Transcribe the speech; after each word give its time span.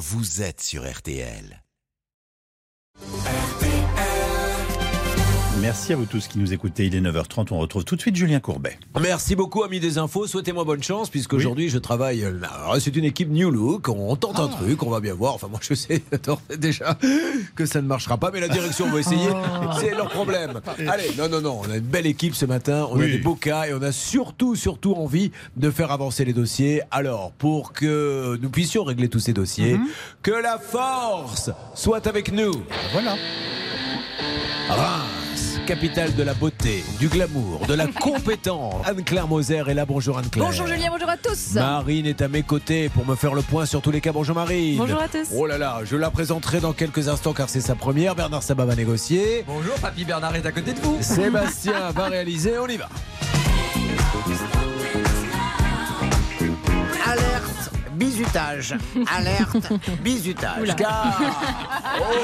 vous 0.00 0.40
êtes 0.40 0.62
sur 0.62 0.90
RTL. 0.90 1.62
Merci 5.60 5.92
à 5.92 5.96
vous 5.96 6.06
tous 6.06 6.26
qui 6.26 6.38
nous 6.38 6.52
écoutez. 6.54 6.86
Il 6.86 6.94
est 6.94 7.00
9h30. 7.02 7.48
On 7.50 7.58
retrouve 7.58 7.84
tout 7.84 7.94
de 7.94 8.00
suite 8.00 8.16
Julien 8.16 8.40
Courbet. 8.40 8.78
Merci 9.00 9.36
beaucoup, 9.36 9.62
amis 9.62 9.78
des 9.78 9.98
infos. 9.98 10.26
Souhaitez-moi 10.26 10.64
bonne 10.64 10.82
chance, 10.82 11.10
puisqu'aujourd'hui, 11.10 11.68
je 11.68 11.76
travaille. 11.78 12.24
euh, 12.24 12.32
C'est 12.80 12.96
une 12.96 13.04
équipe 13.04 13.28
New 13.28 13.50
Look. 13.50 13.88
On 13.88 14.16
tente 14.16 14.38
un 14.40 14.48
truc, 14.48 14.82
on 14.82 14.88
va 14.90 15.00
bien 15.00 15.12
voir. 15.12 15.34
Enfin, 15.34 15.48
moi, 15.48 15.60
je 15.62 15.74
sais 15.74 16.02
déjà 16.58 16.96
que 17.54 17.66
ça 17.66 17.82
ne 17.82 17.86
marchera 17.86 18.16
pas, 18.16 18.30
mais 18.30 18.40
la 18.40 18.48
direction 18.48 18.88
va 18.90 19.00
essayer. 19.00 19.28
C'est 19.80 19.90
leur 19.94 20.08
problème. 20.08 20.60
Allez, 20.88 21.10
non, 21.18 21.28
non, 21.28 21.40
non. 21.42 21.60
On 21.66 21.70
a 21.70 21.76
une 21.76 21.80
belle 21.80 22.06
équipe 22.06 22.34
ce 22.34 22.46
matin. 22.46 22.86
On 22.90 22.98
a 22.98 23.04
des 23.04 23.18
beaux 23.18 23.34
cas 23.34 23.66
et 23.66 23.74
on 23.74 23.82
a 23.82 23.92
surtout, 23.92 24.56
surtout 24.56 24.94
envie 24.94 25.30
de 25.56 25.70
faire 25.70 25.90
avancer 25.90 26.24
les 26.24 26.32
dossiers. 26.32 26.80
Alors, 26.90 27.32
pour 27.32 27.72
que 27.72 28.38
nous 28.40 28.50
puissions 28.50 28.82
régler 28.84 29.08
tous 29.08 29.20
ces 29.20 29.34
dossiers, 29.34 29.78
que 30.22 30.30
la 30.30 30.58
force 30.58 31.50
soit 31.74 32.06
avec 32.06 32.32
nous. 32.32 32.52
Voilà. 32.92 33.16
Capitale 35.70 36.12
de 36.16 36.24
la 36.24 36.34
beauté, 36.34 36.82
du 36.98 37.06
glamour, 37.06 37.64
de 37.68 37.74
la 37.74 37.86
compétence. 37.86 38.84
Anne-Claire 38.88 39.28
Moser 39.28 39.62
est 39.68 39.74
là. 39.74 39.86
Bonjour 39.86 40.18
Anne-Claire. 40.18 40.44
Bonjour 40.44 40.66
Julien, 40.66 40.88
bonjour 40.90 41.08
à 41.08 41.16
tous. 41.16 41.54
Marine 41.54 42.06
est 42.06 42.20
à 42.22 42.26
mes 42.26 42.42
côtés 42.42 42.88
pour 42.88 43.06
me 43.06 43.14
faire 43.14 43.34
le 43.34 43.42
point 43.42 43.66
sur 43.66 43.80
tous 43.80 43.92
les 43.92 44.00
cas. 44.00 44.10
Bonjour 44.10 44.34
Marine. 44.34 44.78
Bonjour 44.78 45.00
à 45.00 45.06
tous. 45.06 45.28
Oh 45.32 45.46
là 45.46 45.58
là, 45.58 45.82
je 45.84 45.94
la 45.94 46.10
présenterai 46.10 46.58
dans 46.58 46.72
quelques 46.72 47.06
instants 47.06 47.34
car 47.34 47.48
c'est 47.48 47.60
sa 47.60 47.76
première. 47.76 48.16
Bernard 48.16 48.42
Sabat 48.42 48.64
va 48.64 48.74
négocier. 48.74 49.44
Bonjour, 49.46 49.74
Papy 49.74 50.04
Bernard 50.04 50.34
est 50.34 50.44
à 50.44 50.50
côté 50.50 50.72
de 50.72 50.80
vous. 50.80 50.98
Sébastien 51.02 51.92
va 51.94 52.06
réaliser. 52.06 52.58
On 52.58 52.66
y 52.66 52.76
va. 52.76 52.88
Alerte, 58.02 58.08
bisutage. 58.08 58.74
Alerte, 59.14 59.72
bisutage. 60.02 60.74
Car 60.76 61.20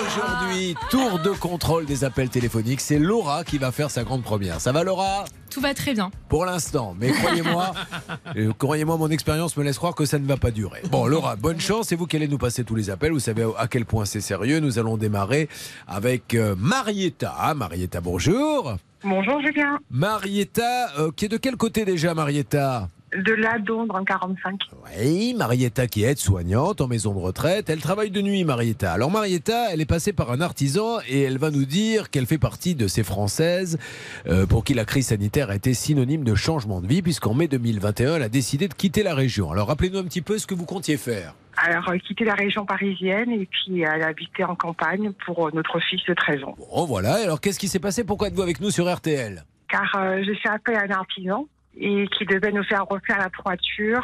aujourd'hui, 0.01 0.75
tour 0.91 1.19
de 1.19 1.30
contrôle 1.30 1.85
des 1.85 2.02
appels 2.02 2.30
téléphoniques. 2.30 2.80
C'est 2.80 2.99
Laura 2.99 3.45
qui 3.45 3.59
va 3.59 3.73
faire 3.73 3.91
sa 3.91 4.02
grande 4.02 4.23
première. 4.23 4.60
Ça 4.60 4.73
va 4.73 4.85
Laura? 4.85 5.24
Tout 5.51 5.60
va 5.60 5.74
très 5.74 5.93
bien. 5.93 6.10
Pour 6.29 6.47
l'instant, 6.47 6.97
mais 6.99 7.13
croyez-moi, 7.13 7.73
euh, 8.37 8.52
croyez-moi, 8.59 8.97
mon 8.97 9.10
expérience 9.10 9.57
me 9.57 9.65
laisse 9.65 9.77
croire 9.77 9.95
que 9.95 10.07
ça 10.07 10.19
ne 10.19 10.27
va 10.27 10.37
pas 10.38 10.51
durer. 10.51 10.80
Bon, 10.91 11.07
Laura, 11.07 11.37
bonne 11.37 11.60
chance. 11.60 11.88
C'est 11.88 11.97
vous 11.97 12.07
qui 12.07 12.16
allez 12.16 12.29
nous 12.29 12.38
passer 12.38 12.65
tous 12.65 12.74
les 12.74 12.88
appels? 12.88 13.13
Vous 13.13 13.21
savez 13.21 13.47
à 13.59 13.69
quel 13.69 13.85
point 13.85 14.07
c'est 14.07 14.23
sérieux. 14.23 14.60
Nous 14.60 14.79
allons 14.79 14.97
démarrer 14.97 15.49
avec 15.87 16.35
euh, 16.35 16.54
Marietta. 16.57 17.52
Marietta, 17.54 18.01
bonjour. 18.01 18.77
Bonjour 19.04 19.41
Julien, 19.41 19.79
Marietta, 19.91 20.99
euh, 20.99 21.10
qui 21.15 21.27
est 21.27 21.29
de 21.29 21.37
quel 21.37 21.57
côté 21.57 21.85
déjà, 21.85 22.15
Marietta? 22.15 22.88
De 23.17 23.33
la 23.33 23.59
Dondre 23.59 23.95
en 23.95 24.05
45. 24.05 24.61
Oui, 24.99 25.35
Marietta 25.35 25.87
qui 25.87 26.05
est 26.05 26.13
aide-soignante 26.13 26.81
en 26.81 26.89
maison 26.89 27.15
de 27.15 27.19
retraite. 27.19 27.71
Elle 27.71 27.81
travaille 27.81 28.11
de 28.11 28.21
nuit, 28.21 28.45
Marietta. 28.45 28.93
Alors 28.93 29.11
Marietta, 29.11 29.73
elle 29.73 29.81
est 29.81 29.87
passée 29.87 30.13
par 30.13 30.31
un 30.31 30.41
artisan 30.41 30.99
et 31.09 31.23
elle 31.23 31.39
va 31.39 31.51
nous 31.51 31.65
dire 31.65 32.11
qu'elle 32.11 32.27
fait 32.27 32.39
partie 32.39 32.75
de 32.75 32.89
ces 32.89 33.03
Françaises 33.03 33.79
euh, 34.27 34.47
pour 34.47 34.65
qui 34.65 34.75
la 34.75 34.85
crise 34.85 35.09
sanitaire 35.09 35.51
a 35.51 35.57
été 35.57 35.75
synonyme 35.75 36.25
de 36.25 36.35
changement 36.35 36.81
de 36.81 36.87
vie, 36.87 37.03
puisqu'en 37.03 37.35
mai 37.35 37.49
2021, 37.49 38.17
elle 38.17 38.23
a 38.23 38.29
décidé 38.29 38.69
de 38.69 38.75
quitter 38.75 39.03
la 39.03 39.15
région. 39.15 39.51
Alors 39.51 39.69
rappelez-nous 39.69 39.99
un 39.99 40.05
petit 40.05 40.23
peu 40.23 40.39
ce 40.39 40.47
que 40.47 40.55
vous 40.55 40.67
comptiez 40.67 40.97
faire. 40.97 41.35
Alors, 41.57 41.89
euh, 41.89 41.99
quitter 41.99 42.25
la 42.25 42.35
région 42.35 42.67
parisienne 42.67 43.31
et 43.31 43.47
puis 43.47 43.81
elle 43.81 44.03
habitait 44.03 44.45
en 44.45 44.55
campagne 44.55 45.13
pour 45.25 45.47
euh, 45.47 45.51
notre 45.55 45.81
fils 45.81 46.05
de 46.07 46.15
13 46.15 46.45
ans. 46.45 46.55
Bon, 46.59 46.85
voilà. 46.85 47.15
Alors 47.15 47.41
qu'est-ce 47.41 47.59
qui 47.59 47.69
s'est 47.69 47.81
passé? 47.81 48.05
Pourquoi 48.05 48.29
êtes-vous 48.29 48.43
avec 48.43 48.61
nous 48.61 48.71
sur 48.71 48.93
RTL 48.93 49.43
Car 49.71 49.97
euh, 49.97 50.23
j'ai 50.23 50.35
fait 50.35 50.51
appel 50.51 50.77
à 50.77 50.83
un 50.83 50.91
artisan 50.91 51.47
et 51.79 52.07
qui 52.16 52.24
devait 52.27 52.52
nous 52.52 52.65
faire 52.65 52.85
refaire 52.87 53.19
la 53.19 53.30
toiture. 53.30 54.02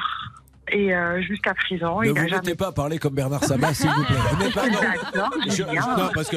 Et 0.71 0.95
euh, 0.95 1.21
jusqu'à 1.23 1.53
présent, 1.55 2.01
Ne 2.01 2.07
il 2.07 2.11
vous 2.13 2.29
jamais... 2.29 2.55
pas 2.55 2.69
à 2.69 2.73
parler 2.73 2.99
comme 2.99 3.15
Bernard 3.15 3.43
Sabat, 3.45 3.75
s'il 3.75 3.91
vous 3.91 4.05
plaît. 4.05 4.15
N'êtes 4.39 4.55
pas- 4.55 4.69
non. 4.71 4.79
D'accord, 5.13 5.31
Je- 5.47 5.51
Julien. 5.51 5.97
non, 5.99 6.11
parce 6.15 6.29
que 6.29 6.37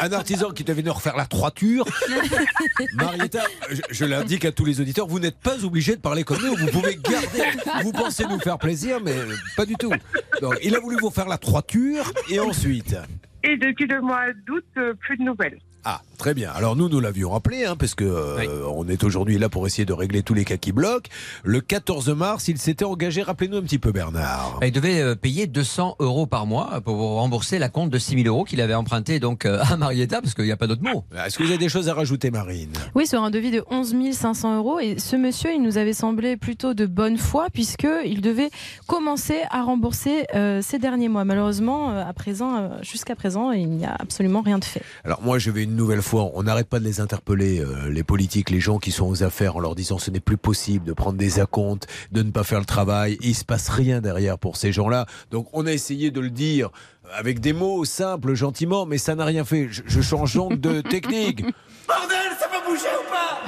un 0.00 0.12
artisan 0.12 0.50
qui 0.50 0.64
devait 0.64 0.82
nous 0.82 0.92
refaire 0.92 1.16
la 1.16 1.24
toiture, 1.24 1.86
Marietta, 2.94 3.42
je, 3.70 3.80
je 3.90 4.04
l'indique 4.04 4.44
à 4.44 4.52
tous 4.52 4.64
les 4.64 4.80
auditeurs, 4.80 5.06
vous 5.06 5.20
n'êtes 5.20 5.38
pas 5.38 5.64
obligé 5.64 5.94
de 5.96 6.00
parler 6.00 6.24
comme 6.24 6.42
nous. 6.42 6.56
Vous 6.56 6.66
pouvez 6.66 6.96
garder. 6.96 7.58
Vous 7.84 7.92
pensez 7.92 8.26
nous 8.26 8.40
faire 8.40 8.58
plaisir, 8.58 8.98
mais 9.02 9.14
pas 9.56 9.64
du 9.66 9.76
tout. 9.76 9.92
Donc, 10.42 10.56
il 10.62 10.74
a 10.74 10.80
voulu 10.80 10.96
vous 11.00 11.10
faire 11.10 11.28
la 11.28 11.38
toiture 11.38 12.12
et 12.28 12.40
ensuite? 12.40 12.96
Et 13.44 13.56
depuis 13.56 13.86
le 13.86 14.00
mois 14.02 14.26
d'août, 14.46 14.64
euh, 14.76 14.94
plus 14.94 15.16
de 15.16 15.22
nouvelles. 15.22 15.58
Ah, 15.84 16.02
très 16.18 16.34
bien. 16.34 16.50
Alors 16.54 16.76
nous, 16.76 16.88
nous 16.88 17.00
l'avions 17.00 17.30
rappelé, 17.30 17.64
hein, 17.64 17.76
parce 17.76 17.94
que 17.94 18.04
euh, 18.04 18.66
on 18.74 18.88
est 18.88 19.02
aujourd'hui 19.04 19.38
là 19.38 19.48
pour 19.48 19.66
essayer 19.66 19.84
de 19.84 19.92
régler 19.92 20.22
tous 20.22 20.34
les 20.34 20.44
cas 20.44 20.56
qui 20.56 20.72
bloquent. 20.72 21.08
Le 21.42 21.60
14 21.60 22.10
mars, 22.10 22.48
il 22.48 22.58
s'était 22.58 22.84
engagé. 22.84 23.22
Rappelez-nous 23.22 23.56
un 23.56 23.62
petit 23.62 23.78
peu, 23.78 23.92
Bernard. 23.92 24.58
Il 24.62 24.72
devait 24.72 25.00
euh, 25.00 25.14
payer 25.14 25.46
200 25.46 25.96
euros 25.98 26.26
par 26.26 26.46
mois 26.46 26.80
pour 26.84 26.96
rembourser 26.96 27.58
la 27.58 27.68
compte 27.68 27.90
de 27.90 27.98
6 27.98 28.22
000 28.22 28.28
euros 28.28 28.44
qu'il 28.44 28.60
avait 28.60 28.74
emprunté 28.74 29.20
donc 29.20 29.46
euh, 29.46 29.62
à 29.70 29.76
Marietta, 29.76 30.20
parce 30.20 30.34
qu'il 30.34 30.44
n'y 30.44 30.52
a 30.52 30.56
pas 30.56 30.66
d'autre 30.66 30.82
mot. 30.82 31.04
Est-ce 31.24 31.38
que 31.38 31.42
vous 31.44 31.50
avez 31.50 31.58
des 31.58 31.68
choses 31.68 31.88
à 31.88 31.94
rajouter, 31.94 32.30
Marine? 32.30 32.72
Oui, 32.94 33.06
sur 33.06 33.22
un 33.22 33.30
devis 33.30 33.50
de 33.50 33.64
11 33.70 33.94
500 34.12 34.56
euros. 34.56 34.78
Et 34.80 34.98
ce 34.98 35.16
monsieur, 35.16 35.52
il 35.54 35.62
nous 35.62 35.78
avait 35.78 35.92
semblé 35.92 36.36
plutôt 36.36 36.74
de 36.74 36.86
bonne 36.86 37.16
foi, 37.16 37.46
puisqu'il 37.52 38.20
devait 38.20 38.50
commencer 38.86 39.40
à 39.50 39.62
rembourser 39.62 40.26
euh, 40.34 40.60
ces 40.62 40.78
derniers 40.78 41.08
mois. 41.08 41.24
Malheureusement, 41.24 41.90
euh, 41.90 42.04
à 42.06 42.12
présent, 42.12 42.56
euh, 42.56 42.68
jusqu'à 42.82 43.14
présent, 43.14 43.52
il 43.52 43.68
n'y 43.68 43.84
a 43.84 43.94
absolument 43.98 44.42
rien 44.42 44.58
de 44.58 44.64
fait. 44.64 44.82
Alors 45.04 45.22
moi, 45.22 45.38
je 45.38 45.50
vais 45.50 45.64
une 45.64 45.69
nouvelle 45.74 46.02
fois, 46.02 46.30
on 46.34 46.42
n'arrête 46.42 46.68
pas 46.68 46.78
de 46.78 46.84
les 46.84 47.00
interpeller, 47.00 47.60
euh, 47.60 47.90
les 47.90 48.02
politiques, 48.02 48.50
les 48.50 48.60
gens 48.60 48.78
qui 48.78 48.90
sont 48.90 49.06
aux 49.06 49.22
affaires, 49.22 49.56
en 49.56 49.60
leur 49.60 49.74
disant 49.74 49.98
ce 49.98 50.10
n'est 50.10 50.20
plus 50.20 50.36
possible 50.36 50.84
de 50.84 50.92
prendre 50.92 51.18
des 51.18 51.40
acomptes, 51.40 51.86
de 52.12 52.22
ne 52.22 52.30
pas 52.30 52.44
faire 52.44 52.60
le 52.60 52.66
travail. 52.66 53.18
Il 53.22 53.34
se 53.34 53.44
passe 53.44 53.68
rien 53.68 54.00
derrière 54.00 54.38
pour 54.38 54.56
ces 54.56 54.72
gens-là. 54.72 55.06
Donc 55.30 55.48
on 55.52 55.66
a 55.66 55.72
essayé 55.72 56.10
de 56.10 56.20
le 56.20 56.30
dire 56.30 56.70
avec 57.16 57.40
des 57.40 57.52
mots 57.52 57.84
simples, 57.84 58.34
gentiment, 58.34 58.86
mais 58.86 58.98
ça 58.98 59.14
n'a 59.14 59.24
rien 59.24 59.44
fait. 59.44 59.68
Je, 59.70 59.82
je 59.86 60.00
change 60.00 60.34
donc 60.34 60.60
de 60.60 60.80
technique. 60.88 61.44
Bordel, 61.90 62.36
ça 62.38 62.46
va 62.46 62.60
bouger 62.64 62.86
ou 63.00 63.10
pas 63.10 63.42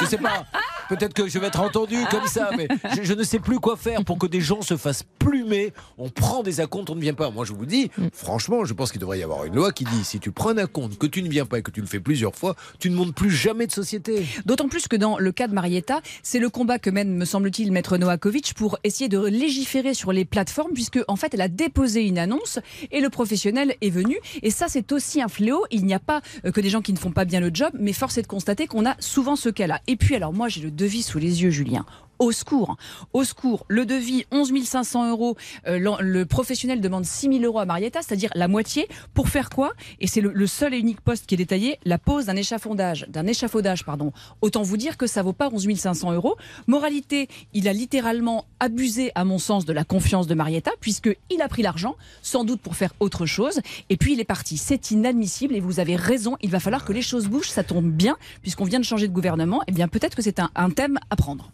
Je 0.00 0.06
sais 0.06 0.18
pas. 0.18 0.44
Peut-être 0.88 1.14
que 1.14 1.26
je 1.26 1.38
vais 1.38 1.46
être 1.46 1.60
entendu 1.60 1.96
comme 2.10 2.26
ça, 2.26 2.50
mais 2.56 2.68
je, 2.96 3.02
je 3.02 3.12
ne 3.14 3.22
sais 3.22 3.38
plus 3.38 3.58
quoi 3.58 3.76
faire 3.76 4.04
pour 4.04 4.18
que 4.18 4.26
des 4.26 4.40
gens 4.40 4.62
se 4.62 4.76
fassent 4.76 5.04
plumer. 5.18 5.72
On 5.98 6.10
prend 6.10 6.42
des 6.42 6.60
acomptes, 6.60 6.90
on 6.90 6.94
ne 6.94 7.00
vient 7.00 7.14
pas. 7.14 7.30
Moi, 7.30 7.44
je 7.44 7.52
vous 7.52 7.66
dis, 7.66 7.90
franchement, 8.12 8.64
je 8.64 8.74
pense 8.74 8.92
qu'il 8.92 9.00
devrait 9.00 9.18
y 9.18 9.22
avoir 9.22 9.44
une 9.46 9.54
loi 9.54 9.72
qui 9.72 9.84
dit 9.84 10.04
si 10.04 10.20
tu 10.20 10.30
prends 10.30 10.50
un 10.50 10.58
acompte, 10.58 10.98
que 10.98 11.06
tu 11.06 11.22
ne 11.22 11.28
viens 11.28 11.46
pas 11.46 11.58
et 11.58 11.62
que 11.62 11.70
tu 11.70 11.80
le 11.80 11.86
fais 11.86 11.98
plusieurs 11.98 12.34
fois, 12.36 12.54
tu 12.78 12.90
ne 12.90 12.94
montes 12.94 13.14
plus 13.14 13.30
jamais 13.30 13.66
de 13.66 13.72
société. 13.72 14.26
D'autant 14.44 14.68
plus 14.68 14.86
que 14.86 14.96
dans 14.96 15.18
le 15.18 15.32
cas 15.32 15.48
de 15.48 15.54
Marietta, 15.54 16.00
c'est 16.22 16.38
le 16.38 16.50
combat 16.50 16.78
que 16.78 16.90
mène, 16.90 17.16
me 17.16 17.24
semble-t-il, 17.24 17.72
Maître 17.72 17.96
Novakovic 17.96 18.54
pour 18.54 18.78
essayer 18.84 19.08
de 19.08 19.18
légiférer 19.24 19.94
sur 19.94 20.12
les 20.12 20.24
plateformes, 20.24 20.72
puisque 20.74 21.00
en 21.08 21.16
fait, 21.16 21.34
elle 21.34 21.40
a 21.40 21.48
déposé 21.48 22.02
une 22.06 22.18
annonce 22.18 22.58
et 22.90 23.00
le 23.00 23.08
professionnel 23.08 23.74
est 23.80 23.90
venu. 23.90 24.18
Et 24.42 24.50
ça, 24.50 24.66
c'est 24.68 24.92
aussi 24.92 25.22
un 25.22 25.28
fléau. 25.28 25.64
Il 25.70 25.84
n'y 25.84 25.94
a 25.94 25.98
pas 25.98 26.20
euh, 26.44 26.52
que 26.52 26.60
des 26.60 26.68
gens 26.68 26.82
qui 26.82 26.92
ne 26.92 26.98
font 26.98 27.12
pas 27.12 27.24
bien 27.24 27.40
le 27.40 27.50
job, 27.52 27.71
mais 27.78 27.92
force 27.92 28.18
est 28.18 28.22
de 28.22 28.26
constater 28.26 28.66
qu'on 28.66 28.86
a 28.86 28.94
souvent 28.98 29.36
ce 29.36 29.48
cas-là. 29.48 29.80
Et 29.86 29.96
puis, 29.96 30.14
alors 30.14 30.32
moi, 30.32 30.48
j'ai 30.48 30.60
le 30.60 30.70
devis 30.70 31.02
sous 31.02 31.18
les 31.18 31.42
yeux, 31.42 31.50
Julien. 31.50 31.84
Au 32.22 32.30
secours, 32.30 32.76
au 33.12 33.24
secours. 33.24 33.66
Le 33.66 33.84
devis, 33.84 34.26
11 34.30 34.52
500 34.64 35.10
euros. 35.10 35.36
Euh, 35.66 35.96
le 35.98 36.24
professionnel 36.24 36.80
demande 36.80 37.04
6 37.04 37.40
000 37.40 37.42
euros 37.42 37.58
à 37.58 37.64
Marietta, 37.64 38.00
c'est-à-dire 38.00 38.30
la 38.36 38.46
moitié. 38.46 38.86
Pour 39.12 39.28
faire 39.28 39.50
quoi? 39.50 39.72
Et 39.98 40.06
c'est 40.06 40.20
le, 40.20 40.46
seul 40.46 40.72
et 40.72 40.78
unique 40.78 41.00
poste 41.00 41.26
qui 41.26 41.34
est 41.34 41.36
détaillé, 41.36 41.80
la 41.84 41.98
pose 41.98 42.26
d'un 42.26 42.36
échafaudage, 42.36 43.06
d'un 43.08 43.26
échafaudage, 43.26 43.84
pardon. 43.84 44.12
Autant 44.40 44.62
vous 44.62 44.76
dire 44.76 44.96
que 44.96 45.08
ça 45.08 45.22
vaut 45.22 45.32
pas 45.32 45.48
11 45.52 45.74
500 45.74 46.12
euros. 46.12 46.36
Moralité, 46.68 47.26
il 47.54 47.66
a 47.66 47.72
littéralement 47.72 48.44
abusé, 48.60 49.10
à 49.16 49.24
mon 49.24 49.38
sens, 49.38 49.64
de 49.64 49.72
la 49.72 49.82
confiance 49.82 50.28
de 50.28 50.36
Marietta, 50.36 50.70
puisqu'il 50.80 51.42
a 51.42 51.48
pris 51.48 51.62
l'argent, 51.62 51.96
sans 52.22 52.44
doute 52.44 52.60
pour 52.60 52.76
faire 52.76 52.94
autre 53.00 53.26
chose, 53.26 53.60
et 53.90 53.96
puis 53.96 54.12
il 54.12 54.20
est 54.20 54.24
parti. 54.24 54.58
C'est 54.58 54.92
inadmissible, 54.92 55.56
et 55.56 55.60
vous 55.60 55.80
avez 55.80 55.96
raison, 55.96 56.36
il 56.40 56.50
va 56.50 56.60
falloir 56.60 56.84
que 56.84 56.92
les 56.92 57.02
choses 57.02 57.26
bougent, 57.26 57.50
ça 57.50 57.64
tombe 57.64 57.90
bien, 57.90 58.16
puisqu'on 58.42 58.64
vient 58.64 58.78
de 58.78 58.84
changer 58.84 59.08
de 59.08 59.12
gouvernement, 59.12 59.62
et 59.66 59.72
bien 59.72 59.88
peut-être 59.88 60.14
que 60.14 60.22
c'est 60.22 60.38
un, 60.38 60.70
thème 60.70 61.00
à 61.10 61.16
prendre. 61.16 61.50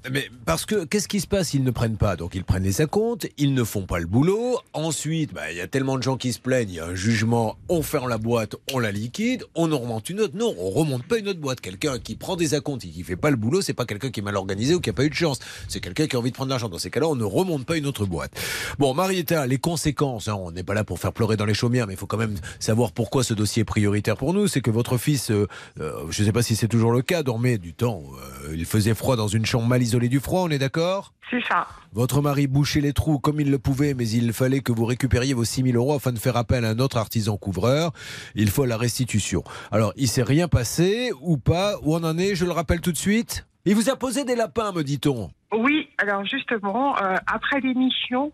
Que 0.67 0.85
qu'est-ce 0.85 1.09
qui 1.09 1.21
se 1.21 1.27
passe? 1.27 1.55
Ils 1.55 1.63
ne 1.63 1.71
prennent 1.71 1.97
pas, 1.97 2.17
donc 2.17 2.35
ils 2.35 2.45
prennent 2.45 2.63
les 2.63 2.81
acomptes, 2.81 3.29
ils 3.39 3.55
ne 3.55 3.65
font 3.65 3.83
pas 3.83 3.99
le 3.99 4.07
boulot. 4.07 4.59
Ensuite, 4.73 5.33
bah, 5.33 5.51
il 5.51 5.57
y 5.57 5.61
a 5.61 5.67
tellement 5.67 5.97
de 5.97 6.03
gens 6.03 6.17
qui 6.17 6.33
se 6.33 6.39
plaignent, 6.39 6.69
il 6.71 6.75
y 6.77 6.81
a 6.81 6.87
un 6.87 6.94
jugement, 6.94 7.56
on 7.69 7.82
ferme 7.82 8.09
la 8.09 8.19
boîte, 8.19 8.56
on 8.73 8.79
la 8.79 8.93
liquide, 8.93 9.44
on 9.55 9.71
en 9.73 9.79
remonte 9.79 10.09
une 10.11 10.21
autre. 10.21 10.35
Non, 10.37 10.55
on 10.59 10.71
remonte 10.71 11.05
pas 11.05 11.19
une 11.19 11.29
autre 11.29 11.41
boîte. 11.41 11.61
Quelqu'un 11.61 11.99
qui 11.99 12.17
prend 12.17 12.37
des 12.37 12.55
acomptes 12.55 12.85
et 12.85 12.88
qui 12.88 13.03
fait 13.03 13.17
pas 13.17 13.31
le 13.31 13.37
boulot, 13.37 13.61
c'est 13.61 13.75
pas 13.75 13.85
quelqu'un 13.85 14.11
qui 14.11 14.21
est 14.21 14.23
mal 14.23 14.37
organisé 14.37 14.75
ou 14.75 14.81
qui 14.81 14.91
a 14.91 14.93
pas 14.93 15.05
eu 15.05 15.11
de 15.11 15.15
chance. 15.15 15.38
C'est 15.69 15.81
quelqu'un 15.81 16.06
qui 16.06 16.17
a 16.17 16.19
envie 16.19 16.31
de 16.31 16.37
prendre 16.37 16.50
l'argent. 16.50 16.69
Dans 16.69 16.79
ces 16.79 16.91
cas-là, 16.91 17.09
on 17.09 17.17
ne 17.17 17.25
remonte 17.25 17.65
pas 17.67 17.77
une 17.77 17.87
autre 17.87 18.06
boîte. 18.06 18.32
Bon, 18.79 18.94
Marietta, 18.94 19.47
les 19.47 19.59
conséquences, 19.59 20.29
hein, 20.29 20.35
on 20.35 20.50
n'est 20.50 20.62
pas 20.62 20.75
là 20.75 20.85
pour 20.85 20.99
faire 20.99 21.12
pleurer 21.12 21.37
dans 21.37 21.47
les 21.47 21.55
chaumières, 21.55 21.87
mais 21.87 21.94
il 21.94 21.99
faut 21.99 22.06
quand 22.06 22.17
même 22.17 22.37
savoir 22.59 22.93
pourquoi 22.93 23.23
ce 23.25 23.35
dossier 23.35 23.62
est 23.62 23.65
prioritaire 23.65 24.17
pour 24.17 24.32
nous. 24.35 24.49
C'est 24.49 24.61
que 24.61 24.71
votre 24.71 24.99
fils, 24.99 25.31
euh, 25.31 25.47
euh, 25.81 25.93
je 26.11 26.23
ne 26.23 26.27
sais 26.27 26.32
pas 26.32 26.43
si 26.43 26.56
c'est 26.56 26.69
toujours 26.69 26.93
le 26.93 27.03
cas, 27.03 27.23
dormait 27.23 27.59
du 27.59 27.75
temps. 27.75 28.03
euh, 28.44 28.55
il 28.55 28.65
faisait 28.65 28.94
froid 28.94 29.17
dans 29.17 29.29
une 29.29 29.47
chambre 29.47 29.67
mal 29.67 29.82
isolée 29.82 30.09
du 30.09 30.21
froid, 30.21 30.48
on 30.49 30.50
est 30.50 30.59
d'accord 30.59 31.12
C'est 31.31 31.43
ça. 31.45 31.67
votre 31.93 32.23
mari 32.23 32.47
bouchait 32.47 32.81
les 32.81 32.93
trous 32.93 33.19
comme 33.19 33.41
il 33.41 33.50
le 33.50 33.59
pouvait, 33.59 33.95
mais 33.95 34.09
il 34.09 34.33
fallait 34.33 34.61
que 34.61 34.73
vous 34.73 34.85
récupériez 34.87 35.35
vos 35.35 35.45
6 35.45 35.62
000 35.73 35.77
euros 35.77 35.95
afin 35.95 36.12
de 36.12 36.19
faire 36.19 36.37
appel 36.37 36.65
à 36.65 36.71
un 36.71 36.79
autre 36.79 36.97
artisan 36.97 37.37
couvreur. 37.37 37.93
Il 38.35 38.50
faut 38.50 38.65
la 38.65 38.77
restitution. 38.77 39.45
Alors, 39.71 39.93
il 39.97 40.09
s'est 40.09 40.23
rien 40.23 40.49
passé 40.49 41.11
ou 41.21 41.37
pas 41.37 41.77
Où 41.83 41.95
on 41.95 42.03
en 42.05 42.17
est 42.19 42.35
Je 42.35 42.45
le 42.45 42.53
rappelle 42.53 42.81
tout 42.81 42.93
de 42.93 42.97
suite. 42.97 43.47
Il 43.65 43.75
vous 43.75 43.91
a 43.91 43.97
posé 43.97 44.25
des 44.25 44.35
lapins, 44.37 44.73
me 44.73 44.83
dit-on. 44.83 45.31
Oui, 45.53 45.89
alors 45.99 46.25
justement, 46.25 46.97
euh, 47.03 47.17
après 47.27 47.61
l'émission, 47.61 48.33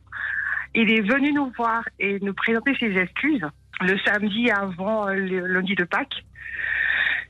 Il 0.77 0.91
est 0.91 1.03
venu 1.03 1.33
nous 1.33 1.53
voir 1.57 1.83
et 2.01 2.19
nous 2.21 2.35
présenter 2.35 2.75
ses 2.81 2.93
excuses 2.97 3.47
le 3.81 3.97
samedi 4.05 4.51
avant 4.51 5.09
euh, 5.09 5.15
le 5.15 5.47
lundi 5.47 5.75
de 5.75 5.85
Pâques. 5.85 6.25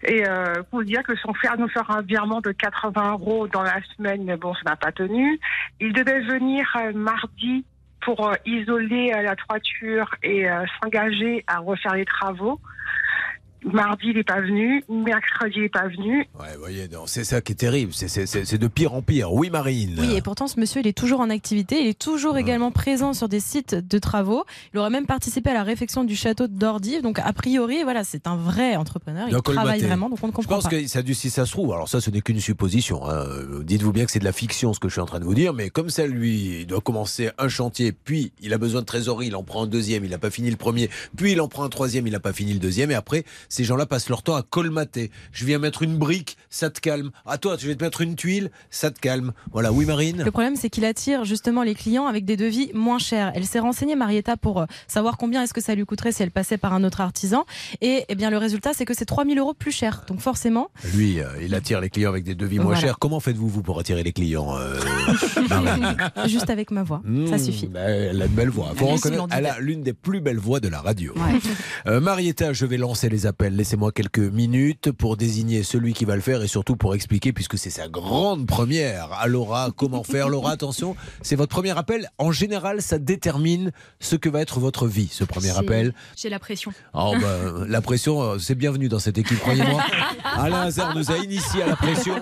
Et 0.07 0.27
euh, 0.29 0.63
pour 0.71 0.85
dire 0.85 1.03
que 1.03 1.17
son 1.17 1.33
frère 1.33 1.57
nous 1.59 1.69
fera 1.69 1.99
un 1.99 2.03
virement 2.03 2.41
de 2.41 2.53
80 2.53 3.13
euros 3.13 3.49
dans 3.49 3.63
la 3.63 3.81
semaine, 3.97 4.25
mais 4.25 4.37
bon, 4.37 4.55
ça 4.55 4.61
n'a 4.67 4.77
pas 4.77 4.93
tenu. 4.93 5.41
Il 5.81 5.93
devait 5.93 6.21
venir 6.21 6.67
euh, 6.77 6.93
mardi 6.93 7.65
pour 8.03 8.29
euh, 8.29 8.35
isoler 8.45 9.13
euh, 9.15 9.23
la 9.23 9.35
toiture 9.35 10.15
et 10.23 10.47
s'engager 10.83 11.45
à 11.47 11.59
refaire 11.59 11.95
les 11.95 12.05
travaux. 12.05 12.61
Mardi, 13.73 14.09
il 14.09 14.17
n'est 14.17 14.25
pas 14.25 14.41
venu. 14.41 14.85
Mercredi, 14.89 15.55
il 15.57 15.63
n'est 15.63 15.69
pas 15.69 15.89
venu. 15.89 16.19
Ouais, 16.39 16.55
vous 16.55 16.61
voyez, 16.61 16.89
c'est 17.07 17.25
ça 17.25 17.41
qui 17.41 17.53
est 17.53 17.57
terrible. 17.57 17.93
C'est- 17.95 18.09
C'est 18.09 18.27
c'est- 18.27 18.45
c'est 18.45 18.59
de 18.59 18.69
pire 18.69 18.93
en 18.95 19.03
pire. 19.03 19.33
Oui, 19.33 19.51
Marine. 19.51 19.97
Oui, 19.99 20.15
et 20.17 20.21
pourtant, 20.23 20.47
ce 20.47 20.61
monsieur, 20.61 20.81
il 20.81 20.87
est 20.87 20.97
toujours 20.97 21.21
en 21.21 21.31
activité. 21.31 21.81
Il 21.81 21.87
est 21.89 21.99
toujours 21.99 22.37
également 22.37 22.71
présent 22.71 23.13
sur 23.15 23.29
des 23.29 23.41
sites 23.41 23.75
de 23.75 23.99
travaux. 23.99 24.45
Il 24.73 24.79
aurait 24.79 24.91
même 24.91 25.07
participé 25.07 25.51
à 25.51 25.55
la 25.55 25.63
réfection 25.63 26.05
du 26.05 26.15
château 26.15 26.47
d'Ordive. 26.47 27.03
Donc, 27.03 27.19
a 27.19 27.33
priori, 27.33 27.83
voilà, 27.83 28.05
c'est 28.05 28.27
un 28.27 28.37
vrai 28.37 28.77
entrepreneur. 28.77 29.27
Il 29.31 29.37
travaille 29.43 29.81
vraiment, 29.81 30.09
donc 30.11 30.19
on 30.23 30.27
ne 30.29 30.33
Je 30.33 30.37
comprend 30.37 30.55
pense 30.57 30.65
pas. 30.65 30.71
que 30.71 30.87
ça, 30.87 31.01
si 31.15 31.31
ça 31.31 31.47
se 31.47 31.51
trouve, 31.53 31.73
alors 31.73 31.89
ça, 31.89 32.01
ce 32.01 32.11
n'est 32.11 32.21
qu'une 32.21 32.41
supposition. 32.41 33.09
hein. 33.09 33.25
Dites-vous 33.63 33.93
bien 33.93 34.05
que 34.05 34.11
c'est 34.13 34.19
de 34.19 34.25
la 34.25 34.33
fiction 34.33 34.73
ce 34.73 34.81
que 34.81 34.89
je 34.89 34.93
suis 34.95 35.01
en 35.01 35.07
train 35.07 35.21
de 35.21 35.25
vous 35.25 35.35
dire, 35.35 35.53
mais 35.55 35.71
comme 35.71 35.89
ça, 35.91 36.07
lui, 36.07 36.61
il 36.61 36.67
doit 36.67 36.81
commencer 36.81 37.31
un 37.39 37.49
chantier, 37.49 37.93
puis 37.93 38.33
il 38.41 38.53
a 38.53 38.59
besoin 38.59 38.81
de 38.83 38.87
trésorerie, 38.87 39.29
il 39.29 39.37
en 39.37 39.43
prend 39.43 39.65
un 39.65 39.67
deuxième, 39.67 40.05
il 40.05 40.11
n'a 40.11 40.19
pas 40.19 40.31
fini 40.31 40.51
le 40.51 40.57
premier, 40.57 40.91
puis 41.17 41.33
il 41.33 41.41
en 41.41 41.49
prend 41.49 41.65
un 41.65 41.69
troisième, 41.69 42.07
il 42.07 42.13
n'a 42.13 42.21
pas 42.21 42.33
fini 42.33 42.53
le 42.53 42.59
deuxième, 42.59 42.91
et 42.91 42.95
après, 42.95 43.25
ces 43.55 43.65
gens-là 43.65 43.87
passent 43.87 44.09
leur 44.09 44.23
temps 44.23 44.35
à 44.35 44.43
colmater. 44.43 45.11
Je 45.33 45.45
viens 45.45 45.59
mettre 45.59 45.83
une 45.83 45.97
brique, 45.97 46.37
ça 46.51 46.71
te 46.71 46.81
calme. 46.81 47.11
À 47.25 47.39
toi, 47.39 47.57
je 47.59 47.67
vais 47.69 47.77
te 47.77 47.85
mettre 47.85 48.01
une 48.01 48.17
tuile, 48.17 48.51
ça 48.71 48.91
te 48.91 48.99
calme. 48.99 49.33
Voilà, 49.53 49.73
oui, 49.73 49.85
Marine 49.87 50.23
Le 50.25 50.31
problème, 50.33 50.57
c'est 50.57 50.71
qu'il 50.71 50.85
attire 50.85 51.25
justement 51.25 51.63
les 51.63 51.75
clients 51.75 52.07
avec 52.07 52.25
des 52.25 52.37
devis 52.37 52.71
moins 52.75 52.99
chers. 52.99 53.31
Elle 53.37 53.47
s'est 53.47 53.61
renseignée, 53.61 53.95
Marietta, 53.95 54.37
pour 54.37 54.61
euh, 54.63 54.67
savoir 54.89 55.17
combien 55.17 55.43
est-ce 55.45 55.55
que 55.55 55.61
ça 55.61 55.75
lui 55.77 55.85
coûterait 55.87 56.11
si 56.13 56.23
elle 56.25 56.33
passait 56.33 56.59
par 56.59 56.73
un 56.75 56.83
autre 56.83 57.01
artisan. 57.01 57.45
Et 57.81 58.05
eh 58.09 58.15
bien, 58.17 58.31
le 58.31 58.39
résultat, 58.39 58.73
c'est 58.75 58.85
que 58.85 58.95
c'est 58.95 59.05
3000 59.05 59.39
euros 59.39 59.55
plus 59.55 59.71
cher. 59.73 60.05
Donc, 60.09 60.19
forcément, 60.21 60.69
Lui, 60.95 61.21
euh, 61.21 61.27
il 61.41 61.55
attire 61.55 61.81
les 61.81 61.91
clients 61.91 62.11
avec 62.11 62.25
des 62.25 62.35
devis 62.35 62.57
moins 62.57 62.67
Voilà. 62.67 62.81
chers. 62.81 62.99
Comment 62.99 63.21
faites-vous, 63.21 63.49
vous, 63.49 63.63
pour 63.63 63.79
attirer 63.79 64.03
les 64.03 64.13
clients 64.13 64.57
euh, 64.59 64.81
juste 66.27 66.51
avec 66.51 66.71
ma 66.71 66.83
voix, 66.83 67.01
ça 67.05 67.37
Mmh, 67.37 67.39
suffit. 67.39 67.67
bah, 67.69 67.81
elle 67.81 68.21
a 68.21 68.27
une 68.27 68.33
belle 68.33 68.49
voix. 68.51 68.73
Faut 68.75 68.87
Elle 68.89 68.95
reconnaître, 68.95 69.27
elle 69.31 69.47
a 69.47 69.59
l'une 69.61 69.83
des 69.83 69.93
plus 69.93 70.21
belles 70.21 70.39
voix 70.39 70.61
de 70.61 70.69
la 70.69 70.81
radio. 70.81 71.13
Ouais. 71.15 71.39
Euh, 71.87 72.01
Marietta, 72.01 72.53
je 72.53 72.67
vais 72.67 72.77
lancer 72.77 73.09
les 73.09 73.27
appels. 73.27 73.44
Laissez-moi 73.53 73.93
quelques 73.93 74.19
minutes 74.19 74.91
pour 74.93 75.17
désigner 75.17 75.63
celui 75.63 75.93
qui 75.93 76.05
va 76.05 76.15
le 76.17 76.23
faire 76.23 76.43
et 76.43 76.49
surtout 76.49 76.77
pour 76.77 76.95
expliquer, 76.95 77.33
puisque 77.33 77.59
c'est 77.59 77.71
sa 77.71 77.89
grande 77.89 78.47
première 78.47 79.13
à 79.13 79.27
Laura, 79.27 79.71
comment 79.77 80.03
faire? 80.03 80.29
Laura, 80.29 80.53
attention, 80.53 80.97
c'est 81.23 81.37
votre 81.37 81.51
premier 81.51 81.77
appel. 81.77 82.09
En 82.19 82.33
général, 82.33 82.81
ça 82.81 82.99
détermine 82.99 83.73
ce 84.01 84.17
que 84.17 84.29
va 84.29 84.41
être 84.41 84.61
votre 84.61 84.87
vie, 84.87 85.09
ce 85.11 85.25
premier 85.25 85.57
appel. 85.57 85.95
J'ai 86.17 86.29
la 86.29 86.39
pression. 86.39 86.73
Oh, 86.95 87.15
bah, 87.21 87.67
la 87.69 87.81
pression, 87.81 88.23
euh, 88.23 88.39
c'est 88.39 88.55
bienvenu 88.55 88.89
dans 88.89 88.99
cette 88.99 89.19
équipe, 89.19 89.39
croyez-moi. 89.41 89.83
Alain 90.25 90.63
Hazard 90.63 90.97
nous 90.97 91.11
a 91.11 91.19
initié 91.19 91.63
à 91.63 91.67
la 91.67 91.77
pression. 91.77 92.15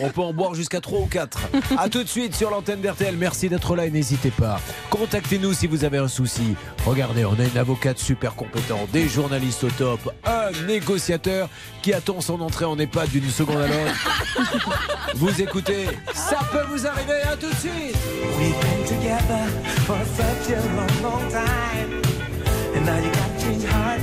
On 0.00 0.10
peut 0.10 0.22
en 0.22 0.32
boire 0.32 0.54
jusqu'à 0.54 0.80
3 0.80 1.00
ou 1.00 1.06
4. 1.06 1.38
A 1.76 1.88
tout 1.88 2.02
de 2.02 2.08
suite 2.08 2.34
sur 2.34 2.50
l'antenne 2.50 2.80
d'RTL. 2.80 3.16
Merci 3.16 3.48
d'être 3.48 3.76
là 3.76 3.86
et 3.86 3.90
n'hésitez 3.90 4.30
pas. 4.30 4.60
Contactez-nous 4.90 5.52
si 5.52 5.66
vous 5.66 5.84
avez 5.84 5.98
un 5.98 6.08
souci. 6.08 6.54
Regardez, 6.86 7.24
on 7.24 7.38
a 7.38 7.44
une 7.44 7.58
avocate 7.58 7.98
super 7.98 8.34
compétente, 8.34 8.90
des 8.92 9.08
journalistes 9.08 9.64
au 9.64 9.70
top, 9.70 10.12
un 10.24 10.43
négociateur 10.66 11.48
qui 11.82 11.92
attend 11.92 12.20
son 12.20 12.40
entrée 12.40 12.64
en 12.64 12.78
EHPAD 12.78 13.10
d'une 13.10 13.30
seconde 13.30 13.62
à 13.62 13.66
l'autre. 13.66 14.78
Vous 15.14 15.40
écoutez, 15.40 15.86
ça 16.12 16.38
peut 16.50 16.64
vous 16.70 16.86
arriver. 16.86 17.22
À 17.22 17.36
tout 17.36 17.50
de 17.50 17.54
suite. 17.54 17.96
We've 18.38 18.54
been 18.60 18.84
together 18.86 19.46
for 19.86 19.98
such 20.16 20.56
a 20.56 20.60
long, 20.74 21.02
long 21.02 21.30
time. 21.30 22.02
And 22.74 22.84
now 22.84 22.98
you 22.98 23.10
got 23.10 23.30
a 23.30 23.40
change 23.40 23.64
heart. 23.64 24.00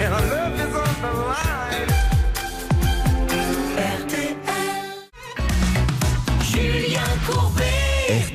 And 0.00 0.12
our 0.14 0.20
love 0.20 0.54
is 0.54 0.74
on 0.74 1.02
the 1.02 1.26
line. 1.26 1.61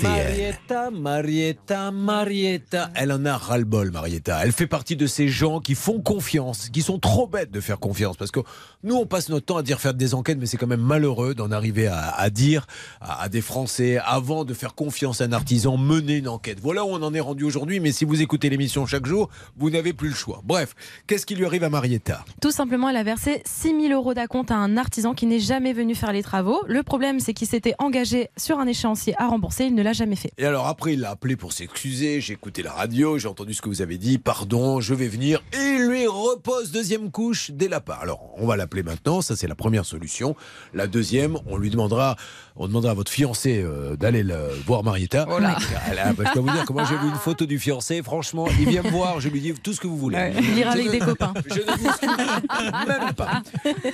Marietta, 0.04 0.92
Marietta, 0.92 1.92
Marietta. 1.92 2.92
Elle 2.94 3.12
en 3.12 3.26
a 3.26 3.36
ras-le-bol, 3.36 3.92
Marietta. 3.92 4.40
Elle 4.44 4.52
fait 4.52 4.68
partie 4.68 4.96
de 4.96 5.08
ces 5.08 5.28
gens 5.28 5.60
qui 5.60 5.74
font 5.74 6.00
confiance, 6.02 6.70
qui 6.70 6.82
sont 6.82 7.00
trop 7.00 7.26
bêtes 7.26 7.52
de 7.52 7.60
faire 7.60 7.80
confiance. 7.80 8.16
Parce 8.16 8.30
que 8.32 8.42
nous, 8.84 8.96
on 8.96 9.06
passe 9.08 9.30
notre 9.30 9.46
temps 9.48 9.58
à 9.58 9.64
dire 9.64 9.80
faire 9.80 9.96
des 9.96 10.14
enquêtes, 10.14 10.38
mais 10.40 10.46
c'est 10.46 10.58
quand 10.58 10.68
même 10.68 10.82
malheureux 10.82 11.34
d'en 11.34 11.52
arriver 11.52 11.88
à, 11.88 12.10
à 12.10 12.30
dire 12.30 12.68
à, 13.02 13.24
à 13.24 13.30
des 13.30 13.42
Français, 13.42 13.98
avant 14.06 14.46
de 14.46 14.54
faire 14.54 14.76
confiance 14.76 15.22
à 15.22 15.26
un 15.26 15.32
artisan, 15.32 15.78
mener 15.78 16.18
une 16.18 16.28
enquête. 16.28 16.60
Voilà 16.62 16.86
où 16.86 16.90
on 16.90 17.02
en 17.02 17.14
est 17.14 17.20
rendu 17.20 17.44
aujourd'hui, 17.44 17.80
mais 17.80 17.92
si 17.92 18.06
vous 18.06 18.22
écoutez 18.22 18.50
l'émission 18.50 18.86
chaque 18.86 19.06
jour, 19.08 19.30
vous 19.58 19.72
n'avez 19.72 19.94
plus 19.94 20.10
le 20.10 20.16
choix. 20.16 20.42
Bref, 20.44 20.76
qu'est-ce 21.08 21.26
qui 21.26 21.36
lui 21.36 21.46
arrive 21.46 21.64
à 21.64 21.70
Marietta? 21.70 22.24
Tout 22.42 22.52
simplement, 22.52 22.90
elle 22.90 22.98
a 22.98 23.04
versé 23.04 23.42
6 23.46 23.70
000 23.88 23.94
euros 23.94 24.14
d'acompte 24.14 24.52
à 24.52 24.58
un 24.58 24.78
artisan 24.78 25.14
qui 25.16 25.26
n'est 25.26 25.40
jamais 25.40 25.74
venu 25.74 25.96
faire 25.96 26.14
les 26.14 26.24
travaux. 26.24 26.62
Le 26.68 26.84
problème, 26.84 27.20
c'est 27.20 27.34
qu'il 27.34 27.48
s'était 27.48 27.74
engagé 27.80 28.30
sur 28.38 28.60
un 28.60 28.68
échéancier 28.68 29.16
à 29.18 29.28
rembourser. 29.28 29.66
Il 29.66 29.76
ne 29.76 29.87
jamais 29.94 30.16
fait. 30.16 30.31
Et 30.38 30.45
alors 30.45 30.68
après, 30.68 30.94
il 30.94 31.01
l'a 31.01 31.12
appelé 31.12 31.36
pour 31.36 31.54
s'excuser. 31.54 32.22
J'ai 32.22 32.34
écouté 32.34 32.63
la 32.63 32.72
radio, 32.72 33.18
j'ai 33.18 33.28
entendu 33.28 33.54
ce 33.54 33.62
que 33.62 33.69
vous 33.69 33.81
avez 33.81 33.98
dit. 33.98 34.18
Pardon, 34.18 34.81
je 34.81 34.94
vais 34.94 35.07
venir. 35.07 35.44
Et 35.54 35.57
il 35.57 35.88
lui 35.88 36.07
repose 36.07 36.72
deuxième 36.72 37.12
couche 37.12 37.51
des 37.51 37.68
lapins. 37.68 37.98
Alors, 38.01 38.34
on 38.38 38.48
va 38.48 38.56
l'appeler 38.56 38.84
maintenant. 38.84 39.22
Ça, 39.22 39.36
c'est 39.36 39.48
la 39.48 39.56
première 39.56 39.86
solution. 39.86 40.36
La 40.74 40.88
deuxième, 40.88 41.38
on 41.45 41.57
lui 41.57 41.69
demandera, 41.69 42.16
on 42.59 42.68
demandera 42.68 42.92
à 42.92 42.94
votre 42.95 43.12
fiancé 43.12 43.62
euh, 43.63 43.95
d'aller 43.95 44.24
le 44.24 44.36
voir 44.65 44.83
Marietta. 44.83 45.25
Oh 45.30 45.39
là. 45.39 45.57
Ah, 45.89 45.94
là, 45.94 46.13
bah, 46.13 46.24
je 46.27 46.33
peux 46.33 46.39
vous 46.39 46.51
dire 46.51 46.65
que 46.65 46.74
moi, 46.74 46.83
j'ai 46.89 46.98
vu 46.98 47.07
une 47.07 47.15
photo 47.15 47.45
du 47.45 47.59
fiancé. 47.59 48.01
Franchement, 48.04 48.48
il 48.59 48.68
vient 48.69 48.83
me 48.83 48.89
voir. 48.89 49.19
Je 49.19 49.30
lui 49.30 49.42
dis 49.42 49.54
tout 49.54 49.74
ce 49.74 49.80
que 49.81 49.88
vous 49.88 49.98
voulez. 49.98 50.18
Ouais. 50.18 50.33
Il 50.39 50.57
ira 50.57 50.71
Je 50.71 50.75
avec 50.80 50.88
ne- 50.88 50.92
des 50.92 51.00
copains. 51.00 51.33
Je 51.48 51.59
ne 51.59 52.88
même 52.88 53.13
pas. 53.13 53.42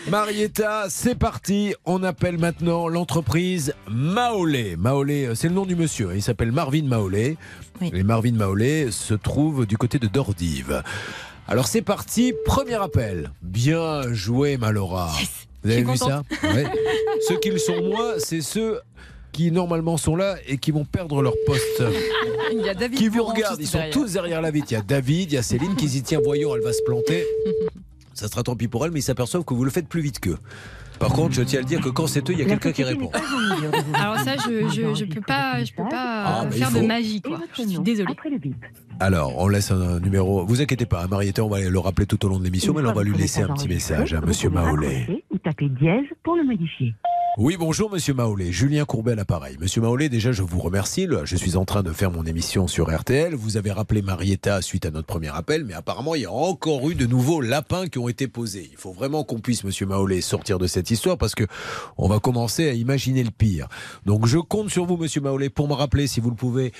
Marietta, 0.09 0.85
c'est 0.89 1.15
parti. 1.15 1.73
On 1.85 2.03
appelle 2.03 2.37
maintenant 2.37 2.87
l'entreprise 2.87 3.73
Maolé. 3.89 4.75
Maolé, 4.77 5.25
euh, 5.27 5.35
c'est 5.35 5.47
le 5.49 5.53
nom 5.55 5.65
du 5.65 5.75
monsieur. 5.75 6.11
Il 6.15 6.21
s'appelle 6.21 6.51
Marvin 6.51 6.83
Maolé. 6.83 7.37
Oui. 7.81 7.91
Et 7.93 8.03
Marvin 8.03 8.33
Maolé 8.33 8.91
se 8.91 9.13
trouve 9.13 9.65
du 9.65 9.77
côté 9.77 9.99
de 9.99 10.07
Dordive. 10.07 10.83
Alors 11.47 11.67
c'est 11.67 11.81
parti, 11.81 12.33
premier 12.45 12.75
appel. 12.75 13.31
Bien 13.41 14.13
joué, 14.13 14.57
Malora. 14.57 15.11
Vous 15.63 15.71
avez 15.71 15.83
vu 15.83 15.97
ça 15.97 16.23
Ouais. 16.43 16.65
Ceux 17.27 17.39
qui 17.39 17.49
le 17.49 17.57
sont 17.57 17.81
moins, 17.81 18.13
c'est 18.17 18.41
ceux 18.41 18.79
qui 19.31 19.51
normalement 19.51 19.97
sont 19.97 20.15
là 20.15 20.37
et 20.47 20.57
qui 20.57 20.71
vont 20.71 20.85
perdre 20.85 21.21
leur 21.21 21.33
poste. 21.45 21.83
Il 22.51 22.61
y 22.61 22.69
a 22.69 22.73
David 22.73 22.97
qui 22.99 23.07
vous 23.07 23.23
regardent, 23.23 23.59
juste 23.59 23.61
ils 23.61 23.71
sont 23.71 23.77
derrière. 23.79 23.93
tous 23.93 24.13
derrière 24.13 24.41
la 24.41 24.51
vitre. 24.51 24.67
Il 24.71 24.73
y 24.75 24.77
a 24.77 24.81
David, 24.81 25.31
il 25.31 25.35
y 25.35 25.37
a 25.37 25.41
Céline 25.41 25.75
qui 25.75 25.87
dit 25.87 26.03
tiens, 26.03 26.19
voyons, 26.23 26.55
elle 26.55 26.61
va 26.61 26.73
se 26.73 26.83
planter. 26.83 27.25
Ça 28.13 28.27
sera 28.27 28.43
tant 28.43 28.55
pis 28.55 28.67
pour 28.67 28.85
elle, 28.85 28.91
mais 28.91 28.99
ils 28.99 29.03
s'aperçoivent 29.03 29.43
que 29.43 29.55
vous 29.55 29.63
le 29.63 29.71
faites 29.71 29.87
plus 29.87 30.01
vite 30.01 30.19
qu'eux. 30.19 30.37
Par 31.03 31.11
contre, 31.11 31.33
je 31.33 31.41
tiens 31.41 31.59
à 31.59 31.61
le 31.63 31.67
dire 31.67 31.81
que 31.81 31.89
quand 31.89 32.07
c'est 32.07 32.29
eux, 32.29 32.31
il 32.33 32.39
y 32.39 32.43
a 32.43 32.45
quelqu'un 32.45 32.71
qui 32.71 32.81
répond. 32.81 33.11
Alors 33.93 34.17
ça, 34.19 34.37
je, 34.37 34.69
je, 34.69 34.95
je 34.95 35.03
peux 35.03 35.19
pas, 35.19 35.61
je 35.61 35.73
peux 35.73 35.83
pas 35.89 36.23
Ah, 36.43 36.47
faire 36.49 36.71
de 36.71 36.79
magie, 36.79 37.21
quoi. 37.21 37.41
Je 37.57 37.63
suis 37.63 37.79
désolée. 37.79 38.15
Alors, 39.01 39.37
on 39.37 39.49
laisse 39.49 39.69
un 39.71 39.99
numéro. 39.99 40.45
Vous 40.45 40.61
inquiétez 40.61 40.85
pas, 40.85 41.03
hein, 41.03 41.07
Marietta, 41.09 41.43
on 41.43 41.49
va 41.49 41.59
le 41.59 41.79
rappeler 41.79 42.05
tout 42.05 42.25
au 42.25 42.29
long 42.29 42.39
de 42.39 42.45
l'émission, 42.45 42.73
mais 42.73 42.81
là, 42.81 42.91
on 42.91 42.93
va 42.93 43.03
lui 43.03 43.17
laisser 43.17 43.41
un 43.41 43.49
petit 43.49 43.67
message 43.67 44.13
à 44.13 44.21
Monsieur 44.21 44.49
Maolé. 44.49 45.25
Ou 45.29 45.37
tapez 45.39 45.67
dièse 45.67 46.05
pour 46.23 46.37
le 46.37 46.45
modifier. 46.45 46.93
Oui, 47.39 47.57
bonjour 47.57 47.89
Monsieur 47.89 48.13
Maolé. 48.13 48.51
Julien 48.51 48.85
Courbet 48.85 49.13
à 49.13 49.15
l'appareil. 49.15 49.57
Monsieur 49.59 49.81
Maolé, 49.81 50.07
déjà, 50.07 50.31
je 50.31 50.43
vous 50.43 50.59
remercie. 50.59 51.07
Je 51.23 51.35
suis 51.35 51.55
en 51.55 51.65
train 51.65 51.81
de 51.81 51.91
faire 51.91 52.11
mon 52.11 52.23
émission 52.25 52.67
sur 52.67 52.95
RTL. 52.95 53.33
Vous 53.33 53.57
avez 53.57 53.71
rappelé 53.71 54.03
Marietta 54.03 54.61
suite 54.61 54.85
à 54.85 54.91
notre 54.91 55.07
premier 55.07 55.29
appel, 55.29 55.65
mais 55.65 55.73
apparemment, 55.73 56.13
il 56.13 56.21
y 56.21 56.25
a 56.27 56.31
encore 56.31 56.87
eu 56.91 56.93
de 56.93 57.07
nouveaux 57.07 57.41
lapins 57.41 57.87
qui 57.87 57.97
ont 57.97 58.07
été 58.07 58.27
posés. 58.27 58.69
Il 58.71 58.77
faut 58.77 58.91
vraiment 58.91 59.23
qu'on 59.23 59.39
puisse, 59.39 59.63
Monsieur 59.63 59.87
Maolé, 59.87 60.21
sortir 60.21 60.59
de 60.59 60.67
cette 60.67 60.91
histoire 60.91 61.17
parce 61.17 61.33
que 61.33 61.45
on 61.97 62.07
va 62.07 62.19
commencer 62.19 62.69
à 62.69 62.73
imaginer 62.73 63.23
le 63.23 63.31
pire. 63.31 63.67
Donc, 64.05 64.27
je 64.27 64.37
compte 64.37 64.69
sur 64.69 64.85
vous, 64.85 64.97
Monsieur 64.97 65.21
Maolé, 65.21 65.49
pour 65.49 65.67
me 65.67 65.73
rappeler, 65.73 66.05
si 66.05 66.19
vous 66.19 66.29
le 66.29 66.35
pouvez. 66.35 66.71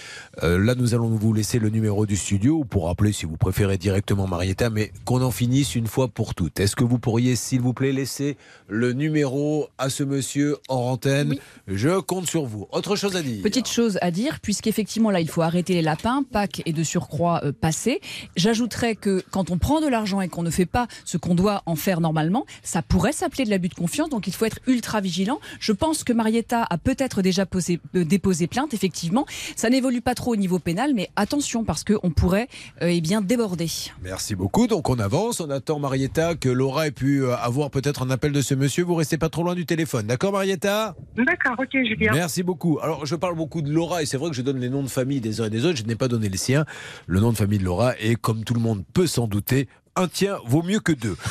Euh, 0.43 0.59
là, 0.59 0.75
nous 0.75 0.93
allons 0.93 1.09
vous 1.09 1.33
laisser 1.33 1.57
le 1.57 1.69
numéro 1.69 2.05
du 2.05 2.15
studio 2.15 2.59
ou 2.59 2.65
pour 2.65 2.85
rappeler, 2.85 3.11
si 3.11 3.25
vous 3.25 3.37
préférez, 3.37 3.79
directement 3.79 4.27
Marietta, 4.27 4.69
mais 4.69 4.91
qu'on 5.03 5.23
en 5.23 5.31
finisse 5.31 5.73
une 5.73 5.87
fois 5.87 6.09
pour 6.09 6.35
toutes. 6.35 6.59
Est-ce 6.59 6.75
que 6.75 6.83
vous 6.83 6.99
pourriez, 6.99 7.35
s'il 7.35 7.61
vous 7.61 7.73
plaît, 7.73 7.91
laisser 7.91 8.37
le 8.67 8.93
numéro 8.93 9.67
à 9.79 9.89
ce 9.89 10.03
monsieur 10.03 10.42
en 10.67 10.75
antenne 10.75 11.35
Je 11.67 11.99
compte 11.99 12.27
sur 12.29 12.45
vous. 12.45 12.67
Autre 12.71 12.95
chose 12.95 13.15
à 13.15 13.21
dire 13.21 13.41
Petite 13.43 13.67
chose 13.67 13.97
à 14.01 14.11
dire, 14.11 14.39
puisqu'effectivement 14.41 15.11
là 15.11 15.19
il 15.21 15.29
faut 15.29 15.41
arrêter 15.41 15.73
les 15.73 15.81
lapins, 15.81 16.23
Pâques 16.31 16.61
et 16.65 16.73
de 16.73 16.83
surcroît 16.83 17.41
euh, 17.43 17.51
passé. 17.51 18.01
J'ajouterais 18.35 18.95
que 18.95 19.23
quand 19.31 19.51
on 19.51 19.57
prend 19.57 19.81
de 19.81 19.87
l'argent 19.87 20.21
et 20.21 20.27
qu'on 20.29 20.43
ne 20.43 20.49
fait 20.49 20.65
pas 20.65 20.87
ce 21.05 21.17
qu'on 21.17 21.35
doit 21.35 21.63
en 21.65 21.75
faire 21.75 22.01
normalement, 22.01 22.45
ça 22.63 22.81
pourrait 22.81 23.11
s'appeler 23.13 23.45
de 23.45 23.49
l'abus 23.49 23.69
de 23.69 23.73
confiance, 23.75 24.09
donc 24.09 24.27
il 24.27 24.33
faut 24.33 24.45
être 24.45 24.59
ultra 24.67 25.01
vigilant. 25.01 25.39
Je 25.59 25.71
pense 25.71 26.03
que 26.03 26.13
Marietta 26.13 26.63
a 26.69 26.77
peut-être 26.77 27.21
déjà 27.21 27.43
posé- 27.45 27.79
euh, 27.95 28.03
déposé 28.05 28.47
plainte, 28.47 28.73
effectivement. 28.73 29.25
Ça 29.55 29.69
n'évolue 29.69 30.01
pas 30.01 30.15
trop 30.15 30.33
au 30.33 30.35
niveau 30.35 30.59
pénal, 30.59 30.93
mais 30.93 31.09
attention 31.15 31.63
parce 31.63 31.83
qu'on 31.83 32.09
pourrait 32.11 32.47
euh, 32.81 32.87
eh 32.87 33.01
bien 33.01 33.21
déborder. 33.21 33.67
Merci 34.01 34.35
beaucoup. 34.35 34.67
Donc 34.67 34.89
on 34.89 34.99
avance, 34.99 35.39
on 35.39 35.49
attend 35.49 35.79
Marietta 35.79 36.35
que 36.35 36.49
Laura 36.49 36.87
ait 36.87 36.91
pu 36.91 37.23
euh, 37.23 37.35
avoir 37.37 37.69
peut-être 37.69 38.01
un 38.03 38.09
appel 38.09 38.31
de 38.31 38.41
ce 38.41 38.53
monsieur. 38.55 38.83
Vous 38.83 38.95
restez 38.95 39.17
pas 39.17 39.29
trop 39.29 39.43
loin 39.43 39.55
du 39.55 39.65
téléphone, 39.65 40.07
d'accord 40.07 40.32
Marietta 40.33 40.95
D'accord, 41.15 41.55
ok, 41.59 41.69
Julien. 41.71 42.11
Merci 42.13 42.43
beaucoup. 42.43 42.79
Alors, 42.81 43.05
je 43.05 43.15
parle 43.15 43.35
beaucoup 43.35 43.61
de 43.61 43.71
Laura 43.71 44.01
et 44.01 44.05
c'est 44.05 44.17
vrai 44.17 44.29
que 44.29 44.35
je 44.35 44.41
donne 44.41 44.59
les 44.59 44.69
noms 44.69 44.83
de 44.83 44.89
famille 44.89 45.21
des 45.21 45.39
uns 45.39 45.45
et 45.45 45.49
des 45.49 45.63
autres. 45.65 45.77
Je 45.77 45.83
n'ai 45.83 45.95
pas 45.95 46.07
donné 46.07 46.27
les 46.27 46.37
siens. 46.37 46.65
Le 47.05 47.19
nom 47.19 47.31
de 47.31 47.37
famille 47.37 47.59
de 47.59 47.63
Laura 47.63 47.95
est, 47.99 48.15
comme 48.15 48.43
tout 48.43 48.55
le 48.55 48.59
monde 48.59 48.83
peut 48.93 49.07
s'en 49.07 49.27
douter, 49.27 49.69
un 49.95 50.07
tien 50.07 50.37
vaut 50.45 50.63
mieux 50.63 50.79
que 50.79 50.91
deux. 50.91 51.15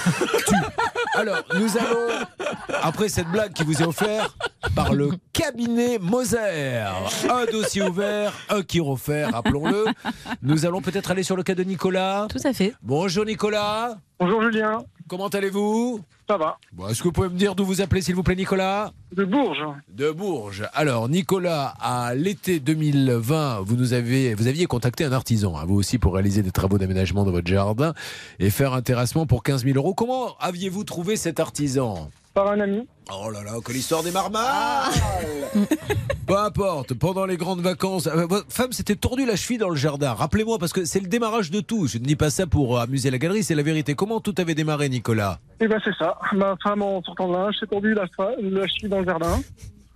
Tu. 0.47 0.55
Alors, 1.15 1.43
nous 1.55 1.77
allons, 1.77 2.27
après 2.83 3.09
cette 3.09 3.29
blague 3.29 3.53
qui 3.53 3.65
vous 3.65 3.83
est 3.83 3.87
offerte 3.87 4.35
par 4.75 4.95
le 4.95 5.11
cabinet 5.33 5.99
Moser, 5.99 6.85
un 7.29 7.45
dossier 7.51 7.83
ouvert, 7.83 8.33
un 8.49 8.63
qui 8.63 8.81
refaire, 8.81 9.33
rappelons-le. 9.33 9.85
Nous 10.43 10.65
allons 10.65 10.81
peut-être 10.81 11.11
aller 11.11 11.23
sur 11.23 11.37
le 11.37 11.43
cas 11.43 11.55
de 11.55 11.65
Nicolas. 11.65 12.29
Tout 12.31 12.39
à 12.45 12.53
fait. 12.53 12.75
Bonjour 12.83 13.27
Nicolas. 13.27 13.99
Bonjour 14.19 14.43
Julien. 14.43 14.79
Comment 15.13 15.29
allez-vous? 15.29 16.01
Ça 16.27 16.39
va. 16.39 16.57
Bon, 16.73 16.89
Est-ce 16.89 17.01
que 17.01 17.05
vous 17.05 17.13
pouvez 17.13 17.29
me 17.29 17.37
dire 17.37 17.55
d'où 17.55 17.67
vous 17.67 17.83
appelez, 17.83 18.01
s'il 18.01 18.15
vous 18.15 18.23
plaît, 18.23 18.35
Nicolas? 18.35 18.95
De 19.15 19.27
Bourges. 19.27 19.63
De 19.91 20.11
Bourges. 20.11 20.67
Alors, 20.73 21.11
Nicolas, 21.11 21.75
à 21.83 22.15
l'été 22.15 22.61
2020, 22.61 23.61
vous 23.61 23.77
nous 23.77 23.93
avez, 23.93 24.33
vous 24.33 24.47
aviez 24.47 24.65
contacté 24.65 25.05
un 25.05 25.13
artisan, 25.13 25.55
hein, 25.59 25.67
vous 25.67 25.75
aussi, 25.75 25.99
pour 25.99 26.15
réaliser 26.15 26.41
des 26.41 26.51
travaux 26.51 26.79
d'aménagement 26.79 27.27
dans 27.27 27.31
votre 27.31 27.47
jardin 27.47 27.93
et 28.39 28.49
faire 28.49 28.73
un 28.73 28.81
terrassement 28.81 29.27
pour 29.27 29.43
15 29.43 29.65
000 29.65 29.77
euros. 29.77 29.93
Comment 29.93 30.35
aviez-vous 30.41 30.85
trouvé 30.85 31.17
cet 31.17 31.41
artisan? 31.41 32.09
Par 32.35 32.51
un 32.51 32.61
ami. 32.61 32.87
Oh 33.13 33.31
là 33.31 33.43
là, 33.43 33.53
que 33.63 33.73
l'histoire 33.73 34.03
démarre 34.03 34.31
mal 34.31 34.91
Peu 36.27 36.39
importe, 36.39 36.95
pendant 36.95 37.27
les 37.27 37.37
grandes 37.37 37.61
vacances, 37.61 38.07
euh, 38.07 38.27
votre 38.27 38.51
femme 38.51 38.73
s'était 38.73 38.95
tordue 38.95 39.27
la 39.27 39.37
cheville 39.37 39.59
dans 39.59 39.69
le 39.69 39.77
jardin. 39.77 40.15
Rappelez-moi, 40.15 40.59
parce 40.59 40.73
que 40.73 40.85
c'est 40.85 41.01
le 41.01 41.09
démarrage 41.09 41.51
de 41.51 41.61
tout. 41.61 41.87
Je 41.89 41.99
ne 41.99 42.05
dis 42.05 42.17
pas 42.17 42.31
ça 42.31 42.47
pour 42.47 42.81
amuser 42.81 43.11
la 43.11 43.19
galerie, 43.19 43.43
c'est 43.43 43.55
la 43.55 43.63
vérité. 43.63 43.95
Comment 43.95 44.21
tout 44.21 44.35
avait 44.39 44.55
démarré, 44.55 44.89
Nicolas? 44.89 45.41
Et 45.61 45.69
ben 45.69 45.81
c'est 45.85 45.95
ça. 45.97 46.19
Ma 46.33 46.57
femme, 46.63 46.81
en 46.83 47.03
sortant 47.03 47.29
de 47.29 47.35
linge, 47.35 47.55
s'est 47.61 47.67
tordue 47.67 47.93
la, 47.95 48.07
la 48.41 48.67
cheville 48.67 48.89
dans 48.89 49.01
le 49.01 49.05
jardin. 49.05 49.41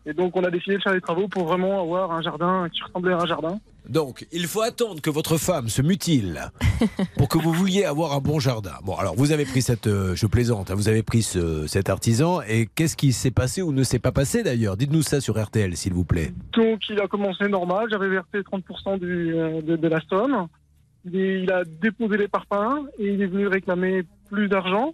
Et 0.05 0.12
donc, 0.12 0.37
on 0.37 0.45
a 0.45 0.50
décidé 0.50 0.76
de 0.76 0.83
faire 0.83 0.93
des 0.93 1.00
travaux 1.00 1.28
pour 1.28 1.47
vraiment 1.47 1.81
avoir 1.81 2.12
un 2.12 2.23
jardin 2.23 2.69
qui 2.73 2.83
ressemblait 2.83 3.14
à 3.14 3.19
un 3.19 3.26
jardin. 3.26 3.59
Donc, 3.88 4.26
il 4.33 4.47
faut 4.47 4.62
attendre 4.62 5.00
que 5.00 5.11
votre 5.11 5.37
femme 5.38 5.69
se 5.69 5.81
mutile 5.83 6.50
pour 7.16 7.28
que 7.28 7.38
vous 7.38 7.52
vouliez 7.52 7.85
avoir 7.85 8.12
un 8.12 8.19
bon 8.21 8.38
jardin. 8.40 8.75
Bon, 8.85 8.95
alors 8.97 9.14
vous 9.14 9.33
avez 9.33 9.45
pris 9.45 9.62
cette, 9.62 9.87
euh, 9.87 10.14
je 10.16 10.26
plaisante, 10.26 10.71
hein, 10.71 10.75
vous 10.75 10.88
avez 10.88 11.02
pris 11.02 11.23
ce- 11.23 11.66
cet 11.66 11.88
artisan 11.88 12.40
et 12.43 12.66
qu'est-ce 12.75 12.97
qui 12.97 13.12
s'est 13.12 13.31
passé 13.31 13.62
ou 13.62 13.73
ne 13.73 13.83
s'est 13.85 13.99
pas 13.99 14.12
passé 14.12 14.43
d'ailleurs? 14.43 14.76
Dites-nous 14.76 15.02
ça 15.02 15.21
sur 15.21 15.40
RTL, 15.43 15.76
s'il 15.76 15.95
vous 15.95 16.05
plaît. 16.05 16.33
Donc, 16.55 16.81
il 16.90 17.00
a 17.00 17.07
commencé 17.07 17.49
normal. 17.49 17.87
J'avais 17.90 18.09
versé 18.09 18.38
30% 18.43 18.99
du, 18.99 19.35
euh, 19.35 19.61
de, 19.62 19.76
de 19.76 19.88
la 19.88 20.00
somme. 20.09 20.47
Il, 21.12 21.50
a 21.52 21.62
déposé 21.64 22.16
les 22.16 22.28
parpaings 22.28 22.85
et 22.99 23.07
il 23.12 23.23
est 23.23 23.26
venu 23.26 23.47
réclamer 23.47 24.02
plus 24.28 24.49
d'argent. 24.49 24.93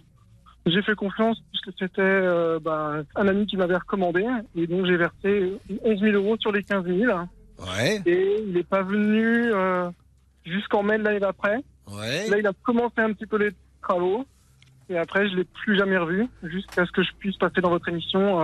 J'ai 0.67 0.81
fait 0.83 0.95
confiance 0.95 1.41
puisque 1.51 1.75
c'était 1.79 2.01
euh, 2.01 2.59
ben, 2.63 3.03
un 3.15 3.27
ami 3.27 3.47
qui 3.47 3.57
m'avait 3.57 3.75
recommandé. 3.77 4.23
Et 4.55 4.67
donc, 4.67 4.85
j'ai 4.85 4.95
versé 4.97 5.53
11 5.83 5.99
000 5.99 6.13
euros 6.13 6.37
sur 6.39 6.51
les 6.51 6.61
15 6.63 6.85
000. 6.85 7.11
Ouais. 7.65 8.01
Et 8.05 8.43
il 8.45 8.53
n'est 8.53 8.63
pas 8.63 8.81
venu 8.81 9.53
euh, 9.53 9.89
jusqu'en 10.45 10.83
mai 10.83 10.97
de 10.97 11.03
l'année 11.03 11.19
d'après. 11.19 11.63
Ouais. 11.87 12.27
Là, 12.29 12.37
il 12.37 12.47
a 12.47 12.53
commencé 12.63 12.99
un 12.99 13.13
petit 13.13 13.25
peu 13.25 13.37
les 13.37 13.51
travaux. 13.81 14.25
Et 14.89 14.97
après, 14.97 15.29
je 15.29 15.35
l'ai 15.35 15.45
plus 15.45 15.77
jamais 15.77 15.97
revu 15.97 16.27
jusqu'à 16.43 16.85
ce 16.85 16.91
que 16.91 17.03
je 17.03 17.11
puisse 17.19 17.37
passer 17.37 17.61
dans 17.61 17.69
votre 17.69 17.87
émission 17.87 18.41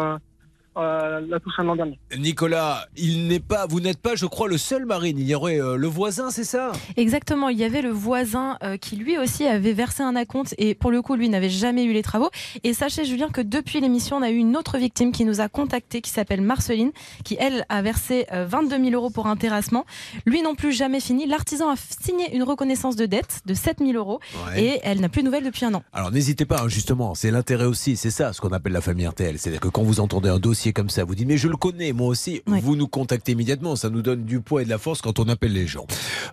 euh, 0.77 1.21
la 1.27 1.39
Toussaint 1.39 1.63
de 1.63 1.67
l'an 1.67 1.75
dernier. 1.75 1.99
Nicolas, 2.17 2.85
il 2.97 3.27
n'est 3.27 3.39
pas, 3.39 3.65
vous 3.67 3.79
n'êtes 3.79 3.99
pas, 3.99 4.15
je 4.15 4.25
crois, 4.25 4.47
le 4.47 4.57
seul 4.57 4.85
marine. 4.85 5.17
Il 5.19 5.27
y 5.27 5.35
aurait 5.35 5.59
euh, 5.61 5.75
le 5.75 5.87
voisin, 5.87 6.29
c'est 6.31 6.43
ça? 6.43 6.71
Exactement, 6.97 7.49
il 7.49 7.57
y 7.57 7.63
avait 7.63 7.81
le 7.81 7.89
voisin 7.89 8.57
euh, 8.63 8.77
qui 8.77 8.95
lui 8.95 9.17
aussi 9.17 9.45
avait 9.45 9.73
versé 9.73 10.03
un 10.03 10.15
acompte 10.15 10.53
et 10.57 10.75
pour 10.75 10.91
le 10.91 11.01
coup 11.01 11.15
lui 11.15 11.29
n'avait 11.29 11.49
jamais 11.49 11.83
eu 11.83 11.93
les 11.93 12.01
travaux. 12.03 12.29
Et 12.63 12.73
sachez 12.73 13.05
Julien 13.05 13.29
que 13.29 13.41
depuis 13.41 13.79
l'émission 13.81 14.17
on 14.17 14.21
a 14.21 14.29
eu 14.29 14.35
une 14.37 14.55
autre 14.57 14.77
victime 14.77 15.11
qui 15.11 15.25
nous 15.25 15.41
a 15.41 15.49
contacté 15.49 16.01
qui 16.01 16.11
s'appelle 16.11 16.41
Marceline 16.41 16.91
qui 17.23 17.35
elle 17.39 17.65
a 17.69 17.81
versé 17.81 18.25
euh, 18.31 18.45
22 18.45 18.77
000 18.77 18.89
euros 18.91 19.09
pour 19.09 19.27
un 19.27 19.35
terrassement. 19.35 19.85
Lui 20.25 20.41
non 20.41 20.55
plus 20.55 20.71
jamais 20.71 20.99
fini. 20.99 21.25
L'artisan 21.27 21.69
a 21.71 21.75
signé 21.77 22.35
une 22.35 22.43
reconnaissance 22.43 22.95
de 22.95 23.05
dette 23.05 23.41
de 23.45 23.53
7 23.53 23.77
000 23.79 23.91
euros 23.93 24.19
Ouais. 24.47 24.63
et 24.63 24.79
elle 24.83 24.99
n'a 25.01 25.09
plus 25.09 25.21
de 25.21 25.25
nouvelles 25.25 25.43
depuis 25.43 25.65
un 25.65 25.73
an. 25.73 25.83
Alors 25.93 26.11
n'hésitez 26.11 26.45
pas, 26.45 26.61
hein, 26.61 26.67
justement, 26.67 27.15
c'est 27.15 27.31
l'intérêt 27.31 27.65
aussi, 27.65 27.95
c'est 27.95 28.11
ça 28.11 28.33
ce 28.33 28.41
qu'on 28.41 28.49
appelle 28.51 28.73
la 28.73 28.81
famille 28.81 29.07
RTL. 29.07 29.37
C'est-à-dire 29.39 29.59
que 29.61 29.67
quand 29.67 29.83
vous 29.83 29.99
entendez 29.99 30.29
un 30.29 30.39
dossier 30.39 30.58
comme 30.73 30.89
ça, 30.89 31.03
vous 31.03 31.15
dites 31.15 31.27
mais 31.27 31.37
je 31.37 31.47
le 31.47 31.57
connais, 31.57 31.93
moi 31.93 32.07
aussi, 32.07 32.41
vous 32.45 32.75
nous 32.75 32.87
contactez 32.87 33.31
immédiatement, 33.31 33.75
ça 33.75 33.89
nous 33.89 34.01
donne 34.01 34.23
du 34.23 34.41
poids 34.41 34.61
et 34.61 34.65
de 34.65 34.69
la 34.69 34.77
force 34.77 35.01
quand 35.01 35.19
on 35.19 35.29
appelle 35.29 35.53
les 35.53 35.67
gens. 35.67 35.85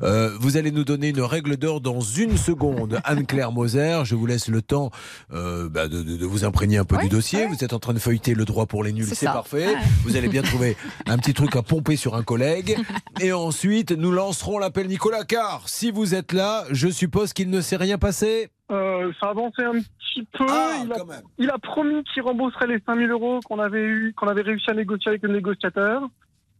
Euh, 0.03 0.37
vous 0.41 0.57
allez 0.57 0.71
nous 0.71 0.85
donner 0.85 1.09
une 1.09 1.21
règle 1.21 1.57
d'or 1.57 1.81
dans 1.81 2.01
une 2.01 2.37
seconde. 2.37 3.01
Anne-Claire 3.05 3.53
Moser, 3.53 4.03
je 4.05 4.15
vous 4.15 4.27
laisse 4.27 4.49
le 4.49 4.63
temps 4.63 4.91
euh, 5.33 5.69
bah, 5.69 5.89
de, 5.89 6.25
vous 6.25 6.45
imprégner 6.45 6.79
un 6.79 6.85
peu 6.85 6.97
du 6.99 7.09
dossier. 7.09 7.47
Vous 7.47 7.63
êtes 7.65 7.73
en 7.73 7.79
train 7.79 7.95
de 7.95 7.99
feuilleter 7.99 8.35
le 8.35 8.45
droit 8.45 8.67
pour 8.67 8.83
les 8.83 8.93
nuls, 8.93 9.07
C'est 9.13 9.27
parfait. 9.27 9.75
Vous 10.05 10.17
allez 10.17 10.29
bien 10.29 10.43
trouver 10.43 10.77
un 11.07 11.19
petit 11.19 11.35
truc 11.35 11.55
à 11.57 11.63
pomper 11.63 11.97
sur 11.97 12.15
un 12.15 12.23
collègue. 12.23 12.77
Et 13.21 13.33
ensuite, 13.33 13.93
nous 13.93 14.13
lancerons 14.13 14.59
l'appel 14.59 14.89
Nicolas, 14.89 15.25
car 15.25 15.69
si 15.69 15.91
vous 15.91 16.15
êtes 16.15 16.33
là, 16.33 16.65
je 16.71 16.89
suppose 16.89 17.33
qu'il 17.33 17.51
ne 17.51 17.61
s'est 17.61 17.77
rien 17.77 17.99
passé. 17.99 18.51
Euh, 18.71 19.13
ça 19.21 19.29
a 19.29 19.31
avancé 19.31 19.63
un 19.63 19.73
petit 19.75 20.27
peu. 20.33 20.45
Ah, 20.49 20.83
il, 20.85 20.93
a, 20.93 20.97
il 21.39 21.51
a 21.51 21.59
promis 21.59 22.03
qu'il 22.05 22.23
rembourserait 22.23 22.67
les 22.67 22.81
5000 22.85 23.11
euros 23.11 23.41
qu'on 23.45 23.61
avait 23.61 23.83
eu, 23.85 24.13
qu'on 24.17 24.27
avait 24.29 24.43
réussi 24.43 24.71
à 24.71 24.75
négocier 24.75 25.11
avec 25.11 25.23
le 25.23 25.33
négociateur. 25.33 26.03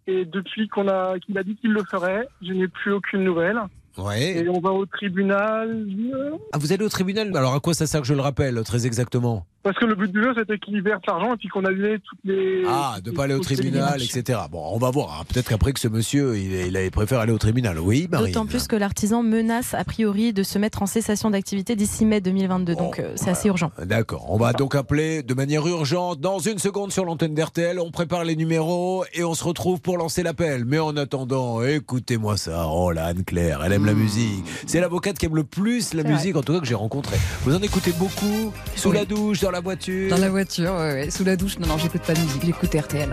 Et 0.07 0.25
depuis 0.25 0.69
qu'on 0.69 0.87
a, 0.87 1.19
qu'il 1.19 1.37
a 1.37 1.43
dit 1.43 1.57
qu'il 1.57 1.73
le 1.73 1.83
ferait, 1.91 2.29
je 2.41 2.53
n'ai 2.53 2.69
plus 2.69 2.93
aucune 2.93 3.25
nouvelle. 3.25 3.59
Ouais. 3.99 4.37
Et 4.39 4.49
on 4.49 4.61
va 4.61 4.71
au 4.73 4.87
tribunal. 4.87 5.69
euh, 6.15 6.31
Ah, 6.53 6.59
vous 6.59 6.73
allez 6.73 6.85
au 6.85 6.89
tribunal? 6.89 7.35
Alors 7.37 7.55
à 7.55 7.61
quoi 7.61 7.75
ça 7.75 7.87
sert 7.87 8.03
que 8.03 8.07
je 8.07 8.15
le 8.15 8.21
rappelle 8.21 8.63
très 8.63 8.87
exactement? 8.87 9.47
Parce 9.67 9.79
que 9.79 9.85
le 9.85 9.97
but 9.97 10.13
du 10.13 10.23
jeu, 10.23 10.33
c'était 10.39 10.59
qu'il 10.61 10.81
verse 10.81 11.01
l'argent 11.09 11.35
et 11.35 11.37
puis 11.37 11.49
qu'on 11.49 11.65
annulait 11.65 11.99
toutes 11.99 12.21
les. 12.23 12.63
Ah, 12.69 12.99
de 13.03 13.11
pas 13.11 13.25
aller 13.25 13.35
au 13.35 13.41
tribunal, 13.41 14.01
etc. 14.01 14.39
Bon, 14.49 14.63
on 14.73 14.79
va 14.79 14.93
voir. 14.93 15.19
hein. 15.21 15.25
Peut-être 15.29 15.49
qu'après 15.49 15.73
que 15.73 15.81
ce 15.81 15.89
monsieur, 15.89 16.37
il, 16.39 16.53
il 16.77 16.91
préféré 16.93 17.21
aller 17.23 17.33
au 17.33 17.39
tribunal. 17.39 17.81
Oui, 17.81 18.07
Marie. 18.09 18.27
D'autant 18.31 18.47
plus 18.47 18.69
que 18.69 18.77
l'artisan 18.77 19.25
menace 19.25 19.75
a 19.75 19.83
priori 19.83 20.33
de 20.33 20.45
se 20.45 20.61
mettre 20.61 20.83
en 20.83 20.87
cessation 20.87 21.31
d'activité 21.31 21.75
d'ici 21.75 22.05
mai 22.05 22.21
2022. 22.21 22.77
Donc 22.77 23.01
euh, 23.01 23.13
c'est 23.17 23.31
assez 23.31 23.49
urgent. 23.49 23.73
D'accord. 23.85 24.27
On 24.31 24.37
va 24.37 24.53
donc 24.53 24.77
appeler 24.77 25.25
de 25.25 25.35
manière 25.35 25.67
urgente 25.67 26.21
dans 26.21 26.39
une 26.39 26.59
seconde 26.61 26.93
sur 26.93 27.05
l'antenne 27.05 27.35
d'RTL. 27.35 27.81
On 27.81 27.91
prépare 27.91 28.23
les 28.23 28.37
numéros 28.37 29.05
et 29.15 29.25
on 29.25 29.35
se 29.35 29.43
retrouve 29.43 29.81
pour 29.81 29.99
lancer 29.99 30.23
l'appel. 30.23 30.65
Mais 30.65 30.79
en 30.79 30.97
attendant, 30.97 31.61
écoutez-moi 31.65 32.37
ça. 32.37 32.67
Oh 32.69 32.93
là, 32.93 33.07
Anne-Claire, 33.07 33.63
elle 33.65 33.73
aime 33.73 33.87
la 33.87 33.95
musique. 33.95 34.45
C'est 34.69 34.79
l'avocate 34.81 35.19
qui 35.19 35.27
aime 35.27 35.35
le 35.35 35.43
plus 35.43 35.93
la 35.93 36.05
musique, 36.05 36.37
en 36.37 36.43
tout 36.43 36.53
cas 36.53 36.61
que 36.61 36.67
j'ai 36.67 36.75
rencontrée. 36.77 37.17
Vous 37.43 37.55
en 37.57 37.63
écoutez 37.63 37.93
beaucoup 37.99 38.53
Sous 38.77 38.93
la 38.93 39.05
douche, 39.05 39.41
dans 39.41 39.51
la 39.51 39.56
voiture 39.61 40.11
Dans 40.11 40.19
la 40.19 40.29
voiture, 40.29 40.73
ouais, 40.73 40.93
ouais. 40.93 41.11
sous 41.11 41.25
la 41.25 41.37
douche. 41.37 41.59
Non, 41.59 41.67
non, 41.67 41.79
j'écoute 41.79 42.03
pas 42.03 42.15
de 42.15 42.21
musique, 42.21 42.43
j'écoute 42.45 42.75
RTL. 42.75 43.11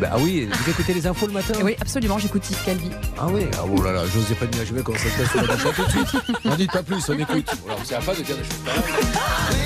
Bah 0.00 0.10
oui, 0.18 0.48
vous 0.52 0.70
écoutez 0.70 0.92
les 0.94 1.06
infos 1.06 1.26
le 1.26 1.32
matin? 1.32 1.54
Oui, 1.62 1.74
absolument, 1.80 2.18
j'écoute 2.18 2.48
Yves 2.50 2.64
Calvi. 2.64 2.90
Ah 3.18 3.26
oui 3.30 3.42
Ah 3.54 3.62
oh 3.70 3.82
là 3.82 3.92
là, 3.92 4.02
j'osais 4.12 4.34
pas 4.34 4.44
imaginer 4.46 4.82
comment 4.82 4.98
ça 4.98 5.04
se 5.10 5.16
passe 5.22 5.30
sur 5.30 5.42
la 5.42 5.54
douche. 5.56 5.66
À 5.66 5.72
tout 5.72 5.84
de 5.84 5.90
suite. 6.08 6.44
N'en 6.44 6.56
dites 6.56 6.72
pas 6.72 6.82
plus, 6.82 7.08
on 7.08 7.18
écoute. 7.18 7.48
Alors, 7.66 7.80
c'est 7.84 7.94
à 7.94 8.00
pas 8.00 8.14
de 8.14 8.22
dire 8.22 8.36
des 8.36 8.44
choses 8.44 9.65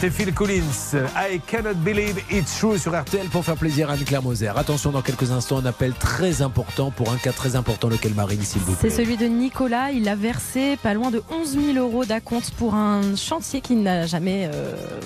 C'était 0.00 0.12
Phil 0.12 0.32
Collins. 0.32 0.94
I 1.16 1.40
cannot 1.44 1.74
believe 1.84 2.22
it's 2.30 2.56
true 2.60 2.78
sur 2.78 2.96
RTL 2.96 3.26
pour 3.30 3.44
faire 3.44 3.56
plaisir 3.56 3.90
à 3.90 3.94
Anne-Claire 3.94 4.22
Moser. 4.22 4.52
Attention, 4.54 4.92
dans 4.92 5.02
quelques 5.02 5.32
instants, 5.32 5.58
un 5.58 5.66
appel 5.66 5.92
très 5.92 6.40
important 6.40 6.92
pour 6.92 7.10
un 7.12 7.16
cas 7.16 7.32
très 7.32 7.56
important, 7.56 7.88
lequel 7.88 8.14
Marine, 8.14 8.40
s'il 8.42 8.60
vous 8.62 8.74
C'est 8.80 8.88
plaît. 8.88 8.90
celui 8.96 9.16
de 9.16 9.26
Nicolas. 9.26 9.90
Il 9.90 10.08
a 10.08 10.14
versé 10.14 10.76
pas 10.84 10.94
loin 10.94 11.10
de 11.10 11.20
11 11.32 11.58
000 11.74 11.78
euros 11.84 12.04
d'acompte 12.04 12.52
pour 12.52 12.74
un 12.76 13.16
chantier 13.16 13.60
qu'il 13.60 13.82
n'a 13.82 14.06
jamais. 14.06 14.48
euh, 14.54 14.97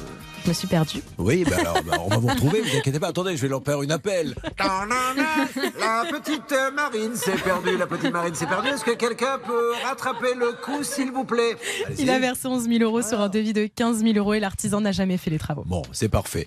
Je 0.45 0.49
me 0.49 0.55
suis 0.55 0.67
perdue. 0.67 1.03
Oui, 1.19 1.45
bah 1.49 1.57
alors, 1.61 1.83
bah, 1.85 1.97
on 2.05 2.09
va 2.09 2.17
vous 2.17 2.27
retrouver, 2.29 2.61
vous 2.63 2.77
inquiétez 2.77 2.99
pas. 2.99 3.09
Attendez, 3.09 3.37
je 3.37 3.43
vais 3.43 3.49
leur 3.49 3.63
faire 3.63 3.83
une 3.83 3.93
appel. 3.93 4.35
La 4.59 6.05
petite 6.11 6.55
Marine 6.75 7.15
s'est 7.15 7.33
perdue, 7.33 7.77
la 7.77 7.87
petite 7.87 8.13
Marine 8.13 8.35
s'est 8.35 8.47
perdue. 8.47 8.69
Est-ce 8.69 8.85
que 8.85 8.95
quelqu'un 8.95 9.39
peut 9.47 9.73
rattraper 9.85 10.35
le 10.35 10.53
coup, 10.53 10.83
s'il 10.83 11.13
vous 11.13 11.25
plaît? 11.25 11.57
Il 11.99 12.11
a 12.11 12.19
versé 12.19 12.49
11 12.49 12.65
000 12.69 12.83
euros 12.83 13.03
sur 13.03 13.21
un 13.21 13.29
devis 13.29 13.53
de 13.53 13.67
15 13.67 13.99
000 14.03 14.15
euros 14.17 14.35
et 14.35 14.41
l'artisan 14.41 14.81
n'a 14.81 14.91
jamais 14.93 15.17
fait 15.17 15.31
les 15.31 15.39
travaux. 15.39 15.63
Bon, 15.67 15.83
c'est 15.93 16.09
parfait. 16.09 16.47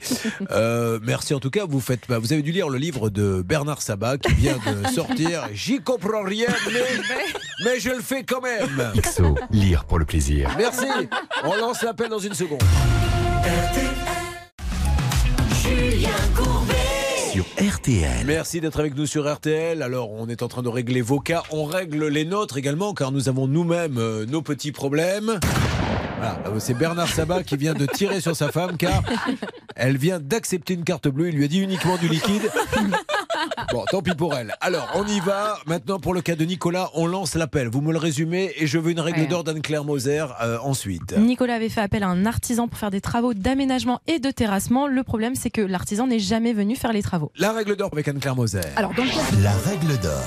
Euh, 0.52 1.00
merci 1.02 1.34
en 1.34 1.40
tout 1.40 1.50
cas. 1.50 1.66
Vous 1.66 1.80
faites, 1.80 2.02
bah, 2.10 2.20
vous 2.20 2.34
avez 2.34 2.42
dû 2.42 2.52
lire 2.52 2.70
le 2.70 2.78
livre 2.78 3.10
de 3.10 3.42
Bernard 3.42 3.82
Sabat 3.82 4.18
qui 4.18 4.34
vient 4.34 4.58
de 4.58 4.88
sortir. 4.90 5.48
J'y 5.54 5.80
comprends 5.80 6.24
rien, 6.24 6.48
mais, 6.68 6.84
mais 7.64 7.80
je 7.80 7.90
le 7.92 8.02
fais 8.02 8.24
quand 8.24 8.42
même. 8.42 8.92
XO, 8.98 9.36
lire 9.52 9.86
pour 9.86 10.00
le 10.00 10.06
plaisir. 10.06 10.52
Merci. 10.58 10.86
On 11.44 11.56
lance 11.56 11.82
l'appel 11.82 12.10
dans 12.10 12.20
une 12.20 12.34
seconde. 12.34 12.62
RTL. 17.86 18.26
Merci 18.26 18.62
d'être 18.62 18.80
avec 18.80 18.96
nous 18.96 19.06
sur 19.06 19.32
RTL. 19.32 19.82
Alors, 19.82 20.12
on 20.12 20.28
est 20.28 20.44
en 20.44 20.48
train 20.48 20.62
de 20.62 20.70
régler 20.70 21.02
vos 21.02 21.20
cas. 21.20 21.44
On 21.52 21.66
règle 21.66 22.08
les 22.08 22.26
nôtres 22.26 22.58
également, 22.58 22.94
car 22.94 23.12
nous 23.12 23.30
avons 23.30 23.48
nous-mêmes 23.48 23.98
euh, 23.98 24.26
nos 24.26 24.42
petits 24.42 24.72
problèmes. 24.72 25.40
Voilà, 26.18 26.40
euh, 26.48 26.60
c'est 26.60 26.74
Bernard 26.74 27.08
Sabat 27.08 27.44
qui 27.44 27.58
vient 27.58 27.74
de 27.74 27.86
tirer 27.86 28.22
sur 28.22 28.36
sa 28.36 28.52
femme, 28.52 28.78
car 28.78 29.04
elle 29.76 29.98
vient 29.98 30.20
d'accepter 30.20 30.74
une 30.74 30.84
carte 30.84 31.08
bleue. 31.08 31.30
Il 31.30 31.36
lui 31.36 31.46
a 31.46 31.48
dit 31.48 31.60
uniquement 31.60 31.98
du 31.98 32.08
liquide. 32.08 32.50
Bon, 33.72 33.84
tant 33.90 34.02
pis 34.02 34.14
pour 34.16 34.34
elle. 34.36 34.54
Alors, 34.62 34.88
on 34.96 35.06
y 35.06 35.20
va. 35.20 35.58
Maintenant, 35.66 36.00
pour 36.00 36.14
le 36.14 36.22
cas 36.22 36.36
de 36.36 36.46
Nicolas, 36.46 36.90
on 36.94 37.08
lance 37.08 37.36
l'appel. 37.36 37.68
Vous 37.68 37.82
me 37.82 37.92
le 37.92 37.98
résumez 37.98 38.54
et 38.58 38.68
je 38.68 38.78
veux 38.78 38.92
une 38.92 39.00
règle 39.00 39.22
Ouais. 39.22 39.28
d'or 39.28 39.44
d'Anne-Claire 39.44 39.84
Moser 39.84 40.26
euh, 40.42 40.58
ensuite. 40.62 41.18
Nicolas 41.18 41.56
avait 41.56 41.70
fait 41.70 41.82
appel 41.82 42.04
à 42.04 42.08
un 42.08 42.26
artisan 42.26 42.68
pour 42.68 42.78
faire 42.78 42.92
des 42.92 43.02
travaux 43.02 43.34
d'aménagement 43.34 44.00
et 44.08 44.20
de 44.20 44.30
terrassement. 44.32 44.88
Le 44.88 45.04
problème, 45.04 45.36
c'est 45.36 45.50
que 45.50 45.62
l'artisan 45.62 46.08
n'est 46.08 46.20
jamais 46.20 46.54
venu 46.54 46.76
faire 46.76 46.94
les 46.94 47.02
travaux. 47.04 47.32
La 47.38 47.52
règle 47.52 47.76
d'or 47.76 47.90
avec 47.94 48.08
Anne-Claire 48.08 48.36
Moser. 48.36 48.62
Alors, 48.76 48.94
dans 48.94 49.04
le 49.04 49.10
cas 49.10 49.16
La 49.42 49.54
règle 49.54 49.98
d'or. 50.02 50.24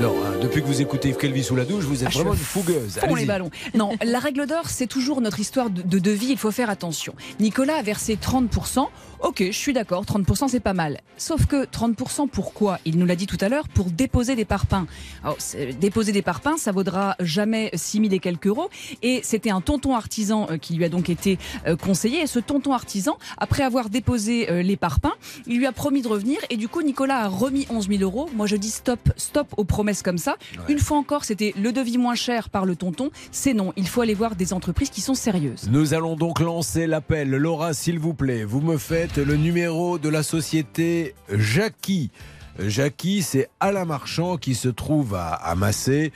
Non, 0.00 0.14
hein, 0.24 0.38
depuis 0.40 0.60
que 0.62 0.66
vous 0.66 0.80
écoutez 0.80 1.08
Yves 1.08 1.16
Calvi 1.16 1.42
sous 1.42 1.56
la 1.56 1.64
douche, 1.64 1.82
vous 1.82 2.02
êtes 2.04 2.10
Ah, 2.12 2.14
vraiment 2.14 2.34
une 2.34 2.38
fougueuse. 2.38 2.98
Font 3.00 3.14
les 3.16 3.24
ballons. 3.24 3.50
Non, 3.74 3.90
la 4.04 4.20
règle 4.20 4.46
d'or, 4.46 4.68
c'est 4.68 4.86
toujours 4.86 5.20
notre 5.20 5.40
histoire 5.40 5.70
de, 5.70 5.82
de 5.82 5.98
devis. 5.98 6.28
Il 6.30 6.38
faut 6.38 6.52
faire 6.52 6.70
attention. 6.70 7.14
Nicolas 7.40 7.74
a 7.76 7.82
versé 7.82 8.16
30%. 8.16 8.86
Ok, 9.20 9.42
je 9.46 9.52
suis 9.52 9.72
d'accord, 9.72 10.04
30% 10.04 10.48
c'est 10.48 10.60
pas 10.60 10.74
mal. 10.74 11.00
Sauf 11.16 11.46
que 11.46 11.64
30% 11.64 12.28
pourquoi? 12.28 12.78
Il 12.84 12.98
nous 12.98 13.06
l'a 13.06 13.16
dit 13.16 13.26
tout 13.26 13.38
à 13.40 13.48
l'heure, 13.48 13.66
pour 13.68 13.86
déposer 13.86 14.36
des 14.36 14.44
parpaings. 14.44 14.86
Alors, 15.24 15.36
déposer 15.80 16.12
des 16.12 16.22
parpaings, 16.22 16.56
ça 16.56 16.70
vaudra 16.70 17.16
jamais 17.18 17.70
6 17.74 18.00
000 18.02 18.12
et 18.12 18.20
quelques 18.20 18.46
euros. 18.46 18.70
Et 19.02 19.20
c'était 19.24 19.50
un 19.50 19.60
tonton 19.60 19.96
artisan 19.96 20.46
euh, 20.50 20.56
qui 20.56 20.74
lui 20.74 20.84
a 20.84 20.88
donc 20.88 21.10
été 21.10 21.38
euh, 21.66 21.74
conseillé. 21.76 22.20
Et 22.22 22.26
ce 22.28 22.38
tonton 22.38 22.72
artisan, 22.72 23.18
après 23.38 23.64
avoir 23.64 23.90
déposé 23.90 24.50
euh, 24.50 24.62
les 24.62 24.76
parpaings, 24.76 25.14
il 25.48 25.58
lui 25.58 25.66
a 25.66 25.72
promis 25.72 26.02
de 26.02 26.08
revenir. 26.08 26.38
Et 26.50 26.56
du 26.56 26.68
coup, 26.68 26.82
Nicolas 26.82 27.24
a 27.24 27.28
remis 27.28 27.66
11 27.70 27.88
000 27.88 28.02
euros. 28.02 28.30
Moi, 28.36 28.46
je 28.46 28.54
dis 28.54 28.70
stop, 28.70 29.00
stop 29.16 29.48
aux 29.56 29.64
promesses 29.64 30.02
comme 30.02 30.18
ça. 30.18 30.36
Une 30.68 30.78
fois 30.78 30.96
encore, 30.96 31.24
c'était 31.24 31.54
le 31.60 31.72
devis 31.72 31.98
moins 31.98 32.14
cher 32.14 32.50
par 32.50 32.64
le 32.64 32.76
tonton. 32.76 33.10
C'est 33.32 33.54
non. 33.54 33.72
Il 33.76 33.88
faut 33.88 34.00
aller 34.00 34.14
voir 34.14 34.36
des 34.36 34.52
entreprises 34.52 34.90
qui 34.90 35.00
sont 35.00 35.14
sérieuses. 35.14 35.68
Nous 35.70 35.94
allons 35.94 36.14
donc 36.14 36.38
lancer 36.38 36.86
l'appel. 36.86 37.30
Laura, 37.30 37.74
s'il 37.74 37.98
vous 37.98 38.14
plaît, 38.14 38.44
vous 38.44 38.60
me 38.60 38.78
faites 38.78 39.07
le 39.16 39.36
numéro 39.36 39.98
de 39.98 40.08
la 40.08 40.22
société 40.22 41.14
Jackie. 41.32 42.10
Jackie, 42.58 43.22
c'est 43.22 43.48
Alain 43.60 43.84
Marchand 43.84 44.36
qui 44.36 44.54
se 44.54 44.68
trouve 44.68 45.14
à, 45.14 45.32
à 45.32 45.54
Massé. 45.54 46.12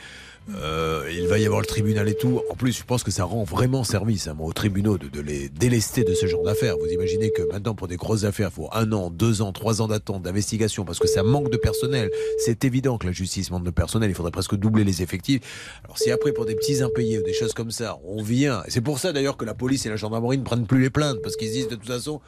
Euh, 0.55 1.09
il 1.11 1.27
va 1.27 1.39
y 1.39 1.45
avoir 1.45 1.61
le 1.61 1.65
tribunal 1.65 2.07
et 2.09 2.15
tout. 2.15 2.41
En 2.51 2.55
plus, 2.55 2.77
je 2.77 2.83
pense 2.83 3.03
que 3.03 3.11
ça 3.11 3.23
rend 3.23 3.43
vraiment 3.43 3.83
service 3.83 4.27
hein, 4.27 4.35
aux 4.39 4.51
tribunaux 4.51 4.97
de, 4.97 5.07
de 5.07 5.21
les 5.21 5.47
délester 5.47 6.03
de 6.03 6.13
ce 6.13 6.25
genre 6.27 6.43
d'affaires. 6.43 6.77
Vous 6.77 6.87
imaginez 6.87 7.31
que 7.31 7.43
maintenant, 7.43 7.73
pour 7.75 7.87
des 7.87 7.95
grosses 7.95 8.25
affaires, 8.25 8.49
il 8.51 8.55
faut 8.55 8.69
un 8.73 8.91
an, 8.91 9.09
deux 9.09 9.41
ans, 9.41 9.53
trois 9.53 9.81
ans 9.81 9.87
d'attente, 9.87 10.21
d'investigation, 10.21 10.83
parce 10.83 10.99
que 10.99 11.07
ça 11.07 11.23
manque 11.23 11.49
de 11.49 11.57
personnel. 11.57 12.11
C'est 12.39 12.65
évident 12.65 12.97
que 12.97 13.07
la 13.07 13.13
justice 13.13 13.51
manque 13.51 13.63
de 13.63 13.71
personnel. 13.71 14.09
Il 14.09 14.15
faudrait 14.15 14.31
presque 14.31 14.55
doubler 14.55 14.83
les 14.83 15.01
effectifs. 15.01 15.79
Alors, 15.85 15.97
si 15.97 16.11
après, 16.11 16.33
pour 16.33 16.45
des 16.45 16.55
petits 16.55 16.83
impayés 16.83 17.19
ou 17.19 17.23
des 17.23 17.33
choses 17.33 17.53
comme 17.53 17.71
ça, 17.71 17.97
on 18.05 18.21
vient. 18.21 18.63
C'est 18.67 18.81
pour 18.81 18.99
ça 18.99 19.13
d'ailleurs 19.13 19.37
que 19.37 19.45
la 19.45 19.53
police 19.53 19.85
et 19.85 19.89
la 19.89 19.95
gendarmerie 19.95 20.37
ne 20.37 20.43
prennent 20.43 20.67
plus 20.67 20.81
les 20.81 20.89
plaintes, 20.89 21.19
parce 21.23 21.37
qu'ils 21.37 21.47
se 21.47 21.53
disent 21.53 21.67
de 21.69 21.75
toute 21.75 21.87
façon. 21.87 22.19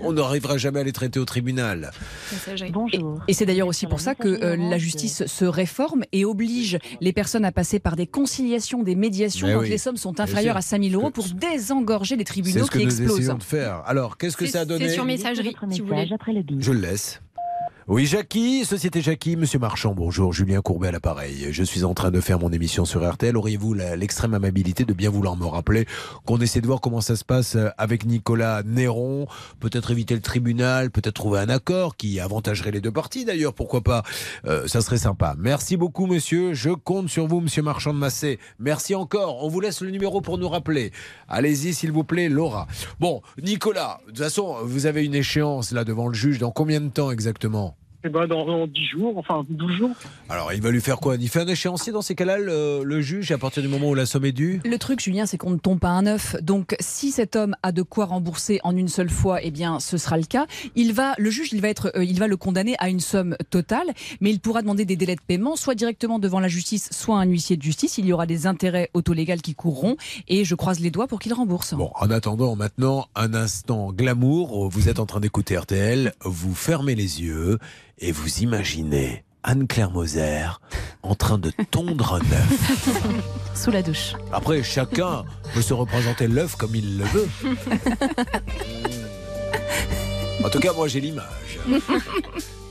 On 0.00 0.12
n'arrivera 0.12 0.56
jamais 0.58 0.80
à 0.80 0.84
les 0.84 0.92
traiter 0.92 1.18
au 1.18 1.24
tribunal. 1.24 1.90
Bonjour. 2.72 3.20
Et 3.28 3.34
c'est 3.34 3.46
d'ailleurs 3.46 3.68
aussi 3.68 3.86
pour 3.86 4.00
ça 4.00 4.14
que 4.14 4.28
euh, 4.28 4.56
la 4.56 4.78
justice 4.78 5.26
se 5.26 5.44
réforme 5.44 6.04
et 6.12 6.24
oblige 6.24 6.78
les 7.00 7.12
personnes 7.12 7.44
à 7.44 7.52
passer 7.52 7.78
par 7.78 7.96
des 7.96 8.06
conciliations, 8.06 8.82
des 8.82 8.94
médiations 8.94 9.46
Mais 9.46 9.54
quand 9.54 9.60
oui. 9.60 9.68
les 9.70 9.78
sommes 9.78 9.96
sont 9.96 10.20
inférieures 10.20 10.56
à 10.56 10.62
5000 10.62 10.94
euros 10.94 11.10
pour 11.10 11.26
désengorger 11.28 12.16
les 12.16 12.24
tribunaux 12.24 12.66
ce 12.66 12.70
que 12.70 12.78
qui 12.78 12.84
nous 12.84 12.90
explosent. 12.90 13.20
essayons 13.20 13.38
de 13.38 13.42
faire. 13.42 13.82
Alors, 13.86 14.16
qu'est-ce 14.16 14.36
que 14.36 14.46
ça 14.46 14.60
a 14.60 14.64
donné? 14.64 14.88
C'est 14.88 14.94
sur 14.94 15.04
messagerie, 15.04 15.54
si 15.70 15.80
vous 15.80 15.86
voulez. 15.88 16.08
Je 16.58 16.72
le 16.72 16.80
laisse. 16.80 17.20
Oui, 17.86 18.06
Jackie, 18.06 18.64
Société 18.64 19.02
Jackie, 19.02 19.36
Monsieur 19.36 19.58
Marchand, 19.58 19.92
bonjour, 19.94 20.32
Julien 20.32 20.62
Courbet 20.62 20.88
à 20.88 20.90
l'appareil. 20.92 21.48
Je 21.50 21.62
suis 21.62 21.84
en 21.84 21.92
train 21.92 22.10
de 22.10 22.18
faire 22.18 22.38
mon 22.38 22.50
émission 22.50 22.86
sur 22.86 23.06
RTL. 23.06 23.36
Auriez-vous 23.36 23.74
l'extrême 23.74 24.32
amabilité 24.32 24.86
de 24.86 24.94
bien 24.94 25.10
vouloir 25.10 25.36
me 25.36 25.44
rappeler 25.44 25.84
qu'on 26.24 26.38
essaie 26.40 26.62
de 26.62 26.66
voir 26.66 26.80
comment 26.80 27.02
ça 27.02 27.14
se 27.14 27.26
passe 27.26 27.56
euh, 27.56 27.68
avec 27.76 28.06
Nicolas 28.06 28.62
Néron? 28.64 29.26
Peut-être 29.60 29.90
éviter 29.90 30.14
le 30.14 30.22
tribunal, 30.22 30.90
peut-être 30.90 31.12
trouver 31.16 31.40
un 31.40 31.50
accord 31.50 31.94
qui 31.98 32.20
avantagerait 32.20 32.70
les 32.70 32.80
deux 32.80 32.90
parties 32.90 33.26
d'ailleurs, 33.26 33.52
pourquoi 33.52 33.82
pas 33.82 34.02
Euh, 34.46 34.66
Ça 34.66 34.80
serait 34.80 34.96
sympa. 34.96 35.34
Merci 35.38 35.76
beaucoup, 35.76 36.06
monsieur. 36.06 36.54
Je 36.54 36.70
compte 36.70 37.10
sur 37.10 37.26
vous, 37.26 37.40
Monsieur 37.42 37.62
Marchand 37.62 37.92
de 37.92 37.98
Massé. 37.98 38.38
Merci 38.58 38.94
encore. 38.94 39.44
On 39.44 39.48
vous 39.50 39.60
laisse 39.60 39.82
le 39.82 39.90
numéro 39.90 40.22
pour 40.22 40.38
nous 40.38 40.48
rappeler. 40.48 40.90
Allez-y, 41.28 41.74
s'il 41.74 41.92
vous 41.92 42.04
plaît, 42.04 42.30
Laura. 42.30 42.66
Bon, 42.98 43.20
Nicolas, 43.42 44.00
de 44.06 44.12
toute 44.12 44.20
façon, 44.20 44.56
vous 44.64 44.86
avez 44.86 45.04
une 45.04 45.14
échéance 45.14 45.70
là 45.72 45.84
devant 45.84 46.08
le 46.08 46.14
juge. 46.14 46.38
Dans 46.38 46.50
combien 46.50 46.80
de 46.80 46.88
temps 46.88 47.10
exactement? 47.10 47.73
Eh 48.06 48.10
ben, 48.10 48.26
dans, 48.26 48.44
dans 48.44 48.66
10 48.66 48.84
jours, 48.84 49.16
enfin 49.16 49.46
12 49.48 49.72
jours. 49.72 49.90
Alors, 50.28 50.52
il 50.52 50.60
va 50.60 50.70
lui 50.70 50.82
faire 50.82 50.98
quoi? 50.98 51.16
Il 51.18 51.28
fait 51.30 51.40
un 51.40 51.48
échéancier 51.48 51.90
dans 51.90 52.02
ces 52.02 52.14
cas-là, 52.14 52.36
le, 52.36 52.82
le 52.84 53.00
juge, 53.00 53.32
à 53.32 53.38
partir 53.38 53.62
du 53.62 53.68
moment 53.68 53.88
où 53.88 53.94
la 53.94 54.04
somme 54.04 54.26
est 54.26 54.32
due? 54.32 54.60
Le 54.64 54.76
truc, 54.76 55.00
Julien, 55.00 55.24
c'est 55.24 55.38
qu'on 55.38 55.50
ne 55.50 55.58
tombe 55.58 55.78
pas 55.78 55.88
un 55.88 56.06
œuf. 56.06 56.36
Donc, 56.42 56.76
si 56.80 57.12
cet 57.12 57.34
homme 57.34 57.56
a 57.62 57.72
de 57.72 57.80
quoi 57.80 58.04
rembourser 58.04 58.60
en 58.62 58.76
une 58.76 58.88
seule 58.88 59.08
fois, 59.08 59.42
eh 59.42 59.50
bien, 59.50 59.80
ce 59.80 59.96
sera 59.96 60.18
le 60.18 60.24
cas. 60.24 60.46
Il 60.76 60.92
va, 60.92 61.14
le 61.16 61.30
juge, 61.30 61.54
il 61.54 61.62
va 61.62 61.70
être, 61.70 61.92
euh, 61.96 62.04
il 62.04 62.18
va 62.18 62.26
le 62.26 62.36
condamner 62.36 62.76
à 62.78 62.90
une 62.90 63.00
somme 63.00 63.36
totale, 63.48 63.86
mais 64.20 64.30
il 64.30 64.38
pourra 64.38 64.60
demander 64.60 64.84
des 64.84 64.96
délais 64.96 65.16
de 65.16 65.22
paiement, 65.26 65.56
soit 65.56 65.74
directement 65.74 66.18
devant 66.18 66.40
la 66.40 66.48
justice, 66.48 66.90
soit 66.92 67.18
un 67.18 67.24
huissier 67.24 67.56
de 67.56 67.62
justice. 67.62 67.96
Il 67.96 68.04
y 68.04 68.12
aura 68.12 68.26
des 68.26 68.46
intérêts 68.46 68.90
autolégaux 68.92 69.24
qui 69.42 69.54
courront, 69.54 69.96
et 70.28 70.44
je 70.44 70.54
croise 70.54 70.80
les 70.80 70.90
doigts 70.90 71.06
pour 71.06 71.20
qu'il 71.20 71.32
rembourse. 71.32 71.72
Bon, 71.72 71.90
en 71.94 72.10
attendant, 72.10 72.54
maintenant, 72.54 73.06
un 73.14 73.32
instant 73.32 73.92
glamour. 73.92 74.68
Vous 74.68 74.90
êtes 74.90 74.98
en 74.98 75.06
train 75.06 75.20
d'écouter 75.20 75.56
RTL, 75.56 76.12
vous 76.20 76.54
fermez 76.54 76.94
les 76.94 77.22
yeux 77.22 77.58
et 77.98 78.12
vous 78.12 78.38
imaginez 78.38 79.24
Anne-Claire 79.42 79.90
Moser 79.90 80.46
en 81.02 81.14
train 81.14 81.38
de 81.38 81.50
tondre 81.70 82.14
un 82.14 82.20
œuf. 82.20 83.54
Sous 83.54 83.70
la 83.70 83.82
douche. 83.82 84.14
Après, 84.32 84.62
chacun 84.62 85.24
peut 85.52 85.62
se 85.62 85.74
représenter 85.74 86.26
l'œuf 86.28 86.56
comme 86.56 86.74
il 86.74 86.98
le 86.98 87.04
veut. 87.04 87.28
En 90.44 90.50
tout 90.50 90.60
cas, 90.60 90.74
moi, 90.74 90.88
j'ai 90.88 91.00
l'image. 91.00 91.58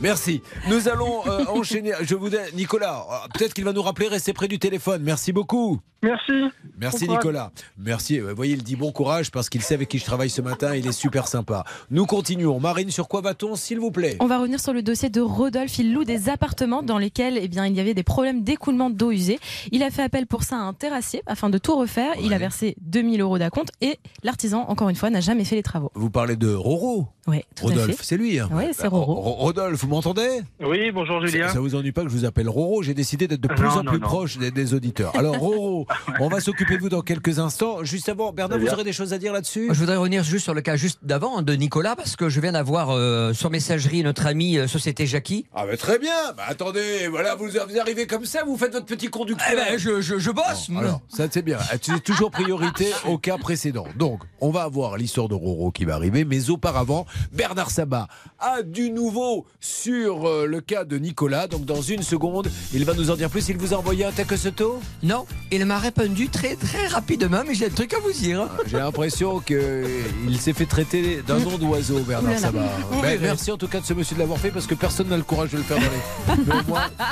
Merci. 0.04 0.42
Nous 0.70 0.90
allons 0.90 1.26
euh, 1.28 1.46
enchaîner. 1.48 1.94
Je 2.02 2.14
vous 2.16 2.30
dis, 2.30 2.36
Nicolas, 2.56 3.06
euh, 3.10 3.28
peut-être 3.34 3.54
qu'il 3.54 3.64
va 3.64 3.72
nous 3.74 3.82
rappeler, 3.82 4.08
restez 4.10 4.34
près 4.34 4.48
du 4.50 4.60
téléphone. 4.60 5.02
Merci 5.02 5.32
beaucoup. 5.32 5.80
Merci. 6.04 6.34
Merci 6.78 7.06
Bon 7.08 7.14
courage. 7.14 7.18
Nicolas. 7.24 7.52
Merci. 7.78 8.20
Euh, 8.20 8.32
Vous 8.32 8.36
voyez, 8.36 8.56
il 8.56 8.64
dit 8.64 8.76
bon 8.76 8.92
courage 8.92 9.32
parce 9.32 9.48
qu'il 9.48 9.62
sait 9.62 9.74
avec 9.76 9.88
qui 9.88 10.00
je 10.00 10.04
travaille 10.04 10.30
ce 10.30 10.42
matin. 10.42 10.76
Il 10.76 10.86
est 10.86 10.92
super 10.92 11.30
sympa. 11.30 11.64
Nous 11.92 12.06
continuons. 12.06 12.60
Marine, 12.60 12.92
sur 12.92 13.08
quoi 13.08 13.22
va-t-on, 13.22 13.56
s'il 13.56 13.80
vous 13.80 13.90
plaît? 13.92 14.18
On 14.20 14.28
va 14.28 14.38
revenir 14.40 14.60
sur 14.60 14.74
le 14.74 14.82
dossier 14.82 15.08
de 15.10 15.22
Rodolphe. 15.22 15.80
Il 15.80 15.94
loue 15.94 16.04
des 16.04 16.28
appartements 16.28 16.84
dans 16.84 16.98
lesquels 16.98 17.40
eh 17.42 17.48
bien, 17.48 17.66
il 17.68 17.74
y 17.74 17.80
avait 17.80 17.94
des 17.94 18.04
problèmes 18.04 18.44
d'écoulement 18.44 18.90
d'eau 18.90 19.12
usée. 19.12 19.40
Il 19.72 19.82
a 19.82 19.92
fait 19.92 20.04
appel 20.04 20.28
pour 20.28 20.44
ça 20.44 20.58
à 20.58 20.60
un 20.60 20.74
terrassier 20.74 21.24
afin 21.26 21.50
de 21.50 21.58
tout 21.58 21.78
refaire. 21.78 22.12
Il 22.22 22.34
a 22.34 22.38
versé 22.38 22.76
2000 22.82 23.22
euros 23.22 23.38
d'acompte 23.40 23.72
et 23.80 23.98
l'artisan, 24.24 24.66
encore 24.68 24.90
une 24.90 24.98
fois, 24.98 25.10
n'a 25.10 25.22
jamais 25.22 25.46
fait 25.46 25.56
les 25.56 25.64
travaux. 25.64 25.90
Vous 25.96 26.10
parlez 26.10 26.36
de 26.36 26.54
Roro? 26.54 27.08
Oui, 27.28 27.44
tout 27.56 27.68
à 27.68 27.70
Rodolphe, 27.70 28.02
c'est 28.04 28.18
lui. 28.18 28.38
hein? 28.42 28.50
Oui, 28.52 28.66
c'est 28.74 28.88
Ro- 28.88 29.00
Roro. 29.06 29.22
Ro- 29.22 29.34
Rodolphe, 29.36 29.86
m'entendez 29.94 30.42
Oui, 30.60 30.92
bonjour 30.92 31.26
Julien. 31.26 31.48
Ça, 31.48 31.54
ça 31.54 31.60
vous 31.60 31.76
ennuie 31.76 31.92
pas 31.92 32.02
que 32.04 32.10
je 32.10 32.14
vous 32.16 32.26
appelle 32.26 32.50
Roro 32.50 32.82
J'ai 32.84 32.94
décidé 32.94 33.28
d'être 33.28 33.42
de 33.42 33.48
plus 33.48 33.64
Non, 33.64 33.70
en 33.72 33.84
non, 33.84 33.92
plus 33.92 34.00
non. 34.00 34.08
proche 34.08 34.38
des, 34.38 34.50
des 34.52 34.74
auditeurs. 34.74 35.16
Alors 35.18 35.36
Roro, 35.40 35.86
On 36.20 36.30
va 36.30 36.40
s'occuper 36.40 36.78
de 36.78 36.82
vous 36.82 36.90
dans 36.90 37.02
quelques 37.02 37.40
instants. 37.40 37.84
Juste 37.84 38.10
avant, 38.10 38.32
Bernard, 38.34 38.60
vous 38.60 38.68
aurez 38.70 38.84
des 38.84 38.94
choses 38.94 39.14
à 39.14 39.18
dire 39.18 39.34
là-dessus 39.34 39.68
Je 39.72 39.80
voudrais 39.80 39.98
revenir 39.98 40.24
juste 40.24 40.44
sur 40.46 40.54
le 40.54 40.62
cas 40.62 40.76
juste 40.76 41.00
d'avant 41.04 41.42
de 41.42 41.54
Nicolas 41.54 41.96
parce 41.96 42.16
que 42.16 42.30
je 42.30 42.40
viens 42.40 42.54
d'avoir 42.54 42.90
euh, 42.92 43.34
sur 43.34 43.50
messagerie 43.50 44.04
notre 44.04 44.26
ami 44.26 44.58
euh, 44.58 44.68
Société 44.68 45.06
Jackie. 45.06 45.46
Ah 45.54 45.66
mais 45.70 45.78
très 45.78 46.00
bien. 46.00 46.32
Bah, 46.36 46.44
attendez, 46.48 47.08
voilà, 47.10 47.36
vous, 47.36 47.48
vous 47.50 47.80
arrivez 47.80 48.08
comme 48.08 48.26
ça, 48.26 48.44
vous 48.46 48.58
faites 48.58 48.74
votre 48.74 48.86
petit 48.86 49.08
conducteur. 49.08 49.48
Eh 49.52 49.56
ben, 49.56 49.78
je, 49.78 50.02
je, 50.02 50.18
je 50.18 50.32
bosse. 50.32 50.70
Alors, 50.76 51.02
ça 51.08 51.28
c'est 51.30 51.42
bien. 51.44 51.60
C'est 51.82 52.04
toujours 52.04 52.32
priorité 52.32 52.88
au 53.08 53.18
cas 53.18 53.38
précédent. 53.38 53.86
Donc, 53.98 54.22
on 54.42 54.50
va 54.50 54.64
avoir 54.64 54.98
l'histoire 54.98 55.28
de 55.28 55.36
Roro 55.36 55.72
qui 55.72 55.86
va 55.86 55.96
arriver, 55.96 56.26
mais 56.26 56.50
auparavant, 56.50 57.06
Bernard 57.32 57.70
Sabat 57.70 58.08
a 58.40 58.64
du 58.64 58.90
nouveau 58.90 59.46
sur 59.60 59.83
euh, 59.92 60.46
le 60.46 60.62
cas 60.62 60.84
de 60.84 60.98
Nicolas. 60.98 61.48
Donc, 61.48 61.66
dans 61.66 61.82
une 61.82 62.04
seconde, 62.04 62.50
il 62.74 62.86
va 62.86 62.94
nous 62.94 63.12
en 63.12 63.16
dire 63.16 63.30
plus. 63.30 63.48
Il 63.50 63.58
vous 63.58 63.74
a 63.74 63.78
envoyé 63.78 64.06
un 64.06 64.12
texto 64.12 64.80
Non, 65.02 65.26
il 65.52 65.66
m'a 65.66 65.78
répondu 65.78 66.30
très 66.30 66.56
très 66.56 66.88
rapidement, 66.88 67.42
mais 67.48 67.54
j'ai 67.56 67.68
un 67.68 67.70
truc 67.70 67.94
à 67.94 68.00
vous 68.00 68.12
dire. 68.12 68.42
hein. 68.42 68.50
J'ai 68.68 68.78
l'impression 68.78 69.40
qu'il 69.40 70.40
s'est 70.40 70.54
fait 70.54 70.66
traiter 70.66 71.22
d'un 71.26 71.40
nom 71.40 71.58
d'oiseau, 71.58 72.00
Bernard. 72.00 72.38
Sabat. 72.40 72.62
Verrez. 73.02 73.20
merci 73.22 73.52
en 73.52 73.58
tout 73.58 73.68
cas 73.68 73.80
de 73.80 73.86
ce 73.86 73.94
monsieur 73.94 74.16
de 74.16 74.20
l'avoir 74.22 74.40
fait 74.40 74.52
parce 74.52 74.68
que 74.68 74.76
personne 74.76 75.08
n'a 75.10 75.18
le 75.18 75.24
courage 75.24 75.52
de 75.52 75.58
le 75.58 75.64
faire 75.64 75.78
dans 75.78 76.36
les. 76.36 76.64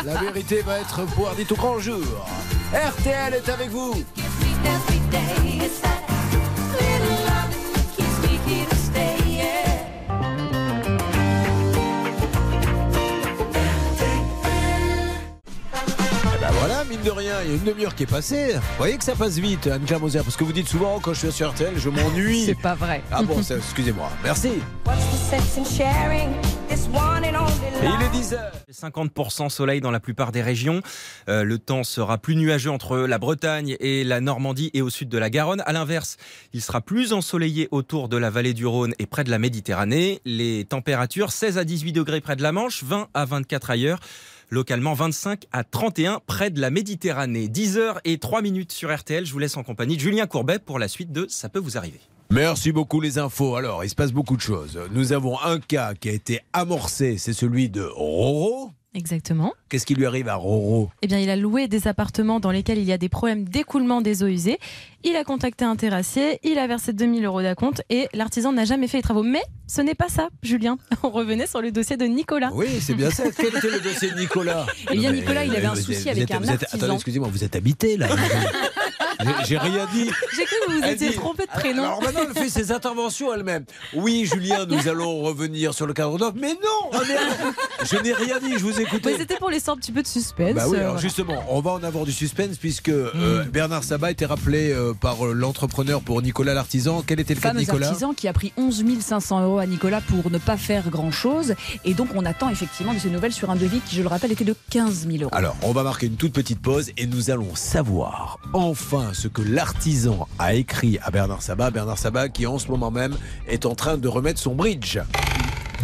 Mais 0.06 0.12
la 0.14 0.20
vérité 0.22 0.62
va 0.62 0.80
être 0.80 1.02
pouvoir 1.08 1.36
dite 1.36 1.52
au 1.52 1.56
grand 1.56 1.80
jour. 1.80 2.02
RTL 2.74 3.34
est 3.34 3.50
avec 3.50 3.70
vous. 3.70 3.94
Voilà, 16.82 16.96
mine 16.96 17.06
de 17.06 17.12
rien, 17.12 17.36
il 17.44 17.50
y 17.52 17.54
a 17.54 17.58
une 17.58 17.64
demi-heure 17.64 17.94
qui 17.94 18.04
est 18.04 18.08
passée. 18.08 18.54
Vous 18.54 18.78
voyez 18.78 18.98
que 18.98 19.04
ça 19.04 19.16
passe 19.16 19.38
vite, 19.38 19.68
Anne-Claire 19.68 20.00
Moser, 20.00 20.22
parce 20.24 20.36
que 20.36 20.44
vous 20.44 20.52
dites 20.52 20.68
souvent 20.68 21.00
quand 21.00 21.14
je 21.14 21.20
suis 21.20 21.32
sur 21.32 21.52
RTL, 21.52 21.74
je 21.78 21.90
m'ennuie. 21.90 22.42
C'est 22.46 22.60
pas 22.60 22.74
vrai. 22.74 23.04
Ah 23.12 23.22
bon, 23.22 23.40
excusez-moi. 23.40 24.10
Merci. 24.24 24.54
Et 27.84 27.86
il 27.86 28.04
est 28.04 28.10
10h. 28.10 28.40
50% 28.72 29.50
soleil 29.50 29.80
dans 29.80 29.92
la 29.92 30.00
plupart 30.00 30.32
des 30.32 30.42
régions. 30.42 30.82
Euh, 31.30 31.44
le 31.44 31.60
temps 31.60 31.84
sera 31.84 32.18
plus 32.18 32.36
nuageux 32.36 32.72
entre 32.72 32.98
la 32.98 33.20
Bretagne 33.20 33.76
et 33.80 34.04
la 34.04 34.20
Normandie 34.20 34.72
et 34.74 34.82
au 34.82 34.90
sud 34.90 35.10
de 35.10 35.20
la 35.20 35.30
Garonne. 35.30 35.62
À 35.68 35.74
l'inverse, 35.74 36.18
il 36.54 36.62
sera 36.64 36.82
plus 36.82 37.14
ensoleillé 37.14 37.68
autour 37.70 38.10
de 38.10 38.18
la 38.18 38.32
vallée 38.32 38.56
du 38.56 38.66
Rhône 38.66 38.96
et 38.98 39.06
près 39.06 39.24
de 39.24 39.30
la 39.30 39.38
Méditerranée. 39.38 40.20
Les 40.26 40.66
températures 40.66 41.32
16 41.32 41.60
à 41.60 41.64
18 41.64 41.92
degrés 41.92 42.22
près 42.22 42.36
de 42.36 42.42
la 42.42 42.52
Manche, 42.52 42.84
20 42.84 43.10
à 43.14 43.26
24 43.26 43.70
ailleurs. 43.70 44.00
Localement 44.54 44.94
25 44.94 45.46
à 45.54 45.64
31 45.64 46.20
près 46.28 46.50
de 46.50 46.60
la 46.60 46.72
Méditerranée. 46.72 47.48
10h 47.48 48.00
et 48.04 48.18
3 48.18 48.42
minutes 48.42 48.74
sur 48.74 48.94
RTL. 48.94 49.26
Je 49.26 49.32
vous 49.32 49.40
laisse 49.40 49.56
en 49.56 49.64
compagnie 49.64 49.96
de 49.96 50.02
Julien 50.02 50.28
Courbet 50.28 50.60
pour 50.60 50.78
la 50.78 50.90
suite 50.90 51.14
de 51.14 51.26
Ça 51.30 51.48
peut 51.48 51.60
vous 51.60 51.78
arriver. 51.78 52.02
Merci 52.32 52.74
beaucoup 52.74 53.00
les 53.00 53.18
infos. 53.18 53.56
Alors, 53.56 53.86
il 53.86 53.90
se 53.90 53.96
passe 53.96 54.12
beaucoup 54.12 54.36
de 54.36 54.42
choses. 54.42 54.78
Nous 54.92 55.14
avons 55.14 55.40
un 55.40 55.62
cas 55.62 55.94
qui 55.94 56.10
a 56.10 56.12
été 56.12 56.42
amorcé, 56.52 57.18
c'est 57.18 57.32
celui 57.32 57.70
de 57.70 57.84
Roro. 57.84 58.72
Exactement. 58.94 59.54
Qu'est-ce 59.70 59.86
qui 59.86 59.96
lui 59.96 60.06
arrive 60.06 60.28
à 60.28 60.36
Roro? 60.36 60.90
Eh 61.02 61.08
bien, 61.08 61.18
il 61.20 61.30
a 61.30 61.38
loué 61.38 61.70
des 61.70 61.88
appartements 61.88 62.42
dans 62.42 62.52
lesquels 62.52 62.78
il 62.78 62.84
y 62.84 62.92
a 62.92 62.98
des 62.98 63.08
problèmes 63.08 63.46
d'écoulement 63.46 64.02
des 64.02 64.22
eaux 64.22 64.28
usées. 64.28 64.60
Il 65.04 65.16
a 65.16 65.24
contacté 65.24 65.64
un 65.64 65.78
terrassier, 65.78 66.40
il 66.44 66.60
a 66.60 66.68
versé 66.68 66.92
2000 66.92 67.24
euros 67.26 67.42
d'acompte 67.42 67.82
et 67.90 68.10
l'artisan 68.14 68.52
n'a 68.52 68.66
jamais 68.66 68.88
fait 68.88 68.98
les 68.98 69.04
travaux. 69.04 69.24
Mais 69.24 69.42
ce 69.66 69.82
n'est 69.82 69.96
pas 69.96 70.10
ça, 70.10 70.28
Julien. 70.44 70.78
On 71.04 71.10
revenait 71.10 71.48
sur 71.48 71.62
le 71.62 71.72
dossier 71.72 71.96
de 71.96 72.06
Nicolas. 72.06 72.52
Oui, 72.54 72.68
c'est 72.82 72.94
bien 72.94 73.10
ça. 73.10 73.24
Quel 73.36 73.48
était 73.56 73.70
le 73.70 73.80
dossier 73.80 74.12
de 74.12 74.20
Nicolas? 74.20 74.66
Eh 74.92 74.98
bien, 74.98 75.14
Nicolas, 75.14 75.46
il 75.46 75.56
avait 75.56 75.66
un 75.68 75.76
souci 75.76 76.10
avec 76.10 76.30
un 76.32 76.36
artisan. 76.36 76.56
Attendez, 76.74 76.94
excusez-moi, 76.96 77.30
vous 77.32 77.44
êtes 77.46 77.56
habité 77.56 77.96
là 77.96 78.08
J'ai- 79.24 79.46
J'ai 79.46 79.58
rien 79.58 79.88
dit. 79.94 80.10
J'ai 80.36 80.46
cru 80.46 80.56
que 80.66 80.72
vous 80.72 80.80
vous 80.82 80.88
étiez 80.88 81.10
dit- 81.10 81.16
trompé 81.16 81.44
de 81.46 81.52
prénom. 81.52 81.84
Alors 81.84 82.02
maintenant, 82.02 82.22
elle 82.28 82.42
fait 82.44 82.50
ses 82.50 82.72
interventions 82.72 83.34
elle-même. 83.34 83.66
Oui, 83.96 84.26
Julien, 84.32 84.66
nous 84.66 84.88
allons 84.88 85.22
revenir 85.22 85.74
sur 85.74 85.86
le 85.88 85.94
cadre 85.94 86.18
d'offre. 86.18 86.36
Mais 86.40 86.54
non, 86.54 86.90
ah, 86.94 87.00
je 87.84 87.98
n'ai 87.98 88.14
rien 88.14 88.40
dit, 88.40 88.54
je 88.54 88.64
vous 88.64 88.74
Mais 88.78 88.84
écoutais. 88.84 89.18
c'était 89.18 89.38
pour 89.38 89.50
laisser 89.50 89.70
un 89.70 89.76
petit 89.78 89.92
peu 89.92 90.02
de 90.02 90.08
suspense. 90.08 90.54
Bah 90.56 90.64
oui, 90.68 90.78
euh, 90.78 90.80
alors 90.80 90.92
voilà. 90.94 91.02
justement, 91.02 91.44
on 91.50 91.62
va 91.62 91.72
en 91.72 91.84
avoir 91.84 92.06
du 92.06 92.12
suspense 92.12 92.58
puisque 92.58 92.90
euh, 92.90 93.44
Bernard 93.52 93.84
Sabat 93.84 94.12
était 94.12 94.26
rappelé 94.26 94.72
euh, 94.72 94.94
par 94.94 95.26
euh, 95.26 95.34
l'entrepreneur 95.34 96.02
pour 96.02 96.22
Nicolas 96.22 96.54
l'artisan. 96.54 97.04
Quel 97.06 97.20
était 97.20 97.34
le 97.36 97.42
cas 97.42 97.54
de 97.54 97.60
Nicolas? 97.60 97.88
artisan 97.88 98.14
qui 98.14 98.28
a 98.28 98.34
pris 98.34 98.54
11 98.58 98.84
500 99.02 99.44
euros 99.44 99.60
à 99.60 99.66
Nicolas 99.66 100.02
pour 100.02 100.32
ne 100.32 100.38
pas 100.38 100.58
faire 100.58 100.90
grand-chose. 100.90 101.56
Et 101.86 101.94
donc, 101.94 102.10
on 102.16 102.26
attend 102.26 102.50
effectivement 102.50 102.94
de 102.94 103.00
ces 103.00 103.10
nouvelles 103.10 103.34
sur 103.34 103.50
un 103.50 103.56
devis 103.56 103.80
qui, 103.82 103.96
je 103.96 104.02
le 104.02 104.08
rappelle, 104.08 104.32
était 104.32 104.44
de 104.46 104.56
15 104.70 105.08
000 105.08 105.24
euros. 105.24 105.30
Alors, 105.34 105.56
on 105.62 105.72
va 105.72 105.84
marquer 105.84 106.08
une 106.08 106.16
toute 106.16 106.34
petite 106.34 106.62
pause 106.62 106.92
et 106.98 107.06
nous 107.08 107.30
allons 107.32 107.56
savoir 107.56 108.40
enfin 108.54 109.11
ce 109.14 109.28
que 109.28 109.42
l'artisan 109.42 110.28
a 110.40 110.54
écrit 110.54 111.00
à 111.04 111.12
Bernard 111.12 111.42
Sabat. 111.42 111.72
Bernard 111.72 111.98
Sabat 111.98 112.30
qui 112.30 112.46
en 112.46 112.60
ce 112.60 112.68
moment 112.68 112.92
même 112.92 113.16
est 113.48 113.66
en 113.66 113.76
train 113.76 113.98
de 113.98 114.08
remettre 114.08 114.40
son 114.40 114.56
bridge. 114.56 115.00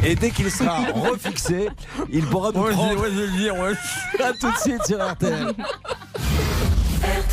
Et 0.04 0.16
dès 0.16 0.30
qu'il 0.30 0.52
sera 0.52 0.78
refixé, 0.94 1.70
il 2.12 2.26
pourra 2.26 2.52
nous 2.52 2.64
prendre. 2.64 3.06
À 4.24 4.34
tout 4.34 4.52
de 4.52 4.58
suite 4.58 4.86
sur 4.86 5.04
RTL. 5.06 5.54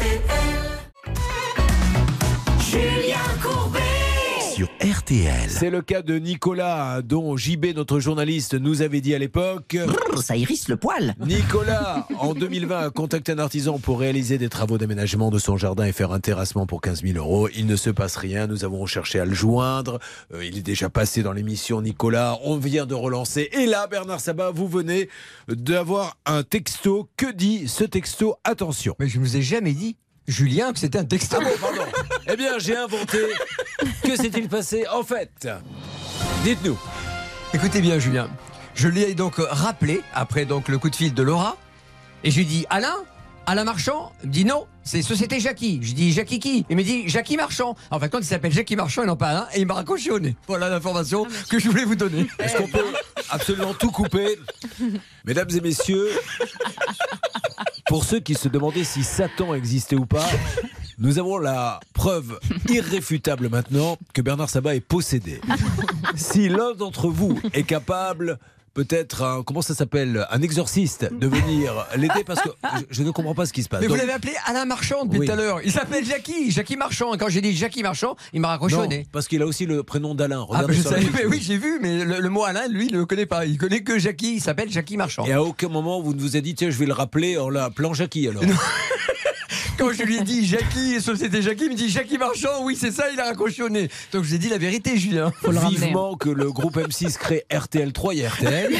Julien 0.04 0.43
RTL. 4.85 5.49
C'est 5.49 5.70
le 5.70 5.81
cas 5.81 6.03
de 6.03 6.18
Nicolas, 6.18 7.01
dont 7.01 7.38
JB, 7.38 7.75
notre 7.75 8.01
journaliste, 8.01 8.53
nous 8.53 8.83
avait 8.83 9.01
dit 9.01 9.14
à 9.14 9.18
l'époque. 9.18 9.79
Ça 10.20 10.37
hérisse 10.37 10.68
le 10.68 10.77
poil. 10.77 11.14
Nicolas, 11.25 12.07
en 12.18 12.35
2020, 12.35 12.79
a 12.79 12.90
contacté 12.90 13.33
un 13.33 13.38
artisan 13.38 13.79
pour 13.79 13.99
réaliser 13.99 14.37
des 14.37 14.51
travaux 14.51 14.77
d'aménagement 14.77 15.31
de 15.31 15.38
son 15.38 15.57
jardin 15.57 15.87
et 15.87 15.92
faire 15.92 16.12
un 16.12 16.20
terrassement 16.20 16.66
pour 16.66 16.83
15 16.83 17.03
000 17.03 17.16
euros. 17.16 17.49
Il 17.57 17.64
ne 17.64 17.77
se 17.77 17.88
passe 17.88 18.16
rien. 18.16 18.47
Nous 18.47 18.66
avons 18.66 18.85
cherché 18.85 19.18
à 19.18 19.25
le 19.25 19.33
joindre. 19.33 20.01
Euh, 20.35 20.44
il 20.44 20.59
est 20.59 20.62
déjà 20.62 20.90
passé 20.90 21.23
dans 21.23 21.33
l'émission 21.33 21.81
Nicolas. 21.81 22.38
On 22.44 22.59
vient 22.59 22.85
de 22.85 22.94
relancer. 22.94 23.49
Et 23.53 23.64
là, 23.64 23.87
Bernard 23.87 24.20
Sabat, 24.20 24.51
vous 24.51 24.68
venez 24.68 25.09
d'avoir 25.49 26.18
un 26.27 26.42
texto. 26.42 27.09
Que 27.16 27.33
dit 27.33 27.68
ce 27.68 27.85
texto? 27.85 28.37
Attention. 28.44 28.97
Mais 28.99 29.09
je 29.09 29.18
ne 29.18 29.25
vous 29.25 29.38
ai 29.38 29.42
jamais 29.42 29.73
dit, 29.73 29.97
Julien, 30.26 30.72
que 30.72 30.78
c'était 30.78 30.98
un 30.98 31.04
texto. 31.04 31.37
Ah 31.40 31.44
pardon. 31.60 31.82
eh 32.26 32.37
bien, 32.37 32.58
j'ai 32.58 32.76
inventé. 32.76 33.18
Que 34.02 34.16
s'est-il 34.16 34.48
passé 34.48 34.87
En 34.92 35.02
fait, 35.02 35.48
dites-nous. 36.42 36.78
Écoutez 37.52 37.80
bien, 37.80 37.98
Julien. 37.98 38.28
Je 38.74 38.88
lui 38.88 39.02
ai 39.02 39.14
donc 39.14 39.34
rappelé, 39.38 40.02
après 40.14 40.46
donc 40.46 40.68
le 40.68 40.78
coup 40.78 40.90
de 40.90 40.96
fil 40.96 41.14
de 41.14 41.22
Laura, 41.22 41.56
et 42.24 42.30
je 42.30 42.37
lui 42.37 42.42
ai 42.42 42.46
dit 42.46 42.66
Alain 42.70 42.96
Alain 43.46 43.64
Marchand 43.64 44.12
Il 44.22 44.28
me 44.28 44.32
dit 44.32 44.44
non, 44.44 44.66
c'est 44.82 45.02
Société 45.02 45.38
Jackie. 45.38 45.78
Je 45.82 45.92
dis 45.92 46.12
Jackie 46.12 46.40
qui? 46.40 46.64
Il 46.70 46.76
me 46.76 46.82
dit 46.82 47.08
Jackie 47.08 47.37
Marchand. 47.37 47.76
En 47.90 48.00
fait, 48.00 48.08
quand 48.08 48.18
il 48.18 48.24
s'appelle 48.24 48.52
Jackie 48.52 48.74
Marchand 48.74 49.02
et 49.02 49.06
non 49.06 49.16
pas 49.16 49.28
Alain, 49.28 49.46
et 49.54 49.60
il 49.60 49.66
m'a 49.66 49.74
raccroché 49.74 50.10
au 50.10 50.18
nez. 50.18 50.34
Voilà 50.46 50.68
l'information 50.68 51.26
que 51.50 51.58
je 51.58 51.68
voulais 51.68 51.84
vous 51.84 51.94
donner. 51.94 52.26
Est-ce 52.38 52.56
qu'on 52.56 52.68
peut 52.68 52.84
absolument 53.30 53.74
tout 53.74 53.90
couper? 53.90 54.38
Mesdames 55.24 55.50
et 55.54 55.60
messieurs, 55.60 56.08
pour 57.87 58.05
ceux 58.05 58.20
qui 58.20 58.35
se 58.35 58.49
demandaient 58.49 58.85
si 58.85 59.05
Satan 59.05 59.55
existait 59.55 59.97
ou 59.97 60.07
pas, 60.07 60.29
nous 60.99 61.18
avons 61.18 61.38
la 61.38 61.81
preuve 61.92 62.38
irréfutable 62.68 63.49
maintenant 63.49 63.97
que 64.12 64.23
Bernard 64.23 64.49
Sabat 64.49 64.77
est 64.77 64.81
possédé. 64.81 65.40
Si 66.14 66.49
l'un 66.49 66.73
d'entre 66.75 67.09
vous 67.09 67.38
est 67.53 67.64
capable 67.64 68.38
peut-être 68.74 69.22
un, 69.22 69.42
comment 69.42 69.62
ça 69.62 69.74
s'appelle, 69.74 70.26
un 70.30 70.42
exorciste 70.42 71.08
de 71.12 71.26
venir 71.26 71.87
l'aider 71.96 72.24
parce 72.26 72.40
que 72.42 72.50
je, 72.78 72.82
je 72.90 73.02
ne 73.02 73.10
comprends 73.10 73.34
pas 73.34 73.46
ce 73.46 73.52
qui 73.52 73.62
se 73.62 73.68
passe. 73.68 73.80
Mais 73.80 73.87
vous 73.87 73.94
l'avez 73.94 74.12
appelé 74.12 74.32
Alain 74.46 74.64
Marchand 74.64 75.04
depuis 75.04 75.20
Oui. 75.20 75.26
tout 75.26 75.32
à 75.32 75.37
l'heure. 75.37 75.60
Il 75.64 75.72
s'appelle 75.72 76.04
Jackie, 76.04 76.50
Jackie 76.50 76.76
Marchand. 76.76 77.14
Et 77.14 77.18
quand 77.18 77.28
j'ai 77.28 77.40
dit 77.40 77.54
Jackie 77.56 77.82
Marchand, 77.82 78.16
il 78.32 78.40
m'a 78.40 78.48
raccroché 78.48 78.76
au 78.76 78.87
non, 78.87 79.02
parce 79.12 79.28
qu'il 79.28 79.40
a 79.42 79.46
aussi 79.46 79.64
le 79.66 79.82
prénom 79.82 80.14
d'Alain. 80.14 80.46
Ah, 80.52 80.64
je 80.68 80.82
savais, 80.82 81.06
mais 81.14 81.24
oui, 81.26 81.40
j'ai 81.40 81.56
vu, 81.56 81.78
mais 81.80 82.04
le, 82.04 82.18
le 82.20 82.28
mot 82.28 82.44
Alain, 82.44 82.66
lui, 82.68 82.87
il 82.87 82.92
ne 82.92 82.98
le 82.98 83.06
connaît 83.06 83.26
pas. 83.26 83.46
Il 83.46 83.56
connaît 83.58 83.82
que 83.82 83.98
Jackie, 83.98 84.34
il 84.37 84.40
s'appelle 84.40 84.70
Jackie 84.70 84.96
Marchand. 84.96 85.24
Et 85.26 85.32
à 85.32 85.42
aucun 85.42 85.68
moment 85.68 86.00
vous 86.00 86.12
ne 86.14 86.20
vous 86.20 86.37
êtes 86.37 86.44
dit 86.44 86.54
tiens 86.54 86.70
je 86.70 86.78
vais 86.78 86.87
le 86.87 86.92
rappeler 86.92 87.38
en 87.38 87.48
l'appelant 87.48 87.94
Jackie 87.94 88.28
alors. 88.28 88.42
Quand 89.76 89.92
je 89.92 90.02
lui 90.04 90.18
ai 90.18 90.20
dit 90.20 90.46
Jackie, 90.46 91.00
Société 91.00 91.42
Jackie, 91.42 91.64
il 91.64 91.70
me 91.70 91.74
dit 91.76 91.88
Jackie 91.88 92.16
Marchand, 92.16 92.62
oui, 92.62 92.76
c'est 92.78 92.92
ça, 92.92 93.10
il 93.12 93.18
a 93.18 93.24
raccroché 93.24 93.62
au 93.62 93.68
nez. 93.68 93.88
Donc 94.12 94.22
j'ai 94.24 94.38
dit 94.38 94.48
la 94.48 94.58
vérité, 94.58 94.96
Julien. 94.96 95.32
Vivement 95.68 96.14
que 96.14 96.30
le 96.30 96.52
groupe 96.52 96.76
M6 96.76 97.18
crée 97.18 97.44
RTL3 97.50 98.16
et 98.16 98.26
RTL. 98.28 98.72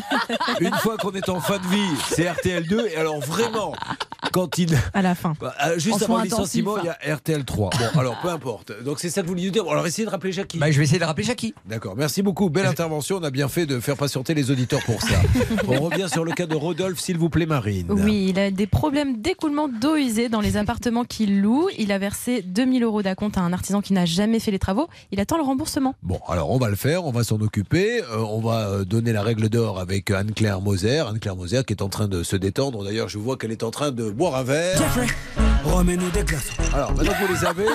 Une 0.60 0.74
fois 0.74 0.96
qu'on 0.96 1.12
est 1.12 1.28
en 1.28 1.40
fin 1.40 1.58
de 1.58 1.66
vie, 1.66 1.96
c'est 2.08 2.24
RTL2. 2.24 2.86
Et 2.92 2.96
alors 2.96 3.20
vraiment, 3.20 3.74
quand 4.32 4.56
il. 4.58 4.78
À 4.94 5.02
la 5.02 5.14
fin. 5.14 5.34
Bah, 5.38 5.54
euh, 5.66 5.78
juste 5.78 6.02
avant 6.02 6.18
le 6.18 6.24
licenciement, 6.24 6.78
il 6.78 6.86
y 6.86 6.88
a 6.88 7.16
RTL3. 7.16 7.56
Bon, 7.94 8.00
alors 8.00 8.18
peu 8.20 8.28
importe. 8.28 8.72
Donc 8.82 8.98
c'est 8.98 9.10
ça 9.10 9.20
que 9.20 9.26
vous 9.26 9.32
vouliez 9.32 9.46
nous 9.46 9.52
dire. 9.52 9.64
Bon, 9.64 9.70
alors 9.70 9.86
essayez 9.86 10.06
de 10.06 10.10
rappeler 10.10 10.32
Jackie. 10.32 10.58
Bah, 10.58 10.70
je 10.70 10.78
vais 10.78 10.84
essayer 10.84 10.98
de 10.98 11.04
rappeler 11.04 11.24
Jackie. 11.24 11.54
D'accord, 11.66 11.96
merci 11.96 12.22
beaucoup. 12.22 12.48
Belle 12.48 12.66
intervention. 12.66 13.18
On 13.18 13.24
a 13.24 13.30
bien 13.30 13.48
fait 13.48 13.66
de 13.66 13.78
faire 13.78 13.96
patienter 13.96 14.32
les 14.32 14.50
auditeurs 14.50 14.82
pour 14.84 15.02
ça. 15.02 15.20
On 15.68 15.80
revient 15.80 16.08
sur 16.10 16.24
le 16.24 16.32
cas 16.32 16.46
de 16.46 16.56
Rodolphe, 16.56 17.00
s'il 17.00 17.18
vous 17.18 17.28
plaît, 17.28 17.46
Marine. 17.46 17.88
Oui, 17.90 18.28
il 18.30 18.38
a 18.38 18.50
des 18.50 18.66
problèmes 18.66 19.20
d'écoulement 19.20 19.68
d'eau 19.68 19.96
usée 19.96 20.29
dans 20.30 20.40
les 20.40 20.56
appartements 20.56 21.04
qu'il 21.04 21.40
loue. 21.40 21.68
Il 21.78 21.92
a 21.92 21.98
versé 21.98 22.42
2000 22.42 22.82
euros 22.84 23.02
d'acompte 23.02 23.36
à 23.36 23.42
un 23.42 23.52
artisan 23.52 23.80
qui 23.80 23.92
n'a 23.92 24.06
jamais 24.06 24.40
fait 24.40 24.50
les 24.50 24.58
travaux. 24.58 24.88
Il 25.12 25.20
attend 25.20 25.36
le 25.36 25.42
remboursement. 25.42 25.94
Bon, 26.02 26.20
alors 26.28 26.50
on 26.50 26.58
va 26.58 26.68
le 26.68 26.76
faire, 26.76 27.04
on 27.04 27.10
va 27.10 27.24
s'en 27.24 27.40
occuper. 27.40 28.02
Euh, 28.02 28.18
on 28.18 28.40
va 28.40 28.68
euh, 28.68 28.84
donner 28.84 29.12
la 29.12 29.22
règle 29.22 29.48
d'or 29.48 29.78
avec 29.78 30.10
Anne-Claire 30.10 30.60
Moser. 30.60 31.00
Anne-Claire 31.00 31.36
Moser 31.36 31.62
qui 31.66 31.72
est 31.72 31.82
en 31.82 31.88
train 31.88 32.08
de 32.08 32.22
se 32.22 32.36
détendre. 32.36 32.84
D'ailleurs, 32.84 33.08
je 33.08 33.18
vois 33.18 33.36
qu'elle 33.36 33.52
est 33.52 33.62
en 33.62 33.70
train 33.70 33.90
de 33.90 34.10
boire 34.10 34.36
un 34.36 34.44
verre. 34.44 34.80
Remets-nous 35.64 36.10
des 36.10 36.22
glaçons. 36.22 36.54
Alors, 36.72 36.94
maintenant 36.94 37.12
que 37.12 37.26
vous 37.26 37.34
les 37.34 37.44
avez, 37.44 37.66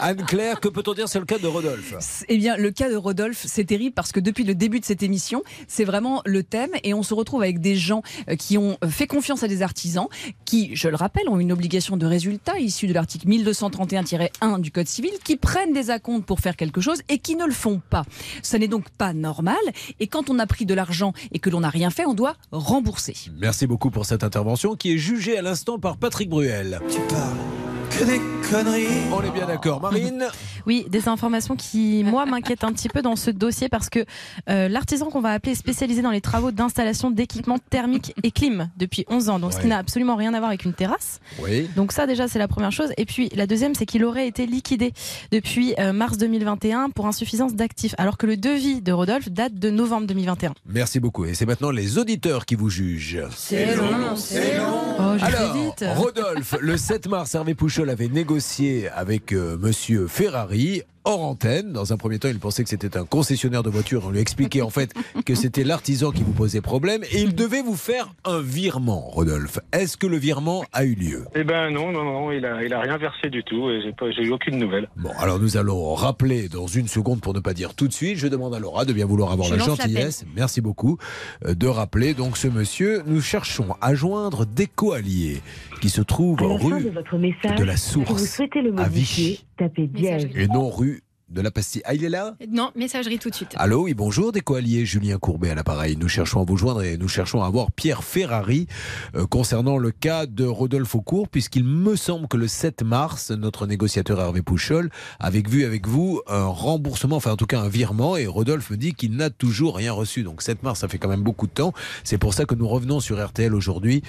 Anne-Claire, 0.00 0.60
que 0.60 0.68
peut-on 0.68 0.92
dire 0.92 1.08
sur 1.08 1.18
le 1.18 1.24
cas 1.24 1.38
de 1.38 1.46
Rodolphe? 1.46 2.24
Eh 2.28 2.36
bien, 2.36 2.58
le 2.58 2.70
cas 2.70 2.90
de 2.90 2.96
Rodolphe, 2.96 3.44
c'est 3.46 3.64
terrible 3.64 3.94
parce 3.94 4.12
que 4.12 4.20
depuis 4.20 4.44
le 4.44 4.54
début 4.54 4.80
de 4.80 4.84
cette 4.84 5.02
émission, 5.02 5.42
c'est 5.66 5.84
vraiment 5.84 6.20
le 6.26 6.42
thème 6.42 6.70
et 6.82 6.92
on 6.92 7.02
se 7.02 7.14
retrouve 7.14 7.42
avec 7.42 7.60
des 7.60 7.74
gens 7.74 8.02
euh, 8.28 8.36
qui 8.36 8.58
ont 8.58 8.76
fait 8.86 9.06
confiance 9.06 9.42
à 9.42 9.48
des 9.48 9.62
artisans 9.62 10.08
qui, 10.44 10.76
je 10.76 10.88
le 10.88 10.96
rappelle, 10.96 11.28
ont 11.28 11.38
une 11.38 11.43
obligation 11.52 11.96
de 11.96 12.06
résultat 12.06 12.58
issue 12.58 12.86
de 12.86 12.92
l'article 12.92 13.26
1231-1 13.28 14.60
du 14.60 14.70
Code 14.70 14.88
civil, 14.88 15.12
qui 15.22 15.36
prennent 15.36 15.72
des 15.72 15.90
acomptes 15.90 16.26
pour 16.26 16.40
faire 16.40 16.56
quelque 16.56 16.80
chose 16.80 17.02
et 17.08 17.18
qui 17.18 17.36
ne 17.36 17.44
le 17.44 17.52
font 17.52 17.80
pas. 17.90 18.04
Ce 18.42 18.56
n'est 18.56 18.68
donc 18.68 18.88
pas 18.90 19.12
normal 19.12 19.56
et 20.00 20.06
quand 20.06 20.30
on 20.30 20.38
a 20.38 20.46
pris 20.46 20.66
de 20.66 20.74
l'argent 20.74 21.12
et 21.32 21.38
que 21.38 21.50
l'on 21.50 21.60
n'a 21.60 21.70
rien 21.70 21.90
fait, 21.90 22.06
on 22.06 22.14
doit 22.14 22.36
rembourser. 22.52 23.16
Merci 23.38 23.66
beaucoup 23.66 23.90
pour 23.90 24.06
cette 24.06 24.24
intervention 24.24 24.76
qui 24.76 24.92
est 24.92 24.98
jugée 24.98 25.38
à 25.38 25.42
l'instant 25.42 25.78
par 25.78 25.96
Patrick 25.96 26.28
Bruel. 26.28 26.80
Tu 26.88 27.00
parles 27.12 27.73
que 27.98 28.04
des 28.04 28.20
conneries. 28.50 28.86
On 29.12 29.22
est 29.22 29.30
bien 29.30 29.46
d'accord, 29.46 29.80
Marine 29.80 30.24
Oui, 30.66 30.86
des 30.88 31.08
informations 31.08 31.54
qui, 31.54 32.02
moi, 32.04 32.26
m'inquiètent 32.26 32.64
un 32.64 32.72
petit 32.72 32.88
peu 32.88 33.02
dans 33.02 33.16
ce 33.16 33.30
dossier 33.30 33.68
parce 33.68 33.88
que 33.88 34.04
euh, 34.48 34.68
l'artisan 34.68 35.06
qu'on 35.10 35.20
va 35.20 35.30
appeler 35.30 35.52
est 35.52 35.56
spécialisé 35.56 36.02
dans 36.02 36.10
les 36.10 36.20
travaux 36.20 36.50
d'installation 36.50 37.10
d'équipements 37.10 37.58
thermiques 37.58 38.14
et 38.22 38.30
clim 38.30 38.70
depuis 38.76 39.04
11 39.08 39.28
ans, 39.28 39.38
donc 39.38 39.52
ce 39.52 39.60
qui 39.60 39.66
n'a 39.66 39.78
absolument 39.78 40.16
rien 40.16 40.34
à 40.34 40.38
voir 40.38 40.48
avec 40.48 40.64
une 40.64 40.72
terrasse. 40.72 41.20
Oui. 41.42 41.68
Donc 41.76 41.92
ça 41.92 42.06
déjà 42.06 42.26
c'est 42.26 42.38
la 42.38 42.48
première 42.48 42.72
chose. 42.72 42.92
Et 42.96 43.04
puis 43.04 43.28
la 43.34 43.46
deuxième 43.46 43.74
c'est 43.74 43.86
qu'il 43.86 44.04
aurait 44.04 44.26
été 44.26 44.46
liquidé 44.46 44.92
depuis 45.30 45.74
euh, 45.78 45.92
mars 45.92 46.16
2021 46.16 46.90
pour 46.90 47.06
insuffisance 47.06 47.54
d'actifs, 47.54 47.94
alors 47.98 48.16
que 48.16 48.26
le 48.26 48.36
devis 48.36 48.80
de 48.80 48.92
Rodolphe 48.92 49.28
date 49.28 49.54
de 49.54 49.70
novembre 49.70 50.06
2021. 50.06 50.54
Merci 50.66 51.00
beaucoup. 51.00 51.26
Et 51.26 51.34
c'est 51.34 51.46
maintenant 51.46 51.70
les 51.70 51.98
auditeurs 51.98 52.46
qui 52.46 52.54
vous 52.54 52.70
jugent. 52.70 53.22
C'est 53.36 53.76
long, 53.76 54.16
c'est 54.16 54.58
long. 54.58 54.83
Oh, 54.98 55.16
Alors. 55.20 55.96
Rodolphe, 55.96 56.56
le 56.60 56.76
7 56.76 57.08
mars, 57.08 57.34
Hervé 57.34 57.54
Pouchol 57.54 57.90
avait 57.90 58.08
négocié 58.08 58.88
avec 58.90 59.32
euh, 59.32 59.56
monsieur 59.58 60.06
Ferrari. 60.06 60.82
Hors 61.06 61.20
antenne, 61.20 61.70
dans 61.72 61.92
un 61.92 61.98
premier 61.98 62.18
temps, 62.18 62.28
il 62.28 62.38
pensait 62.38 62.62
que 62.62 62.70
c'était 62.70 62.96
un 62.96 63.04
concessionnaire 63.04 63.62
de 63.62 63.68
voitures. 63.68 64.04
On 64.06 64.10
lui 64.10 64.20
expliquait 64.20 64.62
en 64.62 64.70
fait 64.70 64.94
que 65.26 65.34
c'était 65.34 65.62
l'artisan 65.62 66.12
qui 66.12 66.22
vous 66.22 66.32
posait 66.32 66.62
problème 66.62 67.04
et 67.12 67.20
il 67.20 67.34
devait 67.34 67.60
vous 67.60 67.76
faire 67.76 68.14
un 68.24 68.40
virement, 68.40 69.00
Rodolphe. 69.00 69.58
Est-ce 69.72 69.98
que 69.98 70.06
le 70.06 70.16
virement 70.16 70.64
a 70.72 70.84
eu 70.84 70.94
lieu? 70.94 71.26
Eh 71.34 71.44
ben 71.44 71.68
non, 71.68 71.92
non, 71.92 72.04
non, 72.04 72.32
il 72.32 72.46
a, 72.46 72.64
il 72.64 72.72
a 72.72 72.80
rien 72.80 72.96
versé 72.96 73.28
du 73.28 73.44
tout 73.44 73.68
et 73.68 73.82
j'ai 73.82 74.22
eu 74.22 74.32
aucune 74.32 74.56
nouvelle. 74.56 74.88
Bon, 74.96 75.10
alors 75.18 75.38
nous 75.38 75.58
allons 75.58 75.92
rappeler 75.92 76.48
dans 76.48 76.68
une 76.68 76.88
seconde 76.88 77.20
pour 77.20 77.34
ne 77.34 77.40
pas 77.40 77.52
dire 77.52 77.74
tout 77.74 77.86
de 77.86 77.92
suite. 77.92 78.16
Je 78.16 78.26
demande 78.26 78.54
à 78.54 78.58
Laura 78.58 78.86
de 78.86 78.94
bien 78.94 79.04
vouloir 79.04 79.30
avoir 79.30 79.48
Je 79.48 79.56
la 79.56 79.62
gentillesse. 79.62 80.24
Merci 80.34 80.62
beaucoup 80.62 80.96
euh, 81.44 81.54
de 81.54 81.66
rappeler 81.66 82.14
donc 82.14 82.38
ce 82.38 82.48
monsieur. 82.48 83.02
Nous 83.04 83.20
cherchons 83.20 83.76
à 83.82 83.94
joindre 83.94 84.46
Déco 84.46 84.92
Allier 84.92 85.42
qui 85.84 85.90
se 85.90 86.00
trouve 86.00 86.42
À 86.42 86.48
la 86.48 86.58
fin 86.58 86.76
rue 86.76 86.84
de 86.84 86.88
votre 86.88 87.18
message, 87.18 87.58
de 87.58 87.64
la 87.64 87.76
si 87.76 87.98
vous 87.98 88.06
Source 88.06 88.36
souhaitez 88.36 88.62
le 88.62 88.70
à 88.70 88.88
modifier, 88.88 89.24
Vichy. 89.32 89.46
Tapez 89.58 89.86
dièse. 89.86 90.30
et 90.34 90.46
non 90.48 90.70
rue 90.70 91.02
de 91.28 91.40
la 91.40 91.50
Pastille. 91.50 91.82
Ah, 91.84 91.94
il 91.94 92.04
est 92.04 92.08
là 92.08 92.36
Non, 92.50 92.70
messagerie 92.76 93.18
tout 93.18 93.30
de 93.30 93.34
suite. 93.34 93.52
Allô, 93.56 93.84
oui, 93.84 93.94
bonjour, 93.94 94.32
Allier, 94.54 94.84
Julien 94.84 95.18
Courbet 95.18 95.50
à 95.50 95.54
l'appareil. 95.54 95.96
Nous 95.96 96.08
cherchons 96.08 96.40
à 96.40 96.44
vous 96.44 96.56
joindre 96.56 96.82
et 96.82 96.96
nous 96.96 97.08
cherchons 97.08 97.42
à 97.42 97.46
avoir 97.46 97.72
Pierre 97.72 98.04
Ferrari 98.04 98.66
euh, 99.14 99.26
concernant 99.26 99.78
le 99.78 99.90
cas 99.90 100.26
de 100.26 100.44
Rodolphe 100.44 100.94
Aucourt, 100.94 101.28
puisqu'il 101.28 101.64
me 101.64 101.96
semble 101.96 102.28
que 102.28 102.36
le 102.36 102.46
7 102.46 102.82
mars, 102.82 103.30
notre 103.30 103.66
négociateur 103.66 104.20
Hervé 104.20 104.42
Pouchol 104.42 104.90
avait 105.18 105.42
vu 105.42 105.64
avec 105.64 105.86
vous 105.86 106.20
un 106.28 106.46
remboursement, 106.46 107.16
enfin 107.16 107.32
en 107.32 107.36
tout 107.36 107.46
cas 107.46 107.60
un 107.60 107.68
virement, 107.68 108.16
et 108.16 108.26
Rodolphe 108.26 108.70
me 108.70 108.76
dit 108.76 108.94
qu'il 108.94 109.16
n'a 109.16 109.30
toujours 109.30 109.76
rien 109.76 109.92
reçu. 109.92 110.22
Donc 110.22 110.42
7 110.42 110.62
mars, 110.62 110.80
ça 110.80 110.88
fait 110.88 110.98
quand 110.98 111.08
même 111.08 111.22
beaucoup 111.22 111.46
de 111.46 111.52
temps. 111.52 111.72
C'est 112.04 112.18
pour 112.18 112.34
ça 112.34 112.44
que 112.44 112.54
nous 112.54 112.68
revenons 112.68 113.00
sur 113.00 113.24
RTL 113.24 113.54
aujourd'hui 113.54 114.02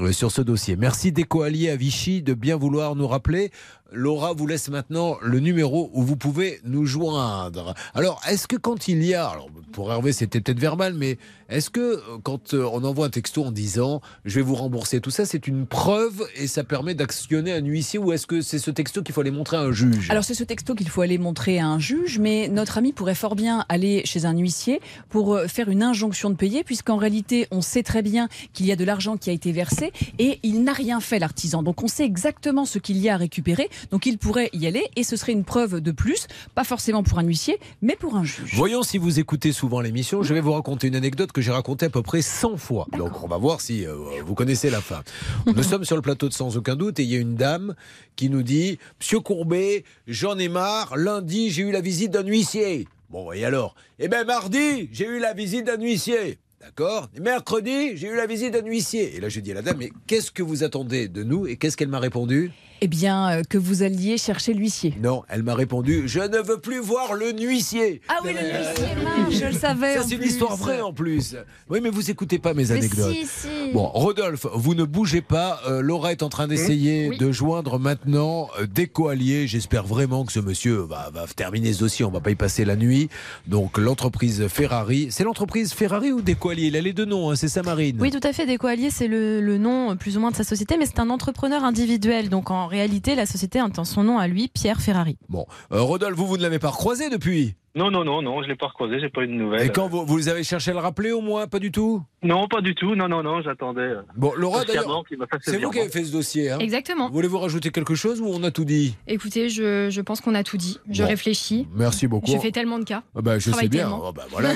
euh, 0.00 0.12
sur 0.12 0.30
ce 0.30 0.42
dossier. 0.42 0.76
Merci 0.76 1.12
Allier 1.42 1.70
à 1.70 1.76
Vichy 1.76 2.22
de 2.22 2.34
bien 2.34 2.56
vouloir 2.56 2.96
nous 2.96 3.06
rappeler. 3.06 3.50
Laura 3.92 4.32
vous 4.32 4.46
laisse 4.46 4.68
maintenant 4.68 5.16
le 5.22 5.40
numéro 5.40 5.90
où 5.92 6.02
vous 6.02 6.16
pouvez 6.16 6.60
nous 6.64 6.86
joindre. 6.86 7.74
Alors, 7.94 8.20
est-ce 8.28 8.46
que 8.46 8.56
quand 8.56 8.88
il 8.88 9.04
y 9.04 9.14
a, 9.14 9.26
alors 9.28 9.48
pour 9.72 9.90
Hervé 9.92 10.12
c'était 10.12 10.40
peut-être 10.40 10.60
verbal, 10.60 10.94
mais 10.94 11.18
est-ce 11.50 11.68
que 11.68 11.80
euh, 11.80 12.00
quand 12.22 12.54
euh, 12.54 12.68
on 12.72 12.84
envoie 12.84 13.06
un 13.06 13.10
texto 13.10 13.44
en 13.44 13.50
disant 13.50 14.00
je 14.24 14.36
vais 14.36 14.42
vous 14.42 14.54
rembourser 14.54 15.00
tout 15.00 15.10
ça, 15.10 15.26
c'est 15.26 15.48
une 15.48 15.66
preuve 15.66 16.22
et 16.36 16.46
ça 16.46 16.62
permet 16.62 16.94
d'actionner 16.94 17.52
un 17.52 17.64
huissier 17.64 17.98
ou 17.98 18.12
est-ce 18.12 18.26
que 18.26 18.40
c'est 18.40 18.60
ce 18.60 18.70
texto 18.70 19.02
qu'il 19.02 19.12
faut 19.12 19.20
aller 19.20 19.32
montrer 19.32 19.56
à 19.56 19.60
un 19.60 19.72
juge? 19.72 20.08
Alors 20.10 20.24
c'est 20.24 20.34
ce 20.34 20.44
texto 20.44 20.74
qu'il 20.74 20.88
faut 20.88 21.02
aller 21.02 21.18
montrer 21.18 21.58
à 21.58 21.66
un 21.66 21.80
juge, 21.80 22.18
mais 22.20 22.48
notre 22.48 22.78
ami 22.78 22.92
pourrait 22.92 23.16
fort 23.16 23.34
bien 23.34 23.64
aller 23.68 24.02
chez 24.04 24.26
un 24.26 24.36
huissier 24.36 24.80
pour 25.08 25.34
euh, 25.34 25.48
faire 25.48 25.68
une 25.68 25.82
injonction 25.82 26.30
de 26.30 26.36
payer, 26.36 26.62
puisqu'en 26.62 26.96
réalité 26.96 27.48
on 27.50 27.62
sait 27.62 27.82
très 27.82 28.02
bien 28.02 28.28
qu'il 28.52 28.66
y 28.66 28.72
a 28.72 28.76
de 28.76 28.84
l'argent 28.84 29.16
qui 29.16 29.30
a 29.30 29.32
été 29.32 29.50
versé 29.50 29.92
et 30.18 30.38
il 30.44 30.62
n'a 30.62 30.72
rien 30.72 31.00
fait 31.00 31.18
l'artisan. 31.18 31.64
Donc 31.64 31.82
on 31.82 31.88
sait 31.88 32.04
exactement 32.04 32.64
ce 32.64 32.78
qu'il 32.78 32.98
y 32.98 33.08
a 33.08 33.14
à 33.14 33.16
récupérer, 33.16 33.68
donc 33.90 34.06
il 34.06 34.18
pourrait 34.18 34.50
y 34.52 34.68
aller 34.68 34.84
et 34.94 35.02
ce 35.02 35.16
serait 35.16 35.32
une 35.32 35.44
preuve 35.44 35.80
de 35.80 35.90
plus, 35.90 36.28
pas 36.54 36.64
forcément 36.64 37.02
pour 37.02 37.18
un 37.18 37.24
huissier, 37.24 37.58
mais 37.82 37.96
pour 37.96 38.14
un 38.14 38.22
juge. 38.22 38.54
Voyons 38.54 38.84
si 38.84 38.98
vous 38.98 39.18
écoutez 39.18 39.52
souvent 39.52 39.80
l'émission. 39.80 40.22
Je 40.22 40.32
vais 40.32 40.40
vous 40.40 40.52
raconter 40.52 40.86
une 40.86 40.94
anecdote 40.94 41.32
que 41.32 41.39
j'ai 41.40 41.52
racontée 41.52 41.86
à 41.86 41.90
peu 41.90 42.02
près 42.02 42.22
100 42.22 42.56
fois. 42.56 42.86
Donc 42.96 43.22
on 43.22 43.28
va 43.28 43.36
voir 43.36 43.60
si 43.60 43.86
euh, 43.86 43.94
vous 44.24 44.34
connaissez 44.34 44.70
la 44.70 44.80
fin. 44.80 45.02
Nous 45.46 45.62
sommes 45.62 45.84
sur 45.84 45.96
le 45.96 46.02
plateau 46.02 46.28
de 46.28 46.34
Sans 46.34 46.56
aucun 46.56 46.76
doute 46.76 46.98
et 46.98 47.02
il 47.02 47.10
y 47.10 47.16
a 47.16 47.18
une 47.18 47.34
dame 47.34 47.74
qui 48.16 48.30
nous 48.30 48.42
dit 48.42 48.78
Monsieur 48.98 49.20
Courbet, 49.20 49.84
j'en 50.06 50.38
ai 50.38 50.48
marre. 50.48 50.96
Lundi, 50.96 51.50
j'ai 51.50 51.62
eu 51.62 51.70
la 51.70 51.80
visite 51.80 52.10
d'un 52.10 52.26
huissier. 52.26 52.86
Bon, 53.10 53.32
et 53.32 53.44
alors? 53.44 53.74
Eh 53.98 54.08
bien, 54.08 54.24
mardi, 54.24 54.88
j'ai 54.92 55.06
eu 55.06 55.18
la 55.18 55.34
visite 55.34 55.66
d'un 55.66 55.80
huissier. 55.80 56.38
D'accord? 56.60 57.08
Et 57.16 57.20
Mercredi, 57.20 57.96
j'ai 57.96 58.08
eu 58.08 58.16
la 58.16 58.26
visite 58.26 58.52
d'un 58.52 58.64
huissier. 58.64 59.16
Et 59.16 59.20
là, 59.20 59.28
j'ai 59.28 59.40
dit 59.40 59.50
à 59.50 59.54
la 59.54 59.62
dame, 59.62 59.78
mais 59.78 59.90
qu'est-ce 60.06 60.30
que 60.30 60.42
vous 60.42 60.62
attendez 60.62 61.08
de 61.08 61.22
nous 61.24 61.46
Et 61.46 61.56
qu'est-ce 61.56 61.76
qu'elle 61.76 61.88
m'a 61.88 61.98
répondu? 61.98 62.52
Eh 62.82 62.88
bien, 62.88 63.28
euh, 63.30 63.42
que 63.46 63.58
vous 63.58 63.82
alliez 63.82 64.16
chercher 64.16 64.54
l'huissier. 64.54 64.94
Non, 65.02 65.22
elle 65.28 65.42
m'a 65.42 65.54
répondu, 65.54 66.04
je 66.06 66.20
ne 66.20 66.38
veux 66.38 66.58
plus 66.58 66.78
voir 66.78 67.12
le 67.12 67.30
huissier. 67.32 68.00
Ah 68.08 68.14
oui, 68.24 68.30
le 68.32 68.40
huissier, 68.40 68.94
mince, 69.04 69.34
je 69.38 69.44
le 69.46 69.52
savais. 69.52 69.96
Ça, 69.96 70.02
c'est 70.08 70.14
une 70.14 70.22
histoire 70.22 70.56
vraie 70.56 70.80
en 70.80 70.92
plus. 70.92 71.36
Oui, 71.68 71.80
mais 71.82 71.90
vous 71.90 72.10
écoutez 72.10 72.38
pas 72.38 72.54
mes 72.54 72.64
Mais 72.64 72.72
anecdotes. 72.72 73.12
si, 73.14 73.26
si. 73.26 73.48
Bon, 73.74 73.86
Rodolphe, 73.86 74.46
vous 74.54 74.74
ne 74.74 74.84
bougez 74.84 75.20
pas. 75.20 75.60
Euh, 75.68 75.82
Laura 75.82 76.12
est 76.12 76.22
en 76.22 76.30
train 76.30 76.48
d'essayer 76.48 77.10
Oui. 77.10 77.18
de 77.18 77.30
joindre 77.32 77.78
maintenant 77.78 78.48
euh, 78.58 78.66
Déco 78.66 79.08
Allier. 79.08 79.46
J'espère 79.46 79.84
vraiment 79.86 80.24
que 80.24 80.32
ce 80.32 80.40
monsieur 80.40 80.76
va, 80.76 81.10
va 81.12 81.26
terminer 81.36 81.74
ce 81.74 81.80
dossier. 81.80 82.06
On 82.06 82.10
va 82.10 82.20
pas 82.20 82.30
y 82.30 82.34
passer 82.34 82.64
la 82.64 82.76
nuit. 82.76 83.10
Donc, 83.46 83.76
l'entreprise 83.76 84.46
Ferrari. 84.48 85.08
C'est 85.10 85.24
l'entreprise 85.24 85.74
Ferrari 85.74 86.12
ou 86.12 86.22
Déco 86.22 86.48
Allier 86.48 86.68
Il 86.68 86.76
a 86.76 86.80
les 86.80 86.94
deux 86.94 87.04
noms, 87.04 87.30
hein, 87.30 87.36
c'est 87.36 87.48
ça, 87.48 87.62
Marine? 87.62 87.98
Oui, 88.00 88.10
tout 88.10 88.26
à 88.26 88.32
fait. 88.32 88.46
Déco 88.46 88.66
Allier, 88.68 88.88
c'est 88.90 89.06
le, 89.08 89.42
le 89.42 89.58
nom 89.58 89.90
euh, 89.90 89.94
plus 89.96 90.16
ou 90.16 90.20
moins 90.20 90.30
de 90.30 90.36
sa 90.36 90.44
société, 90.44 90.78
mais 90.78 90.86
c'est 90.86 90.98
un 90.98 91.10
entrepreneur 91.10 91.62
individuel. 91.62 92.30
Donc 92.30 92.50
en 92.50 92.69
réalité, 92.70 93.14
la 93.14 93.26
société 93.26 93.60
entend 93.60 93.84
son 93.84 94.02
nom 94.04 94.18
à 94.18 94.26
lui, 94.28 94.48
Pierre 94.48 94.80
Ferrari. 94.80 95.18
Bon, 95.28 95.44
Euh, 95.72 95.82
Rodolphe, 95.82 96.16
vous, 96.16 96.26
vous 96.26 96.36
ne 96.38 96.42
l'avez 96.42 96.58
pas 96.58 96.70
recroisé 96.70 97.10
depuis? 97.10 97.54
Non, 97.76 97.88
non, 97.90 98.04
non, 98.04 98.20
non, 98.20 98.42
je 98.42 98.48
l'ai 98.48 98.56
pas 98.56 98.66
recroisé, 98.66 98.98
j'ai 99.00 99.08
pas 99.08 99.22
eu 99.22 99.28
de 99.28 99.32
nouvelles. 99.32 99.66
Et 99.66 99.70
quand 99.70 99.86
vous, 99.88 100.04
vous 100.04 100.28
avez 100.28 100.42
cherché 100.42 100.72
à 100.72 100.74
le 100.74 100.80
rappeler 100.80 101.12
au 101.12 101.20
moins 101.20 101.46
Pas 101.46 101.60
du 101.60 101.70
tout? 101.70 102.02
Non, 102.22 102.48
pas 102.48 102.60
du 102.60 102.74
tout, 102.74 102.96
non, 102.96 103.08
non, 103.08 103.22
non, 103.22 103.40
j'attendais. 103.42 103.80
euh, 103.80 104.02
Bon, 104.16 104.32
Laura, 104.36 104.64
d'ailleurs, 104.64 105.04
c'est 105.42 105.56
vous 105.58 105.70
qui 105.70 105.78
avez 105.78 105.88
fait 105.88 106.04
ce 106.04 106.10
dossier. 106.12 106.50
Hein? 106.50 106.58
Exactement. 106.58 107.08
Voulez-vous 107.10 107.38
rajouter 107.38 107.70
quelque 107.70 107.94
chose 107.94 108.20
ou 108.20 108.26
on 108.26 108.42
a 108.42 108.50
tout 108.50 108.64
dit? 108.64 108.96
Écoutez, 109.06 109.48
je, 109.48 109.88
je 109.88 110.00
pense 110.00 110.20
qu'on 110.20 110.34
a 110.34 110.42
tout 110.42 110.56
dit. 110.56 110.78
Je 110.90 111.02
Bon. 111.02 111.08
réfléchis. 111.08 111.68
Merci 111.74 112.08
beaucoup. 112.08 112.30
Je 112.30 112.38
fais 112.38 112.50
tellement 112.50 112.78
de 112.80 112.84
cas. 112.84 113.04
Ah 113.16 113.22
bah, 113.22 113.38
je 113.38 113.50
sais 113.52 113.68
bien. 113.68 113.88
Ah 114.04 114.10
bah, 114.12 114.26
voilà. 114.30 114.50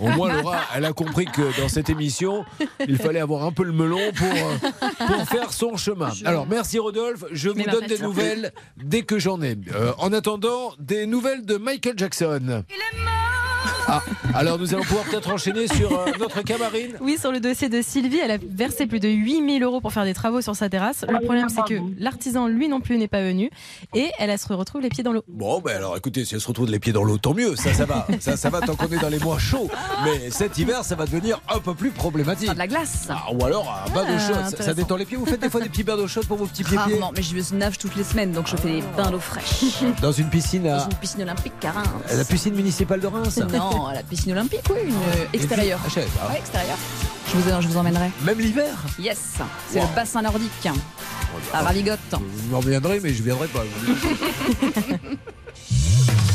Au 0.00 0.08
moins, 0.08 0.32
Laura, 0.32 0.58
elle 0.74 0.84
a 0.84 0.92
compris 0.92 1.26
que 1.26 1.58
dans 1.60 1.68
cette 1.68 1.88
émission, 1.88 2.44
il 2.86 2.96
fallait 2.98 3.20
avoir 3.20 3.44
un 3.44 3.52
peu 3.52 3.62
le 3.62 3.72
melon 3.72 4.00
pour, 4.16 4.26
euh, 4.26 5.06
pour 5.06 5.28
faire 5.28 5.52
son 5.52 5.76
chemin. 5.76 6.10
Alors, 6.24 6.46
merci 6.46 6.78
Rodolphe. 6.80 7.24
Je 7.30 7.48
vous 7.48 7.62
donne 7.62 7.86
des 7.86 7.98
nouvelles 8.00 8.52
dès 8.76 9.02
que 9.02 9.18
j'en 9.20 9.40
ai. 9.40 9.56
Euh, 9.74 9.92
en 9.98 10.12
attendant, 10.12 10.72
des 10.80 11.06
nouvelles 11.06 11.46
de 11.46 11.56
Michael 11.56 11.94
Jackson. 11.96 12.55
Il 12.68 12.74
est 12.74 13.04
mort. 13.04 13.45
Ah, 13.88 14.02
alors 14.34 14.58
nous 14.58 14.74
allons 14.74 14.82
pouvoir 14.84 15.04
peut-être 15.04 15.30
enchaîner 15.32 15.66
sur 15.68 15.92
euh, 15.92 16.06
notre 16.18 16.42
camarine. 16.42 16.92
Oui, 17.00 17.16
sur 17.18 17.32
le 17.32 17.40
dossier 17.40 17.68
de 17.68 17.80
Sylvie, 17.82 18.18
elle 18.22 18.30
a 18.32 18.38
versé 18.38 18.86
plus 18.86 19.00
de 19.00 19.08
8000 19.08 19.62
euros 19.62 19.80
pour 19.80 19.92
faire 19.92 20.04
des 20.04 20.14
travaux 20.14 20.40
sur 20.40 20.56
sa 20.56 20.68
terrasse. 20.68 21.04
Le 21.08 21.20
problème, 21.24 21.48
c'est 21.48 21.62
que 21.64 21.80
l'artisan, 21.98 22.46
lui 22.48 22.68
non 22.68 22.80
plus, 22.80 22.98
n'est 22.98 23.08
pas 23.08 23.22
venu. 23.22 23.50
Et 23.94 24.10
elle 24.18 24.30
elle 24.30 24.38
se 24.38 24.52
retrouve 24.52 24.80
les 24.82 24.88
pieds 24.88 25.04
dans 25.04 25.12
l'eau. 25.12 25.22
Bon, 25.28 25.60
ben 25.60 25.76
alors 25.76 25.96
écoutez, 25.96 26.24
si 26.24 26.34
elle 26.34 26.40
se 26.40 26.48
retrouve 26.48 26.70
les 26.70 26.78
pieds 26.78 26.92
dans 26.92 27.04
l'eau, 27.04 27.16
tant 27.18 27.34
mieux. 27.34 27.54
Ça, 27.56 27.72
ça 27.72 27.84
va. 27.84 28.06
Ça, 28.20 28.36
ça 28.36 28.50
va 28.50 28.60
tant 28.60 28.74
qu'on 28.76 28.86
est 28.88 28.98
dans 29.00 29.08
les 29.08 29.18
mois 29.18 29.38
chauds. 29.38 29.68
Mais 30.04 30.30
cet 30.30 30.58
hiver, 30.58 30.84
ça 30.84 30.94
va 30.94 31.06
devenir 31.06 31.40
un 31.48 31.58
peu 31.60 31.74
plus 31.74 31.90
problématique. 31.90 32.52
de 32.52 32.58
la 32.58 32.66
glace. 32.66 33.06
Ah, 33.08 33.32
ou 33.32 33.44
alors 33.44 33.82
un 33.86 33.90
bain 33.94 34.04
d'eau 34.04 34.12
Ah, 34.16 34.26
chaude. 34.50 34.60
Ça- 34.62 34.74
détend 34.74 34.96
les 34.96 35.04
pieds. 35.04 35.16
Vous 35.16 35.26
faites 35.26 35.40
des 35.40 35.48
fois 35.50 35.60
des 35.60 35.68
petits 35.68 35.84
bains 35.84 35.96
d'eau 35.96 36.06
chaude 36.08 36.26
pour 36.26 36.36
vos 36.36 36.46
petits 36.46 36.64
pieds 36.64 36.76
Rarement, 36.76 37.12
mais 37.16 37.22
je 37.22 37.34
me 37.34 37.58
nage 37.58 37.78
toutes 37.78 37.96
les 37.96 38.04
semaines, 38.04 38.32
donc 38.32 38.46
je 38.46 38.56
fais 38.56 38.68
des 38.68 38.82
bains 38.96 39.10
d'eau 39.10 39.18
fraîche. 39.20 39.82
Dans 40.02 40.12
une 40.12 40.28
piscine 40.28 40.66
à. 40.66 40.78
Dans 40.78 40.84
une 40.90 40.96
piscine 40.96 41.22
olympique 41.22 41.52
à 41.64 41.70
Reims. 41.72 41.86
La 42.14 42.24
piscine 42.24 42.54
municipale 42.54 43.00
de 43.00 43.06
Reims 43.06 43.40
Non, 43.58 43.86
à 43.86 43.94
la 43.94 44.02
piscine 44.02 44.32
olympique, 44.32 44.60
oui, 44.70 44.76
une 44.86 44.94
euh, 44.94 45.26
extérieure. 45.32 45.80
Ah, 45.82 45.86
je 45.88 45.94
savais 45.94 46.06
pas. 46.06 46.28
Ouais, 46.32 46.38
extérieure. 46.38 46.78
Je 47.28 47.36
vous, 47.36 47.62
je 47.62 47.68
vous 47.68 47.76
emmènerai. 47.76 48.10
Même 48.22 48.38
l'hiver 48.38 48.72
Yes, 48.98 49.18
c'est 49.70 49.80
Wow. 49.80 49.86
le 49.88 49.94
bassin 49.96 50.22
nordique. 50.22 50.68
À 51.52 51.62
Ravigotte. 51.62 51.98
Vous 52.12 52.50
m'en 52.50 52.60
viendrez, 52.60 53.00
mais 53.00 53.12
je 53.12 53.22
viendrai 53.22 53.48
pas. 53.48 53.64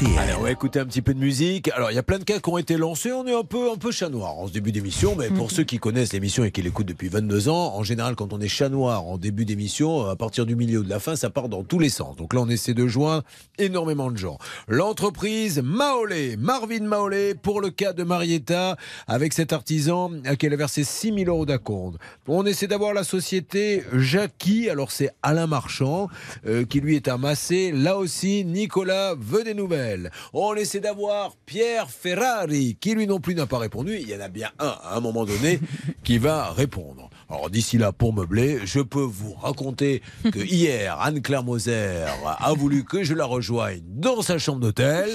RTL. 0.00 0.18
Allez, 0.18 0.32
on 0.38 0.42
va 0.42 0.50
écouter 0.50 0.78
un 0.78 0.86
petit 0.86 1.02
peu 1.02 1.14
de 1.14 1.18
musique. 1.18 1.68
Alors, 1.74 1.90
il 1.90 1.94
y 1.94 1.98
a 1.98 2.02
plein 2.02 2.18
de 2.18 2.24
cas 2.24 2.38
qui 2.38 2.48
ont 2.48 2.58
été 2.58 2.76
lancés. 2.76 3.12
On 3.12 3.26
est 3.26 3.34
un 3.34 3.44
peu, 3.44 3.70
un 3.70 3.76
peu 3.76 3.90
chat 3.90 4.08
noir 4.08 4.38
en 4.38 4.46
ce 4.46 4.52
début 4.52 4.72
d'émission. 4.72 5.14
Mais 5.16 5.28
pour 5.28 5.50
ceux 5.50 5.64
qui 5.64 5.78
connaissent 5.78 6.12
l'émission 6.12 6.44
et 6.44 6.50
qui 6.50 6.62
l'écoutent 6.62 6.86
depuis 6.86 7.08
22 7.08 7.48
ans, 7.48 7.74
en 7.74 7.82
général, 7.82 8.16
quand 8.16 8.32
on 8.32 8.40
est 8.40 8.48
chat 8.48 8.68
noir 8.68 9.04
en 9.04 9.18
début 9.18 9.44
d'émission, 9.44 10.06
à 10.06 10.16
partir 10.16 10.46
du 10.46 10.56
milieu 10.56 10.80
ou 10.80 10.84
de 10.84 10.88
la 10.88 11.00
fin, 11.00 11.16
ça 11.16 11.30
part 11.30 11.48
dans 11.48 11.64
tous 11.64 11.78
les 11.78 11.90
sens. 11.90 12.16
Donc 12.16 12.34
là, 12.34 12.40
on 12.40 12.48
essaie 12.48 12.74
de 12.74 12.86
joindre 12.86 13.24
énormément 13.58 14.10
de 14.10 14.16
gens. 14.16 14.38
L'entreprise 14.68 15.60
Maolé, 15.62 16.36
Marvin 16.36 16.80
Maolé, 16.80 17.34
pour 17.34 17.60
le 17.60 17.70
cas 17.70 17.92
de 17.92 18.02
Marietta, 18.02 18.76
avec 19.06 19.32
cet 19.32 19.52
artisan 19.52 20.12
à 20.24 20.36
qui 20.36 20.46
elle 20.46 20.54
a 20.54 20.56
versé 20.56 20.84
6 20.84 21.12
000 21.14 21.30
euros 21.30 21.46
d'acompte. 21.46 21.98
On 22.26 22.46
essaie 22.46 22.66
d'avoir 22.66 22.94
la 22.94 23.04
société 23.04 23.82
Jackie. 23.94 24.70
Alors, 24.70 24.92
c'est 24.92 25.10
Alain 25.22 25.46
Marchand, 25.46 26.08
euh, 26.46 26.64
qui 26.64 26.80
lui 26.80 26.96
est 26.96 27.08
amassé. 27.08 27.72
Là 27.72 27.98
aussi, 27.98 28.44
Nicolas 28.44 29.14
veut 29.18 29.44
des 29.44 29.54
nouvelles. 29.54 29.89
On 30.32 30.54
essaie 30.54 30.80
d'avoir 30.80 31.36
Pierre 31.46 31.90
Ferrari, 31.90 32.76
qui 32.80 32.94
lui 32.94 33.06
non 33.06 33.20
plus 33.20 33.34
n'a 33.34 33.46
pas 33.46 33.58
répondu. 33.58 33.98
Il 34.00 34.08
y 34.08 34.14
en 34.14 34.20
a 34.20 34.28
bien 34.28 34.50
un, 34.58 34.76
à 34.82 34.96
un 34.96 35.00
moment 35.00 35.24
donné, 35.24 35.60
qui 36.04 36.18
va 36.18 36.50
répondre. 36.50 37.09
Alors 37.30 37.48
d'ici 37.48 37.78
là, 37.78 37.92
pour 37.92 38.12
meubler, 38.12 38.60
je 38.64 38.80
peux 38.80 39.00
vous 39.02 39.34
raconter 39.34 40.02
que 40.32 40.38
hier, 40.40 41.00
Anne-Claire 41.00 41.44
Moser 41.44 42.04
a 42.26 42.52
voulu 42.54 42.84
que 42.84 43.04
je 43.04 43.14
la 43.14 43.24
rejoigne 43.24 43.80
dans 43.86 44.20
sa 44.22 44.38
chambre 44.38 44.60
d'hôtel. 44.60 45.08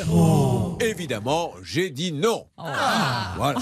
Évidemment, 0.79 1.51
j'ai 1.61 1.89
dit 1.89 2.11
non. 2.13 2.45
Voilà. 3.37 3.59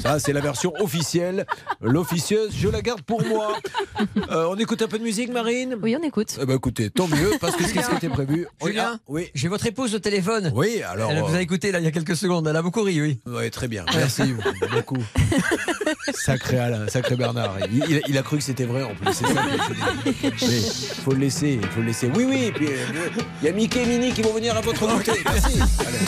Ça, 0.00 0.20
c'est 0.20 0.32
la 0.32 0.40
version 0.40 0.72
officielle. 0.80 1.44
L'officieuse, 1.80 2.50
je 2.54 2.68
la 2.68 2.82
garde 2.82 3.02
pour 3.02 3.24
moi. 3.26 3.56
Euh, 4.30 4.46
on 4.50 4.56
écoute 4.56 4.80
un 4.82 4.86
peu 4.88 4.98
de 4.98 5.02
musique, 5.02 5.32
Marine? 5.32 5.76
Oui, 5.82 5.96
on 5.98 6.04
écoute. 6.06 6.38
Eh 6.40 6.44
ben, 6.46 6.54
écoutez, 6.56 6.90
tant 6.90 7.08
mieux, 7.08 7.32
parce 7.40 7.56
que 7.56 7.64
c'est 7.64 7.82
ce 7.82 7.88
qui 7.88 7.96
était 7.96 8.08
prévu. 8.08 8.46
Julien, 8.62 8.92
Ah, 8.94 8.98
oui. 9.08 9.28
j'ai 9.34 9.48
votre 9.48 9.66
épouse 9.66 9.94
au 9.94 9.98
téléphone. 9.98 10.52
Oui, 10.54 10.82
alors. 10.82 11.10
Elle 11.10 11.22
vous 11.22 11.34
euh, 11.34 11.38
a 11.38 11.40
écouté 11.40 11.72
là 11.72 11.80
il 11.80 11.84
y 11.84 11.88
a 11.88 11.90
quelques 11.90 12.14
secondes. 12.14 12.46
Elle 12.46 12.54
a 12.56 12.62
beaucoup 12.62 12.82
ri, 12.82 13.00
oui. 13.00 13.20
Oui, 13.26 13.50
très 13.50 13.66
bien. 13.66 13.84
Merci 13.94 14.34
beaucoup. 14.72 15.02
Sacré 16.14 16.58
Alain, 16.58 16.86
sacré 16.88 17.16
Bernard. 17.16 17.56
Il, 17.72 17.87
il- 17.88 18.02
il 18.08 18.18
a 18.18 18.22
cru 18.22 18.38
que 18.38 18.42
c'était 18.44 18.64
vrai 18.64 18.82
en 18.82 18.94
plus. 18.94 19.22
Mais 20.04 20.60
faut 21.04 21.12
le 21.12 21.18
laisser, 21.18 21.58
il 21.62 21.68
faut 21.68 21.80
le 21.80 21.86
laisser. 21.86 22.10
Oui, 22.14 22.24
oui. 22.28 22.44
et 22.46 22.52
puis, 22.52 22.66
euh, 22.68 22.84
il 23.42 23.46
y 23.46 23.48
a 23.48 23.52
Mickey 23.52 23.82
et 23.82 23.86
Minnie 23.86 24.12
qui 24.12 24.22
vont 24.22 24.32
venir 24.32 24.56
à 24.56 24.60
votre 24.60 24.86
goûter. 24.86 25.12
Merci. 25.24 25.58
Allez, 25.80 25.98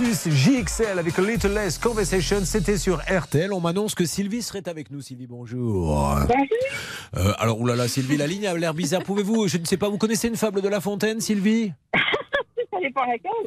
versus 0.00 0.28
JXL 0.28 0.98
avec 0.98 1.18
a 1.18 1.22
Little 1.22 1.52
Less 1.52 1.78
Conversation, 1.78 2.40
c'était 2.44 2.78
sur 2.78 3.00
RTL. 3.00 3.52
On 3.52 3.60
m'annonce 3.60 3.94
que 3.94 4.04
Sylvie 4.04 4.42
serait 4.42 4.66
avec 4.68 4.90
nous. 4.90 5.00
Sylvie, 5.00 5.26
bonjour. 5.26 6.16
Euh, 7.16 7.32
alors, 7.38 7.60
oulala, 7.60 7.86
Sylvie, 7.88 8.16
la 8.16 8.26
ligne 8.26 8.46
a 8.46 8.54
l'air 8.54 8.72
bizarre. 8.72 9.02
Pouvez-vous, 9.02 9.48
je 9.48 9.58
ne 9.58 9.64
sais 9.64 9.76
pas, 9.76 9.88
vous 9.88 9.98
connaissez 9.98 10.28
une 10.28 10.36
fable 10.36 10.62
de 10.62 10.68
La 10.68 10.80
Fontaine, 10.80 11.20
Sylvie? 11.20 11.72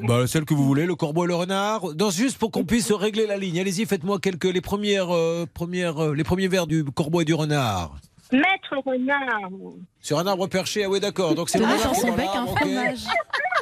Bah, 0.03 0.27
Celle 0.27 0.45
que 0.45 0.53
vous 0.53 0.63
voulez, 0.63 0.85
le 0.85 0.93
corbeau 0.93 1.23
et 1.23 1.27
le 1.27 1.33
renard. 1.33 1.81
Non, 1.97 2.11
juste 2.11 2.37
pour 2.37 2.51
qu'on 2.51 2.65
puisse 2.65 2.91
régler 2.91 3.25
la 3.25 3.35
ligne. 3.35 3.59
Allez-y, 3.59 3.87
faites-moi 3.87 4.19
quelques 4.19 4.43
les 4.43 4.61
premières, 4.61 5.09
euh, 5.09 5.47
premières, 5.51 6.03
euh, 6.03 6.13
les 6.13 6.23
premiers 6.23 6.47
vers 6.47 6.67
du 6.67 6.83
corbeau 6.83 7.21
et 7.21 7.25
du 7.25 7.33
renard. 7.33 7.95
Maître 8.31 8.77
renard. 8.85 9.49
Sur 10.01 10.19
un 10.19 10.27
arbre 10.27 10.45
perché, 10.45 10.83
ah 10.83 10.89
oui, 10.89 10.99
d'accord. 10.99 11.33
Donc 11.33 11.49
c'est 11.49 11.57
le 11.57 11.65
renard 11.65 11.93
dans 11.93 12.07
dans 12.09 12.15
bec 12.15 12.29
un 12.31 12.45
fromage. 12.45 13.05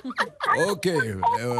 Ok. 0.71 0.87
euh, 0.87 1.59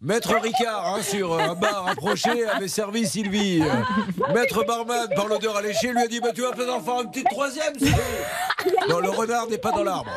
Maître 0.00 0.32
Ricard, 0.40 0.94
hein, 0.94 1.02
sur 1.02 1.38
un 1.40 1.54
bar 1.54 1.88
approché, 1.88 2.46
avait 2.46 2.68
servi 2.68 3.04
Sylvie. 3.04 3.60
Euh, 3.62 4.32
Maître 4.32 4.64
Barman, 4.64 5.08
par 5.16 5.26
l'odeur 5.26 5.56
alléchée, 5.56 5.90
lui 5.90 5.98
a 5.98 6.06
dit 6.06 6.20
bah, 6.20 6.30
Tu 6.32 6.42
vas 6.42 6.52
peut-être 6.52 6.72
en 6.72 6.80
faire 6.80 7.00
une 7.00 7.10
petite 7.10 7.28
troisième, 7.28 7.76
Sylvie. 7.76 7.94
Non, 8.88 9.00
le 9.00 9.10
renard 9.10 9.48
n'est 9.48 9.58
pas 9.58 9.72
dans 9.72 9.82
l'arbre. 9.82 10.10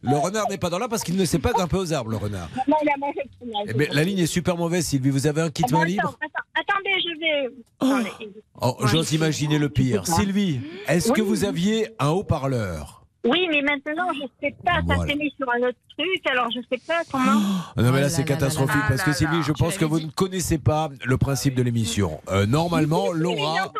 Le 0.00 0.16
renard 0.16 0.48
n'est 0.48 0.56
pas 0.56 0.70
dans 0.70 0.78
l'arbre 0.78 0.92
parce 0.92 1.04
qu'il 1.04 1.16
ne 1.16 1.24
sait 1.26 1.38
pas 1.38 1.52
grimper 1.52 1.76
aux 1.76 1.92
arbres, 1.92 2.10
le 2.10 2.16
renard. 2.16 2.48
Non, 2.66 2.76
il 2.82 2.88
a 2.88 2.96
mangé 2.98 3.20
le 3.22 3.30
fromage. 3.36 3.66
Eh 3.68 3.74
bien, 3.74 3.88
la 3.92 4.02
ligne 4.02 4.18
est 4.20 4.26
super 4.26 4.56
mauvaise, 4.56 4.86
Sylvie. 4.86 5.10
Vous 5.10 5.26
avez 5.26 5.42
un 5.42 5.50
kit 5.50 5.62
Attends, 5.64 5.78
main 5.80 5.84
libre 5.84 6.18
attends, 6.20 6.72
attendez, 6.74 7.00
je 7.04 7.20
vais. 7.20 7.54
Attendez. 7.80 8.32
oh, 8.62 8.76
J'ose 8.86 9.12
imaginer 9.12 9.58
le 9.58 9.68
pire. 9.68 10.06
Sylvie, 10.06 10.60
est-ce 10.88 11.12
que 11.12 11.20
vous 11.20 11.44
aviez 11.44 11.90
un 11.98 12.08
haut-parleur? 12.08 13.01
Oui, 13.24 13.46
mais 13.50 13.62
maintenant, 13.62 14.08
je 14.14 14.22
sais 14.40 14.54
pas. 14.64 14.76
Ça 14.76 14.80
Voilà. 14.84 15.06
s'est 15.06 15.14
mis 15.16 15.32
sur 15.38 15.48
un 15.50 15.58
autre 15.68 15.78
truc, 15.96 16.26
alors 16.26 16.48
je 16.50 16.58
sais 16.68 16.82
pas 16.86 17.02
comment. 17.10 17.40
Ah 17.76 17.82
Non 17.82 17.92
mais 17.92 18.00
là 18.00 18.08
c'est 18.08 18.24
catastrophique 18.24 18.74
là 18.76 18.86
parce 18.88 19.02
que 19.02 19.12
Sylvie, 19.12 19.42
je 19.44 19.52
pense 19.52 19.78
que 19.78 19.84
vous 19.84 20.00
ne 20.00 20.10
connaissez 20.10 20.58
pas 20.58 20.88
le 21.04 21.16
principe 21.16 21.54
de 21.54 21.62
l'émission. 21.62 22.20
Euh, 22.30 22.46
normalement, 22.46 23.12
Laura, 23.12 23.72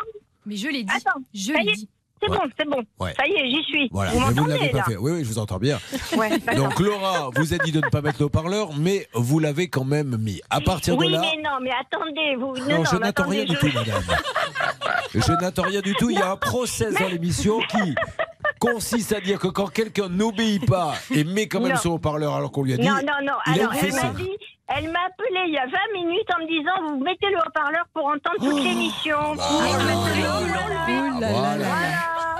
Mais 0.45 0.55
je 0.55 0.67
l'ai 0.67 0.83
dit. 0.83 0.89
Attends, 0.95 1.19
Je 1.33 1.51
ça 1.51 1.59
l'ai 1.59 1.65
y 1.65 1.69
est, 1.69 1.73
dit. 1.75 1.89
c'est 2.21 2.29
Ouais. 2.29 2.37
bon, 2.37 2.43
c'est 2.57 2.69
bon. 2.69 2.83
Ouais. 3.01 3.13
Ça 3.17 3.27
y 3.27 3.31
est, 3.33 3.49
j'y 3.49 3.63
suis. 3.63 3.89
voilà, 3.91 4.11
vous 4.11 4.19
mais 4.19 4.25
vous 4.27 4.31
ne 4.31 4.35
m'entendez 4.35 4.53
l'avez 4.59 4.69
pas 4.71 4.77
là 4.77 4.83
fait. 4.85 4.95
Oui, 4.97 5.11
oui, 5.11 5.19
je 5.23 5.27
vous 5.29 5.39
entends 5.39 5.59
bien. 5.59 5.77
Ouais. 6.17 6.29
Donc 6.55 6.79
Laura 6.79 7.29
vous 7.35 7.53
a 7.53 7.57
dit 7.57 7.71
de 7.73 7.81
ne 7.81 7.89
pas 7.89 8.01
mettre 8.01 8.19
le 8.19 8.25
haut-parleur, 8.27 8.69
mais 8.77 9.07
vous 9.13 9.39
l'avez 9.39 9.67
quand 9.67 9.83
même 9.83 10.15
mis. 10.17 10.39
À 10.49 10.61
partir 10.61 10.95
oui, 10.97 11.07
de 11.07 11.13
là, 11.13 11.21
mais 11.21 11.41
non, 11.43 11.57
mais 11.61 11.71
attendez, 11.71 12.35
vous. 12.37 12.55
non, 12.69 12.77
Non, 12.77 12.85
je 12.89 12.95
n'attends 12.95 13.27
rien 13.27 13.43
du 13.43 13.55
tout, 13.57 13.67
madame. 13.73 14.03
Je 15.13 15.31
n'attends 15.41 15.63
rien 15.63 15.81
du 15.81 15.93
tout. 15.95 16.09
Il 16.09 16.17
y 16.17 16.21
a 16.21 16.31
un 16.31 16.37
process 16.37 16.93
dans 16.95 17.07
l'émission 17.09 17.59
qui 17.69 17.93
consiste 18.71 19.11
à 19.13 19.19
dire 19.21 19.39
que 19.39 19.47
quand 19.47 19.67
quelqu'un 19.67 20.09
n'obéit 20.09 20.65
pas 20.65 20.93
et 21.13 21.23
met 21.23 21.47
quand 21.47 21.59
même 21.59 21.73
Non. 21.73 21.77
son 21.79 21.89
haut-parleur 21.91 22.33
alors 22.35 22.51
qu'on 22.51 22.63
lui 22.63 22.73
a 22.73 22.77
dit, 22.77 22.87
Non, 22.87 22.95
non, 22.95 23.25
non. 23.25 23.33
Alors, 23.45 23.73
elle 23.81 23.93
m'a 23.93 24.09
dit. 24.17 24.29
Elle 24.67 24.91
m'a 24.91 24.99
appelé 25.07 25.41
il 25.47 25.53
y 25.53 25.57
a 25.57 25.65
20 25.65 25.71
minutes 25.93 26.27
en 26.35 26.41
me 26.41 26.47
disant 26.47 26.71
Vous 26.97 27.03
mettez 27.03 27.27
le 27.29 27.37
haut-parleur 27.37 27.85
pour 27.93 28.05
entendre 28.05 28.37
Oh. 28.39 28.45
toute 28.49 28.63
l'émission. 28.63 29.35
bah, 29.35 29.43
Pour 29.47 31.43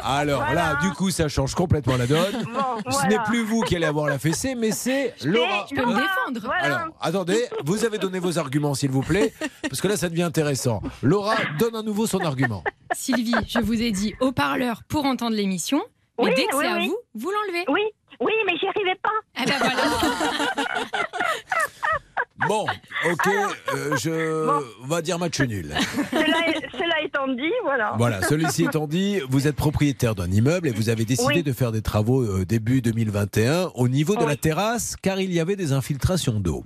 alors. 0.05 0.39
Voilà. 0.43 0.53
Là, 0.53 0.75
du 0.81 0.89
coup, 0.91 1.11
ça 1.11 1.27
change 1.29 1.55
complètement 1.55 1.95
la 1.95 2.07
donne. 2.07 2.43
Bon, 2.53 2.77
Ce 2.85 2.91
voilà. 2.91 3.07
n'est 3.09 3.19
plus 3.23 3.41
vous 3.43 3.61
qui 3.61 3.75
allez 3.77 3.85
avoir 3.85 4.07
la 4.07 4.19
fessée, 4.19 4.53
mais 4.55 4.71
c'est 4.71 5.13
Laura. 5.23 5.65
Je 5.69 5.75
peux 5.75 5.85
me 5.85 5.93
défendre. 5.95 6.53
Alors, 6.59 6.87
attendez, 6.99 7.45
vous 7.63 7.85
avez 7.85 7.97
donné 7.99 8.19
vos 8.19 8.37
arguments, 8.37 8.73
s'il 8.73 8.91
vous 8.91 9.01
plaît, 9.01 9.33
parce 9.69 9.79
que 9.81 9.87
là, 9.87 9.95
ça 9.95 10.09
devient 10.09 10.23
intéressant. 10.23 10.81
Laura, 11.01 11.35
donne 11.57 11.75
à 11.77 11.81
nouveau 11.83 12.05
son 12.05 12.19
argument. 12.19 12.63
Sylvie, 12.93 13.33
je 13.47 13.59
vous 13.59 13.81
ai 13.81 13.91
dit 13.91 14.13
haut-parleur 14.19 14.81
pour 14.89 15.05
entendre 15.05 15.35
l'émission. 15.37 15.81
Mais 16.19 16.25
Oui, 16.25 16.33
dès 16.35 16.45
que 16.47 16.55
oui, 16.57 16.65
c'est 16.65 16.71
à 16.71 16.79
vous, 16.79 16.97
vous 17.15 17.31
l'enlevez. 17.31 17.65
Oui, 17.69 17.81
oui, 18.19 18.33
mais 18.45 18.57
j'y 18.57 18.67
arrivais 18.67 18.95
pas. 19.01 19.09
Ah 19.37 19.43
ben 19.45 19.57
voilà. 19.57 20.65
Bon, 22.49 22.65
ok, 23.09 23.27
euh, 23.75 23.95
je 23.97 24.49
on 24.83 24.87
va 24.87 25.01
dire 25.03 25.19
match 25.19 25.39
nul. 25.41 25.71
cela, 26.11 26.25
cela 26.71 27.01
étant 27.05 27.27
dit, 27.27 27.51
voilà. 27.63 27.93
Voilà, 27.97 28.21
celui-ci 28.23 28.65
étant 28.65 28.87
dit, 28.87 29.19
vous 29.29 29.47
êtes 29.47 29.55
propriétaire 29.55 30.15
d'un 30.15 30.29
immeuble 30.31 30.67
et 30.67 30.71
vous 30.71 30.89
avez 30.89 31.05
décidé 31.05 31.27
Oui. 31.35 31.43
de 31.43 31.53
faire 31.53 31.71
des 31.71 31.83
travaux 31.83 32.21
euh, 32.23 32.43
début 32.43 32.81
2021 32.81 33.69
au 33.75 33.87
niveau 33.87 34.15
de 34.15 34.25
la 34.25 34.35
terrasse, 34.35 34.95
car 35.01 35.19
il 35.21 35.31
y 35.31 35.39
avait 35.39 35.55
des 35.55 35.73
infiltrations 35.73 36.39
d'eau. 36.39 36.65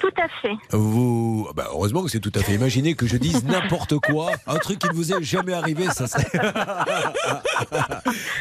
Tout 0.00 0.10
à 0.20 0.28
fait. 0.42 0.54
Vous, 0.72 1.48
bah, 1.54 1.68
heureusement 1.70 2.02
que 2.02 2.10
c'est 2.10 2.20
tout 2.20 2.32
à 2.34 2.40
fait 2.40 2.54
imaginé 2.54 2.94
que 2.94 3.06
je 3.06 3.16
dise 3.16 3.44
n'importe 3.44 3.98
quoi, 4.00 4.32
un 4.48 4.56
truc 4.58 4.80
qui 4.80 4.88
ne 4.88 4.94
vous 4.94 5.12
est 5.12 5.22
jamais 5.22 5.52
arrivé, 5.54 5.84
ça 5.90 6.06
serait. 6.08 6.26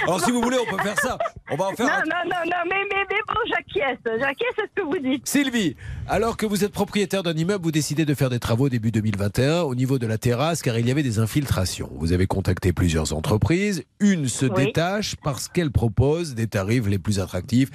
Alors 0.04 0.20
si 0.22 0.32
vous 0.32 0.42
voulez, 0.42 0.58
on 0.60 0.76
peut 0.76 0.82
faire 0.84 1.00
ça. 1.00 1.18
On 1.52 1.56
va 1.56 1.66
en 1.66 1.72
faire. 1.76 1.86
Non, 1.86 1.94
un- 1.94 1.98
non, 2.26 2.30
non, 2.30 2.52
non, 2.52 2.58
mais, 2.70 2.76
mais, 2.92 3.04
mais 3.10 3.18
bon, 3.28 3.40
j'acquiesce. 3.48 4.00
J'acquiesce 4.20 4.58
à 4.60 4.64
ce 4.76 4.82
que 4.82 4.86
vous 4.88 4.98
dites. 5.00 5.28
Sylvie, 5.28 5.76
alors 6.08 6.36
que 6.36 6.46
vous 6.46 6.64
êtes 6.66 6.73
propriétaire 6.74 7.24
d'un 7.24 7.34
immeuble, 7.36 7.64
vous 7.64 7.72
décidez 7.72 8.04
de 8.04 8.14
faire 8.14 8.30
des 8.30 8.40
travaux 8.40 8.68
début 8.68 8.92
2021 8.92 9.62
au 9.62 9.76
niveau 9.76 10.00
de 10.00 10.08
la 10.08 10.18
terrasse 10.18 10.62
car 10.62 10.78
il 10.78 10.88
y 10.88 10.92
avait 10.92 11.04
des 11.04 11.20
infiltrations. 11.20 11.90
Vous 12.00 12.12
avez 12.12 12.26
contacté 12.28 12.74
plusieurs 12.74 13.14
entreprises. 13.14 13.84
Une 14.00 14.28
se 14.28 14.48
Oui. 14.48 14.66
détache 14.66 15.16
parce 15.24 15.48
qu'elle 15.48 15.72
propose 15.72 16.34
des 16.36 16.48
tarifs 16.48 16.88
les 16.88 16.98
plus 17.00 17.20
attractifs. 17.20 17.70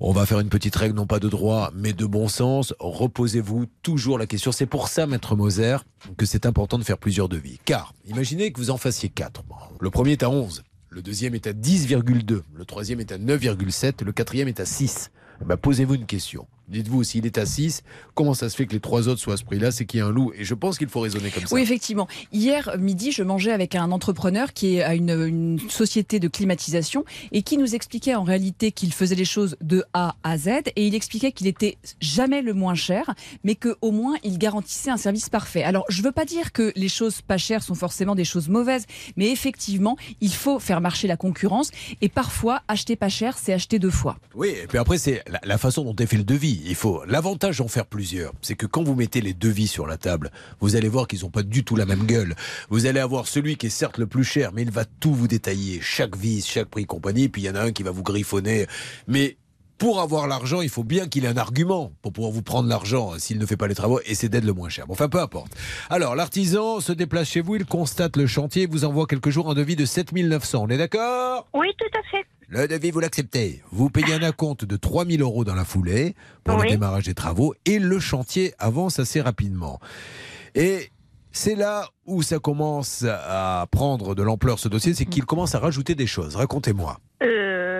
On 0.00 0.12
va 0.12 0.26
faire 0.26 0.38
une 0.40 0.50
petite 0.50 0.76
règle, 0.76 0.94
non 0.94 1.06
pas 1.06 1.18
de 1.18 1.28
droit, 1.28 1.72
mais 1.74 1.92
de 1.94 2.04
bon 2.06 2.28
sens. 2.28 2.74
Reposez-vous 2.78 3.66
toujours 3.82 4.18
la 4.18 4.26
question. 4.26 4.52
C'est 4.52 4.66
pour 4.66 4.88
ça, 4.88 5.06
Maître 5.06 5.34
Moser, 5.34 5.78
que 6.18 6.26
c'est 6.26 6.44
important 6.46 6.78
de 6.78 6.84
faire 6.84 6.98
plusieurs 6.98 7.28
devis. 7.28 7.58
Car, 7.64 7.94
imaginez 8.06 8.52
que 8.52 8.58
vous 8.60 8.70
en 8.70 8.76
fassiez 8.76 9.08
quatre. 9.08 9.42
Le 9.80 9.90
premier 9.90 10.12
est 10.12 10.22
à 10.22 10.30
11. 10.30 10.62
Le 10.90 11.02
deuxième 11.02 11.34
est 11.34 11.46
à 11.46 11.52
10,2. 11.52 12.42
Le 12.54 12.64
troisième 12.64 13.00
est 13.00 13.12
à 13.12 13.18
9,7. 13.18 14.04
Le 14.04 14.12
quatrième 14.12 14.48
est 14.48 14.60
à 14.60 14.66
6. 14.66 15.10
Eh 15.40 15.44
ben, 15.44 15.56
Posez-vous 15.56 15.94
une 15.94 16.06
question. 16.06 16.46
Dites-vous, 16.68 17.04
s'il 17.04 17.26
est 17.26 17.38
à 17.38 17.46
6, 17.46 17.82
comment 18.14 18.34
ça 18.34 18.48
se 18.48 18.56
fait 18.56 18.66
que 18.66 18.72
les 18.72 18.80
trois 18.80 19.06
autres 19.08 19.20
soient 19.20 19.34
à 19.34 19.36
ce 19.36 19.44
prix-là? 19.44 19.70
C'est 19.70 19.84
qu'il 19.84 20.00
y 20.00 20.02
a 20.02 20.06
un 20.06 20.10
loup. 20.10 20.32
Et 20.36 20.44
je 20.44 20.54
pense 20.54 20.78
qu'il 20.78 20.88
faut 20.88 21.00
raisonner 21.00 21.30
comme 21.30 21.46
ça. 21.46 21.54
Oui, 21.54 21.60
effectivement. 21.60 22.08
Hier 22.32 22.76
midi, 22.78 23.12
je 23.12 23.22
mangeais 23.22 23.52
avec 23.52 23.74
un 23.76 23.92
entrepreneur 23.92 24.52
qui 24.52 24.82
a 24.82 24.94
une, 24.94 25.10
une 25.10 25.60
société 25.70 26.18
de 26.18 26.26
climatisation 26.28 27.04
et 27.30 27.42
qui 27.42 27.56
nous 27.56 27.74
expliquait 27.74 28.16
en 28.16 28.24
réalité 28.24 28.72
qu'il 28.72 28.92
faisait 28.92 29.14
les 29.14 29.24
choses 29.24 29.56
de 29.60 29.84
A 29.92 30.16
à 30.24 30.38
Z 30.38 30.48
et 30.74 30.86
il 30.86 30.94
expliquait 30.94 31.30
qu'il 31.30 31.46
était 31.46 31.78
jamais 32.00 32.42
le 32.42 32.52
moins 32.52 32.74
cher, 32.74 33.14
mais 33.44 33.54
que 33.54 33.76
au 33.80 33.92
moins 33.92 34.16
il 34.24 34.38
garantissait 34.38 34.90
un 34.90 34.96
service 34.96 35.28
parfait. 35.28 35.62
Alors, 35.62 35.84
je 35.88 36.02
veux 36.02 36.12
pas 36.12 36.24
dire 36.24 36.52
que 36.52 36.72
les 36.74 36.88
choses 36.88 37.22
pas 37.22 37.38
chères 37.38 37.62
sont 37.62 37.74
forcément 37.76 38.14
des 38.16 38.24
choses 38.24 38.48
mauvaises, 38.48 38.86
mais 39.16 39.30
effectivement, 39.30 39.96
il 40.20 40.32
faut 40.32 40.58
faire 40.58 40.80
marcher 40.80 41.06
la 41.06 41.16
concurrence 41.16 41.70
et 42.00 42.08
parfois 42.08 42.62
acheter 42.66 42.96
pas 42.96 43.08
cher, 43.08 43.38
c'est 43.38 43.52
acheter 43.52 43.78
deux 43.78 43.90
fois. 43.90 44.18
Oui, 44.34 44.48
et 44.48 44.66
puis 44.66 44.78
après, 44.78 44.98
c'est 44.98 45.22
la, 45.28 45.40
la 45.44 45.58
façon 45.58 45.84
dont 45.84 45.94
est 45.94 46.06
fait 46.06 46.16
le 46.16 46.24
devis. 46.24 46.55
Il 46.64 46.74
faut 46.74 47.04
l'avantage 47.06 47.58
d'en 47.58 47.68
faire 47.68 47.86
plusieurs, 47.86 48.32
c'est 48.42 48.54
que 48.54 48.66
quand 48.66 48.82
vous 48.82 48.94
mettez 48.94 49.20
les 49.20 49.34
devis 49.34 49.66
sur 49.66 49.86
la 49.86 49.96
table, 49.96 50.30
vous 50.60 50.76
allez 50.76 50.88
voir 50.88 51.06
qu'ils 51.06 51.20
n'ont 51.20 51.30
pas 51.30 51.42
du 51.42 51.64
tout 51.64 51.76
la 51.76 51.86
même 51.86 52.06
gueule. 52.06 52.34
Vous 52.70 52.86
allez 52.86 53.00
avoir 53.00 53.26
celui 53.26 53.56
qui 53.56 53.66
est 53.66 53.70
certes 53.70 53.98
le 53.98 54.06
plus 54.06 54.24
cher, 54.24 54.52
mais 54.52 54.62
il 54.62 54.70
va 54.70 54.84
tout 54.84 55.14
vous 55.14 55.28
détailler, 55.28 55.80
chaque 55.82 56.16
vis, 56.16 56.46
chaque 56.46 56.68
prix, 56.68 56.86
compagnie. 56.86 57.28
Puis 57.28 57.42
il 57.42 57.44
y 57.46 57.50
en 57.50 57.54
a 57.54 57.62
un 57.62 57.72
qui 57.72 57.82
va 57.82 57.90
vous 57.90 58.02
griffonner. 58.02 58.66
Mais 59.06 59.36
pour 59.78 60.00
avoir 60.00 60.26
l'argent, 60.26 60.60
il 60.60 60.68
faut 60.68 60.84
bien 60.84 61.06
qu'il 61.06 61.24
ait 61.24 61.28
un 61.28 61.36
argument 61.36 61.92
pour 62.02 62.12
pouvoir 62.12 62.32
vous 62.32 62.42
prendre 62.42 62.68
l'argent 62.68 63.12
euh, 63.14 63.18
s'il 63.18 63.38
ne 63.38 63.46
fait 63.46 63.56
pas 63.56 63.68
les 63.68 63.74
travaux, 63.74 64.00
et 64.06 64.14
c'est 64.14 64.28
d'être 64.28 64.44
le 64.44 64.52
moins 64.52 64.68
cher. 64.68 64.86
Bon, 64.86 64.94
enfin, 64.94 65.08
peu 65.08 65.20
importe. 65.20 65.52
Alors, 65.90 66.14
l'artisan 66.14 66.80
se 66.80 66.92
déplace 66.92 67.28
chez 67.28 67.40
vous, 67.40 67.56
il 67.56 67.66
constate 67.66 68.16
le 68.16 68.26
chantier, 68.26 68.66
vous 68.66 68.84
envoie 68.84 69.06
quelques 69.06 69.30
jours 69.30 69.50
un 69.50 69.54
devis 69.54 69.76
de 69.76 69.84
7900. 69.84 70.64
On 70.66 70.68
est 70.68 70.78
d'accord? 70.78 71.46
Oui, 71.54 71.68
tout 71.78 71.98
à 71.98 72.02
fait. 72.10 72.24
le 72.48 72.68
devis, 72.68 72.90
vous 72.90 73.00
l'acceptez. 73.00 73.62
Vous 73.70 73.90
payez 73.90 74.14
un 74.14 74.22
acompte 74.22 74.64
de 74.64 74.76
3000 74.76 75.20
euros 75.20 75.44
dans 75.44 75.54
la 75.54 75.64
foulée 75.64 76.14
pour 76.44 76.58
le 76.58 76.68
démarrage 76.68 77.04
des 77.04 77.14
travaux 77.14 77.54
et 77.64 77.78
le 77.78 78.00
chantier 78.00 78.54
avance 78.58 78.98
assez 78.98 79.20
rapidement. 79.20 79.78
Et 80.54 80.90
c'est 81.32 81.54
là 81.54 81.90
où 82.06 82.22
ça 82.22 82.38
commence 82.38 83.04
à 83.06 83.66
prendre 83.70 84.14
de 84.14 84.22
l'ampleur 84.22 84.58
ce 84.58 84.68
dossier, 84.68 84.94
c'est 84.94 85.04
qu'il 85.04 85.26
commence 85.26 85.54
à 85.54 85.58
rajouter 85.58 85.94
des 85.94 86.06
choses. 86.06 86.34
Racontez-moi. 86.34 86.98
Euh, 87.22 87.75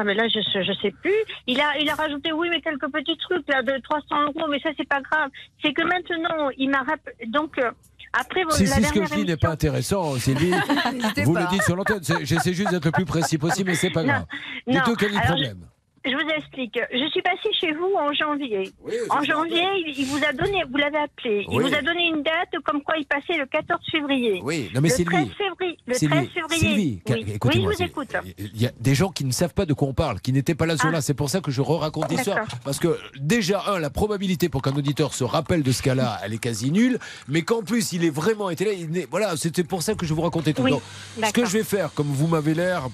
ah 0.00 0.04
mais 0.04 0.14
là 0.14 0.28
je 0.28 0.40
sais- 0.52 0.62
je 0.64 0.72
sais 0.80 0.92
plus. 1.02 1.12
Il 1.46 1.60
a 1.60 1.76
il 1.80 1.88
a 1.90 1.94
rajouté 1.94 2.30
oui 2.32 2.48
mais 2.50 2.60
quelques 2.60 2.88
petits 2.92 3.16
trucs 3.18 3.46
là 3.48 3.62
de 3.62 3.76
300 3.82 4.04
euros 4.26 4.46
mais 4.48 4.60
ça 4.60 4.70
c'est 4.76 4.88
pas 4.88 5.00
grave. 5.00 5.30
C'est 5.62 5.72
que 5.72 5.82
maintenant 5.82 6.50
il 6.56 6.70
m'a 6.70 6.78
rappelé 6.82 7.14
donc 7.26 7.58
euh, 7.58 7.70
après 8.12 8.42
Si, 8.50 8.66
si 8.66 8.82
ce 8.84 8.92
que 8.92 9.04
je 9.04 9.14
dis 9.14 9.24
n'est 9.24 9.36
pas 9.36 9.50
intéressant, 9.50 10.14
Sylvie, 10.18 10.50
vous 11.24 11.34
pas. 11.34 11.40
le 11.40 11.46
dites 11.50 11.62
sur 11.64 11.76
l'antenne. 11.76 12.00
J'essaie 12.22 12.52
juste 12.54 12.70
d'être 12.70 12.86
le 12.86 12.90
plus 12.92 13.04
précis 13.04 13.36
possible, 13.38 13.70
mais 13.70 13.76
c'est 13.76 13.90
pas 13.90 14.02
Non, 14.02 14.08
grave. 14.08 14.26
non. 14.66 14.72
Dites-nous 14.74 14.94
quel 14.96 15.10
est 15.12 15.16
le 15.16 15.20
problème. 15.26 15.58
Je 15.60 15.77
vous 16.14 16.28
explique. 16.36 16.78
Je 16.92 17.08
suis 17.10 17.22
passée 17.22 17.48
chez 17.60 17.72
vous 17.72 17.92
en 17.98 18.12
janvier. 18.12 18.72
en 19.10 19.22
janvier, 19.22 19.66
il, 19.86 19.94
il 19.98 20.06
vous 20.06 20.20
a 20.24 20.32
donné, 20.32 20.62
vous 20.70 20.76
l'avez 20.76 20.98
appelé. 20.98 21.44
Il 21.50 21.56
Oui. 21.58 21.64
vous 21.68 21.74
a 21.74 21.82
donné 21.82 22.06
une 22.08 22.22
date 22.22 22.60
comme 22.64 22.82
quoi 22.82 22.96
il 22.98 23.06
passait 23.06 23.36
le 23.38 23.46
14 23.46 23.80
février. 23.90 24.40
Oui, 24.44 24.70
non 24.74 24.80
mais 24.80 24.88
le 24.88 24.94
Sylvie. 24.94 25.10
13 25.14 25.28
février. 25.36 25.78
Le 25.86 25.94
Sylvie, 25.94 26.14
13 26.16 26.28
février. 26.28 26.58
Sylvie, 26.60 27.00
oui. 27.08 27.14
Oui, 27.26 27.38
je 27.44 27.50
c'est- 27.50 27.58
vous 27.60 27.82
écoute. 27.82 28.08
Il 28.38 28.60
y 28.62 28.66
a 28.66 28.70
des 28.80 28.94
gens 28.94 29.10
qui 29.10 29.24
ne 29.24 29.32
savent 29.32 29.54
pas 29.54 29.66
de 29.66 29.72
quoi 29.74 29.88
on 29.88 29.94
parle, 29.94 30.20
qui 30.20 30.32
n'étaient 30.32 30.54
pas 30.54 30.66
là 30.66 30.76
sur 30.76 30.90
là. 30.90 31.00
C'est 31.00 31.14
pour 31.14 31.30
ça 31.30 31.40
que 31.40 31.50
je 31.50 31.60
re-raconte 31.62 32.10
l'histoire. 32.10 32.46
Parce 32.64 32.78
que 32.78 32.98
déjà, 33.18 33.62
un, 33.68 33.78
la 33.78 33.90
probabilité 33.90 34.48
pour 34.48 34.62
qu'un 34.62 34.76
auditeur 34.76 35.14
se 35.14 35.24
rappelle 35.24 35.62
de 35.62 35.72
ce 35.72 35.82
cas-là, 35.82 36.18
elle 36.24 36.32
est 36.34 36.38
quasi 36.38 36.70
nulle. 36.70 36.98
Mais 37.28 37.42
qu'en 37.42 37.62
plus, 37.62 37.92
il 37.92 38.04
est 38.04 38.10
vraiment 38.10 38.50
été 38.50 38.64
là. 38.64 38.72
il 38.72 39.06
voilà, 39.10 39.36
c'était 39.36 39.64
pour 39.64 39.82
ça 39.82 39.94
que 39.94 40.04
je 40.06 40.14
vous 40.14 40.22
racontais 40.22 40.52
tout. 40.52 40.62
Oui, 40.62 40.70
Donc, 40.72 40.82
ce 41.26 41.32
que 41.32 41.44
je 41.44 41.52
vais 41.58 41.64
faire, 41.64 41.92
comme 41.94 42.06
vous 42.08 42.26
m'avez 42.26 42.54
l'air. 42.54 42.88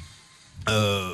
Euh, 0.69 1.11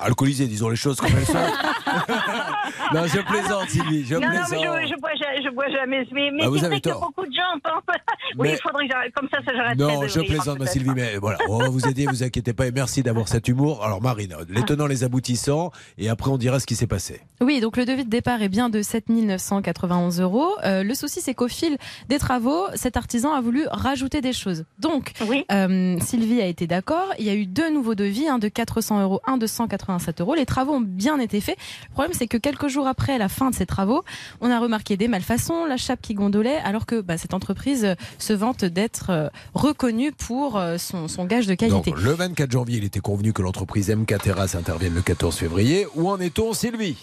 alcoolisé, 0.00 0.46
disons 0.46 0.68
les 0.68 0.76
choses 0.76 1.00
comme 1.00 1.10
elles 1.16 1.26
sont. 1.26 1.32
non, 2.94 3.06
je 3.06 3.20
plaisante, 3.20 3.68
Sylvie, 3.68 4.04
je 4.04 4.14
non, 4.14 4.20
non, 4.22 4.28
mais 4.28 4.38
je, 4.38 4.88
je, 4.94 5.00
bois, 5.00 5.10
je 5.14 5.54
bois 5.54 5.68
jamais. 5.70 6.06
Mais, 6.12 6.30
mais 6.32 6.42
Ah, 6.44 6.48
vous 6.48 6.64
avez 6.64 6.80
que 6.80 6.88
tort. 6.90 7.00
beaucoup 7.00 7.26
de 7.26 7.32
gens 7.34 7.58
pensent. 7.62 7.82
oui, 8.38 8.48
Mais- 8.48 8.52
il 8.54 8.62
faudrait 8.62 8.86
que 8.86 8.92
j'arrête. 8.92 9.12
Comme 9.14 9.28
ça, 9.32 9.38
ça 9.44 9.52
j'arrête 9.54 9.78
Non, 9.78 10.06
je 10.06 10.20
plaisante, 10.20 10.58
ma 10.58 10.66
Sylvie, 10.66 10.90
mais 10.94 11.16
voilà, 11.16 11.38
on 11.48 11.58
va 11.58 11.68
vous 11.68 11.86
aider, 11.86 12.06
vous 12.06 12.22
inquiétez 12.22 12.52
pas, 12.52 12.66
et 12.66 12.72
merci 12.72 13.02
d'avoir 13.02 13.28
cet 13.28 13.48
humour. 13.48 13.84
Alors, 13.84 14.00
Marine, 14.02 14.34
les 14.48 14.64
tenants, 14.64 14.86
les 14.86 15.04
aboutissants, 15.04 15.70
et 15.98 16.08
après, 16.08 16.30
on 16.30 16.38
dira 16.38 16.60
ce 16.60 16.66
qui 16.66 16.74
s'est 16.76 16.86
passé. 16.86 17.20
Oui, 17.40 17.60
donc 17.60 17.76
le 17.76 17.84
devis 17.84 18.04
de 18.04 18.10
départ 18.10 18.42
est 18.42 18.48
bien 18.48 18.68
de 18.68 18.82
7 18.82 19.08
991 19.08 20.20
euros. 20.20 20.50
Euh, 20.64 20.82
le 20.82 20.94
souci, 20.94 21.20
c'est 21.20 21.34
qu'au 21.34 21.48
fil 21.48 21.76
des 22.08 22.18
travaux, 22.18 22.66
cet 22.74 22.96
artisan 22.96 23.32
a 23.32 23.40
voulu 23.40 23.64
rajouter 23.70 24.20
des 24.20 24.32
choses. 24.32 24.64
Donc, 24.78 25.12
euh, 25.50 25.98
Sylvie 26.00 26.40
a 26.40 26.46
été 26.46 26.66
d'accord. 26.66 27.12
Il 27.18 27.24
y 27.26 27.30
a 27.30 27.34
eu 27.34 27.46
deux 27.46 27.70
nouveaux 27.70 27.94
devis, 27.94 28.28
un 28.28 28.38
de 28.38 28.48
400 28.48 28.91
euros, 29.00 29.20
un 29.26 29.36
de 29.36 29.46
187 29.46 30.20
euros. 30.20 30.34
Les 30.34 30.46
travaux 30.46 30.74
ont 30.74 30.80
bien 30.80 31.18
été 31.18 31.40
faits. 31.40 31.56
Le 31.88 31.92
problème, 31.92 32.12
c'est 32.14 32.26
que 32.26 32.36
quelques 32.36 32.68
jours 32.68 32.86
après 32.86 33.18
la 33.18 33.28
fin 33.28 33.50
de 33.50 33.54
ces 33.54 33.66
travaux, 33.66 34.04
on 34.40 34.50
a 34.50 34.58
remarqué 34.58 34.96
des 34.96 35.08
malfaçons, 35.08 35.64
la 35.64 35.76
chape 35.76 36.00
qui 36.00 36.14
gondolait, 36.14 36.58
alors 36.58 36.86
que 36.86 37.00
bah, 37.00 37.18
cette 37.18 37.34
entreprise 37.34 37.84
euh, 37.84 37.94
se 38.18 38.32
vante 38.32 38.64
d'être 38.64 39.10
euh, 39.10 39.28
reconnue 39.54 40.12
pour 40.12 40.58
euh, 40.58 40.78
son, 40.78 41.08
son 41.08 41.24
gage 41.24 41.46
de 41.46 41.54
qualité. 41.54 41.90
Donc, 41.90 42.00
le 42.00 42.12
24 42.12 42.50
janvier, 42.50 42.78
il 42.78 42.84
était 42.84 43.00
convenu 43.00 43.32
que 43.32 43.42
l'entreprise 43.42 43.90
MK 43.90 44.18
Terrasse 44.18 44.54
intervienne 44.54 44.94
le 44.94 45.02
14 45.02 45.36
février. 45.36 45.86
Où 45.94 46.08
en 46.08 46.18
est-on, 46.20 46.52
Sylvie? 46.52 46.96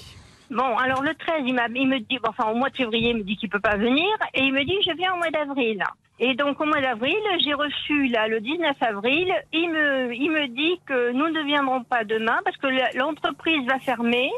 Bon, 0.52 0.78
alors 0.78 1.04
le 1.04 1.14
13, 1.14 1.44
il, 1.46 1.54
m'a, 1.54 1.68
il 1.76 1.88
me 1.88 2.00
dit, 2.00 2.18
enfin 2.28 2.50
au 2.50 2.56
mois 2.56 2.70
de 2.70 2.76
février, 2.76 3.12
il 3.12 3.18
me 3.18 3.24
dit 3.24 3.38
qu'il 3.38 3.50
peut 3.50 3.60
pas 3.60 3.78
venir 3.78 4.08
et 4.34 4.42
il 4.42 4.52
me 4.52 4.64
dit 4.66 4.74
je 4.84 4.96
viens 4.98 5.14
au 5.14 5.18
mois 5.18 5.30
d'avril. 5.30 5.84
Et 6.22 6.36
donc 6.36 6.60
au 6.60 6.66
mois 6.66 6.82
d'avril, 6.82 7.16
j'ai 7.44 7.54
reçu 7.54 8.08
là 8.08 8.28
le 8.28 8.42
19 8.42 8.76
avril, 8.82 9.34
il 9.54 9.70
me, 9.70 10.14
il 10.14 10.30
me 10.32 10.48
dit 10.48 10.80
que 10.86 11.12
nous 11.12 11.30
ne 11.30 11.44
viendrons 11.44 11.84
pas 11.84 12.04
demain 12.04 12.38
parce 12.44 12.58
que 12.58 12.68
l'entreprise 12.98 13.66
va 13.68 13.80
fermer. 13.80 14.30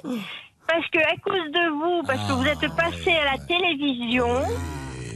Parce 0.67 0.87
que 0.89 0.99
à 0.99 1.17
cause 1.17 1.51
de 1.51 1.69
vous, 1.71 2.03
parce 2.03 2.25
que 2.27 2.33
vous 2.33 2.45
êtes 2.45 2.75
passé 2.75 3.11
à 3.11 3.33
la 3.33 3.37
télévision, 3.45 4.29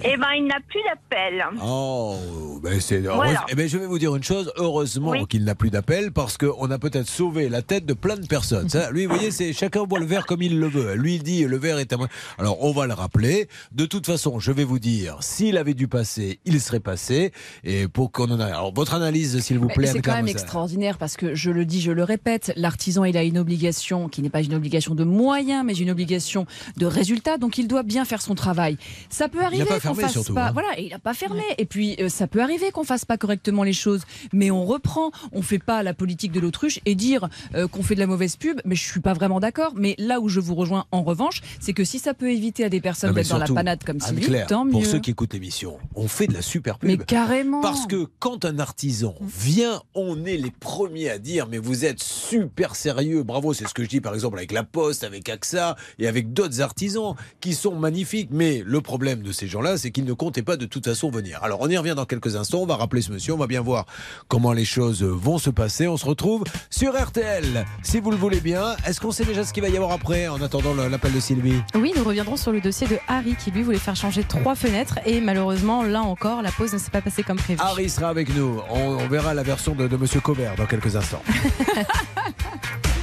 et 0.06 0.18
ben 0.18 0.28
il 0.38 0.45
n'a 0.45 0.60
plus 0.68 0.82
d'appel. 0.84 1.45
Oh, 1.64 2.60
ben 2.62 2.80
c'est 2.80 2.99
Voilà. 2.99 3.45
Eh 3.49 3.56
ben, 3.56 3.68
je 3.68 3.78
vais 3.78 3.88
vous 3.88 3.99
dire 3.99 4.16
une 4.16 4.24
chose. 4.24 4.51
Heureusement 4.58 5.26
qu'il 5.26 5.43
n'a 5.43 5.56
plus 5.56 5.70
d'appel 5.70 6.12
parce 6.12 6.38
qu'on 6.38 6.70
a 6.70 6.78
peut-être 6.78 7.08
sauvé 7.08 7.49
la 7.49 7.62
tête 7.62 7.86
de 7.86 7.93
plein 7.93 8.16
de 8.16 8.28
personnes. 8.28 8.70
Ça, 8.70 8.91
lui, 8.91 9.06
vous 9.06 9.16
voyez, 9.16 9.32
c'est 9.32 9.53
chacun 9.53 9.84
voit 9.84 9.99
le 9.99 10.06
verre 10.06 10.26
comme 10.26 10.41
il 10.41 10.60
le 10.60 10.68
veut. 10.68 10.93
Lui, 10.93 11.16
il 11.16 11.24
dit 11.24 11.45
le 11.45 11.58
verre 11.58 11.80
est 11.80 11.91
à 11.91 11.97
moi. 11.97 12.08
Alors, 12.38 12.64
on 12.64 12.72
va 12.72 12.86
le 12.88 12.93
rappeler. 12.93 13.47
De 13.72 13.86
toute 13.86 14.06
façon, 14.06 14.39
je 14.39 14.51
vais 14.51 14.64
vous 14.64 14.80
dire, 14.80 15.18
s'il 15.22 15.58
avait 15.58 15.74
dû 15.74 15.88
passer, 15.88 16.39
il 16.45 16.62
serait 16.62 16.80
passé. 16.80 17.32
Et 17.64 17.88
pour 17.88 18.12
qu'on 18.12 18.30
en 18.30 18.39
a. 18.39 18.45
Alors, 18.45 18.74
votre 18.74 18.93
analyse, 18.93 19.39
s'il 19.39 19.60
vous 19.60 19.68
plaît. 19.68 19.88
C'est 19.88 20.01
quand 20.01 20.16
même 20.16 20.28
extraordinaire 20.28 20.97
parce 20.97 21.18
que 21.18 21.36
je 21.36 21.49
le 21.51 21.66
dis, 21.66 21.82
je 21.82 21.91
le 21.91 22.03
répète, 22.03 22.53
l'artisan 22.56 23.06
il 23.06 23.18
a 23.18 23.24
une 23.24 23.38
obligation 23.38 24.08
qui 24.08 24.22
n'est 24.22 24.30
pas 24.30 24.41
une 24.41 24.53
obligation 24.53 24.95
de 24.95 25.03
moyens, 25.03 25.64
mais 25.66 25.74
une 25.74 25.89
obligation 25.89 26.45
de 26.78 26.86
résultat. 26.86 27.38
Donc 27.38 27.58
il 27.58 27.68
doit 27.68 27.84
bien 27.84 28.06
faire 28.06 28.22
son 28.22 28.36
travail. 28.36 28.78
Ça 29.10 29.30
peut 29.30 29.39
Il 29.39 29.43
a 29.43 29.45
arriver 29.47 29.66
pas 29.66 29.76
qu'on 29.76 29.80
fermé, 29.80 29.95
fasse 30.02 30.12
surtout, 30.14 30.34
pas. 30.34 30.48
hein. 30.48 30.52
Voilà, 30.54 30.80
et 30.80 30.86
il 30.88 30.93
a 30.93 31.00
pas 31.00 31.14
fermé. 31.14 31.43
Et 31.58 31.66
puis 31.66 31.96
euh, 32.00 32.10
ça 32.10 32.28
peut 32.28 32.41
arriver 32.41 32.72
qu'on 32.72 32.84
fasse 32.84 33.06
pas 33.06 33.18
correctement 33.18 33.64
les 33.64 33.74
choses, 33.74 34.04
mais 34.34 34.52
on 34.52 34.66
reprend. 34.66 35.12
On 35.32 35.41
fait 35.41 35.60
pas 35.60 35.84
la 35.84 35.93
politique 35.93 36.32
de 36.32 36.39
l'autruche 36.39 36.80
et 36.86 36.96
dire 36.96 37.30
euh, 37.56 37.68
qu'on 37.68 37.84
fait 37.84 37.96
de 37.96 38.00
la 38.00 38.08
mauvaise 38.08 38.36
pub. 38.36 38.60
Mais 38.66 38.76
je 38.76 38.84
suis 38.84 39.00
pas 39.02 39.14
vraiment 39.14 39.39
d'accord. 39.39 39.74
Mais 39.76 39.96
là 39.98 40.20
où 40.20 40.30
je 40.30 40.39
vous 40.39 40.56
rejoins 40.56 40.86
en 40.91 41.04
revanche, 41.04 41.41
c'est 41.60 41.74
que 41.74 41.84
si 41.84 42.00
ça 42.00 42.14
peut 42.14 42.32
éviter 42.32 42.64
à 42.64 42.70
des 42.70 42.82
personnes 42.82 43.14
d'être 43.14 43.30
dans 43.30 43.38
la 43.38 43.48
panade 43.48 43.84
comme 43.84 44.00
Sylvie, 44.00 44.32
tant 44.48 44.66
mieux. 44.66 44.72
Pour 44.72 44.86
ceux 44.86 45.00
qui 45.00 45.12
écoutent 45.12 45.34
l'émission, 45.34 45.78
on 45.96 46.08
fait 46.08 46.28
de 46.28 46.34
la 46.34 46.41
super 46.41 46.78
pub. 46.80 46.89
Mais 46.89 46.98
carrément. 46.98 47.62
Parce 47.62 47.86
que 47.88 48.08
quand 48.20 48.46
un 48.46 48.60
artisan 48.60 49.16
vient, 49.22 49.82
on 49.93 50.26
est 50.26 50.38
les 50.38 50.52
premiers 50.52 51.10
à 51.10 51.18
dire 51.18 51.48
mais 51.50 51.58
vous 51.58 51.86
êtes 51.86 52.02
super 52.02 52.76
sérieux, 52.76 53.24
bravo, 53.24 53.54
c'est 53.54 53.68
ce 53.68 53.74
que 53.74 53.84
je 53.84 53.89
dis 53.89 54.02
par 54.02 54.14
exemple 54.14 54.38
avec 54.38 54.52
La 54.52 54.64
Poste, 54.64 55.04
avec 55.04 55.30
AXA 55.30 55.76
et 56.00 56.08
avec 56.08 56.34
d'autres 56.34 56.62
artisans 56.62 57.16
qui 57.41 57.54
sont 57.54 57.76
magnifiques. 57.76 58.30
Mais 58.32 58.64
le 58.66 58.82
problème 58.82 59.22
de 59.22 59.32
ces 59.32 59.48
gens-là, 59.48 59.78
c'est 59.86 59.92
qu'ils 59.92 60.06
ne 60.06 60.14
comptaient 60.14 60.42
pas 60.42 60.58
de 60.58 60.66
toute 60.66 60.86
façon 60.86 61.12
venir. 61.12 61.38
Alors 61.44 61.60
on 61.62 61.70
y 61.70 61.78
revient 61.78 61.94
dans 61.96 62.06
quelques 62.06 62.36
instants, 62.36 62.62
on 62.62 62.66
va 62.66 62.76
rappeler 62.76 63.04
ce 63.04 63.12
monsieur, 63.12 63.34
on 63.36 63.38
va 63.38 63.46
bien 63.46 63.62
voir 63.62 63.86
comment 64.28 64.52
les 64.52 64.66
choses 64.66 65.04
vont 65.04 65.38
se 65.38 65.52
passer. 65.52 65.88
On 65.88 65.96
se 65.96 66.08
retrouve 66.08 66.44
sur 66.72 67.00
RTL, 67.00 67.64
si 67.84 68.00
vous 68.00 68.10
le 68.10 68.18
voulez 68.18 68.40
bien. 68.40 68.76
Est-ce 68.88 69.00
qu'on 69.00 69.12
sait 69.12 69.26
déjà 69.26 69.44
ce 69.44 69.54
qu'il 69.54 69.62
va 69.62 69.70
y 69.70 69.76
avoir 69.76 69.92
après 69.92 70.28
en 70.28 70.42
attendant 70.42 70.74
l'appel 70.74 71.14
de 71.14 71.20
Sylvie? 71.20 71.62
Oui, 71.76 71.94
nous 71.96 72.04
reviendrons 72.04 72.36
sur 72.36 72.52
le 72.52 72.62
dossier 72.62 72.88
de 72.88 72.98
Harry 73.08 73.36
qui 73.36 73.52
lui 73.52 73.62
voulait 73.62 73.78
faire 73.78 73.96
changer 73.96 74.24
trois 74.24 74.56
fenêtres 74.56 74.98
et 75.06 75.22
malheureusement, 75.22 75.84
là 75.84 76.02
encore, 76.02 76.42
la 76.42 76.52
pause 76.52 76.74
ne 76.74 76.80
s'est 76.80 76.90
pas 76.90 77.02
passée 77.02 77.22
comme 77.22 77.38
prévu. 77.38 77.60
Harry 77.62 77.88
sera 77.88 78.10
avec 78.10 78.36
nous. 78.36 78.60
On, 78.72 78.98
on 78.98 79.08
verra 79.08 79.36
la 79.36 79.44
version 79.44 79.76
de, 79.76 79.88
de 79.88 79.98
Monsieur 79.98 80.20
Cobert 80.20 80.56
dans 80.56 80.66
quelques 80.66 80.96
instants. 80.96 81.22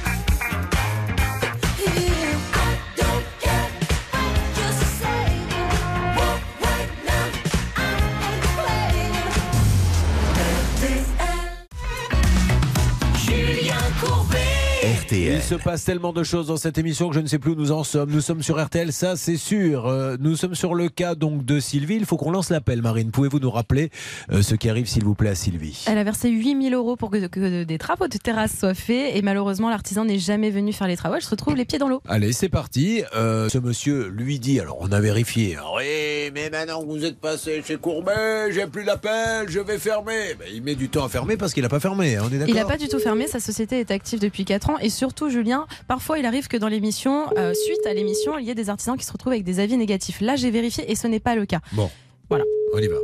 Il 15.11 15.41
se 15.41 15.55
passe 15.55 15.83
tellement 15.83 16.13
de 16.13 16.23
choses 16.23 16.47
dans 16.47 16.57
cette 16.57 16.77
émission 16.77 17.09
que 17.09 17.15
je 17.15 17.19
ne 17.19 17.27
sais 17.27 17.37
plus 17.37 17.51
où 17.51 17.55
nous 17.55 17.71
en 17.71 17.83
sommes. 17.83 18.09
Nous 18.11 18.21
sommes 18.21 18.41
sur 18.41 18.63
RTL, 18.63 18.91
ça 18.93 19.15
c'est 19.15 19.37
sûr. 19.37 19.85
Euh, 19.87 20.15
nous 20.19 20.35
sommes 20.35 20.55
sur 20.55 20.73
le 20.75 20.89
cas 20.89 21.13
donc 21.15 21.45
de 21.45 21.59
Sylvie. 21.59 21.95
Il 21.95 22.05
faut 22.05 22.17
qu'on 22.17 22.31
lance 22.31 22.49
l'appel, 22.49 22.81
Marine. 22.81 23.11
Pouvez-vous 23.11 23.39
nous 23.39 23.51
rappeler 23.51 23.89
euh, 24.31 24.41
ce 24.41 24.55
qui 24.55 24.69
arrive, 24.69 24.87
s'il 24.87 25.03
vous 25.03 25.13
plaît, 25.13 25.29
à 25.31 25.35
Sylvie? 25.35 25.83
Elle 25.87 25.97
a 25.97 26.03
versé 26.03 26.29
8000 26.29 26.73
euros 26.73 26.95
pour 26.95 27.11
que, 27.11 27.27
que 27.27 27.63
des 27.63 27.77
travaux 27.77 28.07
de 28.07 28.17
terrasse 28.17 28.57
soient 28.59 28.73
faits 28.73 29.15
et 29.15 29.21
malheureusement 29.21 29.69
l'artisan 29.69 30.05
n'est 30.05 30.19
jamais 30.19 30.49
venu 30.49 30.73
faire 30.73 30.87
les 30.87 30.97
travaux. 30.97 31.15
Elle 31.15 31.21
se 31.21 31.29
retrouve 31.29 31.55
les 31.55 31.65
pieds 31.65 31.79
dans 31.79 31.89
l'eau. 31.89 32.01
Allez, 32.07 32.31
c'est 32.33 32.49
parti. 32.49 33.03
Euh, 33.15 33.49
ce 33.49 33.57
monsieur 33.59 34.07
lui 34.07 34.39
dit, 34.39 34.59
alors 34.59 34.77
on 34.81 34.91
a 34.91 34.99
vérifié. 34.99 35.57
oui, 35.77 36.31
mais 36.33 36.49
maintenant 36.49 36.81
que 36.81 36.87
vous 36.87 37.05
êtes 37.05 37.19
passé 37.19 37.61
chez 37.65 37.75
Courbet, 37.77 38.51
j'ai 38.51 38.67
plus 38.67 38.83
d'appel, 38.85 39.47
je 39.49 39.59
vais 39.59 39.77
fermer. 39.77 40.33
Ben, 40.39 40.47
il 40.53 40.63
met 40.63 40.75
du 40.75 40.89
temps 40.89 41.05
à 41.05 41.09
fermer 41.09 41.37
parce 41.37 41.53
qu'il 41.53 41.63
n'a 41.63 41.69
pas 41.69 41.79
fermé. 41.81 42.15
hein, 42.15 42.21
on 42.23 42.33
est 42.33 42.37
d'accord 42.39 42.47
Il 42.49 42.55
n'a 42.55 42.65
pas 42.65 42.77
du 42.77 42.87
tout 42.87 42.99
fermé, 42.99 43.27
sa 43.27 43.39
société 43.39 43.79
est 43.79 43.91
active 43.91 44.19
depuis 44.19 44.45
4 44.45 44.69
ans 44.71 44.77
et 44.79 44.89
surtout 44.93 45.29
Julien, 45.29 45.67
parfois 45.89 46.17
il 46.19 46.25
arrive 46.25 46.47
que 46.47 46.55
dans 46.57 46.69
l'émission, 46.69 47.25
euh, 47.37 47.53
suite 47.53 47.85
à 47.85 47.93
l'émission, 47.93 48.37
il 48.37 48.45
y 48.45 48.49
ait 48.49 48.55
des 48.55 48.69
artisans 48.69 48.95
qui 48.97 49.05
se 49.05 49.11
retrouvent 49.11 49.33
avec 49.33 49.43
des 49.43 49.59
avis 49.59 49.75
négatifs. 49.77 50.21
Là 50.21 50.35
j'ai 50.37 50.49
vérifié 50.51 50.89
et 50.89 50.95
ce 50.95 51.07
n'est 51.07 51.19
pas 51.19 51.35
le 51.35 51.45
cas. 51.45 51.59
Bon. 51.73 51.89
Voilà. 52.29 52.45
On 52.73 52.77
y 52.79 52.87
va. 52.87 52.95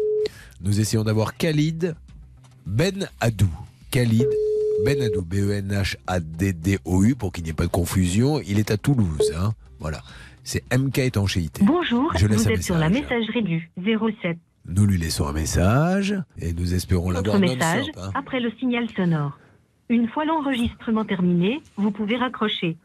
Nous 0.61 0.79
essayons 0.79 1.03
d'avoir 1.03 1.35
Khalid 1.35 1.95
Ben 2.65 3.09
Adou. 3.19 3.49
Khalid 3.91 4.27
Ben 4.85 5.01
Adou, 5.01 5.21
B-E-N-H-A-D-D-O-U, 5.23 7.15
pour 7.15 7.31
qu'il 7.33 7.43
n'y 7.43 7.49
ait 7.49 7.53
pas 7.53 7.65
de 7.65 7.69
confusion. 7.71 8.39
Il 8.47 8.59
est 8.59 8.71
à 8.71 8.77
Toulouse. 8.77 9.31
hein. 9.37 9.51
Voilà. 9.79 10.01
C'est 10.43 10.63
MK 10.75 10.99
étanchéité. 10.99 11.63
Bonjour, 11.65 12.11
Je 12.17 12.25
laisse 12.27 12.43
vous 12.43 12.49
un 12.49 12.53
êtes 12.53 12.63
sur 12.63 12.77
la 12.77 12.89
message. 12.89 13.09
messagerie 13.27 13.43
du 13.43 13.69
07. 14.21 14.37
Nous 14.67 14.85
lui 14.85 14.97
laissons 14.97 15.27
un 15.27 15.33
message 15.33 16.15
et 16.39 16.53
nous 16.53 16.73
espérons 16.73 17.09
l'avoir 17.11 17.37
Votre 17.39 17.53
message 17.53 17.85
hein. 17.97 18.11
après 18.15 18.39
le 18.39 18.51
signal 18.59 18.85
sonore. 18.95 19.37
Une 19.91 20.07
fois 20.07 20.23
l'enregistrement 20.23 21.03
terminé, 21.03 21.63
vous 21.75 21.89
pouvez 21.89 22.15
raccrocher. 22.15 22.77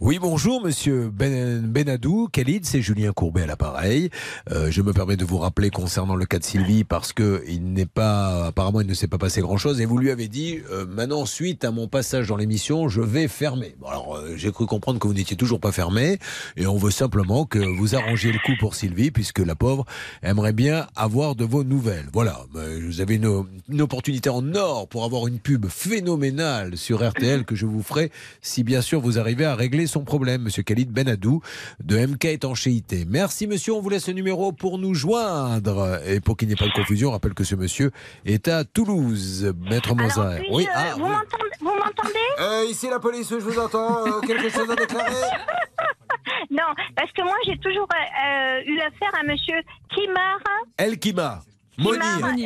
Oui, 0.00 0.18
bonjour, 0.20 0.60
monsieur 0.60 1.08
ben, 1.08 1.60
Benadou. 1.60 2.26
Khalid, 2.26 2.66
c'est 2.66 2.82
Julien 2.82 3.12
Courbet 3.12 3.42
à 3.42 3.46
l'appareil. 3.46 4.10
Euh, 4.50 4.68
je 4.68 4.82
me 4.82 4.92
permets 4.92 5.16
de 5.16 5.24
vous 5.24 5.38
rappeler 5.38 5.70
concernant 5.70 6.16
le 6.16 6.26
cas 6.26 6.40
de 6.40 6.44
Sylvie 6.44 6.82
parce 6.82 7.12
que 7.12 7.44
il 7.46 7.72
n'est 7.72 7.86
pas, 7.86 8.46
apparemment, 8.46 8.80
il 8.80 8.88
ne 8.88 8.92
s'est 8.94 9.06
pas 9.06 9.18
passé 9.18 9.40
grand 9.40 9.56
chose 9.56 9.80
et 9.80 9.86
vous 9.86 9.96
lui 9.96 10.10
avez 10.10 10.26
dit, 10.26 10.58
euh, 10.72 10.84
maintenant, 10.84 11.26
suite 11.26 11.64
à 11.64 11.70
mon 11.70 11.86
passage 11.86 12.26
dans 12.26 12.36
l'émission, 12.36 12.88
je 12.88 13.00
vais 13.00 13.28
fermer. 13.28 13.76
Bon, 13.78 13.86
alors, 13.86 14.16
euh, 14.16 14.34
j'ai 14.36 14.50
cru 14.50 14.66
comprendre 14.66 14.98
que 14.98 15.06
vous 15.06 15.14
n'étiez 15.14 15.36
toujours 15.36 15.60
pas 15.60 15.70
fermé 15.70 16.18
et 16.56 16.66
on 16.66 16.76
veut 16.76 16.90
simplement 16.90 17.46
que 17.46 17.60
vous 17.60 17.94
arrangiez 17.94 18.32
le 18.32 18.40
coup 18.40 18.58
pour 18.58 18.74
Sylvie 18.74 19.12
puisque 19.12 19.38
la 19.38 19.54
pauvre 19.54 19.86
aimerait 20.24 20.52
bien 20.52 20.88
avoir 20.96 21.36
de 21.36 21.44
vos 21.44 21.62
nouvelles. 21.62 22.08
Voilà. 22.12 22.40
Vous 22.52 23.00
avez 23.00 23.14
une, 23.14 23.44
une 23.68 23.80
opportunité 23.80 24.28
en 24.28 24.56
or 24.56 24.88
pour 24.88 25.04
avoir 25.04 25.28
une 25.28 25.38
pub 25.38 25.66
phénoménale 25.68 26.76
sur 26.76 27.08
RTL 27.08 27.44
que 27.44 27.54
je 27.54 27.64
vous 27.64 27.82
ferai 27.84 28.10
si 28.42 28.64
bien 28.64 28.80
sûr 28.80 29.00
vous 29.00 29.20
arrivez 29.20 29.44
à 29.44 29.54
régler 29.54 29.83
son 29.86 30.04
problème, 30.04 30.42
monsieur 30.42 30.62
Khalid 30.62 30.90
Benadou 30.90 31.40
de 31.82 31.96
MK 31.98 32.26
Étanchéité. 32.26 33.04
Merci 33.08 33.46
monsieur, 33.46 33.72
on 33.72 33.80
vous 33.80 33.90
laisse 33.90 34.08
le 34.08 34.14
numéro 34.14 34.52
pour 34.52 34.78
nous 34.78 34.94
joindre. 34.94 36.00
Et 36.06 36.20
pour 36.20 36.36
qu'il 36.36 36.48
n'y 36.48 36.54
ait 36.54 36.56
pas 36.56 36.66
de 36.66 36.72
confusion, 36.72 37.08
on 37.08 37.12
rappelle 37.12 37.34
que 37.34 37.44
ce 37.44 37.54
monsieur 37.54 37.90
est 38.24 38.48
à 38.48 38.64
Toulouse, 38.64 39.52
maître. 39.68 39.94
Puis, 39.94 40.46
Oui, 40.50 40.64
euh, 40.66 40.72
ah, 40.74 40.92
vous 40.94 41.00
m'entendez 41.00 41.50
Vous 41.60 41.66
m'entendez? 41.66 42.14
Euh, 42.40 42.64
ici 42.68 42.88
la 42.88 42.98
police, 42.98 43.28
je 43.30 43.36
vous 43.36 43.58
entends. 43.58 44.06
Euh, 44.06 44.20
quelque 44.20 44.48
chose 44.50 44.70
à 44.70 44.76
déclarer? 44.76 45.10
Non, 46.50 46.62
parce 46.96 47.10
que 47.12 47.22
moi 47.22 47.34
j'ai 47.46 47.58
toujours 47.58 47.88
euh, 47.92 48.60
eu 48.66 48.78
affaire 48.80 49.12
à 49.20 49.24
Monsieur 49.24 49.56
Kimar. 49.94 50.38
El 50.78 50.98
Kima. 50.98 51.40
Monir. 51.78 52.00
Kimar, 52.16 52.30
El- 52.38 52.44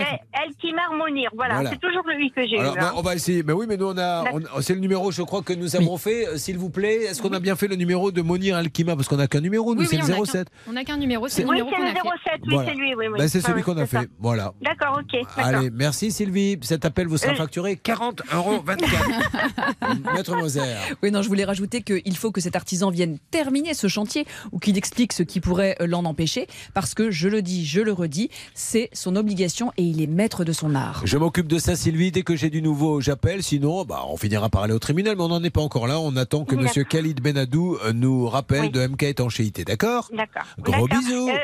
El 0.49 0.55
Kimar 0.57 0.93
Monir. 0.95 1.31
Voilà, 1.35 1.55
Voilà. 1.55 1.70
c'est 1.70 1.81
toujours 1.81 2.03
lui 2.16 2.31
que 2.31 2.47
j'ai 2.47 2.57
eu. 2.57 2.59
Alors, 2.59 2.74
hein. 2.74 2.81
ben, 2.81 2.93
on 2.97 3.03
va 3.03 3.14
essayer. 3.14 3.43
Mais 3.43 3.53
oui, 3.53 3.66
mais 3.68 3.76
nous, 3.76 3.87
on 3.87 3.99
a. 3.99 4.24
on- 4.33 4.61
C'est 4.62 4.74
le 4.74 4.81
numéro, 4.81 5.11
je 5.11 5.22
crois, 5.22 5.43
que 5.43 5.53
nous 5.53 5.76
avons 5.76 5.97
fait. 5.99 6.26
Euh, 6.29 6.37
S'il 6.39 6.57
vous 6.59 6.70
plaît, 6.70 7.05
est-ce 7.05 7.20
qu'on 7.22 7.33
a 7.33 7.41
bien 7.41 7.57
fait 7.57 7.68
le 7.68 7.76
numéro 7.76 8.11
de 8.11 8.22
Monir 8.22 8.57
Alkima? 8.57 8.97
Parce 8.97 9.09
qu'on 9.09 9.16
n'a 9.16 9.26
qu'un 9.29 9.41
numéro, 9.41 9.74
nous, 9.74 9.83
Oui, 9.83 9.87
c'est 9.91 9.97
oui, 9.97 10.03
le 10.09 10.14
on 10.14 10.22
a 10.22 10.26
07. 10.26 10.49
qu'un- 10.49 10.70
On 10.70 10.72
n'a 10.72 10.85
qu'un 10.85 10.97
numéro, 10.97 11.29
c'est 11.29 11.37
C'est- 11.37 11.43
le 11.43 11.49
Oui, 11.49 11.57
numéro 11.57 11.70
c'est 11.70 11.76
qu'on 11.76 11.83
le 11.83 11.89
a 11.89 11.95
fait. 11.95 12.01
07, 12.31 12.41
oui, 12.43 12.55
Voilà. 12.55 12.68
c'est 12.70 12.76
lui, 12.79 12.95
oui, 12.95 13.07
oui. 13.09 13.18
Ben, 13.18 13.29
c'est 13.29 13.41
celui 13.41 13.55
Ouais, 13.57 13.62
qu'on 13.62 13.76
a 13.76 13.87
c'est 13.87 13.97
ça. 13.97 14.01
fait. 14.03 14.09
Voilà. 14.18 14.53
D'accord, 14.62 14.99
ok. 15.01 15.12
d'accord. 15.12 15.45
Allez, 15.45 15.70
merci 15.70 16.11
Sylvie. 16.11 16.59
Cet 16.62 16.85
appel 16.85 17.07
vous 17.07 17.16
sera 17.18 17.33
Euh. 17.33 17.37
facturé 17.37 17.76
40 17.76 18.22
euros 18.33 18.61
24. 18.64 18.89
Maître 20.14 20.37
Moser. 20.37 20.61
Oui, 21.03 21.11
non, 21.11 21.22
je 21.22 21.29
voulais 21.29 21.45
rajouter 21.45 21.83
qu'il 21.83 22.16
faut 22.16 22.31
que 22.33 22.41
cet 22.41 22.57
artisan 22.57 22.91
vienne 22.91 23.18
terminer 23.31 23.74
ce 23.74 23.89
chantier 23.89 24.26
ou 24.53 24.59
qu'il 24.59 24.76
explique 24.79 25.12
ce 25.12 25.22
qui 25.22 25.41
pourrait 25.41 25.76
euh, 25.81 25.87
l'en 25.87 26.05
empêcher, 26.05 26.47
parce 26.74 26.95
que 26.95 27.11
je 27.11 27.29
le 27.29 27.43
dis, 27.43 27.64
je 27.66 27.81
le 27.81 27.93
redis, 27.93 28.31
c'est 28.55 28.91
son 28.93 29.16
obligation 29.19 29.73
et 29.77 29.83
il 29.83 30.01
est 30.01 30.07
maître 30.07 30.45
de 30.45 30.53
son 30.53 30.75
art. 30.75 31.03
Je 31.05 31.19
m'occupe 31.19 31.47
de 31.49 31.59
ça, 31.59 31.77
Sylvie. 31.77 32.11
Dès 32.11 32.23
que 32.23 32.37
j'ai 32.37 32.49
du 32.51 32.62
nouveau, 32.62 33.01
j'appelle. 33.01 33.43
Sinon, 33.43 33.85
bah, 33.85 34.05
on 34.09 34.16
finira 34.16 34.49
par 34.49 34.62
aller 34.62 34.73
au 34.73 34.79
tribunal, 34.79 35.16
mais 35.16 35.23
on 35.23 35.29
n'en 35.29 35.43
est 35.45 35.51
pas 35.51 35.61
encore 35.61 35.87
là. 35.87 36.01
On 36.01 36.16
attend 36.16 36.45
que. 36.45 36.55
Monsieur 36.57 36.85
Khalid 36.85 37.21
Benadou 37.21 37.77
euh, 37.85 37.93
nous 37.93 38.29
rappelle 38.29 38.62
Oui. 38.62 38.71
de 38.71 38.87
MK 38.87 39.03
étanchéité. 39.05 39.64
D'accord 39.64 40.09
D'accord. 40.12 40.43
Gros 40.59 40.89
bisous. 40.89 41.29
Euh, 41.29 41.35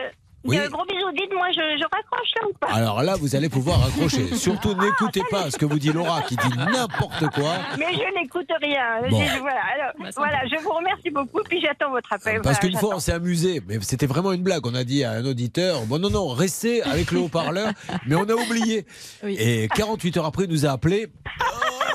Oui. 0.45 0.59
euh, 0.59 0.68
gros 0.68 0.84
bisous. 0.84 1.11
Dites-moi, 1.12 1.47
je, 1.53 1.61
je 1.78 1.84
raccroche 1.84 2.28
là 2.40 2.49
ou 2.49 2.53
pas? 2.55 2.66
Alors 2.72 3.03
là, 3.03 3.14
vous 3.16 3.34
allez 3.36 3.49
pouvoir 3.49 3.80
raccrocher. 3.80 4.34
Surtout, 4.36 4.74
n'écoutez 4.80 5.22
pas 5.30 5.51
ce 5.51 5.57
que 5.57 5.64
vous 5.64 5.78
dit 5.78 5.92
Laura, 5.92 6.22
qui 6.22 6.36
dit 6.36 6.49
n'importe 6.57 7.28
quoi. 7.34 7.55
Mais 7.78 7.92
je 7.95 8.20
n'écoute 8.20 8.51
rien. 8.61 9.09
Bon. 9.11 9.20
Voilà, 9.40 9.61
alors, 9.74 10.12
voilà, 10.16 10.38
je 10.47 10.62
vous 10.62 10.70
remercie 10.70 11.11
beaucoup, 11.11 11.40
puis 11.49 11.61
j'attends 11.61 11.90
votre 11.90 12.12
appel. 12.12 12.40
Parce 12.42 12.59
Voilà, 12.59 12.70
qu'une 12.72 12.78
fois, 12.78 12.97
on 12.97 13.01
s'est 13.01 13.12
amusé, 13.12 13.62
mais 13.66 13.78
c'était 13.82 14.07
vraiment 14.07 14.32
une 14.32 14.42
blague. 14.42 14.66
On 14.66 14.74
a 14.74 14.84
dit 14.84 15.03
à 15.05 15.12
un 15.12 15.24
auditeur, 15.24 15.82
bon 15.86 15.99
non, 16.01 16.11
non, 16.11 16.28
restez 16.28 16.82
avec 16.82 17.11
le 17.12 17.20
haut-parleur, 17.20 17.72
mais 18.07 18.14
on 18.16 18.28
a 18.28 18.34
oublié. 18.34 18.86
Et 19.26 19.68
48 19.74 20.16
heures 20.18 20.26
après, 20.26 20.45
il 20.45 20.51
nous 20.51 20.66
a 20.66 20.70
appelé. 20.70 21.09
Oh, 21.40 21.45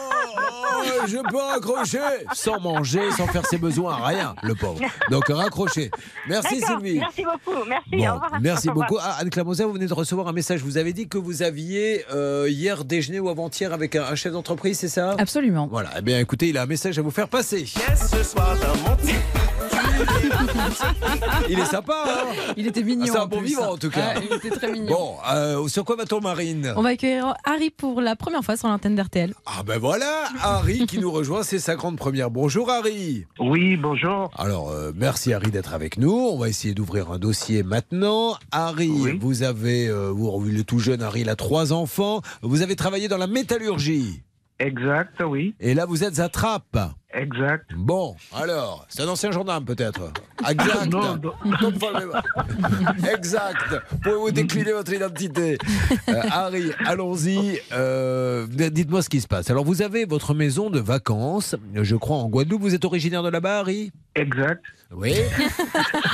je 1.08 1.18
peux 1.30 1.38
raccrocher 1.38 2.00
sans 2.34 2.60
manger, 2.60 3.12
sans 3.12 3.28
faire 3.28 3.46
ses 3.46 3.58
besoins, 3.58 3.96
rien, 4.06 4.36
le 4.44 4.56
pauvre. 4.56 4.80
Donc 5.10 5.28
raccrocher. 5.28 5.92
Merci 6.28 6.62
Sylvie. 6.62 7.00
Merci 7.00 7.24
beaucoup. 7.24 7.64
Merci. 7.68 7.90
Bon, 7.92 8.10
au 8.10 8.14
revoir. 8.14 8.32
merci 8.42 8.68
Au 8.68 8.72
revoir. 8.72 8.88
beaucoup. 8.90 9.02
Ah, 9.04 9.18
Anne 9.20 9.30
Clamosa, 9.30 9.66
vous 9.66 9.74
venez 9.74 9.88
de 9.88 9.94
recevoir 9.94 10.28
un 10.28 10.34
message. 10.34 10.62
Vous 10.62 10.78
avez 10.78 10.94
dit 10.94 11.08
que 11.08 11.18
vous 11.18 11.42
aviez 11.44 12.06
euh, 12.14 12.48
hier 12.50 12.86
déjeuné 12.86 13.20
ou 13.20 13.30
avant-hier 13.30 13.74
avec 13.74 13.96
un, 13.96 14.04
un 14.04 14.16
chef 14.16 14.34
d'entreprise, 14.34 14.80
c'est 14.80 14.88
ça? 14.88 15.16
Absolument. 15.18 15.68
Voilà. 15.70 15.90
Eh 15.98 16.02
bien, 16.02 16.20
écoutez, 16.20 16.50
il 16.50 16.58
a 16.58 16.64
un 16.64 16.68
message 16.68 16.98
à 17.00 17.02
vous 17.02 17.12
faire 17.12 17.28
passer. 17.30 17.66
ce 17.66 18.24
soir 18.24 18.56
dans 18.60 18.90
mon 18.90 19.69
Il 21.50 21.60
est 21.60 21.66
sympa, 21.66 22.04
hein 22.08 22.54
Il 22.58 22.68
était 22.68 22.84
mignon. 22.84 23.06
Ah, 23.08 23.12
c'est 23.14 23.20
un 23.20 23.26
bon 23.26 23.38
plus. 23.40 23.48
vivant, 23.48 23.72
en 23.74 23.78
tout 23.78 23.90
cas. 23.90 24.16
Ouais, 24.16 24.28
il 24.30 24.36
était 24.36 24.50
très 24.50 24.72
mignon. 24.72 24.88
Bon, 24.88 25.16
euh, 25.32 25.68
sur 25.68 25.86
quoi 25.86 25.96
va-t-on, 25.96 26.22
Marine 26.22 26.74
On 26.76 26.82
va 26.82 26.90
accueillir 26.90 27.34
Harry 27.44 27.70
pour 27.70 28.02
la 28.02 28.16
première 28.16 28.44
fois 28.44 28.58
sur 28.58 28.68
l'antenne 28.68 28.96
d'RTL. 28.96 29.34
Ah 29.46 29.64
ben 29.64 29.78
voilà, 29.80 30.26
Harry 30.42 30.86
qui 30.86 31.00
nous 31.00 31.12
rejoint, 31.12 31.44
c'est 31.44 31.60
sa 31.60 31.76
grande 31.76 31.98
première. 31.98 32.32
Bonjour 32.32 32.70
Harry. 32.70 33.26
Oui, 33.40 33.78
bonjour. 33.78 34.32
Alors, 34.38 34.70
euh, 34.70 34.92
merci 34.96 35.34
Harry 35.34 35.52
d'être 35.52 35.74
avec 35.74 35.98
nous. 35.98 36.12
On 36.12 36.38
va 36.38 36.50
essayer 36.50 36.74
d'ouvrir 36.74 37.12
un 37.12 37.20
dossier 37.20 37.64
maintenant. 37.64 38.38
Harry, 38.52 39.18
vous 39.20 39.44
avez, 39.44 39.88
euh, 39.88 40.12
vous, 40.12 40.44
le 40.44 40.64
tout 40.64 40.80
jeune 40.80 41.02
Harry, 41.02 41.22
il 41.22 41.30
a 41.30 41.36
trois 41.36 41.74
enfants. 41.74 42.22
Vous 42.42 42.62
avez 42.62 42.76
travaillé 42.76 43.08
dans 43.08 43.18
la 43.18 43.28
métallurgie. 43.28 44.22
Exact, 44.60 45.22
oui. 45.26 45.56
Et 45.60 45.74
là, 45.74 45.86
vous 45.86 46.04
êtes 46.04 46.20
à 46.20 46.28
Trappes. 46.28 46.78
Exact. 47.14 47.72
Bon, 47.76 48.16
alors, 48.36 48.86
c'est 48.90 49.02
un 49.02 49.08
ancien 49.08 49.32
gendarme 49.32 49.66
peut-être 49.66 50.12
Exact. 50.48 50.86
Non, 50.92 51.18
non. 51.18 51.34
exact. 53.14 53.82
Pouvez-vous 54.04 54.32
décliner 54.32 54.74
votre 54.74 54.94
identité? 54.94 55.58
Euh, 56.10 56.22
Harry, 56.32 56.72
allons-y. 56.86 57.60
Euh, 57.72 58.48
Dites-moi 58.48 59.02
ce 59.04 59.10
qui 59.10 59.22
se 59.22 59.28
passe. 59.28 59.50
Alors, 59.52 59.64
vous 59.64 59.82
avez 59.84 60.06
votre 60.06 60.34
maison 60.34 60.70
de 60.72 60.80
vacances, 60.80 61.56
je 61.76 61.96
crois, 61.96 62.18
en 62.18 62.30
Guadeloupe. 62.30 62.62
Vous 62.62 62.74
êtes 62.74 62.86
originaire 62.86 63.22
de 63.22 63.30
là-bas, 63.30 63.60
Harry? 63.60 63.92
Exact. 64.16 64.64
Oui. 64.92 65.14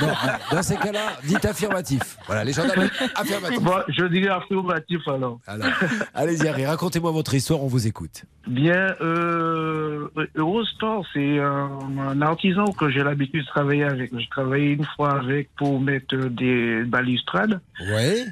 Bon, 0.00 0.08
euh, 0.08 0.54
dans 0.54 0.62
ces 0.62 0.76
cas-là, 0.76 1.16
dites 1.24 1.44
affirmatif. 1.46 2.18
Voilà, 2.26 2.44
les 2.44 2.52
gendarmes, 2.52 2.90
affirmatif. 3.14 3.62
Bon, 3.62 3.76
je 3.88 4.04
dirais 4.04 4.28
affirmatif 4.28 5.00
alors. 5.08 5.40
Alors, 5.46 5.68
allez-y, 6.14 6.46
Harry, 6.46 6.66
racontez-moi 6.66 7.10
votre 7.12 7.32
histoire, 7.34 7.62
on 7.62 7.66
vous 7.66 7.86
écoute. 7.86 8.24
Bien, 8.46 8.94
euh, 9.00 10.08
Eurostar, 10.34 11.00
c'est 11.14 11.38
un, 11.38 11.70
un 11.98 12.20
artisan 12.20 12.66
que 12.66 12.90
j'ai 12.90 13.02
l'habitude 13.02 13.40
de 13.40 13.46
travailler 13.46 13.84
avec. 13.84 14.10
Je 14.18 14.28
travaillais 14.28 14.72
une 14.72 14.84
fois 14.96 15.18
avec 15.18 15.48
pour 15.56 15.80
mettre 15.80 16.16
des 16.16 16.84
balustrades. 16.84 17.60
Oui. 17.80 18.26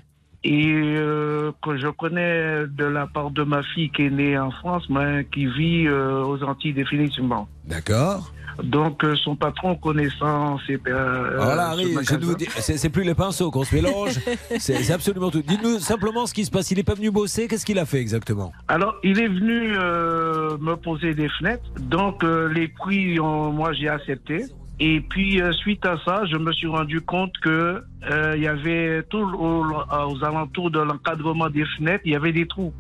Et 0.47 0.75
euh, 0.77 1.53
que 1.63 1.79
je 1.79 1.89
connais 1.89 2.67
de 2.67 2.85
la 2.85 3.07
part 3.07 3.31
de 3.31 3.43
ma 3.45 3.63
fille 3.63 3.89
qui 3.91 4.03
est 4.03 4.11
née 4.11 4.39
en 4.39 4.51
France, 4.51 4.85
mais 4.91 5.27
qui 5.33 5.47
vit 5.47 5.87
euh, 5.87 6.23
aux 6.23 6.43
Antilles 6.43 6.75
définitivement. 6.75 7.49
D'accord. 7.65 8.31
Donc 8.63 9.03
euh, 9.05 9.15
son 9.17 9.37
patron 9.37 9.75
connaissant 9.77 10.59
ces 10.67 10.79
euh, 10.87 11.37
Voilà, 11.37 11.75
c'est 12.61 12.89
plus 12.91 13.05
les 13.05 13.15
pinceaux 13.15 13.51
qu'on 13.51 13.65
se 13.65 13.75
mélange, 13.75 14.21
c'est 14.59 14.91
absolument 14.93 15.31
tout. 15.31 15.43
Dites-nous 15.43 15.79
simplement 15.81 16.27
ce 16.27 16.35
qui 16.35 16.45
se 16.45 16.51
passe. 16.51 16.71
Il 16.71 16.77
n'est 16.77 16.83
pas 16.85 16.95
venu 16.95 17.11
bosser, 17.11 17.49
qu'est-ce 17.49 17.67
qu'il 17.67 17.79
a 17.79 17.85
fait 17.87 17.99
exactement? 18.01 18.53
Alors, 18.69 18.95
il 19.03 19.19
est 19.21 19.29
venu 19.29 19.75
euh, 19.77 20.57
me 20.59 20.75
poser 20.77 21.15
des 21.15 21.29
fenêtres. 21.29 21.65
Donc, 21.81 22.23
euh, 22.25 22.49
les 22.53 22.69
prix, 22.69 23.19
ont- 23.21 23.51
moi, 23.53 23.73
j'ai 23.73 23.89
accepté. 23.89 24.45
Et 24.81 25.01
puis, 25.01 25.41
euh, 25.41 25.53
suite 25.53 25.85
à 25.87 25.97
ça, 26.05 26.25
je 26.31 26.37
me 26.37 26.53
suis 26.53 26.67
rendu 26.67 27.01
compte 27.01 27.33
que 27.43 27.83
euh, 28.11 28.33
il 28.37 28.43
y 28.43 28.49
avait 28.49 29.03
tout 29.09 29.19
au- 29.19 29.65
aux 29.67 30.25
alentours 30.25 30.71
de 30.71 30.81
l'encadrement 30.81 31.49
des 31.49 31.65
fenêtres, 31.77 32.03
il 32.05 32.13
y 32.13 32.17
avait 32.17 32.33
des 32.33 32.47
trous. 32.47 32.73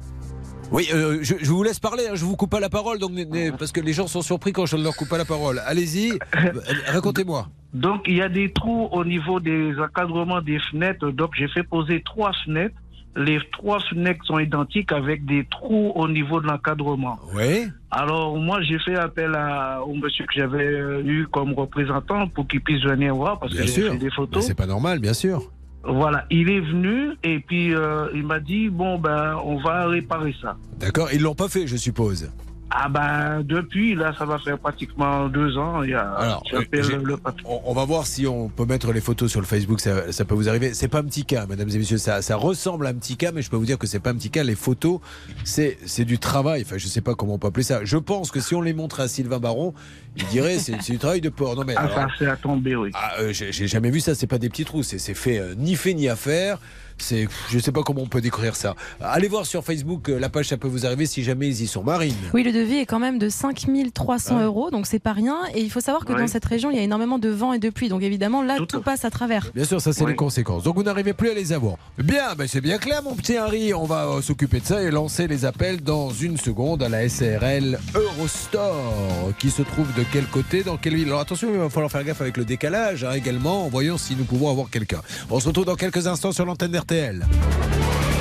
Oui, 0.72 0.88
euh, 0.92 1.18
je, 1.22 1.34
je 1.40 1.50
vous 1.50 1.62
laisse 1.62 1.78
parler, 1.78 2.04
hein, 2.10 2.14
je 2.14 2.24
vous 2.24 2.36
coupe 2.36 2.50
pas 2.50 2.60
la 2.60 2.68
parole, 2.68 2.98
donc, 2.98 3.12
parce 3.58 3.72
que 3.72 3.80
les 3.80 3.92
gens 3.92 4.06
sont 4.06 4.22
surpris 4.22 4.52
quand 4.52 4.66
je 4.66 4.76
ne 4.76 4.82
leur 4.82 4.96
coupe 4.96 5.08
pas 5.08 5.18
la 5.18 5.24
parole. 5.24 5.60
Allez-y, 5.66 6.12
euh, 6.12 6.52
racontez-moi. 6.88 7.48
Donc, 7.72 8.02
il 8.06 8.16
y 8.16 8.22
a 8.22 8.28
des 8.28 8.52
trous 8.52 8.88
au 8.92 9.04
niveau 9.04 9.40
des 9.40 9.74
encadrements 9.78 10.40
des 10.40 10.58
fenêtres. 10.70 11.10
Donc, 11.10 11.30
j'ai 11.36 11.48
fait 11.48 11.62
poser 11.62 12.02
trois 12.02 12.32
fenêtres. 12.44 12.74
Les 13.16 13.38
trois 13.52 13.78
fenêtres 13.78 14.24
sont 14.24 14.40
identiques 14.40 14.90
avec 14.90 15.24
des 15.24 15.44
trous 15.48 15.92
au 15.94 16.08
niveau 16.08 16.40
de 16.40 16.48
l'encadrement. 16.48 17.16
Oui. 17.32 17.68
Alors, 17.92 18.36
moi, 18.36 18.60
j'ai 18.62 18.78
fait 18.80 18.96
appel 18.96 19.32
à, 19.36 19.80
au 19.84 19.94
monsieur 19.94 20.24
que 20.26 20.32
j'avais 20.34 20.64
euh, 20.66 21.02
eu 21.04 21.28
comme 21.30 21.52
représentant 21.52 22.26
pour 22.26 22.48
qu'il 22.48 22.60
puisse 22.60 22.82
venir 22.82 23.14
voir 23.14 23.38
parce 23.38 23.52
Bien 23.52 23.62
que 23.62 23.68
j'ai 23.68 23.88
fait 23.90 23.96
des 23.98 24.10
photos. 24.10 24.44
C'est 24.44 24.54
pas 24.56 24.66
normal, 24.66 24.98
bien 24.98 25.14
sûr. 25.14 25.48
Voilà, 25.86 26.24
il 26.30 26.50
est 26.50 26.60
venu 26.60 27.12
et 27.22 27.40
puis 27.40 27.74
euh, 27.74 28.08
il 28.14 28.24
m'a 28.24 28.40
dit 28.40 28.70
bon 28.70 28.98
ben 28.98 29.36
on 29.44 29.58
va 29.62 29.86
réparer 29.86 30.34
ça. 30.40 30.56
D'accord, 30.78 31.08
ils 31.12 31.20
l'ont 31.20 31.34
pas 31.34 31.48
fait, 31.48 31.66
je 31.66 31.76
suppose. 31.76 32.30
Ah 32.70 32.88
ben 32.88 33.42
depuis 33.44 33.94
là 33.94 34.12
ça 34.18 34.24
va 34.24 34.38
faire 34.38 34.58
pratiquement 34.58 35.28
deux 35.28 35.56
ans. 35.58 35.82
Il 35.82 35.90
y 35.90 35.94
a, 35.94 36.10
Alors, 36.14 36.42
euh, 36.54 36.62
le. 37.02 37.16
On, 37.44 37.60
on 37.66 37.72
va 37.74 37.84
voir 37.84 38.06
si 38.06 38.26
on 38.26 38.48
peut 38.48 38.64
mettre 38.64 38.92
les 38.92 39.00
photos 39.00 39.30
sur 39.30 39.40
le 39.40 39.46
Facebook, 39.46 39.80
ça, 39.80 40.10
ça 40.12 40.24
peut 40.24 40.34
vous 40.34 40.48
arriver. 40.48 40.74
C'est 40.74 40.88
pas 40.88 40.98
un 40.98 41.04
petit 41.04 41.24
cas, 41.24 41.46
mesdames 41.46 41.68
et 41.68 41.78
messieurs, 41.78 41.98
ça, 41.98 42.20
ça 42.22 42.36
ressemble 42.36 42.86
à 42.86 42.90
un 42.90 42.94
petit 42.94 43.16
cas, 43.16 43.30
mais 43.32 43.42
je 43.42 43.50
peux 43.50 43.56
vous 43.56 43.66
dire 43.66 43.78
que 43.78 43.86
c'est 43.86 44.00
pas 44.00 44.10
un 44.10 44.14
petit 44.16 44.30
cas. 44.30 44.42
Les 44.42 44.56
photos, 44.56 44.98
c'est 45.44 45.78
c'est 45.86 46.04
du 46.04 46.18
travail. 46.18 46.62
Enfin, 46.66 46.76
je 46.78 46.86
sais 46.88 47.00
pas 47.00 47.14
comment 47.14 47.34
on 47.34 47.38
peut 47.38 47.48
appeler 47.48 47.62
ça. 47.64 47.84
Je 47.84 47.96
pense 47.98 48.30
que 48.32 48.40
si 48.40 48.54
on 48.54 48.60
les 48.62 48.74
montre 48.74 48.98
à 49.00 49.08
Sylvain 49.08 49.38
Baron, 49.38 49.72
il 50.16 50.26
dirait 50.26 50.58
c'est 50.58 50.80
c'est 50.80 50.92
du 50.92 50.98
travail 50.98 51.20
de 51.20 51.28
porc. 51.28 51.54
Non 51.56 51.64
mais 51.64 51.74
Ah, 51.76 51.82
alors- 51.82 51.94
ça 51.94 52.06
c'est 52.18 52.26
à 52.26 52.36
tomber 52.36 52.74
oui. 52.74 52.90
Ah, 52.94 53.12
euh, 53.20 53.32
j'ai 53.32 53.52
j'ai 53.52 53.68
jamais 53.68 53.90
vu 53.90 54.00
ça, 54.00 54.14
c'est 54.16 54.26
pas 54.26 54.38
des 54.38 54.48
petits 54.48 54.64
trous, 54.64 54.82
c'est 54.82 54.98
c'est 54.98 55.14
fait 55.14 55.38
euh, 55.38 55.54
ni 55.56 55.76
fait 55.76 55.94
ni 55.94 56.08
à 56.08 56.16
faire. 56.16 56.58
C'est, 56.98 57.28
je 57.50 57.58
sais 57.58 57.72
pas 57.72 57.82
comment 57.82 58.02
on 58.02 58.06
peut 58.06 58.20
décrire 58.20 58.54
ça. 58.56 58.74
Allez 59.00 59.28
voir 59.28 59.46
sur 59.46 59.64
Facebook, 59.64 60.08
euh, 60.08 60.18
la 60.18 60.28
page 60.28 60.48
ça 60.48 60.56
peut 60.56 60.68
vous 60.68 60.86
arriver 60.86 61.06
si 61.06 61.22
jamais 61.24 61.48
ils 61.48 61.62
y 61.62 61.66
sont. 61.66 61.82
Marine. 61.82 62.14
Oui, 62.32 62.42
le 62.42 62.52
devis 62.52 62.76
est 62.76 62.86
quand 62.86 62.98
même 62.98 63.18
de 63.18 63.28
5300 63.28 64.36
Ouais. 64.38 64.42
euros, 64.44 64.70
donc 64.70 64.86
c'est 64.86 64.98
pas 64.98 65.12
rien. 65.12 65.36
Et 65.54 65.60
il 65.60 65.70
faut 65.70 65.80
savoir 65.80 66.04
que 66.04 66.12
Ouais. 66.12 66.20
dans 66.20 66.26
cette 66.28 66.44
région, 66.44 66.70
il 66.70 66.76
y 66.76 66.80
a 66.80 66.82
énormément 66.82 67.18
de 67.18 67.28
vent 67.28 67.52
et 67.52 67.58
de 67.58 67.68
pluie. 67.70 67.88
Donc 67.88 68.02
évidemment, 68.02 68.42
là, 68.42 68.58
tout, 68.68 68.80
passe 68.80 69.04
à 69.04 69.10
travers. 69.10 69.50
Bien 69.54 69.64
sûr, 69.64 69.80
ça 69.80 69.92
c'est 69.92 70.06
les 70.06 70.14
conséquences. 70.14 70.62
Donc 70.62 70.76
vous 70.76 70.82
n'arrivez 70.82 71.12
plus 71.12 71.30
à 71.30 71.34
les 71.34 71.52
avoir. 71.52 71.76
Bien, 71.98 72.34
ben 72.36 72.46
c'est 72.46 72.60
bien 72.60 72.78
clair, 72.78 73.02
mon 73.02 73.14
petit 73.14 73.36
Harry. 73.36 73.74
On 73.74 73.84
va 73.84 74.06
euh, 74.06 74.22
s'occuper 74.22 74.60
de 74.60 74.66
ça 74.66 74.82
et 74.82 74.90
lancer 74.90 75.26
les 75.26 75.44
appels 75.44 75.82
dans 75.82 76.10
une 76.10 76.36
seconde 76.36 76.82
à 76.82 76.88
la 76.88 77.08
SRL 77.08 77.78
Eurostore, 77.94 79.32
qui 79.38 79.50
se 79.50 79.62
trouve 79.62 79.86
de 79.94 80.04
quel 80.12 80.26
côté, 80.26 80.62
dans 80.62 80.76
quelle 80.76 80.94
ville? 80.94 81.08
Alors 81.08 81.20
attention, 81.20 81.48
il 81.52 81.58
va 81.58 81.68
falloir 81.68 81.90
faire 81.90 82.04
gaffe 82.04 82.20
avec 82.20 82.36
le 82.36 82.44
décalage 82.44 83.04
hein, 83.04 83.12
également, 83.12 83.64
en 83.64 83.68
voyant 83.68 83.98
si 83.98 84.14
nous 84.16 84.24
pouvons 84.24 84.50
avoir 84.50 84.70
quelqu'un. 84.70 85.00
On 85.30 85.40
se 85.40 85.48
retrouve 85.48 85.64
dans 85.64 85.76
quelques 85.76 86.06
instants 86.06 86.32
sur 86.32 86.44
l'antenne 86.44 86.70
d'RTL. 86.86 88.13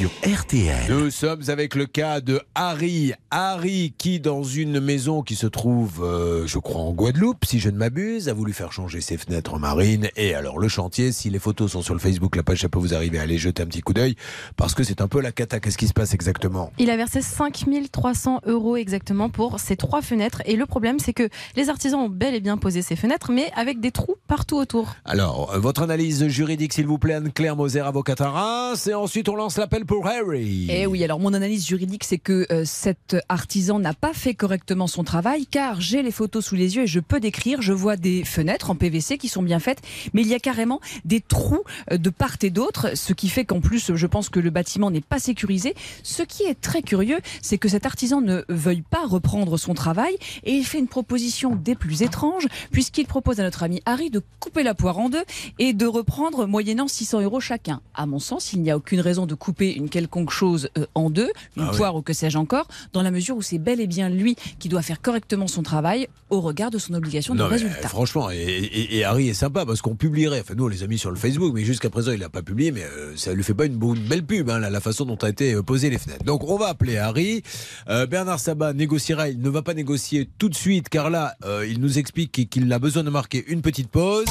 Sur 0.00 0.10
RTL. 0.24 0.86
Nous 0.88 1.10
sommes 1.10 1.42
avec 1.48 1.74
le 1.74 1.84
cas 1.84 2.22
de 2.22 2.40
Harry. 2.54 3.12
Harry 3.30 3.92
qui, 3.98 4.18
dans 4.18 4.42
une 4.42 4.80
maison 4.80 5.20
qui 5.20 5.36
se 5.36 5.46
trouve, 5.46 6.02
euh, 6.02 6.46
je 6.46 6.58
crois, 6.58 6.80
en 6.80 6.92
Guadeloupe, 6.92 7.44
si 7.44 7.60
je 7.60 7.68
ne 7.68 7.76
m'abuse, 7.76 8.30
a 8.30 8.32
voulu 8.32 8.54
faire 8.54 8.72
changer 8.72 9.02
ses 9.02 9.18
fenêtres 9.18 9.58
marines. 9.58 10.08
Et 10.16 10.34
alors, 10.34 10.58
le 10.58 10.68
chantier, 10.68 11.12
si 11.12 11.28
les 11.28 11.38
photos 11.38 11.72
sont 11.72 11.82
sur 11.82 11.92
le 11.92 12.00
Facebook, 12.00 12.34
la 12.34 12.42
page, 12.42 12.62
ça 12.62 12.70
peut 12.70 12.78
vous 12.78 12.94
arriver 12.94 13.18
à 13.18 13.22
aller 13.22 13.36
jeter 13.36 13.62
un 13.62 13.66
petit 13.66 13.82
coup 13.82 13.92
d'œil, 13.92 14.16
parce 14.56 14.74
que 14.74 14.84
c'est 14.84 15.02
un 15.02 15.06
peu 15.06 15.20
la 15.20 15.32
cata. 15.32 15.60
Qu'est-ce 15.60 15.76
qui 15.76 15.86
se 15.86 15.92
passe 15.92 16.14
exactement? 16.14 16.72
Il 16.78 16.88
a 16.88 16.96
versé 16.96 17.20
5300 17.20 18.40
euros 18.46 18.76
exactement 18.76 19.28
pour 19.28 19.60
ces 19.60 19.76
trois 19.76 20.00
fenêtres. 20.00 20.40
Et 20.46 20.56
le 20.56 20.64
problème, 20.64 20.98
c'est 20.98 21.12
que 21.12 21.28
les 21.56 21.68
artisans 21.68 22.00
ont 22.00 22.08
bel 22.08 22.34
et 22.34 22.40
bien 22.40 22.56
posé 22.56 22.80
ces 22.80 22.96
fenêtres, 22.96 23.32
mais 23.32 23.52
avec 23.54 23.80
des 23.80 23.90
trous 23.90 24.16
partout 24.28 24.56
autour. 24.56 24.94
Alors, 25.04 25.52
euh, 25.52 25.58
votre 25.58 25.82
analyse 25.82 26.26
juridique, 26.28 26.72
s'il 26.72 26.86
vous 26.86 26.98
plaît, 26.98 27.14
Anne-Claire 27.14 27.54
Moser, 27.54 27.80
avocate 27.80 28.22
à 28.22 28.30
Reims. 28.30 28.86
Et 28.86 28.94
ensuite, 28.94 29.28
on 29.28 29.36
lance 29.36 29.58
l'appel 29.58 29.84
Harry. 29.98 30.68
Eh 30.70 30.86
oui, 30.86 31.02
alors 31.02 31.18
mon 31.18 31.34
analyse 31.34 31.66
juridique, 31.66 32.04
c'est 32.04 32.18
que 32.18 32.46
euh, 32.50 32.64
cet 32.64 33.16
artisan 33.28 33.78
n'a 33.80 33.92
pas 33.92 34.12
fait 34.12 34.34
correctement 34.34 34.86
son 34.86 35.02
travail, 35.04 35.46
car 35.46 35.80
j'ai 35.80 36.02
les 36.02 36.12
photos 36.12 36.44
sous 36.44 36.54
les 36.54 36.76
yeux 36.76 36.84
et 36.84 36.86
je 36.86 37.00
peux 37.00 37.18
décrire. 37.18 37.60
Je 37.60 37.72
vois 37.72 37.96
des 37.96 38.24
fenêtres 38.24 38.70
en 38.70 38.76
PVC 38.76 39.18
qui 39.18 39.28
sont 39.28 39.42
bien 39.42 39.58
faites, 39.58 39.80
mais 40.14 40.22
il 40.22 40.28
y 40.28 40.34
a 40.34 40.38
carrément 40.38 40.80
des 41.04 41.20
trous 41.20 41.64
euh, 41.90 41.98
de 41.98 42.10
part 42.10 42.36
et 42.42 42.50
d'autre, 42.50 42.96
ce 42.96 43.12
qui 43.12 43.28
fait 43.28 43.44
qu'en 43.44 43.60
plus, 43.60 43.94
je 43.94 44.06
pense 44.06 44.28
que 44.28 44.38
le 44.38 44.50
bâtiment 44.50 44.90
n'est 44.90 45.00
pas 45.00 45.18
sécurisé. 45.18 45.74
Ce 46.02 46.22
qui 46.22 46.44
est 46.44 46.58
très 46.58 46.82
curieux, 46.82 47.18
c'est 47.42 47.58
que 47.58 47.68
cet 47.68 47.84
artisan 47.84 48.20
ne 48.20 48.44
veuille 48.48 48.84
pas 48.88 49.06
reprendre 49.06 49.56
son 49.58 49.74
travail 49.74 50.16
et 50.44 50.52
il 50.52 50.64
fait 50.64 50.78
une 50.78 50.88
proposition 50.88 51.56
des 51.56 51.74
plus 51.74 52.02
étranges, 52.02 52.46
puisqu'il 52.70 53.06
propose 53.06 53.40
à 53.40 53.42
notre 53.42 53.64
ami 53.64 53.82
Harry 53.86 54.10
de 54.10 54.22
couper 54.38 54.62
la 54.62 54.74
poire 54.74 54.98
en 54.98 55.08
deux 55.08 55.24
et 55.58 55.72
de 55.72 55.86
reprendre 55.86 56.46
moyennant 56.46 56.88
600 56.88 57.22
euros 57.22 57.40
chacun. 57.40 57.80
À 57.94 58.06
mon 58.06 58.20
sens, 58.20 58.52
il 58.52 58.62
n'y 58.62 58.70
a 58.70 58.76
aucune 58.76 59.00
raison 59.00 59.26
de 59.26 59.34
couper 59.34 59.79
une 59.80 59.88
quelconque 59.88 60.30
chose 60.30 60.68
euh, 60.78 60.86
en 60.94 61.10
deux, 61.10 61.30
une 61.56 61.64
Ah 61.64 61.68
oui. 61.72 61.76
poire 61.76 61.96
ou 61.96 62.02
que 62.02 62.12
sais-je 62.12 62.38
encore, 62.38 62.68
dans 62.92 63.02
la 63.02 63.10
mesure 63.10 63.36
où 63.36 63.42
c'est 63.42 63.58
bel 63.58 63.80
et 63.80 63.86
bien 63.86 64.08
lui 64.08 64.36
qui 64.58 64.68
doit 64.68 64.82
faire 64.82 65.00
correctement 65.02 65.48
son 65.48 65.62
travail 65.62 66.06
au 66.30 66.40
regard 66.40 66.70
de 66.70 66.78
son 66.78 66.94
obligation 66.94 67.34
de 67.34 67.40
Non, 67.40 67.48
résultat. 67.48 67.78
euh, 67.84 67.88
franchement, 67.88 68.30
et, 68.30 68.36
et- 68.36 68.98
et 68.98 69.04
Harry 69.04 69.28
est 69.28 69.34
sympa 69.34 69.66
parce 69.66 69.82
qu'on 69.82 69.96
publierait. 69.96 70.40
Enfin, 70.40 70.54
nous, 70.56 70.64
on 70.64 70.68
les 70.68 70.82
a 70.82 70.86
mis 70.86 70.98
sur 70.98 71.10
le 71.10 71.16
Facebook, 71.16 71.52
mais 71.54 71.64
jusqu'à 71.64 71.90
présent, 71.90 72.12
il 72.12 72.20
n'a 72.20 72.28
pas 72.28 72.42
publié. 72.42 72.70
Mais 72.72 72.84
euh, 72.84 73.16
ça 73.16 73.32
lui 73.34 73.42
fait 73.42 73.54
pas 73.54 73.66
une, 73.66 73.74
beau- 73.76 73.94
une 73.94 74.02
belle 74.06 74.24
pub, 74.24 74.48
hein, 74.50 74.58
la, 74.60 74.70
la 74.70 74.80
façon 74.80 75.04
dont 75.04 75.16
a 75.16 75.28
été 75.28 75.54
euh, 75.54 75.62
posées 75.62 75.90
les 75.90 75.98
fenêtres. 75.98 76.24
Donc, 76.24 76.44
on 76.48 76.56
va 76.56 76.68
appeler 76.68 76.98
Harry. 76.98 77.42
Euh, 77.88 78.06
Bernard 78.06 78.38
Sabat 78.38 78.72
négociera. 78.74 79.28
Il 79.28 79.40
ne 79.40 79.48
va 79.48 79.62
pas 79.62 79.74
négocier 79.74 80.28
tout 80.38 80.48
de 80.48 80.54
suite, 80.54 80.88
car 80.88 81.10
là, 81.10 81.34
euh, 81.44 81.66
il 81.68 81.80
nous 81.80 81.98
explique 81.98 82.30
qu'il- 82.32 82.48
qu'il 82.48 82.72
a 82.72 82.78
besoin 82.78 83.02
de 83.02 83.10
marquer 83.10 83.44
une 83.48 83.62
petite 83.62 83.88
pause. 83.88 84.26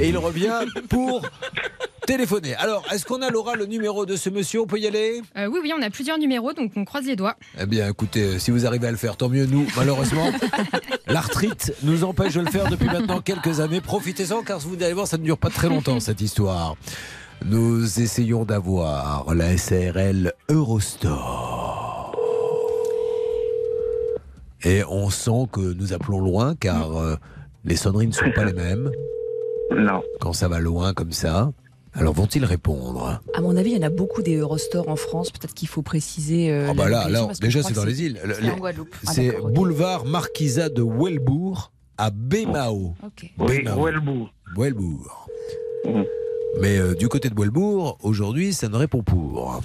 Et 0.00 0.08
il 0.08 0.16
revient 0.16 0.64
pour 0.88 1.20
téléphoner. 2.06 2.54
Alors, 2.54 2.82
est-ce 2.90 3.04
qu'on 3.04 3.20
a, 3.20 3.28
Laura, 3.28 3.54
le 3.54 3.66
numéro 3.66 4.06
de 4.06 4.16
ce 4.16 4.30
monsieur? 4.30 4.62
On 4.62 4.66
peut 4.66 4.78
y 4.78 4.86
aller? 4.86 5.20
Euh, 5.36 5.46
oui, 5.46 5.60
oui, 5.62 5.72
on 5.76 5.82
a 5.82 5.90
plusieurs 5.90 6.16
numéros, 6.16 6.54
donc 6.54 6.72
on 6.74 6.86
croise 6.86 7.04
les 7.04 7.16
doigts. 7.16 7.36
Eh 7.60 7.66
bien, 7.66 7.86
écoutez, 7.90 8.22
euh, 8.22 8.38
si 8.38 8.50
vous 8.50 8.64
arrivez 8.66 8.86
à 8.86 8.90
le 8.90 8.96
faire, 8.96 9.18
tant 9.18 9.28
mieux. 9.28 9.44
Nous, 9.44 9.66
malheureusement, 9.76 10.32
l'arthrite 11.06 11.74
nous 11.82 12.02
empêche 12.02 12.32
de 12.34 12.40
le 12.40 12.50
faire 12.50 12.70
depuis 12.70 12.86
maintenant 12.86 13.20
quelques 13.20 13.60
années. 13.60 13.82
Profitez-en, 13.82 14.42
car 14.42 14.58
vous 14.58 14.74
allez 14.82 14.94
voir, 14.94 15.06
ça 15.06 15.18
ne 15.18 15.22
dure 15.22 15.36
pas 15.36 15.50
très 15.50 15.68
longtemps, 15.68 16.00
cette 16.00 16.22
histoire. 16.22 16.76
Nous 17.44 18.00
essayons 18.00 18.44
d'avoir 18.44 19.34
la 19.34 19.58
SARL 19.58 20.32
Eurostore. 20.48 22.16
Et 24.62 24.82
on 24.88 25.10
sent 25.10 25.46
que 25.52 25.74
nous 25.74 25.92
appelons 25.92 26.20
loin, 26.20 26.54
car 26.54 26.96
euh, 26.98 27.16
les 27.66 27.76
sonneries 27.76 28.06
ne 28.06 28.12
sont 28.12 28.30
pas 28.34 28.44
les 28.44 28.54
mêmes. 28.54 28.90
Non. 29.70 30.02
Quand 30.20 30.32
ça 30.32 30.48
va 30.48 30.58
loin 30.60 30.92
comme 30.94 31.12
ça, 31.12 31.52
alors 31.94 32.14
vont-ils 32.14 32.44
répondre? 32.44 33.20
À 33.34 33.40
mon 33.40 33.56
avis, 33.56 33.70
il 33.72 33.76
y 33.78 33.84
en 33.84 33.86
a 33.86 33.90
beaucoup 33.90 34.22
des 34.22 34.36
Eurostores 34.36 34.88
en 34.88 34.96
France. 34.96 35.30
Peut-être 35.30 35.54
qu'il 35.54 35.68
faut 35.68 35.82
préciser. 35.82 36.50
euh, 36.50 36.68
Ah 36.70 36.74
bah 36.74 36.88
là, 36.88 37.06
déjà 37.40 37.62
c'est 37.62 37.74
dans 37.74 37.84
les 37.84 38.02
îles. 38.02 38.18
Le- 38.24 38.34
C'est 38.34 38.42
les- 38.42 38.50
en 38.50 38.56
Guadeloupe. 38.56 38.94
Ah, 39.06 39.12
C'est 39.12 39.36
boulevard 39.52 40.04
Marquisat 40.06 40.68
de 40.68 40.82
Welbourg 40.82 41.72
à 41.98 42.10
Bémao. 42.10 42.94
Oui, 43.38 43.58
Bémao. 43.62 43.84
Welbourg. 43.84 44.32
Welbourg. 44.56 45.28
Mais 46.60 46.78
euh, 46.78 46.94
du 46.94 47.08
côté 47.08 47.28
de 47.30 47.34
Welbourg, 47.40 47.96
aujourd'hui, 48.02 48.52
ça 48.52 48.68
ne 48.68 48.76
répond 48.76 49.02
pour. 49.02 49.60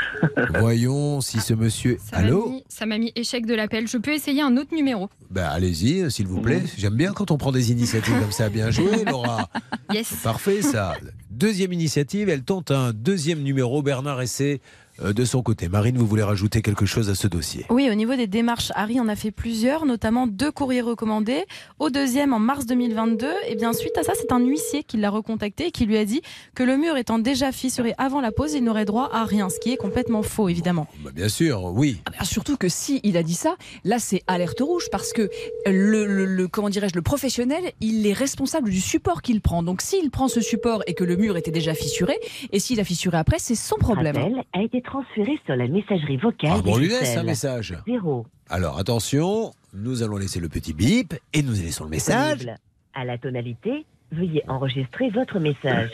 Voyons 0.58 1.20
si 1.20 1.40
ce 1.40 1.54
monsieur. 1.54 1.98
Ça 2.02 2.18
m'a 2.20 2.26
Allô 2.26 2.48
mis- 2.50 2.64
Ça 2.68 2.86
m'a 2.86 2.98
mis 2.98 3.12
échec 3.16 3.46
de 3.46 3.54
l'appel. 3.54 3.86
Je 3.88 3.98
peux 3.98 4.12
essayer 4.12 4.42
un 4.42 4.56
autre 4.56 4.74
numéro. 4.74 5.08
Ben, 5.30 5.44
Allez-y, 5.46 6.00
euh, 6.02 6.10
s'il 6.10 6.26
vous 6.26 6.40
plaît. 6.40 6.62
J'aime 6.76 6.94
bien 6.94 7.12
quand 7.12 7.30
on 7.30 7.38
prend 7.38 7.52
des 7.52 7.70
initiatives 7.72 8.18
comme 8.20 8.32
ça. 8.32 8.48
Bien 8.48 8.70
joué, 8.70 9.04
Laura. 9.06 9.48
Yes. 9.92 10.12
Parfait, 10.22 10.62
ça. 10.62 10.94
Deuxième 11.30 11.72
initiative, 11.72 12.28
elle 12.28 12.42
tente 12.42 12.70
un 12.70 12.92
deuxième 12.92 13.40
numéro. 13.42 13.82
Bernard 13.82 14.20
Essay 14.22 14.54
euh, 14.54 14.58
de 15.02 15.24
son 15.24 15.42
côté. 15.42 15.68
Marine, 15.68 15.96
vous 15.96 16.06
voulez 16.06 16.22
rajouter 16.22 16.62
quelque 16.62 16.86
chose 16.86 17.08
à 17.10 17.14
ce 17.14 17.26
dossier? 17.26 17.64
Oui, 17.70 17.88
au 17.90 17.94
niveau 17.94 18.14
des 18.14 18.26
démarches, 18.26 18.70
Harry 18.74 19.00
en 19.00 19.08
a 19.08 19.16
fait 19.16 19.30
plusieurs, 19.30 19.86
notamment 19.86 20.26
deux 20.26 20.50
courriers 20.52 20.80
recommandés. 20.82 21.44
Au 21.78 21.90
deuxième, 21.90 22.32
en 22.32 22.38
mars 22.38 22.66
2022, 22.66 23.26
et 23.48 23.54
bien 23.56 23.72
suite 23.72 23.96
à 23.98 24.02
ça, 24.02 24.12
c'est 24.14 24.32
un 24.32 24.38
huissier 24.40 24.82
qui 24.84 24.96
l'a 24.98 25.10
recontacté 25.10 25.66
et 25.68 25.70
qui 25.70 25.86
lui 25.86 25.96
a 25.96 26.04
dit 26.04 26.20
que 26.54 26.62
le 26.62 26.76
mur 26.76 26.96
étant 26.96 27.18
déjà 27.18 27.52
fissuré 27.52 27.94
avant 27.98 28.20
la 28.20 28.32
pause, 28.32 28.52
il 28.54 28.62
n'aurait 28.64 28.84
droit 28.84 29.08
à 29.12 29.24
rien, 29.24 29.48
ce 29.48 29.58
qui 29.58 29.72
est 29.72 29.76
complètement 29.76 30.22
faux, 30.22 30.48
évidemment. 30.48 30.86
Bah, 31.02 31.10
Bien 31.14 31.28
sûr, 31.28 31.64
oui. 31.64 32.00
Ah, 32.18 32.24
Surtout 32.24 32.56
que 32.56 32.68
si 32.68 33.00
il 33.02 33.16
a 33.16 33.22
dit 33.22 33.34
ça, 33.34 33.56
là 33.84 33.98
c'est 33.98 34.22
alerte 34.26 34.60
rouge 34.60 34.88
parce 34.92 35.12
que 35.12 35.28
le, 35.66 36.06
le- 36.06 36.24
le- 36.26 36.48
comment 36.48 36.68
dirais-je 36.68 36.94
le 36.94 37.02
professionnel, 37.02 37.64
il 37.80 38.06
est 38.06 38.12
responsable 38.12 38.70
du 38.70 38.80
support 38.80 39.22
qu'il 39.22 39.40
prend. 39.40 39.62
Donc 39.62 39.82
s'il 39.82 40.10
prend 40.10 40.28
ce 40.28 40.40
support 40.40 40.82
et 40.86 40.94
que 40.94 41.04
le 41.04 41.16
mur 41.16 41.36
était 41.36 41.50
déjà 41.50 41.74
fissuré, 41.74 42.18
et 42.52 42.58
s'il 42.60 42.78
a 42.80 42.84
fissuré 42.84 43.16
après, 43.16 43.38
c'est 43.38 43.54
son 43.54 43.76
problème. 43.76 44.16
Appel 44.16 44.42
a 44.52 44.62
été 44.62 44.80
transféré 44.92 45.40
sur 45.46 45.56
la 45.56 45.68
messagerie 45.68 46.18
vocale. 46.18 46.50
Ah, 46.54 46.60
bon, 46.62 46.74
on 46.74 46.76
lui 46.76 46.88
laisse 46.88 47.16
un 47.16 47.22
message. 47.22 47.74
Zéro. 47.86 48.26
Alors 48.50 48.78
attention, 48.78 49.52
nous 49.72 50.02
allons 50.02 50.18
laisser 50.18 50.38
le 50.38 50.50
petit 50.50 50.74
bip 50.74 51.14
et 51.32 51.42
nous 51.42 51.52
laissons 51.52 51.84
le 51.84 51.90
message. 51.90 52.46
À 52.92 53.06
la 53.06 53.16
tonalité, 53.16 53.86
veuillez 54.10 54.42
enregistrer 54.48 55.08
votre 55.08 55.38
message. 55.38 55.92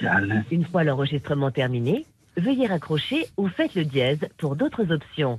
Une 0.51 0.65
fois 0.65 0.83
l'enregistrement 0.83 1.53
terminé, 1.53 2.07
veuillez 2.37 2.67
raccrocher 2.67 3.27
ou 3.37 3.47
faites 3.47 3.77
le 3.77 3.85
dièse 3.85 4.19
pour 4.37 4.57
d'autres 4.57 4.91
options. 4.93 5.39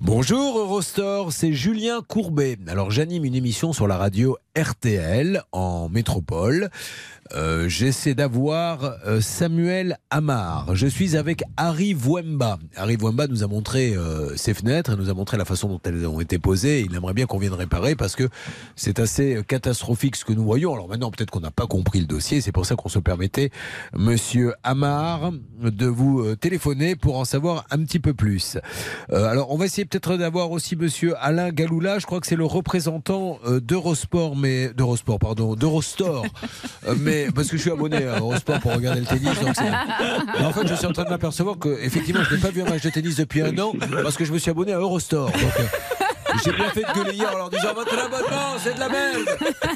Bonjour 0.00 0.58
Eurostore, 0.58 1.32
c'est 1.32 1.52
Julien 1.52 2.00
Courbet. 2.06 2.56
Alors 2.68 2.90
j'anime 2.90 3.26
une 3.26 3.34
émission 3.34 3.74
sur 3.74 3.86
la 3.86 3.98
radio 3.98 4.36
RTL 4.56 5.42
en 5.52 5.88
métropole. 5.88 6.70
Euh, 7.34 7.68
J'essaie 7.68 8.14
d'avoir 8.14 8.96
euh, 9.06 9.22
Samuel 9.22 9.96
Amar. 10.10 10.74
Je 10.74 10.86
suis 10.86 11.16
avec 11.16 11.42
Harry 11.56 11.94
Wemba. 11.94 12.58
Harry 12.76 12.96
Wemba 12.96 13.26
nous 13.26 13.42
a 13.42 13.46
montré 13.46 13.94
euh, 13.94 14.36
ses 14.36 14.52
fenêtres 14.52 14.96
nous 14.96 15.08
a 15.08 15.14
montré 15.14 15.38
la 15.38 15.46
façon 15.46 15.68
dont 15.68 15.80
elles 15.84 16.06
ont 16.06 16.20
été 16.20 16.38
posées. 16.38 16.80
Il 16.80 16.94
aimerait 16.94 17.14
bien 17.14 17.24
qu'on 17.24 17.38
vienne 17.38 17.54
réparer 17.54 17.96
parce 17.96 18.16
que 18.16 18.28
c'est 18.76 18.98
assez 18.98 19.36
euh, 19.36 19.42
catastrophique 19.42 20.16
ce 20.16 20.26
que 20.26 20.34
nous 20.34 20.44
voyons. 20.44 20.74
Alors 20.74 20.88
maintenant, 20.88 21.10
peut-être 21.10 21.30
qu'on 21.30 21.40
n'a 21.40 21.50
pas 21.50 21.66
compris 21.66 22.00
le 22.00 22.06
dossier. 22.06 22.42
C'est 22.42 22.52
pour 22.52 22.66
ça 22.66 22.76
qu'on 22.76 22.90
se 22.90 22.98
permettait, 22.98 23.50
Monsieur 23.94 24.52
Amar, 24.62 25.32
de 25.62 25.86
vous 25.86 26.34
téléphoner 26.36 26.96
pour 26.96 27.18
en 27.18 27.24
savoir 27.24 27.64
un 27.70 27.78
petit 27.84 28.00
peu 28.00 28.12
plus. 28.12 28.58
Alors, 29.10 29.50
on 29.52 29.56
va 29.56 29.64
essayer 29.66 29.84
peut-être 29.84 30.16
d'avoir 30.16 30.50
aussi 30.50 30.76
Monsieur 30.76 31.14
Alain 31.18 31.50
Galoula. 31.50 31.98
Je 31.98 32.06
crois 32.06 32.20
que 32.20 32.26
c'est 32.26 32.36
le 32.36 32.44
représentant 32.44 33.38
d'Eurosport, 33.46 34.36
mais 34.42 34.68
d'Eurosport, 34.74 35.18
pardon, 35.18 35.54
d'Eurostore. 35.54 36.26
Euh, 36.88 36.94
mais 36.98 37.28
parce 37.32 37.46
que 37.48 37.56
je 37.56 37.62
suis 37.62 37.70
abonné 37.70 37.98
à 38.08 38.18
Eurosport 38.18 38.58
pour 38.58 38.74
regarder 38.74 38.98
le 39.00 39.06
tennis. 39.06 39.38
donc 39.40 39.54
c'est- 39.54 39.62
mais 40.40 40.44
en 40.44 40.52
fait, 40.52 40.66
je 40.66 40.74
suis 40.74 40.86
en 40.86 40.92
train 40.92 41.04
de 41.04 41.10
m'apercevoir 41.10 41.56
que 41.56 41.68
effectivement, 41.80 42.22
je 42.28 42.34
n'ai 42.34 42.40
pas 42.40 42.50
vu 42.50 42.60
un 42.60 42.64
match 42.64 42.82
de 42.82 42.90
tennis 42.90 43.14
depuis 43.16 43.40
un 43.40 43.56
an 43.58 43.72
parce 44.02 44.16
que 44.16 44.24
je 44.24 44.32
me 44.32 44.38
suis 44.38 44.50
abonné 44.50 44.72
à 44.72 44.78
Eurostore. 44.78 45.30
Donc, 45.30 45.40
j'ai 46.44 46.52
bien 46.52 46.68
fait 46.70 46.82
de 46.82 46.92
gueuler 46.94 47.14
hier 47.16 47.32
en 47.34 47.38
leur 47.38 47.50
disant 47.50 47.74
votre 47.74 47.98
abonnement, 47.98 48.58
c'est 48.58 48.74
de 48.74 48.80
la 48.80 48.88
merde. 48.88 49.28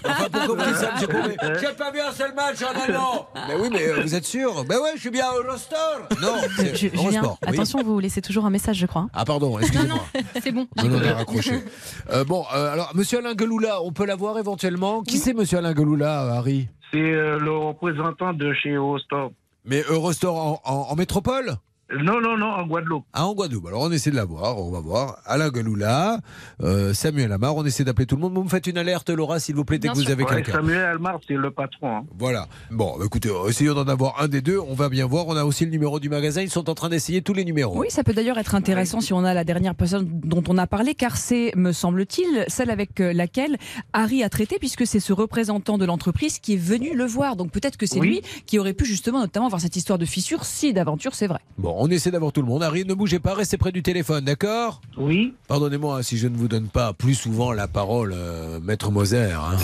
Enfin, 0.04 0.28
pour 0.30 0.46
compris 0.56 0.74
ça. 0.74 0.90
J'ai 1.00 1.72
pas 1.76 1.90
vu 1.90 2.00
un 2.00 2.12
seul 2.12 2.34
match 2.34 2.56
en 2.62 2.94
an. 2.94 3.28
Mais 3.48 3.54
oui, 3.60 3.68
mais 3.72 3.88
euh, 3.88 4.00
vous 4.02 4.14
êtes 4.14 4.24
sûr? 4.24 4.64
Ben 4.64 4.76
ouais, 4.78 4.90
je 4.94 5.00
suis 5.00 5.10
bien 5.10 5.26
à 5.26 5.34
Eurostore. 5.36 6.08
Non, 6.20 6.34
c'est 6.56 6.74
Ju- 6.76 6.90
Julien, 6.94 7.22
oui. 7.46 7.54
attention, 7.54 7.82
vous 7.84 7.98
laissez 7.98 8.22
toujours 8.22 8.44
un 8.46 8.50
message, 8.50 8.76
je 8.76 8.86
crois. 8.86 9.08
Ah 9.14 9.24
pardon, 9.24 9.58
excusez-moi. 9.58 9.98
C'est 10.42 10.52
bon. 10.52 10.66
Non, 10.76 10.84
non, 10.88 10.98
on 11.02 11.08
a 11.08 11.14
raccroché. 11.14 11.62
Euh, 12.10 12.24
bon, 12.24 12.44
euh, 12.54 12.72
alors, 12.72 12.90
monsieur 12.94 13.18
Alain 13.18 13.34
Geloula, 13.38 13.82
on 13.82 13.92
peut 13.92 14.04
l'avoir 14.06 14.38
éventuellement? 14.38 15.02
Qui 15.02 15.18
c'est, 15.18 15.34
monsieur 15.34 15.58
Alain 15.58 15.74
Geloula, 15.74 16.20
Harry? 16.34 16.68
C'est 16.92 16.98
euh, 17.00 17.38
le 17.38 17.50
représentant 17.56 18.32
de 18.32 18.52
chez 18.54 18.70
Eurostore. 18.70 19.30
Mais 19.64 19.82
Eurostore 19.88 20.36
en, 20.36 20.60
en- 20.64 20.86
en 20.90 20.94
métropole? 20.94 21.56
Non, 21.92 22.20
non, 22.20 22.36
non, 22.36 22.46
en 22.46 22.66
Guadeloupe. 22.66 23.04
Ah, 23.12 23.26
en 23.26 23.34
Guadeloupe. 23.34 23.66
Alors, 23.68 23.82
on 23.82 23.92
essaie 23.92 24.10
de 24.10 24.16
l'avoir, 24.16 24.58
on 24.58 24.72
va 24.72 24.80
voir. 24.80 25.18
Alain 25.24 25.50
Geloula, 25.54 26.18
euh, 26.62 26.92
Samuel 26.92 27.30
Amar, 27.30 27.54
on 27.54 27.64
essaie 27.64 27.84
d'appeler 27.84 28.06
tout 28.06 28.16
le 28.16 28.22
monde. 28.22 28.34
Vous 28.34 28.42
me 28.42 28.48
faites 28.48 28.66
une 28.66 28.76
alerte, 28.76 29.08
Laura, 29.10 29.38
s'il 29.38 29.54
vous 29.54 29.64
plaît, 29.64 29.78
dès 29.78 29.86
Bien 29.88 29.92
que 29.92 29.98
vous 30.04 30.10
avez 30.10 30.24
Ouais, 30.24 30.28
quelqu'un. 30.42 30.52
Samuel 30.54 30.80
Almar, 30.84 31.20
c'est 31.28 31.34
le 31.34 31.48
patron. 31.52 31.98
hein. 31.98 32.04
Voilà. 32.18 32.48
Bon, 32.72 32.96
bah, 32.98 33.04
écoutez, 33.04 33.28
euh, 33.28 33.48
essayons 33.48 33.74
d'en 33.74 33.86
avoir 33.86 34.20
un 34.20 34.26
des 34.26 34.40
deux. 34.40 34.58
On 34.58 34.74
va 34.74 34.88
bien 34.88 35.06
voir. 35.06 35.28
On 35.28 35.36
a 35.36 35.44
aussi 35.44 35.64
le 35.64 35.70
numéro 35.70 36.00
du 36.00 36.08
magasin. 36.08 36.42
Ils 36.42 36.50
sont 36.50 36.68
en 36.68 36.74
train 36.74 36.88
d'essayer 36.88 37.22
tous 37.22 37.34
les 37.34 37.44
numéros. 37.44 37.78
Oui, 37.78 37.86
ça 37.90 38.02
peut 38.02 38.12
d'ailleurs 38.14 38.38
être 38.38 38.56
intéressant 38.56 39.00
si 39.00 39.12
on 39.12 39.24
a 39.24 39.32
la 39.32 39.44
dernière 39.44 39.76
personne 39.76 40.08
dont 40.24 40.42
on 40.48 40.58
a 40.58 40.66
parlé, 40.66 40.96
car 40.96 41.16
c'est, 41.16 41.52
me 41.54 41.70
semble-t-il, 41.70 42.44
celle 42.48 42.70
avec 42.70 43.00
euh, 43.00 43.12
laquelle 43.12 43.58
Harry 43.92 44.24
a 44.24 44.28
traité, 44.28 44.58
puisque 44.58 44.88
c'est 44.88 44.98
ce 45.00 45.12
représentant 45.12 45.78
de 45.78 45.84
l'entreprise 45.84 46.40
qui 46.40 46.54
est 46.54 46.56
venu 46.60 46.96
le 46.96 47.04
voir. 47.06 47.36
Donc 47.36 47.52
peut-être 47.52 47.76
que 47.76 47.86
c'est 47.86 48.00
Oui. 48.00 48.08
lui 48.08 48.22
qui 48.46 48.58
aurait 48.58 48.74
pu 48.74 48.84
justement, 48.86 49.20
notamment, 49.20 49.48
voir 49.48 49.60
cette 49.60 49.76
histoire 49.76 50.00
de 50.00 50.04
fissure, 50.04 50.44
si 50.44 50.72
d'aventure 50.72 51.14
c'est 51.14 51.28
vrai. 51.28 51.38
Bon, 51.58 51.75
on 51.78 51.88
essaie 51.90 52.10
d'avoir 52.10 52.32
tout 52.32 52.40
le 52.42 52.48
monde. 52.48 52.62
Harry, 52.62 52.84
ne 52.84 52.94
bougez 52.94 53.18
pas, 53.18 53.34
restez 53.34 53.56
près 53.56 53.72
du 53.72 53.82
téléphone, 53.82 54.24
d'accord? 54.24 54.80
Oui. 54.96 55.34
Pardonnez-moi 55.48 56.02
si 56.02 56.16
je 56.18 56.28
ne 56.28 56.36
vous 56.36 56.48
donne 56.48 56.68
pas 56.68 56.92
plus 56.92 57.14
souvent 57.14 57.52
la 57.52 57.68
parole, 57.68 58.12
euh, 58.16 58.58
Maître 58.60 58.90
Moser. 58.90 59.32
hein. 59.32 59.56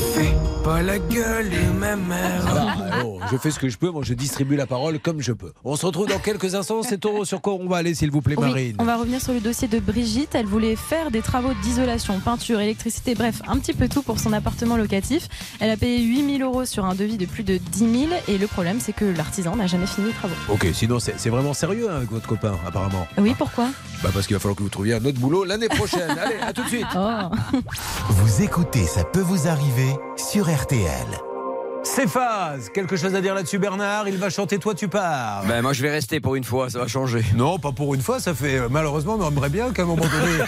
Pas 0.64 0.82
la 0.82 0.98
gueule 0.98 1.50
ma 1.78 1.96
mère. 1.96 2.42
Ah 2.46 3.26
je 3.30 3.36
fais 3.36 3.50
ce 3.50 3.58
que 3.58 3.68
je 3.68 3.78
peux, 3.78 3.90
moi 3.90 4.02
je 4.04 4.14
distribue 4.14 4.56
la 4.56 4.66
parole 4.66 4.98
comme 4.98 5.20
je 5.20 5.32
peux. 5.32 5.52
On 5.64 5.76
se 5.76 5.86
retrouve 5.86 6.08
dans 6.08 6.18
quelques 6.18 6.54
instants. 6.54 6.82
C'est 6.82 7.04
au- 7.06 7.24
sur 7.24 7.40
quoi 7.40 7.54
on 7.54 7.66
va 7.68 7.78
aller, 7.78 7.94
s'il 7.94 8.10
vous 8.10 8.20
plaît, 8.20 8.34
Oui, 8.36 8.46
Marine? 8.48 8.76
on 8.78 8.84
va 8.84 8.96
revenir 8.96 9.20
sur 9.20 9.32
le 9.32 9.40
dossier 9.40 9.68
de 9.68 9.78
Brigitte. 9.80 10.34
Elle 10.34 10.46
voulait 10.46 10.76
faire 10.76 11.10
des 11.10 11.20
travaux 11.22 11.52
d'isolation, 11.62 12.18
peinture, 12.20 12.60
électricité, 12.60 13.14
bref, 13.14 13.40
un 13.48 13.58
petit 13.58 13.72
peu 13.72 13.88
tout 13.88 14.02
pour 14.02 14.18
son 14.20 14.32
appartement 14.32 14.76
locatif. 14.76 15.28
Elle 15.60 15.70
a 15.70 15.76
payé 15.76 16.02
8000 16.04 16.42
euros 16.42 16.64
sur 16.64 16.84
un 16.84 16.94
devis 16.94 17.16
de 17.16 17.26
plus 17.26 17.42
de 17.44 17.56
10 17.58 17.78
000 18.08 18.12
et 18.28 18.38
le 18.38 18.46
problème 18.46 18.78
c'est 18.80 18.92
que 18.92 19.04
l'artisan 19.04 19.56
n'a 19.56 19.66
jamais 19.66 19.86
fini 19.86 20.08
les 20.08 20.12
travaux. 20.12 20.34
Ok, 20.48 20.66
sinon 20.72 20.98
c'est 20.98 21.14
c'est 21.18 21.30
vraiment 21.30 21.54
sérieux 21.54 21.88
hein, 21.90 22.01
avec 22.03 22.12
votre 22.12 22.26
copain, 22.28 22.55
apparemment. 22.66 23.07
Oui, 23.18 23.34
pourquoi 23.38 23.68
Bah 24.03 24.11
parce 24.12 24.26
qu'il 24.26 24.34
va 24.36 24.40
falloir 24.40 24.57
que 24.57 24.62
vous 24.62 24.68
trouviez 24.68 24.94
un 24.94 25.05
autre 25.05 25.18
boulot 25.18 25.44
l'année 25.44 25.68
prochaine. 25.68 26.11
Allez, 26.18 26.36
à 26.40 26.53
tout 26.53 26.62
de 26.64 26.68
suite. 26.68 26.86
Vous 28.11 28.42
écoutez 28.42 28.84
Ça 28.86 29.05
peut 29.05 29.20
vous 29.20 29.46
arriver 29.48 29.94
sur 30.16 30.53
RTL. 30.53 30.88
C'est 31.84 32.09
phase. 32.09 32.68
Quelque 32.74 32.96
chose 32.96 33.14
à 33.14 33.20
dire 33.20 33.34
là-dessus, 33.34 33.59
Bernard? 33.59 34.09
Il 34.09 34.16
va 34.16 34.30
chanter 34.30 34.59
Toi 34.59 34.74
tu 34.74 34.88
pars. 34.88 35.44
Ben, 35.46 35.62
moi, 35.62 35.72
je 35.72 35.82
vais 35.82 35.90
rester 35.90 36.20
pour 36.20 36.34
une 36.36 36.44
fois, 36.44 36.70
ça 36.70 36.78
va 36.80 36.86
changer. 36.88 37.24
Non, 37.34 37.59
pas 37.59 37.72
pour 37.72 37.94
une 37.94 38.03
fois, 38.03 38.20
ça 38.20 38.34
fait. 38.34 38.57
euh, 38.59 38.68
Malheureusement, 38.70 39.16
on 39.18 39.28
aimerait 39.28 39.48
bien 39.48 39.70
qu'à 39.72 39.82
un 39.82 39.86
moment 39.86 40.03
donné, 40.05 40.44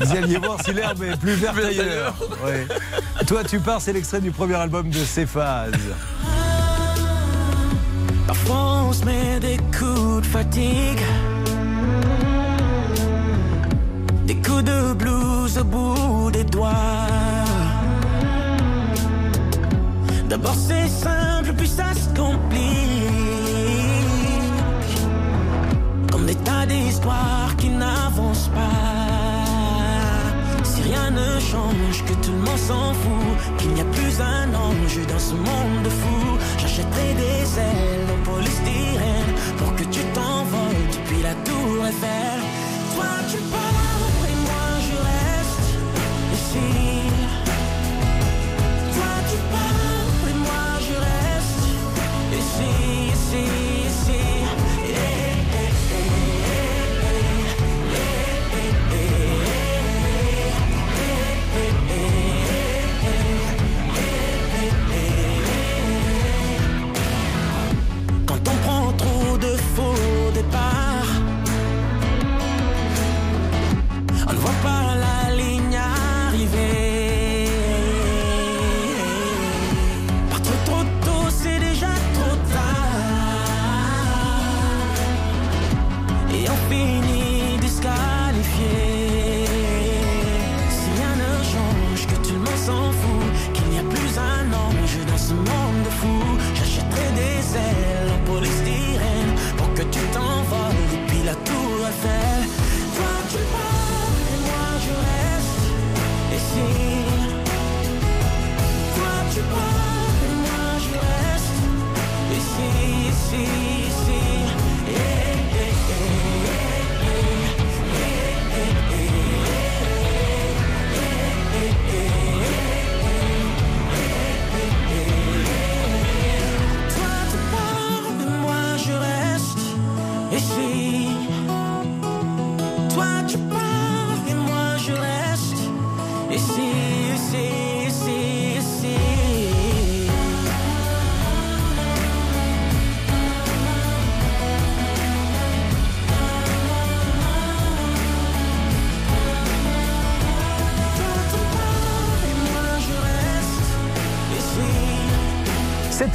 vous 0.06 0.16
alliez 0.16 0.38
voir 0.38 0.58
si 0.64 0.72
l'herbe 0.72 1.02
est 1.04 1.16
plus 1.18 1.34
verte 1.34 1.58
ailleurs. 1.58 2.14
Ouais. 2.44 2.66
Toi 3.26 3.42
tu 3.44 3.58
pars, 3.60 3.80
c'est 3.80 3.92
l'extrait 3.92 4.20
du 4.20 4.30
premier 4.32 4.54
album 4.56 4.88
de 4.90 4.98
Cephase. 5.04 5.72
Parfois 8.26 8.82
on 8.88 8.92
se 8.92 9.04
met 9.04 9.38
des 9.40 9.56
coups 9.76 9.93
Des 14.26 14.34
coups 14.34 14.64
de 14.64 14.94
blues 14.94 15.58
au 15.58 15.64
bout 15.64 16.30
des 16.32 16.42
doigts. 16.42 16.72
D'abord 20.28 20.56
c'est 20.56 20.88
simple, 20.88 21.52
puis 21.56 21.68
ça 21.68 21.94
se 21.94 22.08
complique. 22.20 22.64
Comme 26.10 26.26
des 26.26 26.34
tas 26.34 26.66
d'histoires 26.66 27.54
qui 27.56 27.68
n'avancent 27.68 28.48
pas. 28.48 29.13
Rien 30.84 31.10
ne 31.10 31.40
change, 31.40 32.04
que 32.04 32.14
tout 32.24 32.32
le 32.32 32.38
monde 32.38 32.58
s'en 32.58 32.92
fout, 32.92 33.56
qu'il 33.58 33.70
n'y 33.70 33.80
a 33.80 33.84
plus 33.84 34.20
un 34.20 34.52
ange 34.54 35.06
dans 35.08 35.18
ce 35.18 35.34
monde 35.34 35.82
de 35.82 35.88
fous, 35.88 36.38
j'achèterai 36.58 37.14
des 37.14 37.58
ailes 37.58 38.08
en 38.14 38.30
polystyrène 38.30 39.32
pour 39.56 39.74
que 39.76 39.84
tu 39.84 40.00
t'envoles 40.12 40.86
depuis 40.92 41.22
la 41.22 41.34
tour 41.46 41.86
Eiffel. 41.86 42.40
Toi 42.94 43.06
tu 43.30 43.38
pars 43.50 43.83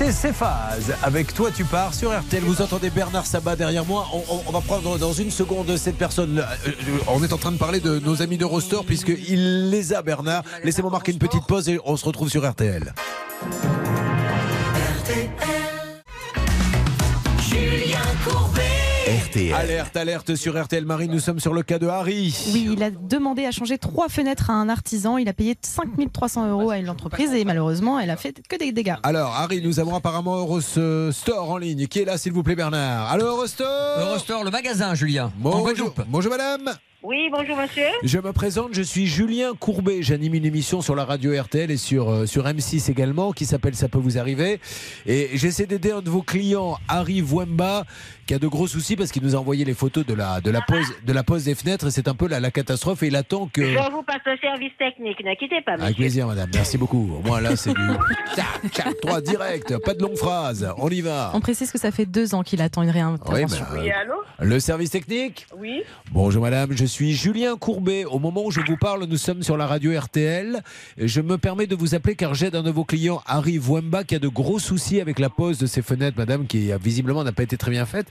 ici. 0.10 0.20
C'était 0.20 0.34
Cephase. 0.34 0.94
Avec 1.04 1.34
Toi 1.34 1.52
tu 1.52 1.64
pars 1.64 1.94
sur 1.94 2.18
RTL. 2.18 2.44
Vous 2.44 2.62
entendez 2.62 2.90
Bernard 2.90 3.26
Sabat 3.26 3.56
derrière 3.56 3.86
moi. 3.86 4.08
On, 4.48 4.52
va 4.52 4.62
prendre 4.62 4.98
dans 4.98 5.14
une 5.14 5.32
seconde 5.32 5.76
cette 5.78 5.98
personne. 5.98 6.40
Euh, 6.40 6.72
On 7.08 7.24
est 7.24 7.34
en 7.34 7.38
train 7.38 7.52
de 7.52 7.58
parler 7.58 7.80
de 7.80 8.00
nos 8.00 8.22
amis 8.22 8.38
d'Eurostore 8.38 8.86
puisqu'il 8.86 9.70
les 9.70 9.94
a, 9.94 10.02
Bernard. 10.02 10.44
Laissez-moi 10.64 10.92
marquer 10.92 11.12
une 11.12 11.20
petite 11.20 11.46
pause 11.46 11.70
et 11.70 11.80
on 11.86 11.98
se 11.98 12.06
retrouve 12.06 12.30
sur 12.30 12.48
RTL. 12.50 12.94
RTL. 19.30 19.54
Alerte, 19.54 19.96
alerte 19.96 20.36
sur 20.36 20.60
RTL 20.60 20.86
Marine. 20.86 21.12
Nous 21.12 21.20
sommes 21.20 21.40
sur 21.40 21.54
le 21.54 21.62
cas 21.62 21.78
de 21.78 21.86
Harry. 21.86 22.36
Oui, 22.52 22.70
il 22.74 22.82
a 22.82 22.90
demandé 22.90 23.46
à 23.46 23.52
changer 23.52 23.78
trois 23.78 24.10
fenêtres 24.10 24.50
à 24.50 24.54
un 24.54 24.70
artisan. 24.70 25.18
Il 25.18 25.30
a 25.30 25.34
payé 25.34 25.56
5300 25.62 26.50
euros 26.50 26.72
à 26.72 26.78
une 26.78 26.90
entreprise 26.90 27.32
et 27.34 27.46
malheureusement, 27.46 28.00
elle 28.00 28.10
a 28.10 28.18
fait 28.18 28.42
que 28.48 28.56
des 28.56 28.72
dégâts. 28.72 28.96
Alors, 29.04 29.36
Harry, 29.36 29.62
nous 29.62 29.80
avons 29.80 29.96
apparemment 29.96 30.38
Eurostore 30.38 31.52
en 31.52 31.58
ligne. 31.58 31.86
Qui 31.86 32.00
est 32.00 32.06
là, 32.06 32.18
s'il 32.18 32.34
vous 32.34 32.42
plaît, 32.42 32.56
Bernard? 32.56 33.12
Allô, 33.12 33.26
Eurostore? 33.26 34.00
Eurostore, 34.00 34.44
le 34.44 34.50
magasin, 34.50 34.96
Julien. 34.96 35.32
En 35.44 35.64
Bonjour, 36.08 36.32
madame. 36.32 36.74
Oui, 37.02 37.30
bonjour 37.32 37.56
monsieur. 37.56 37.86
Je 38.04 38.20
me 38.20 38.34
présente, 38.34 38.74
je 38.74 38.82
suis 38.82 39.08
Julien 39.08 39.54
Courbet. 39.58 40.04
J'anime 40.04 40.34
une 40.34 40.44
émission 40.44 40.82
sur 40.82 40.98
la 40.98 41.06
radio 41.06 41.32
RTL 41.42 41.72
et 41.72 41.78
sur, 41.78 42.10
euh, 42.10 42.26
sur 42.26 42.44
M6 42.44 42.92
également 42.92 43.32
qui 43.32 43.46
s'appelle 43.46 43.74
Ça 43.74 43.88
peut 43.88 44.00
vous 44.00 44.18
arriver. 44.18 44.60
Et 45.06 45.30
j'essaie 45.36 45.66
d'aider 45.66 45.92
un 45.92 46.02
de 46.02 46.10
vos 46.10 46.24
clients, 46.24 46.78
Harry 46.90 47.22
Wemba, 47.22 47.86
qui 48.30 48.36
a 48.36 48.38
de 48.38 48.48
gros 48.48 48.68
soucis 48.68 48.96
parce 48.96 49.12
qu'il 49.12 49.24
nous 49.24 49.36
a 49.36 49.40
envoyé 49.40 49.66
les 49.66 49.74
photos 49.74 50.06
de 50.06 50.14
la, 50.14 50.40
de 50.40 50.52
la, 50.52 50.62
pose, 50.62 50.86
de 51.04 51.14
la 51.14 51.24
pose 51.24 51.46
des 51.46 51.56
fenêtres 51.56 51.88
et 51.88 51.90
c'est 51.90 52.08
un 52.08 52.14
peu 52.14 52.28
la, 52.28 52.40
la 52.40 52.52
catastrophe 52.52 53.02
et 53.02 53.08
il 53.08 53.16
attend 53.16 53.50
que. 53.52 53.66
Je 53.66 53.92
vous 53.92 54.04
passe 54.04 54.22
le 54.24 54.38
service 54.38 54.72
technique, 54.78 55.26
ne 55.26 55.34
quittez 55.34 55.62
pas, 55.62 55.72
monsieur. 55.72 55.86
Avec 55.86 55.98
plaisir, 55.98 56.28
madame. 56.28 56.48
Merci 56.54 56.78
beaucoup. 56.78 57.10
Au 57.18 57.28
moins 57.28 57.42
là, 57.42 57.56
c'est 57.56 57.74
du. 57.74 57.82
Tac, 58.36 58.72
tac, 58.72 59.02
trois 59.02 59.22
direct. 59.22 59.76
Pas 59.80 59.96
de 59.96 60.04
longue 60.04 60.16
phrase. 60.16 60.72
On 60.78 60.90
y 60.90 61.02
va. 61.02 61.32
On 61.34 61.40
précise 61.40 61.72
que 61.72 61.80
ça 61.80 61.90
fait 61.90 62.06
deux 62.06 62.36
ans 62.36 62.44
qu'il 62.44 62.62
attend 62.62 62.84
une 62.84 62.92
réintervention. 62.92 63.66
Oui, 63.74 63.90
bah, 63.90 63.96
allô 64.00 64.14
Le 64.38 64.60
service 64.60 64.92
technique 64.92 65.48
Oui. 65.58 65.82
Bonjour 66.12 66.44
madame, 66.44 66.74
je 66.74 66.86
suis 66.86 67.14
Julien 67.14 67.58
Courbet. 67.58 68.06
Au 68.06 68.20
moment 68.20 68.46
où 68.46 68.52
je 68.52 68.62
vous 68.62 68.78
parle, 68.78 69.06
nous 69.06 69.18
sommes 69.18 69.42
sur 69.42 69.58
la 69.58 69.66
radio 69.66 70.00
RTL. 70.00 70.62
Je 71.00 71.22
me 71.22 71.40
permets 71.40 71.66
de 71.66 71.76
vous 71.76 71.96
appeler 71.96 72.16
car 72.16 72.36
j'aide 72.36 72.56
un 72.56 72.62
de 72.62 72.70
vos 72.70 72.84
clients, 72.86 73.24
Harry 73.26 73.58
Wemba, 73.58 74.04
qui 74.04 74.14
a 74.14 74.20
de 74.20 74.28
gros 74.28 74.60
soucis 74.60 75.02
avec 75.02 75.18
la 75.18 75.32
pose 75.32 75.58
de 75.58 75.66
ses 75.66 75.82
fenêtres, 75.82 76.16
madame, 76.16 76.46
qui 76.46 76.72
euh, 76.72 76.78
visiblement 76.80 77.24
n'a 77.24 77.32
pas 77.32 77.42
été 77.42 77.58
très 77.58 77.72
bien 77.72 77.88
faite. 77.88 78.06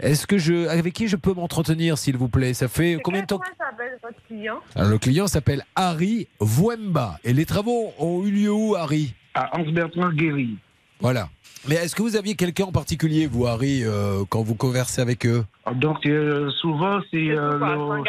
Est-ce 0.00 0.26
que 0.26 0.38
je, 0.38 0.66
avec 0.68 0.92
qui 0.94 1.08
je 1.08 1.16
peux 1.16 1.32
m'entretenir, 1.34 1.98
s'il 1.98 2.16
vous 2.16 2.28
plaît? 2.28 2.54
Ça 2.54 2.68
fait 2.68 2.98
combien 3.02 3.22
de 3.22 3.26
temps 3.26 3.38
que- 3.38 3.44
Comment 3.58 3.70
s'appelle 3.70 3.98
votre 4.02 4.26
client 4.26 4.60
Alors, 4.74 4.90
Le 4.90 4.98
client 4.98 5.26
s'appelle 5.26 5.64
Harry 5.76 6.28
Wemba. 6.40 7.18
Et 7.24 7.32
les 7.32 7.46
travaux 7.46 7.92
ont 7.98 8.24
eu 8.24 8.30
lieu 8.30 8.50
où, 8.52 8.74
Harry? 8.74 9.14
À 9.34 9.56
Hans 9.58 9.70
Bertrand 9.70 10.10
Guéry. 10.10 10.56
Voilà. 11.00 11.28
Mais 11.68 11.76
est-ce 11.76 11.94
que 11.94 12.02
vous 12.02 12.14
aviez 12.16 12.34
quelqu'un 12.34 12.64
en 12.64 12.72
particulier, 12.72 13.26
vous, 13.26 13.46
Harry, 13.46 13.82
euh, 13.84 14.24
quand 14.28 14.42
vous 14.42 14.54
conversez 14.54 15.00
avec 15.00 15.24
eux? 15.26 15.44
Donc, 15.76 16.04
euh, 16.06 16.50
souvent, 16.60 17.00
c'est 17.10 17.30
euh, 17.30 17.58
le 17.58 18.04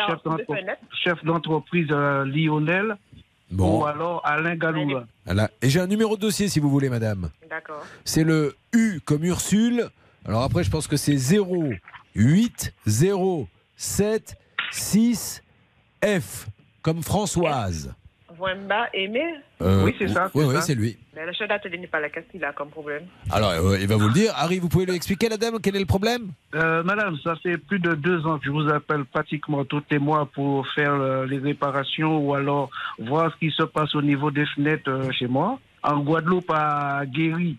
chef 1.04 1.24
d'entreprise 1.24 1.88
euh, 1.92 2.26
Lionel 2.26 2.98
Bon. 3.52 3.80
ou 3.82 3.86
alors 3.86 4.22
Alain 4.26 4.56
Galouva. 4.56 5.06
Voilà. 5.26 5.50
Et 5.62 5.70
j'ai 5.70 5.80
un 5.80 5.88
numéro 5.88 6.16
de 6.18 6.22
dossier, 6.22 6.50
si 6.50 6.60
vous 6.60 6.70
voulez, 6.70 6.90
madame. 6.90 7.30
D'accord. 7.50 7.86
C'est 8.04 8.24
le 8.26 8.56
U 8.74 9.00
comme 9.06 9.24
Ursule. 9.24 9.88
Alors 10.28 10.44
après, 10.44 10.64
je 10.64 10.70
pense 10.72 10.88
que 10.88 10.98
c'est 10.98 11.18
0, 11.18 11.70
8, 12.16 12.74
0, 12.86 13.48
7, 13.76 14.36
6, 14.72 15.44
F, 16.04 16.48
comme 16.82 17.04
Françoise. 17.04 17.94
Wemba 18.38 18.88
Aimé 18.94 19.24
Euh, 19.62 19.86
Oui, 19.86 19.96
c'est 19.98 20.10
ça, 20.10 20.30
Oui, 20.34 20.44
c'est 20.46 20.56
oui, 20.56 20.62
c'est 20.62 20.76
lui. 20.76 20.98
Mais 21.16 21.26
le 21.26 21.32
chef 21.32 21.48
d'atelier 21.48 21.78
n'est 21.78 21.88
pas 21.88 22.02
là. 22.02 22.10
Qu'est-ce 22.10 22.30
qu'il 22.30 22.44
a 22.44 22.52
comme 22.52 22.70
problème? 22.70 23.04
Alors, 23.32 23.52
euh, 23.52 23.78
il 23.80 23.88
va 23.88 23.96
vous 23.96 24.08
le 24.08 24.14
dire. 24.14 24.34
Harry, 24.36 24.60
vous 24.60 24.68
pouvez 24.68 24.86
lui 24.86 24.94
expliquer, 24.96 25.30
la 25.30 25.38
dame, 25.38 25.60
quel 25.64 25.78
est 25.78 25.80
le 25.80 25.86
problème? 25.86 26.32
Euh, 26.54 26.84
madame, 26.84 27.16
ça 27.24 27.36
fait 27.38 27.58
plus 27.58 27.80
de 27.80 27.94
deux 27.94 28.26
ans 28.26 28.38
que 28.38 28.46
je 28.46 28.50
vous 28.50 28.68
appelle 28.68 29.06
pratiquement 29.06 29.64
tous 29.64 29.84
les 29.90 30.00
mois 30.00 30.26
pour 30.26 30.68
faire 30.74 30.94
euh, 30.94 31.26
les 31.26 31.38
réparations 31.38 32.18
ou 32.18 32.34
alors 32.34 32.70
voir 33.00 33.32
ce 33.32 33.38
qui 33.38 33.52
se 33.56 33.64
passe 33.64 33.96
au 33.96 34.02
niveau 34.02 34.32
des 34.32 34.46
fenêtres 34.48 34.90
euh, 34.90 35.12
chez 35.12 35.28
moi. 35.28 35.58
En 35.82 36.00
Guadeloupe, 36.02 36.52
à 36.54 37.04
Guéry, 37.06 37.56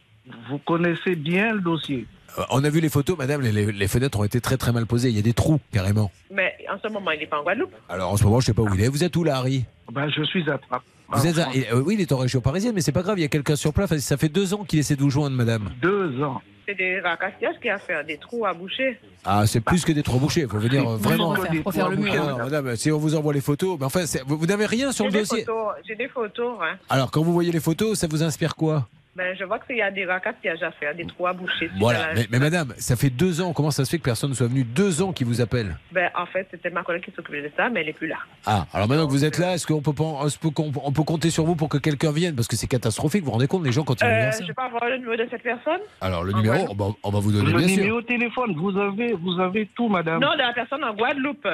vous 0.51 0.59
connaissez 0.59 1.15
bien 1.15 1.55
le 1.55 1.61
dossier. 1.61 2.07
Euh, 2.39 2.43
On 2.51 2.63
a 2.65 2.69
vu 2.71 2.81
les 2.81 2.89
photos, 2.89 3.17
madame, 3.17 3.41
les, 3.41 3.53
les- 3.53 3.73
les 3.73 3.89
fenêtres 3.89 4.19
ont 4.21 4.25
été 4.25 4.41
très 4.41 4.57
très 4.57 4.73
mal 4.73 4.87
posées. 4.87 5.09
Il 5.09 5.17
y 5.17 5.19
a 5.19 5.23
des 5.23 5.33
trous, 5.33 5.61
carrément. 5.73 6.11
Mais 6.31 6.55
en 6.73 6.79
ce 6.79 6.93
moment, 6.93 7.11
il 7.13 7.21
n'est 7.21 7.27
pas 7.27 7.39
en 7.41 7.43
Guadeloupe. 7.43 7.73
Alors 7.89 8.13
en 8.13 8.17
ce 8.17 8.25
moment, 8.25 8.41
je 8.41 8.47
sais 8.47 8.55
pas 8.55 8.63
où 8.63 8.75
il 8.75 8.83
est. 8.83 8.89
Vous 8.89 9.05
êtes 9.05 9.15
où 9.17 9.25
là, 9.25 9.37
Harry 9.37 9.65
Ben, 9.93 10.09
je 10.11 10.23
suis 10.25 10.49
à 10.51 10.59
Trappes. 10.59 10.83
vous 11.13 11.27
êtes 11.27 11.39
à- 11.39 11.49
et, 11.55 11.67
euh, 11.73 11.81
Oui, 11.85 11.95
il 11.95 12.01
est 12.01 12.13
en 12.13 12.19
région 12.19 12.41
parisienne, 12.41 12.73
mais 12.75 12.81
c'est 12.81 12.93
pas 12.93 13.03
grave, 13.03 13.19
il 13.19 13.23
y 13.23 13.25
a 13.25 13.29
quelqu'un 13.29 13.57
sur 13.57 13.73
place. 13.73 13.97
Ça 13.99 14.17
fait 14.17 14.29
deux 14.29 14.53
ans 14.55 14.65
qu'il 14.65 14.79
essaie 14.79 14.97
de 14.97 15.03
vous 15.03 15.11
joindre, 15.11 15.37
madame. 15.37 15.71
Deux 15.81 16.23
ans. 16.23 16.41
C'est 16.69 16.75
des 16.75 16.99
racastillages 16.99 17.55
qui 17.63 17.69
a 17.69 17.79
fait 17.79 18.03
des 18.05 18.19
trous 18.19 18.45
à 18.45 18.53
boucher. 18.53 18.99
Ah, 19.25 19.47
c'est 19.47 19.61
plus 19.61 19.85
que 19.85 19.93
des 19.93 20.03
trous 20.03 20.19
bouchés. 20.19 20.41
Il 20.41 20.49
faut 20.49 20.59
venir 20.59 20.83
euh, 20.89 20.97
vraiment. 20.97 21.33
Pour 21.33 21.45
faire- 21.47 21.63
pour 21.63 21.73
faire 21.73 21.89
le 21.89 21.97
mur. 21.97 22.13
Ah, 22.13 22.43
madame, 22.43 22.75
si 22.75 22.91
on 22.91 22.99
vous 22.99 23.15
envoie 23.15 23.33
les 23.33 23.41
photos, 23.41 23.77
mais 23.79 23.87
enfin, 23.87 24.03
vous, 24.27 24.37
vous 24.37 24.47
n'avez 24.47 24.67
rien 24.67 24.91
sur 24.91 25.05
le 25.07 25.13
dossier. 25.13 25.47
J'ai 25.87 25.95
des 25.95 26.09
photos. 26.09 26.59
Hein. 26.61 26.77
Alors, 26.89 27.13
quand 27.13 27.23
vous 27.23 27.33
voyez 27.33 27.53
les 27.53 27.61
photos, 27.61 27.97
ça 28.01 28.09
vous 28.11 28.25
inspire 28.25 28.57
quoi? 28.57 28.89
Ben, 29.17 29.35
je 29.39 29.45
vois 29.45 29.59
qu'il 29.61 29.77
y 29.77 29.83
a 29.83 29.91
des 29.91 30.05
racastillages 30.05 30.63
à 30.63 30.71
faire, 30.73 30.95
des 30.95 31.07
trous 31.07 31.27
à 31.27 31.33
boucher. 31.33 31.57
suite 31.57 31.71
Voilà. 31.79 32.13
Mais, 32.15 32.27
mais 32.31 32.39
madame, 32.39 32.75
ça 32.77 32.97
fait 32.97 33.09
deux 33.09 33.41
ans. 33.41 33.55
Comment 33.55 33.71
ça 33.71 33.87
se 33.87 33.91
fait 33.91 33.97
que 33.99 34.03
personne 34.03 34.29
ne 34.29 34.35
soit 34.35 34.47
venu? 34.47 34.63
Deux 34.63 35.01
ans 35.01 35.13
qui 35.13 35.25
vous 35.25 35.41
appelle 35.41 35.77
Ben, 35.91 36.11
en 36.15 36.27
fait, 36.27 36.47
c'était 36.51 36.69
ma 36.69 36.83
collègue 36.83 37.03
qui 37.03 37.13
s'occupait 37.13 37.41
de 37.41 37.51
ça, 37.57 37.71
mais 37.71 37.81
elle 37.81 37.87
n'est 37.87 37.93
plus 37.95 38.09
là. 38.09 38.17
Ah, 38.45 38.67
alors 38.75 38.87
maintenant 38.89 39.07
que 39.07 39.13
vous 39.13 39.25
êtes 39.25 39.39
là, 39.39 39.55
est-ce 39.55 39.67
qu'on 39.67 39.81
peut, 39.81 39.93
on 39.99 40.93
peut 40.93 41.03
compter 41.03 41.31
sur 41.31 41.45
vous 41.45 41.57
pour 41.57 41.71
que 41.71 41.79
quelqu'un 41.79 42.13
vienne? 42.13 42.37
Parce 42.37 42.47
que 42.47 42.57
c'est 42.57 42.67
catastrophique. 42.67 43.21
Vous 43.23 43.27
vous 43.27 43.33
rendez 43.33 43.47
compte, 43.47 43.65
les 43.65 43.73
gens, 43.73 43.85
quand 43.85 43.99
ils 44.01 44.05
Euh, 44.05 44.31
je 44.33 44.43
ne 44.43 44.47
vais 44.49 44.53
pas 44.55 44.67
avoir 44.67 44.85
le 44.87 44.99
numéro 44.99 45.17
de 45.17 45.27
cette 45.31 45.43
personne 45.43 45.81
Alors, 46.03 46.23
le 46.23 46.35
en 46.35 46.37
numéro, 46.37 46.67
on 46.71 46.75
va, 46.75 46.93
on 47.03 47.11
va 47.11 47.19
vous 47.21 47.33
donner, 47.33 47.51
Le 47.53 47.59
bien 47.59 47.69
sûr. 47.69 47.79
numéro 47.79 48.01
de 48.03 48.07
téléphone, 48.07 48.55
vous 48.55 48.77
avez, 48.79 49.15
vous 49.15 49.41
avez 49.41 49.67
tout, 49.75 49.89
madame. 49.89 50.21
Non, 50.21 50.35
de 50.35 50.39
la 50.39 50.53
personne 50.53 50.85
en 50.85 50.93
Guadeloupe. 50.95 51.49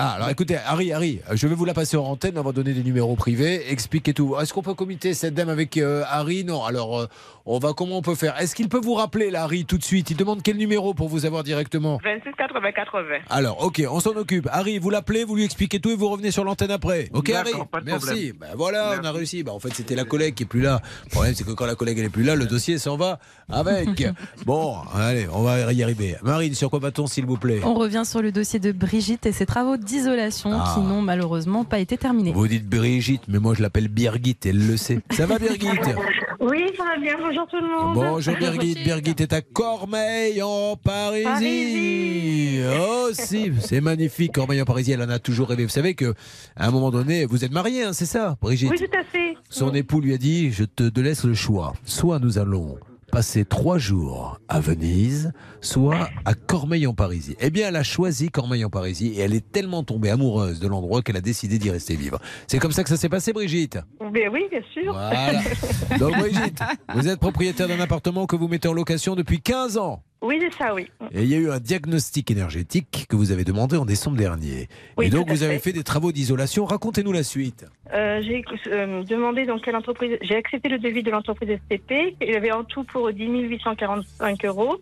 Ah, 0.00 0.12
alors 0.12 0.28
écoutez, 0.28 0.56
Harry, 0.64 0.92
Harry, 0.92 1.18
je 1.32 1.48
vais 1.48 1.56
vous 1.56 1.64
la 1.64 1.74
passer 1.74 1.96
en 1.96 2.04
antenne, 2.04 2.38
on 2.38 2.42
va 2.42 2.52
donner 2.52 2.72
des 2.72 2.84
numéros 2.84 3.16
privés, 3.16 3.68
expliquez 3.72 4.14
tout. 4.14 4.36
Est-ce 4.40 4.54
qu'on 4.54 4.62
peut 4.62 4.74
comiter 4.74 5.12
cette 5.12 5.34
dame 5.34 5.48
avec 5.48 5.76
euh, 5.76 6.04
Harry? 6.06 6.44
Non, 6.44 6.62
alors 6.62 7.00
euh, 7.00 7.06
on 7.48 7.58
va, 7.58 7.72
comment 7.72 7.98
on 7.98 8.02
peut 8.02 8.14
faire 8.14 8.38
Est-ce 8.40 8.54
qu'il 8.54 8.68
peut 8.68 8.80
vous 8.80 8.94
rappeler, 8.94 9.30
là, 9.30 9.42
Harry, 9.44 9.64
tout 9.64 9.78
de 9.78 9.84
suite? 9.84 10.10
Il 10.10 10.16
demande 10.16 10.42
quel 10.42 10.56
numéro 10.56 10.94
pour 10.94 11.08
vous 11.08 11.26
avoir 11.26 11.42
directement 11.44 11.98
26 12.04 12.30
80 12.36 12.72
80. 12.72 13.02
alors, 13.30 13.64
ok, 13.64 13.82
on 13.90 14.00
s'en 14.00 14.10
occupe. 14.16 14.48
Harry, 14.52 14.78
vous 14.78 14.90
l'appelez, 14.90 15.24
vous 15.24 15.34
lui 15.36 15.44
expliquez 15.44 15.80
tout 15.80 15.90
et 15.90 15.96
vous 15.96 16.08
revenez 16.08 16.30
sur 16.30 16.44
l'antenne 16.44 16.70
après. 16.70 17.08
Ok, 17.12 17.30
Harry? 17.30 17.50
D'accord, 17.52 17.68
pas 17.68 17.80
de 17.80 17.86
Merci. 17.86 18.32
Ben 18.38 18.48
voilà, 18.56 18.98
on 19.00 19.04
a 19.04 19.12
réussi. 19.12 19.42
Ben, 19.42 19.52
en 19.52 19.58
fait, 19.60 19.72
c'était 19.74 19.94
la 19.94 20.04
collègue 20.04 20.34
qui 20.34 20.42
est 20.44 20.46
plus 20.46 20.60
là. 20.60 20.80
Le 21.04 21.10
problème, 21.10 21.34
c'est 21.34 21.44
que 21.44 21.52
quand 21.52 21.66
la 21.66 21.74
collègue 21.74 21.98
elle 21.98 22.06
est 22.06 22.10
plus 22.10 22.22
là, 22.24 22.36
le 22.36 22.46
dossier 22.46 22.78
s'en 22.78 22.96
va 22.96 23.18
avec. 23.50 23.88
bon, 24.46 24.76
allez, 24.94 25.26
on 25.32 25.42
va 25.42 25.72
y 25.72 25.82
arriver. 25.82 26.16
Marine, 26.22 26.54
sur 26.54 26.70
quoi 26.70 26.78
va-t-on, 26.78 27.06
s'il 27.06 27.24
vous 27.26 27.36
plaît? 27.38 27.60
On 27.64 27.74
revient 27.74 28.02
sur 28.04 28.20
le 28.22 28.30
dossier 28.32 28.58
de 28.58 28.72
Brigitte 28.72 29.26
et 29.26 29.32
ses 29.32 29.46
travaux 29.46 29.76
d'isolation 29.76 30.50
Ah. 30.52 30.72
qui 30.74 30.80
n'ont 30.80 31.00
malheureusement 31.02 31.64
pas 31.64 31.78
été 31.78 31.96
terminés. 31.96 32.32
Vous 32.32 32.48
dites 32.48 32.68
Brigitte, 32.68 33.22
mais 33.28 33.38
moi 33.38 33.54
je 33.54 33.62
l'appelle 33.62 33.88
Birgit, 33.88 34.36
elle 34.44 34.66
le 34.66 34.76
sait. 34.76 35.00
Ça 35.10 35.26
va, 35.26 35.38
Birgit? 35.38 35.68
Oui, 36.40 36.64
ça 36.76 36.84
va 36.84 36.96
bien. 37.00 37.14
Bonjour 37.18 37.37
tout 37.46 37.60
le 37.60 37.68
monde. 37.68 37.94
Bonjour 37.94 38.34
Birgit. 38.36 38.74
Birgit 38.84 39.14
est 39.18 39.32
à 39.32 39.40
Cormeil 39.40 40.42
en 40.42 40.76
Parisie. 40.76 41.24
Parisie. 41.24 42.60
Oh 42.80 43.08
si, 43.12 43.52
c'est 43.60 43.80
magnifique. 43.80 44.32
Cormeil 44.32 44.60
en 44.62 44.64
Parisie, 44.64 44.92
elle 44.92 45.02
en 45.02 45.08
a 45.08 45.18
toujours 45.18 45.48
rêvé. 45.48 45.64
Vous 45.64 45.70
savez 45.70 45.94
que 45.94 46.14
à 46.56 46.68
un 46.68 46.70
moment 46.70 46.90
donné, 46.90 47.24
vous 47.24 47.44
êtes 47.44 47.52
mariée, 47.52 47.84
hein, 47.84 47.92
c'est 47.92 48.06
ça, 48.06 48.36
Brigitte? 48.40 48.70
Oui, 48.70 48.78
tout 48.78 48.98
à 48.98 49.04
fait. 49.04 49.36
Son 49.48 49.74
époux 49.74 50.00
lui 50.00 50.14
a 50.14 50.18
dit 50.18 50.50
Je 50.50 50.64
te 50.64 51.00
laisse 51.00 51.24
le 51.24 51.34
choix. 51.34 51.74
Soit 51.84 52.18
nous 52.18 52.38
allons 52.38 52.78
passer 53.10 53.44
trois 53.44 53.78
jours 53.78 54.40
à 54.48 54.60
Venise, 54.60 55.32
soit 55.60 56.08
à 56.24 56.34
Cormeil 56.34 56.86
en 56.86 56.94
Parisie. 56.94 57.36
Eh 57.40 57.50
bien, 57.50 57.68
elle 57.68 57.76
a 57.76 57.82
choisi 57.82 58.30
Cormeil 58.30 58.64
en 58.64 58.70
Parisie 58.70 59.14
et 59.14 59.20
elle 59.20 59.34
est 59.34 59.50
tellement 59.50 59.82
tombée 59.82 60.10
amoureuse 60.10 60.60
de 60.60 60.68
l'endroit 60.68 61.02
qu'elle 61.02 61.16
a 61.16 61.20
décidé 61.20 61.58
d'y 61.58 61.70
rester 61.70 61.96
vivre. 61.96 62.20
C'est 62.46 62.58
comme 62.58 62.72
ça 62.72 62.82
que 62.82 62.88
ça 62.88 62.96
s'est 62.96 63.08
passé, 63.08 63.32
Brigitte? 63.32 63.78
Ben 64.00 64.30
oui, 64.32 64.44
bien 64.50 64.62
sûr. 64.72 64.92
Voilà. 64.92 65.40
Donc, 65.98 66.18
Brigitte, 66.18 66.60
vous 66.94 67.08
êtes 67.08 67.20
propriétaire 67.20 67.68
d'un 67.68 67.80
appartement 67.80 68.26
que 68.26 68.36
vous 68.36 68.48
mettez 68.48 68.68
en 68.68 68.72
location 68.74 69.14
depuis 69.14 69.40
15 69.40 69.78
ans. 69.78 70.02
Oui, 70.20 70.38
c'est 70.40 70.54
ça, 70.54 70.74
oui. 70.74 70.88
Et 71.12 71.22
il 71.22 71.28
y 71.28 71.34
a 71.34 71.38
eu 71.38 71.50
un 71.50 71.60
diagnostic 71.60 72.30
énergétique 72.30 73.06
que 73.08 73.14
vous 73.14 73.30
avez 73.30 73.44
demandé 73.44 73.76
en 73.76 73.84
décembre 73.84 74.16
dernier. 74.16 74.68
Oui, 74.96 75.06
et 75.06 75.10
donc, 75.10 75.28
à 75.30 75.32
vous 75.32 75.42
avez 75.44 75.60
fait. 75.60 75.72
des 75.72 75.84
travaux 75.84 76.10
d'isolation. 76.10 76.64
Racontez-nous 76.64 77.12
la 77.12 77.22
suite. 77.22 77.66
Euh, 77.94 78.20
j'ai 78.22 78.44
euh, 78.66 79.02
demandé 79.04 79.46
dans 79.46 79.58
quelle 79.58 79.76
entreprise. 79.76 80.18
J'ai 80.22 80.36
accepté 80.36 80.68
le 80.68 80.78
devis 80.78 81.02
de 81.02 81.10
l'entreprise 81.10 81.58
STP. 81.66 82.16
Il 82.20 82.36
avait 82.36 82.52
en 82.52 82.64
tout 82.64 82.84
pour 82.84 83.12
10 83.12 83.26
845 83.26 84.44
euros. 84.44 84.80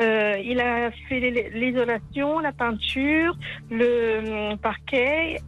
Euh, 0.00 0.36
il 0.44 0.60
a 0.60 0.90
fait 1.08 1.50
l'isolation, 1.54 2.38
la 2.38 2.52
peinture, 2.52 3.34
le 3.70 4.54
parquet, 4.56 5.38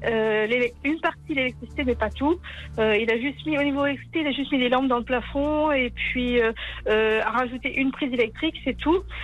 une 0.85 1.01
partie 1.01 1.31
de 1.31 1.35
l'électricité, 1.35 1.85
mais 1.85 1.95
pas 1.95 2.09
tout. 2.09 2.41
Il 2.79 3.11
a 3.11 3.21
juste 3.21 3.45
mis 3.45 3.59
au 3.59 3.63
niveau 3.63 3.85
électricité, 3.85 4.21
il 4.21 4.27
a 4.27 4.33
juste 4.33 4.51
mis 4.51 4.59
des 4.59 4.71
lampes 4.71 4.89
dans 4.89 4.99
le 4.99 5.05
plafond 5.05 5.71
et 5.71 5.91
puis 5.91 6.41
a 6.41 7.31
rajouté 7.31 7.75
une 7.77 7.91
prise 7.91 8.11
électrique, 8.11 8.57
c'est 8.65 8.77
tout. 8.79 9.03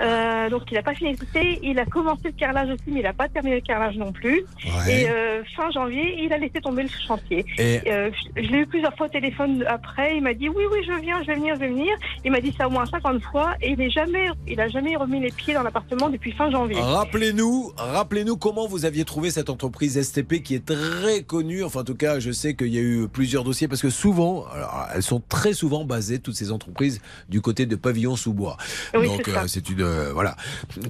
Euh, 0.00 0.50
donc 0.50 0.62
il 0.70 0.74
n'a 0.74 0.82
pas 0.82 0.94
fini 0.94 1.10
l'électricité. 1.10 1.58
Il 1.62 1.78
a 1.78 1.86
commencé 1.86 2.22
le 2.24 2.32
carrelage 2.32 2.68
aussi, 2.70 2.82
mais 2.88 3.00
il 3.00 3.02
n'a 3.04 3.12
pas 3.12 3.28
terminé 3.28 3.56
le 3.56 3.60
carrelage 3.62 3.96
non 3.96 4.12
plus. 4.12 4.44
Ouais. 4.64 5.02
Et 5.02 5.08
euh, 5.10 5.42
fin 5.56 5.70
janvier, 5.70 6.22
il 6.22 6.32
a 6.32 6.38
laissé 6.38 6.60
tomber 6.60 6.82
le 6.82 6.88
chantier. 7.06 7.44
Et- 7.58 7.80
Euh, 7.90 8.10
je 8.36 8.42
je 8.42 8.50
l'ai 8.50 8.58
eu 8.58 8.66
plusieurs 8.66 8.94
fois 8.96 9.06
au 9.06 9.10
téléphone 9.10 9.64
après. 9.68 10.16
Il 10.16 10.22
m'a 10.22 10.34
dit 10.34 10.48
oui, 10.48 10.64
oui, 10.72 10.78
je 10.86 11.00
viens, 11.00 11.20
je 11.22 11.26
vais 11.28 11.34
venir, 11.36 11.54
je 11.54 11.60
vais 11.60 11.68
venir. 11.68 11.94
Il 12.24 12.30
m'a 12.32 12.40
dit 12.40 12.52
ça 12.58 12.66
au 12.66 12.70
moins 12.70 12.84
50 12.86 13.22
fois 13.22 13.54
et 13.62 13.70
il 13.70 13.78
n'est 13.78 13.90
jamais, 13.90 14.26
il 14.46 14.60
a 14.60 14.68
jamais 14.68 14.96
remis 14.96 15.20
les 15.20 15.30
pieds 15.30 15.54
dans 15.54 15.62
l'appartement 15.62 16.08
depuis 16.10 16.32
fin 16.32 16.50
janvier. 16.50 16.80
Rappelez-nous, 16.80 17.72
rappelez-nous 17.76 18.36
comment 18.36 18.66
vous 18.66 18.84
aviez 18.84 19.04
trouvé 19.04 19.30
cette 19.30 19.48
entreprise 19.50 20.00
STP 20.02 20.42
qui 20.42 20.54
est 20.54 20.66
très 20.66 21.22
connue. 21.22 21.62
Enfin, 21.64 21.80
en 21.80 21.84
tout 21.84 21.94
cas, 21.94 22.18
je 22.18 22.30
sais 22.32 22.54
qu'il 22.54 22.68
y 22.74 22.78
a 22.78 22.82
eu 22.82 23.08
plusieurs 23.08 23.44
dossiers 23.44 23.68
parce 23.68 23.80
que 23.82 23.90
souvent, 23.90 24.44
alors, 24.52 24.88
elles 24.94 25.02
sont 25.02 25.22
très 25.28 25.52
souvent 25.54 25.84
basées 25.84 26.18
toutes 26.18 26.34
ces 26.34 26.52
entreprises 26.52 27.00
du 27.28 27.40
côté 27.40 27.64
de 27.66 27.76
Pavillon 27.76 28.16
sous 28.16 28.32
bois. 28.34 28.56
Oui, 28.94 29.06
Donc, 29.06 29.22
c'est 29.24 29.36
euh, 29.36 29.46
c'est 29.46 29.68
une 29.70 29.82
euh, 29.86 30.12
voilà. 30.12 30.36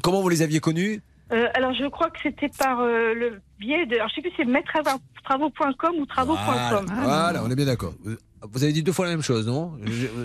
Comment 0.03 0.21
vous 0.21 0.29
les 0.29 0.43
aviez 0.43 0.61
connues 0.61 1.03
Euh, 1.33 1.49
alors 1.55 1.73
je 1.75 1.87
crois 1.87 2.11
que 2.11 2.19
c'était 2.23 2.51
par 2.59 2.81
euh, 2.81 3.15
le 3.15 3.41
biais 3.59 3.87
de, 3.87 3.95
alors 3.97 4.09
je 4.09 4.15
sais 4.17 4.21
plus 4.23 4.31
si 4.31 4.37
c'est 4.39 4.45
maîtretravaux.com 4.45 5.95
ou 6.01 6.07
travaux.com. 6.07 6.87
Voilà, 6.87 7.03
voilà, 7.05 7.43
on 7.45 7.51
est 7.51 7.57
bien 7.57 7.67
d'accord. 7.67 7.93
Vous- 8.53 8.63
avez 8.63 8.73
dit 8.73 8.83
deux 8.85 8.93
fois 8.93 9.07
la 9.07 9.11
même 9.13 9.23
chose, 9.23 9.45
non? 9.47 9.73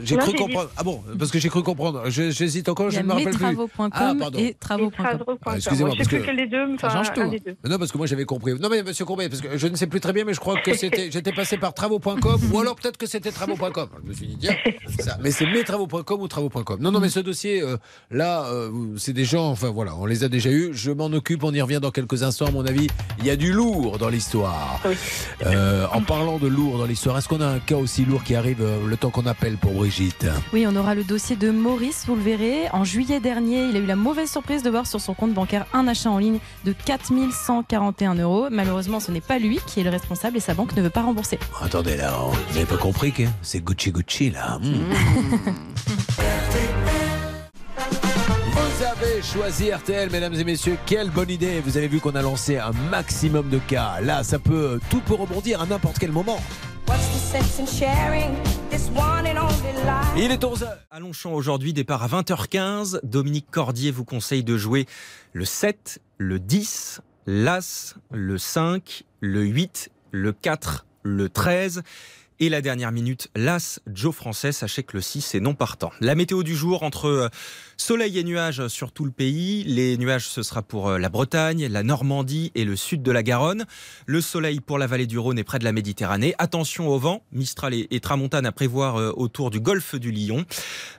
J'ai 0.03 0.15
cru 0.17 0.32
dit- 0.34 0.38
comprendre. 0.38 0.69
Ah 0.77 0.84
bon, 0.84 1.01
parce 1.17 1.32
que 1.32 1.39
j'ai 1.39 1.49
cru 1.49 1.63
comprendre. 1.63 2.03
J'hésite 2.09 2.69
encore, 2.69 2.91
je 2.91 2.99
ne 2.99 3.03
me 3.05 3.13
rappelle 3.13 3.34
plus. 3.34 3.34
mestravaux.com 3.45 3.89
Ah, 3.93 4.13
pardon. 4.19 4.38
et 4.38 4.53
travaux.com. 4.59 5.38
Ah, 5.45 5.55
excusez-moi, 5.55 5.95
je 5.97 6.03
sais 6.03 6.09
que- 6.09 6.15
lequel 6.17 6.36
des 6.36 6.45
deux, 6.47 6.73
enfin, 6.75 6.89
change 6.89 7.13
tout, 7.13 7.21
un 7.21 7.29
des 7.29 7.39
deux. 7.39 7.55
Non, 7.67 7.79
parce 7.79 7.91
que 7.91 7.97
moi 7.97 8.05
j'avais 8.05 8.25
compris. 8.25 8.53
Non, 8.59 8.69
mais 8.69 8.84
monsieur 8.84 9.05
Courbet, 9.05 9.27
parce 9.27 9.41
que 9.41 9.57
je 9.57 9.65
ne 9.67 9.75
sais 9.75 9.88
plus 9.88 10.01
très 10.01 10.13
bien, 10.13 10.23
mais 10.25 10.34
je 10.36 10.39
crois 10.39 10.59
que 10.61 10.75
c'était, 10.75 11.09
j'étais 11.11 11.32
passé 11.32 11.57
par 11.57 11.73
travaux.com 11.73 12.39
ou 12.53 12.59
alors 12.59 12.75
peut-être 12.75 12.97
que 12.97 13.07
c'était 13.07 13.32
travaux.com. 13.32 13.89
Je 14.03 14.09
me 14.09 14.13
suis 14.13 14.27
dit, 14.27 14.38
tiens, 14.39 14.55
ça, 14.99 15.17
mais 15.23 15.32
c'est 15.32 15.45
mes 15.47 15.63
travaux.com 15.63 16.21
ou 16.21 16.27
travaux.com. 16.27 16.79
Non, 16.79 16.91
non, 16.91 16.99
mais 16.99 17.09
ce 17.09 17.21
dossier, 17.21 17.63
euh, 17.63 17.77
là, 18.11 18.43
euh, 18.51 18.69
c'est 18.97 19.13
des 19.13 19.25
gens, 19.25 19.47
enfin 19.49 19.69
voilà, 19.71 19.95
on 19.95 20.05
les 20.05 20.23
a 20.23 20.29
déjà 20.29 20.51
eus. 20.51 20.71
Je 20.73 20.91
m'en 20.91 21.05
occupe, 21.07 21.43
on 21.43 21.53
y 21.53 21.61
revient 21.61 21.79
dans 21.82 21.91
quelques 21.91 22.21
instants, 22.21 22.47
à 22.47 22.51
mon 22.51 22.65
avis. 22.67 22.88
Il 23.22 23.28
y 23.28 23.30
a 23.30 23.36
du 23.36 23.53
lourd 23.53 23.99
dans 23.99 24.09
l'histoire. 24.09 24.82
Euh, 25.45 25.86
en 25.93 26.01
parlant 26.01 26.39
de 26.39 26.47
lourd 26.47 26.80
dans 26.80 26.86
l'histoire, 26.86 27.17
est-ce 27.19 27.28
qu'on 27.28 27.41
a 27.41 27.45
un 27.45 27.59
cas 27.59 27.76
aussi 27.76 28.03
lourd 28.03 28.24
qui 28.24 28.34
arrive 28.34 28.61
euh, 28.61 28.88
le 28.88 28.97
temps 28.97 29.11
qu'on 29.11 29.28
appelle 29.28 29.57
pour 29.57 29.74
Brigitte 29.74 30.26
Oui, 30.53 30.65
on 30.67 30.76
aura 30.76 30.95
le 30.95 31.03
dossier 31.03 31.36
de 31.36 31.51
Maurice, 31.51 32.05
vous 32.07 32.15
le 32.15 32.22
verrez. 32.22 32.69
En 32.74 32.84
juillet 32.84 33.19
dernier, 33.19 33.65
il 33.65 33.76
a 33.76 33.80
eu 33.80 33.86
la 33.86 33.95
mauvaise 33.95 34.32
surprise 34.32 34.63
de 34.63 34.72
voir 34.72 34.88
sur 34.88 34.99
son 34.99 35.13
compte 35.13 35.34
bancaire 35.34 35.65
un 35.74 35.88
achat 35.88 36.09
en 36.09 36.17
ligne 36.17 36.39
de 36.65 36.74
4141 36.74 38.15
euros. 38.15 38.47
Malheureusement, 38.49 38.99
ce 38.99 39.11
n'est 39.11 39.22
pas 39.22 39.38
lui 39.38 39.59
qui 39.67 39.82
est 39.82 39.84
le 39.84 39.91
responsable 39.91 40.38
et 40.38 40.41
sa 40.41 40.55
banque 40.55 40.76
ne 40.76 40.82
veut 40.82 40.89
pas 40.89 41.03
rembourser. 41.03 41.38
Attendez 41.61 41.97
là, 41.97 42.13
vous 42.26 42.53
n'avez 42.55 42.65
pas 42.65 42.78
compris 42.78 43.11
que 43.11 43.24
c'est 43.43 43.63
Gucci 43.63 43.91
Gucci 43.91 44.32
là. 44.32 44.57
Hmm. 44.59 44.72
Avez 49.22 49.30
choisi 49.30 49.72
RTL, 49.72 50.09
mesdames 50.09 50.34
et 50.34 50.43
messieurs. 50.43 50.78
Quelle 50.88 51.11
bonne 51.11 51.30
idée. 51.30 51.59
Vous 51.59 51.78
avez 51.78 51.88
vu 51.88 51.99
qu'on 51.99 52.15
a 52.15 52.24
lancé 52.24 52.57
un 52.57 52.72
maximum 52.89 53.49
de 53.49 53.59
cas. 53.59 54.01
Là, 54.01 54.24
ça 54.24 54.39
peut, 54.39 54.80
tout 54.89 54.99
peut 55.01 55.13
rebondir 55.13 55.61
à 55.61 55.67
n'importe 55.67 55.99
quel 55.99 56.11
moment. 56.11 56.41
What's 56.88 57.07
the 57.09 57.38
sense 57.38 57.59
in 57.59 57.67
sharing 57.67 58.32
this 58.72 58.89
Il 60.17 60.32
est 60.32 60.43
11h. 60.43 60.65
À 60.89 60.99
Longchamp 60.99 61.34
aujourd'hui, 61.34 61.72
départ 61.72 62.01
à 62.01 62.07
20h15. 62.07 62.99
Dominique 63.03 63.45
Cordier 63.51 63.91
vous 63.91 64.05
conseille 64.05 64.43
de 64.43 64.57
jouer 64.57 64.88
le 65.34 65.45
7, 65.45 66.01
le 66.17 66.39
10, 66.39 67.01
l'As, 67.28 67.97
le 68.09 68.39
5, 68.39 69.03
le 69.19 69.43
8, 69.43 69.91
le 70.09 70.34
4, 70.34 70.88
le 71.03 71.30
13. 71.30 71.84
Et 72.41 72.49
la 72.49 72.61
dernière 72.61 72.91
minute, 72.91 73.30
l'As 73.36 73.80
Joe 73.86 74.15
Français, 74.15 74.51
sachez 74.51 74.82
que 74.82 74.97
le 74.97 75.01
6 75.01 75.36
est 75.36 75.39
non 75.39 75.53
partant. 75.53 75.91
La 75.99 76.15
météo 76.15 76.41
du 76.41 76.55
jour 76.55 76.82
entre 76.82 77.05
euh, 77.05 77.30
soleil 77.82 78.19
et 78.19 78.23
nuages 78.23 78.67
sur 78.67 78.91
tout 78.91 79.05
le 79.05 79.11
pays. 79.11 79.63
Les 79.63 79.97
nuages, 79.97 80.27
ce 80.27 80.43
sera 80.43 80.61
pour 80.61 80.88
euh, 80.89 80.99
la 80.99 81.09
Bretagne, 81.09 81.65
la 81.65 81.82
Normandie 81.82 82.51
et 82.53 82.63
le 82.63 82.75
sud 82.75 83.01
de 83.01 83.11
la 83.11 83.23
Garonne. 83.23 83.65
Le 84.05 84.21
soleil 84.21 84.59
pour 84.59 84.77
la 84.77 84.86
vallée 84.86 85.07
du 85.07 85.17
Rhône 85.17 85.39
et 85.39 85.43
près 85.43 85.57
de 85.57 85.63
la 85.63 85.71
Méditerranée. 85.71 86.36
Attention 86.38 86.89
au 86.89 86.99
vent, 86.99 87.23
Mistral 87.32 87.73
et, 87.73 87.99
Tramontane 87.99 88.45
à 88.45 88.51
prévoir 88.51 88.97
euh, 88.97 89.11
autour 89.17 89.49
du 89.49 89.59
golfe 89.59 89.95
du 89.95 90.11
Lion. 90.11 90.45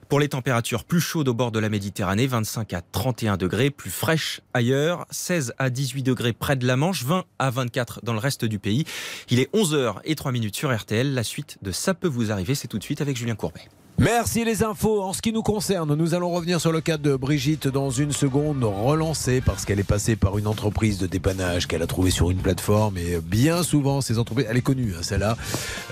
Pour 0.08 0.18
les 0.18 0.28
températures 0.28 0.82
plus 0.82 1.00
chaudes 1.00 1.28
au 1.28 1.34
bord 1.34 1.52
de 1.52 1.60
la 1.60 1.68
Méditerranée, 1.68 2.26
25 2.26 2.72
à 2.74 2.82
31 2.82 3.36
degrés, 3.36 3.70
plus 3.70 3.90
fraîches 3.90 4.40
ailleurs, 4.52 5.06
16 5.10 5.54
à 5.58 5.70
18 5.70 6.02
degrés 6.02 6.32
près 6.32 6.56
de 6.56 6.66
la 6.66 6.76
Manche, 6.76 7.04
20 7.04 7.24
à 7.38 7.50
24 7.50 8.00
dans 8.02 8.12
le 8.12 8.18
reste 8.18 8.44
du 8.44 8.58
pays. 8.58 8.84
Il 9.30 9.38
est 9.38 9.54
11h 9.54 10.00
et 10.04 10.16
3 10.16 10.32
minutes 10.32 10.56
sur 10.56 10.76
RTL. 10.76 11.14
La 11.14 11.22
suite 11.22 11.58
de 11.62 11.70
Ça 11.70 11.94
peut 11.94 12.08
vous 12.08 12.32
arriver, 12.32 12.56
c'est 12.56 12.68
tout 12.68 12.78
de 12.78 12.84
suite 12.84 13.00
avec 13.00 13.16
Julien 13.16 13.36
Courbet. 13.36 13.68
Merci 13.98 14.44
les 14.44 14.64
infos. 14.64 15.02
En 15.02 15.12
ce 15.12 15.22
qui 15.22 15.32
nous 15.32 15.42
concerne, 15.42 15.94
nous 15.94 16.14
allons 16.14 16.30
revenir 16.30 16.60
sur 16.60 16.72
le 16.72 16.80
cas 16.80 16.96
de 16.96 17.14
Brigitte 17.14 17.68
dans 17.68 17.90
une 17.90 18.12
seconde, 18.12 18.64
relancée 18.64 19.40
parce 19.40 19.64
qu'elle 19.64 19.78
est 19.78 19.84
passée 19.84 20.16
par 20.16 20.38
une 20.38 20.46
entreprise 20.46 20.98
de 20.98 21.06
dépannage 21.06 21.68
qu'elle 21.68 21.82
a 21.82 21.86
trouvée 21.86 22.10
sur 22.10 22.30
une 22.30 22.38
plateforme. 22.38 22.98
Et 22.98 23.18
bien 23.22 23.62
souvent, 23.62 24.00
ces 24.00 24.18
entreprises, 24.18 24.46
elle 24.48 24.56
est 24.56 24.62
connue, 24.62 24.94
hein, 24.96 25.02
celle-là. 25.02 25.36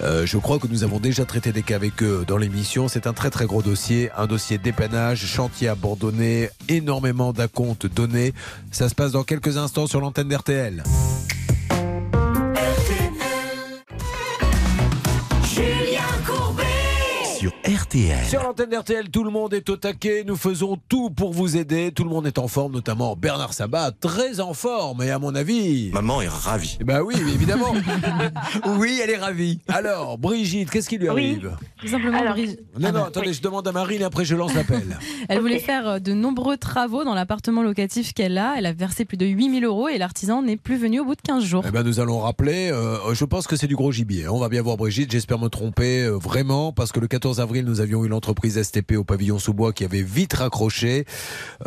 Euh, 0.03 0.27
je 0.27 0.39
crois 0.39 0.59
que 0.59 0.67
nous 0.67 0.83
avons 0.83 0.99
déjà 0.99 1.25
traité 1.25 1.53
des 1.53 1.63
cas 1.63 1.77
avec 1.77 2.03
eux 2.03 2.25
dans 2.27 2.37
l'émission. 2.37 2.89
C'est 2.89 3.07
un 3.07 3.13
très 3.13 3.31
très 3.31 3.47
gros 3.47 3.63
dossier, 3.63 4.11
un 4.17 4.27
dossier 4.27 4.59
dépannage, 4.59 5.25
chantier 5.27 5.69
abandonné, 5.69 6.51
énormément 6.69 7.33
d'acomptes 7.33 7.87
donnés. 7.87 8.33
Ça 8.73 8.89
se 8.89 8.95
passe 8.95 9.13
dans 9.13 9.25
quelques 9.25 9.57
instants 9.57 9.87
sur 9.87 10.01
l'antenne 10.01 10.29
d'RTL. 10.29 10.83
RTL. 17.65 18.25
Sur 18.27 18.43
l'antenne 18.43 18.71
d'RTL, 18.71 19.11
tout 19.11 19.23
le 19.23 19.31
monde 19.31 19.53
est 19.53 19.69
au 19.69 19.77
taquet. 19.77 20.25
Nous 20.27 20.37
faisons 20.37 20.79
tout 20.89 21.11
pour 21.11 21.35
vous 21.35 21.59
aider. 21.59 21.93
Tout 21.95 22.05
le 22.05 22.09
monde 22.11 22.27
est 22.27 22.39
en 22.39 22.49
forme, 22.49 22.73
notamment 22.73 23.15
Bernard 23.17 23.53
Sabat, 23.53 23.91
très 24.01 24.41
en 24.41 24.55
forme. 24.55 25.03
Et 25.03 25.11
à 25.11 25.19
mon 25.19 25.35
avis. 25.35 25.91
Maman 25.93 26.23
est 26.23 26.29
ravie. 26.29 26.79
Eh 26.81 26.85
Ben 26.85 27.03
oui, 27.03 27.15
évidemment. 27.19 27.73
oui, 28.79 28.99
elle 29.05 29.11
est 29.11 29.19
ravie. 29.19 29.59
Alors, 29.69 30.17
Brigitte, 30.17 30.71
qu'est-ce 30.71 30.89
qui 30.89 30.97
lui 30.97 31.09
arrive? 31.09 31.55
Tout 31.79 31.89
simplement, 31.89 32.25
Brigitte- 32.31 32.61
Non, 32.79 32.93
non, 32.93 33.05
attendez, 33.05 33.35
je 33.35 33.43
demande 33.43 33.69
à 33.69 33.73
Marine 33.73 34.01
et 34.01 34.05
après 34.05 34.25
je 34.25 34.35
lance 34.37 34.55
l'appel. 34.55 34.99
Elle 35.29 35.41
voulait 35.41 35.59
faire 35.59 35.87
euh, 35.87 35.99
de 35.99 36.15
nombreux 36.15 36.57
travaux 36.57 37.05
dans 37.05 37.15
l'appartement 37.15 37.63
locatif 37.63 38.15
qu'elle 38.15 38.39
a. 38.39 38.55
Elle 38.57 38.67
a 38.67 38.73
versé 38.73 39.05
plus 39.05 39.19
de 39.19 39.27
8000 39.27 39.65
euros 39.67 39.89
et 39.89 39.99
l'artisan 39.99 40.41
n'est 40.43 40.57
plus 40.57 40.79
venu 40.79 41.01
au 41.01 41.05
bout 41.05 41.15
de 41.15 41.21
15 41.23 41.45
jours. 41.45 41.65
Eh 41.69 41.71
ben, 41.71 41.83
nous 41.83 42.01
allons 42.01 42.21
rappeler, 42.21 42.71
euh, 42.73 43.13
je 43.15 43.25
pense 43.27 43.47
que 43.47 43.57
c'est 43.57 43.67
du 43.67 43.77
gros 43.77 43.93
gibier. 43.93 44.29
On 44.29 44.39
va 44.39 44.49
bien 44.49 44.63
voir 44.63 44.79
Brigitte, 44.79 45.13
j'espère 45.13 45.39
me 45.39 45.49
tromper 45.49 46.05
euh, 46.05 46.17
vraiment, 46.17 46.73
parce 46.73 46.91
que 46.91 47.01
le 47.01 47.07
14 47.07 47.39
avril, 47.41 47.50
nous 47.59 47.81
avions 47.81 48.05
eu 48.05 48.09
l'entreprise 48.09 48.61
STP 48.63 48.93
au 48.93 49.05
pavillon 49.05 49.39
sous-bois 49.39 49.73
qui 49.73 49.85
avait 49.85 50.03
vite 50.03 50.35
raccroché. 50.35 51.05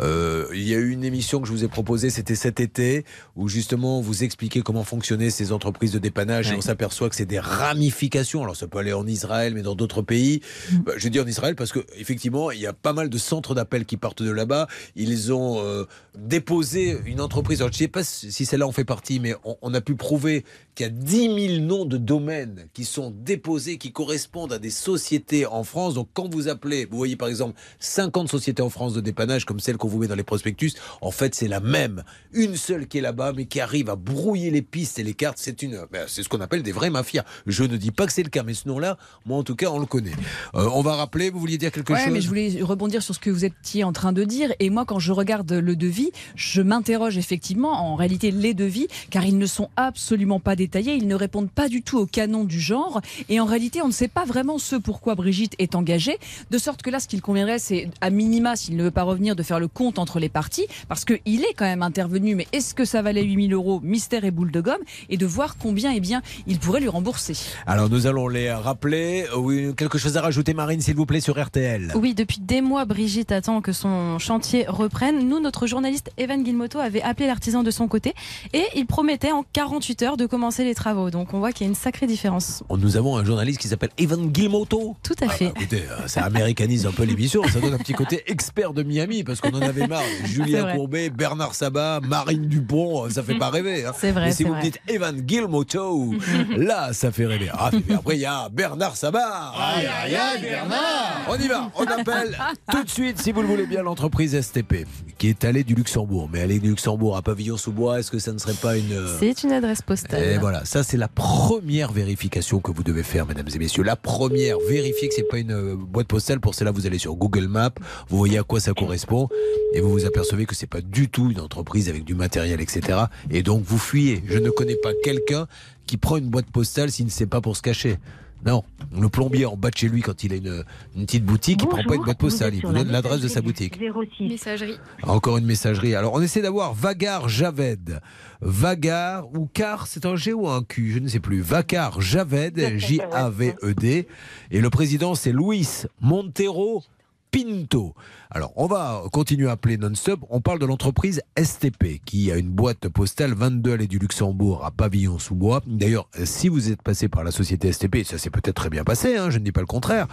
Euh, 0.00 0.46
il 0.54 0.66
y 0.66 0.74
a 0.74 0.78
eu 0.78 0.90
une 0.90 1.04
émission 1.04 1.40
que 1.40 1.46
je 1.46 1.52
vous 1.52 1.64
ai 1.64 1.68
proposée, 1.68 2.10
c'était 2.10 2.34
cet 2.34 2.60
été, 2.60 3.04
où 3.36 3.48
justement 3.48 4.00
vous 4.00 4.24
expliquez 4.24 4.62
comment 4.62 4.84
fonctionnaient 4.84 5.30
ces 5.30 5.52
entreprises 5.52 5.92
de 5.92 5.98
dépannage 5.98 6.50
et 6.50 6.54
on 6.54 6.60
s'aperçoit 6.60 7.08
que 7.10 7.16
c'est 7.16 7.26
des 7.26 7.38
ramifications. 7.38 8.42
Alors 8.42 8.56
ça 8.56 8.66
peut 8.66 8.78
aller 8.78 8.92
en 8.92 9.06
Israël, 9.06 9.54
mais 9.54 9.62
dans 9.62 9.74
d'autres 9.74 10.02
pays. 10.02 10.40
Bah, 10.84 10.92
je 10.96 11.08
dis 11.08 11.20
en 11.20 11.26
Israël 11.26 11.54
parce 11.54 11.72
que 11.72 11.80
effectivement, 11.96 12.50
il 12.50 12.60
y 12.60 12.66
a 12.66 12.72
pas 12.72 12.92
mal 12.92 13.10
de 13.10 13.18
centres 13.18 13.54
d'appel 13.54 13.84
qui 13.84 13.96
partent 13.96 14.22
de 14.22 14.30
là-bas. 14.30 14.66
Ils 14.96 15.32
ont 15.32 15.60
euh, 15.60 15.84
déposé 16.16 16.98
une 17.06 17.20
entreprise. 17.20 17.60
Alors, 17.60 17.72
je 17.72 17.76
ne 17.76 17.80
sais 17.80 17.88
pas 17.88 18.04
si 18.04 18.44
celle-là 18.44 18.66
en 18.66 18.72
fait 18.72 18.84
partie, 18.84 19.20
mais 19.20 19.34
on, 19.44 19.56
on 19.62 19.74
a 19.74 19.80
pu 19.80 19.94
prouver 19.94 20.44
qu'il 20.74 20.86
y 20.86 20.88
a 20.88 20.92
10 20.92 21.56
000 21.58 21.62
noms 21.64 21.84
de 21.84 21.96
domaines 21.96 22.66
qui 22.72 22.84
sont 22.84 23.10
déposés, 23.10 23.78
qui 23.78 23.92
correspondent 23.92 24.52
à 24.52 24.58
des 24.58 24.70
sociétés 24.70 25.46
en 25.46 25.64
France. 25.64 25.94
Donc, 25.94 26.08
quand 26.12 26.32
vous 26.32 26.48
appelez, 26.48 26.84
vous 26.84 26.96
voyez 26.96 27.16
par 27.16 27.28
exemple 27.28 27.58
50 27.78 28.28
sociétés 28.28 28.62
en 28.62 28.70
France 28.70 28.94
de 28.94 29.00
dépannage, 29.00 29.44
comme 29.44 29.60
celle 29.60 29.76
qu'on 29.76 29.88
vous 29.88 29.98
met 29.98 30.08
dans 30.08 30.14
les 30.14 30.24
prospectus, 30.24 30.72
en 31.00 31.10
fait, 31.10 31.34
c'est 31.34 31.48
la 31.48 31.60
même. 31.60 32.02
Une 32.32 32.56
seule 32.56 32.86
qui 32.86 32.98
est 32.98 33.00
là-bas, 33.02 33.32
mais 33.34 33.46
qui 33.46 33.60
arrive 33.60 33.90
à 33.90 33.96
brouiller 33.96 34.50
les 34.50 34.62
pistes 34.62 34.98
et 34.98 35.02
les 35.02 35.14
cartes. 35.14 35.38
C'est 35.38 35.62
une, 35.62 35.84
ben, 35.92 36.06
c'est 36.08 36.22
ce 36.22 36.28
qu'on 36.28 36.40
appelle 36.40 36.62
des 36.62 36.72
vraies 36.72 36.90
mafias. 36.90 37.24
Je 37.46 37.64
ne 37.64 37.76
dis 37.76 37.90
pas 37.90 38.06
que 38.06 38.12
c'est 38.12 38.22
le 38.22 38.30
cas, 38.30 38.42
mais 38.42 38.54
ce 38.54 38.68
nom-là, 38.68 38.96
moi 39.26 39.38
en 39.38 39.42
tout 39.42 39.56
cas, 39.56 39.70
on 39.70 39.78
le 39.78 39.86
connaît. 39.86 40.12
Euh, 40.54 40.68
on 40.72 40.82
va 40.82 40.96
rappeler, 40.96 41.30
vous 41.30 41.38
vouliez 41.38 41.58
dire 41.58 41.72
quelque 41.72 41.92
Ouais, 41.92 42.04
chose 42.04 42.12
mais 42.12 42.20
je 42.20 42.28
voulais 42.28 42.62
rebondir 42.62 43.02
sur 43.02 43.14
ce 43.14 43.20
que 43.20 43.30
vous 43.30 43.44
étiez 43.44 43.84
en 43.84 43.92
train 43.92 44.12
de 44.12 44.24
dire. 44.24 44.52
Et 44.58 44.70
moi, 44.70 44.84
quand 44.84 44.98
je 44.98 45.12
regarde 45.12 45.52
le 45.52 45.76
devis, 45.76 46.10
je 46.34 46.62
m'interroge 46.62 47.18
effectivement, 47.18 47.72
en 47.72 47.94
réalité, 47.94 48.30
les 48.30 48.54
devis, 48.54 48.88
car 49.10 49.24
ils 49.24 49.38
ne 49.38 49.46
sont 49.46 49.68
absolument 49.76 50.40
pas 50.40 50.56
détaillés, 50.66 50.94
ils 50.94 51.06
ne 51.06 51.14
répondent 51.14 51.50
pas 51.50 51.68
du 51.68 51.82
tout 51.82 51.98
au 51.98 52.06
canon 52.06 52.44
du 52.44 52.60
genre. 52.60 53.00
Et 53.28 53.40
en 53.40 53.44
réalité, 53.44 53.82
on 53.82 53.88
ne 53.88 53.92
sait 53.92 54.08
pas 54.08 54.24
vraiment 54.24 54.58
ce 54.58 54.76
pourquoi 54.76 55.14
Brigitte 55.14 55.54
est 55.58 55.74
engagée. 55.74 56.18
De 56.50 56.58
sorte 56.58 56.82
que 56.82 56.90
là, 56.90 57.00
ce 57.00 57.08
qu'il 57.08 57.20
conviendrait, 57.20 57.58
c'est 57.58 57.88
à 58.00 58.10
minima, 58.10 58.56
s'il 58.56 58.76
ne 58.76 58.84
veut 58.84 58.90
pas 58.90 59.02
revenir, 59.02 59.36
de 59.36 59.42
faire 59.42 59.60
le 59.60 59.68
compte 59.68 59.98
entre 59.98 60.18
les 60.18 60.28
parties, 60.28 60.66
parce 60.88 61.04
qu'il 61.04 61.44
est 61.44 61.54
quand 61.56 61.64
même 61.64 61.82
intervenu. 61.82 62.34
Mais 62.34 62.46
est-ce 62.52 62.74
que 62.74 62.84
ça 62.84 63.02
valait 63.02 63.22
8000 63.22 63.52
euros, 63.52 63.80
mystère 63.82 64.24
et 64.24 64.30
boule 64.30 64.50
de 64.50 64.60
gomme, 64.60 64.82
et 65.08 65.16
de 65.16 65.26
voir 65.26 65.56
combien, 65.58 65.92
eh 65.92 66.00
bien, 66.00 66.22
il 66.46 66.58
pourrait 66.58 66.80
lui 66.80 66.88
rembourser. 66.88 67.34
Alors, 67.66 67.90
nous 67.90 68.06
allons 68.06 68.28
les 68.28 68.52
rappeler. 68.52 69.26
Oui, 69.36 69.74
quelque 69.76 69.98
chose 69.98 70.16
à 70.16 70.22
rajouter, 70.22 70.54
Marine, 70.54 70.80
s'il 70.80 70.96
vous 70.96 71.06
plaît, 71.06 71.20
sur 71.20 71.42
RTL. 71.42 71.92
Oui, 71.94 72.14
depuis 72.14 72.40
des 72.40 72.60
mois, 72.60 72.84
Brigitte 72.84 73.32
attend 73.32 73.60
que 73.60 73.72
son 73.72 74.18
chantier 74.18 74.64
reprenne. 74.68 75.28
Nous, 75.28 75.40
notre 75.40 75.66
journaliste 75.66 76.10
Evan 76.16 76.42
Guilmoto 76.42 76.78
avait 76.78 77.02
appelé 77.02 77.26
l'artisan 77.26 77.62
de 77.62 77.70
son 77.70 77.88
côté 77.88 78.14
et 78.52 78.64
il 78.76 78.86
promettait 78.86 79.32
en 79.32 79.44
48 79.52 80.02
heures 80.02 80.16
de 80.16 80.26
commencer 80.26 80.53
les 80.62 80.74
travaux. 80.74 81.10
Donc 81.10 81.34
on 81.34 81.38
voit 81.40 81.50
qu'il 81.52 81.64
y 81.66 81.68
a 81.68 81.70
une 81.70 81.74
sacrée 81.74 82.06
différence. 82.06 82.62
Nous 82.70 82.96
avons 82.96 83.16
un 83.16 83.24
journaliste 83.24 83.58
qui 83.60 83.66
s'appelle 83.68 83.90
Evan 83.98 84.30
Gilmoto. 84.32 84.94
Tout 85.02 85.14
à 85.20 85.28
fait. 85.28 85.46
Écoutez, 85.46 85.82
euh, 85.90 86.06
ça 86.06 86.22
américanise 86.24 86.86
un 86.86 86.92
peu 86.92 87.02
l'émission, 87.04 87.42
ça 87.48 87.58
donne 87.60 87.74
un 87.74 87.78
petit 87.78 87.94
côté 87.94 88.22
expert 88.30 88.72
de 88.74 88.82
Miami 88.82 89.24
parce 89.24 89.40
qu'on 89.40 89.50
en 89.54 89.62
avait 89.62 89.86
marre. 89.88 90.02
Julien. 90.26 90.72
Courbet, 90.76 91.10
Bernard 91.10 91.54
Sabat, 91.54 92.00
Marine 92.00 92.46
Dupont, 92.46 93.08
ça 93.10 93.22
fait 93.22 93.34
pas 93.38 93.50
rêver. 93.50 93.84
hein. 93.86 93.92
C'est 93.98 94.12
vrai, 94.12 94.26
Mais 94.26 94.32
si 94.32 94.44
vous 94.44 94.50
vrai. 94.50 94.58
me 94.58 94.64
dites 94.64 94.78
Evan 94.86 95.16
Gilmoto, 95.26 96.12
là, 96.56 96.92
ça 96.92 97.10
fait 97.10 97.26
rêver. 97.26 97.48
Ah, 97.52 97.70
après, 97.96 98.16
il 98.16 98.20
y 98.20 98.26
a 98.26 98.48
Bernard 98.50 98.96
Sabat. 98.96 99.52
Aïe, 99.56 99.86
aïe, 99.86 100.14
aïe, 100.14 100.40
Bernard 100.42 101.22
On 101.28 101.36
y 101.36 101.48
va, 101.48 101.70
on 101.78 101.84
appelle 101.84 102.36
tout 102.70 102.82
de 102.84 102.90
suite, 102.90 103.18
si 103.20 103.32
vous 103.32 103.40
le 103.42 103.48
voulez 103.48 103.66
bien, 103.66 103.82
l'entreprise 103.82 104.38
STP, 104.40 104.86
qui 105.18 105.28
est 105.28 105.44
allée 105.44 105.64
du 105.64 105.74
Luxembourg. 105.74 106.28
Mais 106.32 106.40
aller 106.42 106.58
du 106.58 106.68
Luxembourg 106.68 107.16
à 107.16 107.22
Pavillon-sous-Bois, 107.22 108.00
est-ce 108.00 108.10
que 108.10 108.18
ça 108.18 108.32
ne 108.32 108.38
serait 108.38 108.52
pas 108.54 108.76
une... 108.76 108.92
euh, 108.92 109.16
C'est 109.20 109.42
une 109.44 109.52
adresse 109.52 109.80
postale. 109.82 110.22
Voilà, 110.44 110.66
ça 110.66 110.82
c'est 110.82 110.98
la 110.98 111.08
première 111.08 111.90
vérification 111.90 112.60
que 112.60 112.70
vous 112.70 112.82
devez 112.82 113.02
faire, 113.02 113.24
mesdames 113.24 113.48
et 113.54 113.58
messieurs. 113.58 113.82
La 113.82 113.96
première, 113.96 114.58
vérifiez 114.68 115.08
que 115.08 115.14
c'est 115.14 115.22
pas 115.22 115.38
une 115.38 115.52
euh, 115.52 115.74
boîte 115.74 116.06
postale. 116.06 116.38
Pour 116.38 116.54
cela, 116.54 116.70
vous 116.70 116.86
allez 116.86 116.98
sur 116.98 117.14
Google 117.14 117.46
Maps, 117.48 117.72
vous 118.10 118.18
voyez 118.18 118.36
à 118.36 118.42
quoi 118.42 118.60
ça 118.60 118.74
correspond, 118.74 119.30
et 119.72 119.80
vous 119.80 119.90
vous 119.90 120.04
apercevez 120.04 120.44
que 120.44 120.54
c'est 120.54 120.66
pas 120.66 120.82
du 120.82 121.08
tout 121.08 121.30
une 121.30 121.40
entreprise 121.40 121.88
avec 121.88 122.04
du 122.04 122.14
matériel, 122.14 122.60
etc. 122.60 123.04
Et 123.30 123.42
donc 123.42 123.62
vous 123.64 123.78
fuyez. 123.78 124.22
Je 124.26 124.38
ne 124.38 124.50
connais 124.50 124.76
pas 124.76 124.92
quelqu'un 125.02 125.46
qui 125.86 125.96
prend 125.96 126.18
une 126.18 126.28
boîte 126.28 126.50
postale 126.50 126.90
s'il 126.90 127.06
ne 127.06 127.10
sait 127.10 127.24
pas 127.24 127.40
pour 127.40 127.56
se 127.56 127.62
cacher. 127.62 127.96
Non, 128.44 128.62
le 128.94 129.08
plombier 129.08 129.46
en 129.46 129.56
bas 129.56 129.70
de 129.70 129.76
chez 129.76 129.88
lui, 129.88 130.02
quand 130.02 130.22
il 130.22 130.32
a 130.34 130.36
une, 130.36 130.64
une 130.94 131.06
petite 131.06 131.24
boutique, 131.24 131.60
il 131.62 131.68
prend 131.68 131.82
pas 131.82 131.94
une 131.94 132.02
boîte 132.02 132.18
postale, 132.18 132.54
il 132.54 132.64
vous 132.64 132.72
donne 132.72 132.90
l'adresse 132.90 133.20
de 133.20 133.28
sa 133.28 133.40
boutique. 133.40 133.78
Messagerie. 134.20 134.78
Encore 135.02 135.38
une 135.38 135.46
messagerie. 135.46 135.94
Alors, 135.94 136.12
on 136.14 136.20
essaie 136.20 136.42
d'avoir 136.42 136.74
Vagar 136.74 137.28
Javed. 137.28 138.00
Vagar 138.42 139.26
ou 139.34 139.48
Car, 139.52 139.86
c'est 139.86 140.04
un 140.04 140.16
G 140.16 140.34
ou 140.34 140.48
un 140.48 140.62
Q, 140.62 140.92
je 140.92 140.98
ne 140.98 141.08
sais 141.08 141.20
plus. 141.20 141.40
Vagar 141.40 142.00
Javed, 142.00 142.76
J-A-V-E-D. 142.76 144.08
Et 144.50 144.60
le 144.60 144.70
président, 144.70 145.14
c'est 145.14 145.32
Luis 145.32 145.84
Montero 146.00 146.82
Pinto. 147.30 147.94
Alors, 148.36 148.52
on 148.56 148.66
va 148.66 149.02
continuer 149.12 149.48
à 149.48 149.52
appeler 149.52 149.76
non-stop. 149.78 150.18
On 150.28 150.40
parle 150.40 150.58
de 150.58 150.66
l'entreprise 150.66 151.22
STP, 151.40 152.00
qui 152.04 152.32
a 152.32 152.36
une 152.36 152.48
boîte 152.50 152.88
postale 152.88 153.32
22 153.32 153.72
allée 153.74 153.86
du 153.86 153.98
Luxembourg 154.00 154.64
à 154.64 154.72
Pavillon-sous-Bois. 154.72 155.62
D'ailleurs, 155.68 156.08
si 156.24 156.48
vous 156.48 156.68
êtes 156.72 156.82
passé 156.82 157.06
par 157.08 157.22
la 157.22 157.30
société 157.30 157.72
STP, 157.72 158.02
ça 158.04 158.18
s'est 158.18 158.30
peut-être 158.30 158.56
très 158.56 158.70
bien 158.70 158.82
passé, 158.82 159.16
hein, 159.16 159.30
je 159.30 159.38
ne 159.38 159.44
dis 159.44 159.52
pas 159.52 159.60
le 159.60 159.68
contraire, 159.68 160.08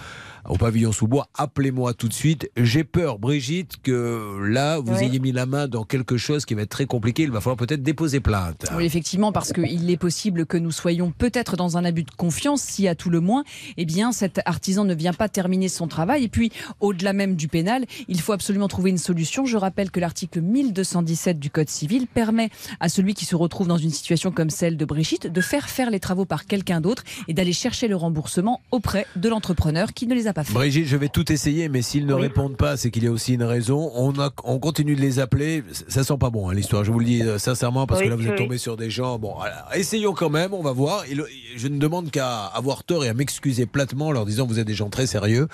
au 0.48 0.56
Pavillon-sous-Bois, 0.56 1.30
appelez-moi 1.35 1.95
tout 1.95 2.07
de 2.07 2.14
suite. 2.14 2.49
J'ai 2.57 2.84
peur, 2.84 3.18
Brigitte, 3.18 3.81
que 3.81 4.39
là, 4.48 4.77
vous 4.77 4.93
Oui. 4.93 5.03
ayez 5.06 5.19
mis 5.19 5.31
la 5.31 5.48
main 5.48 5.68
dans 5.68 5.84
quelque 5.84 6.18
chose 6.18 6.45
qui 6.45 6.53
va 6.53 6.61
être 6.61 6.69
très 6.69 6.85
compliqué. 6.85 7.23
Il 7.23 7.31
va 7.31 7.41
falloir 7.41 7.57
peut-être 7.57 7.81
déposer 7.81 8.19
plainte. 8.19 8.68
Oui, 8.77 8.85
effectivement, 8.85 9.31
parce 9.31 9.52
qu'il 9.52 9.89
est 9.89 9.98
possible 9.98 10.45
que 10.45 10.57
nous 10.57 10.72
soyons 10.72 11.10
peut-être 11.11 11.56
dans 11.57 11.76
un 11.77 11.84
abus 11.85 12.03
de 12.03 12.11
confiance 12.11 12.61
si, 12.61 12.88
à 12.88 12.93
tout 12.93 13.10
le 13.10 13.19
moins, 13.19 13.43
eh 13.77 13.85
bien, 13.85 14.11
cet 14.11 14.41
artisan 14.45 14.85
ne 14.85 14.93
vient 14.93 15.14
pas 15.14 15.27
terminer 15.27 15.69
son 15.69 15.88
travail. 15.88 16.23
Et 16.26 16.30
puis, 16.30 16.52
au-delà 16.80 17.02
au-delà 17.02 17.14
même 17.14 17.35
du 17.35 17.48
pénal, 17.48 17.85
il 18.12 18.20
faut 18.22 18.34
absolument 18.34 18.68
trouver 18.68 18.90
une 18.92 18.98
solution. 18.98 19.46
Je 19.46 19.56
rappelle 19.58 19.90
que 19.90 20.00
l'article 20.00 20.42
1217 20.42 21.40
du 21.40 21.50
Code 21.50 21.70
civil 21.70 22.08
permet 22.08 22.50
à 22.80 22.90
celui 22.90 23.14
qui 23.14 23.26
se 23.26 23.36
retrouve 23.36 23.68
dans 23.68 23.78
une 23.78 23.90
situation 23.90 24.32
comme 24.32 24.50
celle 24.50 24.76
de 24.78 24.86
Brigitte 24.86 25.28
de 25.28 25.42
faire 25.42 25.70
faire 25.70 25.90
les 25.90 26.00
travaux 26.02 26.26
par 26.26 26.46
quelqu'un 26.46 26.82
d'autre 26.82 27.04
et 27.30 27.34
d'aller 27.34 27.54
chercher 27.54 27.88
le 27.88 27.96
remboursement 27.96 28.60
auprès 28.72 29.08
de 29.16 29.30
l'entrepreneur 29.30 29.94
qui 29.94 30.08
ne 30.08 30.14
les 30.14 30.28
a 30.28 30.34
pas 30.34 30.44
fait. 30.44 30.54
Brigitte, 30.54 30.88
je 30.88 30.98
vais 30.98 31.08
tout 31.10 31.32
essayer, 31.32 31.70
mais 31.70 31.82
s'ils 31.82 32.06
ne 32.06 32.14
répondent 32.14 32.58
pas, 32.58 32.76
c'est 32.78 32.92
qu'il 32.92 33.04
y 33.04 33.08
a 33.08 33.12
aussi 33.12 33.34
une 33.36 33.44
raison. 33.44 33.92
On, 33.96 34.12
a, 34.20 34.30
on 34.44 34.60
continue 34.60 34.96
de 34.96 35.02
les 35.02 35.20
appeler. 35.20 35.64
Ça 35.88 36.04
sent 36.04 36.18
pas 36.20 36.30
bon, 36.30 36.50
hein, 36.50 36.54
l'histoire. 36.54 36.84
Je 36.84 36.92
vous 36.92 37.00
le 37.00 37.06
dis 37.06 37.22
euh, 37.24 37.38
sincèrement, 37.40 37.88
parce 37.88 38.02
Oui, 38.02 38.06
que 38.08 38.10
là, 38.12 38.16
vous 38.18 38.26
êtes 38.26 38.32
oui. 38.34 38.38
tombé 38.38 38.58
sur 38.58 38.76
des 38.76 38.90
gens. 38.90 39.18
Bon, 39.20 39.36
alors, 39.40 39.70
essayons 39.74 40.14
quand 40.14 40.30
même, 40.30 40.54
on 40.54 40.62
va 40.62 40.74
voir. 40.74 41.06
Et 41.10 41.16
le- 41.16 41.28
je 41.56 41.68
ne 41.70 41.80
demande 41.80 42.12
qu'à 42.12 42.46
avoir 42.46 42.84
tort 42.84 43.06
et 43.06 43.10
à 43.10 43.14
m'excuser 43.14 43.66
platement 43.66 44.08
en 44.08 44.12
leur 44.12 44.26
disant 44.26 44.46
vous 44.46 44.60
êtes 44.60 44.68
des 44.68 44.74
gens 44.74 44.90
très 44.90 45.08
sérieux. 45.08 45.48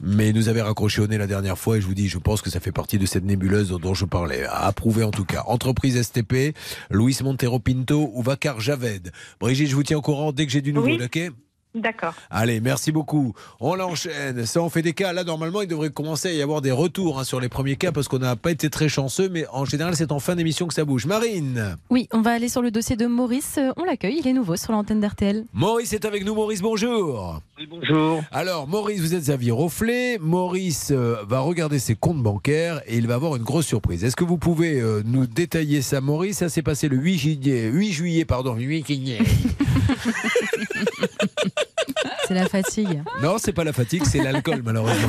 Mais 0.00 0.32
nous 0.32 0.48
avez 0.48 0.62
raccroché 0.62 1.02
au 1.02 1.06
nez 1.06 1.18
la 1.18 1.26
dernière 1.26 1.58
fois 1.58 1.76
et 1.76 1.80
je 1.80 1.86
vous 1.86 1.94
dis, 1.94 1.97
je 2.06 2.18
pense 2.18 2.42
que 2.42 2.50
ça 2.50 2.60
fait 2.60 2.70
partie 2.70 2.98
de 2.98 3.06
cette 3.06 3.24
nébuleuse 3.24 3.70
dont, 3.70 3.78
dont 3.78 3.94
je 3.94 4.04
parlais. 4.04 4.44
À 4.44 4.66
approuver 4.66 5.02
en 5.02 5.10
tout 5.10 5.24
cas. 5.24 5.42
Entreprise 5.46 6.00
STP, 6.00 6.54
Luis 6.90 7.16
Montero 7.22 7.58
Pinto 7.58 8.10
ou 8.14 8.22
Vacar 8.22 8.60
Javed. 8.60 9.10
Brigitte, 9.40 9.68
je 9.70 9.74
vous 9.74 9.82
tiens 9.82 9.98
au 9.98 10.02
courant 10.02 10.30
dès 10.30 10.46
que 10.46 10.52
j'ai 10.52 10.60
du 10.60 10.72
nouveau, 10.72 10.86
Oui. 10.88 11.00
ok? 11.02 11.32
D'accord. 11.74 12.14
Allez, 12.30 12.60
merci 12.60 12.92
beaucoup. 12.92 13.34
On 13.60 13.74
l'enchaîne. 13.74 14.46
Ça, 14.46 14.62
on 14.62 14.70
fait 14.70 14.82
des 14.82 14.94
cas. 14.94 15.12
Là, 15.12 15.22
normalement, 15.22 15.60
il 15.60 15.68
devrait 15.68 15.90
commencer 15.90 16.28
à 16.28 16.32
y 16.32 16.42
avoir 16.42 16.60
des 16.60 16.72
retours 16.72 17.20
hein, 17.20 17.24
sur 17.24 17.40
les 17.40 17.48
premiers 17.48 17.76
cas 17.76 17.92
parce 17.92 18.08
qu'on 18.08 18.18
n'a 18.18 18.36
pas 18.36 18.50
été 18.50 18.70
très 18.70 18.88
chanceux, 18.88 19.28
mais 19.28 19.46
en 19.52 19.64
général, 19.64 19.94
c'est 19.94 20.10
en 20.10 20.18
fin 20.18 20.34
d'émission 20.34 20.66
que 20.66 20.74
ça 20.74 20.84
bouge. 20.84 21.06
Marine 21.06 21.76
Oui, 21.90 22.08
on 22.12 22.22
va 22.22 22.32
aller 22.32 22.48
sur 22.48 22.62
le 22.62 22.70
dossier 22.70 22.96
de 22.96 23.06
Maurice. 23.06 23.56
Euh, 23.58 23.72
On 23.76 23.84
l'accueille, 23.84 24.18
il 24.18 24.26
est 24.26 24.32
nouveau 24.32 24.56
sur 24.56 24.72
l'antenne 24.72 25.00
d'RTL. 25.00 25.44
Maurice 25.52 25.92
est 25.92 26.04
avec 26.04 26.24
nous. 26.24 26.34
Maurice, 26.34 26.62
bonjour. 26.62 27.40
Oui, 27.58 27.66
bonjour. 27.70 28.22
Alors, 28.32 28.66
Maurice, 28.66 29.00
vous 29.00 29.14
êtes 29.14 29.28
à 29.28 29.36
Viroflay. 29.36 30.18
Maurice 30.20 30.88
euh, 30.90 31.16
va 31.28 31.40
regarder 31.40 31.78
ses 31.78 31.94
comptes 31.94 32.22
bancaires 32.22 32.80
et 32.86 32.96
il 32.96 33.06
va 33.06 33.14
avoir 33.14 33.36
une 33.36 33.42
grosse 33.42 33.66
surprise. 33.66 34.04
Est-ce 34.04 34.16
que 34.16 34.24
vous 34.24 34.38
pouvez 34.38 34.80
euh, 34.80 35.02
nous 35.04 35.26
détailler 35.26 35.82
ça, 35.82 36.00
Maurice? 36.00 36.38
Ça 36.38 36.48
s'est 36.48 36.62
passé 36.62 36.88
le 36.88 36.96
8 36.96 37.18
juillet. 37.18 37.66
8 37.68 37.92
juillet, 37.92 38.24
pardon. 38.24 38.54
8 38.54 38.86
juillet. 38.86 39.18
C'est 42.26 42.34
la 42.34 42.46
fatigue. 42.48 43.02
Non, 43.22 43.36
c'est 43.38 43.52
pas 43.52 43.64
la 43.64 43.72
fatigue, 43.72 44.04
c'est 44.04 44.22
l'alcool, 44.22 44.62
malheureusement. 44.64 45.08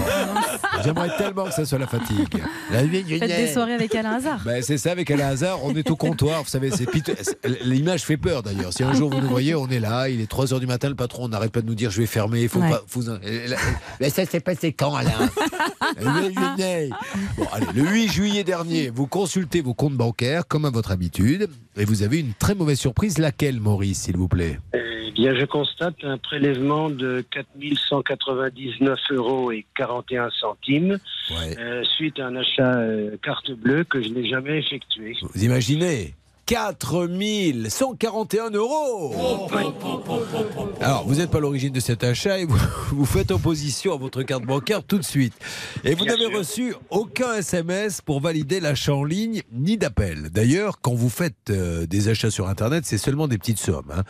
J'aimerais 0.84 1.10
tellement 1.18 1.46
que 1.46 1.52
ça 1.54 1.66
soit 1.66 1.78
la 1.80 1.88
fatigue. 1.88 2.28
La 2.72 2.84
8 2.84 3.20
Faites 3.20 3.28
des 3.28 3.48
soirées 3.52 3.74
avec 3.74 3.94
Alain 3.96 4.14
Hazard. 4.14 4.40
Ben, 4.46 4.62
c'est 4.64 4.78
ça, 4.78 4.92
avec 4.92 5.12
Alain 5.12 5.28
Hazard, 5.30 5.60
on 5.64 5.76
est 5.76 5.90
au 5.92 5.96
comptoir. 5.96 6.44
Vous 6.44 6.50
savez, 6.50 6.72
c'est 6.72 6.90
piteux. 6.90 7.16
L'image 7.64 8.04
fait 8.04 8.18
peur 8.18 8.42
d'ailleurs. 8.44 8.72
Si 8.74 8.84
un 8.84 8.94
jour 8.94 9.10
vous 9.10 9.20
nous 9.20 9.28
voyez, 9.30 9.56
on 9.56 9.68
est 9.68 9.80
là, 9.80 10.08
il 10.10 10.22
est 10.22 10.32
3h 10.32 10.60
du 10.60 10.68
matin, 10.68 10.88
le 10.90 10.96
patron 10.96 11.28
n'arrête 11.28 11.52
pas 11.52 11.62
de 11.62 11.68
nous 11.68 11.76
dire 11.76 11.92
je 11.92 12.00
vais 12.02 12.08
fermer, 12.08 12.44
il 12.44 12.50
faut 12.50 12.60
Ouais. 12.60 12.70
pas. 12.70 12.84
faut- 12.88 13.02
Mais 14.00 14.10
ça 14.10 14.26
s'est 14.26 14.40
passé 14.40 14.72
quand, 14.74 14.96
Alain? 14.96 15.12
Le. 16.00 16.90
Bon, 17.38 17.46
allez, 17.52 17.66
le 17.74 17.88
8 17.88 18.08
juillet 18.10 18.44
dernier, 18.44 18.90
vous 18.90 19.08
consultez 19.08 19.62
vos 19.62 19.74
comptes 19.74 19.96
bancaires 19.96 20.48
comme 20.48 20.66
à 20.66 20.70
votre 20.70 20.92
habitude 20.92 21.50
et 21.78 21.86
vous 21.86 22.04
avez 22.04 22.20
une 22.20 22.34
très 22.34 22.56
mauvaise 22.56 22.80
surprise. 22.80 23.18
Laquelle, 23.18 23.60
Maurice, 23.60 24.02
s'il 24.02 24.18
vous 24.18 24.28
plaît? 24.28 24.60
Eh 24.74 25.12
bien, 25.12 25.36
je 25.36 25.46
constate 25.46 25.96
un 26.04 26.18
prélèvement 26.18 26.90
de 26.90 27.26
4199 27.32 29.00
euros 29.12 29.52
et 29.52 29.66
41 29.76 30.30
centimes 30.40 31.00
euh, 31.32 31.84
suite 31.96 32.20
à 32.20 32.28
un 32.28 32.36
achat 32.36 32.76
euh, 32.76 33.18
carte 33.24 33.52
bleue 33.52 33.84
que 33.84 34.02
je 34.02 34.10
n'ai 34.10 34.28
jamais 34.28 34.60
effectué. 34.60 35.16
Vous 35.22 35.44
imaginez? 35.44 36.14
4141 36.50 38.50
euros 38.50 39.14
Alors, 40.82 41.04
vous 41.06 41.18
n'êtes 41.18 41.30
pas 41.30 41.40
l'origine 41.40 41.72
de 41.72 41.80
cet 41.80 42.04
achat 42.04 42.40
et 42.40 42.46
vous, 42.46 42.58
vous 42.90 43.06
faites 43.06 43.30
opposition 43.30 43.94
à 43.94 43.98
votre 43.98 44.24
carte 44.24 44.46
bancaire 44.46 44.84
tout 44.84 44.98
de 44.98 45.04
suite. 45.04 45.36
Et 45.84 45.94
vous 45.94 46.06
n'avez 46.06 46.26
reçu 46.26 46.74
aucun 46.90 47.36
SMS 47.36 48.02
pour 48.02 48.20
valider 48.20 48.60
l'achat 48.60 48.96
en 48.96 49.04
ligne 49.04 49.44
ni 49.54 49.78
d'appel. 49.78 50.32
D'ailleurs, 50.32 50.82
quand 50.82 50.96
vous 50.96 51.10
faites 51.10 51.52
euh, 51.52 51.86
des 51.86 52.10
achats 52.10 52.32
sur 52.32 52.50
Internet, 52.50 52.84
c'est 52.84 52.98
seulement 52.98 53.28
des 53.28 53.38
petites 53.38 53.60
sommes. 53.60 53.92
hein. 53.96 54.02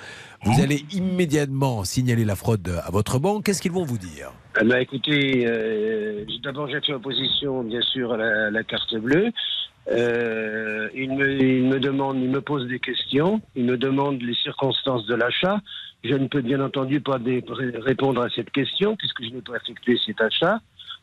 Vous 0.45 0.61
allez 0.61 0.85
immédiatement 0.93 1.83
signaler 1.83 2.23
la 2.23 2.37
fraude 2.37 2.71
à 2.85 2.89
votre 2.89 3.19
banque. 3.19 3.43
Qu'est-ce 3.43 3.61
qu'ils 3.61 3.73
vont 3.73 3.83
vous 3.83 3.97
dire? 3.97 4.31
Eh 4.61 4.63
ben, 4.63 4.77
écoutez, 4.77 5.45
euh, 5.45 6.23
d'abord 6.41 6.69
j'ai 6.69 6.79
fait 6.79 6.93
opposition, 6.93 7.63
bien 7.63 7.81
sûr, 7.81 8.13
à 8.13 8.17
la, 8.17 8.49
la 8.49 8.63
carte 8.63 8.95
bleue. 8.95 9.33
Euh, 9.91 10.89
il, 10.93 11.13
me, 11.13 11.79
demande, 11.79 12.17
il 12.17 12.29
me 12.29 12.41
pose 12.41 12.67
des 12.67 12.79
questions, 12.79 13.41
il 13.55 13.65
me 13.65 13.77
demande 13.77 14.21
les 14.21 14.35
circonstances 14.35 15.05
de 15.07 15.15
l'achat. 15.15 15.59
Je 16.03 16.13
ne 16.13 16.27
peux 16.27 16.41
bien 16.41 16.61
entendu 16.61 17.01
pas 17.01 17.19
répondre 17.85 18.21
à 18.21 18.29
cette 18.29 18.51
question 18.51 18.95
puisque 18.95 19.23
je 19.23 19.29
n'ai 19.29 19.41
pas 19.41 19.55
effectué 19.57 19.97
cet 20.05 20.21
achat. 20.21 20.59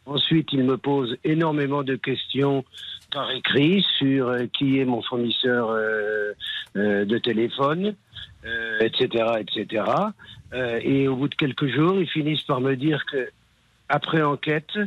Ensuite, 0.06 0.52
il 0.52 0.62
me 0.62 0.76
pose 0.76 1.16
énormément 1.24 1.82
de 1.82 1.96
questions 1.96 2.64
par 3.12 3.30
écrit 3.32 3.84
sur 3.98 4.28
euh, 4.28 4.46
qui 4.52 4.78
est 4.78 4.84
mon 4.84 5.02
fournisseur 5.02 5.70
euh, 5.70 6.34
de 6.74 7.18
téléphone, 7.18 7.94
etc., 8.80 9.24
etc. 9.40 9.84
Et 10.82 11.08
au 11.08 11.16
bout 11.16 11.28
de 11.28 11.34
quelques 11.34 11.66
jours, 11.66 11.98
ils 11.98 12.08
finissent 12.08 12.42
par 12.42 12.60
me 12.60 12.76
dire 12.76 13.04
que 13.06 13.30
après 13.88 14.22
enquête, 14.22 14.78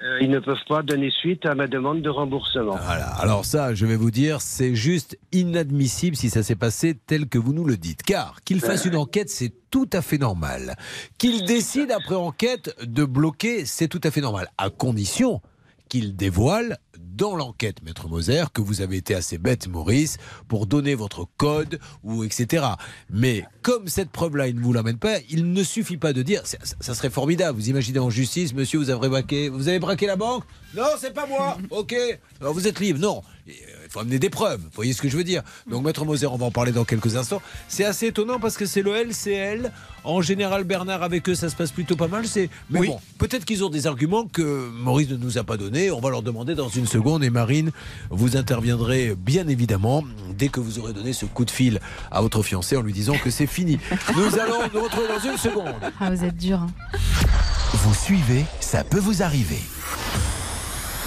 euh, 0.00 0.18
ils 0.20 0.30
ne 0.30 0.38
peuvent 0.38 0.56
pas 0.68 0.82
donner 0.82 1.10
suite 1.10 1.44
à 1.44 1.56
ma 1.56 1.66
demande 1.66 2.02
de 2.02 2.08
remboursement. 2.08 2.76
Voilà. 2.84 3.06
Alors 3.20 3.44
ça, 3.44 3.74
je 3.74 3.84
vais 3.84 3.96
vous 3.96 4.12
dire, 4.12 4.40
c'est 4.40 4.76
juste 4.76 5.18
inadmissible 5.32 6.14
si 6.14 6.30
ça 6.30 6.44
s'est 6.44 6.54
passé 6.54 6.94
tel 6.94 7.28
que 7.28 7.38
vous 7.38 7.52
nous 7.52 7.64
le 7.64 7.76
dites. 7.76 8.02
Car 8.04 8.42
qu'il 8.44 8.60
fasse 8.60 8.84
une 8.84 8.96
enquête, 8.96 9.28
c'est 9.28 9.52
tout 9.70 9.90
à 9.92 10.00
fait 10.00 10.18
normal. 10.18 10.76
Qu'il 11.18 11.44
décide 11.44 11.90
après 11.90 12.14
enquête 12.14 12.76
de 12.84 13.04
bloquer, 13.04 13.66
c'est 13.66 13.88
tout 13.88 14.00
à 14.04 14.12
fait 14.12 14.20
normal. 14.20 14.48
À 14.56 14.70
condition 14.70 15.40
qu'il 15.88 16.14
dévoile 16.14 16.78
dans 17.18 17.34
l'enquête, 17.34 17.82
Maître 17.82 18.08
Moser, 18.08 18.44
que 18.54 18.62
vous 18.62 18.80
avez 18.80 18.96
été 18.96 19.12
assez 19.12 19.38
bête, 19.38 19.66
Maurice, 19.66 20.18
pour 20.46 20.68
donner 20.68 20.94
votre 20.94 21.26
code 21.36 21.80
ou 22.04 22.22
etc. 22.22 22.64
Mais 23.10 23.44
comme 23.62 23.88
cette 23.88 24.10
preuve-là, 24.10 24.46
il 24.46 24.54
ne 24.54 24.60
vous 24.60 24.72
l'amène 24.72 24.98
pas, 24.98 25.16
il 25.28 25.52
ne 25.52 25.62
suffit 25.64 25.96
pas 25.96 26.12
de 26.12 26.22
dire, 26.22 26.42
ça, 26.46 26.94
serait 26.94 27.10
formidable. 27.10 27.58
Vous 27.58 27.70
imaginez 27.70 27.98
en 27.98 28.08
justice, 28.08 28.54
monsieur, 28.54 28.78
vous 28.78 28.90
avez 28.90 29.08
braqué, 29.08 29.48
vous 29.48 29.66
avez 29.66 29.80
braqué 29.80 30.06
la 30.06 30.14
banque? 30.14 30.44
Non, 30.76 30.84
c'est 30.96 31.12
pas 31.12 31.26
moi. 31.26 31.58
Ok, 31.70 31.92
alors 32.40 32.54
vous 32.54 32.68
êtes 32.68 32.78
libre. 32.78 33.00
Non, 33.00 33.22
il 33.48 33.90
faut 33.90 34.00
amener 34.00 34.18
des 34.18 34.30
preuves. 34.30 34.60
Vous 34.60 34.68
voyez 34.74 34.92
ce 34.92 35.00
que 35.00 35.08
je 35.08 35.16
veux 35.16 35.24
dire 35.24 35.42
Donc, 35.70 35.84
Maître 35.84 36.04
Moser, 36.04 36.26
on 36.26 36.36
va 36.36 36.46
en 36.46 36.50
parler 36.50 36.72
dans 36.72 36.84
quelques 36.84 37.16
instants. 37.16 37.40
C'est 37.68 37.84
assez 37.84 38.06
étonnant 38.08 38.38
parce 38.38 38.56
que 38.56 38.66
c'est 38.66 38.82
le 38.82 38.92
LCL. 38.94 39.72
En 40.04 40.20
général, 40.22 40.64
Bernard, 40.64 41.02
avec 41.02 41.28
eux, 41.28 41.34
ça 41.34 41.48
se 41.48 41.56
passe 41.56 41.72
plutôt 41.72 41.96
pas 41.96 42.08
mal. 42.08 42.26
C'est, 42.26 42.50
mais 42.70 42.86
bon, 42.86 43.00
peut-être 43.18 43.44
qu'ils 43.44 43.64
ont 43.64 43.70
des 43.70 43.86
arguments 43.86 44.26
que 44.26 44.68
Maurice 44.70 45.08
ne 45.10 45.16
nous 45.16 45.38
a 45.38 45.44
pas 45.44 45.56
donnés. 45.56 45.90
On 45.90 46.00
va 46.00 46.10
leur 46.10 46.22
demander 46.22 46.54
dans 46.54 46.68
une 46.68 46.86
seconde. 46.86 47.24
Et 47.24 47.30
Marine, 47.30 47.70
vous 48.10 48.36
interviendrez 48.36 49.14
bien 49.16 49.48
évidemment 49.48 50.04
dès 50.36 50.48
que 50.48 50.60
vous 50.60 50.78
aurez 50.78 50.92
donné 50.92 51.12
ce 51.12 51.26
coup 51.26 51.44
de 51.44 51.50
fil 51.50 51.80
à 52.10 52.20
votre 52.20 52.42
fiancé 52.42 52.76
en 52.76 52.82
lui 52.82 52.92
disant 52.92 53.16
que 53.22 53.30
c'est 53.30 53.46
fini. 53.46 53.78
Nous 54.16 54.38
allons 54.38 54.60
nous 54.72 54.82
retrouver 54.82 55.08
dans 55.08 55.30
une 55.30 55.38
seconde. 55.38 55.74
Ah, 56.00 56.10
vous 56.10 56.24
êtes 56.24 56.36
dur. 56.36 56.58
hein. 56.60 56.70
Vous 57.72 57.94
suivez, 57.94 58.44
ça 58.60 58.84
peut 58.84 58.98
vous 59.00 59.22
arriver. 59.22 59.58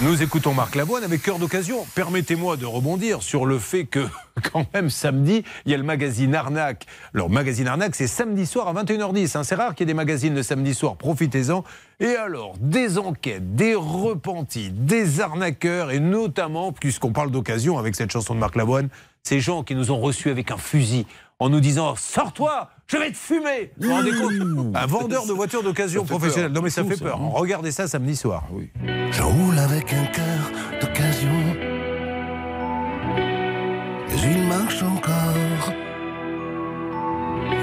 Nous 0.04 0.20
écoutons 0.20 0.52
Marc 0.52 0.74
Lavoine 0.74 1.04
avec 1.04 1.22
cœur 1.22 1.38
d'occasion. 1.38 1.86
Permettez-moi 1.94 2.56
de 2.56 2.66
rebondir 2.66 3.22
sur 3.22 3.46
le 3.46 3.60
fait 3.60 3.84
que, 3.84 4.04
quand 4.52 4.66
même, 4.74 4.90
samedi, 4.90 5.44
il 5.64 5.70
y 5.70 5.74
a 5.74 5.78
le 5.78 5.84
magazine 5.84 6.34
Arnaque. 6.34 6.86
Alors, 7.14 7.30
magazine 7.30 7.68
Arnaque, 7.68 7.94
c'est 7.94 8.08
samedi 8.08 8.44
soir 8.44 8.66
à 8.66 8.74
21h10. 8.82 9.38
hein. 9.38 9.44
C'est 9.44 9.54
rare 9.54 9.76
qu'il 9.76 9.84
y 9.86 9.90
ait 9.90 9.92
des 9.92 9.96
magazines 9.96 10.34
le 10.34 10.42
samedi 10.42 10.74
soir. 10.74 10.96
Profitez-en. 10.96 11.62
Et 12.00 12.16
alors, 12.16 12.54
des 12.58 12.98
enquêtes, 12.98 13.54
des 13.54 13.76
repentis, 13.76 14.70
des 14.70 15.20
arnaqueurs, 15.20 15.92
et 15.92 16.00
notamment, 16.00 16.72
puisqu'on 16.72 17.12
parle 17.12 17.30
d'occasion 17.30 17.78
avec 17.78 17.94
cette 17.94 18.10
chanson 18.10 18.34
de 18.34 18.40
Marc 18.40 18.56
Lavoine, 18.56 18.88
ces 19.22 19.38
gens 19.38 19.62
qui 19.62 19.76
nous 19.76 19.92
ont 19.92 20.00
reçus 20.00 20.30
avec 20.30 20.50
un 20.50 20.56
fusil 20.56 21.06
en 21.42 21.48
nous 21.50 21.60
disant 21.60 21.94
Sors-toi, 21.96 22.70
je 22.86 22.96
vais 22.96 23.10
te 23.10 23.16
fumer 23.16 23.72
Vous 23.78 23.88
vous 23.88 23.94
rendez 23.94 24.10
compte 24.12 24.76
Un 24.76 24.86
vendeur 24.86 25.26
de 25.26 25.32
voitures 25.32 25.62
d'occasion 25.62 26.04
professionnelle. 26.04 26.52
Non, 26.52 26.62
mais 26.62 26.70
ça 26.70 26.84
fait 26.84 26.96
peur. 27.02 27.20
hein. 27.20 27.30
Regardez 27.34 27.70
ça 27.72 27.88
samedi 27.88 28.16
soir. 28.16 28.44
Oui. 28.52 28.70
Je 29.10 29.22
roule 29.22 29.58
avec 29.58 29.92
un 29.92 30.04
cœur 30.06 30.50
d'occasion. 30.80 31.30
Mais 34.08 34.32
il 34.32 34.42
marche 34.46 34.82
encore. 34.82 35.72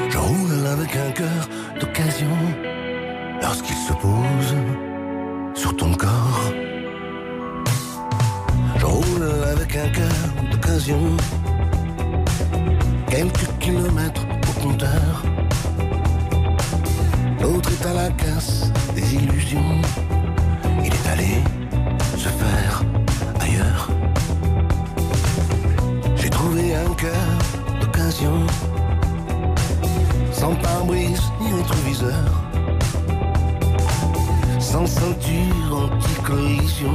Je 0.09 0.17
roule 0.17 0.65
avec 0.67 0.95
un 0.95 1.11
cœur 1.11 1.49
d'occasion. 1.79 2.27
Lorsqu'il 3.41 3.75
se 3.75 3.93
pose 3.93 4.55
sur 5.55 5.75
ton 5.77 5.93
corps. 5.93 6.51
Je 8.77 8.85
roule 8.85 9.23
avec 9.53 9.75
un 9.75 9.89
cœur 9.89 10.49
d'occasion. 10.51 10.99
Quelques 13.09 13.47
kilomètres 13.59 14.25
au 14.49 14.61
compteur. 14.61 15.23
L'autre 17.41 17.69
est 17.71 17.85
à 17.87 17.93
la 17.93 18.09
casse 18.09 18.71
des 18.95 19.15
illusions. 19.15 19.81
Il 20.83 20.93
est 20.93 21.07
allé 21.11 21.43
se 22.17 22.29
faire 22.29 22.83
ailleurs. 23.39 23.89
J'ai 26.15 26.29
trouvé 26.29 26.75
un 26.75 26.93
cœur 26.93 27.27
d'occasion, 27.81 28.45
sans 30.31 30.55
pare-brise 30.55 31.21
ni 31.41 31.53
rétroviseur. 31.53 32.49
sans 34.59 34.85
ceinture 34.85 35.89
anti-collision. 35.91 36.93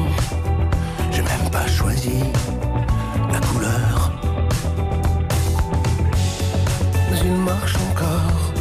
J'ai 1.11 1.23
même 1.23 1.51
pas 1.51 1.67
choisi 1.67 2.21
la 3.33 3.41
couleur. 3.41 4.14
Il 7.25 7.33
marche 7.33 7.77
encore. 7.91 8.53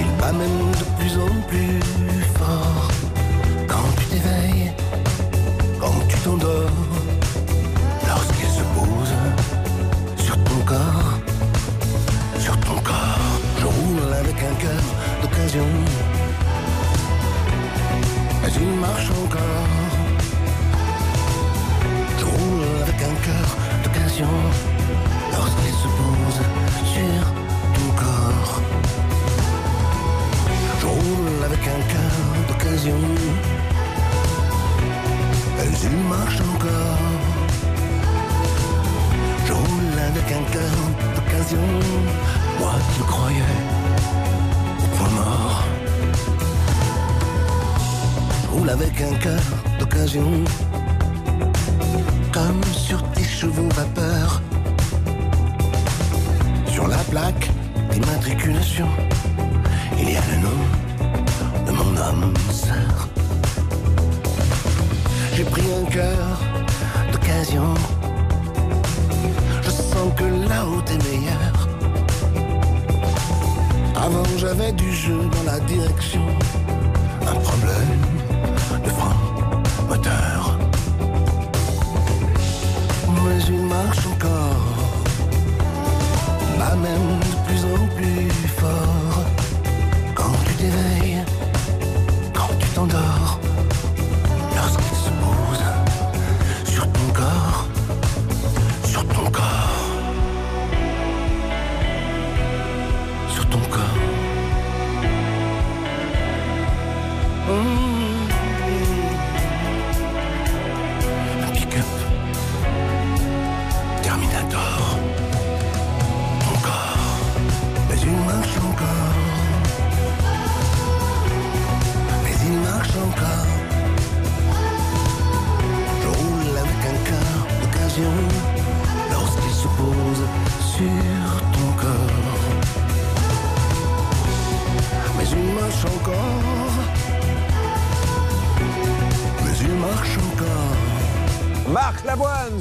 Il 0.00 0.36
même 0.36 0.70
de 0.80 0.84
plus 0.98 1.14
en 1.18 1.32
plus 1.48 1.80
fort. 2.38 2.88
Quand 3.66 3.88
tu 3.98 4.04
t'éveilles, 4.06 4.72
quand 5.80 5.98
tu 6.08 6.16
t'endors, 6.18 6.82
lorsqu'il 8.06 8.50
se 8.58 8.64
pose 8.76 9.14
sur 10.24 10.36
ton 10.44 10.60
corps, 10.66 11.12
sur 12.38 12.56
ton 12.60 12.78
corps, 12.88 13.32
je 13.60 13.66
roule 13.66 14.12
avec 14.20 14.36
un 14.50 14.54
cœur 14.62 14.84
d'occasion. 15.22 15.68
Mais 18.42 18.52
il 18.60 18.72
marche 18.80 19.10
encore. 19.24 19.72
Je 22.18 22.24
roule 22.24 22.64
avec 22.82 22.98
un 23.10 23.16
cœur 23.26 23.48
d'occasion 23.82 24.34
lorsqu'il 25.32 25.74
se 25.82 25.88
pose 25.98 26.57
Je 30.80 30.86
roule 30.86 31.44
avec 31.44 31.60
un 31.60 31.80
cœur 31.92 32.16
d'occasion. 32.48 33.00
Mais 35.56 35.70
il 35.82 35.96
marche 36.08 36.40
encore. 36.40 37.04
Je 39.46 39.52
roule 39.52 39.98
avec 40.08 40.32
un 40.32 40.44
cœur 40.52 40.78
d'occasion. 41.14 41.66
Moi 42.58 42.74
qui 42.94 43.00
croyais 43.02 43.56
au 44.82 44.96
point 44.96 45.10
mort. 45.10 45.64
Je 48.42 48.48
roule 48.48 48.70
avec 48.70 49.00
un 49.00 49.14
cœur 49.14 49.46
d'occasion. 49.78 50.30
Comme 52.32 52.62
sur 52.72 53.02
tes 53.12 53.24
chevaux 53.24 53.68
vapeur. 53.74 54.42
Sur 56.78 56.86
la 56.86 57.02
plaque 57.10 57.50
d'immatriculation, 57.90 58.86
il 59.98 60.12
y 60.12 60.16
a 60.16 60.20
le 60.30 60.36
nom 60.46 60.60
de 61.66 61.72
mon 61.72 62.00
âme 62.00 62.32
sœur. 62.52 63.08
J'ai 65.34 65.42
pris 65.42 65.64
un 65.82 65.84
cœur 65.90 66.38
d'occasion. 67.10 67.74
Je 69.60 69.70
sens 69.70 70.12
que 70.16 70.22
la 70.48 70.64
haute 70.64 70.88
est 70.92 71.02
meilleure. 71.10 71.68
Avant 73.96 74.22
j'avais 74.36 74.70
du 74.70 74.92
jeu 74.92 75.18
dans 75.34 75.50
la 75.50 75.58
direction. 75.58 76.24
Un 77.26 77.40
problème 77.40 78.02
de 78.84 78.90
frein 78.90 79.16
moteur. 79.88 80.56
Mais 83.24 83.42
il 83.48 83.62
marche 83.66 84.06
encore. 84.06 84.57
Même 86.76 87.18
de 87.20 87.34
plus 87.46 87.64
en 87.64 87.86
plus 87.96 88.28
fort. 88.56 89.24
Quand 90.14 90.32
tu 90.46 90.54
t'éveilles, 90.54 91.17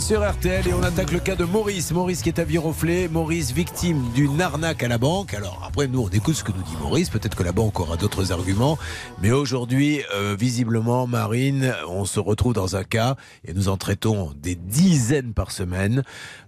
sur 0.07 0.25
RTL 0.25 0.65
et 0.65 0.73
on 0.73 0.83
attaque 0.83 1.11
le 1.11 1.19
cas 1.19 1.35
de 1.35 1.43
Maurice. 1.43 1.91
Maurice 1.91 2.21
qui 2.21 2.29
est 2.29 2.39
à 2.39 2.45
Viroflay. 2.45 3.09
Maurice 3.09 3.51
victime 3.51 4.01
d'une 4.15 4.39
arnaque 4.39 4.81
à 4.81 4.87
la 4.87 4.97
banque. 4.97 5.33
Alors 5.33 5.66
après, 5.77 5.87
nous 5.89 6.01
on 6.01 6.09
écoute 6.09 6.33
ce 6.33 6.43
que 6.43 6.51
nous 6.51 6.63
dit 6.63 6.75
Maurice. 6.81 7.11
Peut-être 7.11 7.35
que 7.35 7.43
la 7.43 7.51
banque 7.51 7.79
aura 7.79 7.97
d'autres 7.97 8.31
arguments. 8.31 8.79
Mais 9.21 9.29
aujourd'hui, 9.29 10.01
euh, 10.15 10.35
visiblement, 10.35 11.05
Marine, 11.05 11.71
on 11.87 12.03
se 12.03 12.19
retrouve 12.19 12.53
dans 12.53 12.75
un 12.75 12.83
cas 12.83 13.15
et 13.45 13.53
nous 13.53 13.69
en 13.69 13.77
traitons 13.77 14.33
des 14.41 14.55
dizaines 14.55 15.33
par 15.33 15.51
semaine 15.51 16.01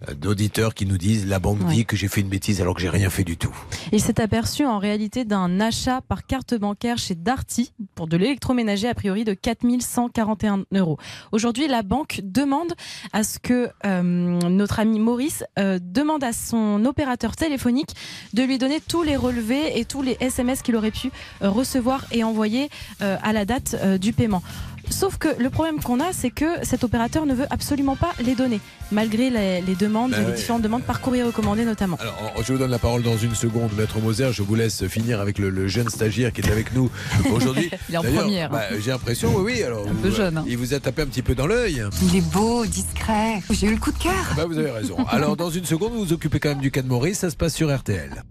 euh, 0.10 0.16
d'auditeurs 0.16 0.74
qui 0.74 0.88
nous 0.88 0.98
disent 0.98 1.28
la 1.28 1.38
banque 1.38 1.60
Ouais. 1.60 1.76
dit 1.76 1.86
que 1.86 1.96
j'ai 1.96 2.08
fait 2.08 2.22
une 2.22 2.30
bêtise 2.30 2.60
alors 2.60 2.74
que 2.74 2.82
j'ai 2.82 2.90
rien 2.90 3.12
fait 3.12 3.24
du 3.24 3.38
tout. 3.38 3.56
Il 3.92 4.02
s'est 4.02 4.20
aperçu 4.20 4.66
en 4.66 4.80
réalité 4.80 5.26
d'un 5.26 5.60
achat 5.60 6.02
par 6.02 6.26
carte 6.26 6.56
bancaire 6.56 6.98
chez 6.98 7.14
Darty 7.14 7.72
pour 7.94 8.08
de 8.08 8.18
l'électroménager 8.18 8.88
a 8.88 8.96
priori 8.96 9.26
de 9.26 9.36
4141 9.36 10.64
euros. 10.74 10.98
Aujourd'hui, 11.34 11.68
la 11.68 11.84
banque 11.84 12.22
demande 12.24 12.74
à 13.14 13.24
ce 13.24 13.38
que 13.38 13.70
euh, 13.86 14.02
notre 14.02 14.80
ami 14.80 14.98
Maurice 14.98 15.44
demande 15.56 16.24
à 16.24 16.34
son 16.34 16.84
opérateur 16.86 17.36
téléphonique 17.36 17.92
de 18.34 18.42
lui 18.42 18.58
donner 18.58 18.80
tous 18.80 19.04
les 19.04 19.19
relevés 19.20 19.78
et 19.80 19.86
tous 19.86 20.02
les 20.02 20.18
SMS 20.20 20.62
qu'il 20.62 20.76
aurait 20.76 20.92
pu 20.92 21.12
euh, 21.42 21.50
recevoir 21.50 22.06
et 22.12 22.24
envoyer 22.24 22.70
euh, 23.02 23.18
à 23.22 23.34
la 23.34 23.46
date 23.46 23.76
euh, 23.82 23.98
du 23.98 24.14
paiement. 24.14 24.42
Sauf 24.90 25.18
que 25.18 25.28
le 25.40 25.52
problème 25.52 25.80
qu'on 25.84 26.00
a, 26.00 26.14
c'est 26.14 26.32
que 26.32 26.46
cet 26.64 26.84
opérateur 26.84 27.28
ne 27.28 27.36
veut 27.36 27.46
absolument 27.52 27.96
pas 27.96 28.12
les 28.24 28.34
donner, 28.34 28.60
malgré 28.92 29.30
les, 29.30 29.62
les 29.62 29.76
demandes, 29.76 30.12
Ben 30.12 30.22
les 30.22 30.26
ouais. 30.32 30.34
différentes 30.34 30.64
demandes 30.64 30.82
par 30.82 31.00
courrier 31.00 31.22
recommandé 31.22 31.64
notamment. 31.64 31.96
Alors, 32.00 32.34
je 32.44 32.52
vous 32.54 32.58
donne 32.58 32.72
la 32.72 32.80
parole 32.80 33.04
dans 33.04 33.16
une 33.18 33.36
seconde, 33.36 33.70
Maître 33.78 34.00
Moser. 34.00 34.30
Je 34.32 34.42
vous 34.42 34.56
laisse 34.56 34.88
finir 34.88 35.20
avec 35.22 35.38
le, 35.38 35.52
le 35.52 35.68
jeune 35.68 35.90
stagiaire 35.90 36.34
qui 36.34 36.42
est 36.42 36.50
avec 36.52 36.74
nous 36.74 36.90
aujourd'hui. 37.32 37.70
Il 37.88 37.94
est 37.94 37.98
en 38.00 38.02
D'ailleurs, 38.02 38.22
première. 38.24 38.50
bah, 38.50 38.64
J'ai 38.80 38.90
l'impression, 38.90 39.32
oui, 39.36 39.54
oui. 39.58 39.64
Alors, 39.64 39.86
Un 39.88 39.94
peu 39.94 40.10
jeune, 40.10 40.40
hein. 40.40 40.46
Il 40.48 40.58
vous 40.58 40.74
a 40.74 40.80
tapé 40.80 41.04
un 41.04 41.08
petit 41.08 41.22
peu 41.22 41.36
dans 41.36 41.46
l'œil. 41.46 41.84
Il 42.02 42.16
est 42.16 42.22
beau, 42.34 42.66
discret. 42.66 43.44
J'ai 43.52 43.68
eu 43.68 43.74
le 43.76 43.80
coup 43.80 43.92
de 43.92 44.00
cœur. 44.00 44.14
Ah 44.32 44.34
bah, 44.38 44.46
vous 44.48 44.58
avez 44.58 44.72
raison. 44.72 44.98
Alors, 45.10 45.38
dans 45.38 45.52
une 45.52 45.66
seconde, 45.66 45.92
vous 45.94 46.06
vous 46.06 46.14
occupez 46.14 46.40
quand 46.40 46.50
même 46.50 46.62
du 46.62 46.72
cas 46.72 46.82
de 46.82 46.88
Maurice. 46.88 47.20
Ça 47.20 47.30
se 47.30 47.36
passe 47.36 47.54
sur 47.54 47.72
RTL. 47.76 48.24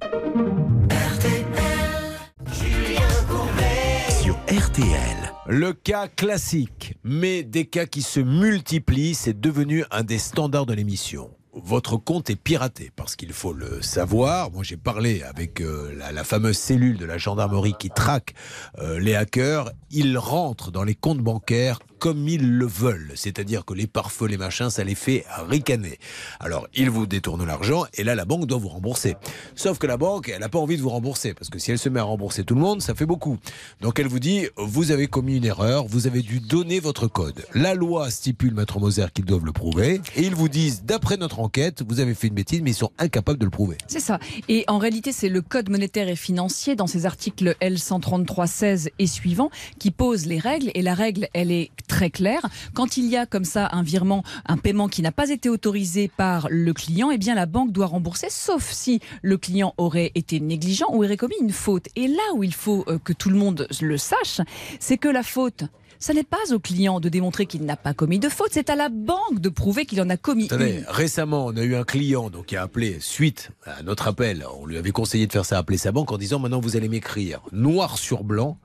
Le 5.49 5.73
cas 5.73 6.07
classique, 6.07 6.95
mais 7.03 7.43
des 7.43 7.65
cas 7.65 7.87
qui 7.87 8.03
se 8.03 8.21
multiplient, 8.21 9.15
c'est 9.15 9.41
devenu 9.41 9.85
un 9.91 10.05
des 10.05 10.19
standards 10.19 10.67
de 10.67 10.75
l'émission. 10.75 11.31
Votre 11.53 11.97
compte 11.97 12.31
est 12.31 12.37
piraté 12.37 12.93
parce 12.95 13.17
qu'il 13.17 13.33
faut 13.33 13.53
le 13.53 13.83
savoir. 13.83 14.53
Moi, 14.53 14.63
j'ai 14.63 14.77
parlé 14.77 15.25
avec 15.25 15.61
euh, 15.61 15.93
la, 15.97 16.13
la 16.13 16.23
fameuse 16.23 16.59
cellule 16.59 16.97
de 16.97 17.07
la 17.07 17.19
gendarmerie 17.19 17.75
qui 17.77 17.91
traque 17.91 18.35
euh, 18.79 19.01
les 19.01 19.17
hackers. 19.17 19.73
Ils 19.91 20.17
rentrent 20.17 20.71
dans 20.71 20.85
les 20.85 20.95
comptes 20.95 21.19
bancaires 21.19 21.81
comme 21.99 22.29
ils 22.29 22.57
le 22.57 22.67
veulent. 22.67 23.13
C'est-à-dire 23.15 23.65
que 23.65 23.75
les 23.75 23.87
pare-feux, 23.87 24.27
les 24.27 24.37
machins, 24.37 24.71
ça 24.71 24.85
les 24.85 24.95
fait 24.95 25.25
ricaner. 25.49 25.99
Alors, 26.41 26.69
ils 26.75 26.91
vous 26.91 27.07
détournent 27.07 27.45
l'argent 27.45 27.85
et 27.95 28.05
là, 28.05 28.15
la 28.15 28.25
banque 28.25 28.47
doit 28.47 28.59
vous 28.59 28.69
rembourser. 28.69 29.17
Sauf 29.55 29.79
que 29.79 29.87
la 29.87 29.97
banque, 29.97 30.31
elle 30.33 30.41
n'a 30.41 30.49
pas 30.49 30.59
envie 30.59 30.77
de 30.77 30.83
vous 30.83 30.89
rembourser 30.89 31.35
parce 31.35 31.51
que 31.51 31.59
si 31.59 31.71
elle 31.71 31.79
se 31.79 31.89
met 31.89 32.01
à 32.01 32.05
rembourser 32.05 32.45
tout 32.45 32.55
le 32.55 32.61
monde, 32.61 32.83
ça 32.83 32.95
fait 32.95 33.07
beaucoup. 33.07 33.39
Donc, 33.81 33.99
elle 33.99 34.09
vous 34.09 34.21
dit, 34.21 34.47
vous 34.57 34.91
avez 34.91 35.07
commis 35.07 35.37
une 35.37 35.45
erreur, 35.45 35.87
vous 35.87 36.07
avez 36.07 36.23
dû 36.23 36.41
donner 36.41 36.81
votre 36.81 37.07
code. 37.07 37.45
La 37.55 37.75
loi 37.75 38.11
stipule, 38.11 38.55
Maître 38.55 38.79
Moser, 38.79 39.07
qu'ils 39.13 39.25
doivent 39.25 39.45
le 39.45 39.53
prouver 39.53 40.01
et 40.17 40.23
ils 40.23 40.35
vous 40.35 40.49
disent, 40.49 40.83
d'après 40.85 41.17
notre 41.17 41.41
enquête, 41.41 41.83
vous 41.87 42.01
avez 42.01 42.15
fait 42.15 42.29
une 42.29 42.35
bêtise, 42.35 42.63
mais 42.63 42.71
ils 42.71 42.75
sont 42.75 42.93
incapables 42.99 43.39
de 43.39 43.45
le 43.45 43.51
prouver. 43.51 43.77
C'est 43.87 44.01
ça. 44.01 44.19
Et 44.49 44.65
en 44.69 44.79
réalité, 44.79 45.13
c'est 45.13 45.29
le 45.29 45.43
Code 45.43 45.71
monétaire 45.71 46.09
et 46.09 46.17
financier 46.17 46.77
dans 46.77 46.87
ses 46.87 47.07
articles 47.07 47.57
L133-16 47.61 48.91
et 48.99 49.07
suivants 49.07 49.51
qui 49.79 49.91
pose 49.91 50.27
les 50.27 50.39
règles. 50.39 50.71
Et 50.75 50.83
la 50.83 50.95
règle, 50.95 51.29
elle 51.33 51.51
est 51.51 51.71
très 51.89 52.11
claire. 52.11 52.49
Quand 52.75 52.97
il 52.97 53.07
y 53.07 53.17
a 53.17 53.27
comme 53.27 53.45
ça 53.45 53.69
un 53.73 53.83
virement, 53.83 54.23
un 54.47 54.57
paiement 54.57 54.87
qui 54.87 55.03
n'a 55.03 55.11
pas 55.11 55.31
été 55.31 55.49
autorisé 55.49 56.09
par 56.17 56.47
le 56.51 56.73
client, 56.73 57.11
eh 57.11 57.19
bien 57.19 57.35
la 57.35 57.47
banque 57.47 57.73
doit 57.73 57.87
rembourser, 57.87 58.29
sauf 58.31 58.71
si 58.71 59.01
le 59.23 59.37
client 59.37 59.75
aurait 59.79 60.13
été 60.15 60.39
négligent 60.39 60.87
ou 60.93 61.03
aurait 61.03 61.17
commis 61.17 61.35
une 61.41 61.53
faute. 61.53 61.87
Et 61.97 62.07
là 62.07 62.23
où 62.35 62.45
il 62.45 62.55
faut 62.55 62.85
euh, 62.87 62.99
que 63.03 63.13
tout 63.13 63.31
le 63.31 63.37
monde 63.37 63.67
le 63.81 63.99
sache, 63.99 64.41
c'est 64.79 64.99
que 64.99 65.09
la 65.09 65.25
faute, 65.25 65.65
ça 65.99 66.15
n'est 66.15 66.23
pas 66.23 66.53
au 66.53 66.61
client 66.61 67.01
de 67.01 67.09
démontrer 67.09 67.47
qu'il 67.47 67.65
n'a 67.65 67.77
pas 67.77 67.95
commis 67.95 68.21
de 68.21 68.29
faute, 68.29 68.51
c'est 68.53 68.71
à 68.71 68.77
la 68.77 68.89
banque 68.89 69.41
de 69.41 69.49
prouver 69.49 69.85
qu'il 69.85 70.01
en 70.01 70.11
a 70.11 70.17
commis 70.17 70.47
Attendez, 70.47 70.85
récemment, 70.87 71.47
on 71.47 71.57
a 71.57 71.63
eu 71.63 71.75
un 71.75 71.85
client 71.85 72.31
donc, 72.31 72.47
qui 72.47 72.57
a 72.57 72.63
appelé 72.63 72.99
suite 73.01 73.51
à 73.65 73.83
notre 73.83 74.07
appel. 74.07 74.45
On 74.61 74.67
lui 74.67 74.77
avait 74.77 74.93
conseillé 74.93 75.27
de 75.27 75.33
faire 75.33 75.45
ça, 75.45 75.59
appeler 75.59 75.79
sa 75.79 75.91
banque 75.91 76.13
en 76.13 76.19
disant 76.19 76.39
maintenant 76.39 76.61
vous 76.61 76.77
allez 76.77 76.89
m'écrire 76.89 77.41
noir 77.51 77.99
sur 77.99 78.23
blanc 78.23 78.59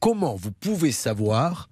comment 0.00 0.34
vous 0.34 0.52
pouvez 0.52 0.92
savoir 0.92 1.67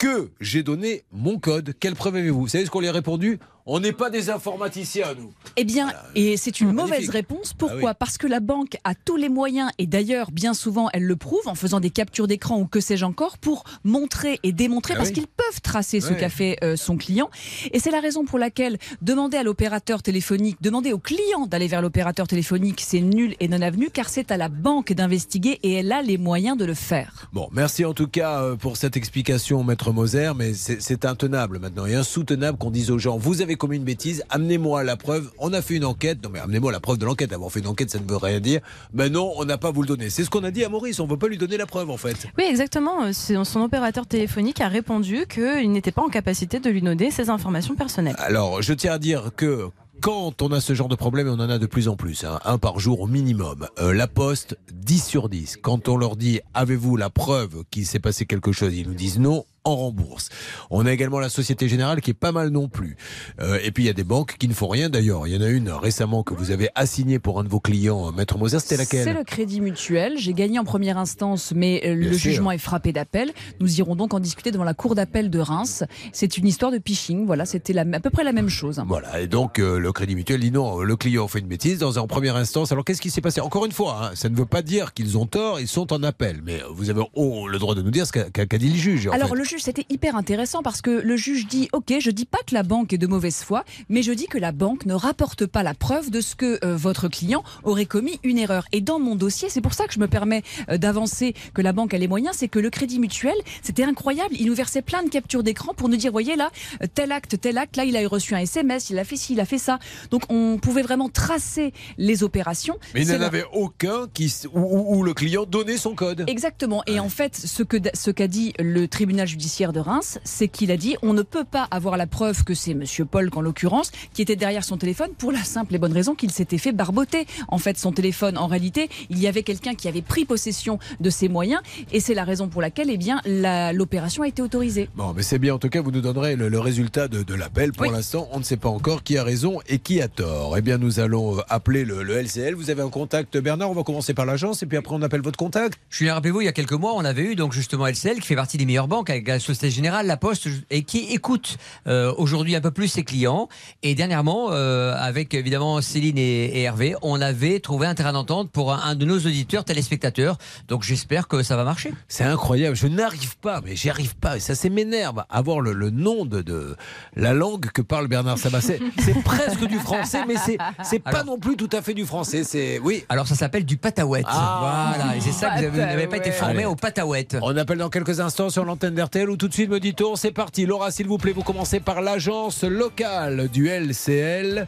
que 0.00 0.30
j'ai 0.40 0.62
donné 0.62 1.04
mon 1.12 1.38
code. 1.38 1.74
Quelle 1.78 1.94
preuve 1.94 2.16
avez-vous? 2.16 2.40
Vous 2.40 2.48
savez 2.48 2.64
ce 2.64 2.70
qu'on 2.70 2.80
lui 2.80 2.88
a 2.88 2.92
répondu? 2.92 3.38
On 3.66 3.78
n'est 3.80 3.92
pas 3.92 4.10
des 4.10 4.30
informaticiens, 4.30 5.14
nous. 5.18 5.32
Eh 5.56 5.64
bien, 5.64 5.92
et 6.14 6.36
c'est 6.36 6.60
une 6.60 6.72
mauvaise 6.72 6.90
Magnifique. 6.90 7.12
réponse. 7.12 7.50
Ah 7.52 7.56
Pourquoi? 7.58 7.90
Oui. 7.90 7.96
Parce 7.98 8.18
que 8.18 8.26
la 8.26 8.40
banque 8.40 8.76
a 8.84 8.94
tous 8.94 9.16
les 9.16 9.28
moyens, 9.28 9.70
et 9.78 9.86
d'ailleurs, 9.86 10.30
bien 10.32 10.54
souvent, 10.54 10.88
elle 10.92 11.04
le 11.04 11.16
prouve 11.16 11.46
en 11.46 11.54
faisant 11.54 11.78
des 11.80 11.90
captures 11.90 12.26
d'écran 12.26 12.58
ou 12.58 12.66
que 12.66 12.80
sais-je 12.80 13.04
encore, 13.04 13.38
pour 13.38 13.64
montrer 13.84 14.40
et 14.42 14.52
démontrer, 14.52 14.94
Ah 14.94 14.98
parce 14.98 15.08
oui. 15.10 15.14
qu'ils 15.14 15.26
peuvent 15.26 15.60
tracer 15.62 16.00
ce 16.00 16.12
qu'a 16.12 16.28
fait 16.28 16.56
euh, 16.64 16.76
son 16.76 16.96
client. 16.96 17.30
Et 17.72 17.78
c'est 17.78 17.90
la 17.90 18.00
raison 18.00 18.24
pour 18.24 18.38
laquelle 18.38 18.78
demander 19.02 19.36
à 19.36 19.42
l'opérateur 19.42 20.02
téléphonique, 20.02 20.56
demander 20.60 20.92
au 20.92 20.98
client 20.98 21.46
d'aller 21.46 21.68
vers 21.68 21.82
l'opérateur 21.82 22.26
téléphonique, 22.26 22.80
c'est 22.80 23.00
nul 23.00 23.34
et 23.40 23.48
non 23.48 23.60
avenu, 23.62 23.90
car 23.90 24.08
c'est 24.08 24.30
à 24.32 24.36
la 24.36 24.48
banque 24.48 24.92
d'investiguer 24.92 25.58
et 25.62 25.74
elle 25.74 25.92
a 25.92 26.02
les 26.02 26.18
moyens 26.18 26.56
de 26.56 26.64
le 26.64 26.74
faire. 26.74 27.28
Bon, 27.32 27.48
merci 27.52 27.84
en 27.84 27.94
tout 27.94 28.08
cas 28.08 28.40
euh, 28.42 28.56
pour 28.56 28.76
cette 28.76 28.96
explication, 28.96 29.62
Maître 29.64 29.92
Moser, 29.92 30.32
mais 30.36 30.54
c'est 30.54 31.04
intenable 31.04 31.58
maintenant 31.58 31.86
et 31.86 31.94
insoutenable 31.94 32.58
qu'on 32.58 32.70
dise 32.70 32.90
aux 32.90 32.98
gens 32.98 33.16
vous 33.18 33.42
avez 33.42 33.49
commis 33.56 33.76
une 33.76 33.84
bêtise, 33.84 34.24
amenez-moi 34.30 34.84
la 34.84 34.96
preuve. 34.96 35.30
On 35.38 35.52
a 35.52 35.62
fait 35.62 35.74
une 35.74 35.84
enquête. 35.84 36.22
Non, 36.22 36.30
mais 36.32 36.38
amenez-moi 36.40 36.72
la 36.72 36.80
preuve 36.80 36.98
de 36.98 37.04
l'enquête. 37.06 37.32
Avoir 37.32 37.50
fait 37.50 37.60
une 37.60 37.66
enquête, 37.66 37.90
ça 37.90 37.98
ne 37.98 38.08
veut 38.08 38.16
rien 38.16 38.40
dire. 38.40 38.60
Ben 38.92 39.12
non, 39.12 39.32
on 39.36 39.44
n'a 39.44 39.58
pas 39.58 39.70
vous 39.70 39.82
le 39.82 39.88
donner. 39.88 40.10
C'est 40.10 40.24
ce 40.24 40.30
qu'on 40.30 40.44
a 40.44 40.50
dit 40.50 40.64
à 40.64 40.68
Maurice. 40.68 41.00
On 41.00 41.06
ne 41.06 41.10
veut 41.10 41.18
pas 41.18 41.28
lui 41.28 41.38
donner 41.38 41.56
la 41.56 41.66
preuve 41.66 41.90
en 41.90 41.96
fait. 41.96 42.26
Oui, 42.38 42.44
exactement. 42.48 43.04
Euh, 43.04 43.12
Son 43.12 43.60
opérateur 43.60 44.06
téléphonique 44.06 44.60
a 44.60 44.68
répondu 44.68 45.26
qu'il 45.28 45.70
n'était 45.72 45.92
pas 45.92 46.02
en 46.02 46.08
capacité 46.08 46.60
de 46.60 46.70
lui 46.70 46.82
donner 46.82 47.10
ses 47.10 47.30
informations 47.30 47.74
personnelles. 47.74 48.16
Alors, 48.18 48.62
je 48.62 48.72
tiens 48.72 48.92
à 48.94 48.98
dire 48.98 49.30
que 49.36 49.68
quand 50.00 50.40
on 50.40 50.50
a 50.52 50.60
ce 50.60 50.72
genre 50.74 50.88
de 50.88 50.94
problème, 50.94 51.26
et 51.26 51.30
on 51.30 51.34
en 51.34 51.50
a 51.50 51.58
de 51.58 51.66
plus 51.66 51.88
en 51.88 51.96
plus, 51.96 52.24
hein, 52.24 52.40
un 52.44 52.56
par 52.56 52.78
jour 52.78 53.00
au 53.02 53.06
minimum, 53.06 53.66
euh, 53.78 53.92
la 53.92 54.06
Poste, 54.06 54.56
10 54.72 55.04
sur 55.04 55.28
10, 55.28 55.58
quand 55.60 55.88
on 55.88 55.96
leur 55.96 56.16
dit 56.16 56.40
avez-vous 56.54 56.96
la 56.96 57.10
preuve 57.10 57.64
qu'il 57.70 57.84
s'est 57.86 57.98
passé 57.98 58.24
quelque 58.24 58.52
chose, 58.52 58.74
ils 58.74 58.86
nous 58.88 58.94
disent 58.94 59.18
non, 59.18 59.44
on 59.64 59.76
rembourse. 59.76 60.28
On 60.70 60.86
a 60.86 60.92
également 60.92 61.18
la 61.20 61.28
Société 61.28 61.68
Générale 61.68 62.00
qui 62.00 62.10
est 62.10 62.14
pas 62.14 62.32
mal 62.32 62.48
non 62.48 62.68
plus. 62.68 62.96
Euh, 63.40 63.58
et 63.62 63.70
puis 63.70 63.84
il 63.84 63.86
y 63.86 63.90
a 63.90 63.94
des 63.94 64.04
banques 64.04 64.36
qui 64.38 64.48
ne 64.48 64.54
font 64.54 64.68
rien 64.68 64.88
d'ailleurs. 64.88 65.26
Il 65.26 65.34
y 65.34 65.36
en 65.36 65.42
a 65.42 65.48
une 65.48 65.70
récemment 65.70 66.22
que 66.22 66.34
vous 66.34 66.50
avez 66.50 66.68
assignée 66.74 67.18
pour 67.18 67.38
un 67.40 67.44
de 67.44 67.48
vos 67.48 67.60
clients, 67.60 68.08
euh, 68.08 68.12
Maître 68.12 68.38
Moser, 68.38 68.58
c'était 68.60 68.76
laquelle 68.76 69.04
C'est 69.04 69.12
le 69.14 69.24
crédit 69.24 69.60
mutuel. 69.60 70.14
J'ai 70.18 70.32
gagné 70.32 70.58
en 70.58 70.64
première 70.64 70.98
instance, 70.98 71.52
mais 71.54 71.82
euh, 71.84 71.94
Bien 71.94 72.10
le 72.10 72.16
sûr. 72.18 72.30
jugement 72.30 72.50
est 72.52 72.58
frappé 72.58 72.92
d'appel. 72.92 73.32
Nous 73.60 73.78
irons 73.78 73.96
donc 73.96 74.14
en 74.14 74.20
discuter 74.20 74.50
devant 74.50 74.64
la 74.64 74.74
cour 74.74 74.94
d'appel 74.94 75.30
de 75.30 75.38
Reims. 75.38 75.84
C'est 76.12 76.38
une 76.38 76.46
histoire 76.46 76.72
de 76.72 76.80
phishing. 76.84 77.26
Voilà, 77.26 77.44
c'était 77.44 77.76
à 77.76 78.00
peu 78.00 78.10
près 78.10 78.24
la 78.24 78.32
même 78.32 78.48
chose. 78.48 78.82
Voilà, 78.86 79.20
et 79.20 79.26
donc 79.26 79.58
euh, 79.58 79.78
le 79.78 79.92
Crédit 79.92 80.14
Mutuel 80.14 80.40
dit 80.40 80.50
non, 80.50 80.80
le 80.80 80.96
client 80.96 81.28
fait 81.28 81.40
une 81.40 81.46
bêtise 81.46 81.78
dans 81.78 81.98
en 81.98 82.06
première 82.06 82.36
instance. 82.36 82.72
Alors 82.72 82.84
qu'est-ce 82.84 83.00
qui 83.00 83.10
s'est 83.10 83.20
passé? 83.20 83.40
Encore 83.40 83.66
une 83.66 83.72
fois, 83.72 83.98
hein, 84.02 84.10
ça 84.14 84.28
ne 84.28 84.36
veut 84.36 84.46
pas 84.46 84.62
dire 84.62 84.94
qu'ils 84.94 85.18
ont 85.18 85.26
tort, 85.26 85.60
ils 85.60 85.68
sont 85.68 85.92
en 85.92 86.02
appel. 86.02 86.40
Mais 86.44 86.60
vous 86.70 86.90
avez 86.90 87.02
oh, 87.14 87.48
le 87.48 87.58
droit 87.58 87.74
de 87.74 87.82
nous 87.82 87.90
dire 87.90 88.06
ce 88.06 88.12
qu'a 88.12 88.30
qu'a 88.30 88.58
dit 88.58 88.70
le 88.70 88.76
juge. 88.76 89.06
en 89.08 89.12
Alors 89.12 89.30
fait. 89.30 89.34
le 89.36 89.44
juge, 89.50 89.62
c'était 89.62 89.86
hyper 89.90 90.16
intéressant 90.16 90.62
parce 90.62 90.80
que 90.82 90.90
le 90.90 91.16
juge 91.16 91.46
dit, 91.46 91.68
ok, 91.72 91.92
je 92.00 92.10
dis 92.10 92.24
pas 92.24 92.38
que 92.46 92.54
la 92.54 92.62
banque 92.62 92.92
est 92.92 92.98
de 92.98 93.06
mauvaise 93.06 93.42
foi, 93.42 93.64
mais 93.88 94.02
je 94.02 94.12
dis 94.12 94.26
que 94.26 94.38
la 94.38 94.52
banque 94.52 94.86
ne 94.86 94.94
rapporte 94.94 95.46
pas 95.46 95.62
la 95.62 95.74
preuve 95.74 96.10
de 96.10 96.20
ce 96.20 96.34
que 96.34 96.58
euh, 96.64 96.76
votre 96.76 97.08
client 97.08 97.42
aurait 97.64 97.86
commis 97.86 98.18
une 98.22 98.38
erreur. 98.38 98.64
Et 98.72 98.80
dans 98.80 98.98
mon 98.98 99.14
dossier, 99.16 99.48
c'est 99.50 99.60
pour 99.60 99.74
ça 99.74 99.86
que 99.86 99.92
je 99.94 99.98
me 100.00 100.08
permets 100.08 100.42
euh, 100.70 100.78
d'avancer 100.78 101.34
que 101.54 101.62
la 101.62 101.72
banque 101.72 101.92
a 101.94 101.98
les 101.98 102.08
moyens, 102.08 102.36
c'est 102.38 102.48
que 102.48 102.58
le 102.58 102.70
Crédit 102.70 102.98
Mutuel, 102.98 103.34
c'était 103.62 103.84
incroyable, 103.84 104.34
il 104.38 104.46
nous 104.46 104.54
versait 104.54 104.82
plein 104.82 105.02
de 105.02 105.08
captures 105.10 105.42
d'écran 105.42 105.74
pour 105.74 105.88
nous 105.88 105.96
dire, 105.96 106.12
voyez 106.12 106.36
là, 106.36 106.50
euh, 106.82 106.86
tel 106.94 107.12
acte, 107.12 107.40
tel 107.40 107.58
acte, 107.58 107.76
là 107.76 107.84
il 107.84 107.96
a 107.96 108.08
reçu 108.08 108.34
un 108.34 108.38
SMS, 108.38 108.90
il 108.90 108.98
a 108.98 109.04
fait 109.04 109.16
ci, 109.16 109.32
il 109.34 109.40
a 109.40 109.44
fait 109.44 109.58
ça. 109.58 109.78
Donc 110.10 110.22
on 110.28 110.58
pouvait 110.58 110.82
vraiment 110.82 111.08
tracer 111.08 111.72
les 111.98 112.22
opérations. 112.22 112.78
Mais 112.94 113.00
il 113.02 113.06
C'est 113.06 113.12
n'y 113.12 113.18
en 113.18 113.20
la- 113.22 113.26
avait 113.26 113.44
aucun 113.52 114.06
qui, 114.14 114.32
où, 114.52 114.60
où- 114.60 114.96
où 114.98 115.02
le 115.02 115.14
client 115.14 115.44
donnait 115.46 115.76
son 115.76 115.94
code. 115.94 116.24
Exactement. 116.28 116.82
Et 116.86 117.00
en 117.00 117.08
fait, 117.08 117.36
ce 117.36 117.62
que 117.62 117.76
ce 117.94 118.10
qu'a 118.10 118.28
dit 118.28 118.52
le 118.58 118.86
tribunal 118.88 119.26
judiciaire 119.26 119.39
de 119.40 119.80
Reims, 119.80 120.18
c'est 120.22 120.48
qu'il 120.48 120.70
a 120.70 120.76
dit 120.76 120.96
on 121.02 121.12
ne 121.14 121.22
peut 121.22 121.44
pas 121.44 121.66
avoir 121.70 121.96
la 121.96 122.06
preuve 122.06 122.44
que 122.44 122.52
c'est 122.54 122.74
Monsieur 122.74 123.04
Paul, 123.06 123.30
en 123.34 123.40
l'occurrence, 123.40 123.90
qui 124.12 124.20
était 124.22 124.36
derrière 124.36 124.64
son 124.64 124.76
téléphone 124.76 125.10
pour 125.16 125.32
la 125.32 125.42
simple 125.42 125.74
et 125.74 125.78
bonne 125.78 125.92
raison 125.92 126.14
qu'il 126.14 126.30
s'était 126.30 126.58
fait 126.58 126.72
barboter. 126.72 127.26
En 127.48 127.58
fait, 127.58 127.78
son 127.78 127.90
téléphone, 127.92 128.36
en 128.36 128.46
réalité, 128.46 128.88
il 129.08 129.18
y 129.18 129.26
avait 129.26 129.42
quelqu'un 129.42 129.74
qui 129.74 129.88
avait 129.88 130.02
pris 130.02 130.24
possession 130.24 130.78
de 131.00 131.10
ses 131.10 131.28
moyens, 131.28 131.62
et 131.90 132.00
c'est 132.00 132.12
la 132.14 132.24
raison 132.24 132.48
pour 132.48 132.60
laquelle, 132.60 132.90
eh 132.90 132.96
bien, 132.98 133.20
la- 133.24 133.72
l'opération 133.72 134.22
a 134.24 134.28
été 134.28 134.42
autorisée. 134.42 134.88
Bon, 134.94 135.12
mais 135.16 135.22
c'est 135.22 135.38
bien. 135.38 135.54
En 135.54 135.58
tout 135.58 135.68
cas, 135.70 135.80
vous 135.80 135.90
nous 135.90 136.00
donnerez 136.02 136.36
le, 136.36 136.48
le 136.48 136.60
résultat 136.60 137.08
de, 137.08 137.22
de 137.22 137.34
l'appel. 137.34 137.72
Pour 137.72 137.90
l'instant, 137.90 138.28
on 138.32 138.38
ne 138.38 138.44
sait 138.44 138.56
pas 138.58 138.68
encore 138.68 139.02
qui 139.02 139.16
a 139.16 139.24
raison 139.24 139.60
et 139.68 139.78
qui 139.78 140.00
a 140.02 140.08
tort. 140.08 140.56
Eh 140.58 140.60
bien, 140.60 140.76
nous 140.78 141.00
allons 141.00 141.38
euh, 141.38 141.42
appeler 141.48 141.84
le, 141.84 142.02
le 142.02 142.14
LCL. 142.20 142.54
Vous 142.54 142.70
avez 142.70 142.82
un 142.82 142.90
contact, 142.90 143.38
Bernard? 143.38 143.70
On 143.70 143.74
va 143.74 143.82
commencer 143.84 144.12
par 144.14 144.26
l'agence 144.26 144.62
et 144.62 144.66
puis 144.66 144.76
après, 144.76 144.94
on 144.94 145.02
appelle 145.02 145.22
votre 145.22 145.38
contact. 145.38 145.78
Julien, 145.88 146.14
rappelez-vous, 146.14 146.42
il 146.42 146.44
y 146.44 146.48
a 146.48 146.52
quelques 146.52 146.72
mois, 146.72 146.92
on 146.94 147.04
avait 147.04 147.22
eu 147.22 147.34
donc 147.36 147.52
justement 147.52 147.86
LCL 147.86 148.16
qui 148.20 148.26
fait 148.26 148.36
partie 148.36 148.58
des 148.58 148.66
meilleures 148.66 148.88
banques 148.88 149.08
avec 149.10 149.24
la 149.34 149.40
Société 149.40 149.70
Générale, 149.70 150.06
la 150.06 150.16
Poste, 150.16 150.48
et 150.70 150.82
qui 150.82 150.98
écoute 151.12 151.56
euh, 151.86 152.12
aujourd'hui 152.16 152.54
un 152.56 152.60
peu 152.60 152.70
plus 152.70 152.88
ses 152.88 153.04
clients. 153.04 153.48
Et 153.82 153.94
dernièrement, 153.94 154.48
euh, 154.50 154.94
avec 154.98 155.34
évidemment 155.34 155.80
Céline 155.80 156.18
et, 156.18 156.44
et 156.46 156.62
Hervé, 156.62 156.94
on 157.02 157.20
avait 157.20 157.60
trouvé 157.60 157.86
un 157.86 157.94
terrain 157.94 158.12
d'entente 158.12 158.50
pour 158.50 158.72
un, 158.72 158.80
un 158.82 158.94
de 158.94 159.04
nos 159.04 159.18
auditeurs 159.18 159.64
téléspectateurs. 159.64 160.36
Donc 160.68 160.82
j'espère 160.82 161.28
que 161.28 161.42
ça 161.42 161.56
va 161.56 161.64
marcher. 161.64 161.92
C'est 162.08 162.24
incroyable. 162.24 162.76
Je 162.76 162.86
n'arrive 162.86 163.36
pas, 163.38 163.60
mais 163.64 163.76
j'y 163.76 163.90
arrive 163.90 164.16
pas. 164.16 164.36
Et 164.36 164.40
ça, 164.40 164.54
c'est 164.54 164.70
m'énerve. 164.70 165.24
Avoir 165.30 165.60
le, 165.60 165.72
le 165.72 165.90
nom 165.90 166.24
de, 166.24 166.42
de 166.42 166.76
la 167.16 167.32
langue 167.34 167.66
que 167.70 167.82
parle 167.82 168.08
Bernard 168.08 168.38
Sabat. 168.38 168.60
C'est 168.60 168.80
presque 169.24 169.64
du 169.64 169.78
français, 169.78 170.20
mais 170.28 170.34
c'est 170.82 170.98
pas 171.02 171.24
non 171.24 171.38
plus 171.38 171.56
tout 171.56 171.70
à 171.72 171.82
fait 171.82 171.94
du 171.94 172.04
français. 172.06 172.44
C'est 172.44 172.78
oui. 172.78 173.04
Alors 173.08 173.26
ça 173.26 173.34
s'appelle 173.34 173.64
du 173.64 173.76
patawet. 173.76 174.22
voilà, 174.22 175.16
et 175.16 175.20
c'est 175.20 175.32
ça 175.32 175.50
que 175.50 175.60
vous 175.60 175.64
avez- 175.66 175.70
vous 175.70 175.76
n'avez 175.78 176.06
pas 176.06 176.16
été 176.18 176.30
formé 176.32 176.58
Allez. 176.58 176.64
au 176.66 176.74
patawet. 176.76 177.28
On 177.42 177.56
appelle 177.56 177.78
dans 177.78 177.88
quelques 177.90 178.20
instants 178.20 178.50
sur 178.50 178.64
l'antenne 178.64 178.94
d'RTL 179.20 179.30
ou 179.30 179.36
tout 179.36 179.48
de 179.48 179.52
suite 179.52 179.70
me 179.70 179.80
dit-on. 179.80 180.16
C'est 180.16 180.32
parti. 180.32 180.66
Laura, 180.66 180.90
s'il 180.90 181.06
vous 181.06 181.18
plaît, 181.18 181.32
vous 181.32 181.42
commencez 181.42 181.80
par 181.80 182.00
l'agence 182.00 182.64
locale 182.64 183.48
du 183.48 183.68
LCL. 183.68 184.66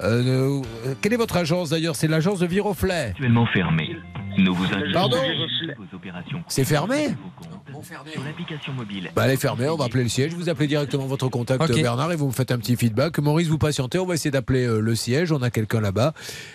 Euh, 0.00 0.60
euh, 0.86 0.94
quelle 1.00 1.12
est 1.12 1.16
votre 1.16 1.36
agence 1.36 1.70
d'ailleurs? 1.70 1.96
C'est 1.96 2.06
l'agence 2.08 2.38
de 2.38 2.46
Viroflay. 2.46 3.08
Actuellement 3.10 3.46
fermé. 3.46 3.96
Nous 4.36 4.54
vous 4.54 4.66
Pardon? 4.92 5.16
vos 5.16 5.96
opérations. 5.96 6.42
C'est 6.46 6.64
fermé? 6.64 7.08
Bah, 9.14 9.22
elle 9.26 9.32
est 9.32 9.36
fermée, 9.36 9.68
on 9.68 9.76
va 9.76 9.84
appeler 9.84 10.02
le 10.02 10.08
siège. 10.08 10.34
Vous 10.34 10.48
appelez 10.48 10.66
directement 10.66 11.06
votre 11.06 11.28
contact. 11.28 11.72
Bernard 11.72 12.12
et 12.12 12.16
vous 12.16 12.26
me 12.26 12.32
faites 12.32 12.50
un 12.50 12.58
petit 12.58 12.76
feedback. 12.76 13.18
Maurice, 13.18 13.48
vous 13.48 13.58
patientez, 13.58 13.98
on 13.98 14.06
va 14.06 14.14
essayer 14.14 14.30
d'appeler 14.30 14.66
euh, 14.66 14.80
le 14.80 14.94
siège. 14.94 15.32
On 15.32 15.42
a 15.42 15.50
quelqu'un 15.50 15.80
là-bas 15.80 16.14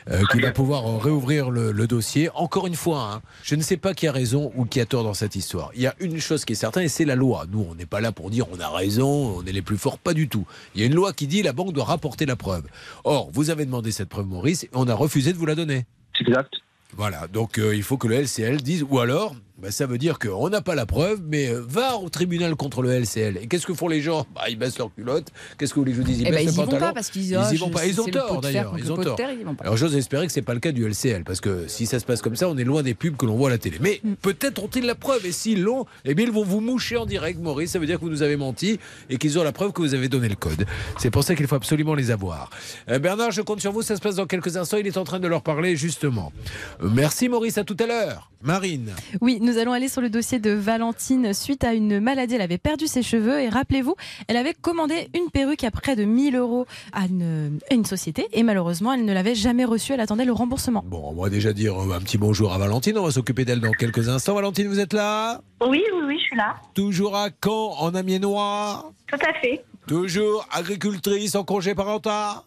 euh, 0.10 0.22
qui 0.32 0.40
va 0.40 0.52
pouvoir 0.52 0.86
euh, 0.88 0.98
réouvrir 0.98 1.50
le, 1.50 1.72
le 1.72 1.88
dossier. 1.88 2.30
Encore 2.36 2.68
une 2.68 2.76
fois, 2.76 3.14
hein, 3.14 3.22
je 3.44 3.56
ne 3.56 3.62
sais 3.62 3.78
pas 3.78 3.94
qui 3.94 4.08
a 4.08 4.12
raison 4.12 4.52
ou 4.56 4.66
qui 4.66 4.80
a 4.80 4.86
tort 4.86 5.04
dans 5.04 5.14
cette 5.14 5.36
histoire. 5.36 5.72
Il 5.76 5.82
y 5.82 5.88
a 5.88 5.96
une 6.00 6.20
chose 6.20 6.46
qui 6.46 6.54
est 6.54 6.58
certaine 6.58 6.84
et 6.84 6.90
c'est 6.90 7.06
la 7.06 7.16
loi. 7.16 7.46
Nous, 7.52 7.66
on 7.70 7.76
n'est 7.76 7.86
pas 7.86 8.02
là 8.02 8.12
pour 8.12 8.30
dire 8.30 8.46
on 8.52 8.60
a 8.60 8.70
raison, 8.70 9.38
on 9.38 9.46
est 9.46 9.52
les 9.52 9.62
plus 9.62 9.78
forts, 9.78 9.98
pas 9.98 10.14
du 10.14 10.28
tout. 10.28 10.46
Il 10.76 10.82
y 10.82 10.84
a 10.84 10.88
une 10.88 10.96
loi 10.96 11.14
qui 11.14 11.28
dit 11.28 11.42
la 11.44 11.54
banque 11.54 11.74
doit 11.74 11.86
rapporter 11.86 12.26
la 12.26 12.36
preuve. 12.36 12.64
Or, 13.04 13.30
vous 13.32 13.50
avez 13.50 13.66
demandé 13.66 13.92
cette 13.92 14.10
preuve, 14.10 14.28
Maurice, 14.28 14.64
et 14.64 14.70
on 14.74 14.88
a 14.88 14.94
refusé 14.94 15.34
de 15.34 15.38
vous 15.38 15.46
la 15.46 15.56
donner. 15.56 15.86
Exact. 16.20 16.54
Voilà, 16.96 17.28
donc 17.28 17.58
euh, 17.58 17.76
il 17.76 17.82
faut 17.82 17.98
que 17.98 18.08
le 18.08 18.22
LCL 18.22 18.62
dise, 18.62 18.86
ou 18.88 19.00
alors, 19.00 19.36
bah, 19.64 19.72
ça 19.72 19.86
veut 19.86 19.98
dire 19.98 20.20
qu'on 20.20 20.50
n'a 20.50 20.62
pas 20.62 20.76
la 20.76 20.86
preuve, 20.86 21.22
mais 21.26 21.48
euh, 21.50 21.62
va 21.68 21.96
au 21.98 22.10
tribunal 22.10 22.56
contre 22.56 22.82
le 22.82 22.92
LCL. 22.92 23.38
Et 23.42 23.48
qu'est-ce 23.48 23.66
que 23.66 23.74
font 23.74 23.88
les 23.88 24.02
gens? 24.02 24.26
Bah, 24.36 24.42
Ils 24.50 24.58
baissent 24.58 24.78
leur 24.78 24.94
culotte. 24.94 25.28
Qu'est-ce 25.58 25.72
que 25.74 25.76
vous 25.76 25.82
voulez 25.84 25.92
que 25.94 25.98
je 25.98 26.02
vous 26.02 26.08
dise? 26.08 26.20
Ils 26.20 26.28
Eh 26.28 26.32
baissent 26.32 26.44
ils 26.44 26.52
y 26.54 26.56
vont 26.56 26.68
pas 26.68 26.94
parce 26.94 27.10
qu'ils- 27.10 27.24
Ils 27.32 27.54
y 27.54 27.58
vont 27.58 27.70
pas. 27.70 27.86
Ils 27.86 28.00
ont 28.02 28.06
tort 28.06 28.42
d'ailleurs. 28.42 28.76
Ils 28.78 28.92
ont 28.92 28.98
tort. 28.98 29.16
terre, 29.16 29.32
ils 29.32 29.42
y 29.42 29.44
vont 29.44 29.56
pas. 29.56 29.64
Alors 29.64 29.78
j'ose 29.78 29.96
espérer 29.96 30.28
que 30.28 30.34
c'est 30.34 30.42
pas 30.42 30.54
le 30.54 30.60
cas 30.60 30.72
du 30.72 30.86
LCL, 30.86 31.24
parce 31.24 31.40
que 31.42 31.68
si 31.68 31.86
ça 31.86 32.00
se 32.00 32.06
passe 32.06 32.22
comme 32.22 32.36
ça, 32.36 32.50
on 32.50 32.58
est 32.58 32.64
loin 32.64 32.84
des 32.84 32.94
pubs 32.94 33.16
que 33.16 33.26
l'on 33.26 33.36
voit 33.36 33.48
à 33.48 33.52
la 33.52 33.58
télé. 33.58 33.78
Mais 33.80 34.02
Mm. 34.04 34.14
peut-être 34.22 34.64
ont-ils 34.64 34.86
la 34.86 34.96
preuve, 34.96 35.26
et 35.26 35.32
s'ils 35.32 35.62
l'ont, 35.64 35.86
eh 36.06 36.14
bien 36.14 36.26
ils 36.26 36.32
vont 36.32 36.44
vous 36.44 36.60
moucher 36.60 36.98
en 36.98 37.06
direct, 37.06 37.40
Maurice. 37.40 37.72
Ça 37.72 37.80
veut 37.80 37.86
dire 37.86 37.98
que 38.00 38.04
vous 38.06 38.12
nous 38.12 38.22
avez 38.24 38.36
menti 38.36 38.80
et 39.10 39.18
qu'ils 39.18 39.40
ont 39.40 39.44
la 39.44 39.52
preuve 39.54 39.72
que 39.72 39.82
vous 39.82 39.94
avez 39.94 40.10
donné 40.10 40.28
le 40.30 40.36
code. 40.36 40.66
C'est 40.98 41.10
pour 41.12 41.24
ça 41.24 41.36
qu'il 41.36 41.48
faut 41.48 41.56
absolument 41.56 41.96
les 41.96 42.12
avoir. 42.12 42.50
Euh, 42.90 43.00
Bernard, 43.00 43.32
je 43.32 43.42
compte 43.42 43.62
sur 43.62 43.72
vous. 43.72 43.82
Ça 43.82 43.96
se 43.96 44.02
passe 44.02 44.16
dans 44.16 44.26
quelques 44.28 44.58
instants. 44.58 44.78
Il 44.78 44.88
est 44.88 44.98
en 44.98 45.04
train 45.06 45.20
de 45.20 45.28
leur 45.28 45.42
parler 45.42 45.76
justement. 45.76 46.32
Euh, 46.82 46.90
merci 46.92 47.30
Maurice. 47.30 47.58
À 47.58 47.64
tout 47.64 47.78
à 47.80 47.86
l'heure. 47.88 48.30
Marine. 48.42 48.90
Oui, 49.22 49.40
nous 49.42 49.53
allons 49.58 49.74
aller 49.74 49.88
sur 49.88 50.02
le 50.02 50.10
dossier 50.10 50.40
de 50.40 50.52
Valentine 50.52 51.34
suite 51.34 51.64
à 51.64 51.74
une 51.74 52.00
maladie. 52.00 52.36
Elle 52.36 52.42
avait 52.42 52.58
perdu 52.58 52.88
ses 52.88 53.04
cheveux 53.04 53.40
et 53.42 53.50
rappelez-vous, 53.50 53.96
elle 54.28 54.38
avait 54.38 54.54
commandé 54.54 55.10
une 55.14 55.30
perruque 55.32 55.64
à 55.64 55.72
près 55.72 55.96
de 55.96 56.04
1000 56.04 56.36
euros 56.36 56.66
à 56.92 57.06
une, 57.06 57.60
à 57.70 57.74
une 57.74 57.86
société 57.86 58.28
et 58.34 58.44
malheureusement, 58.44 58.94
elle 58.94 59.06
ne 59.06 59.14
l'avait 59.14 59.36
jamais 59.36 59.66
reçue. 59.66 59.94
Elle 59.94 60.00
attendait 60.02 60.26
le 60.26 60.34
remboursement. 60.34 60.84
Bon, 60.86 61.14
on 61.16 61.22
va 61.22 61.30
déjà 61.30 61.54
dire 61.54 61.78
un 61.78 62.00
petit 62.00 62.18
bonjour 62.18 62.54
à 62.54 62.58
Valentine. 62.58 62.98
On 62.98 63.04
va 63.06 63.12
s'occuper 63.12 63.46
d'elle 63.46 63.60
dans 63.60 63.72
quelques 63.72 64.10
instants. 64.10 64.36
Valentine, 64.36 64.68
vous 64.68 64.80
êtes 64.80 64.94
là? 64.94 65.42
Oui, 65.62 65.84
oui, 65.94 66.02
oui, 66.08 66.18
je 66.20 66.24
suis 66.24 66.38
là. 66.38 66.56
Toujours 66.74 67.16
à 67.16 67.30
Caen, 67.44 67.76
en 67.80 67.96
Amiénois? 67.96 68.92
Tout 69.08 69.20
à 69.28 69.34
fait. 69.40 69.64
Toujours 69.88 70.48
agricultrice 70.52 71.36
en 71.36 71.44
congé 71.44 71.76
parental? 71.76 72.38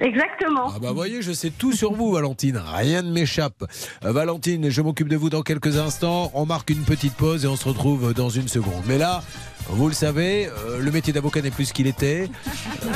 Exactement. 0.00 0.72
Ah 0.74 0.78
bah 0.80 0.92
voyez, 0.92 1.22
je 1.22 1.32
sais 1.32 1.50
tout 1.50 1.72
sur 1.72 1.92
vous, 1.92 2.12
Valentine. 2.12 2.60
Rien 2.74 3.02
ne 3.02 3.10
m'échappe. 3.10 3.64
Euh, 4.04 4.12
Valentine, 4.12 4.68
je 4.68 4.82
m'occupe 4.82 5.08
de 5.08 5.16
vous 5.16 5.30
dans 5.30 5.42
quelques 5.42 5.78
instants. 5.78 6.30
On 6.34 6.44
marque 6.44 6.70
une 6.70 6.82
petite 6.82 7.14
pause 7.14 7.44
et 7.44 7.48
on 7.48 7.56
se 7.56 7.66
retrouve 7.66 8.12
dans 8.12 8.28
une 8.28 8.48
seconde. 8.48 8.82
Mais 8.86 8.98
là, 8.98 9.22
vous 9.70 9.88
le 9.88 9.94
savez, 9.94 10.46
euh, 10.48 10.78
le 10.80 10.90
métier 10.90 11.12
d'avocat 11.12 11.40
n'est 11.40 11.50
plus 11.50 11.66
ce 11.66 11.72
qu'il 11.72 11.86
était. 11.86 12.28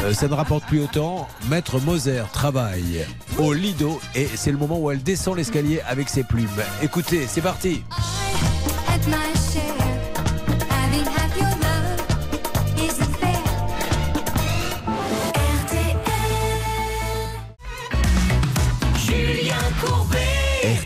Euh, 0.04 0.12
ça 0.12 0.28
ne 0.28 0.34
rapporte 0.34 0.64
plus 0.66 0.82
autant. 0.82 1.26
Maître 1.48 1.80
Moser 1.80 2.22
travaille 2.32 3.06
au 3.38 3.52
Lido 3.54 3.98
et 4.14 4.26
c'est 4.26 4.52
le 4.52 4.58
moment 4.58 4.78
où 4.78 4.90
elle 4.90 5.02
descend 5.02 5.36
l'escalier 5.36 5.80
avec 5.88 6.08
ses 6.10 6.22
plumes. 6.22 6.48
Écoutez, 6.82 7.26
c'est 7.26 7.42
parti. 7.42 7.82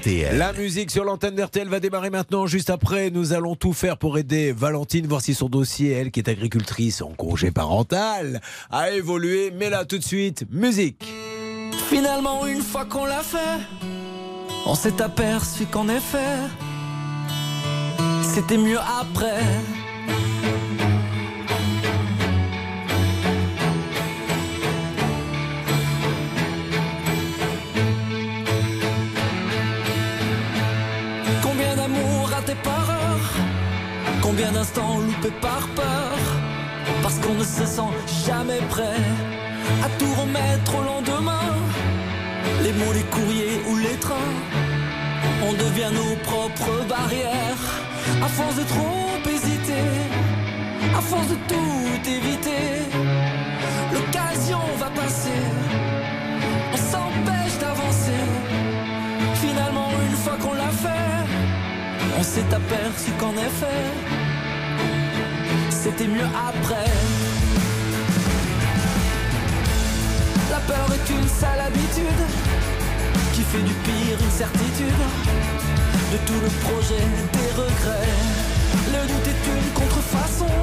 RTL. 0.04 0.36
La 0.36 0.52
musique 0.52 0.90
sur 0.90 1.02
l'antenne 1.02 1.34
d'RTL 1.34 1.66
va 1.68 1.80
démarrer 1.80 2.10
maintenant. 2.10 2.46
Juste 2.46 2.68
après, 2.68 3.10
nous 3.10 3.32
allons 3.32 3.56
tout 3.56 3.72
faire 3.72 3.96
pour 3.96 4.18
aider 4.18 4.52
Valentine, 4.52 5.06
voir 5.06 5.22
si 5.22 5.32
son 5.32 5.48
dossier, 5.48 5.92
elle 5.92 6.10
qui 6.10 6.20
est 6.20 6.28
agricultrice 6.28 7.00
en 7.00 7.08
congé 7.08 7.50
parental, 7.50 8.42
a 8.70 8.90
évolué. 8.90 9.50
Mais 9.56 9.70
là, 9.70 9.86
tout 9.86 9.96
de 9.96 10.04
suite, 10.04 10.44
musique. 10.50 11.06
Finalement, 11.88 12.46
une 12.46 12.60
fois 12.60 12.84
qu'on 12.84 13.06
l'a 13.06 13.22
fait, 13.22 13.60
on 14.66 14.74
s'est 14.74 15.00
aperçu 15.00 15.64
qu'en 15.64 15.88
effet, 15.88 16.36
c'était 18.22 18.58
mieux 18.58 18.80
après. 19.00 19.40
Combien 34.24 34.52
d'instants 34.52 35.00
loupés 35.00 35.36
par 35.42 35.68
peur 35.76 36.16
Parce 37.02 37.18
qu'on 37.18 37.34
ne 37.34 37.44
se 37.44 37.66
sent 37.66 37.92
jamais 38.26 38.62
prêt 38.70 39.02
à 39.84 39.88
tout 39.98 40.14
remettre 40.18 40.74
au 40.78 40.82
lendemain. 40.82 41.52
Les 42.62 42.72
mots, 42.72 42.94
les 42.94 43.02
courriers 43.14 43.60
ou 43.68 43.76
les 43.76 43.98
trains, 44.00 44.32
on 45.46 45.52
devient 45.52 45.92
nos 45.92 46.16
propres 46.22 46.86
barrières. 46.88 47.64
À 48.22 48.28
force 48.28 48.56
de 48.56 48.62
trop 48.62 49.30
hésiter, 49.30 49.88
à 50.96 51.02
force 51.02 51.28
de 51.28 51.36
tout 51.46 52.08
éviter, 52.08 52.64
l'occasion 53.92 54.60
va 54.78 54.88
passer. 55.02 55.83
On 62.18 62.22
s'est 62.22 62.54
aperçu 62.54 63.10
qu'en 63.18 63.32
effet, 63.32 63.84
c'était 65.70 66.06
mieux 66.06 66.28
après. 66.48 66.90
La 70.50 70.60
peur 70.60 70.86
est 70.94 71.10
une 71.10 71.28
sale 71.28 71.60
habitude 71.60 72.22
qui 73.32 73.42
fait 73.42 73.62
du 73.62 73.74
pire 73.74 74.18
une 74.20 74.30
certitude. 74.30 75.02
De 76.12 76.18
tout 76.26 76.40
le 76.42 76.50
projet, 76.66 77.04
des 77.32 77.50
regrets. 77.60 78.14
Le 78.92 79.06
doute 79.08 79.26
est 79.26 79.44
une 79.56 79.72
contrefaçon 79.72 80.54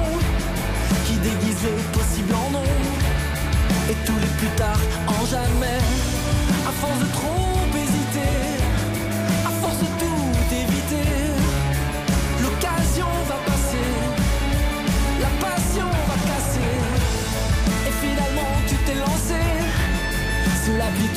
qui 1.06 1.14
déguise 1.16 1.62
les 1.64 1.98
possibles 1.98 2.34
en 2.34 2.50
non. 2.50 2.64
Et 3.90 3.96
tous 4.06 4.18
les 4.20 4.32
plus 4.38 4.56
tard 4.56 4.80
en 5.06 5.26
jamais. 5.26 5.82
À 6.66 6.72
force 6.72 6.98
de 7.00 7.12
trop 7.12 7.41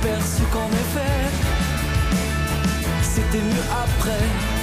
aperçu 0.00 0.42
qu'en 0.52 0.68
effet, 0.68 1.28
c'était 3.02 3.38
mieux 3.38 3.64
après. 3.70 4.57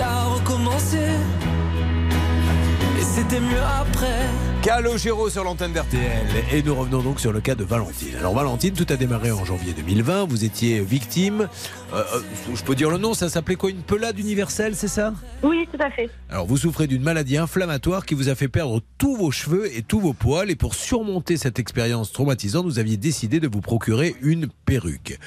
Tu 0.00 0.06
l'as 0.06 0.24
recommencé. 0.24 0.98
Et 2.98 3.02
c'était 3.02 3.40
mieux 3.40 3.64
après. 3.80 4.49
Calogero 4.62 5.30
sur 5.30 5.42
l'antenne 5.42 5.72
d'RTL. 5.72 6.26
Et 6.52 6.62
nous 6.62 6.74
revenons 6.74 7.00
donc 7.02 7.18
sur 7.18 7.32
le 7.32 7.40
cas 7.40 7.54
de 7.54 7.64
Valentine. 7.64 8.14
Alors 8.18 8.34
Valentine, 8.34 8.74
tout 8.74 8.86
a 8.90 8.96
démarré 8.96 9.30
en 9.30 9.42
janvier 9.42 9.72
2020. 9.72 10.26
Vous 10.28 10.44
étiez 10.44 10.80
victime. 10.80 11.48
euh, 11.94 12.04
euh, 12.14 12.20
je 12.54 12.62
peux 12.62 12.74
dire 12.74 12.90
le 12.90 12.98
nom, 12.98 13.14
ça 13.14 13.30
s'appelait 13.30 13.56
quoi 13.56 13.70
Une 13.70 13.80
pelade 13.80 14.18
universelle, 14.18 14.76
c'est 14.76 14.88
ça? 14.88 15.14
Oui, 15.42 15.66
tout 15.72 15.82
à 15.82 15.90
fait. 15.90 16.10
Alors 16.28 16.46
vous 16.46 16.58
souffrez 16.58 16.86
d'une 16.86 17.02
maladie 17.02 17.38
inflammatoire 17.38 18.04
qui 18.04 18.14
vous 18.14 18.28
a 18.28 18.34
fait 18.34 18.48
perdre 18.48 18.82
tous 18.98 19.16
vos 19.16 19.30
cheveux 19.30 19.74
et 19.74 19.82
tous 19.82 19.98
vos 19.98 20.12
poils. 20.12 20.50
Et 20.50 20.56
pour 20.56 20.74
surmonter 20.74 21.38
cette 21.38 21.58
expérience 21.58 22.12
traumatisante, 22.12 22.66
vous 22.66 22.78
aviez 22.78 22.98
décidé 22.98 23.40
de 23.40 23.48
vous 23.48 23.62
procurer 23.62 24.14
une 24.20 24.48
perruque. 24.66 25.18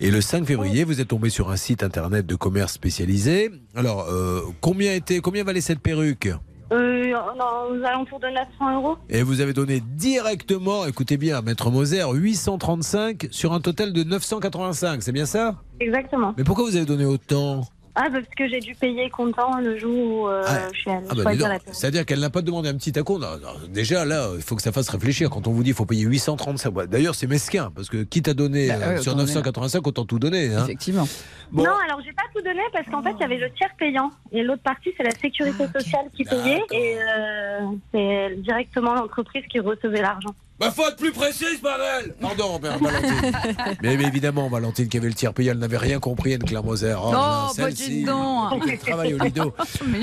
Et 0.00 0.10
le 0.10 0.20
5 0.20 0.44
février, 0.44 0.82
vous 0.82 1.00
êtes 1.00 1.08
tombé 1.08 1.30
sur 1.30 1.50
un 1.52 1.56
site 1.56 1.84
internet 1.84 2.26
de 2.26 2.34
commerce 2.34 2.72
spécialisé. 2.72 3.52
Alors, 3.76 4.08
euh, 4.08 4.40
combien, 4.60 4.92
était, 4.92 5.20
combien 5.20 5.44
valait 5.44 5.60
cette 5.60 5.80
perruque? 5.80 6.30
Euh, 6.72 7.12
non, 7.38 7.70
aux 7.70 7.84
alentours 7.84 8.18
de 8.18 8.28
900 8.28 8.76
euros. 8.76 8.96
Et 9.10 9.22
vous 9.22 9.40
avez 9.40 9.52
donné 9.52 9.80
directement, 9.80 10.86
écoutez 10.86 11.18
bien, 11.18 11.42
Maître 11.42 11.70
Moser, 11.70 12.04
835 12.12 13.28
sur 13.30 13.52
un 13.52 13.60
total 13.60 13.92
de 13.92 14.02
985, 14.02 15.02
c'est 15.02 15.12
bien 15.12 15.26
ça? 15.26 15.56
Exactement. 15.80 16.34
Mais 16.38 16.44
pourquoi 16.44 16.64
vous 16.64 16.76
avez 16.76 16.86
donné 16.86 17.04
autant? 17.04 17.62
Ah, 17.94 18.08
parce 18.10 18.24
que 18.36 18.48
j'ai 18.48 18.60
dû 18.60 18.74
payer 18.74 19.10
comptant 19.10 19.58
le 19.60 19.78
jour 19.78 20.22
où 20.22 20.26
euh, 20.28 20.42
je 20.72 20.78
suis 20.78 20.90
allée 20.90 21.06
Ah 21.10 21.14
bah. 21.14 21.58
C'est-à-dire 21.72 22.06
qu'elle 22.06 22.20
n'a 22.20 22.30
pas 22.30 22.40
demandé 22.40 22.70
un 22.70 22.74
petit 22.74 22.98
acompte. 22.98 23.20
Non, 23.20 23.36
non, 23.36 23.48
Déjà, 23.68 24.04
là, 24.06 24.30
il 24.34 24.42
faut 24.42 24.56
que 24.56 24.62
ça 24.62 24.72
fasse 24.72 24.88
réfléchir. 24.88 25.28
Quand 25.28 25.46
on 25.46 25.52
vous 25.52 25.62
dit 25.62 25.70
qu'il 25.70 25.76
faut 25.76 25.84
payer 25.84 26.04
835, 26.04 26.74
ouais, 26.74 26.86
d'ailleurs, 26.86 27.14
c'est 27.14 27.26
mesquin, 27.26 27.70
parce 27.74 27.90
que 27.90 28.02
quitte 28.02 28.28
à 28.28 28.34
donner 28.34 28.68
Bah, 28.68 28.74
euh, 28.80 28.88
ouais, 28.94 29.02
sur 29.02 29.12
autant 29.12 29.18
donner. 29.20 29.34
985, 29.34 29.86
autant 29.86 30.04
tout 30.06 30.18
donner. 30.18 30.54
hein. 30.54 30.62
Effectivement. 30.64 31.06
Bon. 31.50 31.64
Non, 31.64 31.72
alors 31.86 32.00
j'ai 32.02 32.12
pas 32.12 32.22
tout 32.34 32.40
donné 32.42 32.62
parce 32.72 32.86
qu'en 32.88 33.02
fait 33.02 33.10
il 33.10 33.20
y 33.20 33.24
avait 33.24 33.36
le 33.36 33.50
tiers 33.50 33.68
payant 33.78 34.10
et 34.32 34.42
l'autre 34.42 34.62
partie 34.62 34.88
c'est 34.96 35.02
la 35.02 35.10
sécurité 35.10 35.66
sociale 35.68 36.06
qui 36.16 36.24
payait 36.24 36.62
et 36.70 36.96
euh, 36.96 37.60
c'est 37.92 38.36
directement 38.40 38.94
l'entreprise 38.94 39.44
qui 39.50 39.60
recevait 39.60 40.00
l'argent. 40.00 40.34
Bah, 40.60 40.70
faut 40.70 40.86
être 40.86 40.96
plus 40.96 41.10
précise, 41.10 41.60
bordel 41.60 42.14
Pardon, 42.20 42.60
merde, 42.62 42.80
Valentine. 42.80 43.32
mais, 43.82 43.96
mais 43.96 44.04
évidemment, 44.04 44.48
Valentine 44.48 44.86
qui 44.88 44.96
avait 44.96 45.08
le 45.08 45.14
tiers 45.14 45.34
payant, 45.34 45.52
elle 45.52 45.58
n'avait 45.58 45.76
rien 45.78 45.98
compris, 45.98 46.34
Anne-Claire 46.34 46.62
Moser. 46.62 46.94
Oh, 46.96 47.06
Oh, 47.08 47.10
bah, 47.12 47.50
celle-ci, 47.54 47.88
dis 47.90 48.04
donc. 48.04 48.62
elle 48.70 48.78
travaille 48.78 49.14
au 49.14 49.18
Lido. 49.24 49.52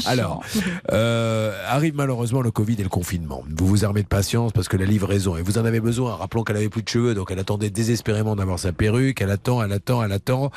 Alors, 0.06 0.44
euh, 0.92 1.58
arrive 1.68 1.96
malheureusement 1.96 2.42
le 2.42 2.52
Covid 2.52 2.76
et 2.80 2.84
le 2.84 2.90
confinement. 2.90 3.44
Vous 3.58 3.68
vous 3.68 3.86
armez 3.86 4.04
de 4.04 4.08
patience 4.08 4.52
parce 4.52 4.68
que 4.68 4.76
la 4.76 4.86
livraison, 4.86 5.38
et 5.38 5.42
vous 5.42 5.58
en 5.60 5.66
avez 5.66 5.80
besoin. 5.80 6.16
Rappelons 6.16 6.44
qu'elle 6.44 6.58
avait 6.58 6.68
plus 6.70 6.84
de 6.84 6.90
cheveux, 6.90 7.14
donc 7.14 7.32
elle 7.32 7.40
attendait 7.40 7.70
désespérément 7.70 8.36
d'avoir 8.36 8.60
sa 8.60 8.74
perruque. 8.74 9.22
Elle 9.22 9.32
attend, 9.32 9.64
elle 9.64 9.72
attend, 9.72 10.04
elle 10.04 10.12
attend, 10.12 10.52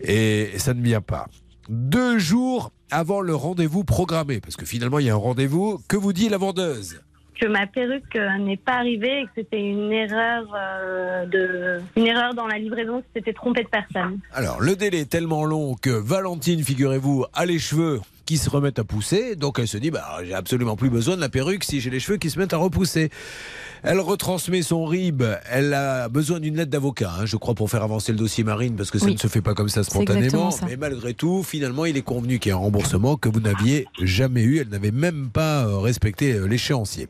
et 0.00 0.50
ça 0.56 0.72
ne 0.72 0.82
vient 0.82 1.02
pas. 1.02 1.26
Deux 1.68 2.18
jours 2.18 2.72
avant 2.90 3.20
le 3.20 3.34
rendez-vous 3.34 3.84
programmé, 3.84 4.40
parce 4.40 4.56
que 4.56 4.64
finalement 4.64 4.98
il 4.98 5.06
y 5.06 5.10
a 5.10 5.14
un 5.14 5.16
rendez-vous, 5.16 5.78
que 5.88 5.96
vous 5.96 6.12
dit 6.14 6.28
la 6.30 6.38
vendeuse? 6.38 7.00
Que 7.40 7.46
ma 7.46 7.66
perruque 7.66 8.16
euh, 8.16 8.38
n'est 8.38 8.56
pas 8.56 8.74
arrivée 8.74 9.20
et 9.20 9.24
que 9.24 9.30
c'était 9.36 9.60
une 9.60 9.92
erreur 9.92 10.44
euh, 10.54 11.80
une 11.96 12.06
erreur 12.06 12.34
dans 12.34 12.46
la 12.46 12.58
livraison, 12.58 13.00
que 13.00 13.06
c'était 13.14 13.32
trompé 13.32 13.62
de 13.62 13.68
personne. 13.68 14.18
Alors, 14.32 14.60
le 14.60 14.76
délai 14.76 15.00
est 15.00 15.10
tellement 15.10 15.44
long 15.44 15.74
que 15.74 15.90
Valentine, 15.90 16.62
figurez-vous, 16.62 17.24
a 17.32 17.46
les 17.46 17.58
cheveux 17.58 18.00
qui 18.24 18.38
se 18.38 18.48
remettent 18.50 18.78
à 18.78 18.84
pousser. 18.84 19.36
Donc 19.36 19.58
elle 19.58 19.68
se 19.68 19.78
dit, 19.78 19.90
bah, 19.90 20.18
j'ai 20.24 20.34
absolument 20.34 20.76
plus 20.76 20.90
besoin 20.90 21.16
de 21.16 21.20
la 21.20 21.28
perruque 21.28 21.64
si 21.64 21.80
j'ai 21.80 21.90
les 21.90 22.00
cheveux 22.00 22.18
qui 22.18 22.30
se 22.30 22.38
mettent 22.38 22.54
à 22.54 22.58
repousser. 22.58 23.10
Elle 23.84 23.98
retransmet 24.00 24.62
son 24.62 24.84
RIB. 24.84 25.22
Elle 25.50 25.74
a 25.74 26.08
besoin 26.08 26.38
d'une 26.40 26.56
lettre 26.56 26.70
d'avocat, 26.70 27.12
hein, 27.20 27.26
je 27.26 27.36
crois, 27.36 27.54
pour 27.54 27.68
faire 27.70 27.82
avancer 27.82 28.12
le 28.12 28.18
dossier 28.18 28.44
Marine, 28.44 28.76
parce 28.76 28.90
que 28.92 28.98
ça 28.98 29.06
Oui. 29.06 29.14
ne 29.14 29.18
se 29.18 29.26
fait 29.26 29.40
pas 29.42 29.54
comme 29.54 29.68
ça 29.68 29.82
spontanément. 29.82 30.50
ça. 30.52 30.66
Mais 30.66 30.76
malgré 30.76 31.14
tout, 31.14 31.42
finalement, 31.42 31.84
il 31.84 31.96
est 31.96 32.02
convenu 32.02 32.38
qu'il 32.38 32.50
y 32.50 32.52
ait 32.52 32.56
un 32.56 32.60
remboursement 32.60 33.16
que 33.16 33.28
vous 33.28 33.40
n'aviez 33.40 33.86
jamais 34.00 34.42
eu. 34.42 34.58
Elle 34.58 34.68
n'avait 34.68 34.92
même 34.92 35.30
pas 35.32 35.64
euh, 35.66 35.78
respecté 35.78 36.32
euh, 36.34 36.46
l'échéancier. 36.46 37.08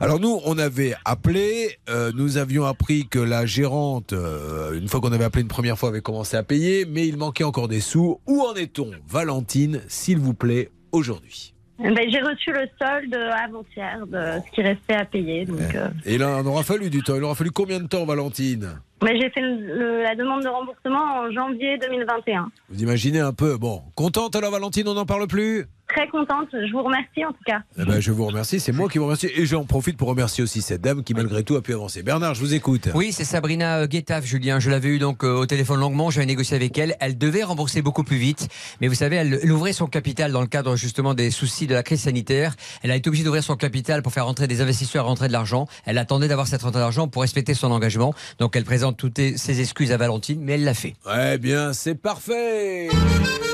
Alors 0.00 0.18
nous, 0.18 0.40
on 0.44 0.58
avait 0.58 0.94
appelé, 1.04 1.78
euh, 1.88 2.10
nous 2.16 2.36
avions 2.36 2.64
appris 2.64 3.06
que 3.08 3.20
la 3.20 3.46
gérante, 3.46 4.12
euh, 4.12 4.76
une 4.76 4.88
fois 4.88 5.00
qu'on 5.00 5.12
avait 5.12 5.24
appelé 5.24 5.42
une 5.42 5.48
première 5.48 5.78
fois, 5.78 5.90
avait 5.90 6.00
commencé 6.00 6.36
à 6.36 6.42
payer, 6.42 6.84
mais 6.84 7.06
il 7.06 7.16
manquait 7.16 7.44
encore 7.44 7.68
des 7.68 7.80
sous. 7.80 8.18
Où 8.26 8.40
en 8.42 8.54
est-on, 8.54 8.90
Valentine, 9.08 9.80
s'il 9.86 10.18
vous 10.18 10.34
plaît, 10.34 10.70
aujourd'hui 10.90 11.53
Ben, 11.78 12.08
j'ai 12.08 12.20
reçu 12.20 12.52
le 12.52 12.68
solde 12.78 13.14
avant-hier 13.14 14.06
de 14.06 14.40
ce 14.46 14.54
qui 14.54 14.62
restait 14.62 14.94
à 14.94 15.04
payer. 15.04 15.44
Donc, 15.44 15.74
euh, 15.74 15.88
Et 16.04 16.18
là, 16.18 16.40
il 16.40 16.46
aura 16.46 16.62
fallu 16.62 16.88
du 16.88 17.02
temps. 17.02 17.16
Il 17.16 17.24
aura 17.24 17.34
fallu 17.34 17.50
combien 17.50 17.80
de 17.80 17.88
temps, 17.88 18.04
Valentine? 18.04 18.80
Mais 19.02 19.18
j'ai 19.20 19.30
fait 19.30 19.40
le- 19.40 20.02
la 20.02 20.14
demande 20.14 20.42
de 20.42 20.48
remboursement 20.48 21.20
en 21.20 21.30
janvier 21.32 21.78
2021. 21.78 22.50
Vous 22.70 22.82
imaginez 22.82 23.20
un 23.20 23.32
peu. 23.32 23.56
Bon, 23.56 23.82
contente 23.94 24.36
alors, 24.36 24.50
Valentine, 24.50 24.88
on 24.88 24.94
n'en 24.94 25.06
parle 25.06 25.26
plus 25.26 25.66
Très 25.94 26.08
contente, 26.08 26.48
je 26.50 26.72
vous 26.72 26.82
remercie 26.82 27.24
en 27.24 27.30
tout 27.30 27.44
cas. 27.46 27.60
Eh 27.78 27.84
ben, 27.84 28.00
je 28.00 28.10
vous 28.10 28.24
remercie, 28.26 28.58
c'est 28.58 28.72
moi 28.72 28.88
qui 28.88 28.96
vous 28.98 29.04
remercie. 29.04 29.28
Et 29.36 29.44
j'en 29.44 29.64
profite 29.64 29.98
pour 29.98 30.08
remercier 30.08 30.42
aussi 30.42 30.62
cette 30.62 30.80
dame 30.80 31.04
qui, 31.04 31.12
malgré 31.12 31.44
tout, 31.44 31.54
a 31.56 31.62
pu 31.62 31.74
avancer. 31.74 32.02
Bernard, 32.02 32.34
je 32.34 32.40
vous 32.40 32.54
écoute. 32.54 32.88
Oui, 32.94 33.12
c'est 33.12 33.22
Sabrina 33.24 33.80
euh, 33.80 33.86
Guettaf, 33.86 34.24
Julien. 34.24 34.58
Je 34.58 34.70
l'avais 34.70 34.88
eu 34.88 34.98
donc 34.98 35.22
euh, 35.22 35.34
au 35.34 35.46
téléphone 35.46 35.78
longuement. 35.78 36.08
J'avais 36.10 36.26
négocié 36.26 36.56
avec 36.56 36.76
elle. 36.78 36.96
Elle 37.00 37.18
devait 37.18 37.44
rembourser 37.44 37.82
beaucoup 37.82 38.02
plus 38.02 38.16
vite. 38.16 38.48
Mais 38.80 38.88
vous 38.88 38.94
savez, 38.94 39.16
elle, 39.16 39.38
elle 39.40 39.52
ouvrait 39.52 39.74
son 39.74 39.86
capital 39.86 40.32
dans 40.32 40.40
le 40.40 40.46
cadre 40.48 40.74
justement 40.74 41.12
des 41.12 41.30
soucis 41.30 41.66
de 41.66 41.74
la 41.74 41.82
crise 41.82 42.00
sanitaire. 42.00 42.56
Elle 42.82 42.90
a 42.90 42.96
été 42.96 43.08
obligée 43.08 43.22
d'ouvrir 43.24 43.44
son 43.44 43.54
capital 43.54 44.02
pour 44.02 44.10
faire 44.12 44.24
rentrer 44.26 44.48
des 44.48 44.62
investisseurs, 44.62 45.04
rentrer 45.04 45.28
de 45.28 45.32
l'argent. 45.34 45.66
Elle 45.84 45.98
attendait 45.98 46.28
d'avoir 46.28 46.46
cette 46.48 46.62
rentrée 46.62 46.80
d'argent 46.80 47.08
pour 47.08 47.22
respecter 47.22 47.52
son 47.52 47.70
engagement. 47.70 48.14
Donc 48.38 48.56
elle 48.56 48.64
présente 48.64 48.93
toutes 48.94 49.20
ses 49.36 49.60
excuses 49.60 49.92
à 49.92 49.96
Valentine, 49.96 50.40
mais 50.40 50.54
elle 50.54 50.64
l'a 50.64 50.74
fait. 50.74 50.94
Ouais, 51.06 51.38
bien, 51.38 51.72
c'est 51.72 51.94
parfait. 51.94 52.88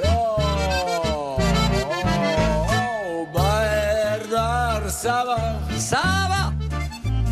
Oh, 0.05 1.37
Bernard, 3.35 4.89
ça 4.89 5.25
va? 5.27 5.79
Ça 5.79 6.03
va 6.29 6.53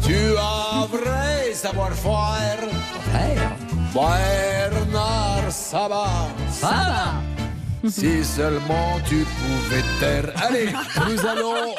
Tu 0.05 0.14
as 0.14 0.86
vrai 0.86 1.52
savoir-faire 1.55 2.68
Bernard, 3.94 5.51
ça 5.51 5.89
va? 5.89 6.06
Ça 6.51 6.68
va 6.68 7.90
Si 7.90 8.24
seulement 8.24 8.98
tu 9.09 9.24
pouvais 9.24 9.82
taire. 10.01 10.32
Allez, 10.36 10.68
nous 11.09 11.26
allons... 11.26 11.74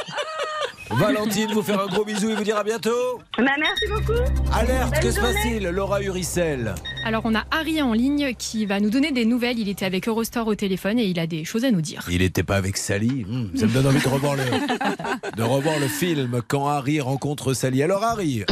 Valentine, 0.92 1.52
vous 1.54 1.62
faire 1.62 1.80
un 1.82 1.88
gros 1.88 2.04
bisou 2.04 2.30
et 2.30 2.36
vous 2.36 2.44
dire 2.44 2.58
à 2.58 2.64
bientôt. 2.64 2.90
Bah, 3.38 3.44
merci 3.60 3.86
beaucoup. 3.90 4.20
Alerte, 4.52 5.00
que 5.02 5.12
se 5.12 5.20
passe-t-il 5.20 5.64
Laura 5.70 6.02
Uricel. 6.02 6.74
Alors, 7.06 7.22
on 7.26 7.36
a 7.36 7.46
Harry 7.52 7.82
en 7.82 7.94
ligne 7.94 8.34
qui 8.38 8.66
va 8.66 8.80
nous 8.80 8.90
donner 8.90 9.12
des 9.12 9.26
nouvelles. 9.26 9.60
Il 9.60 9.70
était 9.70 9.86
avec 9.86 10.08
Eurostore 10.08 10.48
au 10.48 10.56
téléphone 10.56 10.98
et 10.98 11.06
il 11.06 11.20
a 11.20 11.28
des 11.28 11.46
choses 11.46 11.64
à 11.64 11.72
nous 11.72 11.82
dire. 11.82 12.08
Il 12.10 12.20
n'était 12.20 12.44
pas 12.44 12.56
avec 12.56 12.76
Sally. 12.76 13.26
Hmm, 13.28 13.56
ça 13.56 13.68
me 13.68 13.72
donne 13.72 13.86
envie 13.88 14.02
de 14.02 14.08
revoir 14.08 14.36
le, 14.36 14.44
de 15.38 15.44
revoir 15.44 15.80
le 15.80 15.88
film 15.88 16.42
quand 16.48 16.68
Harry 16.68 17.00
rencontre 17.00 17.54
Sally. 17.54 17.84
Alors 17.84 18.04
Harry, 18.04 18.44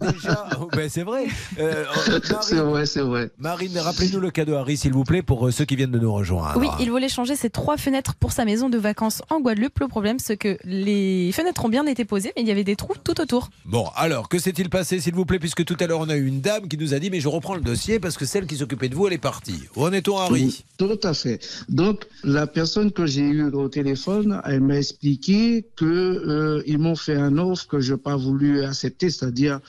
on 0.00 0.12
déjà. 0.12 0.48
oh, 0.60 0.68
ben, 0.72 0.88
c'est 0.88 1.02
vrai. 1.02 1.26
Euh, 1.58 1.84
euh, 2.08 2.20
C'est 2.40 2.56
vrai, 2.56 2.86
c'est 2.86 3.00
vrai. 3.02 3.30
Marine, 3.38 3.76
rappelez-nous 3.78 4.20
le 4.20 4.30
cas 4.30 4.44
de 4.44 4.52
Harry, 4.54 4.76
s'il 4.76 4.92
vous 4.92 5.04
plaît, 5.04 5.22
pour 5.22 5.46
euh, 5.48 5.50
ceux 5.50 5.64
qui 5.64 5.74
viennent 5.76 5.90
de 5.90 5.98
nous 5.98 6.12
rejoindre. 6.12 6.54
Oui, 6.56 6.68
il 6.80 6.90
voulait 6.90 7.08
changer 7.08 7.34
ses 7.34 7.50
trois 7.50 7.76
fenêtres 7.76 8.14
pour 8.14 8.30
sa 8.32 8.44
maison 8.44 8.68
de 8.68 8.78
vacances 8.78 9.22
en 9.28 9.40
Guadeloupe. 9.40 9.78
Le 9.80 9.88
problème, 9.88 10.18
c'est 10.20 10.36
que 10.36 10.56
les 10.64 11.30
fenêtres 11.32 11.47
ont 11.64 11.68
bien 11.68 11.86
été 11.86 12.04
posées, 12.04 12.32
mais 12.36 12.42
il 12.42 12.48
y 12.48 12.50
avait 12.50 12.64
des 12.64 12.76
trous 12.76 12.94
tout 13.02 13.20
autour. 13.20 13.50
Bon, 13.64 13.86
alors, 13.96 14.28
que 14.28 14.38
s'est-il 14.38 14.68
passé, 14.68 15.00
s'il 15.00 15.14
vous 15.14 15.24
plaît, 15.24 15.38
puisque 15.38 15.64
tout 15.64 15.76
à 15.80 15.86
l'heure 15.86 16.00
on 16.00 16.08
a 16.08 16.16
eu 16.16 16.26
une 16.26 16.40
dame 16.40 16.68
qui 16.68 16.76
nous 16.78 16.94
a 16.94 16.98
dit, 16.98 17.10
mais 17.10 17.20
je 17.20 17.28
reprends 17.28 17.54
le 17.54 17.60
dossier 17.60 17.98
parce 17.98 18.16
que 18.16 18.24
celle 18.24 18.46
qui 18.46 18.56
s'occupait 18.56 18.88
de 18.88 18.94
vous, 18.94 19.06
elle 19.06 19.12
est 19.12 19.18
partie. 19.18 19.64
Où 19.76 19.84
en 19.84 19.92
est-on, 19.92 20.18
Harry 20.18 20.64
Tout 20.76 20.98
à 21.02 21.14
fait. 21.14 21.40
Donc, 21.68 22.06
la 22.24 22.46
personne 22.46 22.92
que 22.92 23.06
j'ai 23.06 23.22
eue 23.22 23.44
au 23.50 23.68
téléphone, 23.68 24.40
elle 24.44 24.60
m'a 24.60 24.78
expliqué 24.78 25.64
que 25.76 25.84
euh, 25.84 26.62
ils 26.66 26.78
m'ont 26.78 26.96
fait 26.96 27.16
un 27.16 27.38
offre 27.38 27.66
que 27.66 27.80
je 27.80 27.94
n'ai 27.94 27.98
pas 27.98 28.16
voulu 28.16 28.64
accepter, 28.64 29.10
c'est-à-dire 29.10 29.60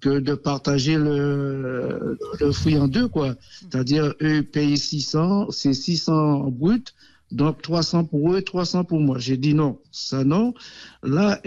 que 0.00 0.18
de 0.18 0.34
partager 0.34 0.96
le, 0.96 2.18
le 2.38 2.52
fruit 2.52 2.76
en 2.76 2.88
deux, 2.88 3.08
quoi. 3.08 3.34
C'est-à-dire, 3.62 4.14
eux 4.20 4.42
payent 4.42 4.76
600, 4.76 5.50
c'est 5.50 5.72
600 5.72 6.50
brut, 6.50 6.94
donc 7.34 7.62
300 7.62 8.04
pour 8.04 8.32
eux 8.32 8.38
et 8.38 8.44
300 8.44 8.84
pour 8.84 9.00
moi. 9.00 9.18
J'ai 9.18 9.36
dit 9.36 9.54
non, 9.54 9.78
ça 9.92 10.24
non. 10.24 10.54
Là, 11.02 11.40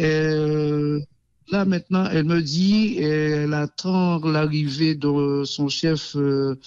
Là 1.49 1.63
maintenant, 1.63 2.09
elle 2.11 2.25
me 2.25 2.41
dit, 2.41 2.97
elle 2.97 3.53
attend 3.53 4.19
l'arrivée 4.19 4.95
de 4.95 5.43
son 5.45 5.69
chef 5.69 6.13
euh, 6.17 6.59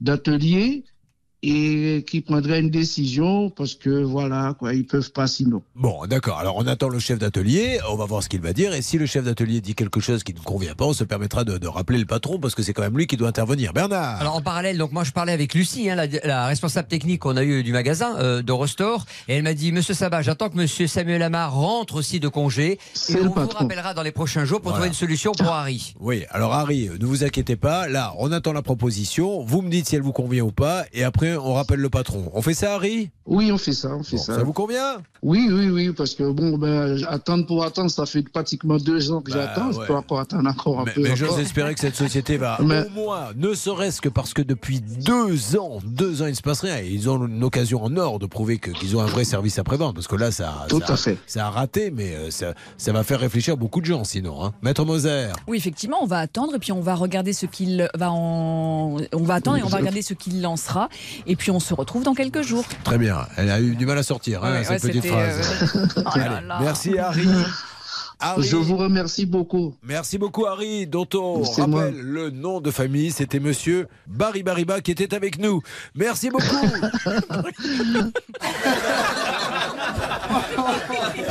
d'atelier 0.00 0.84
et 1.42 2.04
qui 2.08 2.20
prendrait 2.20 2.60
une 2.60 2.70
décision 2.70 3.50
parce 3.50 3.74
que 3.74 4.02
voilà, 4.04 4.54
quoi, 4.58 4.74
ils 4.74 4.86
peuvent 4.86 5.10
pas 5.12 5.26
sinon. 5.26 5.62
Bon, 5.74 6.06
d'accord. 6.06 6.38
Alors, 6.38 6.56
on 6.56 6.66
attend 6.66 6.88
le 6.88 6.98
chef 6.98 7.18
d'atelier. 7.18 7.78
On 7.90 7.96
va 7.96 8.04
voir 8.04 8.22
ce 8.22 8.28
qu'il 8.28 8.40
va 8.40 8.52
dire. 8.52 8.72
Et 8.74 8.82
si 8.82 8.98
le 8.98 9.06
chef 9.06 9.24
d'atelier 9.24 9.60
dit 9.60 9.74
quelque 9.74 10.00
chose 10.00 10.22
qui 10.22 10.34
ne 10.34 10.38
convient 10.38 10.74
pas, 10.74 10.84
on 10.86 10.92
se 10.92 11.04
permettra 11.04 11.44
de, 11.44 11.58
de 11.58 11.66
rappeler 11.68 11.98
le 11.98 12.04
patron 12.06 12.38
parce 12.38 12.54
que 12.54 12.62
c'est 12.62 12.72
quand 12.72 12.82
même 12.82 12.96
lui 12.96 13.06
qui 13.06 13.16
doit 13.16 13.28
intervenir. 13.28 13.72
Bernard. 13.72 14.20
Alors 14.20 14.36
en 14.36 14.40
parallèle, 14.42 14.78
donc 14.78 14.92
moi 14.92 15.04
je 15.04 15.12
parlais 15.12 15.32
avec 15.32 15.54
Lucie, 15.54 15.90
hein, 15.90 15.94
la, 15.96 16.06
la 16.24 16.46
responsable 16.46 16.88
technique 16.88 17.20
qu'on 17.20 17.36
a 17.36 17.42
eu 17.44 17.62
du 17.62 17.72
magasin 17.72 18.16
euh, 18.18 18.42
de 18.42 18.52
Restore, 18.52 19.06
et 19.28 19.34
elle 19.34 19.42
m'a 19.42 19.54
dit 19.54 19.72
Monsieur 19.72 19.94
Sabat, 19.94 20.22
j'attends 20.22 20.48
que 20.48 20.56
Monsieur 20.56 20.86
Samuel 20.86 21.22
Amar 21.22 21.52
rentre 21.54 21.96
aussi 21.96 22.20
de 22.20 22.28
congé, 22.28 22.78
et 23.08 23.12
le 23.14 23.20
on 23.22 23.24
vous 23.24 23.30
patron. 23.34 23.58
rappellera 23.60 23.94
dans 23.94 24.02
les 24.02 24.12
prochains 24.12 24.44
jours 24.44 24.60
pour 24.60 24.70
Voilà. 24.70 24.76
trouver 24.84 24.88
une 24.88 24.94
solution 24.94 25.32
pour 25.32 25.48
Harry. 25.48 25.94
Oui, 26.00 26.24
alors 26.30 26.52
Harry, 26.52 26.88
ne 27.00 27.04
vous 27.06 27.24
inquiétez 27.24 27.56
pas. 27.56 27.88
Là, 27.88 28.14
on 28.18 28.30
attend 28.32 28.52
la 28.52 28.62
proposition. 28.62 29.42
Vous 29.44 29.62
me 29.62 29.70
dites 29.70 29.88
si 29.88 29.96
elle 29.96 30.02
vous 30.02 30.12
convient 30.12 30.42
ou 30.44 30.52
pas. 30.52 30.84
Et 30.92 31.02
après, 31.04 31.31
on 31.36 31.54
rappelle 31.54 31.80
le 31.80 31.90
patron. 31.90 32.30
On 32.34 32.42
fait 32.42 32.54
ça, 32.54 32.74
Harry? 32.74 33.10
Oui, 33.26 33.52
on 33.52 33.58
fait 33.58 33.72
ça, 33.72 33.88
on 33.94 34.02
fait 34.02 34.16
Bon, 34.16 34.22
ça. 34.22 34.34
ça 34.36 34.42
vous 34.42 34.52
convient? 34.52 34.96
Oui, 35.22 35.48
oui, 35.52 35.68
oui, 35.70 35.92
parce 35.92 36.14
que 36.14 36.28
bon, 36.30 36.58
ben, 36.58 36.98
attendre 37.08 37.46
pour 37.46 37.64
attendre, 37.64 37.90
ça 37.90 38.04
fait 38.06 38.22
pratiquement 38.22 38.76
deux 38.78 39.12
ans 39.12 39.20
que 39.20 39.30
Bah, 39.30 39.38
j'attends. 39.54 39.68
ouais. 39.68 39.74
Je 39.82 39.86
peux 39.86 39.94
encore 39.94 40.18
attendre 40.20 40.48
encore 40.50 40.80
un 40.80 40.84
Mais, 40.84 40.92
peu. 40.92 41.02
mais 41.02 41.14
j'ose 41.16 41.38
espérer 41.38 41.74
que 41.74 41.80
cette 41.80 41.94
société 41.94 42.36
va 42.36 42.58
Mais- 42.64 42.84
au 42.86 42.90
moins, 42.90 43.28
ne 43.36 43.54
serait-ce 43.54 44.00
que 44.00 44.08
parce 44.08 44.34
que 44.34 44.42
depuis 44.42 44.80
deux 44.80 45.56
ans, 45.56 45.78
deux 45.84 46.22
ans, 46.22 46.26
il 46.26 46.30
ne 46.30 46.34
se 46.36 46.42
passe 46.42 46.60
rien. 46.62 46.78
Et 46.78 46.88
ils 46.88 47.08
ont 47.08 47.24
une 47.26 47.44
occasion 47.44 47.84
en 47.84 47.96
or 47.96 48.18
de 48.18 48.26
prouver 48.26 48.58
que- 48.58 48.70
qu'ils 48.72 48.96
ont 48.96 49.00
un 49.00 49.06
vrai 49.06 49.24
service 49.24 49.58
après-vente. 49.58 49.94
Parce 49.94 50.08
que 50.08 50.16
là, 50.16 50.32
ça, 50.32 50.66
Tout 50.68 50.80
ça, 50.84 50.94
à 50.94 50.96
fait. 50.96 51.18
ça 51.26 51.46
a 51.46 51.50
raté, 51.50 51.90
mais 51.92 52.14
euh, 52.14 52.30
ça, 52.30 52.54
ça 52.76 52.92
va 52.92 53.04
faire 53.04 53.20
réfléchir 53.20 53.56
beaucoup 53.56 53.80
de 53.80 53.86
gens 53.86 54.02
sinon. 54.04 54.44
Hein. 54.44 54.52
Maître 54.62 54.84
Moser. 54.84 55.28
Oui, 55.46 55.56
effectivement, 55.58 55.98
on 56.02 56.06
va 56.06 56.18
attendre 56.18 56.56
et 56.56 56.58
puis 56.58 56.72
on 56.72 56.80
va 56.80 56.94
regarder 56.96 57.32
ce 57.32 57.46
qu'il 57.46 57.88
va 57.94 58.10
en. 58.10 58.96
On 59.12 59.22
va 59.22 59.34
attendre 59.34 59.58
et 59.58 59.62
on 59.62 59.68
va 59.68 59.78
regarder 59.78 60.02
ce 60.02 60.14
qu'il 60.14 60.42
lancera. 60.42 60.88
Et 61.26 61.36
puis 61.36 61.50
on 61.50 61.60
se 61.60 61.74
retrouve 61.74 62.02
dans 62.04 62.14
quelques 62.14 62.42
jours. 62.42 62.64
Très 62.84 62.98
bien. 62.98 63.26
Elle 63.36 63.50
a 63.50 63.60
eu 63.60 63.74
du 63.76 63.86
mal 63.86 63.98
à 63.98 64.02
sortir, 64.02 64.44
hein, 64.44 64.58
Ouais, 64.58 64.64
cette 64.64 64.82
petite 64.82 65.06
phrase. 65.06 65.72
euh, 65.76 65.86
oh 65.96 66.00
là 66.18 66.36
Allez, 66.36 66.46
là. 66.46 66.58
Merci, 66.60 66.98
Harry. 66.98 67.26
Harry. 68.24 68.44
Je 68.46 68.54
vous 68.56 68.76
remercie 68.76 69.26
beaucoup. 69.26 69.74
Merci 69.82 70.16
beaucoup 70.16 70.46
Harry, 70.46 70.86
dont 70.86 71.08
on 71.14 71.38
moi. 71.66 71.80
rappelle 71.80 72.00
le 72.00 72.30
nom 72.30 72.60
de 72.60 72.70
famille, 72.70 73.10
c'était 73.10 73.40
monsieur 73.40 73.88
Barry 74.06 74.44
Bariba 74.44 74.80
qui 74.80 74.92
était 74.92 75.12
avec 75.12 75.38
nous. 75.38 75.60
Merci 75.96 76.30
beaucoup. 76.30 76.44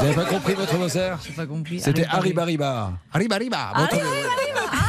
Vous 0.02 0.08
n'avez 0.08 0.16
pas 0.24 0.26
compris 0.26 0.54
votre 0.56 0.76
Moser 0.80 1.12
J'ai 1.24 1.34
pas 1.34 1.46
compris. 1.46 1.80
C'était 1.80 2.06
Harry 2.06 2.18
Harry 2.18 2.34
Bariba. 2.34 2.92
Harry 3.14 3.28
Bariba. 3.28 3.72
Bon, 3.76 3.84
attendez, 3.84 4.02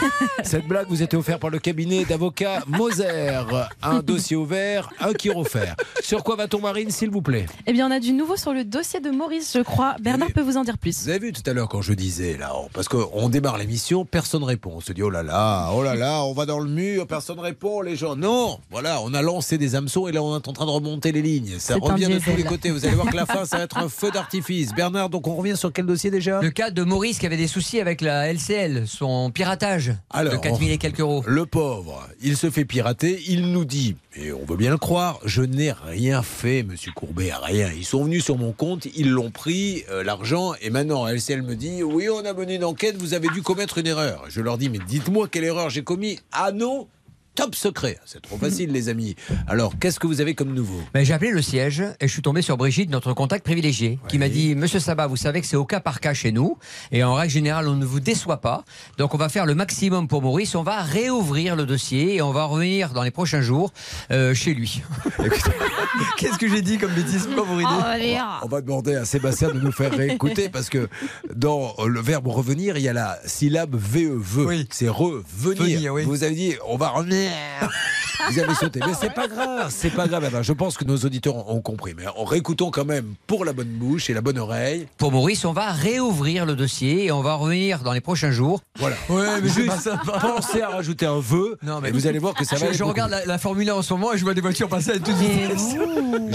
Cette 0.43 0.67
blague 0.67 0.87
vous 0.89 1.03
était 1.03 1.17
offerte 1.17 1.41
par 1.41 1.51
le 1.51 1.59
cabinet 1.59 2.07
d'avocats 2.07 2.63
Moser. 2.67 3.43
Un 3.83 3.99
dossier 4.01 4.37
ouvert, 4.37 4.91
un 5.01 5.13
qui 5.13 5.29
refaire. 5.31 5.77
Sur 6.03 6.25
quoi 6.25 6.37
va-t-on 6.37 6.61
Marine, 6.61 6.91
s'il 6.91 7.11
vous 7.11 7.21
plaît? 7.21 7.47
Eh 7.67 7.73
bien, 7.75 7.89
on 7.89 7.91
a 7.91 8.01
du 8.01 8.13
nouveau 8.13 8.37
sur 8.37 8.55
le 8.55 8.65
dossier 8.65 9.01
de 9.01 9.11
Maurice, 9.11 9.53
je 9.55 9.63
crois. 9.63 9.97
Bernard 10.01 10.33
peut 10.33 10.41
vous 10.41 10.57
en 10.57 10.65
dire 10.65 10.79
plus. 10.79 11.03
Vous 11.03 11.09
avez 11.11 11.19
vu 11.19 11.33
tout 11.33 11.43
à 11.49 11.53
l'heure 11.53 11.69
quand 11.69 11.83
je 11.83 11.93
disais 11.93 12.39
là, 12.39 12.51
parce 12.73 12.89
qu'on 12.89 13.29
démarre 13.29 13.59
l'émission, 13.59 14.07
personne 14.07 14.45
répond. 14.45 14.73
On 14.77 14.81
se 14.81 14.95
dit 14.95 15.03
oh 15.03 15.11
là 15.11 15.23
là, 15.23 15.71
oh 15.75 15.83
là 15.83 15.95
là, 15.95 16.25
on 16.25 16.33
va 16.33 16.47
dans 16.47 16.59
le 16.59 16.71
mur, 16.71 17.07
personne 17.07 17.39
répond, 17.39 17.83
les 17.83 17.97
gens. 17.97 18.17
Non, 18.17 18.59
voilà, 18.71 19.01
on 19.03 19.13
a 19.13 19.21
lancé 19.21 19.59
des 19.59 19.75
hameçons 19.75 20.09
et 20.09 20.13
là 20.13 20.23
on 20.23 20.35
est 20.37 20.49
en 20.49 20.53
train 20.53 20.67
de 20.67 20.71
remonter 20.71 21.13
les 21.13 21.23
lignes. 21.23 21.59
Ça 21.59 21.77
revient 21.77 22.07
de 22.09 22.19
tous 22.19 22.37
les 22.37 22.45
côtés. 22.45 22.71
Vous 22.71 22.85
allez 22.87 22.95
voir 22.95 23.09
que 23.09 23.17
la 23.17 23.27
fin, 23.27 23.45
ça 23.45 23.59
va 23.59 23.65
être 23.65 23.79
un 23.79 23.89
feu 23.89 24.11
d'artifice. 24.11 24.73
Bernard, 24.75 25.02
donc 25.09 25.27
on 25.27 25.35
revient 25.35 25.57
sur 25.57 25.73
quel 25.73 25.87
dossier 25.87 26.11
déjà 26.11 26.41
Le 26.41 26.51
cas 26.51 26.71
de 26.71 26.83
Maurice 26.83 27.19
qui 27.19 27.27
avait 27.27 27.37
des 27.37 27.47
soucis 27.47 27.81
avec 27.81 28.01
la 28.01 28.33
LCL, 28.33 28.85
son 28.87 29.31
piratage 29.31 29.93
Alors, 30.11 30.33
de 30.35 30.39
4000 30.39 30.73
et 30.73 30.79
quelques 30.79 31.01
euros. 31.01 31.23
Le 31.27 31.47
pauvre, 31.47 32.09
il 32.23 32.37
se 32.37 32.51
fait 32.51 32.65
pirater, 32.65 33.23
il 33.29 33.53
nous 33.53 33.65
dit, 33.65 33.97
et 34.17 34.33
on 34.33 34.45
veut 34.45 34.57
bien 34.57 34.71
le 34.71 34.79
croire, 34.79 35.19
je 35.25 35.43
n'ai 35.43 35.73
rien 35.73 36.23
fait, 36.23 36.63
monsieur 36.63 36.93
Courbet, 36.93 37.31
rien. 37.43 37.71
Ils 37.77 37.85
sont 37.85 38.05
venus 38.05 38.25
sur 38.25 38.37
mon 38.39 38.53
compte, 38.53 38.87
ils 38.97 39.11
l'ont 39.11 39.31
pris, 39.31 39.85
euh, 39.91 40.03
l'argent, 40.05 40.53
et 40.61 40.71
maintenant 40.71 41.07
LCL 41.07 41.43
me 41.43 41.55
dit, 41.55 41.83
oui, 41.83 42.09
on 42.09 42.25
a 42.25 42.33
mené 42.33 42.57
une 42.57 42.65
enquête, 42.65 42.97
vous 42.97 43.15
avez 43.15 43.29
dû 43.29 43.43
commettre 43.43 43.79
une 43.79 43.87
erreur. 43.87 44.25
Je 44.29 44.41
leur 44.41 44.59
dis, 44.59 44.69
mais 44.69 44.79
dites-moi 44.87 45.29
quelle 45.29 45.45
erreur 45.45 45.71
j'ai 45.71 45.83
commis. 45.83 46.19
Ah 46.33 46.53
non 46.53 46.89
Top 47.35 47.55
secret, 47.55 47.99
c'est 48.05 48.21
trop 48.21 48.37
facile 48.37 48.73
les 48.73 48.91
amis. 48.91 49.17
Alors, 49.47 49.79
qu'est-ce 49.79 49.99
que 49.99 50.07
vous 50.07 50.21
avez 50.21 50.35
comme 50.35 50.53
nouveau? 50.53 50.79
Ben, 50.93 51.03
j'ai 51.03 51.15
appelé 51.15 51.31
le 51.31 51.41
siège 51.41 51.83
et 51.99 52.07
je 52.07 52.13
suis 52.13 52.21
tombé 52.21 52.43
sur 52.43 52.59
Brigitte, 52.59 52.91
notre 52.91 53.15
contact 53.15 53.43
privilégié, 53.43 53.99
qui 54.09 54.19
m'a 54.19 54.29
dit 54.29 54.55
Monsieur 54.55 54.81
Sabat, 54.81 55.07
vous 55.07 55.17
savez 55.17 55.41
que 55.41 55.47
c'est 55.47 55.57
au 55.57 55.65
cas 55.65 55.81
par 55.81 56.01
cas 56.01 56.13
chez 56.13 56.31
nous 56.31 56.59
et 56.91 57.03
en 57.03 57.15
règle 57.15 57.33
générale, 57.33 57.69
on 57.69 57.77
ne 57.77 57.87
vous 57.87 58.01
déçoit 58.01 58.43
pas. 58.43 58.65
Donc, 58.99 59.15
on 59.15 59.17
va 59.17 59.31
faire 59.31 59.47
le 59.47 59.55
maximum 59.55 60.09
pour 60.09 60.21
Maurice. 60.21 60.55
On 60.55 60.63
va 60.63 60.83
réouvrir 60.83 61.57
le 61.57 61.65
dossier 61.65 62.17
et 62.17 62.23
on 62.23 62.33
va 62.33 62.45
revenir 62.45 62.93
dans 62.93 63.03
les 63.03 63.11
prochains 63.11 63.41
jours 63.41 63.73
euh, 64.11 64.35
chez 64.35 64.53
lui. 64.53 64.83
Qu'est-ce 66.19 66.39
que 66.39 66.49
j'ai 66.49 66.61
dit 66.61 66.77
comme 66.77 66.93
bêtise 66.93 67.29
pas 67.35 67.43
vous 67.43 67.57
riez 67.57 68.19
On 68.43 68.49
va 68.49 68.61
demander 68.61 68.95
à 68.95 69.07
Sébastien 69.07 69.49
de 69.49 69.59
nous 69.59 69.73
faire 69.73 69.93
réécouter 69.93 70.51
parce 70.51 70.69
que 70.69 70.89
dans 71.35 71.75
le 71.87 72.01
verbe 72.01 72.29
revenir, 72.29 72.77
il 72.77 72.83
y 72.83 72.89
a 72.89 72.93
la 72.93 73.19
syllabe 73.25 73.75
VE, 73.75 74.19
ve. 74.19 74.65
C'est 74.71 74.89
revenir. 74.89 75.25
Venir, 75.35 75.95
oui. 75.95 76.05
Vous 76.05 76.25
avez 76.25 76.35
dit 76.35 76.55
on 76.67 76.77
va 76.77 76.91
revenir. 76.91 77.22
Vous 78.31 78.39
avez 78.39 78.55
sauté. 78.55 78.81
Mais 78.87 78.95
c'est 78.99 79.13
pas 79.13 79.27
grave, 79.27 79.73
c'est 79.75 79.91
pas 79.91 80.07
grave. 80.07 80.43
Je 80.43 80.53
pense 80.53 80.77
que 80.77 80.85
nos 80.85 80.97
auditeurs 80.99 81.49
ont 81.51 81.61
compris. 81.61 81.95
Mais 81.97 82.05
en 82.07 82.25
réécoutons 82.25 82.71
quand 82.71 82.85
même 82.85 83.15
pour 83.27 83.45
la 83.45 83.53
bonne 83.53 83.69
bouche 83.69 84.11
et 84.11 84.15
la 84.15 84.21
bonne 84.21 84.39
oreille. 84.39 84.87
Pour 84.97 85.13
Maurice, 85.13 85.45
on 85.45 85.53
va 85.53 85.73
réouvrir 85.73 86.47
le 86.47 86.55
dossier 86.55 87.07
et 87.07 87.13
on 87.13 87.21
va 87.21 87.35
revenir 87.35 87.81
dans 87.81 87.93
les 87.93 88.01
prochains 88.01 88.31
jours. 88.31 88.61
Voilà. 88.79 88.97
Ouais, 89.09 89.41
mais 89.43 89.49
Juste 89.49 89.67
pas 89.67 89.79
sympa. 89.79 90.19
pensez 90.21 90.63
à 90.63 90.69
rajouter 90.69 91.05
un 91.05 91.19
vœu. 91.19 91.59
Non, 91.63 91.83
et 91.85 91.91
vous 91.91 92.07
allez 92.07 92.19
voir 92.19 92.35
que 92.35 92.45
ça 92.45 92.57
je, 92.57 92.65
va 92.65 92.73
je 92.73 92.79
beaucoup 92.79 92.91
regarde 92.91 93.11
la, 93.11 93.27
la 93.27 93.39
Formule 93.39 93.69
1 93.69 93.75
en 93.75 93.83
ce 93.83 93.93
moment 93.93 94.13
et 94.13 94.19
je 94.19 94.25
vois 94.25 94.33
des 94.33 94.41
voitures 94.41 94.69
passer 94.69 94.93
à 94.93 94.99
toute 94.99 95.17
vitesse. 95.17 95.75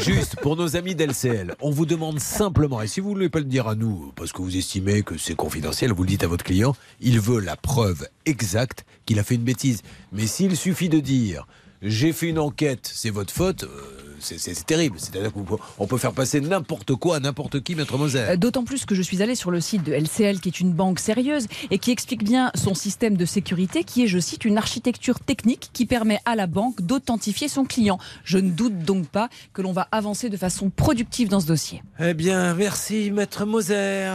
Juste 0.05 0.35
pour 0.41 0.55
nos 0.57 0.75
amis 0.75 0.93
d'LCL, 0.93 1.55
on 1.61 1.71
vous 1.71 1.85
demande 1.85 2.19
simplement, 2.19 2.81
et 2.81 2.87
si 2.87 2.99
vous 2.99 3.09
ne 3.09 3.13
voulez 3.15 3.29
pas 3.29 3.39
le 3.39 3.45
dire 3.45 3.67
à 3.67 3.75
nous, 3.75 4.11
parce 4.15 4.31
que 4.31 4.41
vous 4.41 4.57
estimez 4.57 5.01
que 5.01 5.17
c'est 5.17 5.35
confidentiel, 5.35 5.91
vous 5.91 6.03
le 6.03 6.09
dites 6.09 6.23
à 6.23 6.27
votre 6.27 6.43
client, 6.43 6.75
il 6.99 7.19
veut 7.19 7.39
la 7.39 7.55
preuve 7.55 8.07
exacte 8.25 8.85
qu'il 9.07 9.17
a 9.17 9.23
fait 9.23 9.35
une 9.35 9.43
bêtise. 9.43 9.81
Mais 10.11 10.27
s'il 10.27 10.55
suffit 10.55 10.89
de 10.89 10.99
dire, 10.99 11.47
j'ai 11.81 12.13
fait 12.13 12.27
une 12.27 12.37
enquête, 12.37 12.91
c'est 12.93 13.09
votre 13.09 13.33
faute, 13.33 13.63
euh, 13.63 14.06
c'est- 14.19 14.37
c'est 14.39 14.53
c'est 14.53 14.65
terrible. 14.65 14.97
C'est-à-dire 14.99 15.31
qu'on 15.31 15.43
peut, 15.43 15.55
on 15.79 15.87
peut 15.87 15.97
faire 15.97 16.13
passer 16.13 16.41
n'importe 16.41 16.95
quoi 16.95 17.17
à 17.17 17.19
n'importe 17.19 17.61
qui, 17.61 17.75
Maître 17.75 17.97
Moser. 17.97 18.19
Euh, 18.19 18.35
D'autant 18.37 18.63
plus 18.63 18.85
que 18.85 18.95
je 18.95 19.01
suis 19.01 19.21
allée 19.21 19.35
sur 19.35 19.51
le 19.51 19.61
site 19.61 19.83
de 19.83 19.93
LCL, 19.93 20.39
qui 20.39 20.49
est 20.49 20.59
une 20.59 20.73
banque 20.73 20.99
sérieuse 20.99 21.47
et 21.71 21.77
qui 21.79 21.91
explique 21.91 22.23
bien 22.23 22.51
son 22.55 22.73
système 22.73 23.17
de 23.17 23.25
sécurité, 23.25 23.83
qui 23.83 24.03
est, 24.03 24.07
je 24.07 24.19
cite, 24.19 24.45
une 24.45 24.57
architecture 24.57 25.19
technique 25.19 25.69
qui 25.73 25.85
permet 25.85 26.19
à 26.25 26.35
la 26.35 26.47
banque 26.47 26.81
d'authentifier 26.81 27.47
son 27.47 27.65
client. 27.65 27.97
Je 28.23 28.37
ne 28.37 28.49
doute 28.49 28.79
donc 28.83 29.07
pas 29.07 29.29
que 29.53 29.61
l'on 29.61 29.71
va 29.73 29.87
avancer 29.91 30.29
de 30.29 30.37
façon 30.37 30.69
productive 30.69 31.29
dans 31.29 31.39
ce 31.39 31.45
dossier. 31.47 31.83
Eh 31.99 32.13
bien, 32.13 32.53
merci, 32.55 33.11
Maître 33.11 33.45
Moser. 33.45 34.07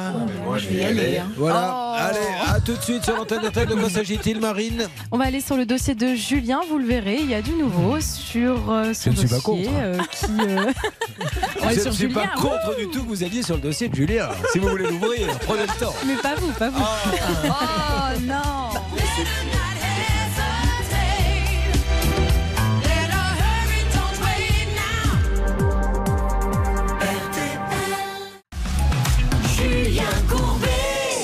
moi, 0.44 0.58
je 0.58 0.68
vais 0.68 0.74
y 0.76 0.84
aller, 0.84 1.18
hein. 1.18 1.28
Voilà. 1.36 1.74
Oh. 1.74 1.96
Allez, 1.98 2.18
à 2.48 2.60
tout 2.60 2.74
de 2.74 2.80
suite 2.82 3.04
sur 3.04 3.16
l'antenne. 3.16 3.40
De 3.42 3.74
quoi 3.74 3.90
s'agit-il, 3.90 4.40
Marine? 4.40 4.88
On 5.12 5.18
va 5.18 5.24
aller 5.26 5.40
sur 5.40 5.56
le 5.56 5.66
dossier 5.66 5.94
de 5.94 6.14
Julien, 6.14 6.60
vous 6.68 6.78
le 6.78 6.86
verrez, 6.86 7.18
il 7.20 7.30
y 7.30 7.34
a 7.34 7.42
du 7.42 7.52
nouveau 7.52 8.00
sur 8.00 8.70
euh, 8.70 8.92
son 8.94 9.10
Je 9.10 9.10
ne 9.10 9.16
suis 9.16 9.28
pas 9.28 9.36
dossier. 9.36 9.68
Euh, 9.92 9.98
qui, 10.10 10.26
euh, 10.40 10.72
On 11.62 11.68
est 11.68 11.74
Je 11.74 11.80
sur 11.80 11.90
ne 11.90 11.96
suis 11.96 12.08
pas 12.08 12.22
Julien, 12.22 12.34
contre 12.36 12.76
du 12.78 12.88
tout 12.88 13.02
que 13.04 13.08
vous 13.08 13.22
alliez 13.24 13.42
sur 13.42 13.54
le 13.56 13.60
dossier 13.60 13.88
de 13.88 13.94
Julien. 13.94 14.28
Si 14.52 14.58
vous 14.58 14.68
voulez 14.68 14.88
l'ouvrir, 14.88 15.26
prenez 15.46 15.62
le 15.62 15.78
temps. 15.80 15.94
Mais 16.06 16.16
pas 16.16 16.34
vous, 16.36 16.52
pas 16.52 16.70
vous. 16.70 16.82
Oh 17.44 18.20
non 18.22 18.70
Julien 29.56 30.02
Courbet. 30.28 30.68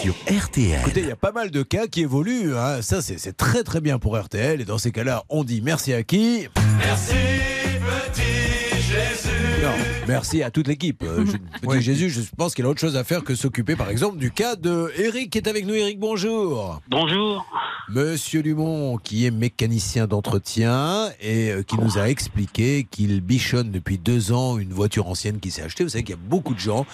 Sur 0.03 0.15
RTL. 0.45 0.81
Écoutez, 0.81 1.01
il 1.01 1.09
y 1.09 1.13
a 1.13 1.17
pas 1.17 1.33
mal 1.33 1.51
de 1.51 1.63
cas 1.63 1.87
qui 1.87 2.03
évoluent. 2.03 2.57
hein. 2.57 2.83
Ça, 2.83 3.01
c'est 3.03 3.37
très 3.37 3.63
très 3.63 3.81
bien 3.81 3.99
pour 3.99 4.19
RTL. 4.19 4.61
Et 4.61 4.65
dans 4.65 4.79
ces 4.79 4.91
cas-là, 4.93 5.25
on 5.29 5.45
dit 5.45 5.61
merci 5.63 5.93
à 5.93 6.03
qui? 6.03 6.49
Merci, 6.79 7.13
petit 8.13 8.23
merci 10.09 10.43
à 10.43 10.51
toute 10.51 10.67
l'équipe. 10.67 11.03
Euh, 11.05 11.25
Petit 11.63 11.83
Jésus, 11.83 12.11
je 12.11 12.21
pense 12.37 12.55
qu'il 12.55 12.65
a 12.65 12.69
autre 12.69 12.81
chose 12.81 12.97
à 12.97 13.05
faire 13.05 13.23
que 13.23 13.35
s'occuper, 13.35 13.77
par 13.77 13.91
exemple, 13.91 14.19
du 14.19 14.31
cas 14.31 14.57
de 14.57 14.91
Eric 14.99 15.31
qui 15.31 15.39
est 15.39 15.49
avec 15.49 15.67
nous. 15.67 15.75
Eric, 15.75 15.99
bonjour. 16.01 16.81
Bonjour. 16.89 17.47
Monsieur 17.91 18.43
Dumont, 18.43 18.99
qui 18.99 19.25
est 19.25 19.31
mécanicien 19.31 20.07
d'entretien 20.07 21.09
et 21.23 21.51
euh, 21.51 21.63
qui 21.63 21.79
nous 21.79 21.97
a 21.99 22.09
expliqué 22.09 22.87
qu'il 22.91 23.21
bichonne 23.23 23.71
depuis 23.71 23.97
deux 23.97 24.33
ans 24.33 24.59
une 24.59 24.73
voiture 24.75 25.07
ancienne 25.09 25.41
qui 25.41 25.51
s'est 25.51 25.63
achetée. 25.63 25.85
Vous 25.85 25.91
savez 25.91 26.05
qu'il 26.05 26.15
y 26.15 26.19
a 26.19 26.21
beaucoup 26.23 26.55
de 26.55 26.59
gens 26.61 26.85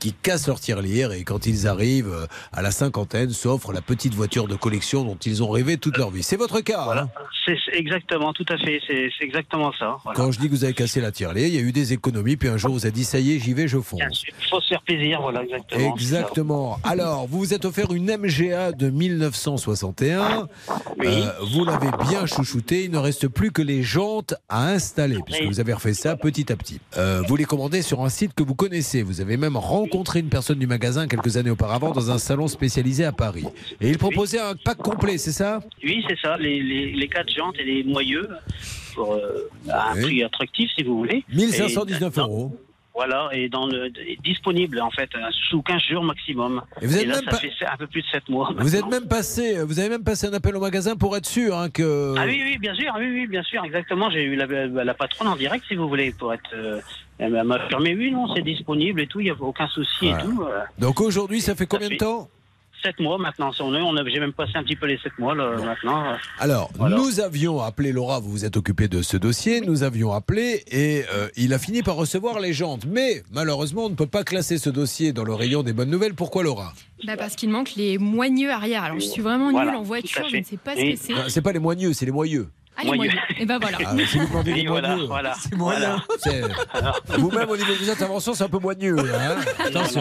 qui 0.00 0.12
cassent 0.12 0.48
leur 0.48 0.58
tirelire 0.58 1.12
et 1.12 1.22
quand 1.22 1.46
ils 1.46 1.68
arrivent 1.68 2.12
euh, 2.12 2.26
à 2.52 2.60
la 2.62 2.72
cinquantaine, 2.72 3.30
s'offrent 3.30 3.72
la 3.72 3.82
petite 3.82 4.14
voiture 4.14 4.48
de 4.48 4.56
collection 4.56 5.04
dont 5.04 5.16
ils 5.16 5.42
ont 5.44 5.50
rêvé 5.50 5.76
toute 5.76 5.96
leur 5.96 6.10
vie. 6.10 6.22
C'est 6.24 6.36
votre 6.36 6.60
cas. 6.60 6.86
hein 6.92 7.08
C'est 7.46 7.56
exactement, 7.74 8.32
tout 8.32 8.46
à 8.48 8.58
fait, 8.58 8.80
c'est 8.86 9.10
c'est 9.18 9.24
exactement 9.24 9.72
ça. 9.78 9.98
Voilà. 10.04 10.16
Quand 10.16 10.32
je 10.32 10.40
dis 10.40 10.46
que 10.46 10.52
vous 10.52 10.64
avez 10.64 10.74
cassé 10.74 11.00
la 11.00 11.12
tirelire, 11.12 11.46
il 11.46 11.54
y 11.54 11.58
a 11.58 11.60
eu 11.62 11.72
des 11.72 11.92
économies, 11.92 12.36
puis 12.36 12.48
un 12.52 12.56
jour 12.56 12.72
vous 12.72 12.84
avez 12.84 12.92
dit 12.92 13.04
ça 13.04 13.18
y 13.18 13.34
est, 13.34 13.38
j'y 13.38 13.52
vais, 13.52 13.68
je 13.68 13.78
fonce. 13.78 14.00
Il 14.26 14.48
faut 14.48 14.60
se 14.60 14.68
faire 14.68 14.82
plaisir, 14.82 15.20
voilà, 15.20 15.42
exactement. 15.42 15.94
Exactement. 15.94 16.78
Alors, 16.84 17.26
vous 17.26 17.38
vous 17.38 17.54
êtes 17.54 17.64
offert 17.64 17.92
une 17.92 18.16
MGA 18.16 18.72
de 18.72 18.90
1961. 18.90 20.48
Euh, 21.04 21.32
vous 21.52 21.64
l'avez 21.64 21.90
bien 22.08 22.26
chouchouté. 22.26 22.84
Il 22.84 22.90
ne 22.90 22.98
reste 22.98 23.28
plus 23.28 23.50
que 23.50 23.62
les 23.62 23.82
jantes 23.82 24.34
à 24.48 24.68
installer, 24.68 25.18
puisque 25.24 25.44
vous 25.44 25.60
avez 25.60 25.72
refait 25.72 25.94
ça 25.94 26.16
petit 26.16 26.52
à 26.52 26.56
petit. 26.56 26.80
Euh, 26.96 27.22
vous 27.26 27.36
les 27.36 27.44
commandez 27.44 27.82
sur 27.82 28.02
un 28.02 28.08
site 28.08 28.34
que 28.34 28.42
vous 28.42 28.54
connaissez. 28.54 29.02
Vous 29.02 29.20
avez 29.20 29.36
même 29.36 29.56
rencontré 29.56 30.20
une 30.20 30.28
personne 30.28 30.58
du 30.58 30.66
magasin 30.66 31.06
quelques 31.08 31.36
années 31.36 31.50
auparavant 31.50 31.92
dans 31.92 32.10
un 32.10 32.18
salon 32.18 32.48
spécialisé 32.48 33.04
à 33.04 33.12
Paris. 33.12 33.46
Et 33.80 33.88
il 33.88 33.98
proposait 33.98 34.40
un 34.40 34.54
pack 34.54 34.78
complet, 34.78 35.18
c'est 35.18 35.32
ça? 35.32 35.60
Oui, 35.82 36.04
c'est 36.08 36.18
ça, 36.20 36.36
les, 36.36 36.60
les, 36.62 36.92
les 36.92 37.08
quatre 37.08 37.32
jantes 37.34 37.56
et 37.58 37.64
les 37.64 37.84
moyeux, 37.84 38.28
pour 38.94 39.14
euh, 39.14 39.48
à 39.70 39.90
un 39.92 39.94
Oui. 39.96 40.02
prix 40.02 40.24
attractif, 40.24 40.70
si 40.76 40.82
vous 40.84 40.96
voulez. 40.98 41.24
1519 41.32 42.16
Et- 42.16 42.20
euros. 42.20 42.56
Voilà, 42.94 43.30
et 43.32 43.48
dans 43.48 43.66
le, 43.66 43.88
disponible 44.22 44.78
en 44.78 44.90
fait, 44.90 45.08
euh, 45.16 45.20
sous 45.48 45.62
15 45.62 45.80
jours 45.90 46.04
maximum. 46.04 46.60
Et 46.82 46.86
vous 46.86 46.98
êtes 46.98 47.06
là, 47.06 47.14
même 47.22 47.30
ça 47.30 47.38
fait 47.38 47.50
un 47.66 47.76
peu 47.78 47.86
plus 47.86 48.02
de 48.02 48.06
7 48.08 48.28
mois. 48.28 48.50
Vous 48.58 48.76
êtes 48.76 48.82
maintenant. 48.82 49.00
même 49.00 49.08
passé, 49.08 49.62
vous 49.64 49.78
avez 49.80 49.88
même 49.88 50.04
passé 50.04 50.26
un 50.26 50.32
appel 50.34 50.54
au 50.56 50.60
magasin 50.60 50.94
pour 50.94 51.16
être 51.16 51.24
sûr 51.24 51.56
hein, 51.56 51.70
que. 51.70 52.14
Ah 52.18 52.24
oui, 52.26 52.42
oui, 52.44 52.58
bien 52.58 52.74
sûr, 52.74 52.92
oui, 52.98 53.06
oui, 53.10 53.26
bien 53.26 53.42
sûr, 53.44 53.64
exactement. 53.64 54.10
J'ai 54.10 54.24
eu 54.24 54.36
la, 54.36 54.44
la 54.44 54.92
patronne 54.92 55.28
en 55.28 55.36
direct, 55.36 55.64
si 55.66 55.74
vous 55.74 55.88
voulez, 55.88 56.12
pour 56.12 56.34
être. 56.34 56.50
euh, 56.54 56.82
elle 57.18 57.32
m'a 57.44 57.54
affirmé, 57.54 57.94
oui, 57.96 58.10
non, 58.10 58.26
c'est 58.34 58.42
disponible 58.42 59.00
et 59.00 59.06
tout, 59.06 59.20
il 59.20 59.24
n'y 59.24 59.30
a 59.30 59.36
aucun 59.40 59.68
souci 59.68 60.08
Voilà. 60.08 60.18
et 60.18 60.22
tout. 60.26 60.42
euh. 60.42 60.60
Donc 60.78 61.00
aujourd'hui, 61.00 61.40
ça 61.40 61.54
fait 61.54 61.66
combien 61.66 61.88
de 61.88 61.94
temps? 61.96 62.28
7 62.82 63.00
mois 63.00 63.18
maintenant, 63.18 63.50
on, 63.60 63.74
est- 63.74 63.80
on 63.80 63.96
a, 63.96 64.08
j'ai 64.08 64.20
même 64.20 64.32
passé 64.32 64.52
un 64.54 64.62
petit 64.62 64.76
peu 64.76 64.86
les 64.86 64.98
7 64.98 65.12
mois 65.18 65.34
là, 65.34 65.56
maintenant. 65.64 66.04
Alors, 66.38 66.70
Voilà. 66.76 66.96
nous 66.96 67.20
avions 67.20 67.60
appelé 67.60 67.92
Laura, 67.92 68.20
vous 68.20 68.30
vous 68.30 68.44
êtes 68.44 68.56
occupé 68.56 68.88
de 68.88 69.02
ce 69.02 69.16
dossier, 69.16 69.60
nous 69.60 69.82
avions 69.82 70.12
appelé 70.12 70.64
et 70.70 71.04
euh, 71.14 71.28
il 71.36 71.52
a 71.54 71.58
fini 71.58 71.82
par 71.82 71.96
recevoir 71.96 72.40
les 72.40 72.52
jantes. 72.52 72.84
Mais 72.86 73.22
malheureusement, 73.32 73.86
on 73.86 73.90
ne 73.90 73.94
peut 73.94 74.06
pas 74.06 74.24
classer 74.24 74.58
ce 74.58 74.70
dossier 74.70 75.12
dans 75.12 75.24
le 75.24 75.34
rayon 75.34 75.62
des 75.62 75.72
bonnes 75.72 75.90
nouvelles. 75.90 76.14
Pourquoi 76.14 76.42
Laura? 76.42 76.72
Bah 77.06 77.16
parce 77.16 77.34
qu'il 77.34 77.50
manque 77.50 77.74
les 77.76 77.98
moigneux 77.98 78.50
arrière. 78.52 78.84
Alors 78.84 79.00
je 79.00 79.04
suis 79.06 79.22
vraiment 79.22 79.50
Voilà, 79.50 79.72
nulle 79.72 79.76
en 79.76 79.82
tout 79.82 79.86
voiture, 79.88 80.24
je 80.30 80.36
ne 80.36 80.42
sais 80.44 80.56
pas 80.56 80.76
ce 80.76 80.80
que 80.80 80.96
c'est. 80.96 81.12
Ah, 81.16 81.24
C'est 81.28 81.42
pas 81.42 81.52
les 81.52 81.58
moigneux, 81.58 81.92
c'est 81.92 82.06
les 82.06 82.12
moyeux. 82.12 82.48
Ah, 82.76 82.82
les 82.84 82.92
moyeux. 82.96 83.12
Et 83.38 83.44
ben 83.46 83.58
voilà. 83.60 83.78
Ah, 83.84 83.94
si 84.06 84.18
vous 84.18 84.26
demandez 84.28 84.52
les 84.54 84.60
Et 84.62 84.66
voilà, 84.66 84.88
moigneux, 84.90 85.06
voilà. 85.06 85.34
c'est 85.38 85.54
moyen. 85.54 86.02
C'est- 86.18 86.42
Vous-même, 87.18 87.48
au 87.50 87.56
niveau 87.56 87.74
des 87.74 87.90
interventions, 87.90 88.32
c'est 88.34 88.44
un 88.44 88.48
peu 88.48 88.58
moigneux. 88.58 88.96
hein. 88.98 89.36
Attention, 89.66 90.00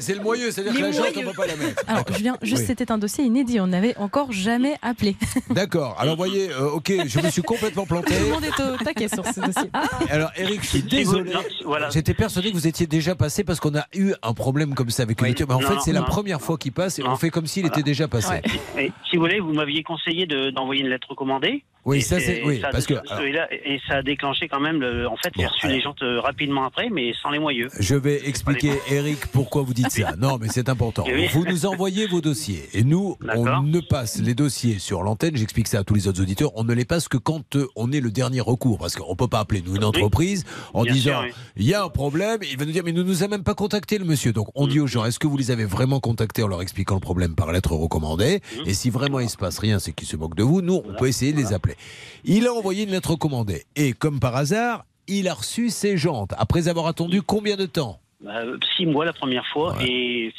c'est 0.00 0.14
le 0.14 0.20
moyeux, 0.22 0.50
c'est-à-dire 0.50 0.72
que 0.72 0.78
Les 0.78 0.82
la 0.84 0.92
jante, 0.92 1.06
on 1.16 1.20
ne 1.20 1.26
peut 1.26 1.32
pas 1.32 1.46
la 1.46 1.56
mettre. 1.56 1.82
Alors, 1.86 2.04
Julien, 2.12 2.36
juste 2.42 2.60
Oui. 2.62 2.66
c'était 2.66 2.90
un 2.90 2.98
dossier 2.98 3.24
inédit, 3.24 3.60
on 3.60 3.66
n'avait 3.66 3.96
encore 3.98 4.32
jamais 4.32 4.76
appelé. 4.82 5.16
D'accord, 5.50 5.96
alors 5.98 6.16
voyez, 6.16 6.50
euh, 6.50 6.70
ok, 6.70 6.92
je 7.06 7.20
me 7.20 7.30
suis 7.30 7.42
complètement 7.42 7.84
planté. 7.86 8.14
Tout 8.16 8.24
le 8.24 8.30
monde 8.30 8.44
est 8.44 8.60
au 8.62 8.76
taquet 8.84 9.08
sur 9.08 9.24
ce 9.26 9.40
dossier. 9.40 9.70
Alors 10.10 10.30
Eric, 10.36 10.62
je 10.62 10.66
suis 10.68 10.82
désolé. 10.82 11.32
voilà. 11.64 11.90
J'étais 11.90 12.14
persuadé 12.14 12.50
que 12.50 12.54
vous 12.54 12.66
étiez 12.66 12.86
déjà 12.86 13.14
passé 13.14 13.44
parce 13.44 13.60
qu'on 13.60 13.76
a 13.76 13.84
eu 13.94 14.12
un 14.22 14.32
problème 14.34 14.74
comme 14.74 14.90
ça 14.90 15.02
avec 15.02 15.20
une 15.20 15.26
voiture. 15.26 15.46
Mais 15.48 15.54
en 15.54 15.60
Non, 15.60 15.68
fait, 15.68 15.80
c'est 15.80 15.92
la 15.92 16.02
première 16.02 16.40
fois 16.40 16.56
qu'il 16.56 16.72
passe 16.72 16.98
et 16.98 17.02
Non. 17.02 17.10
on 17.12 17.16
fait 17.16 17.30
comme 17.30 17.46
s'il 17.46 17.66
était 17.66 17.82
déjà 17.82 18.08
passé. 18.08 18.40
Et 18.78 18.90
si 19.10 19.16
vous 19.16 19.22
voulez, 19.22 19.40
vous 19.40 19.52
m'aviez 19.52 19.82
conseillé 19.82 20.26
de- 20.26 20.50
d'envoyer 20.50 20.82
une 20.82 20.88
lettre 20.88 21.08
recommandée. 21.10 21.64
Oui, 21.88 21.98
Et 21.98 22.00
ça, 22.02 22.20
c'est- 22.20 22.42
oui, 22.44 22.60
ça- 22.60 22.68
parce 22.70 22.86
que- 22.86 22.92
et, 23.24 23.32
là- 23.32 23.48
et 23.50 23.80
ça 23.88 23.94
a 23.96 24.02
déclenché 24.02 24.46
quand 24.46 24.60
même. 24.60 24.78
Le, 24.78 25.08
en 25.08 25.16
fait, 25.16 25.32
j'ai 25.38 25.46
reçu 25.46 25.68
les 25.68 25.80
jantes 25.80 26.02
euh, 26.02 26.20
rapidement 26.20 26.64
après, 26.64 26.90
mais 26.90 27.14
sans 27.22 27.30
les 27.30 27.38
moyeux. 27.38 27.68
Je 27.80 27.94
vais 27.94 28.28
expliquer, 28.28 28.72
Eric, 28.90 29.26
pourquoi 29.32 29.62
vous 29.62 29.72
dites 29.72 29.90
ça. 29.90 30.12
Non, 30.18 30.36
mais 30.38 30.48
c'est 30.50 30.68
important. 30.68 31.04
Oui. 31.06 31.28
Vous 31.32 31.46
nous 31.46 31.64
envoyez 31.64 32.06
vos 32.06 32.20
dossiers. 32.20 32.68
Et 32.74 32.84
nous, 32.84 33.16
on 33.34 33.62
ne 33.62 33.80
passe 33.80 34.18
les 34.20 34.34
dossiers 34.34 34.78
sur 34.78 35.02
l'antenne. 35.02 35.34
J'explique 35.36 35.66
ça 35.68 35.78
à 35.78 35.84
tous 35.84 35.94
les 35.94 36.08
autres 36.08 36.20
auditeurs. 36.20 36.50
On 36.56 36.64
ne 36.64 36.74
les 36.74 36.84
passe 36.84 37.08
que 37.08 37.16
quand 37.16 37.56
euh, 37.56 37.66
on 37.74 37.90
est 37.90 38.00
le 38.00 38.10
dernier 38.10 38.40
recours. 38.42 38.78
Parce 38.78 38.94
qu'on 38.94 39.12
ne 39.12 39.16
peut 39.16 39.28
pas 39.28 39.40
appeler, 39.40 39.62
nous, 39.64 39.76
une 39.76 39.84
entreprise, 39.84 40.44
en 40.74 40.82
Bien 40.82 40.92
disant 40.92 41.10
sûr, 41.22 41.28
oui. 41.28 41.32
il 41.56 41.66
y 41.66 41.72
a 41.72 41.82
un 41.84 41.88
problème. 41.88 42.40
Il 42.42 42.58
va 42.58 42.66
nous 42.66 42.72
dire 42.72 42.82
mais 42.84 42.92
nous 42.92 43.04
nous 43.04 43.22
a 43.22 43.28
même 43.28 43.44
pas 43.44 43.54
contacté, 43.54 43.96
le 43.96 44.04
monsieur. 44.04 44.32
Donc, 44.34 44.48
on 44.54 44.66
Mm. 44.66 44.70
dit 44.70 44.80
aux 44.80 44.86
gens 44.86 45.06
est-ce 45.06 45.18
que 45.18 45.26
vous 45.26 45.38
les 45.38 45.50
avez 45.50 45.64
vraiment 45.64 46.00
contactés 46.00 46.42
en 46.42 46.48
leur 46.48 46.60
expliquant 46.60 46.96
le 46.96 47.00
problème 47.00 47.34
par 47.34 47.50
lettre 47.52 47.72
recommandée? 47.72 48.40
Mm. 48.58 48.68
Et 48.68 48.74
si 48.74 48.90
vraiment 48.90 49.20
il 49.20 49.30
se 49.30 49.38
passe 49.38 49.58
rien, 49.58 49.78
c'est 49.78 49.92
qu'ils 49.92 50.08
se 50.08 50.16
moquent 50.16 50.36
de 50.36 50.42
vous. 50.42 50.60
Nous, 50.60 50.82
on 50.86 50.94
peut 50.94 51.06
essayer 51.08 51.32
de 51.32 51.38
les 51.38 51.54
appeler. 51.54 51.76
Il 52.24 52.46
a 52.46 52.52
envoyé 52.52 52.84
une 52.84 52.90
lettre 52.90 53.12
recommandée. 53.12 53.64
Et 53.76 53.92
comme 53.92 54.20
par 54.20 54.36
hasard, 54.36 54.84
il 55.06 55.28
a 55.28 55.34
reçu 55.34 55.70
ses 55.70 55.96
jantes. 55.96 56.32
Après 56.38 56.68
avoir 56.68 56.86
attendu 56.86 57.22
combien 57.22 57.56
de 57.56 57.66
temps? 57.66 58.00
Bah, 58.20 58.42
six 58.76 58.84
mois 58.86 59.04
la 59.04 59.12
première 59.12 59.46
fois 59.52 59.76
et 59.80 60.32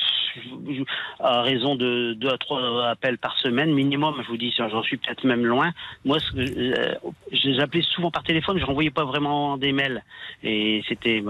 à 1.19 1.41
raison 1.41 1.75
de 1.75 2.13
deux 2.13 2.29
à 2.29 2.37
trois 2.37 2.87
appels 2.89 3.17
par 3.17 3.37
semaine 3.39 3.73
minimum. 3.73 4.15
Je 4.23 4.27
vous 4.27 4.37
dis, 4.37 4.53
j'en 4.57 4.81
suis 4.83 4.97
peut-être 4.97 5.23
même 5.25 5.45
loin. 5.45 5.71
Moi, 6.05 6.17
que- 6.19 6.37
euh, 6.39 6.93
j'appelais 7.31 7.81
souvent 7.81 8.11
par 8.11 8.23
téléphone, 8.23 8.57
je 8.59 8.65
renvoyais 8.65 8.91
pas 8.91 9.05
vraiment 9.05 9.57
des 9.57 9.71
mails 9.71 10.03
et 10.43 10.83
c'était. 10.87 11.21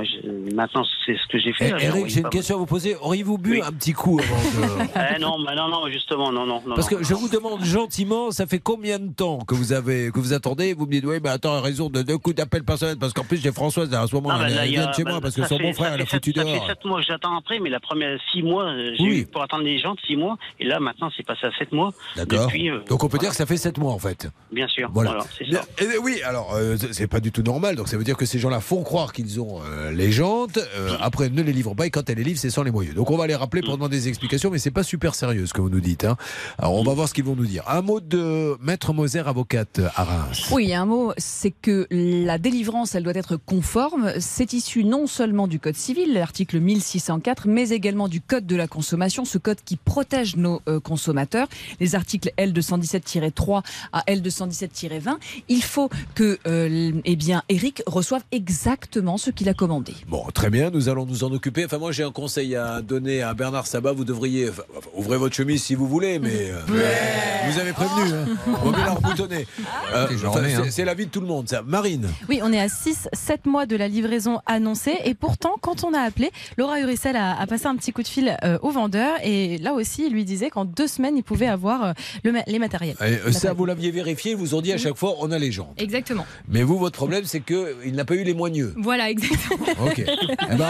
Maintenant, 0.53 0.83
c'est 1.05 1.15
ce 1.17 1.27
que 1.27 1.39
j'ai 1.39 1.53
fait. 1.53 1.73
Eh, 1.79 1.83
Eric, 1.85 2.07
j'ai 2.07 2.21
une 2.21 2.29
question 2.29 2.55
à 2.55 2.57
vous 2.59 2.65
poser. 2.65 2.95
Auriez-vous 3.01 3.37
bu 3.37 3.51
Oui. 3.53 3.61
un 3.65 3.71
petit 3.71 3.93
coup 3.93 4.19
avant 4.19 4.35
de... 4.35 4.89
Eh 5.15 5.19
non, 5.19 5.41
bah 5.43 5.55
non, 5.55 5.69
non, 5.69 5.87
justement, 5.89 6.31
non, 6.31 6.45
non. 6.45 6.61
Parce 6.75 6.91
non. 6.91 6.97
que 6.97 7.03
je 7.03 7.13
vous 7.13 7.29
demande 7.29 7.63
gentiment, 7.63 8.31
ça 8.31 8.45
fait 8.45 8.59
combien 8.59 8.99
de 8.99 9.11
temps 9.13 9.39
que 9.39 9.55
vous 9.55 9.73
avez 9.73 10.11
que 10.11 10.19
vous 10.19 10.33
attendez? 10.33 10.73
Vous 10.73 10.85
me 10.85 10.91
dites 10.91 11.05
oui, 11.05 11.17
mais 11.23 11.29
attends, 11.29 11.53
à 11.55 11.61
raison 11.61 11.89
de 11.89 12.01
deux 12.01 12.17
coups 12.17 12.35
d'appel 12.35 12.63
par 12.63 12.77
semaine, 12.77 12.97
parce 12.99 13.13
qu'en 13.13 13.23
plus 13.23 13.37
j'ai 13.41 13.51
Françoise 13.51 13.93
à 13.93 14.05
ce 14.07 14.15
moment, 14.15 14.29
Ah, 14.31 14.39
bah, 14.39 14.45
elle, 14.47 14.55
là, 14.55 14.61
elle 14.63 14.67
a- 14.69 14.71
vient 14.81 14.89
de 14.89 14.93
chez 14.93 15.03
bah, 15.03 15.11
moi 15.11 15.21
parce 15.21 15.35
que 15.35 15.43
son 15.45 15.57
bon 15.57 15.73
frère 15.73 15.93
elle 15.93 16.01
a 16.01 16.05
foutu 16.05 16.31
sept- 16.31 16.37
Ça 16.37 16.43
dehors. 16.43 16.63
fait 16.65 16.69
sept 16.73 16.85
mois 16.85 16.99
que 16.99 17.05
j'attends 17.07 17.37
après, 17.37 17.59
mais 17.59 17.69
la 17.69 17.79
première 17.79 18.19
six 18.31 18.43
mois, 18.43 18.71
euh, 18.89 18.95
j'ai 18.97 19.03
Oui. 19.03 19.17
eu 19.19 19.25
pour 19.25 19.41
attendre 19.41 19.63
les 19.63 19.79
gens 19.79 19.95
six 20.05 20.15
mois, 20.15 20.37
et 20.59 20.65
là 20.65 20.79
maintenant 20.79 21.09
c'est 21.15 21.25
passé 21.25 21.45
à 21.47 21.51
sept 21.57 21.71
mois. 21.71 21.93
D'accord. 22.15 22.45
Depuis, 22.45 22.69
euh, 22.69 22.79
Donc 22.89 23.03
on 23.03 23.09
peut 23.09 23.17
dire 23.17 23.29
que 23.29 23.35
ça 23.35 23.45
fait 23.45 23.57
7 23.57 23.77
mois 23.77 23.93
en 23.93 23.99
fait. 23.99 24.27
bien 24.51 24.67
sûr. 24.67 24.89
Voilà. 24.93 25.11
Voilà, 25.11 25.25
c'est 25.37 25.51
ça. 25.51 25.63
et 25.81 25.97
oui, 26.01 26.21
alors 26.23 26.53
euh, 26.55 26.75
c'est- 26.91 27.07
pas 27.07 27.19
du 27.19 27.31
tout 27.31 27.41
normal. 27.41 27.75
Donc 27.75 27.87
ça 27.87 27.97
veut 27.97 28.03
dire 28.03 28.17
que 28.17 28.25
ces 28.25 28.39
gens-là 28.39 28.59
font 28.59 28.83
croire 28.83 29.13
qu'ils 29.13 29.39
ont 29.41 29.61
euh, 29.65 29.91
les 29.91 30.11
jantes. 30.11 30.57
euh, 30.57 30.95
après, 31.01 31.29
ne 31.29 31.41
les 31.41 31.53
livrent 31.53 31.75
pas 31.75 31.85
et 31.87 31.89
quand 31.89 32.09
elles 32.09 32.17
les 32.17 32.23
livrent, 32.23 32.39
c'est 32.39 32.49
sans 32.49 32.63
les 32.63 32.71
moyens. 32.71 32.95
Donc 32.95 33.09
on 33.11 33.17
va 33.17 33.25
les 33.27 33.35
rappeler 33.35 33.61
pour 33.61 33.75
demander 33.75 33.97
des 33.97 34.07
explications, 34.07 34.49
mais 34.51 34.59
c'est 34.59 34.71
pas 34.71 34.83
super 34.83 35.15
sérieux 35.15 35.45
ce 35.45 35.53
que 35.53 35.61
vous 35.61 35.69
nous 35.69 35.79
dites. 35.79 36.03
hein. 36.05 36.17
Alors 36.57 36.75
on 36.75 36.83
va 36.83 36.93
voir 36.93 37.07
ce 37.07 37.13
qu'ils 37.13 37.23
vont 37.23 37.35
nous 37.35 37.45
dire. 37.45 37.63
Un 37.67 37.81
mot 37.81 37.99
de 37.99 38.55
Maître 38.61 38.93
Moser, 38.93 39.23
avocate 39.27 39.79
à 39.95 40.03
Reims. 40.03 40.49
Oui, 40.51 40.73
un 40.73 40.85
mot, 40.85 41.13
c'est 41.17 41.51
que 41.51 41.87
la 41.91 42.37
délivrance, 42.37 42.95
elle 42.95 43.03
doit 43.03 43.13
être 43.15 43.35
conforme. 43.37 44.13
C'est 44.19 44.53
issu 44.53 44.83
non 44.83 45.07
seulement 45.07 45.47
du 45.47 45.59
Code 45.59 45.75
civil, 45.75 46.13
l'article 46.13 46.59
1604, 46.59 47.47
mais 47.47 47.69
également 47.69 48.07
du 48.07 48.21
Code 48.21 48.45
de 48.45 48.55
la 48.55 48.67
consommation, 48.83 49.25
ce 49.25 49.37
code 49.37 49.57
qui 49.65 49.75
protège 49.75 50.37
nos 50.37 50.61
euh, 50.69 50.79
consommateurs, 50.79 51.47
les 51.81 51.95
articles 51.95 52.31
L217-3 52.37 53.61
à 53.91 54.03
L217-20. 54.07 55.17
Il 55.49 55.61
faut 55.63 55.89
que, 56.15 56.39
euh, 56.47 56.93
eh 57.03 57.15
bien, 57.17 57.43
Eric 57.49 57.83
reçoive 57.87 58.21
exactement 58.31 59.17
ce 59.17 59.31
qu'il 59.31 59.49
a 59.49 59.53
commandé. 59.53 59.93
Bon, 60.07 60.23
très 60.33 60.49
bien, 60.49 60.69
nous 60.69 60.87
allons 60.87 61.05
nous 61.05 61.25
en 61.25 61.31
occuper. 61.33 61.65
Enfin, 61.65 61.77
moi, 61.77 61.91
j'ai 61.91 62.03
un 62.03 62.11
conseil 62.13 62.55
à 62.55 62.81
donner 62.81 63.21
à 63.21 63.33
Bernard 63.33 63.67
Sabat. 63.67 63.91
Vous 63.91 64.05
devriez. 64.05 64.49
enfin, 64.49 64.63
ouvrez 64.93 65.17
votre 65.17 65.35
chemise 65.35 65.61
si 65.61 65.75
vous 65.75 65.87
voulez, 65.89 66.19
mais. 66.19 66.49
euh, 66.51 66.61
vous 67.51 67.59
avez 67.59 67.73
prévenu, 67.73 68.13
hein. 68.15 68.25
On 68.63 68.71
va 68.71 68.85
la 68.85 68.91
reboutonner. 68.93 69.45
Euh, 69.93 70.05
enfin, 70.05 70.15
genré, 70.17 70.53
hein. 70.55 70.61
c'est- 70.63 70.71
c'est 70.71 70.85
la 70.85 70.93
vie 70.93 71.05
de 71.07 71.11
tout 71.11 71.19
le 71.21 71.27
monde, 71.27 71.49
ça. 71.49 71.63
Marine. 71.63 72.07
Oui, 72.29 72.39
on 72.41 72.53
est 72.53 72.61
à 72.61 72.67
6-7 72.67 73.39
mois 73.45 73.65
de 73.65 73.75
la 73.75 73.89
livraison 73.89 74.39
annoncée. 74.45 74.95
Et 75.03 75.15
pourtant, 75.15 75.55
quand 75.59 75.83
on 75.83 75.93
a 75.93 75.99
appelé, 75.99 76.31
Laura 76.57 76.79
Uricel 76.79 77.17
a, 77.17 77.37
a 77.37 77.45
passé 77.45 77.65
un 77.65 77.75
petit 77.75 77.91
coup 77.91 78.03
de 78.03 78.07
fil 78.07 78.37
euh, 78.45 78.57
au 78.61 78.68
vendeur. 78.71 79.15
Et 79.23 79.57
là 79.57 79.73
aussi, 79.73 80.05
il 80.07 80.13
lui 80.13 80.25
disait 80.25 80.49
qu'en 80.49 80.65
deux 80.65 80.87
semaines, 80.87 81.17
il 81.17 81.23
pouvait 81.23 81.47
avoir 81.47 81.83
euh, 81.83 81.91
le 82.23 82.31
ma- 82.31 82.43
les 82.47 82.59
matériels. 82.59 82.95
Et, 83.01 83.27
euh, 83.27 83.31
ça, 83.31 83.53
vous 83.53 83.65
l'aviez 83.65 83.91
vérifié, 83.91 84.31
ils 84.31 84.37
vous 84.37 84.55
ont 84.55 84.61
dit 84.61 84.71
à 84.73 84.77
chaque 84.77 84.97
fois, 84.97 85.15
on 85.19 85.31
a 85.31 85.39
les 85.39 85.51
gens. 85.51 85.73
Exactement. 85.77 86.25
Mais 86.47 86.63
vous, 86.63 86.77
votre 86.77 86.95
problème, 86.97 87.23
c'est 87.25 87.41
qu'il 87.41 87.93
n'a 87.93 88.05
pas 88.05 88.15
eu 88.15 88.23
les 88.23 88.33
moigneux. 88.33 88.73
Voilà, 88.77 89.09
exactement. 89.09 89.65
Ok. 89.85 90.03
Eh 90.51 90.55
ben, 90.55 90.69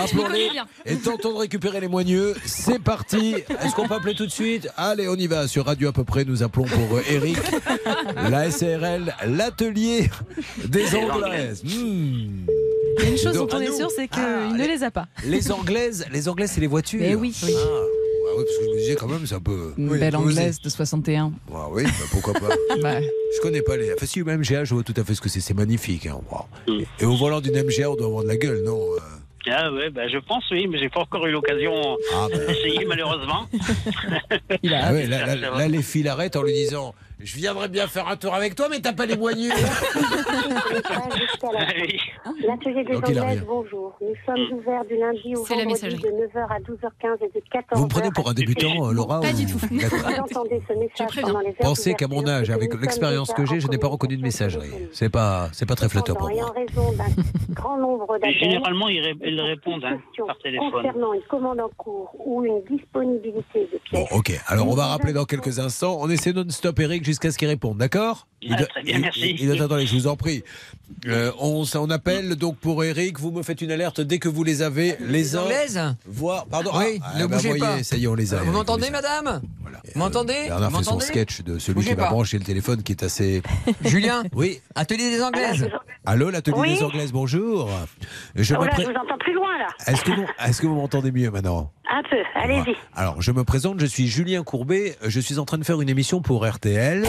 et 0.86 0.96
tentons 0.98 1.34
de 1.34 1.38
récupérer 1.40 1.80
les 1.80 1.88
moigneux. 1.88 2.36
C'est 2.46 2.80
parti. 2.80 3.36
Est-ce 3.64 3.76
qu'on 3.76 3.88
peut 3.88 3.96
appeler 3.96 4.16
tout 4.16 4.26
de 4.26 4.32
suite? 4.32 4.68
Allez, 4.78 5.08
on 5.08 5.16
y 5.16 5.28
va. 5.28 5.48
Sur 5.48 5.66
Radio 5.66 5.90
à 5.90 5.94
peu 5.94 6.04
près, 6.04 6.26
nous 6.26 6.44
appelons 6.44 6.66
pour 6.66 6.98
euh, 6.98 7.02
Eric, 7.10 7.38
la 8.30 8.50
SRL, 8.52 9.14
l'atelier 9.28 10.10
des 10.66 10.96
Anglaises. 10.96 11.64
Hmm. 11.64 12.46
Il 13.00 13.04
y 13.04 13.08
a 13.08 13.10
une 13.12 13.18
chose 13.18 13.34
dont 13.36 13.48
on 13.52 13.58
à 13.58 13.64
est 13.64 13.72
sûr, 13.72 13.90
c'est 13.92 14.08
qu'il 14.08 14.22
ne 14.22 14.68
les 14.68 14.84
a 14.84 14.92
pas. 14.92 15.08
Les 15.26 15.52
Anglaises, 15.52 16.06
les 16.12 16.28
Anglaises, 16.28 16.52
c'est 16.54 16.62
les 16.62 16.68
voitures. 16.68 17.00
Mais 17.02 17.16
oui. 17.16 17.34
Ah, 17.44 17.46
ouais, 17.48 17.52
ouais, 17.54 18.44
parce 18.46 18.58
que 18.58 18.64
je 18.66 18.70
me 18.70 18.78
disais 18.78 18.96
quand 18.96 19.08
même, 19.08 19.26
c'est 19.26 19.36
un 19.36 19.40
peu. 19.40 19.74
Une 19.78 19.90
Oui, 19.90 20.00
belle 20.00 20.16
anglaise 20.16 20.60
de 20.62 20.70
61. 20.70 21.32
Ah 21.54 21.68
oui, 21.72 21.84
bah, 21.84 21.90
pourquoi 22.12 22.34
pas. 22.34 22.50
Bah. 22.82 23.00
Je 23.02 23.42
connais 23.42 23.62
pas 23.62 23.78
les. 23.78 23.94
Enfin, 23.94 24.06
si, 24.06 24.22
même 24.24 24.40
MGA, 24.42 24.64
je 24.66 24.74
vois 24.74 24.84
tout 24.84 24.94
à 24.98 25.04
fait 25.04 25.16
ce 25.16 25.22
que 25.22 25.30
c'est. 25.30 25.40
C'est 25.40 25.54
magnifique. 25.54 26.06
hein. 26.08 26.20
Wow. 26.32 26.78
Et 27.00 27.06
au 27.06 27.16
volant 27.16 27.42
d'une 27.42 27.62
MGA, 27.64 27.90
on 27.92 27.96
doit 27.96 28.08
avoir 28.08 28.24
de 28.24 28.28
la 28.30 28.38
gueule, 28.38 28.64
non 28.64 28.80
euh 28.82 29.00
Ah 29.52 29.72
ouais, 29.72 29.90
bah, 29.90 30.08
je 30.08 30.18
pense 30.18 30.44
oui, 30.52 30.68
mais 30.68 30.78
j'ai 30.78 30.90
pas 30.90 31.02
encore 31.02 31.26
eu 31.28 31.32
l'occasion 31.32 31.74
Ah, 32.14 32.28
bah. 32.32 32.38
d'essayer 32.48 32.86
malheureusement. 32.86 33.48
Ah 34.72 34.94
ouais, 34.94 35.08
là, 35.08 35.36
là- 35.36 35.58
là, 35.58 35.68
les 35.68 35.82
filles 35.82 36.04
l'arrêtent 36.04 36.36
en 36.36 36.44
lui 36.44 36.54
disant 36.54 36.94
Je 37.22 37.36
viendrais 37.36 37.68
bien 37.68 37.86
faire 37.88 38.08
un 38.08 38.16
tour 38.16 38.34
avec 38.34 38.56
toi, 38.56 38.68
mais 38.70 38.80
t'as 38.80 38.94
pas 38.94 39.06
les 39.06 39.18
moigneux. 39.18 39.50
L'atelier 42.48 42.84
des 42.88 42.94
Donc, 42.94 43.10
Anglaises, 43.10 43.44
bonjour. 43.46 43.94
Nous 44.00 44.14
sommes 44.26 44.58
ouverts 44.58 44.86
du 44.86 44.96
lundi 44.96 45.36
au 45.36 45.46
C'est 45.46 45.56
la 45.56 45.64
vendredi 45.66 45.84
messagerie. 45.86 46.02
de 46.02 46.08
9h 46.08 46.48
à 46.50 46.60
12h15 46.60 47.18
et 47.26 47.28
de 47.28 47.44
14h. 47.52 47.76
Vous 47.78 47.84
me 47.84 47.90
prenez 47.90 48.10
pour 48.12 48.30
un 48.30 48.34
débutant, 48.34 48.92
Laura 48.92 49.20
Pas 49.20 49.32
ou- 49.32 49.36
du 49.36 49.46
tout. 49.48 49.60
Pensez 51.62 51.94
qu'à 51.94 52.08
mon 52.08 52.26
âge, 52.26 52.50
avec 52.52 52.74
l'expérience 52.80 53.34
que 53.34 53.46
j'ai, 53.46 53.60
je 53.60 53.68
n'ai 53.68 53.78
pas 53.78 53.88
reconnu 53.90 54.16
de 54.16 54.22
messagerie. 54.24 54.70
C'est 54.94 55.10
pas, 55.10 55.50
c'est 55.52 55.66
pas 55.66 55.76
très 55.76 55.90
flatteur 55.90 56.16
pour 56.16 56.30
moi. 56.30 56.50
en 56.50 56.54
raison 56.54 56.94
d'un 56.94 57.06
grand 57.54 57.78
nombre 57.78 58.18
généralement, 58.40 58.88
ils, 58.88 59.02
ré- 59.02 59.16
ils 59.26 59.42
répondent 59.42 59.84
hein, 59.84 60.00
par 60.26 60.38
téléphone. 60.40 60.72
concernant 60.72 61.14
une 61.14 61.22
commande 61.24 61.60
en 61.60 61.70
cours 61.78 62.12
ou 62.26 62.46
une 62.46 62.62
disponibilité 62.78 63.68
de 63.74 63.80
Bon, 63.92 64.06
pièces, 64.06 64.18
ok. 64.18 64.32
Alors, 64.48 64.68
on 64.70 64.74
va 64.76 64.86
rappeler 64.88 65.14
dans 65.14 65.26
quelques 65.26 65.60
instants. 65.60 65.98
On 66.00 66.10
essaie 66.10 66.32
non-stop, 66.34 66.80
Eric, 66.80 67.04
jusqu'à 67.10 67.32
ce 67.32 67.38
qu'il 67.38 67.48
réponde, 67.48 67.78
d'accord? 67.78 68.28
Ah, 68.50 68.56
doit- 68.56 68.68
très 68.68 68.84
bien, 68.84 68.96
il- 68.96 69.02
merci. 69.02 69.20
il- 69.22 69.40
il 69.42 69.48
doit- 69.56 69.66
attendez, 69.66 69.86
je 69.86 69.94
vous 69.96 70.08
en 70.08 70.16
prie. 70.16 70.44
Euh, 71.08 71.32
on, 71.40 71.64
on 71.76 71.90
appelle 71.90 72.36
donc 72.36 72.58
pour 72.58 72.84
Eric. 72.84 73.20
Vous 73.20 73.32
me 73.32 73.44
faites 73.44 73.62
une 73.62 73.72
alerte 73.72 74.00
dès 74.02 74.18
que 74.20 74.30
vous 74.30 74.44
les 74.44 74.62
avez. 74.62 74.96
Les 75.02 75.36
uns. 75.36 75.42
Anglaises 75.44 75.80
Voir. 76.08 76.46
Pardon. 76.48 76.72
Oui, 76.76 77.00
ah, 77.04 77.18
ne 77.18 77.24
ah, 77.24 77.28
bah, 77.28 77.36
bougez 77.36 77.50
voyez, 77.50 77.62
pas. 77.62 77.84
Ça 77.84 77.98
y 77.98 78.04
est, 78.06 78.08
on 78.08 78.16
les 78.16 78.34
a. 78.34 78.38
Vous 78.38 78.44
Eric, 78.46 78.56
on 78.56 78.58
m'entendez, 78.60 78.86
les 78.86 78.92
madame? 78.92 79.42
Vous 79.94 80.00
m'entendez? 80.00 80.34
Bernard 80.48 80.70
Vous 80.72 80.78
fait 80.80 80.84
son 80.84 81.00
sketch 81.00 81.42
de 81.42 81.60
celui 81.60 81.76
Bougez 81.76 81.90
qui 81.90 81.96
va 81.96 82.04
pas. 82.06 82.10
brancher 82.12 82.38
le 82.38 82.44
téléphone 82.46 82.82
qui 82.84 82.92
est 82.94 83.04
assez. 83.04 83.42
Julien? 83.86 84.24
Oui. 84.34 84.62
Atelier 84.76 85.10
des 85.10 85.22
Anglaises? 85.22 85.68
Allô, 86.06 86.30
l'atelier 86.30 86.58
Oui. 86.58 86.76
des 86.78 86.84
Anglaises, 86.84 87.12
bonjour. 87.12 87.70
Je 88.36 88.56
Oh 88.56 88.60
me 88.62 88.66
là, 88.66 88.72
pré- 88.72 88.84
je 88.84 88.88
vous 88.90 88.96
entends 88.96 89.18
plus 89.20 89.34
loin 89.34 89.58
là. 89.58 89.68
Est-ce 89.88 90.02
que 90.04 90.12
vous, 90.12 90.26
est-ce 90.46 90.62
que 90.62 90.68
vous 90.68 90.76
m'entendez 90.76 91.12
mieux 91.12 91.30
maintenant? 91.32 91.72
Un 91.92 92.04
peu, 92.04 92.18
allez-y. 92.36 92.76
Alors, 92.96 93.22
je 93.22 93.32
me 93.32 93.44
présente, 93.44 93.80
je 93.80 93.86
suis 93.86 94.08
Julien 94.08 94.44
Courbet, 94.44 94.96
je 95.06 95.20
suis 95.20 95.40
en 95.40 95.46
train 95.46 95.58
de 95.58 95.64
faire 95.64 95.82
une 95.82 95.90
émission 95.90 96.22
pour 96.22 96.48
RTL. 96.48 97.04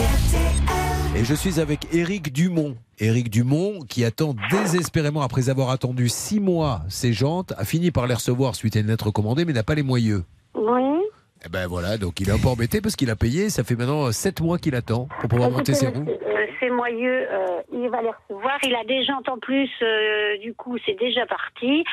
Et 1.15 1.23
je 1.23 1.33
suis 1.35 1.59
avec 1.59 1.93
Éric 1.93 2.33
Dumont. 2.33 2.75
Éric 2.99 3.29
Dumont, 3.29 3.81
qui 3.87 4.03
attend 4.05 4.33
désespérément, 4.49 5.21
après 5.21 5.49
avoir 5.49 5.69
attendu 5.69 6.09
six 6.09 6.39
mois 6.39 6.81
ses 6.89 7.13
jantes, 7.13 7.53
a 7.57 7.65
fini 7.65 7.91
par 7.91 8.07
les 8.07 8.15
recevoir 8.15 8.55
suite 8.55 8.75
à 8.75 8.79
une 8.79 8.87
lettre 8.87 9.11
commandée, 9.11 9.45
mais 9.45 9.53
n'a 9.53 9.63
pas 9.63 9.75
les 9.75 9.83
moyeux. 9.83 10.23
Oui. 10.55 11.01
Et 11.45 11.49
ben 11.49 11.67
voilà, 11.67 11.97
donc 11.97 12.19
il 12.19 12.29
est 12.29 12.31
un 12.31 12.37
peu 12.37 12.47
embêté 12.47 12.81
parce 12.81 12.95
qu'il 12.95 13.09
a 13.09 13.15
payé, 13.15 13.49
ça 13.49 13.63
fait 13.63 13.75
maintenant 13.75 14.11
sept 14.11 14.41
mois 14.41 14.57
qu'il 14.57 14.75
attend 14.75 15.09
pour 15.19 15.29
pouvoir 15.29 15.51
monter 15.51 15.73
ses 15.73 15.87
roues. 15.87 16.05
Moyeux, 16.71 17.27
euh, 17.31 17.61
il 17.73 17.89
va 17.89 18.01
les 18.01 18.09
recevoir. 18.09 18.57
Il 18.63 18.75
a 18.75 18.83
des 18.83 19.03
jantes 19.03 19.27
en 19.29 19.37
plus, 19.37 19.69
euh, 19.81 20.37
du 20.37 20.53
coup, 20.53 20.77
c'est 20.85 20.97
déjà 20.99 21.25
parti. 21.25 21.83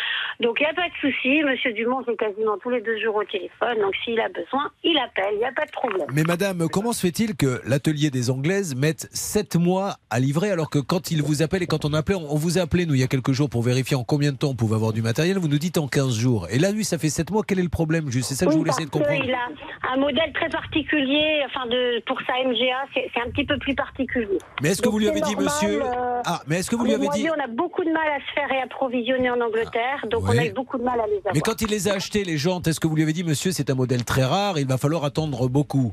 Donc, 0.40 0.59
il 0.60 0.64
n'y 0.64 0.70
a 0.70 0.74
pas 0.74 0.88
de 0.88 0.94
souci. 1.00 1.42
Monsieur 1.42 1.72
Dumont, 1.72 2.02
c'est 2.06 2.16
quasiment 2.16 2.56
tous 2.59 2.70
les 2.70 2.80
deux 2.80 2.98
jours 3.00 3.16
au 3.16 3.24
téléphone. 3.24 3.78
Donc, 3.80 3.94
s'il 4.05 4.20
a 4.20 4.28
besoin, 4.28 4.70
il 4.84 4.96
appelle. 4.98 5.34
Il 5.34 5.38
n'y 5.38 5.44
a 5.44 5.52
pas 5.52 5.66
de 5.66 5.72
problème. 5.72 6.06
Mais 6.12 6.22
madame, 6.22 6.68
comment 6.72 6.92
se 6.92 7.00
fait-il 7.06 7.36
que 7.36 7.60
l'atelier 7.66 8.10
des 8.10 8.30
Anglaises 8.30 8.74
mette 8.74 9.09
7 9.12 9.56
mois 9.56 9.96
à 10.10 10.20
livrer 10.20 10.50
alors 10.50 10.70
que 10.70 10.78
quand 10.78 11.10
il 11.10 11.22
vous 11.22 11.42
appelle 11.42 11.62
et 11.62 11.66
quand 11.66 11.84
on 11.84 11.92
appelait, 11.92 12.14
on 12.14 12.36
vous 12.36 12.59
a 12.59 12.62
appelé 12.62 12.86
nous 12.86 12.94
il 12.94 13.00
y 13.00 13.05
a 13.05 13.09
quelques 13.09 13.32
jours 13.32 13.50
pour 13.50 13.62
vérifier 13.62 13.96
en 13.96 14.05
combien 14.05 14.32
de 14.32 14.36
temps 14.38 14.50
on 14.50 14.55
pouvait 14.55 14.76
avoir 14.76 14.92
du 14.92 15.02
matériel, 15.02 15.38
vous 15.38 15.48
nous 15.48 15.59
dites 15.59 15.78
en 15.78 15.88
15 15.88 16.16
jours. 16.16 16.46
Et 16.50 16.59
là, 16.59 16.70
lui, 16.70 16.84
ça 16.84 16.98
fait 16.98 17.10
7 17.10 17.30
mois, 17.30 17.42
quel 17.46 17.59
est 17.59 17.62
le 17.62 17.68
problème 17.68 18.10
Juste, 18.10 18.28
C'est 18.28 18.34
ça 18.34 18.46
que 18.46 18.52
je 18.52 18.56
voulais 18.56 18.70
essayer 18.70 18.86
de 18.86 18.90
comprendre. 18.90 19.20
qu'il 19.20 19.34
a 19.34 19.48
un 19.92 19.96
modèle 19.96 20.32
très 20.32 20.48
particulier. 20.48 21.42
Enfin, 21.46 21.66
de, 21.66 22.00
pour 22.06 22.18
sa 22.22 22.34
MGA, 22.44 22.86
c'est 22.94 23.09
c'est 23.14 23.20
un 23.20 23.30
petit 23.30 23.44
peu 23.44 23.59
plus 23.59 23.74
particulier. 23.74 24.38
Mais 24.62 24.68
est-ce 24.70 24.82
que 24.82 24.89
vous 24.89 24.99
lui 24.99 25.09
avez 25.09 25.20
dit, 25.20 25.32
normal, 25.35 25.45
monsieur 25.45 25.82
euh, 25.82 26.23
Ah, 26.24 26.40
mais 26.47 26.59
est-ce 26.59 26.70
que 26.70 26.77
vous 26.77 26.85
lui 26.85 26.95
avez 26.95 27.09
dit 27.09 27.28
On 27.31 27.43
a 27.43 27.47
beaucoup 27.47 27.85
de 27.85 27.90
mal 27.90 28.09
à 28.09 28.20
se 28.20 28.32
faire 28.35 28.49
réapprovisionner 28.49 29.31
en 29.31 29.40
Angleterre. 29.40 30.07
Donc, 30.11 30.24
on 30.24 30.39
a 30.39 30.47
eu 30.47 30.53
beaucoup 30.53 30.78
de 30.78 30.85
mal 30.85 31.01
à 31.01 31.07
les 31.07 31.19
avoir. 31.19 31.35
Mais 31.35 31.40
quand 31.40 31.61
il 31.62 31.69
les 31.69 31.89
a 31.89 31.95
achetés, 31.95 32.24
les 32.24 32.36
jantes, 32.36 32.66
est-ce 32.66 32.81
que 32.81 32.86
vous 32.86 32.97
lui 32.97 33.03
avez 33.03 33.12
dit, 33.12 33.24
monsieur, 33.24 33.53
c'est 33.53 33.70
un 33.70 33.74
modèle 33.74 34.05
très 34.05 34.24
rare, 34.24 34.59
il 34.59 34.66
va 34.66 34.78
falloir 34.78 35.05
attendre 35.05 35.49
beaucoup? 35.49 35.93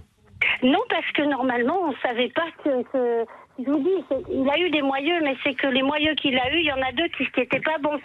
Non, 0.64 0.82
parce 0.90 1.10
que 1.14 1.24
normalement, 1.24 1.80
on 1.84 1.90
ne 1.90 1.98
savait 2.02 2.30
pas 2.30 2.48
que, 2.64 2.84
que 2.92 3.26
je 3.60 3.70
vous 3.70 3.80
dis, 3.80 4.04
il 4.30 4.50
a 4.50 4.58
eu 4.60 4.70
des 4.70 4.82
moyeux, 4.82 5.20
mais 5.24 5.36
c'est 5.44 5.54
que 5.54 5.68
les 5.68 5.84
moyeux 5.84 6.14
qu'il 6.16 6.38
a 6.38 6.52
eu, 6.52 6.60
il 6.60 6.66
y 6.66 6.72
en 6.72 6.82
a 6.82 6.92
deux 6.92 7.08
qui 7.10 7.24
n'étaient 7.38 7.60
pas 7.60 7.78
bons, 7.82 8.00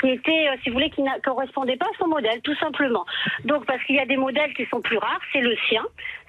qui 0.00 0.10
étaient, 0.10 0.48
euh, 0.48 0.56
si 0.62 0.70
vous 0.70 0.74
voulez, 0.74 0.90
qui 0.90 1.02
ne 1.02 1.20
correspondaient 1.22 1.76
pas 1.76 1.86
à 1.86 1.98
son 1.98 2.08
modèle, 2.08 2.40
tout 2.42 2.54
simplement. 2.56 3.04
Donc, 3.44 3.66
parce 3.66 3.82
qu'il 3.84 3.96
y 3.96 4.00
a 4.00 4.06
des 4.06 4.16
modèles 4.16 4.54
qui 4.54 4.64
sont 4.66 4.80
plus 4.80 4.98
rares, 4.98 5.20
c'est 5.32 5.40
le 5.40 5.56
sien. 5.68 5.82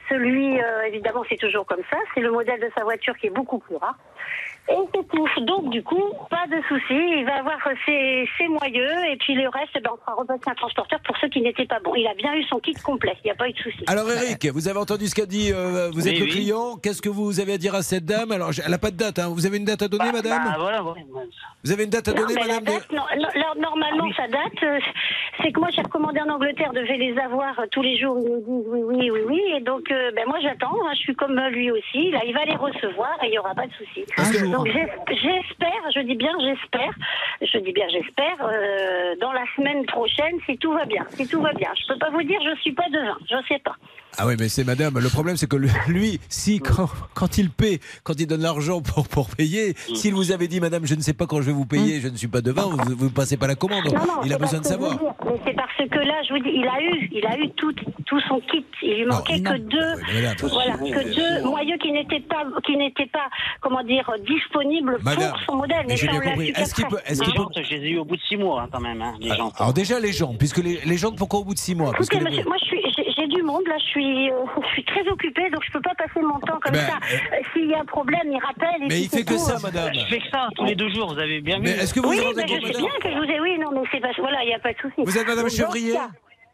Celui, 0.09 0.61
euh, 0.61 0.84
évidemment, 0.84 1.23
c'est 1.30 1.38
toujours 1.38 1.65
comme 1.65 1.81
ça. 1.89 1.97
C'est 2.13 2.21
le 2.21 2.31
modèle 2.31 2.59
de 2.59 2.69
sa 2.77 2.84
voiture 2.84 3.17
qui 3.17 3.27
est 3.27 3.31
beaucoup 3.31 3.59
plus 3.59 3.75
rare. 3.75 3.97
Et 4.69 4.76
c'est 4.95 5.07
tout. 5.10 5.27
Donc, 5.41 5.69
du 5.72 5.84
coup, 5.84 6.02
pas 6.30 6.45
de 6.49 6.61
souci. 6.69 6.94
Il 7.18 7.26
va 7.26 7.40
avoir 7.40 7.57
ses, 7.85 8.27
ses 8.38 8.48
moyeux. 8.48 8.90
Et 9.11 9.18
puis, 9.18 9.34
le 9.35 9.49
reste, 9.49 9.73
ben, 9.84 9.90
on 9.94 9.98
fera 9.98 10.14
repasser 10.15 10.49
un 10.49 10.56
transporteur 10.56 10.99
pour 11.06 11.18
ceux 11.18 11.27
qui 11.27 11.41
n'étaient 11.41 11.65
pas 11.65 11.80
bons. 11.81 11.95
Il 11.95 12.07
a 12.07 12.14
bien 12.14 12.34
eu 12.35 12.44
son 12.45 12.60
kit 12.60 12.73
complet. 12.76 13.15
Il 13.23 13.27
n'y 13.27 13.31
a 13.31 13.35
pas 13.35 13.49
eu 13.49 13.53
de 13.53 13.57
souci. 13.57 13.84
Alors 13.88 14.10
Eric, 14.10 14.45
vous 14.53 14.68
avez 14.69 14.80
entendu 14.80 15.07
ce 15.07 15.15
qu'a 15.15 15.26
dit, 15.26 15.52
euh, 15.52 15.90
vous 15.94 16.07
êtes 16.07 16.14
Oui, 16.14 16.19
le 16.19 16.26
oui. 16.26 16.31
client, 16.31 16.77
qu'est-ce 16.81 17.02
que 17.02 17.10
vous 17.10 17.40
avez 17.41 17.53
à 17.53 17.57
dire 17.57 17.76
à 17.76 17.81
cette 17.84 18.06
dame? 18.06 18.31
Alors 18.31 18.52
elle 18.64 18.72
n'a 18.72 18.77
pas 18.77 18.91
de 18.91 18.98
date, 18.98 19.19
hein. 19.19 19.27
vous 19.30 19.45
avez 19.45 19.57
une 19.57 19.65
date 19.65 19.81
à 19.81 19.88
donner 19.90 20.11
madame? 20.14 20.41
Ah, 20.45 20.49
Bah, 20.52 20.56
voilà, 20.60 20.84
ouais. 20.84 21.06
Vous 21.64 21.72
avez 21.72 21.84
une 21.84 21.90
date 21.90 22.07
à 22.07 22.14
Non, 22.14 22.22
donner 22.22 22.34
mais 22.35 22.41
la 22.41 22.48
madame 22.60 22.64
date, 22.64 22.91
non, 22.91 23.03
non, 23.18 23.27
alors, 23.35 23.56
normalement, 23.57 24.10
sa 24.15 24.27
date, 24.27 24.64
euh, 24.64 24.80
c'est 25.41 25.52
que 25.52 25.60
moi, 25.60 25.69
j'ai 25.76 25.81
recommandé 25.81 26.19
en 26.22 26.30
Angleterre 26.30 26.72
de 26.73 26.80
vais 26.81 26.98
les 26.98 27.18
avoir 27.19 27.60
euh, 27.60 27.65
tous 27.72 27.81
les 27.81 27.98
jours. 27.98 28.18
Ils 28.22 28.31
me 28.31 28.40
disent 28.40 28.68
oui, 28.68 28.81
oui, 28.84 29.10
oui, 29.11 29.19
oui. 29.27 29.41
Et 29.57 29.61
donc, 29.61 29.90
euh, 29.91 30.11
ben, 30.15 30.26
moi, 30.27 30.40
j'attends. 30.41 30.73
hein, 30.85 30.91
je 30.94 30.99
suis 30.99 31.15
comme 31.15 31.38
euh, 31.38 31.49
lui 31.49 31.72
aussi. 31.72 32.11
Là, 32.11 32.19
il 32.26 32.34
va 32.34 32.44
les 32.45 32.56
recevoir 32.56 33.11
et 33.23 33.27
il 33.27 33.31
n'y 33.31 33.40
aura 33.40 33.53
pas 33.56 33.65
de 33.68 33.73
souci. 33.73 34.06
Donc, 34.53 34.67
j'es- 34.67 35.15
j'espère, 35.21 35.81
je 35.95 35.99
dis 36.01 36.15
bien 36.15 36.31
j'espère, 36.39 36.91
je 37.41 37.57
dis 37.59 37.71
bien 37.73 37.85
j'espère, 37.89 38.35
euh, 38.41 39.15
dans 39.21 39.31
la 39.31 39.43
semaine 39.55 39.85
prochaine, 39.85 40.35
si 40.45 40.57
tout 40.57 40.71
va 40.73 40.85
bien. 40.85 41.03
Si 41.09 41.27
tout 41.27 41.41
va 41.41 41.53
bien. 41.53 41.69
Je 41.81 41.93
peux 41.93 41.99
pas 41.99 42.09
vous 42.11 42.23
dire, 42.23 42.39
je 42.43 42.59
suis 42.61 42.73
pas 42.73 42.88
devin. 42.91 43.17
Je 43.30 43.35
sais 43.47 43.59
pas. 43.59 43.75
Ah 44.19 44.27
oui 44.27 44.35
mais 44.39 44.47
c'est 44.47 44.63
madame, 44.63 44.99
le 44.99 45.09
problème 45.09 45.38
c'est 45.38 45.49
que 45.49 45.55
lui, 45.88 46.19
si 46.30 46.59
quand, 46.59 46.88
quand 47.15 47.39
il 47.39 47.49
paie, 47.49 47.80
quand 48.03 48.13
il 48.19 48.27
donne 48.27 48.43
l'argent 48.43 48.80
pour, 48.80 49.07
pour 49.07 49.30
payer, 49.35 49.73
s'il 49.75 50.13
vous 50.13 50.31
avait 50.31 50.47
dit 50.47 50.59
madame 50.59 50.85
je 50.85 50.93
ne 50.93 51.01
sais 51.01 51.13
pas 51.13 51.25
quand 51.25 51.38
je 51.41 51.47
vais 51.47 51.51
vous 51.51 51.65
payer, 51.65 51.99
je 51.99 52.09
ne 52.09 52.15
suis 52.15 52.27
pas 52.27 52.41
devin, 52.41 52.61
vous 52.95 53.05
ne 53.05 53.09
passez 53.09 53.38
pas 53.38 53.47
la 53.47 53.55
commande, 53.55 53.85
Non, 53.85 53.93
non, 54.05 54.21
il 54.23 54.31
a 54.31 54.38
besoin 54.38 54.59
de 54.59 54.65
savoir. 54.65 54.99
c'est 55.45 55.53
parce 55.55 55.89
que 55.89 55.97
là, 55.99 56.21
je 56.27 56.34
vous 56.34 56.39
dis, 56.43 56.51
il 56.53 56.67
a 56.67 56.80
eu, 56.80 57.09
il 57.11 57.25
a 57.25 57.38
eu 57.39 57.49
tout, 57.51 57.73
tout 58.05 58.19
son 58.27 58.39
kit. 58.41 58.63
Il 58.84 58.97
lui 58.97 59.05
manquait 59.05 59.41
que 59.41 59.57
deux, 59.57 59.95
madame. 60.13 60.35
voilà, 60.43 60.73
que 60.77 61.15
deux 61.15 61.49
moyeux 61.49 61.77
qui 61.77 61.91
n'étaient 61.91 62.19
pas, 62.19 62.45
qui 62.65 62.77
n'étaient 62.77 63.07
pas, 63.07 63.27
comment 63.61 63.84
dire, 63.84 64.09
disponibles 64.44 64.98
Madame, 65.02 65.32
pour 65.32 65.40
son 65.41 65.56
modèle. 65.56 65.86
mais 65.88 65.98
j'ai 65.98 66.06
ça, 66.07 66.11
bien 66.11 66.22
on 66.22 66.24
l'a 66.26 66.32
compris. 66.32 66.49
Est-ce 66.56 66.74
qu'il 66.76 66.88
peut- 66.88 66.99
est-ce 67.06 67.20
Les 67.20 67.26
qu'il 67.26 67.34
peut- 67.36 67.41
jantes, 67.44 67.57
je 67.64 67.76
les 67.76 67.82
ai 67.86 67.90
eu 67.91 67.98
au 67.99 68.06
bout 68.06 68.15
de 68.15 68.22
six 68.22 68.38
mois, 68.38 68.61
hein, 68.64 68.68
quand 68.72 68.80
même, 68.82 69.02
hein, 69.02 69.14
les 69.20 69.30
jantes. 69.36 69.53
Alors 69.60 69.74
déjà 69.74 69.99
les 69.99 70.11
gens, 70.14 70.34
puisque 70.38 70.57
les, 70.57 70.80
les 70.86 70.98
gens 70.98 71.11
pourquoi 71.11 71.40
au 71.40 71.44
bout 71.45 71.53
de 71.53 71.60
six 71.60 71.76
mois 71.76 71.91
Parce 71.91 72.10
que 72.10 72.18
les- 72.18 72.44
moi, 72.44 72.56
je 72.60 72.65
suis, 72.65 72.82
j'ai, 73.18 73.28
du 73.28 73.41
monde. 73.41 73.64
Là, 73.68 73.76
je 73.80 73.86
suis, 73.86 74.30
euh, 74.32 74.36
je 74.64 74.68
suis 74.74 74.84
très 74.86 75.07
occupée, 75.07 75.49
donc 75.49 75.61
je 75.65 75.72
peux 75.72 75.82
pas 75.82 75.95
passer 75.98 76.20
mon 76.22 76.40
temps 76.40 76.60
comme 76.61 76.74
Ben, 76.74 76.80
ça. 76.88 76.98
Euh, 77.14 77.38
S'il 77.53 77.70
y 77.70 77.74
a 77.74 77.80
un 77.80 77.86
problème, 77.86 78.22
il 78.26 78.40
rappelle. 78.45 78.84
Et 78.84 78.88
Mais 78.90 79.02
il 79.02 79.10
fait 79.10 79.24
que 79.24 79.34
tout. 79.34 79.40
ça, 79.40 79.57
madame. 79.64 79.94
Je 79.94 80.06
fais 80.07 80.20
que 80.20 80.30
ça 80.30 80.49
tous 80.56 80.65
les 80.65 80.76
deux 80.76 80.90
jours, 80.90 81.14
vous 81.14 81.20
avez 81.20 81.40
bien 81.41 81.57
vu. 81.57 81.64
Mais 81.64 81.72
est-ce 81.72 81.94
que 81.94 81.99
vous 82.02 82.10
oui, 82.10 82.18
vous 82.20 82.34
mais 82.36 82.44
je 82.48 82.53
sais 82.74 82.78
bien 82.78 82.90
que 83.02 83.10
je 83.10 83.18
vous 83.18 83.24
ai. 83.24 83.40
Oui, 83.40 83.57
non, 83.60 83.72
mais 83.74 83.82
c'est 83.91 83.99
pas. 84.02 84.10
Voilà, 84.20 84.44
il 84.44 84.48
n'y 84.48 84.53
a 84.53 84.60
pas 84.60 84.74
de 84.74 84.78
souci. 84.80 84.95
Vous 84.98 85.18
êtes 85.18 85.28
madame 85.28 85.49
Chevrier 85.49 85.94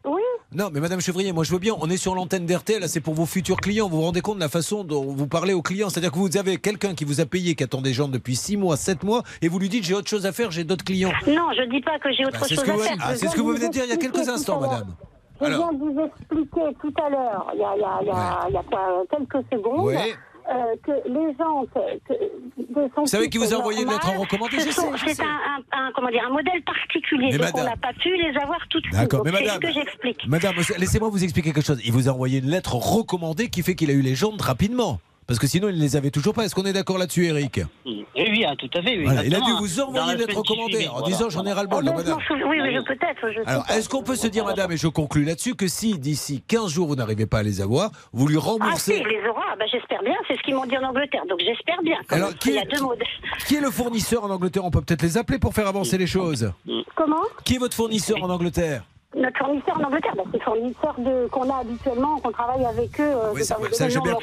Oui. 0.04 0.22
Non, 0.52 0.70
mais 0.72 0.80
Madame 0.80 1.00
Chevrier, 1.00 1.32
moi 1.32 1.44
je 1.44 1.52
veux 1.52 1.58
bien, 1.58 1.74
on 1.78 1.90
est 1.90 1.96
sur 1.98 2.14
l'antenne 2.14 2.46
d'RTL, 2.46 2.80
là, 2.80 2.88
c'est 2.88 3.00
pour 3.00 3.12
vos 3.14 3.26
futurs 3.26 3.58
clients. 3.58 3.88
Vous 3.88 3.96
vous 3.98 4.02
rendez 4.02 4.22
compte 4.22 4.36
de 4.36 4.40
la 4.40 4.48
façon 4.48 4.82
dont 4.82 5.04
vous 5.04 5.26
parlez 5.26 5.52
aux 5.52 5.60
clients? 5.62 5.90
C'est-à-dire 5.90 6.10
que 6.10 6.16
vous 6.18 6.36
avez 6.38 6.56
quelqu'un 6.56 6.94
qui 6.94 7.04
vous 7.04 7.20
a 7.20 7.26
payé, 7.26 7.54
qui 7.54 7.62
attend 7.64 7.82
des 7.82 7.92
gens 7.92 8.08
depuis 8.08 8.34
6 8.34 8.56
mois, 8.56 8.76
7 8.76 9.04
mois, 9.04 9.22
et 9.42 9.48
vous 9.48 9.58
lui 9.58 9.68
dites 9.68 9.84
j'ai 9.84 9.94
autre 9.94 10.08
chose 10.08 10.24
à 10.26 10.32
faire, 10.32 10.50
j'ai 10.50 10.64
d'autres 10.64 10.84
clients. 10.84 11.12
Non, 11.26 11.48
je 11.56 11.68
dis 11.70 11.82
pas 11.82 11.98
que 11.98 12.10
j'ai 12.12 12.24
autre 12.24 12.40
Bah, 12.40 12.46
chose 12.48 12.58
à 12.68 12.72
vous- 12.72 12.78
faire. 12.80 12.96
ah, 13.00 13.14
c'est 13.14 13.28
ce 13.28 13.36
que 13.36 13.40
vous 13.42 13.52
de 13.52 13.58
venez 13.58 13.68
de 13.68 13.72
dire 13.72 13.84
il 13.84 13.90
y 13.90 13.92
a 13.92 13.96
quelques 13.98 14.28
instants, 14.28 14.60
madame. 14.60 14.94
Je 15.42 15.46
viens 15.46 15.72
de 15.72 15.78
vous 15.78 16.00
expliquer 16.00 16.76
tout 16.80 16.94
à 17.02 17.08
l'heure, 17.10 17.50
il 17.54 17.60
y 17.60 17.64
a, 17.64 17.72
il 17.76 17.80
y 17.80 17.84
a- 17.84 17.98
il 18.02 18.06
y 18.06 18.10
a- 18.10 18.46
il 18.48 18.54
y 18.54 18.56
a 18.56 18.62
quoi, 18.62 19.02
quelques 19.10 19.44
secondes, 19.52 19.86
Ouais. 19.86 20.14
Euh, 20.50 20.74
que 20.84 20.92
les 21.08 21.34
gens 21.38 21.64
que, 21.74 22.12
de 22.58 22.90
son 22.94 23.00
Vous 23.02 23.06
savez 23.06 23.28
qui 23.28 23.38
vous 23.38 23.52
a 23.54 23.56
envoyé 23.58 23.82
une 23.82 23.88
lettre 23.90 24.10
en 24.10 24.20
recommandé 24.20 24.58
C'est 24.60 24.80
un, 25.22 25.24
un- 25.26 25.62
un- 25.78 25.92
comment 25.94 26.08
dire, 26.08 26.24
un 26.26 26.32
modèle 26.32 26.62
particulier, 26.64 27.36
donc 27.36 27.48
on 27.54 27.64
n'a 27.64 27.76
pas 27.76 27.92
pu 27.92 28.16
les 28.16 28.36
avoir 28.36 28.60
toutes. 28.68 28.84
D'accord, 28.92 29.22
mais 29.24 29.32
madame, 29.32 29.54
ce 29.54 29.58
que 29.60 29.72
j'explique. 29.72 30.26
madame, 30.26 30.54
laissez-moi 30.78 31.08
vous 31.08 31.22
expliquer 31.24 31.52
quelque 31.52 31.64
chose. 31.64 31.80
Il 31.84 31.92
vous 31.92 32.08
a 32.08 32.12
envoyé 32.12 32.40
une 32.40 32.50
lettre 32.50 32.74
recommandée 32.74 33.48
qui 33.48 33.62
fait 33.62 33.74
qu'il 33.74 33.90
a 33.90 33.94
eu 33.94 34.02
les 34.02 34.14
jantes 34.14 34.40
rapidement. 34.42 35.00
Parce 35.30 35.38
que 35.38 35.46
sinon, 35.46 35.68
il 35.68 35.76
ne 35.76 35.80
les 35.80 35.94
avait 35.94 36.10
toujours 36.10 36.34
pas. 36.34 36.44
Est-ce 36.44 36.56
qu'on 36.56 36.64
est 36.64 36.72
d'accord 36.72 36.98
là-dessus, 36.98 37.26
Eric? 37.26 37.60
Oui, 37.86 38.04
oui, 38.16 38.44
hein, 38.44 38.54
tout 38.58 38.68
à 38.74 38.82
fait. 38.82 38.98
oui, 38.98 39.04
Voilà, 39.04 39.24
Il 39.24 39.32
a 39.32 39.38
dû 39.38 39.52
vous 39.60 39.80
envoyer 39.80 40.16
lettre 40.16 40.36
recommandée 40.36 40.72
suivait, 40.72 40.88
en 40.88 40.94
voilà. 40.98 41.06
disant 41.06 41.30
j'en 41.30 41.46
ai 41.46 41.52
ras-le-bol, 41.52 41.84
Ah, 41.86 41.92
je. 42.04 42.34
Oui, 42.34 42.84
peut-être. 42.84 43.48
Alors, 43.48 43.64
est-ce 43.70 43.88
qu'on 43.88 44.02
peut 44.02 44.16
se 44.16 44.26
dire, 44.26 44.44
madame, 44.44 44.72
et 44.72 44.76
je 44.76 44.88
conclus 44.88 45.22
là-dessus, 45.24 45.54
que 45.54 45.68
si 45.68 45.96
d'ici 46.00 46.42
15 46.48 46.72
jours 46.72 46.88
vous 46.88 46.96
n'arrivez 46.96 47.26
pas 47.26 47.38
à 47.38 47.42
les 47.44 47.60
avoir, 47.60 47.92
vous 48.12 48.26
lui 48.26 48.38
Ah 48.38 48.40
si, 48.42 48.48
remboursez. 48.48 49.02
il 49.02 49.06
les 49.06 49.28
aura, 49.28 49.42
Ah, 49.52 49.56
ben, 49.56 49.66
j'espère 49.70 50.02
bien, 50.02 50.16
c'est 50.26 50.36
ce 50.36 50.42
qu'ils 50.42 50.56
m'ont 50.56 50.66
dit 50.66 50.76
en 50.76 50.82
Angleterre, 50.88 51.22
donc 51.28 51.38
j'espère 51.44 51.80
bien. 51.84 51.98
Alors, 52.08 52.34
qui 52.34 52.48
il 52.48 52.54
y 52.56 52.58
a 52.58 52.62
est- 52.62 52.66
deux 52.74 52.82
modèles. 52.82 53.06
Qui 53.46 53.54
est 53.54 53.60
le 53.60 53.70
fournisseur 53.70 54.24
en 54.24 54.30
Angleterre? 54.30 54.64
On 54.64 54.70
peut 54.72 54.80
peut-être 54.80 55.02
les 55.02 55.16
appeler 55.16 55.38
pour 55.38 55.54
faire 55.54 55.68
avancer 55.68 55.96
les 55.96 56.08
choses. 56.08 56.52
Comment? 56.96 57.22
Qui 57.44 57.54
est 57.54 57.58
votre 57.58 57.76
fournisseur 57.76 58.20
en 58.22 58.30
Angleterre? 58.30 58.82
Notre 59.16 59.38
fournisseur 59.38 59.76
en 59.76 59.82
Angleterre, 59.82 60.14
ben, 60.16 60.22
c'est 60.30 60.38
le 60.38 60.44
fournisseur 60.44 60.94
de, 60.98 61.26
qu'on 61.32 61.50
a 61.50 61.58
habituellement, 61.62 62.20
qu'on 62.20 62.30
travaille 62.30 62.64
avec 62.64 63.00
eux. 63.00 63.10
euh, 63.10 63.32
Oui, 63.34 63.44
ça- 63.44 63.56
vous 63.58 63.66
ça, 63.74 63.88
j'ai 63.88 63.98
bien- 63.98 64.16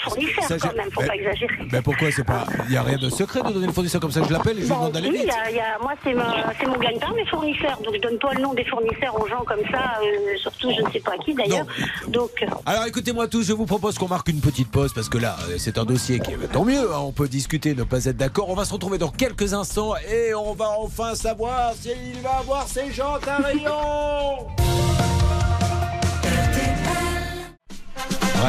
ça, 0.47 0.57
quand 0.57 0.73
même, 0.77 0.89
faut 0.93 1.01
mais- 1.01 1.07
pas 1.07 1.15
exagérer. 1.15 1.53
Mais 1.73 1.81
pourquoi 1.81 2.07
c'est 2.09 2.23
pas 2.23 2.45
Il 2.67 2.71
n'y 2.71 2.77
a 2.77 2.83
rien 2.83 2.97
de 2.97 3.09
secret 3.09 3.41
de 3.43 3.51
donner 3.51 3.67
le 3.67 3.73
fournisseur 3.73 3.99
comme 3.99 4.11
ça. 4.11 4.21
Je 4.23 4.31
l'appelle 4.31 4.57
et 4.59 4.61
je 4.61 4.67
lui 4.67 4.69
Bah, 4.69 4.75
demande 4.75 4.91
d'aller 4.93 5.07
si, 5.07 5.11
vite. 5.11 5.23
il 5.23 5.27
y 5.27 5.31
a- 5.31 5.49
il 5.51 5.55
y 5.57 5.59
a- 5.59 5.77
moi, 5.81 5.91
c'est, 6.05 6.13
mon 6.67 6.77
gagne-pain, 6.77 7.11
mes 7.13 7.25
fournisseurs. 7.25 7.77
Donc, 7.83 7.95
je 7.95 7.99
donne 7.99 8.17
pas 8.17 8.33
le 8.33 8.41
nom 8.41 8.53
des 8.53 8.63
fournisseurs 8.63 9.21
aux 9.21 9.27
gens 9.27 9.43
comme 9.45 9.59
ça, 9.69 9.99
euh, 10.01 10.37
surtout 10.37 10.71
je 10.71 10.81
ne 10.81 10.89
sais 10.89 11.01
pas 11.01 11.11
à 11.15 11.17
qui 11.17 11.33
d'ailleurs. 11.33 11.65
Donc, 12.07 12.31
euh, 12.43 12.45
Alors 12.65 12.85
écoutez-moi 12.85 13.27
tous, 13.27 13.43
je 13.43 13.51
vous 13.51 13.65
propose 13.65 13.97
qu'on 13.97 14.07
marque 14.07 14.29
une 14.29 14.39
petite 14.39 14.71
pause 14.71 14.93
parce 14.93 15.09
que 15.09 15.17
là, 15.17 15.35
euh, 15.49 15.55
c'est 15.57 15.77
un 15.77 15.83
dossier 15.83 16.21
qui 16.21 16.31
est 16.31 16.37
tant 16.53 16.63
mieux, 16.63 16.93
hein, 16.93 16.99
on 17.01 17.11
peut 17.11 17.27
discuter, 17.27 17.75
ne 17.75 17.83
pas 17.83 18.05
être 18.05 18.15
d'accord. 18.15 18.49
On 18.49 18.55
va 18.55 18.63
se 18.63 18.71
retrouver 18.71 18.97
dans 18.99 19.09
quelques 19.11 19.53
instants 19.53 19.95
et 20.09 20.33
on 20.33 20.53
va 20.53 20.69
enfin 20.79 21.13
savoir 21.13 21.73
s'il 21.73 22.21
va 22.23 22.37
avoir 22.39 22.65
ses 22.69 22.89
jantes 22.89 23.27
à 23.27 23.35
rayon. 23.43 24.47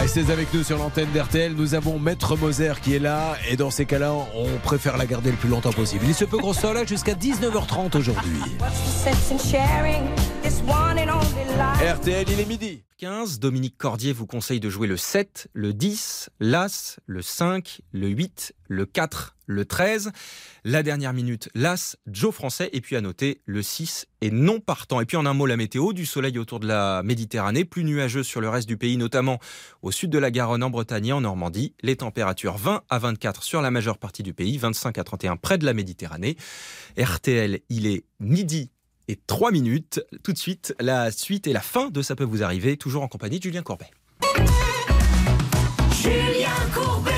Restez 0.09 0.33
avec 0.33 0.55
nous 0.55 0.63
sur 0.63 0.79
l'antenne 0.79 1.09
d'RTL. 1.13 1.53
Nous 1.53 1.75
avons 1.75 1.99
Maître 1.99 2.35
Moser 2.37 2.73
qui 2.81 2.95
est 2.95 2.99
là. 2.99 3.37
Et 3.51 3.57
dans 3.57 3.71
ces 3.71 3.85
cas-là, 3.85 4.15
on 4.35 4.57
préfère 4.63 4.97
la 4.97 5.05
garder 5.05 5.31
le 5.31 5.37
plus 5.37 5.51
longtemps 5.51 5.73
possible. 5.73 6.05
Il 6.07 6.15
se 6.15 6.25
peut 6.25 6.39
qu'on 6.39 6.55
soit 6.55 6.73
là 6.73 6.85
jusqu'à 6.87 7.13
19h30 7.13 7.95
aujourd'hui. 7.99 8.41
RTL, 11.95 12.27
il 12.31 12.41
est 12.41 12.49
midi. 12.49 12.85
15, 12.99 13.39
Dominique 13.39 13.77
Cordier 13.77 14.13
vous 14.13 14.27
conseille 14.27 14.61
de 14.61 14.71
jouer 14.71 14.89
le 14.89 14.97
7, 14.97 15.49
le 15.53 15.73
10, 15.73 16.31
l'As, 16.41 16.99
le 17.07 17.21
5, 17.21 17.83
le 17.93 18.09
8, 18.09 18.55
le 18.67 18.87
4, 18.87 19.37
le 19.47 19.65
13. 19.65 20.11
La 20.71 20.83
dernière 20.83 21.15
minute, 21.15 21.49
l'As, 21.55 21.97
Joe 22.07 22.35
Français. 22.35 22.69
Et 22.75 22.83
puis 22.83 22.95
à 22.95 23.01
noter, 23.01 23.41
le 23.47 23.63
6 23.63 24.05
est 24.21 24.31
non 24.31 24.61
partant. 24.61 25.01
Et 25.01 25.07
puis 25.07 25.17
en 25.17 25.25
un 25.25 25.33
mot, 25.33 25.47
la 25.47 25.57
météo, 25.57 25.95
du 25.95 26.05
soleil 26.05 26.39
autour 26.39 26.61
de 26.61 26.67
la 26.67 27.03
Méditerranée, 27.03 27.65
plus 27.65 27.85
nuageux 27.85 28.23
sur 28.23 28.43
le 28.43 28.51
reste 28.51 28.69
du 28.69 28.77
pays, 28.77 28.99
notamment 28.99 29.39
au 29.81 29.93
sud 29.93 30.11
de 30.11 30.19
la 30.19 30.31
Garonne, 30.31 30.63
en 30.63 30.69
Bretagne 30.69 31.07
et 31.07 31.13
en 31.15 31.23
Normandie. 31.23 31.73
Les 31.81 31.97
températures 31.97 32.59
20 32.59 32.83
à 32.91 32.99
24 32.99 33.45
sur 33.45 33.63
la 33.63 33.71
majeure 33.71 33.97
partie 33.97 34.23
du 34.23 34.35
pays, 34.35 34.59
25 34.59 34.99
à 34.99 35.05
31 35.05 35.37
près 35.37 35.57
de 35.57 35.65
la 35.65 35.73
Méditerranée. 35.73 36.37
RTL, 36.99 37.61
il 37.71 37.87
est 37.87 38.05
midi 38.21 38.71
et 39.09 39.17
3 39.17 39.53
minutes. 39.53 40.03
Tout 40.23 40.35
de 40.35 40.39
suite, 40.39 40.75
la 40.81 41.11
suite 41.11 41.47
et 41.47 41.55
la 41.55 41.63
fin 41.63 41.89
de 41.89 42.03
Ça 42.03 42.15
peut 42.15 42.25
vous 42.25 42.43
arriver, 42.43 42.77
toujours 42.77 43.03
en 43.03 43.09
compagnie 43.09 43.39
de 43.39 43.45
Julien 43.45 43.63
Courbet. 43.63 43.91
Julien 46.03 46.53
Courbet 46.75 47.18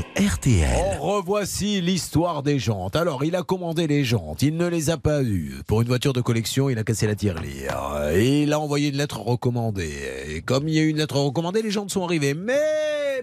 RTL. 0.00 0.98
Revoici 1.00 1.82
l'histoire 1.82 2.42
des 2.42 2.58
jantes. 2.58 2.96
Alors, 2.96 3.24
il 3.24 3.36
a 3.36 3.42
commandé 3.42 3.86
les 3.86 4.04
jantes, 4.04 4.40
il 4.40 4.56
ne 4.56 4.66
les 4.66 4.88
a 4.88 4.96
pas 4.96 5.22
eues. 5.22 5.56
Pour 5.66 5.82
une 5.82 5.88
voiture 5.88 6.14
de 6.14 6.22
collection, 6.22 6.70
il 6.70 6.78
a 6.78 6.84
cassé 6.84 7.06
la 7.06 7.14
tirelire. 7.14 7.76
Et 8.14 8.44
il 8.44 8.52
a 8.54 8.60
envoyé 8.60 8.88
une 8.88 8.96
lettre 8.96 9.20
recommandée. 9.20 9.92
Et 10.28 10.40
comme 10.40 10.66
il 10.66 10.74
y 10.74 10.78
a 10.78 10.82
eu 10.82 10.88
une 10.88 10.96
lettre 10.96 11.16
recommandée, 11.16 11.60
les 11.60 11.70
jantes 11.70 11.90
sont 11.90 12.04
arrivées. 12.04 12.32
Mais, 12.32 12.54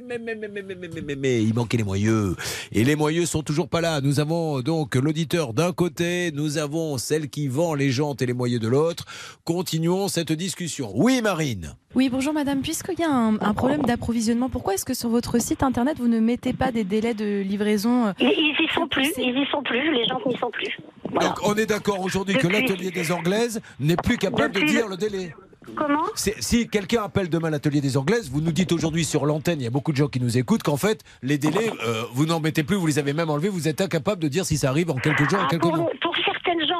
mais, 0.08 0.20
mais, 0.20 0.36
mais, 0.36 0.48
mais, 0.48 0.62
mais, 0.62 0.76
mais, 0.76 0.88
mais, 0.94 1.02
mais, 1.02 1.16
mais, 1.16 1.44
il 1.44 1.54
manquait 1.56 1.78
les 1.78 1.84
moyeux. 1.84 2.36
Et 2.72 2.84
les 2.84 2.96
moyeux 2.96 3.26
sont 3.26 3.42
toujours 3.42 3.68
pas 3.68 3.82
là. 3.82 4.02
Nous 4.02 4.20
avons 4.20 4.62
donc 4.62 4.96
l'auditeur 4.96 5.54
d'un 5.54 5.72
côté, 5.72 6.32
nous 6.34 6.58
avons 6.58 6.98
celle 6.98 7.30
qui 7.30 7.48
vend 7.48 7.74
les 7.74 7.90
jantes 7.90 8.22
et 8.22 8.26
les 8.28 8.34
moyeux 8.34 8.60
de 8.60 8.68
l'autre. 8.68 9.06
Continuons 9.44 10.08
cette 10.08 10.32
discussion. 10.32 10.92
Oui, 10.94 11.22
Marine. 11.24 11.76
Oui, 11.96 12.10
bonjour 12.10 12.34
madame. 12.34 12.62
Puisqu'il 12.62 13.00
y 13.00 13.04
a 13.04 13.10
un, 13.10 13.36
un 13.42 13.54
problème 13.54 13.82
d'approvisionnement, 13.82 14.50
pourquoi 14.50 14.76
est-ce 14.76 14.86
que 14.86 14.94
sur 14.94 15.10
votre 15.10 15.40
site 15.42 15.64
internet 15.64 15.98
vous 15.98 16.08
ne 16.08 16.20
mettez 16.20 16.54
pas 16.54 16.72
des 16.72 16.84
délais 16.84 17.16
de 17.16 17.42
livraison 17.42 18.08
euh, 18.08 18.12
ils, 18.20 18.28
ils 18.60 18.66
y 18.66 18.74
sont 18.74 18.88
plus, 18.88 19.12
ils 19.18 19.38
y 19.38 19.46
sont 19.52 19.64
plus, 19.64 19.92
les 19.92 20.06
gens 20.06 20.20
n'y 20.26 20.38
sont 20.38 20.52
plus. 20.52 20.78
Donc, 21.20 21.38
on 21.44 21.56
est 21.56 21.66
d'accord 21.66 22.00
aujourd'hui 22.02 22.36
que 22.36 22.48
l'atelier 22.48 22.92
des 22.92 23.12
Anglaises 23.12 23.60
n'est 23.80 23.96
plus 23.96 24.18
capable 24.18 24.54
de 24.54 24.62
dire 24.62 24.86
le- 24.86 24.92
le 24.92 24.98
délai. 24.98 25.34
Comment 25.76 26.04
Si 26.16 26.68
quelqu'un 26.68 27.04
appelle 27.04 27.30
demain 27.30 27.50
l'atelier 27.50 27.82
des 27.82 27.98
Anglaises, 27.98 28.30
vous 28.32 28.42
nous 28.42 28.52
dites 28.52 28.72
aujourd'hui 28.72 29.04
sur 29.06 29.26
l'antenne, 29.26 29.60
il 29.60 29.64
y 29.64 29.68
a 29.68 29.72
beaucoup 29.72 29.92
de 29.92 29.98
gens 29.98 30.08
qui 30.08 30.20
nous 30.20 30.38
écoutent, 30.38 30.64
qu'en 30.64 30.78
fait, 30.78 31.02
les 31.24 31.38
délais, 31.38 31.72
euh, 31.88 32.04
vous 32.14 32.26
n'en 32.28 32.40
mettez 32.40 32.64
plus, 32.64 32.76
vous 32.76 32.88
les 32.88 32.98
avez 33.00 33.14
même 33.14 33.30
enlevés, 33.30 33.50
vous 33.50 33.68
êtes 33.68 33.82
incapable 33.82 34.22
de 34.22 34.28
dire 34.28 34.46
si 34.46 34.58
ça 34.58 34.70
arrive 34.70 34.90
en 34.92 34.96
quelques 34.96 35.30
jours, 35.30 35.40
en 35.40 35.44
Ah, 35.46 35.48
quelques 35.50 35.62
pour, 35.64 35.76
mois. 35.76 35.90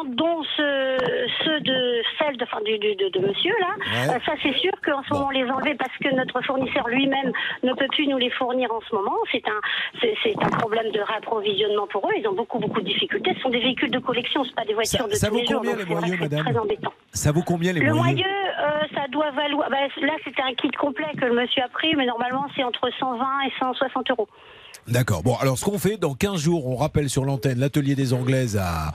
Gens, 0.04 0.10
dont 0.10 0.44
ce- 0.58 1.28
ceux 1.44 1.60
de 1.62 2.02
celle 2.18 2.38
de, 2.38 2.44
enfin, 2.44 2.62
du, 2.66 2.78
de, 2.80 3.10
de 3.10 3.20
monsieur 3.20 3.54
là. 3.60 3.68
Ouais. 3.80 4.16
Euh, 4.16 4.20
ça 4.26 4.34
c'est 4.44 4.54
sûr 4.58 4.72
qu'en 4.86 5.02
ce 5.04 5.14
moment 5.14 5.28
on 5.28 5.30
les 5.32 5.50
enlever 5.50 5.76
parce 5.76 5.96
que 5.98 6.14
notre 6.16 6.42
fournisseur 6.44 6.88
lui-même 6.88 7.32
ne 7.64 7.74
peut 7.74 7.88
plus 7.92 8.08
nous 8.08 8.18
les 8.18 8.30
fournir 8.32 8.72
en 8.74 8.82
ce 8.90 8.96
moment. 8.96 9.16
C'est 9.32 9.48
un 9.48 9.60
c'est 10.02 10.36
un 10.42 10.50
problème 10.58 10.92
de 10.92 11.00
réapprovisionnement 11.02 11.88
pour 11.88 12.06
eux. 12.08 12.14
Ils 12.18 12.28
ont 12.28 12.34
beaucoup 12.34 12.60
beaucoup 12.60 12.82
de 12.82 12.86
difficultés. 12.86 13.34
Ce 13.36 13.42
sont 13.42 13.50
des 13.50 13.60
véhicules 13.60 13.92
de 13.92 14.00
collection, 14.00 14.44
c'est 14.44 14.56
pas 14.56 14.66
des 14.66 14.74
voitures 14.74 15.08
de 15.08 15.14
ça 15.14 15.28
tous 15.28 15.34
vaut 15.34 15.40
les 15.40 15.46
jours. 15.46 15.58
combien, 15.62 15.76
donc 15.76 15.88
les 15.88 15.96
moyeux, 15.96 16.18
madame 16.20 16.40
Très 16.46 16.58
embêtant. 16.58 16.94
Ça 17.12 17.32
vaut 17.32 17.44
combien 17.46 17.74
les 17.74 17.80
Le 17.82 17.94
moyeux 17.94 18.16
moyeu, 18.16 18.26
euh, 18.26 18.82
ça 18.96 19.08
doit 19.10 19.32
valoir. 19.32 19.70
bah, 19.70 19.78
là, 20.02 20.14
c'était 20.24 20.42
un 20.42 20.54
kit 20.54 20.70
complet 20.72 21.08
que 21.20 21.26
le 21.26 21.34
monsieur 21.34 21.64
a 21.64 21.68
pris, 21.70 21.96
mais 21.96 22.06
normalement, 22.06 22.46
c'est 22.56 22.64
entre 22.64 22.90
120 23.00 23.26
et 23.48 23.52
160 23.60 24.12
euros. 24.12 24.28
D'accord. 24.92 25.24
Bon, 25.24 25.36
alors 25.36 25.58
ce 25.58 25.66
qu'on 25.66 25.78
fait, 25.80 25.98
dans 25.98 26.14
15 26.16 26.40
jours, 26.40 26.68
on 26.68 26.76
rappelle 26.76 27.10
sur 27.10 27.26
l'antenne 27.26 27.60
l'atelier 27.60 27.96
des 27.96 28.14
Anglaises 28.14 28.58
à. 28.58 28.92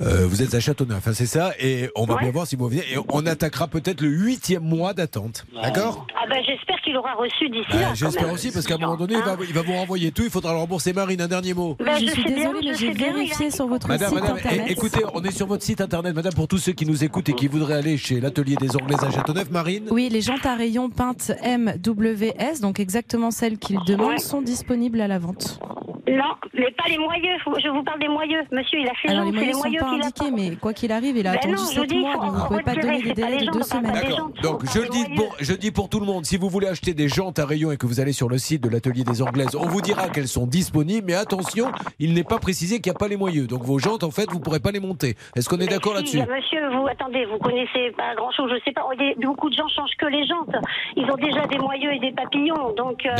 euh, 0.00 0.26
vous 0.26 0.42
êtes 0.42 0.54
à 0.54 0.60
Châteauneuf, 0.60 1.06
hein, 1.08 1.12
c'est 1.14 1.26
ça? 1.26 1.52
Et 1.58 1.90
on 1.96 2.04
va 2.04 2.14
Ouais. 2.14 2.20
bien 2.22 2.30
voir 2.30 2.46
si 2.46 2.56
vous 2.56 2.68
venez. 2.68 2.82
Et 2.92 2.96
on 3.12 3.26
attaquera 3.26 3.66
peut-être 3.68 4.00
le 4.00 4.08
huitième 4.08 4.62
mois 4.62 4.94
d'attente. 4.94 5.44
D'accord? 5.62 6.06
Ah 6.16 6.26
ben, 6.28 6.38
j'espère 6.46 6.80
qu'il 6.82 6.96
aura 6.96 7.14
reçu 7.14 7.48
d'ici 7.48 7.66
Bah, 7.70 7.80
là. 7.80 7.94
J'espère 7.94 8.32
aussi, 8.32 8.50
parce 8.52 8.66
qu'à 8.66 8.74
un 8.74 8.78
moment 8.78 8.96
donné, 8.96 9.14
il 9.14 9.22
va, 9.22 9.36
il 9.46 9.52
va 9.54 9.62
vous 9.62 9.72
renvoyer 9.74 10.12
tout. 10.12 10.22
Il 10.22 10.30
faudra 10.30 10.52
le 10.52 10.58
rembourser. 10.58 10.92
Marine, 10.92 11.20
un 11.20 11.28
dernier 11.28 11.54
mot. 11.54 11.76
Ben, 11.84 11.98
je 11.98 12.06
je 12.06 12.10
suis 12.12 12.24
désolée, 12.24 12.60
mais 12.62 12.74
j'ai 12.74 12.92
vérifié 12.92 13.50
sur 13.50 13.66
votre 13.66 13.88
Madame, 13.88 14.10
site 14.10 14.20
madame, 14.20 14.36
internet. 14.36 14.64
é- 14.68 14.72
écoutez, 14.72 15.00
on 15.14 15.22
est 15.24 15.30
sur 15.32 15.46
votre 15.46 15.62
site 15.64 15.80
internet, 15.80 16.14
madame, 16.14 16.32
pour 16.34 16.46
tous 16.48 16.58
ceux 16.58 16.72
qui 16.72 16.86
nous 16.86 17.02
écoutent 17.04 17.28
et 17.28 17.34
qui 17.34 17.48
voudraient 17.48 17.74
aller 17.74 17.96
chez 17.96 18.20
l'atelier 18.20 18.56
des 18.56 18.76
Anglaises 18.76 19.02
à 19.02 19.10
Châteauneuf, 19.10 19.50
Marine? 19.50 19.86
Oui, 19.90 20.08
les 20.10 20.20
jantes 20.20 20.46
à 20.46 20.54
rayons 20.54 20.90
peintes 20.90 21.32
MWS, 21.44 22.60
donc 22.60 22.78
exactement 22.80 23.30
celles 23.30 23.58
qu'il 23.58 23.78
demande, 23.86 24.18
sont 24.20 24.42
disponibles 24.42 25.00
à 25.00 25.08
la 25.08 25.18
vente. 25.24 25.60
Non, 26.06 26.34
mais 26.52 26.70
pas 26.72 26.84
les 26.88 26.98
moyeux. 26.98 27.32
Je 27.62 27.68
vous 27.70 27.82
parle 27.82 27.98
des 28.00 28.08
moyeux. 28.08 28.40
Monsieur, 28.52 28.78
il 28.80 28.88
a 28.88 28.94
fait 28.94 29.08
Alors 29.08 29.24
les 29.24 29.32
jantes, 29.32 29.40
c'est 29.40 29.46
les 29.46 29.52
moyens 29.54 29.62
moyeux 29.62 29.78
sont 29.80 29.84
pas 29.86 29.90
qu'il 29.94 30.02
a 30.02 30.06
indiqués, 30.06 30.50
mais 30.50 30.56
quoi 30.56 30.72
qu'il 30.74 30.92
arrive, 30.92 31.16
il 31.16 31.26
a 31.26 31.32
Ben 31.32 31.38
attendu 31.38 31.54
non, 31.54 31.60
je 31.62 31.66
7 31.66 31.78
vous 31.78 31.86
dis, 31.86 31.98
mois, 31.98 32.12
donc 32.14 32.24
vous 32.24 32.42
ne 32.42 32.46
pouvez 32.46 32.62
pas 32.62 32.74
donner 32.74 33.02
des 33.02 33.12
délais 33.14 33.38
les 33.38 33.46
de 33.46 33.50
deux 33.52 33.62
semaines. 33.62 33.92
D'accord. 33.92 34.30
Donc 34.42 34.62
on 34.62 34.70
je 34.70 34.80
le 34.80 34.88
dis 34.88 35.04
pour, 35.16 35.34
je 35.40 35.52
dis 35.54 35.70
pour 35.70 35.88
tout 35.88 36.00
le 36.00 36.06
monde, 36.06 36.24
si 36.26 36.36
vous 36.36 36.48
voulez 36.50 36.66
acheter 36.68 36.92
des 36.94 37.08
jantes 37.08 37.38
à 37.38 37.46
rayons 37.46 37.72
et 37.72 37.76
que 37.78 37.86
vous 37.86 38.00
allez 38.00 38.12
sur 38.12 38.28
le 38.28 38.36
site 38.38 38.62
de 38.62 38.68
l'atelier 38.68 39.02
des 39.04 39.22
Anglaises, 39.22 39.54
on 39.56 39.66
vous 39.66 39.80
dira 39.80 40.08
qu'elles 40.10 40.28
sont 40.28 40.46
disponibles, 40.46 41.06
mais 41.06 41.14
attention, 41.14 41.72
il 41.98 42.12
n'est 42.12 42.22
pas 42.24 42.38
précisé 42.38 42.80
qu'il 42.80 42.90
n'y 42.92 42.96
a 42.96 42.98
pas 42.98 43.08
les 43.08 43.16
moyeux. 43.16 43.46
Donc 43.46 43.62
vos 43.62 43.78
jantes, 43.78 44.04
en 44.04 44.10
fait, 44.10 44.30
vous 44.30 44.38
ne 44.38 44.42
pourrez 44.44 44.60
pas 44.60 44.72
les 44.72 44.80
monter. 44.80 45.16
Est-ce 45.36 45.48
qu'on 45.48 45.58
est 45.60 45.66
d'accord 45.66 45.92
Si, 45.96 46.18
là-dessus? 46.18 46.30
Monsieur, 46.30 46.68
vous 46.76 46.86
attendez, 46.86 47.24
vous 47.24 47.38
connaissez 47.38 47.92
pas 47.96 48.14
grand-chose, 48.14 48.50
je 48.54 48.62
sais 48.64 48.72
pas. 48.72 48.82
Des- 48.98 49.14
beaucoup 49.24 49.48
de 49.48 49.54
gens 49.54 49.68
changent 49.68 49.96
que 49.98 50.06
les 50.06 50.26
jantes. 50.26 50.54
Ils 50.96 51.10
ont 51.10 51.16
déjà 51.16 51.46
des 51.46 51.58
moyeux 51.58 51.92
et 51.94 51.98
des 51.98 52.12
papillons, 52.12 52.72
donc 52.76 53.06
euh, 53.06 53.10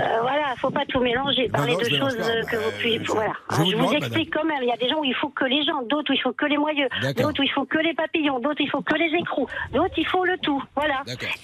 euh, 0.00 0.04
voilà, 0.22 0.54
faut 0.58 0.70
pas 0.70 0.84
tout 0.88 1.00
mélanger, 1.00 1.15
parler 1.50 1.72
non, 1.74 1.78
je 1.82 1.90
de 1.90 1.96
choses 1.96 2.16
euh, 2.20 2.42
que 2.44 2.56
vous 2.56 2.70
puissiez. 2.78 2.98
Voilà. 3.06 3.32
je 3.50 3.54
Alors, 3.54 3.64
vous 3.64 3.70
Je, 3.70 3.76
demande, 3.76 3.88
vous 3.90 3.94
explique 3.96 4.32
quand 4.32 4.44
même. 4.44 4.58
Il 4.62 4.68
y 4.68 4.72
a 4.72 4.76
des 4.76 4.88
gens 4.88 5.00
où 5.00 5.04
il 5.04 5.14
faut 5.14 5.28
que 5.30 5.44
les 5.44 5.64
jantes, 5.64 5.88
d'autres 5.88 6.10
où 6.10 6.14
il 6.14 6.20
faut 6.20 6.32
que 6.32 6.46
les 6.46 6.56
moyeux, 6.58 6.88
d'autres 7.16 7.40
où 7.40 7.42
il 7.44 7.50
faut 7.50 7.64
que 7.64 7.78
les 7.78 7.94
papillons, 7.94 8.38
d'autres 8.40 8.60
il 8.60 8.70
faut 8.70 8.82
que 8.82 8.94
les 8.94 9.10
écrous, 9.18 9.46
d'autres 9.72 9.94
il 9.96 10.06
faut 10.06 10.24
le 10.24 10.36
tout. 10.38 10.62
Voilà. 10.74 11.02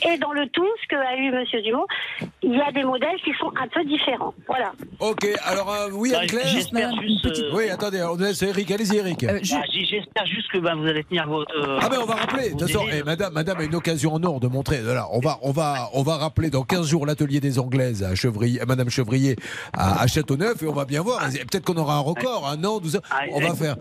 Et 0.08 0.18
dans 0.18 0.32
le 0.32 0.48
tout, 0.48 0.68
ce 0.82 0.88
que 0.88 0.96
a 0.96 1.16
eu 1.16 1.30
Monsieur 1.32 1.62
Dumont, 1.62 1.86
il 2.42 2.54
y 2.56 2.60
a 2.60 2.70
des 2.72 2.82
modèles 2.84 3.16
qui 3.24 3.32
sont 3.38 3.52
un 3.60 3.68
peu 3.68 3.84
différents. 3.84 4.34
Voilà. 4.46 4.72
Ok, 5.00 5.26
alors 5.44 5.70
euh, 5.72 5.88
oui, 5.92 6.10
Bah, 6.12 6.20
Anne-Claire 6.20 6.46
j'espère 6.46 6.90
juste, 7.00 7.26
euh, 7.26 7.50
Oui, 7.54 7.68
attendez, 7.70 8.02
on 8.02 8.16
laisse 8.16 8.42
Eric, 8.42 8.70
allez-y 8.70 8.96
Eric. 8.98 9.24
Euh, 9.24 9.38
Bah, 9.50 9.62
J'espère 9.72 10.26
juste 10.26 10.50
que 10.50 10.58
ben, 10.58 10.74
vous 10.76 10.86
allez 10.86 11.04
tenir 11.04 11.26
votre. 11.28 11.54
euh, 11.56 11.78
Ah 11.82 11.88
ben 11.88 11.98
on 12.02 12.06
va 12.06 12.14
rappeler. 12.14 12.50
De 12.50 12.58
toute 12.58 12.62
façon, 12.68 12.84
eh, 12.92 13.02
madame, 13.02 13.32
madame 13.32 13.58
a 13.60 13.64
une 13.64 13.74
occasion 13.74 14.14
en 14.14 14.22
or 14.24 14.40
de 14.40 14.48
montrer. 14.48 14.80
Voilà, 14.82 15.06
on 15.12 15.18
va, 15.20 15.38
on 15.42 15.50
va, 15.52 15.90
on 15.94 16.02
va 16.02 16.16
rappeler 16.16 16.50
dans 16.50 16.62
15 16.62 16.86
jours 16.88 17.06
l'atelier 17.06 17.40
des 17.40 17.58
Anglaises 17.58 18.02
à 18.02 18.14
Chevrier, 18.14 18.60
à 18.60 18.66
Madame 18.66 18.88
Chevrier 18.90 19.36
à, 19.72 20.02
à 20.02 20.06
Châteauneuf 20.06 20.62
et 20.62 20.66
on 20.66 20.72
va 20.72 20.84
bien 20.84 21.02
voir. 21.02 21.20
Peut-être 21.30 21.64
qu'on 21.64 21.76
aura 21.76 21.96
un 21.96 22.00
record, 22.00 22.48
un 22.48 22.62
an, 22.64 22.78
12 22.78 22.96
ans. 22.96 23.00
On 23.32 23.40
va 23.40 23.54
faire. 23.54 23.76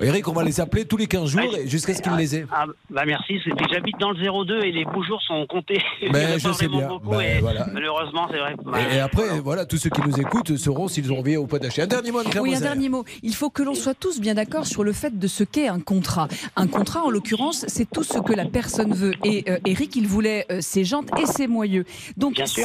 Eric, 0.00 0.26
on 0.28 0.32
va 0.32 0.42
les 0.44 0.60
appeler 0.60 0.84
tous 0.84 0.96
les 0.96 1.06
15 1.06 1.28
jours 1.30 1.54
et 1.58 1.68
jusqu'à 1.68 1.94
ce 1.94 2.02
qu'ils 2.02 2.12
les 2.16 2.36
aient. 2.36 2.46
Ah, 2.52 2.64
bah 2.90 3.02
merci, 3.06 3.38
j'habite 3.70 3.98
dans 3.98 4.10
le 4.10 4.44
02 4.46 4.64
et 4.64 4.72
les 4.72 4.84
beaux 4.84 5.02
jours 5.02 5.20
sont 5.22 5.46
comptés. 5.46 5.80
En 6.08 6.12
Ben, 6.12 6.38
je 6.38 6.48
pas 6.48 6.52
sais 6.54 6.68
bien. 6.68 6.88
Ben, 7.04 7.20
et 7.20 7.40
voilà. 7.40 7.66
malheureusement, 7.72 8.28
c'est 8.30 8.38
vrai. 8.38 8.54
Bah, 8.64 8.78
Et, 8.92 8.96
et 8.96 9.00
après, 9.00 9.40
voilà. 9.40 9.64
tous 9.64 9.78
ceux 9.78 9.90
qui 9.90 10.00
nous 10.06 10.18
écoutent 10.20 10.56
sauront 10.56 10.88
s'ils 10.88 11.10
ont 11.12 11.18
envie 11.18 11.36
ou 11.36 11.46
pas 11.46 11.58
d'acheter. 11.58 11.82
Un 11.82 11.86
dernier 11.86 12.10
mot, 12.12 12.18
Anne-Claire 12.20 12.42
Oui, 12.42 12.54
un 12.54 12.60
dernier 12.60 12.88
mot. 12.88 13.04
Il 13.22 13.34
faut 13.34 13.50
que 13.50 13.62
l'on 13.62 13.74
soit 13.74 13.94
tous 13.94 14.20
bien 14.20 14.34
d'accord 14.34 14.66
sur 14.66 14.84
le 14.84 14.92
fait 14.92 15.18
de 15.18 15.26
ce 15.26 15.44
qu'est 15.44 15.68
un 15.68 15.80
contrat. 15.80 16.28
Un 16.56 16.66
contrat, 16.66 17.02
en 17.04 17.10
l'occurrence, 17.10 17.64
c'est 17.68 17.88
tout 17.90 18.02
ce 18.02 18.18
que 18.18 18.32
la 18.32 18.44
personne 18.44 18.92
veut. 18.92 19.14
Et 19.24 19.44
euh, 19.48 19.58
Eric, 19.66 19.96
il 19.96 20.06
voulait 20.06 20.46
euh, 20.50 20.60
ses 20.60 20.84
jantes 20.84 21.08
et 21.20 21.26
ses 21.26 21.46
moyeux. 21.46 21.84
Donc, 22.16 22.34
Bien 22.34 22.46
si 22.46 22.62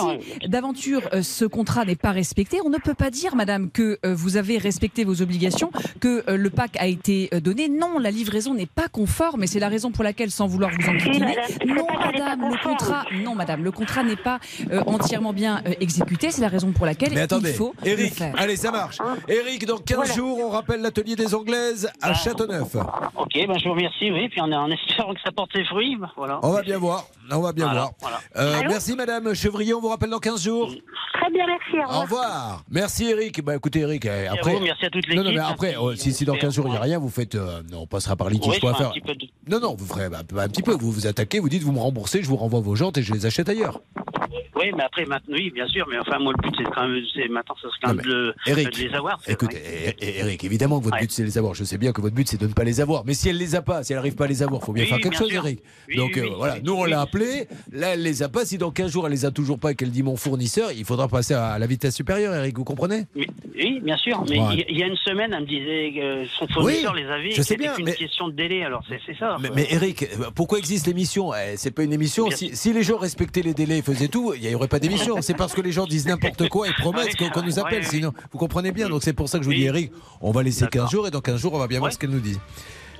d'aventure 0.47 1.01
euh, 1.13 1.21
ce 1.21 1.45
contrat 1.45 1.85
n'est 1.85 1.95
pas 1.95 2.11
respecté, 2.11 2.48
on 2.65 2.69
ne 2.69 2.77
peut 2.77 2.93
pas 2.93 3.09
dire, 3.09 3.35
madame, 3.35 3.69
que 3.71 3.99
euh, 4.05 4.13
vous 4.15 4.37
avez 4.37 4.57
respecté 4.57 5.03
vos 5.03 5.21
obligations, 5.21 5.71
que 5.99 6.23
euh, 6.29 6.37
le 6.37 6.49
pack 6.49 6.75
a 6.79 6.87
été 6.87 7.29
euh, 7.33 7.39
donné. 7.39 7.69
Non, 7.69 7.99
la 7.99 8.11
livraison 8.11 8.53
n'est 8.53 8.65
pas 8.65 8.87
conforme 8.87 9.43
et 9.43 9.47
c'est 9.47 9.59
la 9.59 9.69
raison 9.69 9.91
pour 9.91 10.03
laquelle, 10.03 10.31
sans 10.31 10.47
vouloir 10.47 10.71
vous 10.71 10.89
enquiquiner, 10.89 11.35
non, 11.65 11.85
est 11.87 12.11
madame, 12.13 12.41
le 12.49 12.63
contrat, 12.63 13.05
non, 13.23 13.35
madame, 13.35 13.63
le 13.63 13.71
contrat 13.71 14.03
n'est 14.03 14.15
pas 14.15 14.39
euh, 14.71 14.81
entièrement 14.87 15.33
bien 15.33 15.61
euh, 15.67 15.73
exécuté. 15.79 16.31
C'est 16.31 16.41
la 16.41 16.47
raison 16.49 16.71
pour 16.71 16.85
laquelle 16.85 17.13
Mais 17.13 17.21
attendez, 17.21 17.49
il 17.51 17.55
faut 17.55 17.73
le 17.83 17.87
Eric, 17.89 18.13
faire. 18.13 18.33
allez, 18.37 18.55
ça 18.55 18.71
marche. 18.71 18.97
Eric, 19.27 19.65
dans 19.65 19.77
15 19.77 20.15
jours, 20.15 20.39
on 20.39 20.49
rappelle 20.49 20.81
l'atelier 20.81 21.15
des 21.15 21.35
Anglaises 21.35 21.89
à 22.01 22.13
Châteauneuf. 22.13 22.75
Ok, 22.75 23.33
ben, 23.35 23.57
je 23.59 23.65
vous 23.67 23.73
remercie, 23.75 24.11
oui, 24.11 24.29
puis 24.29 24.41
en, 24.41 24.51
en 24.51 24.69
espérant 24.71 25.13
que 25.13 25.19
ça 25.23 25.31
porte 25.31 25.51
ses 25.53 25.63
fruits. 25.65 25.95
bah, 25.97 26.11
Voilà. 26.17 26.39
On 26.43 26.51
va 26.51 26.61
bien 26.61 26.77
voir. 26.77 27.05
On 27.31 27.41
va 27.41 27.53
bien 27.53 27.65
Voilà, 27.65 27.81
voir. 27.81 27.91
voilà. 28.01 28.19
Euh, 28.37 28.61
merci 28.67 28.95
Madame 28.95 29.33
Chevrier, 29.35 29.73
on 29.75 29.81
vous 29.81 29.89
rappelle 29.89 30.09
dans 30.09 30.17
15 30.19 30.43
jours. 30.43 30.67
Très 31.13 31.29
bien, 31.31 31.45
merci. 31.45 31.77
Au 31.77 31.81
revoir. 31.81 31.99
Au 31.99 32.01
revoir. 32.01 32.38
Merci 32.69 33.05
Eric. 33.09 33.43
Bah 33.43 33.55
écoutez 33.55 33.79
Eric, 33.79 34.05
eh, 34.05 34.27
à 34.27 34.33
après. 34.33 34.53
vous, 34.53 34.59
merci 34.61 34.85
à 34.85 34.89
toute 34.89 35.07
Non, 35.13 35.23
non, 35.23 35.31
mais 35.31 35.39
après, 35.39 35.75
oh, 35.79 35.95
si, 35.95 36.13
si 36.13 36.25
dans 36.25 36.35
15 36.35 36.53
jours 36.53 36.65
il 36.67 36.71
n'y 36.71 36.77
a 36.77 36.81
rien, 36.81 36.99
vous 36.99 37.09
faites. 37.09 37.35
euh, 37.35 37.61
non, 37.71 37.81
on 37.81 37.87
passera 37.87 38.15
par. 38.15 38.27
Oui, 38.27 38.39
de- 38.39 39.49
Non, 39.49 39.59
non, 39.59 39.75
vous 39.75 39.85
ferez 39.85 40.09
bah, 40.09 40.21
un 40.37 40.47
petit 40.49 40.61
peu. 40.63 40.73
Vous 40.73 40.91
vous 40.91 41.07
attaquez, 41.07 41.39
vous 41.39 41.49
dites, 41.49 41.63
vous 41.63 41.71
me 41.71 41.79
remboursez, 41.79 42.21
je 42.21 42.27
vous 42.27 42.35
renvoie 42.37 42.59
vos 42.59 42.75
jantes 42.75 42.97
et 42.97 43.03
je 43.03 43.13
les 43.13 43.25
achète 43.25 43.49
ailleurs. 43.49 43.81
Oui, 44.55 44.65
mais 44.75 44.83
après, 44.83 45.05
maintenant, 45.05 45.35
oui, 45.37 45.51
bien 45.51 45.65
sûr, 45.67 45.87
mais 45.89 45.97
enfin, 45.99 46.19
moi, 46.19 46.33
le 46.35 46.49
but, 46.49 46.53
c'est 46.57 46.69
quand 46.69 46.85
même, 46.85 47.01
maintenant, 47.31 47.55
serait 47.61 47.71
quand 47.81 47.93
même 47.93 48.05
de, 48.05 48.35
Eric, 48.45 48.73
de 48.73 48.87
les 48.89 48.93
avoir. 48.93 49.17
Écoutez, 49.25 49.57
eh, 49.65 49.95
eh, 50.01 50.19
Eric, 50.19 50.43
évidemment 50.43 50.79
que 50.79 50.85
votre 50.85 50.99
but 50.99 51.09
c'est 51.11 51.21
de 51.21 51.27
les 51.27 51.37
avoir. 51.37 51.53
Je 51.55 51.63
sais 51.63 51.77
bien 51.77 51.93
que 51.93 52.01
votre 52.01 52.13
but 52.15 52.27
c'est 52.27 52.39
de 52.39 52.45
ne 52.47 52.51
pas 52.53 52.65
les 52.65 52.81
avoir. 52.81 53.05
Mais 53.05 53.13
si 53.13 53.29
elle 53.29 53.37
les 53.37 53.55
a 53.55 53.61
pas, 53.61 53.83
si 53.83 53.93
elle 53.93 53.97
n'arrive 53.97 54.15
pas 54.15 54.25
à 54.25 54.27
les 54.27 54.43
avoir, 54.43 54.61
faut 54.61 54.73
bien 54.73 54.83
Oui, 54.83 54.89
faire 54.89 54.97
quelque 54.97 55.11
bien 55.11 55.19
chose, 55.19 55.29
sûr. 55.29 55.45
Eric. 55.45 55.63
Oui, 55.87 55.95
Donc 55.95 56.17
euh, 56.17 56.29
voilà, 56.35 56.57
nous 56.61 56.73
on 56.73 56.83
l'a 56.83 56.99
appelée. 57.01 57.47
Là, 57.71 57.93
elle 57.93 58.03
les 58.03 58.21
a 58.21 58.27
pas. 58.29 58.45
Si 58.45 58.57
dans 58.57 58.71
15 58.71 58.91
jours 58.91 59.05
elle 59.05 59.13
les 59.13 59.23
a 59.25 59.31
toujours 59.31 59.59
pas 59.59 59.71
et 59.71 59.75
qu'elle 59.75 59.91
dit 59.91 60.03
mon 60.03 60.17
fournisseur, 60.17 60.71
il 60.73 60.83
faudra 60.83 61.07
passer 61.07 61.33
à 61.35 61.57
la 61.57 61.65
vitesse 61.67 61.95
supérieure, 61.95 62.28
Eric. 62.33 62.57
Vous 62.57 62.63
comprenez? 62.63 63.05
Mais- 63.15 63.27
oui, 63.55 63.79
bien 63.83 63.97
sûr. 63.97 64.23
Mais 64.29 64.39
Ouais. 64.39 64.65
il 64.69 64.77
y- 64.77 64.83
a 64.83 64.87
une 64.87 64.95
semaine, 64.97 65.33
elle 65.33 65.41
me 65.41 65.45
disait 65.47 65.91
que 65.95 66.27
son 66.37 66.47
fournisseur 66.47 66.93
les 66.93 67.05
avait. 67.05 67.27
et 67.29 67.31
je 67.31 67.41
sais 67.41 67.57
bien, 67.57 67.73
mais- 67.83 67.93
question 67.93 68.27
de 68.29 68.33
délai. 68.33 68.63
Alors, 68.63 68.83
c'est 68.87 69.15
ça. 69.17 69.37
Mais, 69.41 69.49
mais 69.55 69.67
Eric, 69.71 70.05
pourquoi 70.35 70.57
existe 70.59 70.87
l'émission? 70.87 71.33
Eh, 71.33 71.57
C'est 71.57 71.71
pas 71.71 71.83
une 71.83 71.93
émission. 71.93 72.29
Si, 72.31 72.55
si 72.55 72.71
les 72.73 72.83
gens 72.83 72.97
respectaient 72.97 73.41
les 73.41 73.53
délais 73.53 73.79
et 73.79 73.81
faisaient 73.81 74.07
tout, 74.07 74.33
il 74.33 74.41
n'y 74.47 74.55
aurait 74.55 74.67
pas 74.67 74.79
d'émission. 74.79 75.21
C'est 75.21 75.35
parce 75.35 75.53
que 75.53 75.61
les 75.61 75.71
gens 75.71 75.85
disent 75.85 76.07
n'importe 76.07 76.47
quoi 76.49 76.67
et 76.67 76.71
promettent 76.73 77.15
qu'on 77.15 77.41
nous 77.41 77.59
appelle. 77.59 77.79
Ouais. 77.81 77.85
Sinon, 77.89 78.13
vous 78.31 78.37
comprenez 78.37 78.71
bien. 78.71 78.87
Donc 78.89 79.03
c'est 79.03 79.13
pour 79.13 79.27
ça 79.29 79.37
que 79.39 79.43
je 79.43 79.49
vous 79.49 79.55
dis, 79.55 79.63
Eric, 79.65 79.91
on 80.21 80.31
va 80.31 80.43
laisser 80.43 80.65
15 80.67 80.89
jours 80.91 81.07
et 81.07 81.11
dans 81.11 81.21
15 81.21 81.39
jours, 81.41 81.53
on 81.53 81.59
va 81.59 81.67
bien 81.67 81.79
voir 81.79 81.91
ce 81.91 81.97
qu'elle 81.99 82.09
nous 82.11 82.19
dit. 82.19 82.37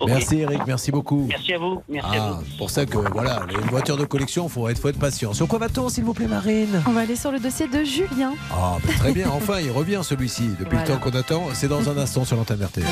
Merci 0.08 0.40
Eric, 0.40 0.62
merci 0.66 0.92
beaucoup. 0.92 1.26
Merci 1.30 1.54
à 1.54 1.58
vous. 1.58 1.82
Merci 1.90 2.16
à 2.18 2.24
Ah, 2.24 2.32
vous. 2.40 2.46
c'est 2.50 2.58
pour 2.58 2.70
ça 2.70 2.86
que 2.86 2.98
voilà, 3.12 3.42
les 3.50 3.70
voitures 3.70 3.98
de 3.98 4.06
collection, 4.06 4.48
faut 4.50 4.68
être, 4.70 4.80
faut 4.80 4.90
être 4.90 5.00
patient. 5.00 5.34
Sur 5.34 5.48
quoi 5.48 5.60
va-t-on, 5.60 5.90
s'il 5.90 6.04
vous 6.04 6.14
plaît, 6.14 6.28
Marine? 6.28 6.82
On 6.88 6.92
va 6.92 7.02
aller 7.02 7.16
sur 7.16 7.32
le 7.32 7.40
dossier 7.40 7.68
de 7.68 7.84
Julien. 7.84 8.34
Ah, 8.52 8.78
bah, 8.84 8.94
très 8.98 9.12
bien, 9.14 9.30
enfin, 9.34 9.60
il 9.60 9.72
revient 9.72 10.00
celui-ci. 10.04 10.50
Depuis 10.60 10.78
Voilà. 10.78 10.82
le 10.84 10.88
temps 10.88 11.00
qu'on 11.00 11.18
attend, 11.18 11.44
c'est 11.54 11.68
dans 11.68 11.90
un 11.90 11.98
instant 11.98 12.24
sur 12.26 12.38
l'antenne 12.38 12.64
RTL. 12.64 12.86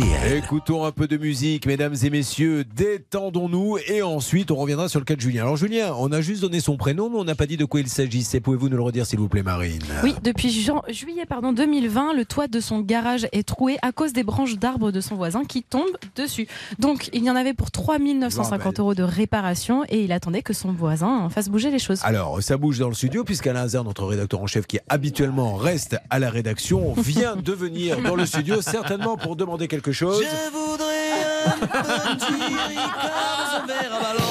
RTL. 0.00 0.36
Écoutons 0.38 0.84
un 0.84 0.92
peu 0.92 1.06
de 1.06 1.16
musique, 1.16 1.66
mesdames 1.66 1.94
et 2.02 2.10
messieurs, 2.10 2.64
détendons-nous 2.64 3.78
et 3.86 4.02
ensuite 4.02 4.50
on 4.50 4.56
reviendra 4.56 4.88
sur 4.88 4.98
le 4.98 5.04
cas 5.04 5.14
de 5.14 5.20
Julien. 5.20 5.42
Alors 5.42 5.56
Julien, 5.56 5.94
on 5.98 6.10
a 6.12 6.20
juste 6.20 6.40
donné 6.40 6.60
son 6.60 6.76
prénom, 6.76 7.10
mais 7.10 7.18
on 7.18 7.24
n'a 7.24 7.34
pas 7.34 7.46
dit 7.46 7.56
de 7.56 7.64
quoi 7.64 7.80
il 7.80 7.88
s'agissait. 7.88 8.40
Pouvez-vous 8.40 8.68
nous 8.68 8.76
le 8.76 8.82
redire, 8.82 9.04
s'il 9.04 9.18
vous 9.18 9.28
plaît, 9.28 9.42
Marine 9.42 9.82
Oui, 10.02 10.14
depuis 10.22 10.50
juillet 10.50 11.26
pardon, 11.28 11.52
2020, 11.52 12.14
le 12.14 12.24
toit 12.24 12.48
de 12.48 12.60
son 12.60 12.80
garage 12.80 13.28
est 13.32 13.46
troué 13.46 13.76
à 13.82 13.92
cause 13.92 14.12
des 14.12 14.22
branches 14.22 14.58
d'arbres 14.58 14.90
de 14.90 15.00
son 15.00 15.16
voisin 15.16 15.44
qui 15.44 15.62
tombent 15.62 15.84
dessus. 16.16 16.46
Donc, 16.78 17.10
il 17.12 17.22
y 17.24 17.30
en 17.30 17.36
avait 17.36 17.54
pour 17.54 17.70
3 17.70 17.98
950 17.98 18.80
euros 18.80 18.94
de 18.94 19.02
réparation 19.02 19.84
et 19.88 20.02
il 20.02 20.12
attendait 20.12 20.42
que 20.42 20.54
son 20.54 20.72
voisin 20.72 21.28
fasse 21.28 21.48
bouger 21.48 21.70
les 21.70 21.78
choses. 21.78 22.00
Alors, 22.04 22.42
ça 22.42 22.56
bouge 22.56 22.78
dans 22.78 22.88
le 22.88 22.94
studio, 22.94 23.24
puisqu'Alain 23.24 23.62
Hazard, 23.62 23.84
notre 23.84 24.06
rédacteur 24.06 24.40
en 24.40 24.46
chef, 24.46 24.66
qui 24.66 24.78
habituellement 24.88 25.56
reste 25.56 25.96
à 26.08 26.18
la 26.18 26.30
rédaction, 26.30 26.94
vient 26.94 27.36
de 27.36 27.52
venir 27.52 28.00
dans 28.00 28.14
le 28.14 28.24
studio, 28.24 28.62
certainement 28.62 29.16
pour 29.16 29.36
demander 29.36 29.68
quelque 29.68 29.89
chose. 29.92 30.22
Je 30.22 30.50
voudrais 30.52 31.00
un 31.46 32.14
petit 32.16 32.32
Ricard 32.68 33.38
dans 33.38 33.62
un 33.62 33.66
verre 33.66 33.94
à 33.94 34.00
ballon. 34.02 34.24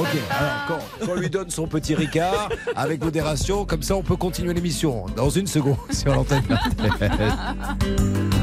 Ok, 0.00 0.18
alors 0.30 0.64
quand, 0.66 1.06
quand 1.06 1.12
on 1.12 1.14
lui 1.14 1.30
donne 1.30 1.50
son 1.50 1.66
petit 1.66 1.94
Ricard, 1.94 2.48
avec 2.74 3.02
modération, 3.02 3.64
comme 3.64 3.82
ça 3.82 3.94
on 3.96 4.02
peut 4.02 4.16
continuer 4.16 4.54
l'émission 4.54 5.06
dans 5.16 5.30
une 5.30 5.46
seconde 5.46 5.76
sur 5.90 6.14
l'antenne. 6.14 6.42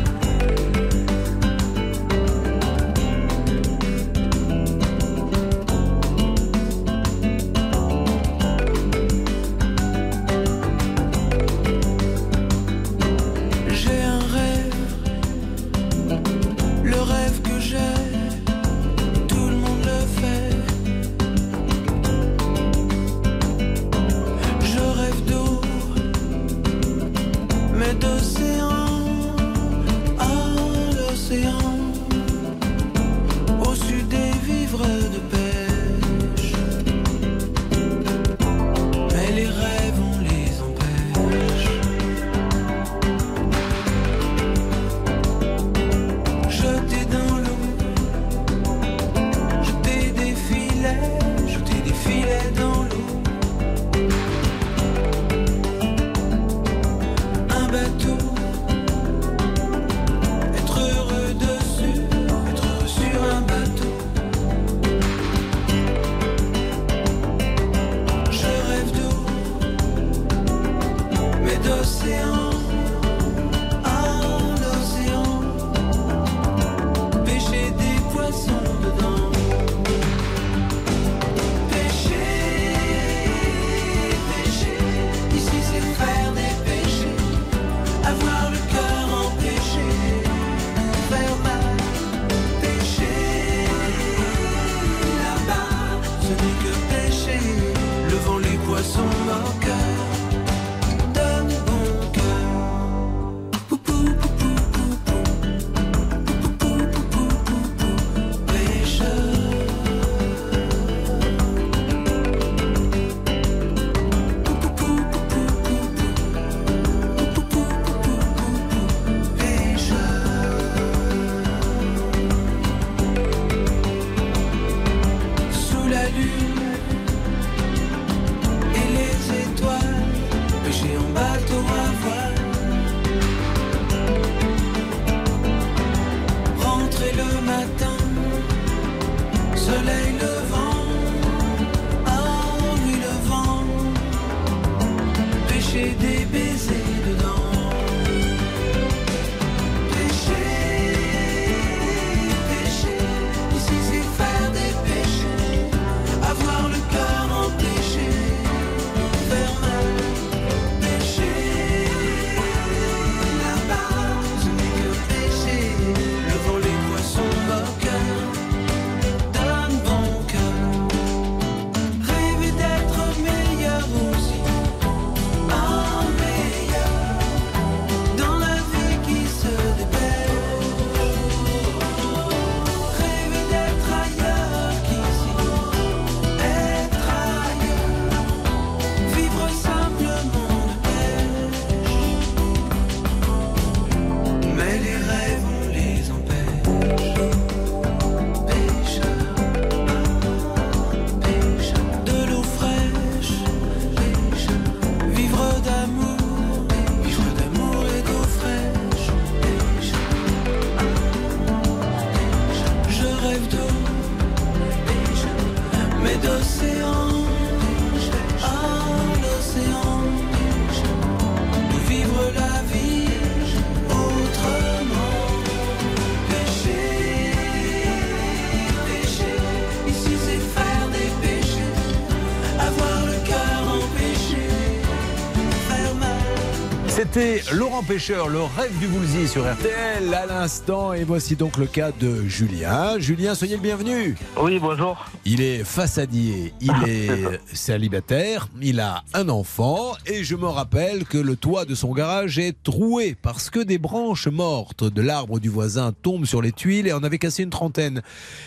Pêcheur, 237.88 238.30
le 238.30 238.42
rêve 238.42 238.78
du 238.80 238.88
Boulzy 238.88 239.28
sur 239.28 239.44
RTL 239.44 240.14
à 240.14 240.26
l'instant. 240.26 240.94
Et 240.94 241.04
voici 241.04 241.36
donc 241.36 241.58
le 241.58 241.66
cas 241.66 241.92
de 241.92 242.24
Julien. 242.28 243.00
Julien, 243.00 243.36
soyez 243.36 243.56
le 243.56 243.62
bienvenu. 243.62 244.16
Oui, 244.38 244.60
bonjour. 244.60 245.11
Il 245.24 245.40
est 245.40 245.64
façadier, 245.64 246.52
il 246.62 246.72
est 246.88 247.40
célibataire, 247.54 248.48
il 248.60 248.80
a 248.80 249.04
un 249.14 249.30
enfant 249.30 249.94
et 250.08 250.24
je 250.24 250.36
me 250.36 250.48
rappelle 250.48 251.06
que 251.06 251.20
le 251.20 251.36
toit 251.36 251.66
de 251.66 251.76
son 251.76 251.94
garage 251.94 252.40
est 252.40 252.56
troué 252.64 253.16
parce 253.22 253.52
que 253.52 253.60
des 253.60 253.78
branches 253.78 254.28
mortes 254.28 254.84
de 254.84 255.02
l'arbre 255.02 255.40
du 255.40 255.50
voisin 255.50 255.94
tombent 256.02 256.26
sur 256.26 256.42
les 256.42 256.52
tuiles 256.52 256.88
et 256.88 256.92
en 256.92 257.04
avait 257.04 257.20
cassé 257.20 257.44
une 257.44 257.52
trentaine. 257.52 258.02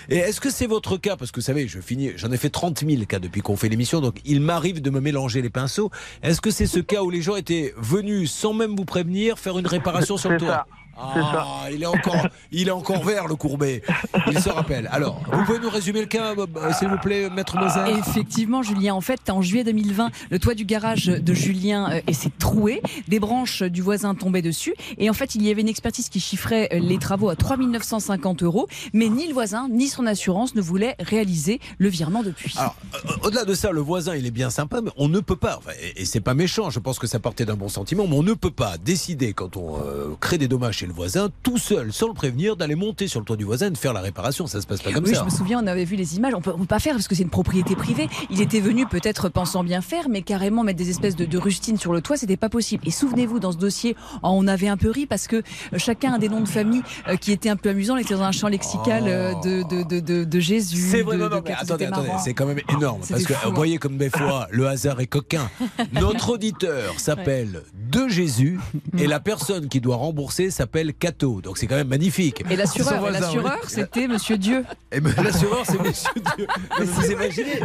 Et 0.09 0.16
est-ce 0.16 0.40
que 0.40 0.51
c'est 0.51 0.66
votre 0.66 0.96
cas? 0.96 1.16
Parce 1.16 1.30
que 1.30 1.38
vous 1.38 1.46
savez, 1.46 1.68
je 1.68 1.78
finis, 1.78 2.10
j'en 2.16 2.32
ai 2.32 2.36
fait 2.36 2.51
30 2.51 2.84
000 2.84 3.05
cas 3.05 3.20
depuis 3.20 3.40
qu'on 3.40 3.56
fait 3.56 3.68
l'émission, 3.68 4.01
donc 4.01 4.16
il 4.24 4.40
m'arrive 4.40 4.82
de 4.82 4.90
me 4.90 5.01
mélanger 5.01 5.42
les 5.42 5.51
pinceaux. 5.51 5.92
Est-ce 6.24 6.40
que 6.40 6.51
c'est 6.51 6.66
ce 6.66 6.80
cas 6.80 7.02
où 7.02 7.10
les 7.10 7.22
gens 7.22 7.36
étaient 7.36 7.72
venus 7.76 8.32
sans 8.32 8.52
même 8.52 8.74
vous 8.74 8.84
prévenir 8.84 9.38
faire 9.38 9.59
une 9.60 9.68
réparation 9.68 10.16
sur 10.16 10.30
le 10.30 10.38
toit? 10.38 10.48
ça. 10.48 10.84
Ah, 10.96 11.66
il 11.72 11.82
est 11.82 11.86
encore, 11.86 12.28
il 12.52 12.68
est 12.68 12.72
encore 12.72 13.04
vert 13.04 13.26
le 13.26 13.36
courbet. 13.36 13.82
Il 14.30 14.40
se 14.40 14.48
rappelle. 14.48 14.88
Alors, 14.92 15.20
vous 15.32 15.44
pouvez 15.44 15.58
nous 15.58 15.70
résumer 15.70 16.00
le 16.00 16.06
cas, 16.06 16.34
euh, 16.36 16.72
s'il 16.78 16.88
vous 16.88 16.98
plaît, 16.98 17.28
maître 17.30 17.56
Moser 17.56 17.98
Effectivement, 17.98 18.62
Julien. 18.62 18.94
En 18.94 19.00
fait, 19.00 19.30
en 19.30 19.42
juillet 19.42 19.64
2020, 19.64 20.10
le 20.30 20.38
toit 20.38 20.54
du 20.54 20.64
garage 20.64 21.06
de 21.06 21.34
Julien 21.34 21.90
euh, 21.90 22.12
s'est 22.12 22.32
troué. 22.38 22.80
Des 23.08 23.18
branches 23.20 23.62
du 23.62 23.82
voisin 23.82 24.14
tombaient 24.14 24.42
dessus. 24.42 24.74
Et 24.98 25.10
en 25.10 25.14
fait, 25.14 25.34
il 25.34 25.42
y 25.42 25.50
avait 25.50 25.62
une 25.62 25.68
expertise 25.68 26.08
qui 26.08 26.20
chiffrait 26.20 26.68
euh, 26.72 26.78
les 26.78 26.98
travaux 26.98 27.28
à 27.28 27.36
3 27.36 27.56
950 27.56 28.42
euros. 28.42 28.68
Mais 28.92 29.08
ni 29.08 29.26
le 29.26 29.32
voisin, 29.32 29.68
ni 29.70 29.88
son 29.88 30.06
assurance 30.06 30.54
ne 30.54 30.60
voulaient 30.60 30.96
réaliser 30.98 31.60
le 31.78 31.88
virement 31.88 32.22
depuis. 32.22 32.54
Alors, 32.58 32.76
euh, 32.94 32.98
au-delà 33.22 33.44
de 33.44 33.54
ça, 33.54 33.70
le 33.70 33.80
voisin, 33.80 34.14
il 34.14 34.26
est 34.26 34.30
bien 34.30 34.50
sympa, 34.50 34.80
mais 34.80 34.90
on 34.96 35.08
ne 35.08 35.20
peut 35.20 35.36
pas, 35.36 35.56
enfin, 35.58 35.70
et, 35.80 36.02
et 36.02 36.04
c'est 36.04 36.20
pas 36.20 36.34
méchant, 36.34 36.70
je 36.70 36.80
pense 36.80 36.98
que 36.98 37.06
ça 37.06 37.18
partait 37.18 37.44
d'un 37.44 37.56
bon 37.56 37.68
sentiment, 37.68 38.06
mais 38.06 38.16
on 38.16 38.22
ne 38.22 38.34
peut 38.34 38.50
pas 38.50 38.76
décider, 38.78 39.32
quand 39.32 39.56
on 39.56 39.78
euh, 39.78 40.14
crée 40.20 40.38
des 40.38 40.48
dommages 40.48 40.84
chez 40.85 40.89
le 40.89 40.93
voisin, 40.93 41.31
tout 41.43 41.56
seul, 41.56 41.94
sans 41.94 42.09
le 42.09 42.12
prévenir, 42.12 42.56
d'aller 42.56 42.74
monter 42.74 43.09
sur 43.09 43.19
le 43.19 43.24
toit 43.24 43.36
du 43.36 43.44
voisin 43.44 43.69
et 43.69 43.70
de 43.70 43.78
faire 43.78 43.94
la 43.94 44.02
réparation. 44.02 44.47
Ça 44.47 44.61
se 44.61 44.66
passe 44.66 44.82
pas 44.82 44.93
comme 44.93 45.05
oui, 45.05 45.15
ça. 45.15 45.20
je 45.20 45.24
me 45.24 45.31
souviens, 45.31 45.62
on 45.62 45.66
avait 45.66 45.85
vu 45.86 45.97
les 45.97 46.16
images. 46.16 46.35
On 46.35 46.43
peut, 46.43 46.52
on 46.55 46.59
peut 46.59 46.66
pas 46.66 46.78
faire 46.78 46.93
parce 46.93 47.09
que 47.09 47.15
c'est 47.15 47.23
une 47.23 47.31
propriété 47.31 47.74
privée. 47.74 48.06
Il 48.28 48.43
était 48.43 48.61
venu 48.61 48.85
peut-être 48.86 49.31
pensant 49.31 49.65
bien 49.65 49.81
faire, 49.81 50.11
mais 50.11 50.20
carrément 50.20 50.62
mettre 50.62 50.77
des 50.78 50.90
espèces 50.90 51.16
de, 51.16 51.24
de 51.24 51.39
rustines 51.39 51.78
sur 51.78 51.94
le 51.94 52.02
toit, 52.02 52.19
c'était 52.19 52.36
pas 52.36 52.51
possible. 52.51 52.86
Et 52.86 52.90
souvenez-vous, 52.90 53.40
dans 53.40 53.52
ce 53.52 53.56
dossier, 53.56 53.97
oh, 54.23 54.28
on 54.32 54.47
avait 54.47 54.69
un 54.69 54.77
peu 54.77 54.90
ri 54.90 55.06
parce 55.06 55.27
que 55.27 55.36
euh, 55.36 55.43
chacun 55.78 56.12
a 56.12 56.19
des 56.19 56.28
noms 56.28 56.43
de 56.43 56.48
famille 56.48 56.82
euh, 57.09 57.16
qui 57.16 57.32
étaient 57.32 57.48
un 57.48 57.56
peu 57.56 57.70
amusants. 57.70 57.94
On 57.94 57.98
était 57.98 58.12
dans 58.15 58.23
un 58.23 58.32
champ 58.32 58.48
lexical 58.48 59.05
euh, 59.06 59.32
de, 59.43 59.62
de, 59.62 59.82
de, 59.89 60.01
de, 60.01 60.24
de 60.24 60.40
Jésus. 60.40 60.86
C'est 60.90 61.01
vrai, 61.01 61.16
de- 61.16 61.23
non, 61.23 61.31
non, 61.31 61.36
de- 61.39 61.44
mais 61.48 61.55
attendez, 61.59 61.86
attendez, 61.86 62.11
c'est 62.23 62.35
quand 62.35 62.44
même 62.47 62.61
énorme. 62.69 62.98
C'était 63.01 63.15
Parce 63.15 63.24
que 63.24 63.32
fou, 63.35 63.40
vous 63.44 63.51
hein. 63.52 63.55
voyez 63.56 63.78
comme 63.78 63.97
des 63.97 64.11
fois, 64.11 64.48
le 64.51 64.66
hasard 64.69 65.01
est 65.01 65.06
coquin. 65.06 65.48
Notre 65.94 66.28
auditeur 66.35 67.01
s'appelle 67.01 67.62
De 67.90 68.06
Jésus 68.09 68.61
et 68.98 69.06
la 69.06 69.20
personne 69.20 69.69
qui 69.69 69.81
doit 69.81 69.97
rembourser 69.97 70.51
s'appelle 70.51 70.73
Cato. 70.98 71.40
Donc 71.40 71.59
c'est 71.59 71.66
quand 71.66 71.76
même 71.76 71.88
magnifique. 71.88 72.42
Et 72.51 72.56
l'assureur, 72.56 73.10
l'assureur, 73.10 73.59
oui. 73.62 73.68
c'était 73.68 74.09
Monsieur 74.09 74.36
Dieu. 74.36 74.64
Et 74.90 75.01
ben, 75.01 75.14
l'assureur, 75.22 75.62
c'est 75.64 75.80
Monsieur 75.80 76.10
Dieu. 76.36 76.46
Non, 76.48 76.76
mais 76.78 76.84
vous 76.84 77.10
imaginez 77.12 77.60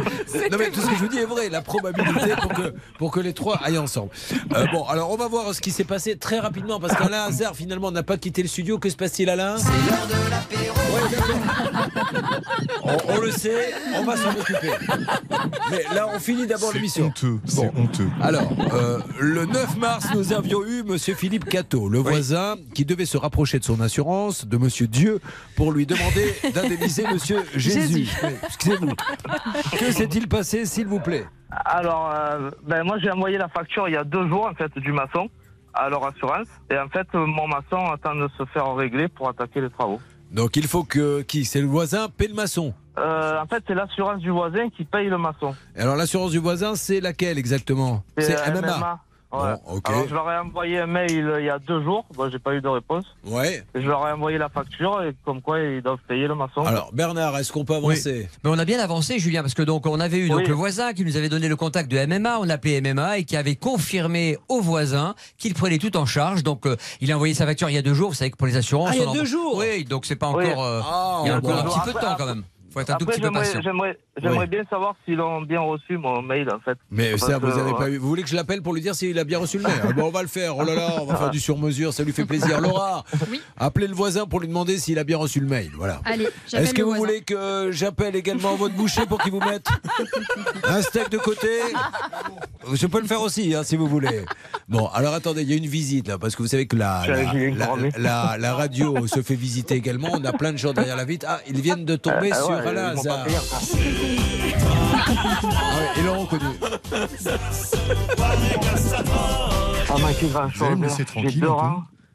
Non, 0.50 0.58
mais 0.58 0.70
tout 0.70 0.80
ce 0.80 0.86
que 0.86 0.94
je 0.94 1.00
vous 1.00 1.08
dis 1.08 1.18
est 1.18 1.24
vrai. 1.24 1.48
La 1.48 1.60
probabilité 1.62 2.34
pour 2.40 2.52
que, 2.52 2.74
pour 2.98 3.10
que 3.10 3.20
les 3.20 3.32
trois 3.32 3.56
aillent 3.64 3.78
ensemble. 3.78 4.10
Euh, 4.54 4.66
bon, 4.72 4.84
alors 4.84 5.10
on 5.10 5.16
va 5.16 5.26
voir 5.28 5.52
ce 5.54 5.60
qui 5.60 5.70
s'est 5.72 5.84
passé 5.84 6.16
très 6.16 6.38
rapidement 6.38 6.78
parce 6.78 6.94
qu'Alain 6.94 7.24
Hazard 7.24 7.56
finalement 7.56 7.90
n'a 7.90 8.02
pas 8.02 8.16
quitté 8.16 8.42
le 8.42 8.48
studio. 8.48 8.78
Que 8.78 8.88
se 8.88 8.96
passe-t-il, 8.96 9.28
Alain? 9.28 9.56
On, 12.82 12.96
on 13.08 13.20
le 13.20 13.30
sait, 13.30 13.72
on 13.96 14.04
va 14.04 14.16
s'en 14.16 14.30
occuper. 14.30 14.70
Mais 15.70 15.84
là, 15.94 16.08
on 16.14 16.18
finit 16.18 16.46
d'abord 16.46 16.72
l'émission. 16.72 17.06
honteux, 17.06 17.38
c'est 17.46 17.70
honteux. 17.76 18.08
Alors, 18.20 18.50
euh, 18.72 18.98
le 19.18 19.46
9 19.46 19.76
mars, 19.76 20.06
nous 20.14 20.32
avions 20.32 20.64
eu 20.64 20.82
Monsieur 20.82 21.14
Philippe 21.14 21.44
Cato, 21.48 21.88
le 21.88 21.98
voisin 21.98 22.56
qui 22.74 22.84
devait 22.84 22.99
se 23.06 23.16
rapprocher 23.16 23.58
de 23.58 23.64
son 23.64 23.80
assurance, 23.80 24.46
de 24.46 24.56
Monsieur 24.56 24.86
Dieu, 24.86 25.20
pour 25.56 25.72
lui 25.72 25.86
demander 25.86 26.34
d'indemniser 26.54 27.04
Monsieur 27.12 27.42
Jésus. 27.54 28.08
Excusez-vous. 28.46 28.92
Que 29.78 29.92
s'est-il 29.92 30.28
passé, 30.28 30.66
s'il 30.66 30.86
vous 30.86 31.00
plaît? 31.00 31.26
Alors, 31.64 32.10
euh, 32.14 32.50
ben 32.66 32.84
moi 32.84 32.98
j'ai 33.02 33.10
envoyé 33.10 33.36
la 33.38 33.48
facture 33.48 33.88
il 33.88 33.94
y 33.94 33.96
a 33.96 34.04
deux 34.04 34.28
jours 34.28 34.46
en 34.46 34.54
fait 34.54 34.70
du 34.78 34.92
maçon. 34.92 35.28
à 35.74 35.88
leur 35.88 36.04
assurance. 36.06 36.46
Et 36.70 36.78
en 36.78 36.88
fait, 36.88 37.06
euh, 37.14 37.26
mon 37.26 37.46
maçon 37.48 37.90
attend 37.92 38.14
de 38.14 38.28
se 38.38 38.44
faire 38.46 38.74
régler 38.74 39.08
pour 39.08 39.28
attaquer 39.28 39.60
les 39.60 39.70
travaux. 39.70 40.00
Donc 40.30 40.56
il 40.56 40.66
faut 40.66 40.84
que 40.84 41.22
qui? 41.22 41.44
C'est 41.44 41.60
le 41.60 41.66
voisin 41.66 42.08
paie 42.08 42.28
le 42.28 42.34
maçon? 42.34 42.72
Euh, 42.98 43.40
en 43.40 43.46
fait, 43.46 43.62
c'est 43.66 43.74
l'assurance 43.74 44.20
du 44.20 44.30
voisin 44.30 44.68
qui 44.76 44.84
paye 44.84 45.08
le 45.08 45.16
maçon. 45.18 45.54
Et 45.76 45.80
alors 45.80 45.96
l'assurance 45.96 46.32
du 46.32 46.38
voisin, 46.38 46.74
c'est 46.74 47.00
laquelle 47.00 47.38
exactement? 47.38 48.02
C'est 48.18 48.36
MMA. 48.52 49.00
Ouais. 49.32 49.54
Bon, 49.64 49.74
ok. 49.76 49.88
Alors, 49.88 50.08
je 50.08 50.14
leur 50.14 50.30
ai 50.30 50.38
envoyé 50.38 50.78
un 50.80 50.86
mail 50.86 51.32
il 51.38 51.44
y 51.44 51.50
a 51.50 51.58
deux 51.60 51.82
jours. 51.84 52.04
Bon, 52.14 52.28
j'ai 52.30 52.38
pas 52.40 52.52
eu 52.54 52.60
de 52.60 52.66
réponse. 52.68 53.04
Ouais. 53.24 53.62
Et 53.76 53.80
je 53.80 53.86
leur 53.86 54.06
ai 54.08 54.12
envoyé 54.12 54.38
la 54.38 54.48
facture 54.48 55.02
et 55.04 55.14
comme 55.24 55.40
quoi 55.40 55.60
ils 55.60 55.80
doivent 55.82 55.98
payer 56.08 56.26
le 56.26 56.34
maçon. 56.34 56.62
Alors 56.62 56.90
Bernard, 56.92 57.38
est-ce 57.38 57.52
qu'on 57.52 57.64
peut 57.64 57.74
avancer? 57.76 58.28
Mais 58.42 58.50
on 58.50 58.58
a 58.58 58.64
bien 58.64 58.80
avancé, 58.80 59.18
Julien, 59.20 59.42
parce 59.42 59.54
que 59.54 59.62
donc 59.62 59.86
on 59.86 60.00
avait 60.00 60.18
eu 60.18 60.28
donc 60.28 60.48
le 60.48 60.54
voisin 60.54 60.92
qui 60.94 61.04
nous 61.04 61.16
avait 61.16 61.28
donné 61.28 61.48
le 61.48 61.54
contact 61.56 61.90
de 61.90 62.04
MMA, 62.06 62.38
on 62.40 62.44
l'appelait 62.44 62.80
MMA 62.80 63.18
et 63.18 63.24
qui 63.24 63.36
avait 63.36 63.54
confirmé 63.56 64.36
au 64.48 64.60
voisin 64.60 65.14
qu'il 65.38 65.54
prenait 65.54 65.78
tout 65.78 65.96
en 65.96 66.06
charge. 66.06 66.42
Donc 66.42 66.66
euh, 66.66 66.76
il 67.00 67.12
a 67.12 67.14
envoyé 67.14 67.34
sa 67.34 67.46
facture 67.46 67.70
il 67.70 67.74
y 67.74 67.78
a 67.78 67.82
deux 67.82 67.94
jours. 67.94 68.08
Vous 68.10 68.16
savez 68.16 68.30
que 68.32 68.36
pour 68.36 68.48
les 68.48 68.56
assurances, 68.56 68.90
Ah, 68.92 68.96
il 68.96 69.02
y 69.02 69.04
a 69.04 69.08
en- 69.10 69.14
deux 69.14 69.24
jours 69.24 69.56
Oui, 69.58 69.84
donc 69.84 70.06
c'est 70.06 70.16
pas 70.16 70.30
Oui. 70.32 70.44
encore. 70.50 70.64
euh, 70.64 70.80
Ah, 70.84 71.20
il 71.24 71.28
y 71.28 71.30
a 71.30 71.36
encore 71.36 71.50
bon. 71.52 71.58
un 71.58 71.62
petit 71.64 71.80
peu 71.84 71.92
de 71.92 71.98
temps 71.98 72.16
quand 72.18 72.26
même. 72.26 72.42
Faut 72.72 72.80
être 72.80 72.90
un 72.90 72.96
tout 72.96 73.04
Après, 73.04 73.14
petit 73.16 73.20
peu 73.20 73.26
j'aimerais- 73.26 73.44
patient. 73.44 73.60
j'aimerais 73.62 73.98
j'aimerais 74.22 74.38
Ouais. 74.38 74.46
bien 74.46 74.62
savoir 74.70 74.94
s'ils 75.04 75.20
ont 75.20 75.42
bien 75.42 75.60
reçu 75.60 75.96
mon 75.98 76.22
mail 76.22 76.48
en 76.54 76.60
fait. 76.60 76.78
Mais 76.90 77.10
Parce 77.10 77.22
ça, 77.26 77.38
vous 77.38 77.48
que, 77.48 77.58
avez 77.58 77.72
pas 77.72 77.88
eu. 77.90 77.96
Vous 77.98 78.08
voulez 78.08 78.22
que 78.22 78.28
je 78.28 78.36
l'appelle 78.36 78.62
pour 78.62 78.74
lui 78.74 78.80
dire 78.80 78.94
s'il 78.94 79.18
a 79.18 79.24
bien 79.24 79.38
reçu 79.38 79.56
le 79.58 79.64
mail 79.64 79.80
Ah 79.82 79.92
bon, 79.92 80.04
On 80.04 80.10
va 80.10 80.22
le 80.22 80.28
faire. 80.28 80.56
Oh 80.56 80.64
là 80.64 80.74
là, 80.74 80.98
on 81.00 81.04
va 81.04 81.16
faire 81.16 81.30
du 81.30 81.40
sur-mesure, 81.40 81.92
ça 81.92 82.04
lui 82.04 82.12
fait 82.12 82.24
plaisir. 82.24 82.60
Laura, 82.60 83.04
appelez 83.58 83.86
le 83.88 83.94
voisin 83.94 84.26
pour 84.26 84.40
lui 84.40 84.48
demander 84.48 84.78
s'il 84.78 84.98
a 84.98 85.04
bien 85.04 85.16
reçu 85.18 85.40
le 85.40 85.46
mail. 85.46 85.70
Voilà. 85.76 86.00
Est-ce 86.52 86.72
que 86.74 86.82
vous 86.82 86.88
voisin. 86.90 87.04
voulez 87.06 87.20
que 87.22 87.70
j'appelle 87.72 88.14
également 88.16 88.54
votre 88.54 88.74
boucher 88.74 89.06
pour 89.06 89.18
qu'il 89.18 89.32
vous 89.32 89.40
mette 89.40 89.66
un 90.64 90.82
steak 90.82 91.10
de 91.10 91.18
côté 91.18 91.48
Je 92.72 92.86
peux 92.86 93.00
le 93.00 93.06
faire 93.06 93.20
aussi, 93.22 93.54
hein, 93.54 93.62
si 93.64 93.76
vous 93.76 93.86
voulez. 93.88 94.24
Bon, 94.68 94.86
alors 94.88 95.14
attendez, 95.14 95.42
il 95.42 95.50
y 95.50 95.54
a 95.54 95.56
une 95.56 95.66
visite 95.66 96.06
là, 96.08 96.18
parce 96.18 96.36
que 96.36 96.42
vous 96.42 96.48
savez 96.48 96.66
que 96.66 96.76
la, 96.76 97.02
la, 98.38 98.54
radio 98.54 99.06
se 99.06 99.22
fait 99.22 99.34
visiter 99.34 99.74
également. 99.74 100.08
On 100.12 100.24
a 100.24 100.32
plein 100.32 100.52
de 100.52 100.58
gens 100.58 100.72
derrière 100.72 100.96
la 100.96 101.04
vitre. 101.04 101.26
Ah, 101.28 101.40
ils 101.48 101.60
viennent 101.60 101.84
de 101.84 101.96
tomber 101.96 102.30
Ah, 102.32 102.36
ah 102.38 102.44
sur 102.44 102.59
ils 102.64 103.08
Ah 105.42 105.76
ouais, 105.76 105.88
ils 105.96 106.04
l'ont 106.04 106.20
reconnu. 106.20 106.44
Laisser 110.82 111.04
chose. 111.04 111.06
tranquille 111.06 111.30
J'ai 111.30 111.40
deux 111.40 111.48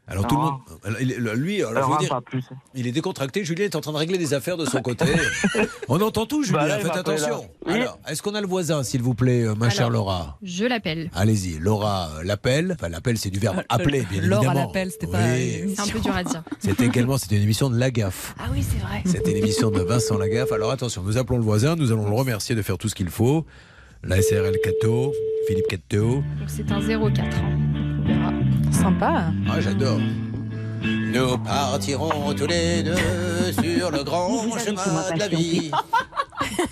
Alors 0.08 0.24
tout 0.28 0.36
le 0.36 0.40
monde, 0.42 0.54
alors, 0.84 1.00
il 1.00 1.10
est- 1.10 1.18
lui, 1.34 1.62
alors, 1.64 1.88
je 1.88 1.92
veux 1.94 1.98
dire, 2.08 2.22
plus. 2.22 2.44
il 2.74 2.86
est 2.86 2.92
décontracté. 2.92 3.44
Julien 3.44 3.64
est 3.64 3.74
en 3.74 3.80
train 3.80 3.90
de 3.90 3.96
régler 3.96 4.18
des 4.18 4.34
affaires 4.34 4.56
de 4.56 4.64
son 4.64 4.80
côté. 4.80 5.04
On 5.88 6.00
entend 6.00 6.26
tout, 6.26 6.44
Julien. 6.44 6.66
Bah 6.68 6.78
faites 6.78 6.96
attention. 6.96 7.48
Oui. 7.66 7.72
Alors, 7.74 7.98
est-ce 8.08 8.22
qu'on 8.22 8.34
a 8.36 8.40
le 8.40 8.46
voisin, 8.46 8.84
s'il 8.84 9.02
vous 9.02 9.14
plaît, 9.14 9.42
euh, 9.42 9.54
ma 9.56 9.68
chère 9.68 9.90
Laura? 9.90 10.38
Je 10.44 10.64
l'appelle. 10.64 11.10
Allez-y, 11.12 11.58
Laura 11.58 12.08
euh, 12.18 12.22
l'appelle. 12.22 12.76
Enfin, 12.78 12.88
l'appel, 12.88 13.18
c'est 13.18 13.30
du 13.30 13.40
verbe 13.40 13.62
appeler, 13.68 14.06
bien 14.08 14.20
Laure 14.22 14.38
à 14.40 14.44
évidemment. 14.44 14.66
l'appel, 14.68 14.90
c'était 14.92 15.06
Oui. 15.06 15.12
pas. 15.12 15.18
une 15.38 15.74
C'est 15.74 15.80
un 15.80 15.84
peu 15.86 15.90
émission. 15.90 15.98
dur 16.02 16.16
à 16.16 16.22
dire. 16.24 16.42
C'était 16.60 16.86
également, 16.86 17.18
c'était 17.18 17.36
une 17.36 17.42
émission 17.42 17.68
de 17.68 17.76
Lagaffe. 17.76 18.34
Ah 18.38 18.44
oui, 18.52 18.62
c'est 18.62 18.78
vrai. 18.78 19.02
C'était 19.06 19.32
l'émission 19.34 19.70
de 19.72 19.80
Vincent 19.80 20.16
Lagaffe. 20.18 20.52
Alors 20.52 20.70
attention, 20.70 21.02
nous 21.02 21.16
appelons 21.18 21.38
le 21.38 21.44
voisin, 21.44 21.74
nous 21.74 21.90
allons 21.90 22.08
le 22.08 22.14
remercier 22.14 22.54
de 22.54 22.62
faire 22.62 22.78
tout 22.78 22.88
ce 22.88 22.94
qu'il 22.94 23.08
faut. 23.08 23.44
La 24.04 24.22
SRL 24.22 24.54
Cato, 24.62 25.12
Philippe 25.48 25.66
Cato. 25.68 26.22
Donc 26.38 26.48
c'est 26.48 26.70
un 26.70 26.80
04. 26.80 27.20
hein. 27.38 27.58
Sympa. 28.76 29.32
Ah, 29.48 29.60
j'adore. 29.60 29.98
Nous 30.82 31.38
partirons 31.38 32.34
tous 32.34 32.46
les 32.46 32.82
deux 32.82 33.52
sur 33.52 33.90
le 33.90 34.04
grand 34.04 34.42
chemin 34.58 35.14
de 35.14 35.18
la 35.18 35.28
vie. 35.28 35.70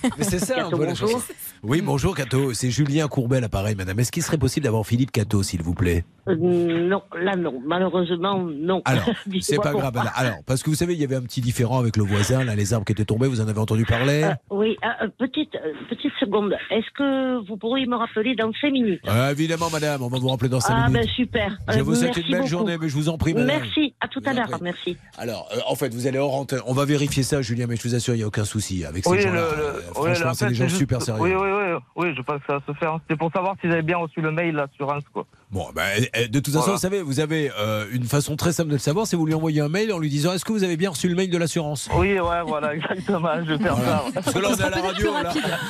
Mais 0.19 0.25
c'est 0.25 0.39
ça 0.39 0.67
un 0.67 0.71
peu 0.71 0.85
la 0.85 0.95
chanson. 0.95 1.19
Oui, 1.67 1.81
bonjour 1.81 2.15
Cato, 2.15 2.53
c'est 2.53 2.71
Julien 2.71 3.09
Courbet, 3.09 3.41
l'appareil, 3.41 3.75
madame. 3.75 3.99
Est-ce 3.99 4.13
qu'il 4.13 4.23
serait 4.23 4.37
possible 4.37 4.65
d'avoir 4.65 4.87
Philippe 4.87 5.11
Cato, 5.11 5.43
s'il 5.43 5.63
vous 5.63 5.73
plaît 5.73 6.05
Euh, 6.29 6.35
non, 6.37 7.01
là 7.19 7.37
non. 7.37 7.59
Malheureusement, 7.65 8.39
non. 8.39 8.83
Alors, 8.85 9.05
c'est 9.41 9.57
pas 9.57 9.73
grave. 9.73 9.93
pourquoi. 9.95 10.11
Alors, 10.15 10.37
parce 10.45 10.63
que 10.63 10.69
vous 10.69 10.77
savez, 10.77 10.93
il 10.93 11.01
y 11.01 11.05
avait 11.05 11.17
un 11.17 11.23
petit 11.23 11.41
différent 11.41 11.79
avec 11.79 11.97
le 11.97 12.05
voisin, 12.05 12.45
là, 12.45 12.55
les 12.55 12.75
arbres 12.75 12.85
qui 12.85 12.93
étaient 12.93 13.07
tombés, 13.07 13.29
vous 13.29 13.41
en 13.41 13.49
avez 13.49 13.59
entendu 13.61 13.87
parler 13.87 14.25
Euh, 14.25 14.35
oui, 14.51 14.77
ah, 14.83 15.05
euh, 15.05 15.09
petite, 15.19 15.53
petite 15.89 16.13
seconde. 16.21 16.53
Est-ce 16.71 16.91
que 16.99 17.47
vous 17.49 17.57
pourriez 17.57 17.87
me 17.87 17.97
rappeler 17.97 18.35
dans 18.35 18.53
5 18.61 18.71
minutes 18.71 19.01
Ah, 19.07 19.31
Évidemment, 19.33 19.71
madame, 19.71 20.03
on 20.03 20.09
va 20.09 20.19
vous 20.19 20.29
rappeler 20.29 20.51
dans 20.51 20.61
5 20.61 20.75
Ah, 20.77 20.89
minutes. 20.91 21.03
ben 21.07 21.09
super. 21.17 21.57
Je 21.75 21.81
vous 21.81 21.95
souhaite 21.95 22.15
une 22.19 22.25
belle 22.25 22.37
beaucoup. 22.41 22.47
journée, 22.51 22.77
mais 22.79 22.91
je 22.91 22.95
vous 22.95 23.09
en 23.09 23.17
prie, 23.17 23.33
madame. 23.33 23.47
Merci, 23.63 23.95
à 24.03 24.09
tout 24.09 24.21
à 24.27 24.35
l'heure. 24.35 24.49
Merci. 24.61 24.99
Alors, 25.17 25.49
euh, 25.57 25.61
en 25.67 25.77
fait, 25.77 25.95
vous 25.95 26.07
allez 26.07 26.19
hors 26.19 26.35
antenne. 26.35 26.61
On 26.67 26.75
va 26.75 26.85
vérifier 26.85 27.23
ça, 27.23 27.41
Julien, 27.41 27.65
mais 27.67 27.77
je 27.77 27.83
vous 27.89 27.95
assure, 27.95 28.13
il 28.15 28.19
n'y 28.19 28.23
a 28.25 28.27
aucun 28.27 28.45
souci 28.45 28.85
avec 28.85 29.05
ces 29.05 29.11
Oui, 29.11 29.21
gens-là. 29.23 29.47
franchement, 29.95 30.31
en 30.31 30.35
c'est 30.35 30.49
des 30.49 30.55
gens 30.55 30.65
juste- 30.65 30.77
super 30.77 31.01
sérieux. 31.01 31.23
Oui, 31.23 31.31
oui, 31.33 31.49
oui, 31.55 31.79
oui, 31.97 32.15
je 32.17 32.23
pense 32.23 32.41
que 32.41 32.47
ça 32.47 32.55
va 32.55 32.63
se 32.67 32.73
faire. 32.79 32.99
C'était 33.03 33.17
pour 33.19 33.31
savoir 33.33 33.55
s'ils 33.61 33.71
avaient 33.73 33.83
bien 33.83 33.99
reçu 33.99 34.21
le 34.21 34.31
mail, 34.31 34.55
l'assurance, 34.55 35.03
quoi. 35.13 35.25
Bon, 35.51 35.67
ben, 35.75 35.83
euh, 36.17 36.27
de 36.27 36.41
toute 36.41 36.47
façon, 36.53 36.59
Voilà. 36.61 36.73
vous 36.75 36.81
savez, 36.81 37.03
vous 37.03 37.21
avez 37.21 37.51
euh, 37.57 37.85
une 37.93 38.05
façon 38.05 38.35
très 38.35 38.53
simple 38.53 38.71
de 38.71 38.75
le 38.75 38.79
savoir, 38.81 39.07
c'est 39.07 39.15
vous 39.17 39.25
lui 39.27 39.35
envoyez 39.35 39.61
un 39.61 39.69
mail 39.69 39.93
en 39.93 39.99
lui 40.01 40.09
disant 40.09 40.33
Est-ce 40.33 40.45
que 40.45 40.53
vous 40.53 40.65
avez 40.65 40.77
bien 40.77 40.91
reçu 40.91 41.09
le 41.09 41.15
mail 41.15 41.31
de 41.31 41.39
l'assurance? 41.39 41.89
Oui, 41.95 42.19
ouais, 42.19 42.43
voilà, 42.45 42.75
exactement. 42.75 43.29
Je 43.47 43.53
vais 43.55 43.59
faire 43.63 43.77
Voilà. 43.77 43.99
ça. 43.99 44.05
ouais. 44.05 44.13
Parce 44.15 44.33
que 44.33 44.39
là, 44.41 44.49
on 44.51 44.57
est 44.57 44.63
à 44.63 44.71
la 44.71 44.83
radio, 44.83 45.13
là, 45.13 45.23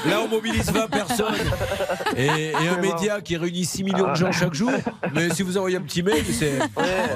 là, 0.08 0.20
on 0.24 0.28
mobilise 0.28 0.70
20 0.72 0.86
personnes 0.88 1.34
et, 2.16 2.26
et 2.26 2.54
un 2.54 2.76
bon. 2.76 2.80
média 2.80 3.20
qui 3.20 3.36
réunit 3.36 3.64
6 3.66 3.84
millions 3.84 4.08
de 4.10 4.14
gens 4.16 4.32
chaque 4.32 4.54
jour. 4.54 4.70
Mais 5.14 5.28
si 5.30 5.42
vous 5.42 5.58
envoyez 5.58 5.76
un 5.76 5.82
petit 5.82 6.02
mail, 6.02 6.24
c'est. 6.32 6.58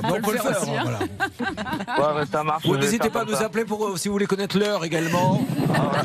on 0.04 0.20
peut 0.20 0.32
le 0.32 0.38
faire. 0.38 0.60
aussi, 0.60 0.70
hein. 0.70 0.82
voilà. 0.82 0.98
Ouais, 0.98 2.20
mais 2.20 2.26
ça 2.26 2.42
marche. 2.44 2.66
Vous 2.66 2.76
n'hésitez 2.76 3.08
pas 3.08 3.22
à 3.22 3.24
nous 3.24 3.40
appeler 3.42 3.64
pour, 3.64 3.82
euh, 3.86 3.96
si 3.96 4.08
vous 4.08 4.12
voulez 4.14 4.26
connaître 4.26 4.58
l'heure 4.58 4.84
également. 4.84 5.40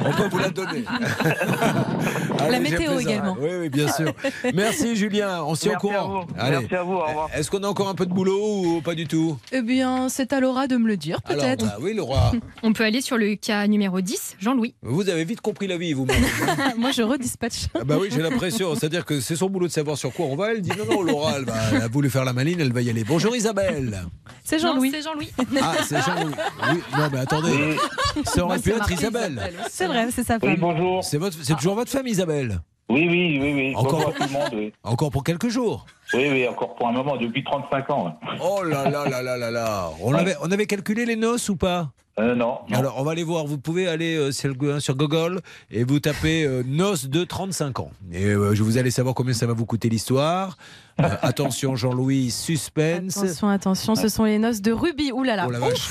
On 0.06 0.12
peut 0.14 0.30
vous 0.32 0.38
la 0.40 0.50
donner. 0.50 0.86
Allez, 2.56 2.66
j'ai 2.66 2.78
météo 2.78 3.00
également. 3.00 3.38
Oui, 3.40 3.50
oui, 3.62 3.70
bien 3.70 3.92
sûr. 3.92 4.14
Merci 4.54 4.96
Julien, 4.96 5.44
on 5.44 5.56
s'y 5.56 5.68
est 5.68 5.70
au 5.70 5.74
Merci 5.74 5.88
à 5.96 6.00
courant. 6.00 6.22
vous. 6.28 6.34
Merci 6.36 6.76
à 6.76 6.84
vous, 6.84 6.94
au 6.94 7.06
revoir. 7.06 7.30
Est-ce 7.36 7.50
qu'on 7.52 7.64
a 7.64 7.68
encore 7.68 7.90
un 7.90 7.96
peu 7.96 8.06
de 8.06 8.14
boulot 8.14 8.40
ou 8.78 8.82
pas 8.82 8.96
du 8.96 9.08
tout? 9.08 9.38
Eh 9.52 9.62
bien, 9.62 10.10
c'est 10.10 10.34
à 10.34 10.40
Laura 10.40 10.68
de 10.68 10.78
me 10.78 10.88
le 10.88 10.98
dire, 10.98 11.22
peut-être. 11.22 11.66
bah 11.66 11.78
oui, 11.82 11.94
Laura. 11.94 12.32
On 12.64 12.74
peut 12.74 12.84
aller 12.84 13.02
sur 13.02 13.18
le 13.18 13.36
cas 13.36 13.68
numéro 13.68 14.02
10, 14.02 14.38
Jean-Louis. 14.40 14.74
Vous 14.82 15.10
avez 15.10 15.24
vite 15.26 15.42
compris 15.42 15.68
la 15.68 15.78
vie, 15.78 15.94
vous-même. 15.94 16.24
Moi, 16.78 16.92
je 16.92 17.02
redispatche. 17.02 17.68
Ah 17.76 17.84
bah 17.84 17.98
oui, 18.00 18.10
j'ai 18.12 18.22
l'impression. 18.22 18.76
C'est-à-dire 18.76 19.06
que 19.06 19.20
c'est 19.20 19.36
son 19.36 19.50
boulot 19.50 19.68
de 19.68 19.72
savoir 19.72 19.98
sur 19.98 20.12
quoi 20.14 20.26
on 20.28 20.36
va. 20.36 20.52
Elle 20.52 20.62
dit 20.62 20.72
non, 20.78 20.86
non, 20.96 21.02
Laura, 21.04 21.34
elle, 21.38 21.46
va, 21.46 21.54
elle 21.74 21.82
a 21.82 21.88
voulu 21.88 22.10
faire 22.10 22.26
la 22.26 22.34
maline, 22.34 22.60
elle 22.60 22.74
va 22.74 22.82
y 22.82 22.90
aller. 22.90 23.04
Bonjour 23.04 23.36
Isabelle. 23.36 24.04
C'est 24.44 24.60
Jean-Louis. 24.60 24.92
c'est 24.92 25.02
Jean-Louis. 25.02 25.30
Ah, 25.62 25.74
c'est 25.84 26.02
Jean-Louis. 26.02 26.34
Oui, 26.72 26.80
non, 26.98 27.10
mais 27.12 27.20
attendez. 27.20 27.78
Ça 28.26 28.44
aurait 28.44 28.56
Moi, 28.56 28.64
pu 28.64 28.72
c'est 28.72 28.78
être 28.78 28.92
Isabelle. 28.92 29.54
C'est 29.72 29.88
vrai, 29.88 30.08
c'est 30.14 30.24
sa 30.24 30.36
Oui, 30.36 30.40
femme. 30.42 30.58
bonjour. 30.60 31.04
C'est 31.04 31.18
votre, 31.18 31.38
c'est 31.42 31.56
toujours 31.56 31.76
votre 31.76 31.92
femme, 31.92 32.08
Isabelle. 32.08 32.43
Oui, 32.90 33.08
oui, 33.10 33.40
oui, 33.42 33.54
oui. 33.54 33.74
Encore- 33.76 34.10
à 34.10 34.12
tout 34.12 34.24
le 34.24 34.30
monde. 34.30 34.50
Oui. 34.54 34.74
Encore 34.84 35.10
pour 35.10 35.24
quelques 35.24 35.48
jours. 35.50 35.86
oui, 36.14 36.28
oui, 36.32 36.48
encore 36.48 36.76
pour 36.76 36.88
un 36.88 36.92
moment, 36.92 37.16
depuis 37.18 37.44
35 37.44 37.90
ans. 37.90 38.18
Oh 38.42 38.62
là 38.64 38.90
là 38.90 39.08
là 39.10 39.22
là 39.22 39.38
là 39.38 39.50
là. 39.52 39.90
On 40.02 40.14
avait, 40.14 40.36
on 40.42 40.52
avait 40.52 40.66
calculé 40.68 41.06
les 41.06 41.16
noces 41.16 41.50
ou 41.50 41.56
pas? 41.56 41.90
Euh, 42.20 42.36
non, 42.36 42.60
non. 42.70 42.78
Alors, 42.78 42.96
on 43.00 43.04
va 43.04 43.12
aller 43.14 43.24
voir. 43.24 43.46
Vous 43.48 43.58
pouvez 43.58 43.88
aller 43.88 44.16
euh, 44.16 44.32
sur, 44.32 44.54
le- 44.54 44.80
sur 44.80 44.96
Google 44.96 45.42
et 45.72 45.84
vous 45.84 46.00
tapez 46.00 46.44
euh, 46.44 46.62
noces 46.64 47.08
de 47.08 47.24
35 47.24 47.80
ans. 47.80 47.90
Et 48.12 48.26
euh, 48.26 48.54
je 48.54 48.62
vous 48.62 48.78
allez 48.78 48.92
savoir 48.92 49.16
combien 49.16 49.34
ça 49.34 49.48
va 49.48 49.54
vous 49.54 49.66
coûter 49.66 49.90
l'histoire. 49.90 50.58
Euh, 51.02 51.10
attention, 51.24 51.76
Jean-Louis, 51.76 52.30
suspense. 52.30 53.18
Attention, 53.18 53.50
attention, 53.50 53.96
ce 53.96 54.10
sont 54.10 54.26
les 54.26 54.38
noces 54.38 54.62
de 54.62 54.72
Ruby. 54.72 55.12
Ouh 55.12 55.24
là 55.24 55.36
là. 55.36 55.46
Oh 55.48 55.52
la 55.52 55.58
vache. 55.60 55.88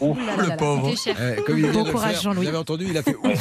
Ouf. 0.00 0.16
Ouh 0.16 0.26
là 0.26 0.36
là 0.36 0.42
là 0.42 0.48
là. 0.48 0.56
pauvre. 0.56 0.90
Eh, 1.06 1.42
comme 1.42 1.58
il 1.58 1.70
Bon 1.70 1.84
le 1.84 1.92
courage, 1.92 2.12
faire, 2.12 2.22
Jean-Louis. 2.22 2.42
Vous 2.44 2.48
avez 2.48 2.58
entendu, 2.58 2.86
il 2.88 2.96
a 2.96 3.02
fait 3.02 3.16
Ouais. 3.22 3.34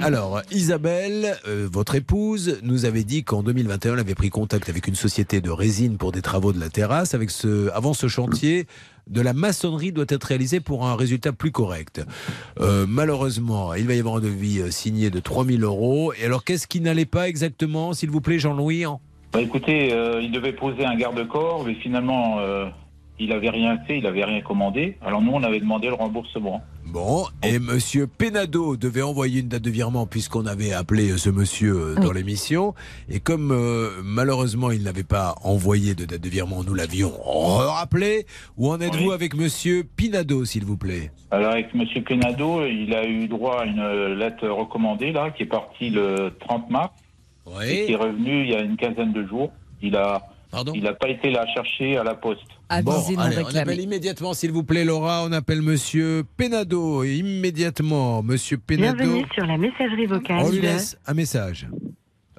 Alors, 0.00 0.42
Isabelle, 0.50 1.36
euh, 1.46 1.68
votre 1.70 1.94
épouse, 1.94 2.58
nous 2.62 2.84
avait 2.84 3.04
dit 3.04 3.24
qu'en 3.24 3.42
2021, 3.42 3.94
elle 3.94 3.98
avait 4.00 4.14
pris 4.14 4.30
contact 4.30 4.68
avec 4.68 4.86
une 4.86 4.94
société 4.94 5.40
de 5.40 5.50
résine 5.50 5.96
pour 5.96 6.12
des 6.12 6.22
travaux 6.22 6.52
de 6.52 6.60
la 6.60 6.68
terrasse. 6.68 7.14
Avec 7.14 7.30
ce, 7.30 7.70
avant 7.70 7.94
ce 7.94 8.08
chantier, 8.08 8.66
de 9.08 9.20
la 9.20 9.32
maçonnerie 9.32 9.92
doit 9.92 10.04
être 10.08 10.24
réalisée 10.24 10.60
pour 10.60 10.86
un 10.86 10.94
résultat 10.94 11.32
plus 11.32 11.50
correct. 11.50 12.02
Euh, 12.60 12.86
malheureusement, 12.88 13.74
il 13.74 13.86
va 13.86 13.94
y 13.94 13.98
avoir 13.98 14.16
un 14.16 14.20
devis 14.20 14.60
euh, 14.60 14.70
signé 14.70 15.10
de 15.10 15.18
3000 15.20 15.62
euros. 15.64 16.12
Et 16.12 16.24
alors, 16.24 16.44
qu'est-ce 16.44 16.66
qui 16.66 16.80
n'allait 16.80 17.06
pas 17.06 17.28
exactement, 17.28 17.92
s'il 17.92 18.10
vous 18.10 18.20
plaît, 18.20 18.38
Jean-Louis 18.38 18.84
Bah, 19.32 19.40
écoutez, 19.40 19.92
euh, 19.92 20.20
il 20.22 20.30
devait 20.30 20.52
poser 20.52 20.84
un 20.84 20.94
garde-corps, 20.96 21.64
mais 21.64 21.74
finalement, 21.74 22.38
euh, 22.40 22.66
il 23.18 23.32
avait 23.32 23.50
rien 23.50 23.78
fait, 23.86 23.98
il 23.98 24.06
avait 24.06 24.24
rien 24.24 24.40
commandé. 24.40 24.96
Alors 25.04 25.20
nous, 25.22 25.32
on 25.32 25.42
avait 25.42 25.60
demandé 25.60 25.88
le 25.88 25.94
remboursement. 25.94 26.62
Bon, 26.86 27.26
et 27.42 27.58
Monsieur 27.58 28.06
Penado 28.06 28.78
devait 28.78 29.02
envoyer 29.02 29.40
une 29.40 29.48
date 29.48 29.60
de 29.60 29.68
virement 29.70 30.06
puisqu'on 30.06 30.46
avait 30.46 30.72
appelé 30.72 31.10
euh, 31.10 31.18
ce 31.18 31.28
monsieur 31.28 31.74
euh, 31.76 31.94
dans 31.96 32.12
l'émission. 32.12 32.74
Et 33.10 33.20
comme 33.20 33.50
euh, 33.52 33.90
malheureusement 34.02 34.70
il 34.70 34.82
n'avait 34.84 35.02
pas 35.02 35.34
envoyé 35.44 35.94
de 35.94 36.06
date 36.06 36.22
de 36.22 36.28
virement, 36.30 36.64
nous 36.64 36.72
l'avions 36.72 37.12
rappelé. 37.22 38.24
Où 38.56 38.70
en 38.70 38.80
êtes-vous 38.80 39.08
Oui. 39.08 39.12
avec 39.14 39.34
Monsieur 39.34 39.84
Pinado, 39.96 40.46
s'il 40.46 40.64
vous 40.64 40.78
plaît? 40.78 41.10
Alors 41.30 41.52
avec 41.52 41.74
Monsieur 41.74 42.02
Penado, 42.02 42.64
il 42.64 42.94
a 42.94 43.06
eu 43.06 43.28
droit 43.28 43.60
à 43.60 43.64
une 43.66 44.14
lettre 44.14 44.48
recommandée 44.48 45.12
là, 45.12 45.30
qui 45.30 45.42
est 45.42 45.46
partie 45.46 45.90
le 45.90 46.32
30 46.40 46.70
mars, 46.70 46.92
et 47.62 47.84
qui 47.84 47.92
est 47.92 47.96
revenue 47.96 48.44
il 48.44 48.50
y 48.50 48.54
a 48.54 48.60
une 48.60 48.78
quinzaine 48.78 49.12
de 49.12 49.26
jours. 49.26 49.50
Il 49.82 49.94
a, 49.94 50.22
Pardon 50.50 50.72
il 50.74 50.82
n'a 50.82 50.94
pas 50.94 51.08
été 51.08 51.30
la 51.30 51.46
chercher 51.52 51.96
à 51.98 52.04
la 52.04 52.14
poste. 52.14 52.40
Bon, 52.82 52.92
Avisé 52.92 53.16
non 53.16 53.22
allez, 53.22 53.36
on 53.44 53.54
appelle 53.56 53.80
immédiatement, 53.80 54.32
s'il 54.34 54.50
vous 54.52 54.62
plaît, 54.64 54.84
Laura. 54.84 55.22
On 55.24 55.32
appelle 55.32 55.62
Monsieur 55.62 56.24
Penado. 56.36 57.04
Immédiatement, 57.04 58.22
Monsieur 58.22 58.58
Penado. 58.58 58.96
Bienvenue 58.96 59.26
sur 59.34 59.46
la 59.46 59.58
messagerie 59.58 60.06
vocale. 60.06 60.42
On 60.44 60.50
lui 60.50 60.60
laisse 60.60 60.98
un 61.06 61.14
message. 61.14 61.68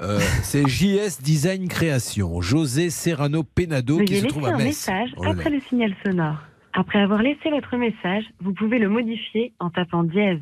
Euh, 0.02 0.20
c'est 0.44 0.68
JS 0.68 1.22
Design 1.22 1.68
Création. 1.68 2.42
José 2.42 2.90
Serrano 2.90 3.44
Penado 3.44 4.00
qui 4.00 4.18
se 4.18 4.26
trouve 4.28 4.46
à 4.46 4.50
un 4.50 4.58
Metz. 4.58 4.66
message 4.66 5.10
Oh 5.18 5.26
après 5.26 5.50
le 5.50 5.60
signal 5.70 5.94
sonore. 6.06 6.38
Après 6.74 7.00
avoir 7.00 7.22
laissé 7.22 7.50
votre 7.50 7.76
message, 7.78 8.24
vous 8.42 8.54
pouvez 8.54 8.80
le 8.80 8.90
modifier 8.90 9.54
en 9.60 9.70
tapant 9.70 10.04
dièse. 10.04 10.40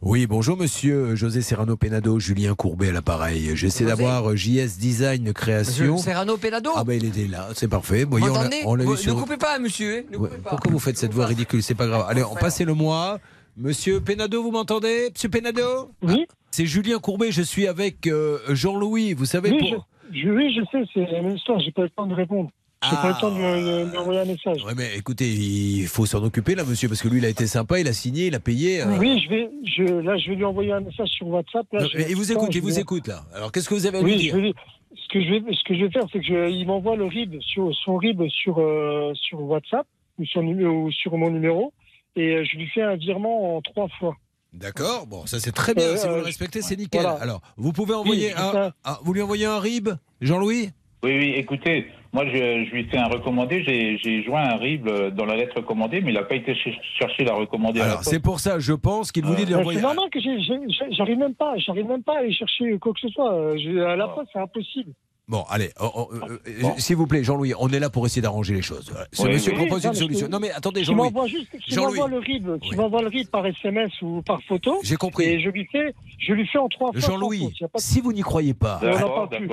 Oui, 0.00 0.26
bonjour 0.26 0.56
monsieur 0.56 1.14
José 1.16 1.42
Serrano 1.42 1.76
Penado, 1.76 2.18
Julien 2.20 2.54
Courbet 2.54 2.88
à 2.88 2.92
l'appareil. 2.92 3.50
J'essaie 3.56 3.84
José. 3.84 3.96
d'avoir 3.96 4.30
euh, 4.30 4.36
JS 4.36 4.78
Design 4.78 5.32
Création. 5.32 5.94
Monsieur 5.94 6.04
Serrano 6.10 6.36
Penado 6.36 6.70
Ah 6.76 6.84
ben 6.84 6.94
il 6.94 7.04
était 7.04 7.26
là, 7.26 7.48
c'est 7.54 7.68
parfait. 7.68 8.04
Vous 8.04 8.16
on 8.18 8.20
l'a- 8.20 8.26
m'entendez 8.28 8.60
on 8.64 8.74
l'a 8.76 8.84
Vous- 8.84 8.92
vu 8.92 8.96
sur... 9.02 9.14
Ne 9.16 9.20
coupez 9.20 9.36
pas, 9.36 9.58
monsieur. 9.58 9.98
hein, 9.98 10.02
ne 10.12 10.16
Ouais, 10.16 10.28
coupez 10.28 10.40
pas. 10.42 10.50
Pourquoi 10.50 10.72
vous 10.72 10.78
faites 10.78 10.96
cette 10.98 11.12
voix 11.12 11.26
ridicule? 11.26 11.62
C'est 11.62 11.74
pas 11.74 11.86
grave. 11.86 12.04
Allez, 12.08 12.22
on 12.22 12.34
passez 12.34 12.64
le 12.64 12.74
moi. 12.74 13.18
Monsieur 13.56 14.00
Penado, 14.00 14.40
vous 14.42 14.52
m'entendez? 14.52 15.10
Monsieur 15.12 15.28
Penado? 15.30 15.90
Oui. 16.02 16.26
C'est 16.52 16.66
Julien 16.66 16.98
Courbet, 16.98 17.32
je 17.32 17.42
suis 17.42 17.66
avec 17.66 18.06
euh, 18.06 18.38
Jean-Louis, 18.50 19.14
vous 19.14 19.24
savez 19.24 19.50
Oui, 19.50 19.58
pour... 19.72 19.86
je, 20.12 20.20
je- 20.20 20.28
oui, 20.30 20.54
je 20.56 20.62
sais, 20.70 20.84
c'est 20.94 21.10
la 21.12 21.22
même 21.22 21.34
histoire. 21.36 21.58
J'ai 21.60 21.72
pas 21.72 21.82
eu 21.82 21.84
le 21.84 21.90
temps 21.90 22.06
de 22.06 22.14
répondre. 22.14 22.50
J'ai 22.84 22.94
pas 22.96 23.08
eu 23.08 23.12
le 23.12 23.20
temps 23.20 23.30
de 23.30 23.36
me- 23.38 23.90
de 23.90 23.96
m'envoyer 23.96 24.20
un 24.20 24.24
message. 24.24 24.64
Ouais, 24.64 24.74
mais 24.76 24.96
écoutez, 24.96 25.28
il 25.28 25.86
faut 25.88 26.06
s'en 26.06 26.22
occuper 26.22 26.54
là, 26.54 26.62
monsieur, 26.64 26.88
parce 26.88 27.02
que 27.02 27.08
lui, 27.08 27.18
il 27.18 27.24
a 27.24 27.28
été 27.28 27.46
sympa, 27.48 27.80
il 27.80 27.88
a 27.88 27.92
signé, 27.92 28.26
il 28.28 28.34
a 28.36 28.40
payé. 28.40 28.82
euh. 28.82 28.96
Oui, 28.98 29.20
je 29.24 29.28
vais, 29.28 29.50
je, 29.64 29.82
là, 29.82 30.16
je 30.16 30.30
vais 30.30 30.36
lui 30.36 30.44
envoyer 30.44 30.70
un 30.72 30.80
message 30.80 31.08
sur 31.08 31.26
WhatsApp. 31.26 31.66
Là, 31.72 31.82
Non, 31.82 31.88
il 32.08 32.14
vous 32.14 32.30
écoute, 32.30 32.52
je 32.52 32.58
il 32.58 32.62
vous 32.62 32.68
vais- 32.74 32.80
écoute 32.80 33.08
là. 33.08 33.24
Alors 33.34 33.50
qu'est-ce 33.50 33.68
que 33.68 33.74
vous 33.74 33.86
avez 33.86 33.98
à 33.98 34.02
lui 34.02 34.12
Oui, 34.12 34.18
dire 34.18 34.30
je 34.32 34.36
vais 34.36 34.42
lui- 34.48 34.54
ce 34.94 35.08
que 35.12 35.20
je 35.20 35.28
vais, 35.28 35.52
ce 35.52 35.64
que 35.64 35.74
je 35.74 35.84
vais 35.86 35.90
faire, 35.90 36.04
c'est 36.12 36.20
que 36.20 36.24
je- 36.26 36.50
il 36.50 36.66
m'envoie 36.66 36.94
le 36.94 37.04
RIB 37.06 37.40
sur 37.40 37.74
son 37.84 37.96
RIB 37.96 38.28
sur 38.28 38.58
euh, 38.60 39.12
sur 39.14 39.40
WhatsApp 39.42 39.86
ou 40.18 40.24
sur, 40.24 40.42
numé- 40.42 40.64
ou 40.66 40.92
sur 40.92 41.16
mon 41.16 41.30
numéro 41.30 41.72
et 42.14 42.36
euh, 42.36 42.44
je 42.44 42.56
lui 42.58 42.68
fais 42.68 42.82
un 42.82 42.94
virement 42.96 43.56
en 43.56 43.60
trois 43.60 43.88
fois. 43.98 44.14
D'accord, 44.52 45.06
bon, 45.08 45.26
ça 45.26 45.40
c'est 45.40 45.52
très 45.52 45.74
bien. 45.74 45.84
Euh, 45.84 45.96
si 45.96 46.06
vous 46.08 46.14
le 46.14 46.22
respectez, 46.22 46.62
c'est 46.62 46.76
nickel. 46.76 47.02
voilà. 47.02 47.16
Alors, 47.20 47.40
vous 47.56 47.72
pouvez 47.72 47.94
envoyer 47.94 48.32
un, 48.34 48.52
fais- 48.52 48.70
un- 48.84 48.98
Vous 49.02 49.12
lui 49.12 49.20
envoyez 49.22 49.46
un 49.46 49.58
RIB, 49.58 49.88
Jean-Louis? 50.20 50.70
Oui, 51.02 51.16
oui, 51.18 51.32
écoutez, 51.36 51.86
moi 52.12 52.24
je, 52.26 52.32
je 52.64 52.70
lui 52.74 52.84
fais 52.88 52.98
un 52.98 53.06
recommandé, 53.08 53.62
j'ai 54.02 54.22
joint 54.24 54.42
un 54.42 54.56
RIB 54.56 54.88
dans 55.14 55.24
la 55.26 55.36
lettre 55.36 55.56
recommandée, 55.56 56.00
mais 56.00 56.10
il 56.10 56.14
n'a 56.14 56.22
pas 56.24 56.36
été 56.36 56.54
ch- 56.54 56.78
chercher 56.98 57.24
la 57.24 57.34
recommandée 57.34 57.80
Alors, 57.80 58.02
c'est 58.04 58.20
pour 58.20 58.40
ça, 58.40 58.58
je 58.58 58.72
pense 58.72 59.12
qu'il 59.12 59.24
vous 59.24 59.34
dit 59.34 59.44
de 59.44 59.54
Euh, 59.54 59.58
envoyer. 59.58 59.78
c'est 59.80 59.84
normal 59.86 60.08
que 60.10 60.18
j'arrive 60.90 61.18
même 61.18 61.34
pas, 61.34 61.54
j'arrive 61.58 61.86
même 61.86 62.02
pas 62.02 62.16
à 62.16 62.18
aller 62.20 62.32
chercher 62.32 62.78
quoi 62.78 62.92
que 62.94 63.00
ce 63.00 63.08
soit. 63.08 63.32
Euh, 63.34 63.56
j'ai- 63.58 63.80
À 63.80 63.96
la 63.96 64.08
fois, 64.08 64.24
c'est 64.32 64.38
impossible. 64.38 64.92
Bon, 65.30 65.44
allez, 65.50 65.68
oh, 65.78 65.90
oh, 65.94 66.08
euh, 66.14 66.38
euh, 66.48 66.68
s'il 66.78 66.96
vous 66.96 67.06
plaît, 67.06 67.22
Jean-Louis, 67.22 67.52
on 67.60 67.68
est 67.68 67.78
là 67.78 67.90
pour 67.90 68.06
essayer 68.06 68.22
d'arranger 68.22 68.54
les 68.54 68.62
choses. 68.62 68.90
Ce 69.12 69.22
Oui, 69.24 69.32
monsieur 69.34 69.52
oui. 69.52 69.58
propose 69.58 69.84
Non, 69.84 69.90
une 69.90 69.96
solution. 69.96 70.26
je- 70.26 70.30
Non, 70.30 70.38
mais 70.40 70.50
attendez, 70.52 70.84
Jean-Louis. 70.84 71.02
m'envoie 71.02 71.26
juste, 71.26 71.50
qui 71.50 71.74
Jean-Louis. 71.74 71.98
m'envoie 71.98 72.08
le 72.08 72.18
RIB, 72.18 72.58
qui 72.60 72.74
m'envoie 72.76 73.02
le 73.02 73.08
RIB 73.08 73.28
par 73.28 73.44
SMS 73.46 73.92
ou 74.00 74.22
par 74.22 74.40
photo. 74.44 74.78
J'ai 74.82 74.96
compris. 74.96 75.24
Et 75.24 75.40
je 75.40 75.50
lui 75.50 75.68
fais, 75.70 75.92
je 76.18 76.32
lui 76.32 76.46
fais 76.46 76.56
en 76.56 76.68
trois 76.68 76.92
fois. 76.92 77.00
Jean-Louis, 77.00 77.52
de- 77.60 77.68
si 77.76 78.00
vous 78.00 78.14
n'y 78.14 78.22
croyez 78.22 78.54
pas, 78.54 78.80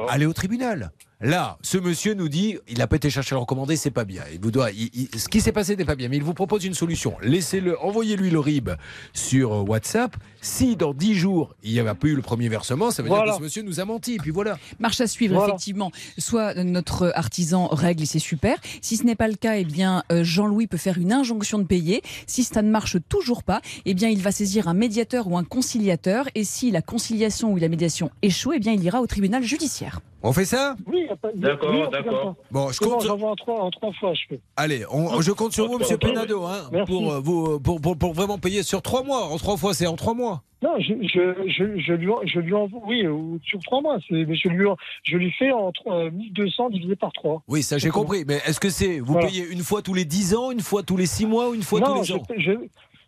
allez 0.07 0.25
au 0.25 0.31
tribunal. 0.33 0.91
Là, 1.21 1.57
ce 1.61 1.77
monsieur 1.77 2.13
nous 2.13 2.27
dit, 2.27 2.57
il 2.67 2.79
n'a 2.79 2.87
pas 2.87 2.97
été 2.97 3.09
chercher 3.09 3.35
le 3.35 3.39
recommandé, 3.39 3.77
c'est 3.77 3.89
pas 3.89 4.03
bien. 4.03 4.23
Il 4.33 4.39
vous 4.41 4.51
doit, 4.51 4.71
il- 4.71 4.89
il- 4.93 5.19
ce 5.19 5.29
qui 5.29 5.39
s'est 5.39 5.53
passé 5.53 5.77
n'est 5.77 5.85
pas 5.85 5.95
bien, 5.95 6.09
mais 6.09 6.17
il 6.17 6.23
vous 6.23 6.33
propose 6.33 6.65
une 6.65 6.73
solution. 6.73 7.15
Laissez-le, 7.21 7.79
envoyez-lui 7.81 8.29
le 8.29 8.39
RIB 8.39 8.71
sur 9.13 9.53
euh, 9.53 9.61
WhatsApp. 9.61 10.15
Si 10.41 10.75
dans 10.75 10.93
10 10.93 11.15
jours, 11.15 11.55
il 11.63 11.71
n'y 11.71 11.79
avait 11.79 11.93
pas 11.95 12.07
eu 12.07 12.15
le 12.15 12.21
premier 12.21 12.49
versement, 12.49 12.91
ça 12.91 13.01
veut 13.01 13.09
dire 13.09 13.23
que 13.23 13.33
ce 13.37 13.41
monsieur 13.41 13.61
nous 13.63 13.79
a 13.79 13.85
menti. 13.85 14.15
Et 14.15 14.17
puis 14.17 14.31
voilà. 14.31 14.59
Marche 14.79 14.99
à 14.99 15.07
suivre, 15.07 15.35
Voilà. 15.35 15.53
effectivement. 15.53 15.91
Soit 16.17 16.53
notre 16.63 17.11
artisan 17.15 17.67
règle 17.67 18.03
et 18.03 18.05
c'est 18.05 18.19
super. 18.19 18.57
Si 18.81 18.97
ce 18.97 19.03
n'est 19.05 19.15
pas 19.15 19.29
le 19.29 19.35
cas, 19.35 19.55
eh 19.57 19.63
bien, 19.65 20.03
euh, 20.11 20.23
Jean-Louis 20.23 20.67
peut 20.67 20.77
faire 20.77 20.97
une 20.97 21.13
injonction 21.13 21.59
de 21.59 21.63
payer. 21.63 22.01
Si 22.27 22.43
ça 22.43 22.61
ne 22.61 22.69
marche 22.69 22.97
toujours 23.09 23.43
pas, 23.43 23.61
eh 23.85 23.93
bien, 23.93 24.09
il 24.09 24.19
va 24.21 24.31
saisir 24.33 24.67
un 24.67 24.73
médiateur 24.73 25.27
ou 25.29 25.37
un 25.37 25.43
conciliateur. 25.45 26.27
Et 26.35 26.43
si 26.43 26.71
la 26.71 26.81
conciliation 26.81 27.53
ou 27.53 27.55
la 27.57 27.69
médiation 27.69 28.11
échoue, 28.21 28.51
eh 28.53 28.59
bien, 28.59 28.73
il 28.73 28.83
ira 28.83 29.01
au 29.01 29.07
tribunal 29.07 29.43
judiciaire. 29.43 30.01
On 30.27 30.33
fait 30.33 30.45
ça? 30.45 30.75
Oui, 30.87 31.05
y 31.07 31.09
a 31.11 31.15
pas- 31.15 31.29
D'accord, 31.35 31.69
oui, 31.71 31.81
on 31.81 31.85
fait 31.85 31.91
d'accord. 32.03 32.35
Bon, 32.49 32.71
je 32.71 32.79
compte- 32.79 33.05
j'envoie 33.05 33.29
en 33.29 33.35
trois, 33.35 33.61
en 33.61 33.69
trois 33.69 33.91
fois, 33.93 34.13
je 34.15 34.21
peux. 34.27 34.39
Allez, 34.57 34.83
on- 34.89 35.21
je 35.21 35.31
compte 35.31 35.53
sur 35.53 35.67
vous, 35.67 35.77
monsieur. 35.77 35.97
Penado, 35.99 36.43
hein, 36.45 36.63
pour, 36.87 37.11
euh, 37.13 37.19
vous, 37.19 37.59
pour, 37.59 37.79
pour- 37.79 37.95
pour 37.95 38.13
vraiment 38.13 38.39
payer 38.39 38.63
sur 38.63 38.81
trois 38.81 39.03
mois. 39.03 39.25
En 39.25 39.37
trois 39.37 39.55
fois, 39.55 39.75
c'est 39.75 39.85
en 39.85 39.95
trois 39.95 40.15
mois. 40.15 40.41
Non, 40.63 40.71
je, 40.79 40.93
je, 41.03 41.47
je, 41.47 41.77
je 41.79 41.93
lui, 41.93 42.09
en- 42.09 42.25
je 42.25 42.39
lui 42.39 42.53
envoie, 42.55 42.81
oui, 42.87 43.05
ou 43.07 43.37
sur 43.45 43.59
trois 43.59 43.81
mois. 43.81 43.97
c'est- 44.09 44.25
Mais 44.25 44.35
je 44.35 44.47
lui, 44.49 44.65
en- 44.65 44.77
je 45.03 45.17
lui 45.17 45.31
fais 45.37 45.51
en 45.51 45.71
trois- 45.71 45.95
euh, 46.05 46.09
1200 46.11 46.71
divisé 46.71 46.95
par 46.95 47.13
trois. 47.13 47.43
Oui, 47.47 47.61
ça 47.61 47.77
j'ai 47.77 47.89
compris. 47.89 48.23
Mais 48.27 48.41
est-ce 48.47 48.59
que 48.59 48.69
c'est, 48.71 48.99
vous 48.99 49.13
Voilà. 49.13 49.27
payez 49.27 49.45
une 49.47 49.61
fois 49.61 49.83
tous 49.83 49.93
les 49.93 50.05
10 50.05 50.33
ans, 50.33 50.49
une 50.49 50.61
fois 50.61 50.81
tous 50.81 50.97
les 50.97 51.05
6 51.05 51.27
mois 51.27 51.49
ou 51.49 51.53
une 51.53 51.61
fois 51.61 51.79
non, 51.81 51.87
tous 51.87 51.99
les 51.99 52.03
je, 52.39 52.51
ans? 52.53 52.57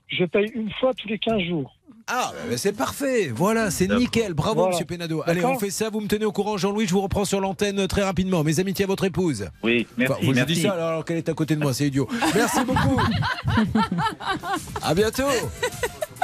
je 0.08 0.26
paye 0.26 0.52
une 0.54 0.70
fois 0.80 0.94
tous 0.94 1.08
les 1.08 1.18
15 1.18 1.42
jours. 1.42 1.74
Ah, 2.10 2.32
bah, 2.50 2.56
c'est 2.58 2.72
parfait. 2.72 3.32
Voilà, 3.36 3.70
c'est 3.70 3.88
nickel. 3.88 4.34
Bravo, 4.34 4.56
Voilà. 4.62 4.72
monsieur 4.72 4.86
Penado. 4.86 5.22
Allez, 5.26 5.44
on 5.44 5.60
fait 5.60 5.70
ça. 5.72 5.90
Vous 5.90 6.00
me 6.00 6.08
tenez 6.08 6.24
au 6.26 6.32
courant, 6.32 6.58
Jean-Louis. 6.58 6.88
Je 6.88 6.94
vous 6.94 7.02
reprends 7.02 7.26
sur 7.26 7.42
l'antenne 7.42 7.86
très 7.88 8.04
rapidement. 8.04 8.44
Mes 8.44 8.60
amitiés 8.62 8.86
à 8.86 8.88
votre 8.88 9.04
épouse. 9.04 9.50
Oui, 9.64 9.86
merci. 9.98 10.14
Enfin, 10.14 10.22
vous- 10.26 10.32
je 10.34 10.36
merci. 10.40 10.54
dis 10.54 10.62
ça 10.62 10.72
alors, 10.72 10.88
alors 10.88 11.06
qu'elle 11.06 11.18
est 11.18 11.28
à 11.30 11.34
côté 11.34 11.56
de 11.56 11.62
moi, 11.62 11.74
c'est 11.74 11.88
idiot. 11.88 12.08
Merci 12.34 12.60
beaucoup. 12.64 13.02
à 14.82 14.94
bientôt. 14.96 15.24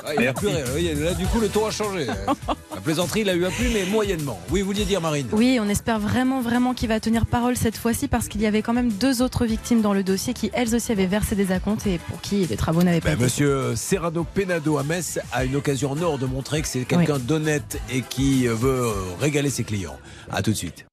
Ah, 0.06 0.12
il 0.20 0.28
a 0.28 0.34
voyez, 0.34 0.96
Là, 0.96 1.14
du 1.14 1.26
coup, 1.26 1.40
le 1.40 1.48
ton 1.50 1.66
a 1.66 1.72
changé. 1.72 2.06
La 2.06 2.82
plaisanterie, 2.84 3.22
il 3.22 3.30
a 3.30 3.36
eu 3.36 3.46
un 3.46 3.50
plus, 3.50 3.70
mais 3.70 3.86
moyennement. 3.86 4.40
Oui, 4.52 4.62
vous 4.62 4.68
vouliez 4.68 4.86
dire, 4.86 5.00
Marine 5.00 5.28
Oui, 5.32 5.60
on 5.62 5.70
espère 5.70 6.00
vraiment, 6.00 6.42
vraiment 6.42 6.74
qu'il 6.74 6.90
va 6.90 7.00
tenir 7.00 7.26
parole 7.26 7.56
cette 7.56 7.78
fois-ci 7.78 8.08
parce 8.08 8.28
qu'il 8.28 8.42
y 8.42 8.46
avait 8.46 8.62
quand 8.62 8.74
même 8.74 8.92
deux 8.92 9.22
autres 9.22 9.46
victimes 9.46 9.82
dans 9.82 9.94
le 9.94 10.04
dossier 10.04 10.34
qui, 10.34 10.52
elles 10.54 10.76
aussi, 10.76 10.92
avaient 10.92 11.06
versé 11.06 11.36
des 11.36 11.52
acomptes 11.52 11.88
et 11.88 12.00
pour 12.10 12.20
qui 12.22 12.46
les 12.46 12.58
travaux 12.58 12.84
n'avaient 12.84 13.00
pas 13.00 13.10
Ben, 13.10 13.16
été 13.16 13.24
Monsieur 13.24 13.76
Serrano 13.76 14.26
Penado 14.26 14.78
à 14.78 14.84
Metz 14.84 15.20
a 15.32 15.46
une 15.46 15.56
occasion 15.56 15.92
en 15.92 16.02
or 16.02 16.18
de 16.18 16.26
montrer 16.26 16.62
que 16.62 16.68
c'est 16.68 16.86
quelqu'un 16.86 17.20
d'honnête 17.20 17.80
et 17.92 18.02
qui 18.02 18.48
veut 18.48 18.88
régaler 19.20 19.50
ses 19.50 19.64
clients. 19.64 19.98
À 20.32 20.42
tout 20.42 20.52
de 20.52 20.58
suite. 20.58 20.86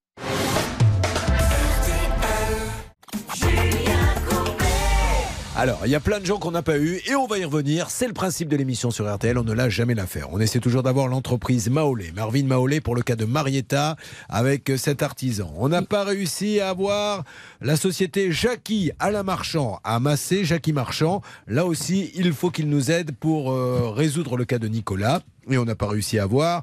Alors, 5.61 5.82
il 5.85 5.91
y 5.91 5.95
a 5.95 6.01
plein 6.01 6.20
de 6.20 6.24
gens 6.24 6.39
qu'on 6.39 6.53
n'a 6.53 6.62
pas 6.62 6.78
eu 6.78 7.03
et 7.07 7.15
on 7.15 7.27
va 7.27 7.37
y 7.37 7.45
revenir. 7.45 7.91
C'est 7.91 8.07
le 8.07 8.15
principe 8.15 8.49
de 8.49 8.57
l'émission 8.57 8.91
sur 8.91 9.15
RTL, 9.15 9.37
on 9.37 9.45
ne 9.45 9.53
l'a 9.53 9.69
jamais 9.69 9.95
l'affaire. 9.95 10.28
On 10.32 10.41
essaie 10.41 10.59
toujours 10.59 10.82
d'avoir 10.82 11.07
l'entreprise 11.07 11.69
Maolé, 11.69 12.12
Marvin 12.16 12.45
Maolé 12.45 12.81
pour 12.81 12.97
le 12.97 13.03
cas 13.03 13.15
de 13.15 13.27
Marietta 13.27 13.97
avec 14.31 14.73
cet 14.78 15.03
artisan. 15.03 15.53
On 15.59 15.69
n'a 15.69 15.82
pas 15.82 16.03
réussi 16.03 16.61
à 16.61 16.70
avoir 16.70 17.24
la 17.61 17.77
société 17.77 18.32
Jackie 18.32 18.93
Alain 18.99 19.23
Marchand 19.23 19.81
à 19.85 20.01
Massé, 20.01 20.47
Jackie 20.47 20.73
Marchand. 20.73 21.20
Là 21.47 21.66
aussi, 21.66 22.11
il 22.15 22.32
faut 22.32 22.49
qu'il 22.49 22.70
nous 22.70 22.91
aide 22.91 23.15
pour 23.15 23.53
euh, 23.53 23.91
résoudre 23.91 24.39
le 24.39 24.47
cas 24.47 24.59
de 24.59 24.66
Nicolas. 24.66 25.20
Et 25.51 25.59
on 25.59 25.65
n'a 25.65 25.75
pas 25.75 25.89
réussi 25.89 26.19
à 26.19 26.23
avoir, 26.25 26.63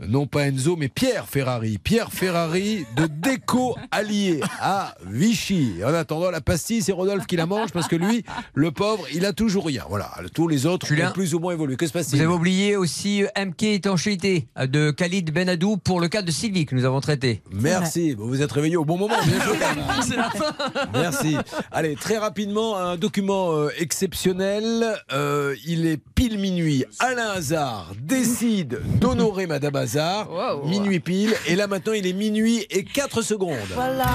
euh, 0.00 0.06
non 0.08 0.26
pas 0.26 0.48
Enzo, 0.48 0.76
mais 0.76 0.88
Pierre 0.88 1.28
Ferrari. 1.28 1.78
Pierre 1.78 2.10
Ferrari 2.12 2.86
de 2.96 3.06
Déco 3.06 3.76
Allié 3.90 4.40
à 4.60 4.94
Vichy. 5.06 5.74
En 5.84 5.92
attendant, 5.94 6.30
la 6.30 6.40
pastille, 6.40 6.82
c'est 6.82 6.92
Rodolphe 6.92 7.26
qui 7.26 7.36
la 7.36 7.46
mange 7.46 7.70
parce 7.72 7.86
que 7.86 7.96
lui, 7.96 8.24
le 8.54 8.70
pauvre, 8.70 9.04
il 9.12 9.26
a 9.26 9.32
toujours 9.32 9.66
rien. 9.66 9.84
Voilà, 9.88 10.10
tous 10.34 10.48
les 10.48 10.66
autres 10.66 10.86
Julien, 10.86 11.10
ont 11.10 11.12
plus 11.12 11.34
ou 11.34 11.38
moins 11.38 11.52
évolué. 11.52 11.76
Que 11.76 11.86
se 11.86 11.92
Vous 11.92 11.98
passe-t-il 11.98 12.22
avez 12.22 12.32
oublié 12.32 12.76
aussi 12.76 13.24
euh, 13.24 13.44
MK 13.44 13.62
étanchéité 13.64 14.48
euh, 14.58 14.66
de 14.66 14.90
Khalid 14.90 15.30
Benadou 15.32 15.76
pour 15.76 16.00
le 16.00 16.08
cas 16.08 16.22
de 16.22 16.30
Sylvie 16.30 16.64
que 16.66 16.74
nous 16.74 16.84
avons 16.84 17.00
traité. 17.00 17.42
Merci, 17.52 18.14
vous 18.14 18.26
vous 18.26 18.42
êtes 18.42 18.52
réveillé 18.52 18.76
au 18.76 18.84
bon 18.84 18.96
moment. 18.96 19.16
Bien 19.26 19.40
joué. 19.44 19.56
C'est 20.02 20.16
la 20.16 20.30
fin. 20.30 20.54
Merci. 20.94 21.36
Allez, 21.70 21.94
très 21.94 22.16
rapidement, 22.18 22.78
un 22.78 22.96
document 22.96 23.68
exceptionnel. 23.78 24.96
Euh, 25.12 25.54
il 25.66 25.86
est 25.86 26.00
pile 26.14 26.38
minuit. 26.38 26.84
Alain 26.98 27.30
Hazard 27.30 27.92
décide 28.14 28.80
d'honorer 29.00 29.46
Madame 29.46 29.74
Hazard. 29.74 30.28
Minuit 30.64 31.00
pile. 31.00 31.34
Et 31.48 31.56
là 31.56 31.66
maintenant, 31.66 31.92
il 31.94 32.06
est 32.06 32.12
minuit 32.12 32.64
et 32.70 32.84
4 32.84 33.22
secondes. 33.22 33.56
Voilà. 33.74 34.04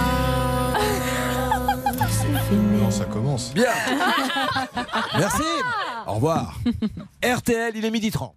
Non, 2.51 2.89
ça 2.89 3.05
commence. 3.05 3.53
Bien. 3.53 3.71
Merci. 5.17 5.43
Au 6.07 6.13
revoir. 6.15 6.57
RTL, 7.23 7.73
il 7.75 7.85
est 7.85 7.91
midi 7.91 8.09
30. 8.09 8.33